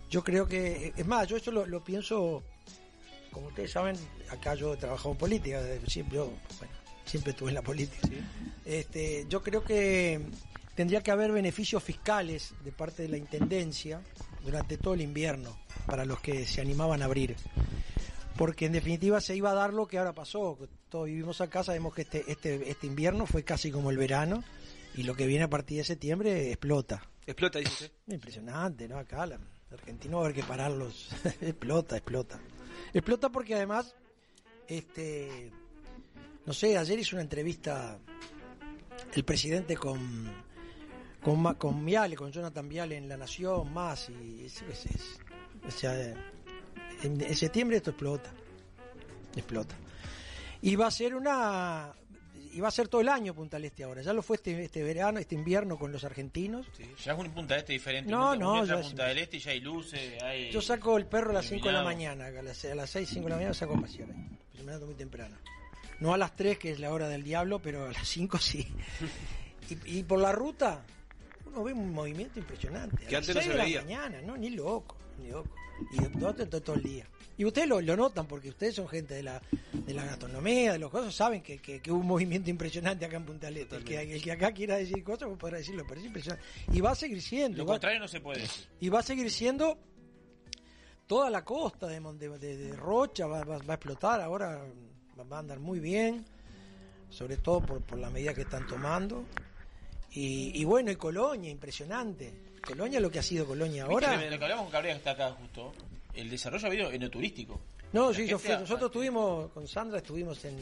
Yo 0.08 0.22
creo 0.22 0.46
que, 0.46 0.92
es 0.96 1.06
más, 1.06 1.26
yo 1.26 1.36
eso 1.36 1.50
lo, 1.50 1.66
lo 1.66 1.82
pienso 1.82 2.44
como 3.36 3.48
ustedes 3.48 3.70
saben, 3.70 3.94
acá 4.30 4.54
yo 4.54 4.72
he 4.72 4.76
trabajado 4.78 5.10
en 5.10 5.18
política, 5.18 5.62
siempre, 5.86 6.16
yo, 6.16 6.32
bueno, 6.58 6.72
siempre 7.04 7.32
estuve 7.32 7.50
en 7.50 7.54
la 7.54 7.60
política. 7.60 8.08
Este, 8.64 9.26
yo 9.28 9.42
creo 9.42 9.62
que 9.62 10.22
tendría 10.74 11.02
que 11.02 11.10
haber 11.10 11.32
beneficios 11.32 11.82
fiscales 11.82 12.54
de 12.64 12.72
parte 12.72 13.02
de 13.02 13.10
la 13.10 13.18
Intendencia 13.18 14.00
durante 14.42 14.78
todo 14.78 14.94
el 14.94 15.02
invierno 15.02 15.54
para 15.84 16.06
los 16.06 16.18
que 16.20 16.46
se 16.46 16.62
animaban 16.62 17.02
a 17.02 17.04
abrir. 17.04 17.36
Porque 18.36 18.66
en 18.66 18.72
definitiva 18.72 19.20
se 19.20 19.34
iba 19.34 19.50
a 19.50 19.54
dar 19.54 19.72
lo 19.72 19.86
que 19.86 19.98
ahora 19.98 20.12
pasó. 20.12 20.58
Todos 20.90 21.06
vivimos 21.06 21.40
acá, 21.40 21.62
sabemos 21.64 21.94
que 21.94 22.02
este, 22.02 22.24
este, 22.30 22.70
este 22.70 22.86
invierno 22.86 23.26
fue 23.26 23.42
casi 23.44 23.70
como 23.70 23.90
el 23.90 23.96
verano 23.96 24.44
y 24.94 25.02
lo 25.04 25.14
que 25.14 25.26
viene 25.26 25.44
a 25.44 25.50
partir 25.50 25.78
de 25.78 25.84
septiembre 25.84 26.50
explota. 26.50 27.02
Explota, 27.26 27.58
dice 27.58 27.72
usted. 27.72 27.92
Impresionante, 28.14 28.88
¿no? 28.88 28.98
Acá 28.98 29.24
la, 29.26 29.36
el 29.36 29.74
argentino 29.78 30.18
va 30.18 30.22
a 30.22 30.26
haber 30.26 30.36
que 30.36 30.42
pararlos. 30.46 31.08
explota, 31.40 31.96
explota. 31.96 32.38
Explota 32.92 33.30
porque 33.30 33.54
además, 33.54 33.94
este, 34.68 35.50
no 36.44 36.52
sé, 36.52 36.76
ayer 36.76 36.98
hizo 36.98 37.16
una 37.16 37.22
entrevista 37.22 37.98
el 39.14 39.24
presidente 39.24 39.76
con 39.76 40.44
con, 41.22 41.42
con 41.54 41.84
Viale, 41.84 42.14
con 42.14 42.30
Jonathan 42.30 42.68
Viale 42.68 42.96
en 42.96 43.08
La 43.08 43.16
Nación, 43.16 43.72
más, 43.72 44.08
y 44.10 44.44
es, 44.44 44.62
es- 44.62 44.86
es- 44.86 45.18
o 45.66 45.70
sea, 45.72 46.14
en, 47.06 47.20
en 47.20 47.36
septiembre 47.36 47.78
esto 47.78 47.90
explota, 47.90 48.30
explota. 49.34 49.74
Y 50.62 50.76
va 50.76 50.86
a 50.86 50.90
ser 50.90 51.14
una, 51.14 51.92
y 52.52 52.60
va 52.60 52.68
a 52.68 52.70
ser 52.70 52.88
todo 52.88 53.02
el 53.02 53.08
año 53.08 53.34
Punta 53.34 53.56
del 53.58 53.66
Este 53.66 53.84
ahora, 53.84 54.02
ya 54.02 54.12
lo 54.12 54.22
fue 54.22 54.36
este, 54.36 54.64
este 54.64 54.82
verano, 54.82 55.18
este 55.18 55.34
invierno 55.34 55.78
con 55.78 55.92
los 55.92 56.04
argentinos. 56.04 56.66
Ya 57.04 57.12
es 57.12 57.18
un 57.18 57.30
punta 57.30 57.54
del 57.54 57.60
este 57.60 57.74
diferente. 57.74 58.10
No, 58.10 58.34
no, 58.34 58.64
ya 58.64 58.80
punta 58.80 59.06
del 59.06 59.18
este 59.18 59.36
y 59.36 59.40
ya 59.40 59.50
hay 59.50 59.60
luces, 59.60 60.22
hay... 60.22 60.50
Yo 60.50 60.60
saco 60.62 60.96
el 60.96 61.06
perro 61.06 61.30
a 61.30 61.34
las 61.34 61.46
5 61.46 61.66
de 61.66 61.72
la 61.72 61.82
mañana, 61.82 62.26
a 62.26 62.42
las, 62.42 62.64
a 62.64 62.74
las 62.74 62.90
6, 62.90 63.08
5 63.08 63.24
de 63.24 63.30
la 63.30 63.36
mañana 63.36 63.54
saco 63.54 63.74
a 63.74 63.80
pasear 63.80 64.10
ahí. 64.10 64.26
Pues 64.52 64.60
me 64.64 64.66
levanto 64.66 64.86
muy 64.86 64.94
temprano. 64.94 65.36
No 66.00 66.12
a 66.14 66.18
las 66.18 66.34
3, 66.34 66.58
que 66.58 66.70
es 66.72 66.80
la 66.80 66.92
hora 66.92 67.08
del 67.08 67.22
diablo, 67.22 67.60
pero 67.60 67.86
a 67.86 67.92
las 67.92 68.08
5 68.08 68.38
sí. 68.38 68.66
y, 69.86 69.98
y 69.98 70.02
por 70.04 70.18
la 70.20 70.32
ruta, 70.32 70.82
uno 71.46 71.62
ve 71.62 71.72
un 71.74 71.92
movimiento 71.92 72.38
impresionante. 72.38 73.04
A 73.04 73.08
Que 73.08 73.14
las 73.16 73.28
antes 73.28 73.34
no 73.36 73.40
6 73.42 73.44
se 73.44 73.50
de 73.52 73.58
la 73.58 73.64
veía. 73.64 73.82
mañana, 73.82 74.22
no, 74.22 74.36
ni 74.36 74.50
loco. 74.50 74.96
Y 75.92 76.00
de- 76.02 76.08
todo, 76.18 76.34
todo, 76.34 76.60
todo 76.62 76.76
el 76.76 76.82
día. 76.82 77.06
Y 77.38 77.44
ustedes 77.44 77.68
lo, 77.68 77.80
lo 77.82 77.96
notan 77.96 78.26
porque 78.26 78.48
ustedes 78.48 78.74
son 78.76 78.88
gente 78.88 79.14
de 79.14 79.22
la, 79.22 79.42
de 79.72 79.92
la 79.92 80.04
gastronomía, 80.06 80.72
de 80.72 80.78
los 80.78 80.90
cosas, 80.90 81.14
saben 81.14 81.42
que, 81.42 81.58
que, 81.58 81.80
que 81.80 81.92
hubo 81.92 82.00
un 82.00 82.06
movimiento 82.06 82.48
impresionante 82.48 83.04
acá 83.04 83.16
en 83.18 83.26
Punta 83.26 83.48
Este. 83.50 83.76
El 83.76 83.84
que, 83.84 84.00
el 84.14 84.22
que 84.22 84.32
acá 84.32 84.52
quiera 84.52 84.76
decir 84.76 85.04
cosas, 85.04 85.28
pues 85.28 85.38
podrá 85.38 85.58
decirlo, 85.58 85.84
pero 85.86 86.00
es 86.00 86.06
impresionante. 86.06 86.44
Y 86.72 86.80
va 86.80 86.92
a 86.92 86.94
seguir 86.94 87.20
siendo. 87.20 87.58
Lo 87.58 87.66
va- 87.66 87.74
contrario 87.74 88.00
no 88.00 88.08
se 88.08 88.20
puede 88.20 88.40
decir. 88.40 88.66
y 88.80 88.88
va 88.88 89.00
a 89.00 89.02
seguir 89.02 89.30
siendo 89.30 89.78
toda 91.06 91.28
la 91.30 91.44
costa 91.44 91.86
de, 91.86 92.00
de, 92.00 92.38
de- 92.56 92.76
Rocha 92.76 93.26
va, 93.26 93.44
va- 93.44 93.58
va 93.58 93.74
a 93.74 93.76
explotar 93.76 94.20
ahora 94.20 94.64
va, 95.16 95.24
va 95.24 95.36
a 95.36 95.40
andar 95.40 95.60
muy 95.60 95.78
bien 95.78 96.24
sobre 97.10 97.36
todo 97.36 97.60
por, 97.64 97.82
por 97.82 97.98
la 97.98 98.10
medida 98.10 98.34
que 98.34 98.40
están 98.42 98.66
tomando 98.66 99.24
y, 100.10 100.58
y 100.60 100.64
bueno 100.64 100.90
y 100.90 100.96
Colonia 100.96 101.50
impresionante 101.50 102.32
Colonia 102.66 103.00
lo 103.00 103.10
que 103.10 103.18
ha 103.18 103.22
sido 103.22 103.46
Colonia 103.46 103.84
ahora 103.84 104.10
Viste, 104.12 104.30
Lo 104.30 104.38
que 104.38 104.44
hablamos 104.44 104.64
con 104.64 104.72
Cabrera 104.72 104.94
que 104.94 104.98
está 104.98 105.10
acá 105.12 105.30
justo. 105.32 105.72
El 106.14 106.28
desarrollo 106.30 106.64
ha 106.66 106.68
habido 106.68 106.90
en 106.90 107.02
lo 107.02 107.10
turístico. 107.10 107.60
no 107.92 108.10
La 108.10 108.16
sí 108.16 108.26
yo 108.26 108.38
fui- 108.38 108.52
ha- 108.52 108.58
nosotros 108.60 108.88
estuvimos 108.90 109.50
con 109.52 109.66
Sandra 109.68 109.98
estuvimos 109.98 110.44
en, 110.44 110.56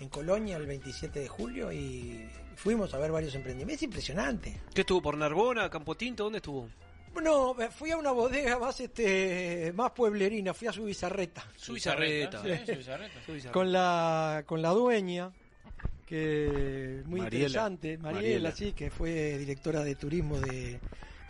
en 0.00 0.08
Colonia 0.08 0.56
el 0.56 0.66
27 0.66 1.20
de 1.20 1.28
julio 1.28 1.72
y 1.72 2.28
fuimos 2.56 2.92
a 2.94 2.98
ver 2.98 3.10
varios 3.12 3.34
emprendimientos 3.34 3.76
es 3.78 3.82
impresionante 3.84 4.60
¿Qué 4.74 4.80
estuvo 4.82 5.00
por 5.02 5.16
Narbona, 5.16 5.68
Campo 5.70 5.94
Tinto? 5.96 6.24
¿Dónde 6.24 6.38
estuvo? 6.38 6.68
no, 7.22 7.56
fui 7.76 7.90
a 7.90 7.96
una 7.96 8.12
bodega 8.12 8.58
más 8.60 8.78
este 8.80 9.72
más 9.74 9.90
pueblerina, 9.90 10.54
fui 10.54 10.68
a 10.68 10.72
su 10.72 10.84
bizarreta. 10.84 11.44
Su 11.56 11.72
bizarreta. 11.72 12.40
¿sí? 12.42 12.48
Su 12.72 12.76
bizarreta. 12.78 13.12
Su 13.26 13.32
bizarreta. 13.32 13.52
con 13.52 13.72
la 13.72 14.44
con 14.46 14.62
la 14.62 14.70
dueña 14.70 15.32
que 16.06 17.02
muy 17.06 17.20
Mariela. 17.20 17.36
interesante 17.46 17.98
Mariela, 17.98 18.20
Mariela. 18.22 18.52
sí 18.52 18.72
que 18.72 18.90
fue 18.90 19.36
directora 19.38 19.82
de 19.82 19.94
turismo 19.94 20.38
de 20.40 20.78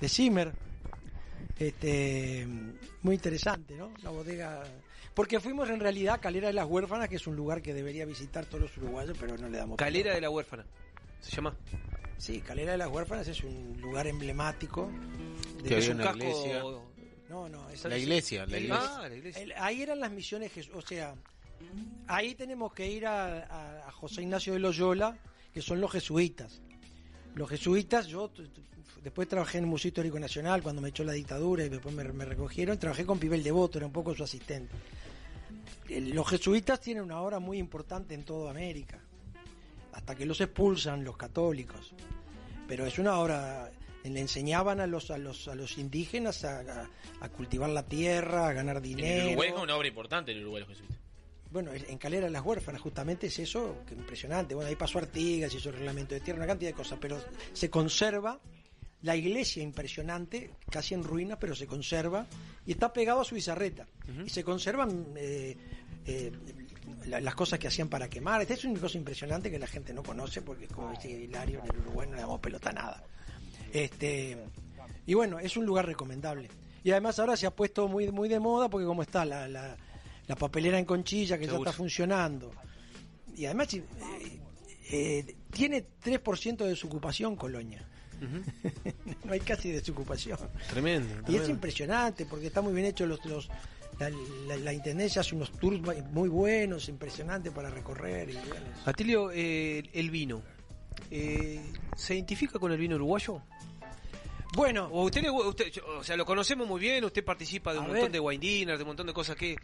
de 0.00 0.08
Zimmer 0.08 0.52
este 1.58 2.46
muy 3.02 3.14
interesante 3.16 3.74
no 3.76 3.90
la 4.02 4.10
bodega 4.10 4.62
porque 5.14 5.40
fuimos 5.40 5.68
en 5.70 5.80
realidad 5.80 6.14
a 6.14 6.18
Calera 6.18 6.46
de 6.48 6.52
las 6.54 6.66
Huérfanas 6.66 7.08
que 7.08 7.16
es 7.16 7.26
un 7.26 7.34
lugar 7.34 7.60
que 7.62 7.74
debería 7.74 8.04
visitar 8.06 8.46
todos 8.46 8.62
los 8.62 8.76
uruguayos 8.76 9.16
pero 9.18 9.36
no 9.36 9.48
le 9.48 9.58
damos 9.58 9.76
Calera 9.76 10.14
de 10.14 10.20
la 10.20 10.30
Huérfana. 10.30 10.64
¿Se 11.20 11.34
llama? 11.34 11.56
sí 12.16 12.40
Calera 12.40 12.72
de 12.72 12.78
las 12.78 12.88
Huérfanas 12.88 13.26
es 13.28 13.42
un 13.42 13.76
lugar 13.80 14.06
emblemático 14.06 14.90
Que 15.60 15.74
había 15.74 15.78
es 15.78 15.88
un 15.88 15.98
casco. 15.98 16.18
iglesia. 16.18 16.62
no 17.28 17.48
no 17.48 17.68
es 17.70 17.84
La 17.84 17.98
iglesia, 17.98 18.46
la 18.46 18.58
iglesia. 18.58 18.90
Ah, 18.96 19.08
la 19.08 19.14
iglesia. 19.16 19.42
el- 19.42 19.52
ahí 19.56 19.82
eran 19.82 19.98
las 20.00 20.10
misiones 20.12 20.52
o 20.72 20.80
sea, 20.80 21.14
ahí 22.06 22.34
tenemos 22.36 22.72
que 22.72 22.86
ir 22.88 23.04
a, 23.06 23.42
a- 23.46 23.88
a 23.88 23.92
José 23.92 24.22
Ignacio 24.22 24.52
de 24.52 24.60
Loyola, 24.60 25.18
que 25.52 25.60
son 25.60 25.80
los 25.80 25.90
jesuitas. 25.90 26.60
Los 27.34 27.50
jesuitas, 27.50 28.06
yo 28.06 28.30
después 29.08 29.26
trabajé 29.28 29.58
en 29.58 29.64
el 29.64 29.70
Museo 29.70 29.88
Histórico 29.88 30.18
Nacional 30.18 30.62
cuando 30.62 30.80
me 30.82 30.90
echó 30.90 31.02
la 31.04 31.12
dictadura 31.12 31.64
y 31.64 31.68
después 31.68 31.94
me, 31.94 32.04
me 32.12 32.24
recogieron, 32.24 32.78
trabajé 32.78 33.04
con 33.06 33.18
Pibel 33.18 33.42
Devoto, 33.42 33.78
era 33.78 33.86
un 33.86 33.92
poco 33.92 34.14
su 34.14 34.22
asistente. 34.22 34.74
Los 35.88 36.28
jesuitas 36.28 36.80
tienen 36.80 37.02
una 37.02 37.20
obra 37.22 37.38
muy 37.38 37.58
importante 37.58 38.14
en 38.14 38.24
toda 38.24 38.50
América, 38.50 38.98
hasta 39.92 40.14
que 40.14 40.26
los 40.26 40.40
expulsan 40.40 41.02
los 41.04 41.16
católicos. 41.16 41.92
Pero 42.66 42.84
es 42.84 42.98
una 42.98 43.18
obra, 43.18 43.70
le 44.04 44.20
enseñaban 44.20 44.80
a 44.80 44.86
los, 44.86 45.10
a 45.10 45.16
los, 45.16 45.48
a 45.48 45.54
los 45.54 45.78
indígenas 45.78 46.44
a, 46.44 46.60
a- 46.60 46.90
a 47.20 47.28
cultivar 47.30 47.70
la 47.70 47.84
tierra, 47.86 48.48
a 48.48 48.52
ganar 48.52 48.76
En 48.76 48.82
dinero. 48.82 49.20
el 49.22 49.26
Uruguay 49.28 49.48
es 49.56 49.62
una 49.62 49.74
obra 49.76 49.88
importante 49.88 50.32
el 50.32 50.42
Uruguay 50.42 50.60
los 50.60 50.68
jesuitas. 50.68 50.98
Bueno, 51.50 51.70
en 51.72 51.96
Calera 51.96 52.26
de 52.26 52.30
las 52.32 52.44
Huérfanas 52.44 52.82
justamente 52.82 53.28
es 53.28 53.38
eso, 53.38 53.76
que 53.86 53.94
impresionante. 53.94 54.54
Bueno, 54.54 54.68
ahí 54.68 54.76
pasó 54.76 54.98
Artigas, 54.98 55.54
hizo 55.54 55.70
el 55.70 55.76
reglamento 55.76 56.14
de 56.14 56.20
tierra, 56.20 56.36
una 56.40 56.46
cantidad 56.46 56.70
de 56.72 56.76
cosas, 56.76 56.98
pero 57.00 57.18
se 57.54 57.70
conserva 57.70 58.38
la 59.02 59.14
iglesia 59.16 59.62
impresionante, 59.62 60.50
casi 60.70 60.94
en 60.94 61.04
ruinas, 61.04 61.38
pero 61.40 61.54
se 61.54 61.66
conserva 61.66 62.26
y 62.66 62.72
está 62.72 62.92
pegado 62.92 63.20
a 63.20 63.24
su 63.24 63.34
bizarreta. 63.34 63.86
Y 64.26 64.28
se 64.28 64.42
conservan 64.42 65.06
eh, 65.16 65.56
eh, 66.06 66.32
la- 67.06 67.20
las 67.20 67.34
cosas 67.34 67.58
que 67.58 67.68
hacían 67.68 67.88
para 67.88 68.08
quemar. 68.08 68.40
Esta 68.42 68.54
es 68.54 68.64
una 68.64 68.80
cosa 68.80 68.98
impresionante 68.98 69.50
que 69.50 69.58
la 69.58 69.66
gente 69.68 69.92
no 69.94 70.02
conoce 70.02 70.42
porque, 70.42 70.66
como 70.66 70.90
dice 70.90 71.10
Hilario, 71.10 71.60
en 71.64 71.70
el 71.74 71.80
Uruguay 71.82 72.08
no 72.08 72.14
le 72.16 72.22
damos 72.22 72.40
pelota 72.40 72.70
a 72.70 72.72
nada. 72.72 73.04
Este, 73.72 74.36
y 75.06 75.14
bueno, 75.14 75.38
es 75.38 75.56
un 75.56 75.64
lugar 75.66 75.86
recomendable. 75.86 76.48
Y 76.82 76.90
además 76.90 77.18
ahora 77.18 77.36
se 77.36 77.46
ha 77.46 77.54
puesto 77.54 77.86
muy, 77.88 78.10
muy 78.10 78.28
de 78.28 78.40
moda 78.40 78.68
porque 78.68 78.86
como 78.86 79.02
está 79.02 79.24
la, 79.24 79.46
la, 79.48 79.76
la 80.26 80.36
papelera 80.36 80.78
en 80.78 80.84
conchilla 80.84 81.38
que 81.38 81.44
Seguro. 81.44 81.64
ya 81.64 81.70
está 81.70 81.76
funcionando. 81.76 82.50
Y 83.36 83.44
además 83.44 83.72
eh, 83.74 83.84
eh, 84.90 85.36
tiene 85.52 85.84
3% 86.02 86.56
de 86.56 86.68
desocupación 86.70 87.36
Colonia. 87.36 87.86
No 89.24 89.32
hay 89.32 89.40
casi 89.40 89.70
desocupación. 89.70 90.38
Tremendo. 90.68 91.30
Y 91.32 91.36
es 91.36 91.48
impresionante 91.48 92.26
porque 92.26 92.46
está 92.48 92.60
muy 92.60 92.72
bien 92.72 92.86
hecho 92.86 93.06
los, 93.06 93.24
los 93.26 93.48
la, 93.98 94.10
la- 94.46 94.56
la 94.56 94.72
intendencia 94.72 95.20
hace 95.20 95.34
unos 95.34 95.52
tours 95.52 95.80
muy 96.12 96.28
buenos, 96.28 96.88
impresionantes 96.88 97.52
para 97.52 97.70
recorrer. 97.70 98.30
Y, 98.30 98.38
Atilio, 98.84 99.30
eh, 99.32 99.82
el 99.92 100.10
vino. 100.10 100.42
Eh, 101.10 101.60
¿Se 101.96 102.14
identifica 102.14 102.58
con 102.58 102.70
el 102.72 102.78
vino 102.78 102.96
uruguayo? 102.96 103.42
Bueno, 104.54 104.88
o 104.90 105.04
usted, 105.04 105.26
o 105.98 106.02
sea, 106.02 106.16
lo 106.16 106.24
conocemos 106.24 106.66
muy 106.66 106.80
bien, 106.80 107.04
usted 107.04 107.24
participa 107.24 107.72
de 107.72 107.78
un 107.80 107.86
montón 107.86 108.02
ver. 108.04 108.12
de 108.12 108.20
wine 108.20 108.40
dinners, 108.40 108.78
de 108.78 108.82
un 108.84 108.88
montón 108.88 109.06
de 109.06 109.12
cosas 109.12 109.36
que... 109.36 109.56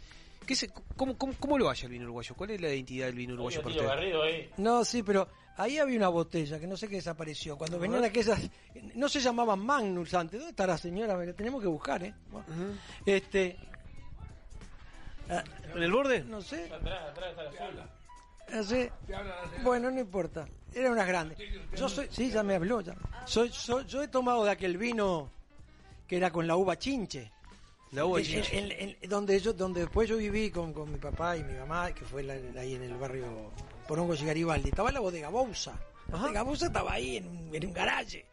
¿qué 0.45 0.55
se- 0.55 0.69
cómo, 0.95 1.17
cómo, 1.17 1.33
cómo 1.39 1.57
lo 1.57 1.67
halla 1.69 1.85
el 1.85 1.91
vino 1.91 2.03
uruguayo? 2.05 2.35
¿Cuál 2.35 2.51
es 2.51 2.61
la 2.61 2.69
identidad 2.69 3.07
del 3.07 3.15
vino 3.15 3.33
uruguayo 3.33 3.61
para 3.63 3.75
usted? 3.75 4.49
No, 4.57 4.85
sí, 4.85 5.01
pero 5.01 5.27
ahí 5.57 5.77
había 5.77 5.97
una 5.97 6.09
botella 6.09 6.59
que 6.59 6.67
no 6.67 6.75
sé 6.77 6.87
qué 6.87 6.95
desapareció. 6.95 7.57
Cuando 7.57 7.79
venían 7.79 8.03
aquellas. 8.03 8.39
No 8.95 9.07
se 9.09 9.19
llamaban 9.19 9.59
Magnus 9.59 10.13
antes. 10.13 10.39
¿Dónde 10.39 10.51
está 10.51 10.67
la 10.67 10.77
señora? 10.77 11.15
La 11.17 11.33
tenemos 11.33 11.61
que 11.61 11.67
buscar, 11.67 12.03
¿eh? 12.03 12.13
Bueno, 12.31 12.45
Este. 13.05 13.57
ah, 15.29 15.43
¿En 15.73 15.83
el 15.83 15.91
borde? 15.91 16.23
No 16.23 16.41
sé. 16.41 16.71
Atrás, 16.71 17.09
atrás 17.11 17.29
está 17.31 17.43
la 17.43 17.51
sola. 17.51 17.89
no 18.53 18.63
sé. 18.63 18.91
Bueno, 19.63 19.91
no 19.91 19.99
importa. 19.99 20.47
Eran 20.73 20.91
unas 20.93 21.07
grandes. 21.07 21.37
Yo 21.75 21.87
soy. 21.89 22.07
Sí, 22.11 22.29
ya 22.31 22.43
me 22.43 22.55
habló. 22.55 22.81
Ya. 22.81 22.95
Soy, 23.25 23.49
soy- 23.51 23.85
yo 23.85 24.03
he 24.03 24.07
tomado 24.07 24.43
de 24.43 24.51
aquel 24.51 24.77
vino 24.77 25.29
que 26.07 26.17
era 26.17 26.31
con 26.31 26.45
la 26.47 26.55
uva 26.55 26.77
chinche. 26.77 27.31
La 27.91 28.05
uva 28.05 28.19
En- 28.19 28.25
chinche. 28.25 28.57
en- 28.59 28.97
en- 29.01 29.09
donde 29.09 29.39
yo 29.39 29.53
donde 29.53 29.81
después 29.81 30.09
yo 30.09 30.17
viví 30.17 30.51
con, 30.51 30.73
con 30.73 30.91
mi 30.91 30.97
papá 30.97 31.37
y 31.37 31.43
mi 31.43 31.53
mamá 31.53 31.93
que 31.93 32.03
fue 32.03 32.23
la- 32.23 32.59
ahí 32.59 32.75
en 32.75 32.83
el 32.83 32.95
barrio 32.95 33.25
Porongos 33.87 34.21
y 34.21 34.25
Garibaldi 34.25 34.69
estaba 34.69 34.91
la 34.91 34.99
bodega 34.99 35.29
Bousa. 35.29 35.73
La 36.11 36.17
bodega 36.17 36.43
Bousa 36.43 36.67
estaba 36.67 36.93
ahí 36.93 37.17
en 37.17 37.27
un, 37.27 37.49
en 37.53 37.65
un 37.65 37.73
garaje. 37.73 38.25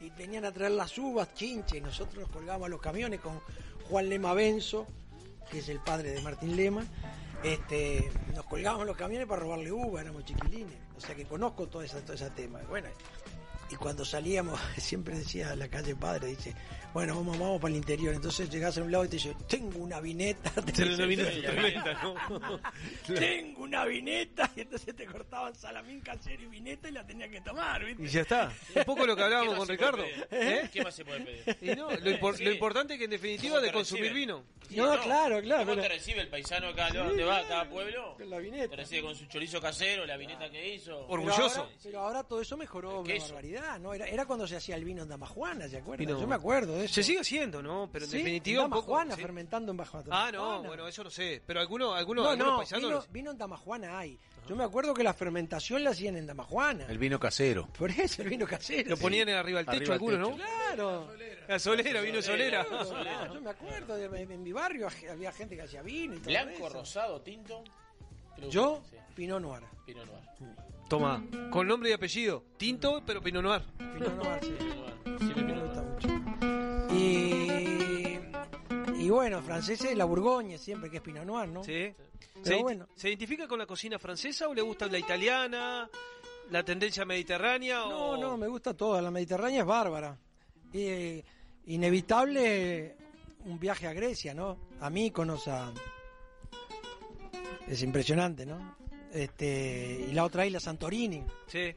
Y 0.00 0.10
venían 0.10 0.44
a 0.44 0.52
traer 0.52 0.72
las 0.72 0.96
uvas 0.98 1.34
chinche 1.34 1.78
y 1.78 1.80
nosotros 1.80 2.22
nos 2.22 2.30
colgábamos 2.30 2.70
los 2.70 2.80
camiones 2.80 3.20
con 3.20 3.40
Juan 3.88 4.08
Lema 4.08 4.32
Benzo 4.34 4.86
que 5.50 5.58
es 5.58 5.68
el 5.68 5.80
padre 5.80 6.10
de 6.10 6.20
Martín 6.20 6.56
Lema. 6.56 6.84
Este 7.42 8.10
nos 8.34 8.44
colgábamos 8.46 8.86
los 8.86 8.96
camiones 8.96 9.26
para 9.26 9.42
robarle 9.42 9.72
uva 9.72 10.00
éramos 10.00 10.24
chiquilines. 10.24 10.76
O 10.96 11.00
sea 11.00 11.14
que 11.14 11.24
conozco 11.24 11.66
todo 11.66 11.82
ese 11.82 12.00
todo 12.02 12.14
ese 12.14 12.30
tema. 12.30 12.60
Bueno 12.68 12.88
y 13.70 13.76
cuando 13.76 14.04
salíamos, 14.04 14.58
siempre 14.78 15.18
decía 15.18 15.54
la 15.54 15.68
calle 15.68 15.94
Padre, 15.94 16.28
dice, 16.28 16.54
bueno, 16.94 17.14
vamos, 17.16 17.38
vamos 17.38 17.60
para 17.60 17.70
el 17.72 17.76
interior. 17.78 18.14
Entonces 18.14 18.50
llegás 18.50 18.76
a 18.78 18.82
un 18.82 18.90
lado 18.90 19.04
y 19.04 19.08
te 19.08 19.16
dice, 19.16 19.36
tengo 19.48 19.78
una 19.78 20.00
vineta. 20.00 20.50
te 20.62 20.72
Tengo 20.72 20.94
una 20.94 21.06
vineta 21.06 21.30
"Sí, 21.32 21.40
tremenda, 21.42 22.02
¿no? 22.02 22.60
Tengo 23.14 23.62
una 23.62 23.84
vineta. 23.84 24.50
Y 24.56 24.60
entonces 24.62 24.96
te 24.96 25.06
cortaban 25.06 25.54
salamín 25.54 26.00
casero 26.00 26.42
y 26.42 26.46
vineta 26.46 26.88
y 26.88 26.92
la 26.92 27.06
tenía 27.06 27.28
que 27.28 27.40
tomar, 27.40 27.84
¿viste? 27.84 28.02
Y 28.02 28.08
ya 28.08 28.22
está. 28.22 28.52
Un 28.74 28.84
poco 28.84 29.06
lo 29.06 29.14
que 29.16 29.22
hablábamos 29.24 29.54
¿Qué 29.54 29.58
más 29.58 29.66
con 29.66 29.68
Ricardo. 29.68 30.02
pedir? 30.02 30.28
¿Eh? 30.30 30.70
¿Qué 30.72 30.82
más 30.82 30.94
se 30.94 31.04
puede 31.04 31.20
pedir? 31.20 31.56
Y 31.60 31.76
no, 31.76 31.90
lo, 31.90 32.10
impor- 32.10 32.36
Sí. 32.36 32.44
lo 32.44 32.52
importante 32.52 32.94
es 32.94 32.98
que 32.98 33.04
en 33.04 33.10
definitiva 33.10 33.54
¿Cómo 33.56 33.66
de 33.66 33.72
consumir 33.72 34.12
vino. 34.12 34.44
Sí, 34.68 34.76
No, 34.76 35.00
claro, 35.00 35.40
claro, 35.40 35.62
¿Cómo 35.64 35.76
pero- 35.76 35.82
te 35.82 35.88
recibe 35.88 36.20
el 36.20 36.28
paisano 36.28 36.68
acá? 36.68 36.90
Sí, 36.90 36.96
¿Dónde 36.96 37.24
va? 37.24 37.46
¿Cada 37.48 37.68
pueblo? 37.68 38.14
Con 38.16 38.28
la 38.30 38.38
vineta. 38.38 38.68
Te 38.70 38.76
recibe 38.76 39.02
con 39.02 39.14
su 39.14 39.26
chorizo 39.26 39.60
casero, 39.60 40.04
la 40.04 40.16
vineta 40.16 40.50
que 40.50 40.74
hizo. 40.74 41.06
Pero 41.08 41.32
ahora, 41.32 41.68
pero 41.82 42.00
ahora 42.00 42.24
todo 42.24 42.40
eso 42.40 42.56
mejoró 42.56 43.00
una 43.00 43.14
barbaridad, 43.18 43.78
¿no? 43.78 43.94
Era, 43.94 44.06
era 44.06 44.26
cuando 44.26 44.46
se 44.46 44.56
hacía 44.56 44.76
el 44.76 44.84
vino 44.84 45.02
en 45.02 45.08
Damajuana, 45.08 45.68
¿se 45.68 45.78
acuerdan? 45.78 46.06
Vino- 46.06 46.20
Yo 46.20 46.26
me 46.26 46.34
acuerdo 46.34 46.77
eso. 46.82 46.94
Se 46.94 47.02
sigue 47.02 47.20
haciendo, 47.20 47.62
¿no? 47.62 47.88
Pero 47.92 48.04
en 48.04 48.10
Sí, 48.10 48.18
definitiva 48.18 48.64
un 48.64 48.70
poco. 48.70 48.82
Damajuana, 48.82 49.14
sí. 49.16 49.20
fermentando 49.22 49.70
en 49.72 49.76
Baja 49.76 50.02
Ah, 50.10 50.30
no, 50.32 50.62
bueno, 50.62 50.86
eso 50.88 51.04
no 51.04 51.10
sé. 51.10 51.42
Pero 51.46 51.60
algunos, 51.60 51.96
algunos, 51.96 52.24
no, 52.24 52.30
algunos 52.30 52.52
no, 52.52 52.56
paisanos. 52.58 52.88
vino, 52.88 53.04
vino 53.12 53.30
en 53.32 53.38
Damajuana 53.38 53.98
hay. 53.98 54.18
Yo 54.48 54.56
me 54.56 54.64
acuerdo 54.64 54.94
que 54.94 55.02
la 55.02 55.12
fermentación 55.12 55.84
la 55.84 55.90
hacían 55.90 56.16
en 56.16 56.26
Damajuana. 56.26 56.86
El 56.88 56.96
vino 56.98 57.20
casero. 57.20 57.66
Por 57.76 57.90
eso 57.90 58.22
el 58.22 58.30
vino 58.30 58.46
casero. 58.46 58.90
Lo 58.90 58.96
ponían 58.96 59.28
arriba 59.28 59.62
del 59.62 59.78
techo 59.80 59.92
algunos, 59.92 60.18
¿no? 60.18 60.36
Claro. 60.36 61.08
La 61.48 61.58
solera, 61.58 62.00
vino 62.00 62.22
solera. 62.22 62.66
Yo 63.32 63.40
me 63.40 63.50
acuerdo, 63.50 63.94
de- 63.96 64.06
en 64.22 64.42
mi 64.42 64.52
barrio 64.52 64.88
había 65.10 65.32
gente 65.32 65.54
que 65.56 65.62
hacía 65.62 65.82
vino 65.82 66.14
y 66.14 66.18
todo 66.18 66.28
Blanco, 66.30 66.66
eso. 66.66 66.78
rosado, 66.78 67.20
tinto. 67.20 67.62
Creo 68.36 68.50
Yo, 68.50 68.82
sí. 68.90 68.96
Pinot 69.14 69.40
Noir. 69.42 69.62
Pinot 69.84 70.06
Noir. 70.06 70.22
Toma, 70.88 71.22
con 71.50 71.66
nombre 71.68 71.90
y 71.90 71.92
apellido. 71.92 72.42
Tinto, 72.56 73.02
pero 73.04 73.20
Pinot 73.20 73.42
Noir. 73.42 73.62
Pinot 73.76 74.14
Noir, 74.14 74.40
sí. 74.42 74.54
Sí, 75.18 75.32
me 75.36 75.42
Me 75.42 75.60
gusta 75.60 75.77
mucho. 75.77 75.77
Y, 76.98 78.18
y 78.98 79.10
bueno, 79.10 79.40
franceses, 79.42 79.96
la 79.96 80.04
Bourgogne 80.04 80.58
siempre, 80.58 80.90
que 80.90 80.96
es 80.96 81.02
Pinot 81.02 81.24
Noir, 81.24 81.48
¿no? 81.48 81.62
Sí. 81.62 81.94
Pero 82.34 82.56
¿Se, 82.56 82.62
bueno. 82.62 82.88
¿Se 82.94 83.08
identifica 83.08 83.46
con 83.46 83.58
la 83.58 83.66
cocina 83.66 83.98
francesa 83.98 84.48
o 84.48 84.54
le 84.54 84.62
gusta 84.62 84.86
la 84.86 84.98
italiana? 84.98 85.88
¿La 86.50 86.62
tendencia 86.64 87.04
mediterránea? 87.04 87.78
No, 87.80 88.10
o... 88.10 88.16
no, 88.16 88.36
me 88.36 88.48
gusta 88.48 88.74
toda. 88.74 89.02
La 89.02 89.10
Mediterránea 89.10 89.60
es 89.60 89.66
bárbara. 89.66 90.18
Eh, 90.72 91.22
inevitable 91.66 92.96
un 93.44 93.58
viaje 93.58 93.86
a 93.86 93.92
Grecia, 93.92 94.34
¿no? 94.34 94.56
A 94.80 94.90
Míconos, 94.90 95.46
a... 95.48 95.72
Es 97.66 97.82
impresionante, 97.82 98.46
¿no? 98.46 98.76
Este, 99.12 100.06
y 100.08 100.12
la 100.12 100.24
otra 100.24 100.46
isla, 100.46 100.58
Santorini. 100.58 101.22
Sí. 101.46 101.72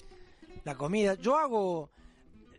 La 0.63 0.75
comida. 0.75 1.15
Yo 1.15 1.37
hago... 1.37 1.89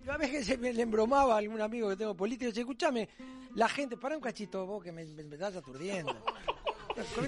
A 0.09 0.17
veces 0.17 0.47
se 0.47 0.59
me 0.59 0.73
le 0.73 0.83
embromaba 0.83 1.35
a 1.35 1.39
algún 1.39 1.61
amigo 1.61 1.89
que 1.89 1.97
tengo 1.97 2.15
político 2.15 2.45
y 2.45 2.49
dice, 2.49 2.61
escúchame, 2.61 3.09
la 3.55 3.69
gente, 3.69 3.97
para 3.97 4.17
un 4.17 4.23
cachito 4.23 4.67
vos 4.67 4.83
que 4.83 4.93
me, 4.93 5.05
me, 5.05 5.25
me 5.25 5.35
estás 5.35 5.57
aturdiendo. 5.57 6.15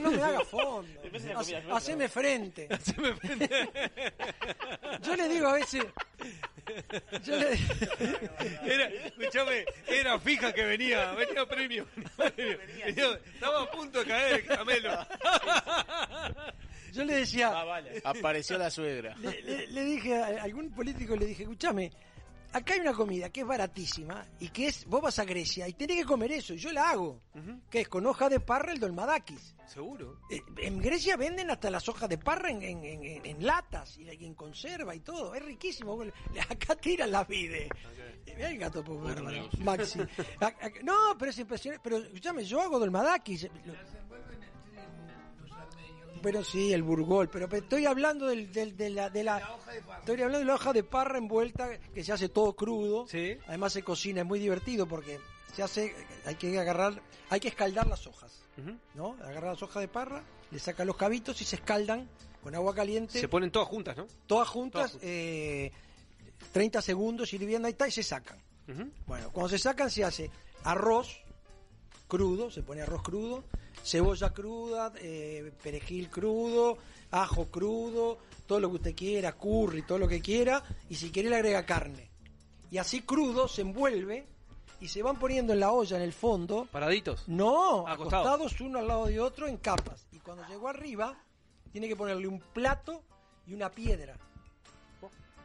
No 0.01 0.11
me 0.11 0.23
haga 0.23 0.41
fondo. 0.45 0.87
Hace- 1.37 1.57
Haceme 1.73 2.09
frente. 2.09 2.69
Yo 5.03 5.17
le 5.17 5.29
digo 5.29 5.47
a 5.49 5.53
veces... 5.55 5.85
Yo 7.25 7.37
le... 7.37 7.53
Era, 8.75 8.87
escuchame, 8.89 9.65
era 9.87 10.19
fija 10.19 10.53
que 10.53 10.65
venía, 10.65 11.13
venía 11.13 11.47
premio. 11.47 11.87
Venía- 12.19 13.19
estaba 13.35 13.63
a 13.63 13.71
punto 13.71 14.01
de 14.01 14.07
caer 14.07 14.35
el 14.41 14.47
camelo. 14.47 14.91
Yo 16.93 17.05
le 17.05 17.17
decía... 17.17 17.53
Ah, 17.55 17.83
Apareció 18.05 18.57
la 18.59 18.71
suegra. 18.71 19.15
le, 19.17 19.43
le- 19.43 19.67
le 19.69 19.85
dije 19.85 20.15
a 20.17 20.43
algún 20.43 20.71
político, 20.71 21.17
le 21.17 21.27
dije, 21.27 21.43
escúchame, 21.43 21.91
acá 22.55 22.75
hay 22.75 22.81
una 22.81 22.93
comida 22.95 23.29
que 23.31 23.41
es 23.43 23.47
baratísima 23.47 24.27
y 24.41 24.49
que 24.49 24.69
es, 24.69 24.85
vos 24.87 25.03
vas 25.03 25.19
a 25.19 25.25
Grecia 25.25 25.69
y 25.69 25.75
tenés 25.75 25.99
que 25.99 26.05
comer 26.05 26.33
eso, 26.33 26.55
y 26.55 26.59
yo 26.59 26.73
la 26.73 26.91
hago, 26.91 27.21
que 27.71 27.83
es 27.83 27.89
con 27.89 28.07
hoja 28.07 28.29
de 28.29 28.41
parra 28.41 28.73
el 28.73 28.79
dolmadakis. 28.81 29.55
Seguro. 29.67 30.21
Eh, 30.31 30.41
En 30.59 30.81
Grecia 30.81 31.17
venden 31.17 31.51
hasta 31.51 31.71
las 31.71 31.89
hojas 31.89 32.09
de 32.09 32.19
parra 32.19 32.51
en, 32.51 32.63
en- 32.63 32.85
en- 32.85 33.05
en- 33.05 33.27
en 33.27 33.47
latas 33.47 33.99
y 33.99 34.09
en 34.25 34.35
conserva 34.35 34.95
y 34.95 35.01
todo, 35.01 35.35
es 35.35 35.43
riquísimo. 35.45 35.99
Acá 36.51 36.77
tiran 36.77 37.11
la 37.11 37.25
vide. 37.25 37.69
Mira 38.37 38.49
el 38.51 38.59
gato, 38.59 38.83
pues, 38.85 39.01
Maxi. 39.61 40.01
No, 40.83 41.17
pero 41.19 41.31
es 41.31 41.39
impresionante. 41.39 41.81
Pero 41.85 41.99
escúchame, 41.99 42.45
yo 42.45 42.61
hago 42.61 42.79
dolmadakis. 42.79 43.45
Lo- 43.65 43.75
Pero 46.25 46.43
sí, 46.43 46.73
el 46.73 46.83
burgol, 46.83 47.29
pero 47.29 47.49
pe- 47.49 47.59
estoy 47.59 47.87
hablando 47.87 48.27
del, 48.27 48.51
del- 48.53 48.77
de 48.77 48.91
la, 48.91 49.11
de 49.11 49.23
la, 49.23 49.39
estoy 50.01 50.15
hablando 50.23 50.39
de 50.41 50.45
la 50.47 50.55
hoja 50.55 50.73
de 50.73 50.83
parra 50.83 51.19
envuelta 51.19 51.79
que 51.95 52.03
se 52.03 52.13
hace 52.13 52.29
todo 52.31 52.55
crudo. 52.57 53.07
Además 53.47 53.73
se 53.75 53.83
cocina, 53.85 54.23
es 54.23 54.27
muy 54.27 54.41
divertido 54.41 54.87
porque 54.89 55.21
se 55.55 55.63
hace, 55.63 55.95
hay 56.25 56.35
que 56.35 56.59
agarrar, 56.59 57.01
hay 57.31 57.39
que 57.39 57.49
escaldar 57.49 57.87
las 57.87 58.07
hojas, 58.09 58.43
¿no? 58.95 59.13
Agarrar 59.23 59.53
las 59.53 59.63
hojas 59.63 59.81
de 59.83 59.89
parra, 59.89 60.25
le 60.51 60.59
saca 60.59 60.85
los 60.85 60.97
cabitos 60.97 61.41
y 61.43 61.45
se 61.45 61.57
escaldan 61.57 62.09
con 62.43 62.55
agua 62.55 62.75
caliente. 62.75 63.21
Se 63.21 63.29
ponen 63.29 63.51
todas 63.53 63.69
juntas, 63.69 63.97
¿no? 63.97 64.07
Todas 64.27 64.49
juntas, 64.49 64.99
eh, 65.03 65.71
30 66.53 66.83
segundos 66.83 67.33
hirviendo 67.33 67.67
ahí 67.67 67.73
está 67.73 67.87
y 67.87 67.93
se 67.93 68.03
sacan. 68.03 68.39
Bueno, 69.07 69.31
cuando 69.31 69.49
se 69.51 69.59
sacan 69.59 69.91
se 69.91 70.05
hace 70.05 70.31
arroz 70.65 71.21
crudo, 72.09 72.51
se 72.51 72.63
pone 72.63 72.83
arroz 72.83 73.03
crudo, 73.03 73.45
cebolla 73.85 74.31
cruda, 74.33 74.93
eh, 74.97 75.53
perejil 75.63 76.09
crudo, 76.09 76.79
ajo 77.11 77.47
crudo, 77.47 78.19
todo 78.47 78.59
lo 78.61 78.71
que 78.71 78.77
usted 78.77 78.95
quiera, 78.95 79.33
curry, 79.33 79.83
todo 79.83 79.99
lo 79.99 80.09
que 80.09 80.21
quiera, 80.21 80.63
y 80.89 80.95
si 80.97 81.11
quiere 81.11 81.29
le 81.29 81.37
agrega 81.37 81.65
carne. 81.67 82.11
Y 82.71 82.79
así 82.79 83.03
crudo 83.03 83.47
se 83.47 83.61
envuelve 83.63 84.27
y 84.81 84.89
se 84.89 85.03
van 85.03 85.19
poniendo 85.19 85.53
en 85.53 85.61
la 85.61 85.71
olla 85.71 85.97
en 85.97 86.03
el 86.03 86.13
fondo. 86.13 86.67
¿Paraditos? 86.73 87.29
No, 87.29 87.87
Acostados. 87.87 88.27
acostados 88.27 88.61
uno 88.61 88.79
al 88.81 88.89
lado 88.89 89.07
de 89.07 89.21
otro 89.21 89.47
en 89.47 89.59
capas. 89.59 90.07
Y 90.13 90.19
cuando 90.19 90.45
llegó 90.49 90.69
arriba, 90.69 91.17
tiene 91.71 91.87
que 91.87 91.95
ponerle 91.95 92.27
un 92.27 92.41
plato 92.41 93.03
y 93.47 93.55
una 93.55 93.71
piedra. 93.71 94.17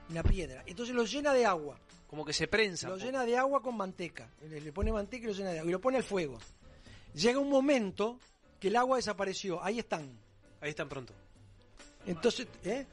Una 0.09 0.23
piedra. 0.23 0.63
Entonces 0.65 0.95
lo 0.95 1.03
llena 1.05 1.33
de 1.33 1.45
agua. 1.45 1.77
Como 2.09 2.25
que 2.25 2.33
se 2.33 2.47
prensa. 2.47 2.89
Lo 2.89 2.97
llena 2.97 3.23
de 3.23 3.37
agua 3.37 3.61
con 3.61 3.77
manteca. 3.77 4.27
Le, 4.49 4.59
le 4.59 4.71
pone 4.71 4.91
manteca 4.91 5.25
y 5.25 5.27
lo 5.27 5.33
llena 5.33 5.51
de 5.51 5.59
agua. 5.59 5.69
Y 5.69 5.71
lo 5.73 5.79
pone 5.79 5.97
al 5.97 6.03
fuego. 6.03 6.39
Llega 7.13 7.37
un 7.39 7.49
momento 7.49 8.17
que 8.59 8.67
el 8.67 8.75
agua 8.75 8.97
desapareció. 8.97 9.63
Ahí 9.63 9.79
están. 9.79 10.09
Ahí 10.61 10.71
están 10.71 10.89
pronto. 10.89 11.13
Entonces, 12.05 12.47
¿eh? 12.63 12.85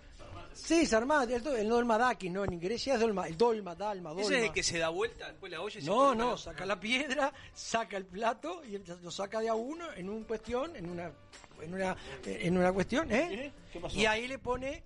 Sí, 0.57 0.87
Sarmá, 0.87 1.25
el, 1.25 1.47
el 1.47 1.69
dolmadaki, 1.69 2.31
no, 2.31 2.43
en 2.43 2.59
Grecia 2.59 2.95
es 2.95 3.01
dolma, 3.01 3.29
el 3.29 3.37
dolma, 3.37 3.75
dalma, 3.75 4.11
dolma. 4.11 4.23
¿Ese 4.23 4.39
es 4.39 4.45
el 4.45 4.53
que 4.53 4.63
se 4.63 4.79
da 4.79 4.89
vuelta 4.89 5.29
después 5.29 5.53
la 5.53 5.61
olla 5.61 5.79
y 5.79 5.83
se 5.83 5.87
No, 5.87 6.15
no, 6.15 6.39
saca 6.39 6.65
la 6.65 6.81
piedra, 6.81 7.31
saca 7.53 7.99
el 7.99 8.07
plato 8.07 8.63
y 8.65 8.79
lo 8.79 9.11
saca 9.11 9.41
de 9.41 9.51
a 9.51 9.55
uno 9.55 9.93
en 9.95 10.09
un 10.09 10.25
cuestión, 10.25 10.75
en 10.75 10.89
una, 10.89 11.13
en 11.61 11.75
una, 11.75 11.95
en 12.25 12.57
una 12.57 12.73
cuestión, 12.73 13.13
¿eh? 13.13 13.53
¿Qué 13.71 13.81
pasó? 13.81 13.99
Y 13.99 14.07
ahí 14.07 14.27
le 14.27 14.39
pone, 14.39 14.83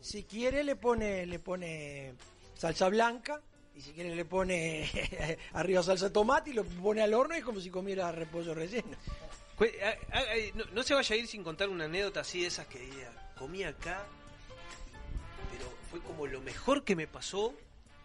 si 0.00 0.24
quiere 0.24 0.64
le 0.64 0.76
pone, 0.76 1.26
le 1.26 1.38
pone 1.38 2.14
salsa 2.54 2.88
blanca 2.88 3.42
y 3.74 3.82
si 3.82 3.92
quiere 3.92 4.14
le 4.14 4.24
pone 4.24 4.90
arriba 5.52 5.82
salsa 5.82 6.06
de 6.06 6.12
tomate 6.12 6.50
y 6.50 6.54
lo 6.54 6.64
pone 6.64 7.02
al 7.02 7.12
horno 7.12 7.34
y 7.34 7.38
es 7.40 7.44
como 7.44 7.60
si 7.60 7.68
comiera 7.68 8.10
repollo 8.10 8.54
relleno. 8.54 8.96
Ah, 9.82 10.22
no, 10.54 10.64
no 10.72 10.82
se 10.82 10.94
vaya 10.94 11.14
a 11.14 11.18
ir 11.18 11.26
sin 11.26 11.42
contar 11.44 11.68
una 11.68 11.84
anécdota 11.84 12.20
así 12.20 12.40
de 12.42 12.46
esas 12.48 12.66
que 12.66 12.78
diga, 12.78 13.12
comí 13.38 13.62
acá, 13.62 14.04
pero 15.52 15.70
fue 15.90 16.00
como 16.00 16.26
lo 16.26 16.40
mejor 16.40 16.82
que 16.84 16.96
me 16.96 17.06
pasó 17.06 17.54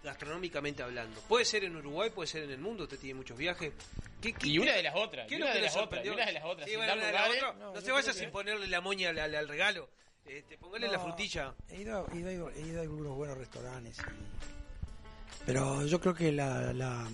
gastronómicamente 0.04 0.84
hablando. 0.84 1.20
Puede 1.22 1.46
ser 1.46 1.64
en 1.64 1.76
Uruguay, 1.76 2.10
puede 2.10 2.28
ser 2.28 2.44
en 2.44 2.52
el 2.52 2.60
mundo, 2.60 2.84
usted 2.84 3.00
tiene 3.00 3.16
muchos 3.16 3.38
viajes. 3.38 3.74
¿Qué, 4.22 4.34
qué- 4.34 4.48
Y 4.48 4.60
una 4.60 4.74
de 4.74 4.84
las 4.84 4.96
otras, 4.96 5.28
¿Qué 5.28 5.34
y 5.34 5.38
es 5.38 5.40
lo 5.40 5.46
una 5.46 5.54
que 5.54 5.60
de 5.60 5.66
las 5.66 5.72
otras, 5.76 5.84
sorprendió? 5.84 6.12
y 6.12 6.16
una 6.16 6.26
de 6.26 6.34
las 6.34 6.44
otras, 6.46 6.66
Sí, 6.66 6.72
sin 6.72 6.80
bueno, 6.80 6.90
dar 6.90 6.98
una 6.98 7.08
de 7.08 7.14
las 7.14 7.22
lugares. 7.28 7.44
otras. 7.44 7.74
No, 7.76 7.82
se 7.82 7.92
vaya 7.92 8.14
sin 8.14 8.32
ponerle 8.32 8.68
la 8.68 8.82
moña 8.82 9.10
al, 9.10 9.20
al- 9.20 9.36
al 9.36 9.48
regalo. 9.48 9.90
Este, 10.26 10.58
póngale 10.58 10.88
la 10.88 11.00
frutilla. 11.00 11.54
He 11.70 11.82
ido, 11.82 12.08
he 12.12 12.18
ido- 12.18 12.50
he 12.52 12.62
ido 12.62 12.80
a 12.80 12.84
algunos 12.84 13.16
buenos 13.16 13.38
restaurantes. 13.38 13.98
y- 14.00 15.46
Pero 15.46 15.86
yo 15.86 16.00
creo 16.00 16.14
que 16.16 16.32
la, 16.32 16.74
la, 16.74 17.08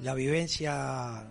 la 0.00 0.14
vivencia 0.14 1.24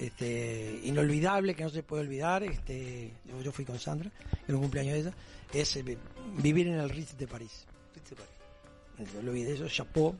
este, 0.00 0.80
inolvidable, 0.84 1.54
que 1.54 1.62
no 1.62 1.70
se 1.70 1.82
puede 1.82 2.02
olvidar, 2.02 2.42
este, 2.42 3.12
yo, 3.26 3.40
yo 3.42 3.52
fui 3.52 3.64
con 3.64 3.78
Sandra, 3.78 4.10
en 4.48 4.54
un 4.54 4.62
cumpleaños 4.62 4.94
de 4.94 5.00
ella, 5.00 5.14
es 5.52 5.76
eh, 5.76 5.98
vivir 6.38 6.66
en 6.68 6.74
el 6.74 6.90
Ritz 6.90 7.16
de 7.16 7.26
París. 7.26 7.66
Yo 9.14 9.22
lo 9.22 9.32
vi 9.32 9.44
de 9.44 9.54
eso, 9.54 9.68
Chapeau. 9.68 10.14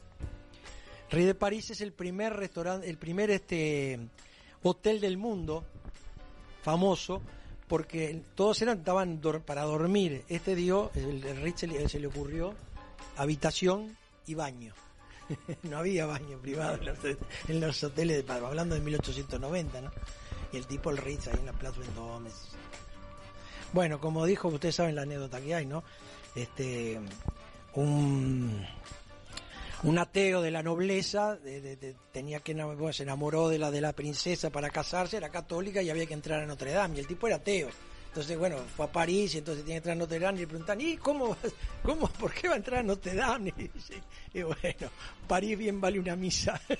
Ritz 1.10 1.26
de 1.26 1.34
París 1.34 1.70
es 1.70 1.80
el 1.80 1.92
primer 1.92 2.34
restaurante, 2.34 2.88
el 2.88 2.96
primer 2.98 3.30
este 3.30 3.98
hotel 4.62 5.00
del 5.00 5.16
mundo 5.16 5.64
famoso 6.62 7.20
porque 7.66 8.22
todos 8.34 8.60
eran 8.62 8.78
estaban 8.78 9.20
dor- 9.20 9.42
para 9.42 9.62
dormir. 9.62 10.24
Este 10.28 10.54
dio, 10.54 10.90
el, 10.94 11.24
el 11.24 11.40
Ritz 11.42 11.60
se 11.60 11.66
le, 11.66 11.88
se 11.88 11.98
le 12.00 12.06
ocurrió 12.06 12.54
habitación 13.16 13.96
y 14.26 14.34
baño. 14.34 14.74
no 15.64 15.78
había 15.78 16.06
baño 16.06 16.38
privado 16.38 16.74
en 16.76 16.84
los, 16.86 16.98
en 17.48 17.60
los 17.60 17.82
hoteles 17.84 18.16
de 18.16 18.22
Palma, 18.22 18.48
hablando 18.48 18.74
de 18.74 18.80
1890, 18.80 19.80
¿no? 19.80 19.90
Y 20.52 20.56
el 20.56 20.66
tipo 20.66 20.90
el 20.90 20.96
Ritz 20.96 21.28
ahí 21.28 21.38
en 21.38 21.46
la 21.46 21.52
Plaza 21.52 21.78
Vendôme. 21.80 22.30
Bueno, 23.72 24.00
como 24.00 24.26
dijo, 24.26 24.48
ustedes 24.48 24.74
saben 24.74 24.96
la 24.96 25.02
anécdota 25.02 25.40
que 25.40 25.54
hay, 25.54 25.66
¿no? 25.66 25.84
Este 26.34 27.00
un 27.74 28.66
un 29.82 29.98
ateo 29.98 30.42
de 30.42 30.50
la 30.50 30.62
nobleza, 30.62 31.36
de- 31.36 31.94
tenía 32.12 32.40
que 32.40 32.54
se 32.92 33.02
enamoró 33.02 33.48
de 33.48 33.58
la 33.58 33.70
de 33.70 33.80
la 33.80 33.92
princesa 33.92 34.50
para 34.50 34.70
casarse, 34.70 35.16
era 35.16 35.30
católica 35.30 35.80
y 35.80 35.88
había 35.88 36.04
que 36.06 36.14
entrar 36.14 36.40
a 36.40 36.46
Notre 36.46 36.72
Dame, 36.72 36.96
y 36.96 37.00
el 37.00 37.06
tipo 37.06 37.26
era 37.28 37.36
ateo. 37.36 37.68
Entonces, 38.10 38.36
bueno, 38.36 38.58
fue 38.76 38.86
a 38.86 38.90
París 38.90 39.36
y 39.36 39.38
entonces 39.38 39.64
tiene 39.64 39.80
que 39.80 39.88
entrar 39.88 39.96
a 39.96 39.98
Notre 40.00 40.18
Dame 40.18 40.38
y 40.38 40.40
le 40.40 40.46
preguntan, 40.48 40.80
¿y 40.80 40.96
cómo, 40.96 41.36
cómo, 41.84 42.08
por 42.08 42.34
qué 42.34 42.48
va 42.48 42.54
a 42.54 42.56
entrar 42.56 42.80
a 42.80 42.82
Notre 42.82 43.14
Dame? 43.14 43.54
Y, 43.56 43.68
dice, 43.68 44.02
y 44.34 44.42
bueno, 44.42 44.90
París 45.28 45.56
bien 45.56 45.80
vale 45.80 46.00
una 46.00 46.16
misa. 46.16 46.60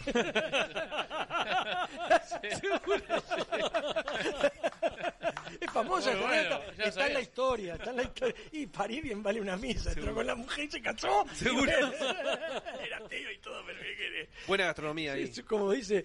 Es 5.61 5.71
famosa, 5.73 6.17
bueno, 6.17 6.61
ya 6.77 6.85
está 6.85 7.07
en 7.07 7.15
la 7.15 7.21
historia, 7.21 7.75
está 7.75 7.91
en 7.91 7.97
la 7.97 8.03
historia. 8.05 8.35
Y 8.53 8.67
París 8.67 9.03
bien 9.03 9.23
vale 9.23 9.41
una 9.41 9.57
misa, 9.57 9.93
entró 9.93 10.15
con 10.15 10.27
la 10.27 10.35
mujer 10.35 10.65
y 10.65 10.71
se 10.71 10.81
casó. 10.81 11.27
Seguro. 11.35 11.71
era 12.87 12.99
ateo 12.99 13.31
y 13.31 13.39
todo, 13.39 13.63
pero 13.67 13.79
¿qué 13.81 13.97
querés? 13.97 14.29
Buena 14.47 14.67
gastronomía 14.67 15.13
ahí. 15.13 15.31
Como 15.47 15.73
dice, 15.73 16.05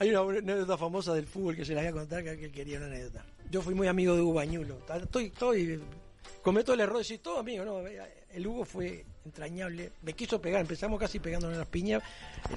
hay 0.00 0.08
una 0.08 0.20
anécdota 0.20 0.78
famosa 0.78 1.12
del 1.12 1.26
fútbol 1.26 1.54
que 1.54 1.64
se 1.64 1.74
la 1.74 1.82
voy 1.82 1.88
a 1.88 1.92
contar 1.92 2.24
que 2.24 2.30
él 2.30 2.50
quería 2.50 2.78
una 2.78 2.86
anécdota. 2.86 3.22
Yo 3.50 3.60
fui 3.60 3.74
muy 3.74 3.86
amigo 3.86 4.16
de 4.16 4.22
Hugo 4.22 4.32
Bañulo. 4.32 4.78
Estoy, 4.94 5.26
estoy, 5.26 5.78
cometo 6.40 6.72
el 6.72 6.80
error 6.80 6.94
de 6.94 7.00
decir 7.00 7.20
todo 7.20 7.38
amigo, 7.38 7.66
no, 7.66 7.80
el 7.86 8.46
Hugo 8.46 8.64
fue 8.64 9.04
entrañable, 9.26 9.92
me 10.00 10.14
quiso 10.14 10.40
pegar, 10.40 10.62
empezamos 10.62 10.98
casi 10.98 11.18
pegándonos 11.18 11.58
las 11.58 11.68
piñas, 11.68 12.02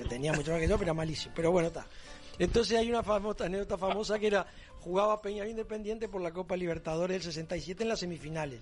tenía 0.07 0.31
mucho 0.31 0.51
más 0.51 0.61
que 0.61 0.69
yo, 0.69 0.75
pero 0.75 0.83
era 0.83 0.93
malísimo. 0.93 1.33
Pero 1.35 1.51
bueno, 1.51 1.67
está. 1.67 1.85
Entonces 2.39 2.77
hay 2.77 2.89
una 2.89 3.03
famosa, 3.03 3.43
anécdota 3.43 3.77
famosa 3.77 4.17
que 4.17 4.27
era, 4.27 4.47
jugaba 4.79 5.21
Peñarol 5.21 5.51
Independiente 5.51 6.07
por 6.07 6.21
la 6.21 6.31
Copa 6.31 6.55
Libertadores 6.55 7.15
del 7.15 7.23
67 7.23 7.83
en 7.83 7.89
las 7.89 7.99
semifinales. 7.99 8.61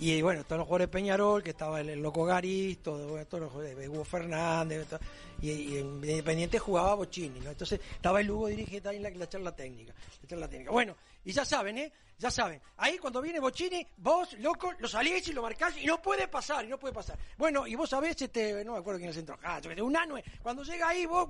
Y 0.00 0.20
bueno, 0.22 0.44
todos 0.44 0.58
los 0.58 0.66
jugadores 0.66 0.88
Peñarol, 0.88 1.42
que 1.42 1.50
estaba 1.50 1.80
el, 1.80 2.00
Loco 2.00 2.24
Garis, 2.24 2.78
todo, 2.82 3.24
todos 3.26 3.42
los 3.42 3.52
jugadores, 3.52 3.78
de 3.78 3.88
Hugo 3.88 4.04
Fernández, 4.04 4.86
todo, 4.88 5.00
y, 5.40 5.50
y 5.50 5.78
en 5.78 5.86
Independiente 6.04 6.58
jugaba 6.58 6.94
Bochini. 6.94 7.38
Entonces 7.46 7.80
estaba 7.94 8.20
el 8.20 8.30
Hugo 8.30 8.48
dirigiendo 8.48 8.90
ahí 8.90 8.98
la 8.98 9.28
charla 9.28 9.54
técnica, 9.54 9.94
la 10.22 10.28
charla 10.28 10.48
técnica. 10.48 10.72
Bueno, 10.72 10.96
y 11.24 11.32
ya 11.32 11.44
saben, 11.44 11.78
¿eh? 11.78 11.92
Ya 12.16 12.30
saben, 12.30 12.62
ahí 12.76 12.96
cuando 12.98 13.20
viene 13.20 13.40
Bochini, 13.40 13.84
vos, 13.96 14.34
loco, 14.34 14.72
lo 14.78 14.86
salís 14.86 15.26
y 15.26 15.32
lo 15.32 15.42
marcás 15.42 15.76
y 15.76 15.84
no 15.84 16.00
puede 16.00 16.28
pasar, 16.28 16.64
y 16.64 16.68
no 16.68 16.78
puede 16.78 16.94
pasar. 16.94 17.18
Bueno, 17.36 17.66
y 17.66 17.74
vos 17.74 17.90
sabés, 17.90 18.22
este, 18.22 18.64
no 18.64 18.74
me 18.74 18.78
acuerdo 18.78 18.98
quién 19.00 19.10
es 19.10 19.16
el 19.16 19.26
centro, 19.26 19.36
sé, 19.60 19.82
un 19.82 19.96
ano, 19.96 20.14
cuando 20.40 20.62
llega 20.62 20.88
ahí, 20.90 21.06
vos, 21.06 21.28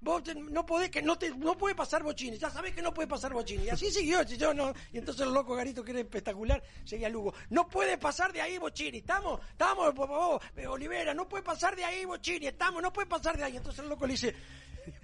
vos 0.00 0.22
te- 0.24 0.34
no 0.34 0.64
podés, 0.64 0.88
que 0.90 1.02
no 1.02 1.18
te, 1.18 1.28
no 1.36 1.58
puede 1.58 1.74
pasar 1.74 2.02
Bochini, 2.02 2.38
ya 2.38 2.48
sabés 2.48 2.74
que 2.74 2.80
no 2.80 2.92
puede 2.94 3.06
pasar 3.06 3.34
Bochini. 3.34 3.64
Y 3.64 3.68
así 3.68 3.90
siguió, 3.90 4.26
si 4.26 4.38
yo 4.38 4.54
no, 4.54 4.72
y 4.92 4.98
entonces 4.98 5.26
el 5.26 5.32
loco 5.34 5.54
Garito, 5.54 5.84
que 5.84 5.90
era 5.90 6.00
espectacular, 6.00 6.62
seguía 6.86 7.10
Lugo. 7.10 7.34
No 7.50 7.68
puede 7.68 7.98
pasar 7.98 8.32
de 8.32 8.40
ahí 8.40 8.56
Bochini, 8.56 8.98
estamos, 8.98 9.38
estamos, 9.50 9.92
por 9.92 10.08
favor, 10.08 10.40
eh, 10.56 10.66
Olivera, 10.66 11.12
no 11.12 11.28
puede 11.28 11.42
pasar 11.42 11.76
de 11.76 11.84
ahí 11.84 12.06
Bochini, 12.06 12.46
estamos, 12.46 12.82
no 12.82 12.90
puede 12.90 13.06
pasar 13.06 13.36
de 13.36 13.44
ahí. 13.44 13.58
Entonces 13.58 13.84
el 13.84 13.90
loco 13.90 14.06
le 14.06 14.12
dice, 14.14 14.34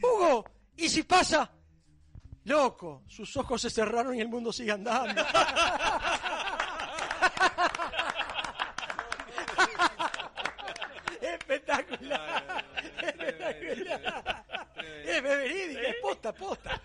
Hugo, 0.02 0.46
¿y 0.78 0.88
si 0.88 1.02
pasa? 1.02 1.52
Loco, 2.44 3.02
sus 3.06 3.36
ojos 3.36 3.60
se 3.60 3.70
cerraron 3.70 4.14
y 4.14 4.20
el 4.20 4.28
mundo 4.28 4.52
sigue 4.52 4.72
andando. 4.72 5.22
Espectacular. 11.20 12.64
Espectacular. 13.02 14.44
Es 15.04 15.22
verídica, 15.22 15.80
es 15.82 15.96
posta, 16.02 16.32
posta. 16.32 16.80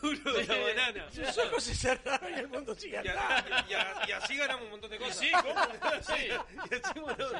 Seguro 0.00 0.32
de 0.38 0.44
la 0.46 0.56
banana. 0.58 1.10
Sus 1.10 1.38
ojos 1.38 1.62
se 1.64 1.74
cerraron 1.74 2.32
y 2.32 2.38
el 2.38 2.48
mundo 2.48 2.74
sigue 2.74 3.00
Y, 3.04 3.08
andando. 3.08 3.54
a- 3.54 3.66
y 3.68 3.74
a- 3.74 4.02
y 4.08 4.12
así 4.12 4.36
ganamos 4.36 4.64
un 4.64 4.70
montón 4.70 4.90
de 4.90 4.98
cosas. 4.98 5.16
sí, 5.18 5.30
¿cómo? 5.32 5.54
Sí. 6.02 6.28
Y 6.70 6.74
hacemos 6.74 7.18
lo- 7.18 7.30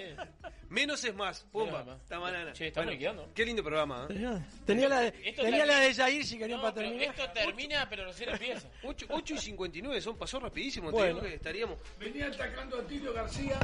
Menos 0.68 1.02
es 1.04 1.14
más. 1.14 1.40
Pumba. 1.52 1.64
Menos 1.66 1.80
es 1.80 1.86
más. 1.86 2.00
Esta 2.02 2.18
banana. 2.18 2.52
Che, 2.52 2.66
estamos 2.68 2.84
Bueno, 2.86 2.90
liquidando. 2.92 3.30
Qué 3.34 3.44
lindo 3.46 3.62
programa. 3.62 4.04
¿eh? 4.04 4.14
Tenía, 4.14 4.46
tenía 4.66 4.88
la 4.88 5.00
de, 5.00 5.08
Esto 5.08 5.42
tenía 5.42 5.58
termina- 5.60 5.66
la 5.66 5.78
de 5.80 5.94
Jair 5.94 6.24
si 6.26 6.38
querían 6.38 6.58
No, 6.58 6.62
para 6.62 6.74
pero 6.74 6.88
terminar. 6.88 7.14
esto 7.14 7.30
termina, 7.32 7.88
pero 7.88 8.04
recién 8.06 8.28
empieza. 8.30 8.68
8, 8.82 9.06
8 9.10 9.34
y 9.34 9.38
59 9.38 10.00
son, 10.00 10.18
pasó 10.18 10.40
rapidísimo. 10.40 10.90
Bueno. 10.90 11.14
Digo 11.16 11.26
que 11.28 11.34
estaríamos. 11.36 11.78
Venía 11.98 12.26
atacando 12.26 12.78
a 12.80 12.82
Tilio 12.86 13.12
García 13.14 13.58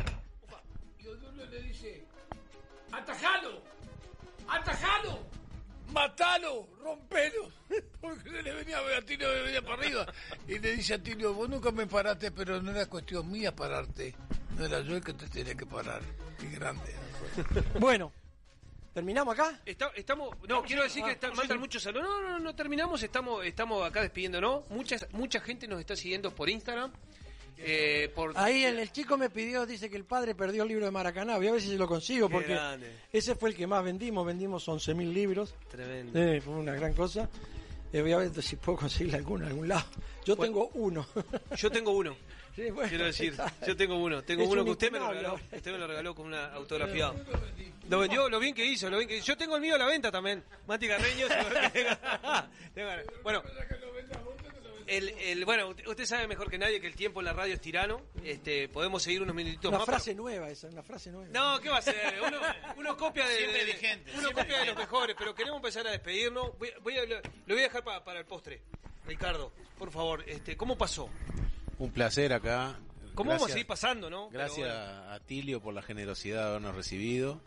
y 0.98 1.06
Odulio 1.06 1.44
le 1.46 1.60
dice, 1.62 2.04
atajalo, 2.92 3.62
atajalo, 4.48 5.18
matalo, 5.92 6.68
rompelo. 6.82 7.50
Porque 8.00 8.30
le 8.30 8.52
venía 8.54 8.78
a 8.78 9.02
Tilio, 9.02 9.32
le 9.32 9.42
venía 9.42 9.62
para 9.62 9.74
arriba. 9.74 10.06
Y 10.48 10.58
le 10.58 10.76
dice 10.76 10.94
a 10.94 10.98
Tilio, 11.02 11.34
vos 11.34 11.48
nunca 11.48 11.70
me 11.70 11.86
paraste, 11.86 12.30
pero 12.30 12.60
no 12.62 12.70
era 12.70 12.86
cuestión 12.86 13.30
mía 13.30 13.54
pararte. 13.54 14.14
No 14.56 14.64
era 14.64 14.80
yo 14.80 14.96
el 14.96 15.02
que 15.02 15.12
te 15.14 15.26
tenía 15.28 15.54
que 15.54 15.66
parar. 15.66 16.00
Qué 16.38 16.48
grande. 16.50 16.94
Bueno, 17.80 18.12
¿terminamos 18.92 19.34
acá? 19.34 19.60
Está- 19.64 19.90
estamos, 19.96 20.36
no, 20.46 20.62
quiero 20.62 20.82
decir 20.84 21.02
que 21.04 21.12
está- 21.12 21.32
mandan 21.32 21.58
muchos 21.58 21.82
saludos. 21.82 22.06
No, 22.08 22.20
no, 22.22 22.28
no, 22.30 22.38
no 22.38 22.54
terminamos, 22.54 23.02
estamos, 23.02 23.44
estamos 23.44 23.84
acá 23.84 24.00
despidiéndonos. 24.02 24.68
Mucha, 24.70 24.96
mucha 25.12 25.40
gente 25.40 25.66
nos 25.66 25.80
está 25.80 25.96
siguiendo 25.96 26.32
por 26.34 26.48
Instagram. 26.48 26.92
Eh, 27.58 28.10
por, 28.14 28.36
Ahí 28.36 28.64
el, 28.64 28.78
el 28.78 28.92
chico 28.92 29.16
me 29.16 29.30
pidió, 29.30 29.64
dice 29.66 29.88
que 29.88 29.96
el 29.96 30.04
padre 30.04 30.34
perdió 30.34 30.62
el 30.62 30.68
libro 30.68 30.84
de 30.84 30.90
Maracaná. 30.90 31.36
Voy 31.36 31.48
a 31.48 31.52
ver 31.52 31.60
si 31.60 31.68
se 31.68 31.76
lo 31.76 31.86
consigo, 31.86 32.28
Qué 32.28 32.32
porque 32.34 32.52
grande. 32.54 32.92
ese 33.12 33.34
fue 33.34 33.50
el 33.50 33.56
que 33.56 33.66
más 33.66 33.84
vendimos. 33.84 34.26
Vendimos 34.26 34.66
11.000 34.68 35.12
libros. 35.12 35.54
Tremendo. 35.70 36.18
Eh, 36.18 36.40
fue 36.40 36.54
una 36.54 36.74
gran 36.74 36.92
cosa. 36.94 37.28
Eh, 37.92 38.02
voy 38.02 38.12
a 38.12 38.18
ver 38.18 38.42
si 38.42 38.56
puedo 38.56 38.78
conseguirle 38.78 39.18
alguno 39.18 39.44
en 39.44 39.50
algún 39.50 39.68
lado. 39.68 39.86
Yo 40.24 40.36
tengo 40.36 40.68
uno. 40.74 41.06
Yo 41.56 41.70
tengo 41.70 41.92
uno. 41.92 42.16
Sí, 42.56 42.70
bueno, 42.70 42.88
Quiero 42.88 43.06
decir, 43.06 43.30
está. 43.32 43.52
yo 43.66 43.76
tengo 43.76 43.96
uno. 43.96 44.22
Tengo 44.22 44.44
Es 44.44 44.48
uno 44.48 44.60
un 44.60 44.66
que 44.66 44.70
usted 44.70 44.92
me 44.92 45.00
lo 45.00 45.10
regaló. 45.10 45.40
Usted 45.52 45.72
me 45.72 45.78
lo 45.78 45.88
regaló 45.88 46.14
con 46.14 46.26
una 46.26 46.54
autografiada. 46.54 47.12
Lo 47.88 47.98
vendió, 47.98 48.28
lo 48.28 48.38
bien 48.38 48.54
que 48.54 48.64
hizo, 48.64 48.88
lo 48.88 48.98
bien 48.98 49.08
que 49.08 49.20
Yo 49.20 49.36
tengo 49.36 49.56
el 49.56 49.62
mío 49.62 49.74
a 49.74 49.78
la 49.78 49.86
venta 49.86 50.12
también. 50.12 50.44
Mati 50.68 50.86
Carreño. 50.86 51.26
bueno, 53.24 53.42
el, 54.86 55.08
el, 55.10 55.44
bueno, 55.44 55.68
usted 55.86 56.04
sabe 56.06 56.26
mejor 56.28 56.50
que 56.50 56.58
nadie 56.58 56.80
que 56.80 56.86
el 56.86 56.94
tiempo 56.94 57.20
en 57.20 57.26
la 57.26 57.32
radio 57.32 57.54
es 57.54 57.60
tirano. 57.60 58.00
Este, 58.22 58.68
podemos 58.68 59.02
seguir 59.02 59.22
unos 59.22 59.34
minutitos 59.34 59.68
Una 59.68 59.78
más. 59.78 59.86
frase 59.86 60.14
nueva 60.14 60.48
esa, 60.50 60.68
una 60.68 60.82
frase 60.82 61.10
nueva. 61.10 61.28
No, 61.32 61.60
¿qué 61.60 61.68
va 61.70 61.78
a 61.78 61.82
ser? 61.82 61.96
Uno, 62.26 62.38
uno 62.76 62.96
copia 62.96 63.26
de, 63.26 63.36
Siempre 63.36 63.58
de- 63.64 63.72
vigente, 63.72 64.10
uno 64.12 64.20
siempre 64.22 64.42
copia 64.44 64.58
de 64.60 64.66
los 64.66 64.76
mejores, 64.76 65.16
pero 65.18 65.34
queremos 65.34 65.56
empezar 65.58 65.86
a 65.86 65.90
despedirnos. 65.90 66.58
Voy, 66.58 66.70
voy 66.82 66.96
a, 66.98 67.04
lo 67.06 67.20
voy 67.46 67.58
a 67.58 67.62
dejar 67.62 67.82
pa- 67.84 68.04
para 68.04 68.20
el 68.20 68.26
postre. 68.26 68.62
Ricardo, 69.06 69.52
por 69.78 69.90
favor, 69.90 70.24
este, 70.26 70.56
¿cómo 70.56 70.76
pasó? 70.78 71.08
Un 71.78 71.90
placer 71.90 72.32
acá. 72.32 72.78
¿Cómo 73.14 73.28
vamos 73.30 73.42
a 73.42 73.46
Gracias- 73.46 73.50
seguir 73.52 73.66
pasando, 73.66 74.10
no? 74.10 74.28
Gracias 74.30 74.66
bueno. 74.68 75.10
a 75.12 75.20
Tilio 75.20 75.60
por 75.60 75.72
la 75.74 75.82
generosidad 75.82 76.42
de 76.44 76.48
habernos 76.50 76.74
recibido. 76.74 77.40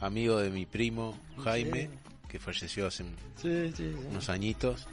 Amigo 0.00 0.38
de 0.38 0.50
mi 0.50 0.66
primo 0.66 1.18
Jaime, 1.44 1.88
que 2.28 2.38
falleció 2.40 2.86
hace 2.88 3.04
un- 3.04 3.16
Sí, 3.40 3.68
sí, 3.68 3.92
sí. 3.92 4.06
unos 4.08 4.28
añitos. 4.28 4.86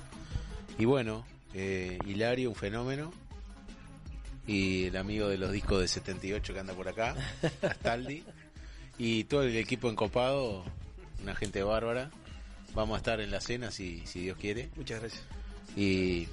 Y 0.78 0.86
bueno, 0.86 1.26
eh, 1.54 1.98
Hilario, 2.06 2.50
un 2.50 2.56
fenómeno. 2.56 3.12
Y 4.48 4.86
el 4.86 4.98
amigo 4.98 5.28
de 5.28 5.38
los 5.38 5.52
discos 5.52 5.82
de 5.82 5.88
78 5.88 6.54
que 6.54 6.60
anda 6.60 6.74
por 6.74 6.88
acá, 6.88 7.16
Astaldi. 7.62 8.24
Y 8.98 9.26
todo 9.26 9.44
el 9.44 9.56
equipo 9.56 9.90
encopado, 9.90 10.64
una 11.22 11.36
gente 11.36 11.62
bárbara. 11.64 12.10
Vamos 12.74 12.96
a 12.96 12.98
estar 12.98 13.22
en 13.22 13.32
la 13.32 13.42
cena 13.42 13.72
si, 13.72 14.06
si 14.06 14.22
Dios 14.22 14.38
quiere. 14.38 14.70
Muchas 14.76 15.00
gracias. 15.02 15.24
Y, 15.76 16.28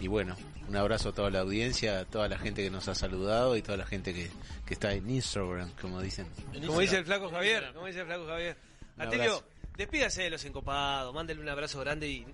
y 0.00 0.08
bueno, 0.08 0.36
un 0.68 0.76
abrazo 0.76 1.10
a 1.10 1.12
toda 1.12 1.30
la 1.30 1.40
audiencia, 1.40 2.00
a 2.00 2.04
toda 2.04 2.28
la 2.28 2.38
gente 2.38 2.62
que 2.62 2.70
nos 2.70 2.88
ha 2.88 2.94
saludado 2.94 3.56
y 3.56 3.62
toda 3.62 3.78
la 3.78 3.86
gente 3.86 4.14
que, 4.14 4.30
que 4.66 4.74
está 4.74 4.92
en 4.92 5.08
Instagram, 5.08 5.70
como 5.80 6.00
dicen. 6.00 6.26
Como 6.66 6.80
dice 6.80 6.98
el 6.98 7.04
flaco 7.04 7.30
Javier, 7.30 7.72
como 7.74 7.86
dice 7.86 8.00
el 8.00 8.06
flaco 8.06 8.26
Javier. 8.26 8.56
Atilio, 8.98 9.42
despídase 9.76 10.22
de 10.22 10.30
los 10.30 10.44
encopados, 10.44 11.14
mándale 11.14 11.40
un 11.40 11.48
abrazo 11.48 11.80
grande 11.80 12.08
y 12.08 12.26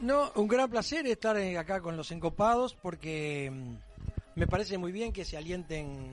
No, 0.00 0.30
un 0.34 0.46
gran 0.46 0.70
placer 0.70 1.06
estar 1.06 1.36
acá 1.36 1.80
con 1.80 1.96
los 1.96 2.10
encopados 2.10 2.74
porque 2.74 3.50
mm, 3.50 4.38
me 4.38 4.46
parece 4.46 4.76
muy 4.76 4.92
bien 4.92 5.12
que 5.12 5.24
se 5.24 5.38
alienten 5.38 6.12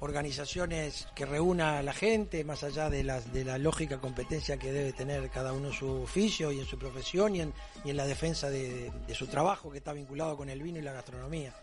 organizaciones 0.00 1.08
que 1.14 1.24
reúna 1.24 1.78
a 1.78 1.82
la 1.82 1.94
gente 1.94 2.44
más 2.44 2.62
allá 2.62 2.90
de, 2.90 3.02
las, 3.02 3.32
de 3.32 3.46
la 3.46 3.56
lógica 3.56 3.98
competencia 3.98 4.58
que 4.58 4.70
debe 4.70 4.92
tener 4.92 5.30
cada 5.30 5.54
uno 5.54 5.68
en 5.68 5.72
su 5.72 5.88
oficio 6.02 6.52
y 6.52 6.60
en 6.60 6.66
su 6.66 6.78
profesión 6.78 7.34
y 7.34 7.40
en, 7.40 7.54
y 7.86 7.90
en 7.90 7.96
la 7.96 8.06
defensa 8.06 8.50
de, 8.50 8.92
de 9.06 9.14
su 9.14 9.26
trabajo 9.26 9.70
que 9.70 9.78
está 9.78 9.94
vinculado 9.94 10.36
con 10.36 10.50
el 10.50 10.62
vino 10.62 10.78
y 10.78 10.82
la 10.82 10.92
gastronomía. 10.92 11.54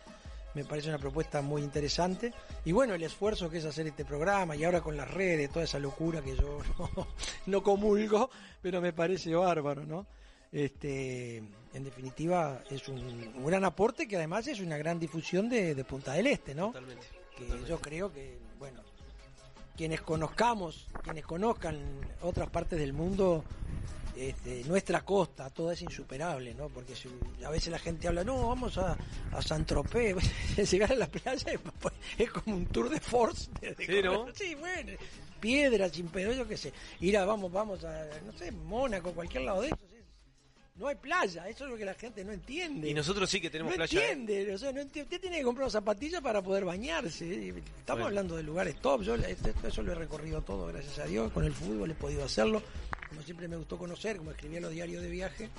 Me 0.55 0.65
parece 0.65 0.89
una 0.89 0.99
propuesta 0.99 1.41
muy 1.41 1.61
interesante. 1.61 2.33
Y 2.65 2.71
bueno, 2.71 2.95
el 2.95 3.03
esfuerzo 3.03 3.49
que 3.49 3.57
es 3.57 3.65
hacer 3.65 3.87
este 3.87 4.05
programa 4.05 4.55
y 4.55 4.63
ahora 4.63 4.81
con 4.81 4.97
las 4.97 5.09
redes, 5.09 5.51
toda 5.51 5.65
esa 5.65 5.79
locura 5.79 6.21
que 6.21 6.35
yo 6.35 6.59
no, 6.79 7.07
no 7.45 7.63
comulgo, 7.63 8.31
pero 8.59 8.81
me 8.81 8.93
parece 8.93 9.35
bárbaro, 9.35 9.83
¿no? 9.85 10.07
Este, 10.53 11.37
en 11.37 11.83
definitiva, 11.83 12.61
es 12.69 12.87
un, 12.87 12.99
un 13.35 13.45
gran 13.45 13.65
aporte 13.65 14.07
que 14.07 14.15
además 14.17 14.47
es 14.47 14.59
una 14.59 14.77
gran 14.77 14.99
difusión 14.99 15.49
de, 15.49 15.73
de 15.73 15.83
Punta 15.83 16.13
del 16.13 16.27
Este, 16.27 16.53
¿no? 16.53 16.67
totalmente. 16.67 17.05
Que 17.35 17.47
yo 17.67 17.79
creo 17.81 18.13
que, 18.13 18.37
bueno, 18.59 18.79
quienes 19.75 20.01
conozcamos, 20.01 20.85
quienes 21.03 21.25
conozcan 21.25 21.79
otras 22.21 22.49
partes 22.51 22.77
del 22.77 22.93
mundo, 22.93 23.43
este, 24.15 24.63
nuestra 24.65 25.01
costa, 25.01 25.49
toda 25.49 25.73
es 25.73 25.81
insuperable, 25.81 26.53
¿no? 26.53 26.69
Porque 26.69 26.95
si- 26.95 27.09
a 27.43 27.49
veces 27.49 27.69
la 27.71 27.79
gente 27.79 28.07
habla, 28.07 28.23
no, 28.23 28.47
vamos 28.49 28.77
a, 28.77 28.95
a 29.31 29.41
San 29.41 29.65
Tropez, 29.65 30.15
llegar 30.71 30.91
a 30.91 30.95
la 30.95 31.07
playa 31.07 31.51
es, 31.51 31.59
es 32.19 32.29
como 32.31 32.55
un 32.55 32.67
tour 32.67 32.89
de 32.91 32.99
force. 32.99 33.49
de- 33.59 33.73
de 33.73 33.85
Sí, 33.87 34.01
¿no? 34.03 34.27
Sí, 34.35 34.53
bueno, 34.53 34.91
piedras, 35.39 35.91
sin 35.93 36.09
pero 36.09 36.31
yo 36.33 36.47
qué 36.47 36.55
sé. 36.57 36.71
Ir 36.99 37.17
a, 37.17 37.25
vamos, 37.25 37.51
vamos 37.51 37.83
a, 37.83 38.05
no 38.23 38.31
sé, 38.33 38.51
Mónaco, 38.51 39.11
cualquier 39.13 39.45
lado 39.45 39.61
de 39.61 39.67
eso. 39.69 39.77
No 40.75 40.87
hay 40.87 40.95
playa, 40.95 41.47
eso 41.47 41.65
es 41.65 41.69
lo 41.69 41.77
que 41.77 41.85
la 41.85 41.93
gente 41.93 42.25
no 42.25 42.31
entiende. 42.31 42.89
Y 42.89 42.95
nosotros 42.95 43.29
sí 43.29 43.39
que 43.39 43.49
tenemos 43.51 43.71
no 43.73 43.75
playa. 43.77 43.99
¿eh? 43.99 44.11
entiende, 44.13 44.53
o 44.55 44.57
sea, 44.57 44.71
no 44.71 44.81
entiende. 44.81 45.03
Usted 45.03 45.21
tiene 45.21 45.37
que 45.37 45.43
comprar 45.43 45.69
zapatillas 45.69 46.19
para 46.21 46.41
poder 46.41 46.65
bañarse. 46.65 47.49
Estamos 47.49 47.61
Bueno. 47.85 48.05
hablando 48.07 48.35
de 48.35 48.41
lugares 48.43 48.75
top. 48.81 49.03
Yo 49.03 49.13
eso 49.15 49.83
lo 49.83 49.91
he 49.91 49.95
recorrido 49.95 50.41
todo, 50.41 50.65
gracias 50.67 50.97
a 50.97 51.05
Dios. 51.05 51.31
Con 51.31 51.45
el 51.45 51.53
fútbol 51.53 51.91
he 51.91 51.93
podido 51.95 52.23
hacerlo. 52.25 52.63
Como 53.07 53.21
siempre 53.21 53.47
me 53.47 53.55
gustó 53.55 53.77
conocer, 53.77 54.17
como 54.17 54.31
escribía 54.31 54.59
los 54.61 54.71
diarios 54.71 55.03
de 55.03 55.09
viaje. 55.09 55.49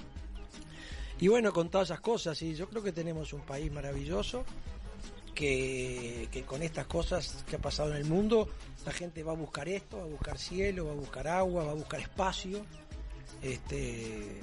Y 1.20 1.28
bueno, 1.28 1.52
con 1.52 1.70
todas 1.70 1.88
esas 1.90 2.00
cosas, 2.00 2.42
y 2.42 2.56
yo 2.56 2.68
creo 2.68 2.82
que 2.82 2.90
tenemos 2.90 3.32
un 3.32 3.42
país 3.42 3.70
maravilloso. 3.70 4.44
Que, 5.32 6.28
que 6.30 6.42
con 6.42 6.62
estas 6.62 6.86
cosas 6.86 7.44
que 7.48 7.56
ha 7.56 7.58
pasado 7.58 7.90
en 7.90 7.96
el 7.96 8.04
mundo, 8.04 8.48
la 8.86 8.92
gente 8.92 9.24
va 9.24 9.32
a 9.32 9.34
buscar 9.34 9.68
esto, 9.68 9.96
va 9.98 10.04
a 10.04 10.06
buscar 10.06 10.38
cielo, 10.38 10.86
va 10.86 10.92
a 10.92 10.96
buscar 10.96 11.26
agua, 11.26 11.64
va 11.64 11.72
a 11.72 11.74
buscar 11.74 11.98
espacio. 11.98 12.64
Este, 13.44 14.40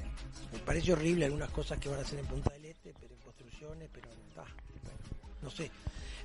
me 0.53 0.59
parece 0.59 0.93
horrible 0.93 1.25
algunas 1.25 1.49
cosas 1.49 1.79
que 1.79 1.89
van 1.89 1.99
a 1.99 2.03
hacer 2.03 2.19
en 2.19 2.25
Punta 2.27 2.53
del 2.53 2.65
Este, 2.65 2.93
pero 2.99 3.13
en 3.15 3.19
construcciones, 3.21 3.89
pero 3.91 4.07
ah, 4.37 4.45
no 5.41 5.49
sé. 5.49 5.71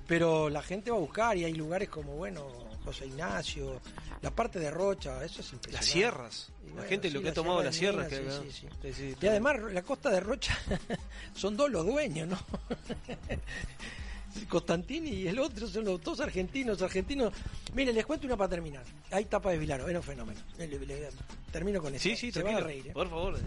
Pero 0.06 0.50
la 0.50 0.62
gente 0.62 0.90
va 0.90 0.98
a 0.98 1.00
buscar 1.00 1.36
y 1.36 1.44
hay 1.44 1.54
lugares 1.54 1.88
como, 1.88 2.12
bueno, 2.12 2.46
José 2.84 3.06
Ignacio, 3.06 3.80
la 4.22 4.30
parte 4.30 4.60
de 4.60 4.70
Rocha, 4.70 5.24
eso 5.24 5.40
es 5.40 5.52
impresionante. 5.52 5.72
Las 5.72 5.84
sierras. 5.86 6.52
Y 6.62 6.66
La 6.68 6.72
bueno, 6.74 6.88
gente 6.90 7.08
sí, 7.08 7.14
lo 7.14 7.22
que 7.22 7.28
ha 7.30 7.34
tomado 7.34 7.62
las 7.62 7.74
sierras. 7.74 8.12
Minas, 8.12 8.38
que- 8.40 8.50
sí, 8.52 8.52
sí, 8.52 8.68
sí, 8.82 8.92
sí, 8.92 9.16
Y 9.20 9.26
además 9.26 9.56
la 9.72 9.82
costa 9.82 10.10
de 10.10 10.20
Rocha 10.20 10.56
son 11.34 11.56
dos 11.56 11.70
los 11.70 11.84
dueños, 11.86 12.28
¿no? 12.28 12.38
Constantini 14.48 15.10
y 15.10 15.28
el 15.28 15.38
otro 15.38 15.66
son 15.66 15.84
los 15.84 16.02
dos 16.02 16.20
argentinos, 16.20 16.80
argentinos. 16.82 17.32
Mire, 17.74 17.92
les 17.92 18.04
cuento 18.06 18.26
una 18.26 18.36
para 18.36 18.50
terminar. 18.50 18.84
Ahí 19.10 19.24
tapa 19.26 19.50
de 19.50 19.58
Vilaro, 19.58 19.88
era 19.88 19.98
un 19.98 20.04
fenómeno. 20.04 20.40
Le- 20.58 20.66
le- 20.68 20.78
le- 20.86 21.08
termino 21.50 21.80
con 21.80 21.94
eso. 21.94 22.02
Sí, 22.02 22.16
sí, 22.16 22.30
Se 22.32 22.42
van 22.42 22.56
a 22.56 22.60
reír. 22.60 22.88
¿eh? 22.88 22.92
Por 22.92 23.08
favor. 23.08 23.38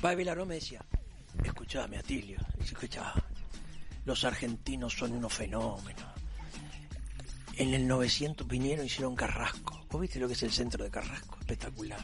Padre 0.00 0.16
Vilaro 0.16 0.44
me 0.46 0.56
decía, 0.56 0.84
escuchame 1.42 1.96
Atilio, 1.98 2.38
escuchá, 2.62 3.14
los 4.04 4.24
argentinos 4.24 4.92
son 4.92 5.12
unos 5.12 5.32
fenómenos. 5.32 6.04
En 7.56 7.72
el 7.72 7.86
900 7.86 8.46
vinieron 8.48 8.84
y 8.84 8.88
hicieron 8.88 9.14
Carrasco. 9.14 9.86
¿Vos 9.90 10.00
viste 10.00 10.18
lo 10.18 10.26
que 10.26 10.32
es 10.34 10.42
el 10.42 10.52
centro 10.52 10.82
de 10.84 10.90
Carrasco? 10.90 11.38
Espectacular. 11.40 12.00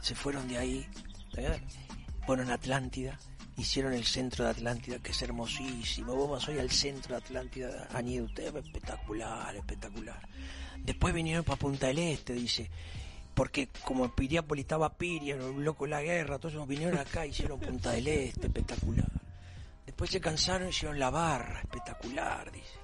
Se 0.00 0.14
fueron 0.14 0.46
de 0.48 0.56
ahí, 0.56 0.86
¿eh? 1.36 1.60
fueron 2.24 2.50
a 2.50 2.54
Atlántida, 2.54 3.18
hicieron 3.56 3.92
el 3.94 4.04
centro 4.04 4.44
de 4.44 4.50
Atlántida, 4.50 4.98
que 4.98 5.12
es 5.12 5.22
hermosísimo. 5.22 6.14
Vos 6.14 6.30
vas 6.30 6.48
hoy 6.48 6.58
al 6.58 6.70
centro 6.70 7.16
de 7.16 7.24
Atlántida, 7.24 7.88
ustedes, 8.22 8.54
espectacular, 8.54 9.56
espectacular. 9.56 10.20
Después 10.78 11.14
vinieron 11.14 11.44
para 11.44 11.58
Punta 11.58 11.86
del 11.88 11.98
Este, 11.98 12.34
dice, 12.34 12.70
porque 13.34 13.68
como 13.84 14.14
Piriápolis 14.14 14.64
estaba 14.64 14.92
Piria, 14.92 15.36
loco 15.36 15.86
la 15.86 16.02
guerra, 16.02 16.38
todos 16.38 16.66
vinieron 16.66 16.98
acá, 16.98 17.26
hicieron 17.26 17.58
Punta 17.58 17.92
del 17.92 18.08
Este, 18.08 18.46
espectacular. 18.46 19.10
Después 19.84 20.10
se 20.10 20.20
cansaron, 20.20 20.68
hicieron 20.68 20.98
La 20.98 21.10
Barra, 21.10 21.60
espectacular, 21.60 22.52
dice. 22.52 22.74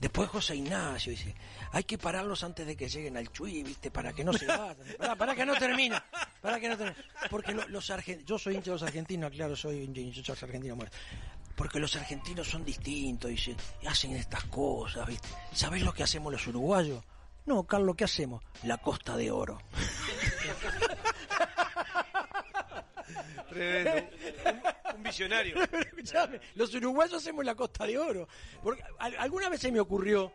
Después 0.00 0.28
José 0.30 0.56
Ignacio 0.56 1.10
dice, 1.10 1.34
hay 1.72 1.84
que 1.84 1.98
pararlos 1.98 2.42
antes 2.44 2.66
de 2.66 2.76
que 2.76 2.88
lleguen 2.88 3.16
al 3.16 3.30
Chuy, 3.32 3.62
¿viste? 3.62 3.90
Para 3.90 4.12
que 4.12 4.24
no 4.24 4.32
se 4.32 4.46
vayan. 4.46 4.76
Para, 4.98 5.16
para 5.16 5.34
que 5.34 5.44
no 5.46 5.54
termine. 5.56 6.00
Para 6.40 6.60
que 6.60 6.68
no 6.68 6.76
termine. 6.76 6.96
Porque 7.30 7.52
lo- 7.52 7.66
los 7.68 7.90
argentinos, 7.90 8.28
yo 8.28 8.38
soy 8.38 8.54
hincha 8.56 8.70
de 8.70 8.74
los 8.76 8.82
argentinos, 8.82 9.30
claro, 9.32 9.56
soy 9.56 9.78
hincha 9.82 10.00
de 10.00 10.22
los 10.28 10.42
argentinos 10.42 10.76
muertos. 10.76 10.98
Porque 11.56 11.78
los 11.78 11.94
argentinos 11.96 12.48
son 12.48 12.64
distintos, 12.64 13.30
dicen, 13.30 13.56
y 13.82 13.86
hacen 13.86 14.12
estas 14.16 14.44
cosas, 14.44 15.06
¿viste? 15.06 15.28
¿Sabés 15.52 15.82
lo 15.82 15.92
que 15.92 16.02
hacemos 16.02 16.32
los 16.32 16.46
uruguayos? 16.46 17.04
No, 17.46 17.64
Carlos, 17.64 17.96
¿qué 17.96 18.04
hacemos? 18.04 18.42
La 18.62 18.78
Costa 18.78 19.16
de 19.16 19.30
Oro. 19.30 19.60
Tremendo. 23.48 23.90
Un, 24.46 24.96
un 24.96 25.02
visionario. 25.02 25.56
Los 26.54 26.74
uruguayos 26.74 27.14
hacemos 27.14 27.44
la 27.44 27.54
Costa 27.54 27.86
de 27.86 27.98
Oro. 27.98 28.28
Porque 28.62 28.82
al- 28.98 29.16
alguna 29.18 29.48
vez 29.48 29.60
se 29.60 29.72
me 29.72 29.80
ocurrió, 29.80 30.32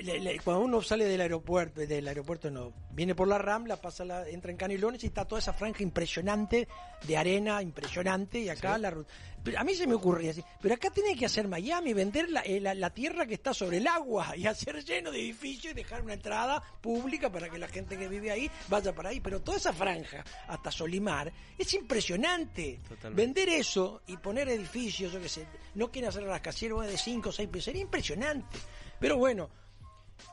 le- 0.00 0.20
le- 0.20 0.40
cuando 0.40 0.62
uno 0.64 0.80
sale 0.82 1.04
del 1.04 1.20
aeropuerto, 1.20 1.80
del 1.80 2.08
aeropuerto 2.08 2.50
no, 2.50 2.72
viene 2.92 3.14
por 3.14 3.28
la 3.28 3.38
Rambla, 3.38 3.76
pasa 3.76 4.04
la, 4.04 4.28
entra 4.28 4.50
en 4.50 4.56
Canelones 4.56 5.02
y 5.04 5.06
está 5.08 5.24
toda 5.26 5.38
esa 5.40 5.52
franja 5.52 5.82
impresionante 5.82 6.66
de 7.06 7.16
arena, 7.16 7.60
impresionante, 7.62 8.38
y 8.40 8.48
acá 8.48 8.78
la 8.78 8.90
ruta. 8.90 9.12
Pero 9.44 9.58
a 9.58 9.64
mí 9.64 9.74
se 9.74 9.88
me 9.88 9.94
ocurría 9.94 10.30
así, 10.30 10.42
pero 10.60 10.74
acá 10.76 10.88
tiene 10.90 11.16
que 11.16 11.26
hacer 11.26 11.48
Miami, 11.48 11.92
vender 11.94 12.30
la, 12.30 12.42
eh, 12.42 12.60
la- 12.60 12.74
la 12.74 12.90
tierra 12.90 13.26
que 13.26 13.34
está 13.34 13.52
sobre 13.52 13.78
el 13.78 13.86
agua 13.88 14.36
y 14.36 14.46
hacer 14.46 14.84
lleno 14.84 15.10
de 15.10 15.18
edificios 15.20 15.72
y 15.72 15.74
dejar 15.74 16.02
una 16.02 16.14
entrada 16.14 16.62
pública 16.80 17.30
para 17.30 17.48
que 17.48 17.58
la 17.58 17.66
gente 17.68 17.98
que 17.98 18.06
vive 18.08 18.30
ahí 18.30 18.48
vaya 18.68 18.94
para 18.94 19.08
ahí. 19.10 19.20
Pero 19.20 19.40
toda 19.42 19.56
esa 19.58 19.72
franja, 19.72 20.24
hasta 20.46 20.70
Solimar, 20.70 21.32
es 21.58 21.74
impresionante. 21.74 22.80
Totalmente. 22.88 23.22
Vender 23.22 23.48
eso 23.48 24.02
y 24.06 24.16
poner 24.16 24.48
edificios, 24.48 25.12
yo 25.12 25.20
qué 25.20 25.28
sé, 25.28 25.46
no 25.74 25.90
quieren 25.90 26.08
hacer 26.10 26.22
rascacielos 26.24 26.86
de 26.86 26.96
5 26.96 27.28
o 27.30 27.32
6 27.32 27.48
pisos, 27.48 27.64
sería 27.64 27.82
impresionante. 27.82 28.58
Pero 29.00 29.16
bueno, 29.16 29.50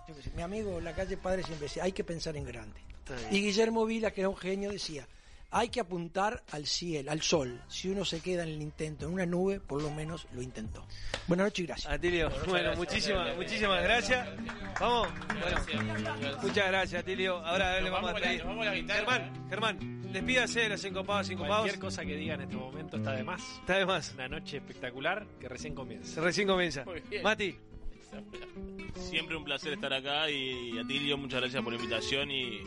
yo 0.08 0.16
qué 0.16 0.22
sé, 0.24 0.32
mi 0.36 0.42
amigo 0.42 0.80
la 0.82 0.94
calle 0.94 1.18
Padre 1.18 1.44
siempre 1.44 1.68
decía, 1.68 1.84
hay 1.84 1.92
que 1.92 2.04
pensar 2.04 2.36
en 2.38 2.46
grande. 2.46 2.80
Y 3.32 3.42
Guillermo 3.42 3.86
Vila, 3.86 4.12
que 4.12 4.22
era 4.22 4.30
un 4.30 4.38
genio, 4.38 4.72
decía, 4.72 5.08
hay 5.52 5.70
que 5.70 5.80
apuntar 5.80 6.44
al 6.52 6.68
cielo, 6.68 7.12
al 7.12 7.24
sol. 7.24 7.60
Si 7.68 7.90
uno 7.90 8.06
se 8.06 8.22
queda 8.22 8.44
en 8.44 8.50
el 8.50 8.62
intento, 8.62 9.08
en 9.08 9.14
una 9.14 9.26
nube, 9.26 9.60
por 9.60 9.82
lo 9.82 9.90
menos 9.90 10.28
lo 10.34 10.44
intentó. 10.44 10.86
Buenas 11.26 11.46
noches 11.48 11.64
y 11.64 11.66
gracias. 11.68 11.92
Atilio, 11.94 12.30
bueno, 12.48 12.76
muchísimas, 12.76 13.36
muchísimas 13.36 13.82
gracias. 13.82 14.28
Vamos, 14.80 15.08
bueno, 15.42 16.38
muchas 16.44 16.68
gracias, 16.68 17.02
Atilio. 17.02 17.38
Ahora 17.44 17.82
le 17.82 17.90
vamos 17.90 18.12
a 18.12 18.14
vamos 18.14 18.22
a 18.22 18.26
la- 18.26 18.28
pedir. 18.28 18.40
nos 18.40 18.48
vamos 18.48 18.68
a 18.68 18.70
la 18.70 18.76
guitarra. 18.76 19.00
Germán, 19.00 19.50
Germán, 19.50 20.12
despídase 20.14 20.60
de 20.62 20.70
los 20.70 20.84
encopados, 20.86 21.30
encopados. 21.32 21.58
Cualquier 21.62 21.80
cosa 21.80 22.06
que 22.06 22.16
diga 22.16 22.36
en 22.36 22.42
este 22.42 22.56
momento 22.56 22.98
está 22.98 23.12
de 23.14 23.24
más. 23.24 23.42
Está 23.62 23.78
de 23.80 23.86
más. 23.88 24.14
Una 24.14 24.28
noche 24.28 24.58
espectacular 24.58 25.26
que 25.40 25.50
recién 25.50 25.74
comienza. 25.74 26.22
Recién 26.22 26.48
comienza. 26.48 26.86
Muy 26.86 27.00
bien. 27.10 27.24
Mati, 27.24 27.58
Siempre 28.96 29.36
un 29.36 29.44
placer 29.44 29.74
estar 29.74 29.94
acá 29.94 30.30
y 30.30 30.78
Atilio, 30.78 31.18
muchas 31.18 31.42
gracias 31.42 31.64
por 31.64 31.74
la 31.74 31.80
invitación 31.80 32.30
y, 32.32 32.62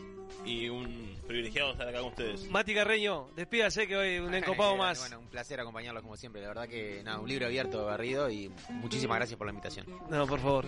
y 0.45 0.69
un 0.69 1.13
privilegiado 1.27 1.73
estar 1.73 1.89
acá 1.89 1.99
con 2.01 2.09
ustedes. 2.09 2.51
Mati 2.51 2.75
Carreño, 2.75 3.29
despídase 3.37 3.87
que 3.87 3.97
hoy 3.97 4.19
un 4.19 4.35
encopado 4.35 4.77
más. 4.77 4.99
Bueno, 5.01 5.21
un 5.21 5.29
placer 5.29 5.61
acompañarlos 5.61 6.03
como 6.03 6.17
siempre. 6.17 6.43
La 6.43 6.49
verdad 6.49 6.69
que 6.69 7.03
nada, 7.05 7.21
un 7.21 7.29
libro 7.29 7.47
abierto, 7.47 7.85
barrido 7.85 8.31
y 8.31 8.51
muchísimas 8.71 9.17
gracias 9.19 9.37
por 9.39 9.47
la 9.47 9.53
invitación. 9.53 9.87
No, 10.11 10.27
por 10.27 10.41
favor. 10.41 10.67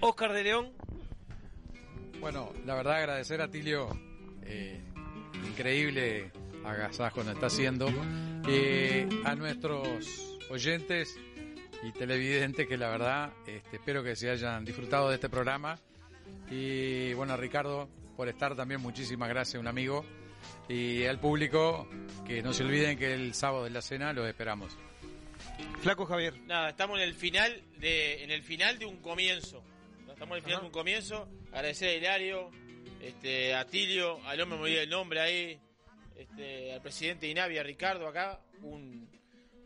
Oscar 0.00 0.32
de 0.32 0.44
León. 0.44 0.72
Bueno, 2.20 2.52
la 2.66 2.74
verdad 2.74 2.96
agradecer 2.96 3.40
a 3.40 3.50
Tilio, 3.50 3.88
eh, 4.42 4.80
increíble 5.48 6.30
agasajo 6.64 7.24
nos 7.24 7.34
está 7.34 7.46
haciendo, 7.46 7.88
Eh, 8.48 9.06
a 9.24 9.34
nuestros 9.34 10.38
oyentes 10.50 11.16
y 11.82 11.92
televidentes 11.92 12.66
que 12.68 12.76
la 12.76 12.88
verdad 12.90 13.32
este, 13.46 13.76
espero 13.76 14.02
que 14.02 14.14
se 14.16 14.30
hayan 14.30 14.64
disfrutado 14.64 15.08
de 15.08 15.14
este 15.16 15.28
programa 15.28 15.78
y 16.50 17.12
bueno 17.14 17.32
a 17.34 17.36
Ricardo 17.36 17.88
por 18.16 18.28
estar 18.28 18.54
también 18.54 18.80
muchísimas 18.80 19.28
gracias 19.28 19.58
un 19.60 19.66
amigo 19.66 20.04
y 20.68 21.04
al 21.06 21.18
público 21.18 21.88
que 22.26 22.42
no 22.42 22.52
se 22.52 22.64
olviden 22.64 22.98
que 22.98 23.14
el 23.14 23.34
sábado 23.34 23.64
de 23.64 23.70
la 23.70 23.82
cena 23.82 24.12
los 24.12 24.26
esperamos. 24.28 24.76
Flaco 25.80 26.06
Javier. 26.06 26.38
Nada, 26.46 26.70
estamos 26.70 26.98
en 26.98 27.04
el 27.04 27.14
final 27.14 27.62
de, 27.78 28.22
en 28.24 28.30
el 28.30 28.42
final 28.42 28.78
de 28.78 28.86
un 28.86 28.98
comienzo. 28.98 29.62
Estamos 30.08 30.32
en 30.32 30.36
el 30.38 30.42
final 30.44 30.60
de 30.60 30.66
un 30.66 30.72
comienzo. 30.72 31.28
Agradecer 31.52 31.88
a 31.88 31.94
Hilario, 31.94 32.50
este, 33.02 33.54
a 33.54 33.66
Tilio, 33.66 34.24
al 34.26 34.40
hombre 34.40 34.58
me 34.58 34.64
olvidé 34.64 34.82
el 34.84 34.90
nombre 34.90 35.20
ahí, 35.20 35.58
este, 36.16 36.72
al 36.72 36.82
presidente 36.82 37.26
de 37.26 37.32
INAVI, 37.32 37.58
a 37.58 37.62
Ricardo 37.62 38.06
acá. 38.08 38.40
Un, 38.62 39.08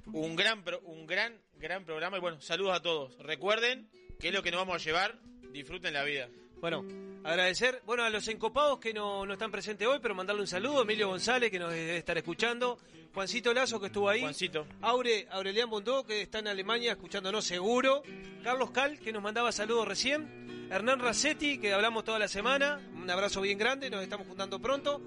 un 0.07 0.37
gran 0.37 0.63
pro- 0.65 0.81
un 0.87 1.07
gran, 1.07 1.35
gran 1.59 1.85
programa. 1.85 2.17
Y 2.17 2.21
bueno, 2.21 2.41
saludos 2.41 2.77
a 2.77 2.83
todos. 2.83 3.17
Recuerden 3.19 3.89
que 4.19 4.29
es 4.29 4.35
lo 4.35 4.43
que 4.43 4.51
nos 4.51 4.61
vamos 4.61 4.77
a 4.77 4.85
llevar. 4.85 5.19
Disfruten 5.53 5.95
la 5.95 6.05
vida. 6.05 6.29
Bueno, 6.61 6.85
agradecer 7.25 7.83
bueno 7.85 8.05
a 8.05 8.11
los 8.11 8.27
encopados 8.29 8.79
que 8.79 8.95
no, 8.95 9.27
no 9.27 9.35
están 9.35 9.51
presentes 9.51 9.87
hoy, 9.87 9.99
pero 10.01 10.15
mandarle 10.15 10.43
un 10.43 10.49
saludo. 10.49 10.83
Emilio 10.83 11.09
González, 11.09 11.51
que 11.51 11.59
nos 11.59 11.71
debe 11.71 11.99
estar 11.99 12.17
escuchando. 12.17 12.79
Juancito 13.13 13.53
Lazo, 13.53 13.79
que 13.79 13.87
estuvo 13.87 14.09
ahí. 14.09 14.21
Juancito. 14.21 14.67
Aure, 14.81 15.29
Aurelian 15.31 15.71
Bondó, 15.71 16.05
que 16.05 16.23
está 16.23 16.41
en 16.41 16.49
Alemania 16.49 16.93
escuchándonos 16.93 17.45
seguro. 17.45 18.03
Carlos 18.43 18.71
Cal, 18.71 18.99
que 18.99 19.13
nos 19.13 19.23
mandaba 19.23 19.53
saludos 19.53 19.87
recién. 19.87 20.69
Hernán 20.71 20.99
Racetti, 20.99 21.59
que 21.59 21.73
hablamos 21.73 22.05
toda 22.05 22.19
la 22.19 22.29
semana. 22.29 22.81
Un 22.95 23.09
abrazo 23.09 23.41
bien 23.41 23.59
grande, 23.59 23.91
nos 23.91 24.03
estamos 24.03 24.27
juntando 24.27 24.61
pronto. 24.61 25.01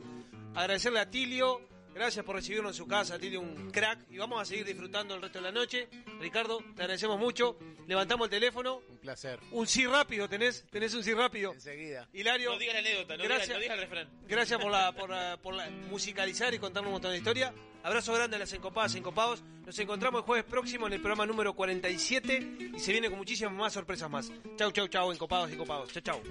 Agradecerle 0.55 0.99
a 0.99 1.09
Tilio. 1.09 1.59
Gracias 1.97 2.23
por 2.23 2.35
recibirnos 2.35 2.71
en 2.73 2.77
su 2.77 2.87
casa, 2.87 3.17
Tilio, 3.17 3.41
un 3.41 3.71
crack. 3.71 3.99
Y 4.11 4.17
vamos 4.17 4.39
a 4.39 4.45
seguir 4.45 4.63
disfrutando 4.65 5.15
el 5.15 5.21
resto 5.21 5.39
de 5.39 5.43
la 5.45 5.51
noche. 5.51 5.87
Ricardo, 6.19 6.59
te 6.75 6.83
agradecemos 6.83 7.17
mucho. 7.19 7.57
Levantamos 7.87 8.25
el 8.27 8.29
teléfono. 8.31 8.81
Un 8.87 8.97
placer. 8.99 9.39
Un 9.51 9.65
sí 9.65 9.85
rápido 9.87 10.29
tenés, 10.29 10.65
tenés 10.69 10.93
un 10.93 11.03
sí 11.03 11.13
rápido. 11.13 11.53
Enseguida. 11.53 12.07
Hilario. 12.13 12.51
No 12.51 12.59
diga 12.59 12.73
la 12.73 12.79
anécdota, 12.79 13.17
no 13.17 13.23
gracias, 13.23 13.47
diga, 13.47 13.55
no 13.57 13.61
diga 13.61 13.73
el 13.73 13.79
refrán. 13.81 14.09
Gracias 14.27 14.61
por 14.61 14.71
la, 14.71 14.91
por, 14.93 15.09
la- 15.09 15.37
por 15.41 15.53
la- 15.55 15.69
musicalizar 15.69 16.53
y 16.53 16.59
contarnos 16.59 16.89
un 16.89 16.93
montón 16.93 17.11
de 17.11 17.17
historia. 17.17 17.51
Abrazo 17.83 18.13
grande 18.13 18.35
a 18.35 18.39
las 18.39 18.53
encopadas, 18.53 18.93
encopados. 18.95 19.41
Nos 19.65 19.79
encontramos 19.79 20.19
el 20.21 20.25
jueves 20.25 20.45
próximo 20.45 20.85
en 20.87 20.93
el 20.93 20.99
programa 21.01 21.25
número 21.25 21.53
47 21.55 22.71
y 22.75 22.79
se 22.79 22.91
viene 22.91 23.09
con 23.09 23.17
muchísimas 23.17 23.53
más 23.53 23.73
sorpresas 23.73 24.09
más. 24.09 24.31
Chau, 24.55 24.71
chau, 24.71 24.87
chau, 24.87 25.11
encopados, 25.11 25.51
encopados. 25.51 25.91
Chau, 25.93 26.01
chau. 26.03 26.21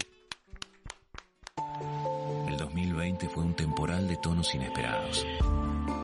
El 2.57 2.60
2020 2.60 3.28
fue 3.28 3.44
un 3.44 3.52
temporal 3.52 4.09
de 4.09 4.17
tonos 4.17 4.55
inesperados. 4.55 5.26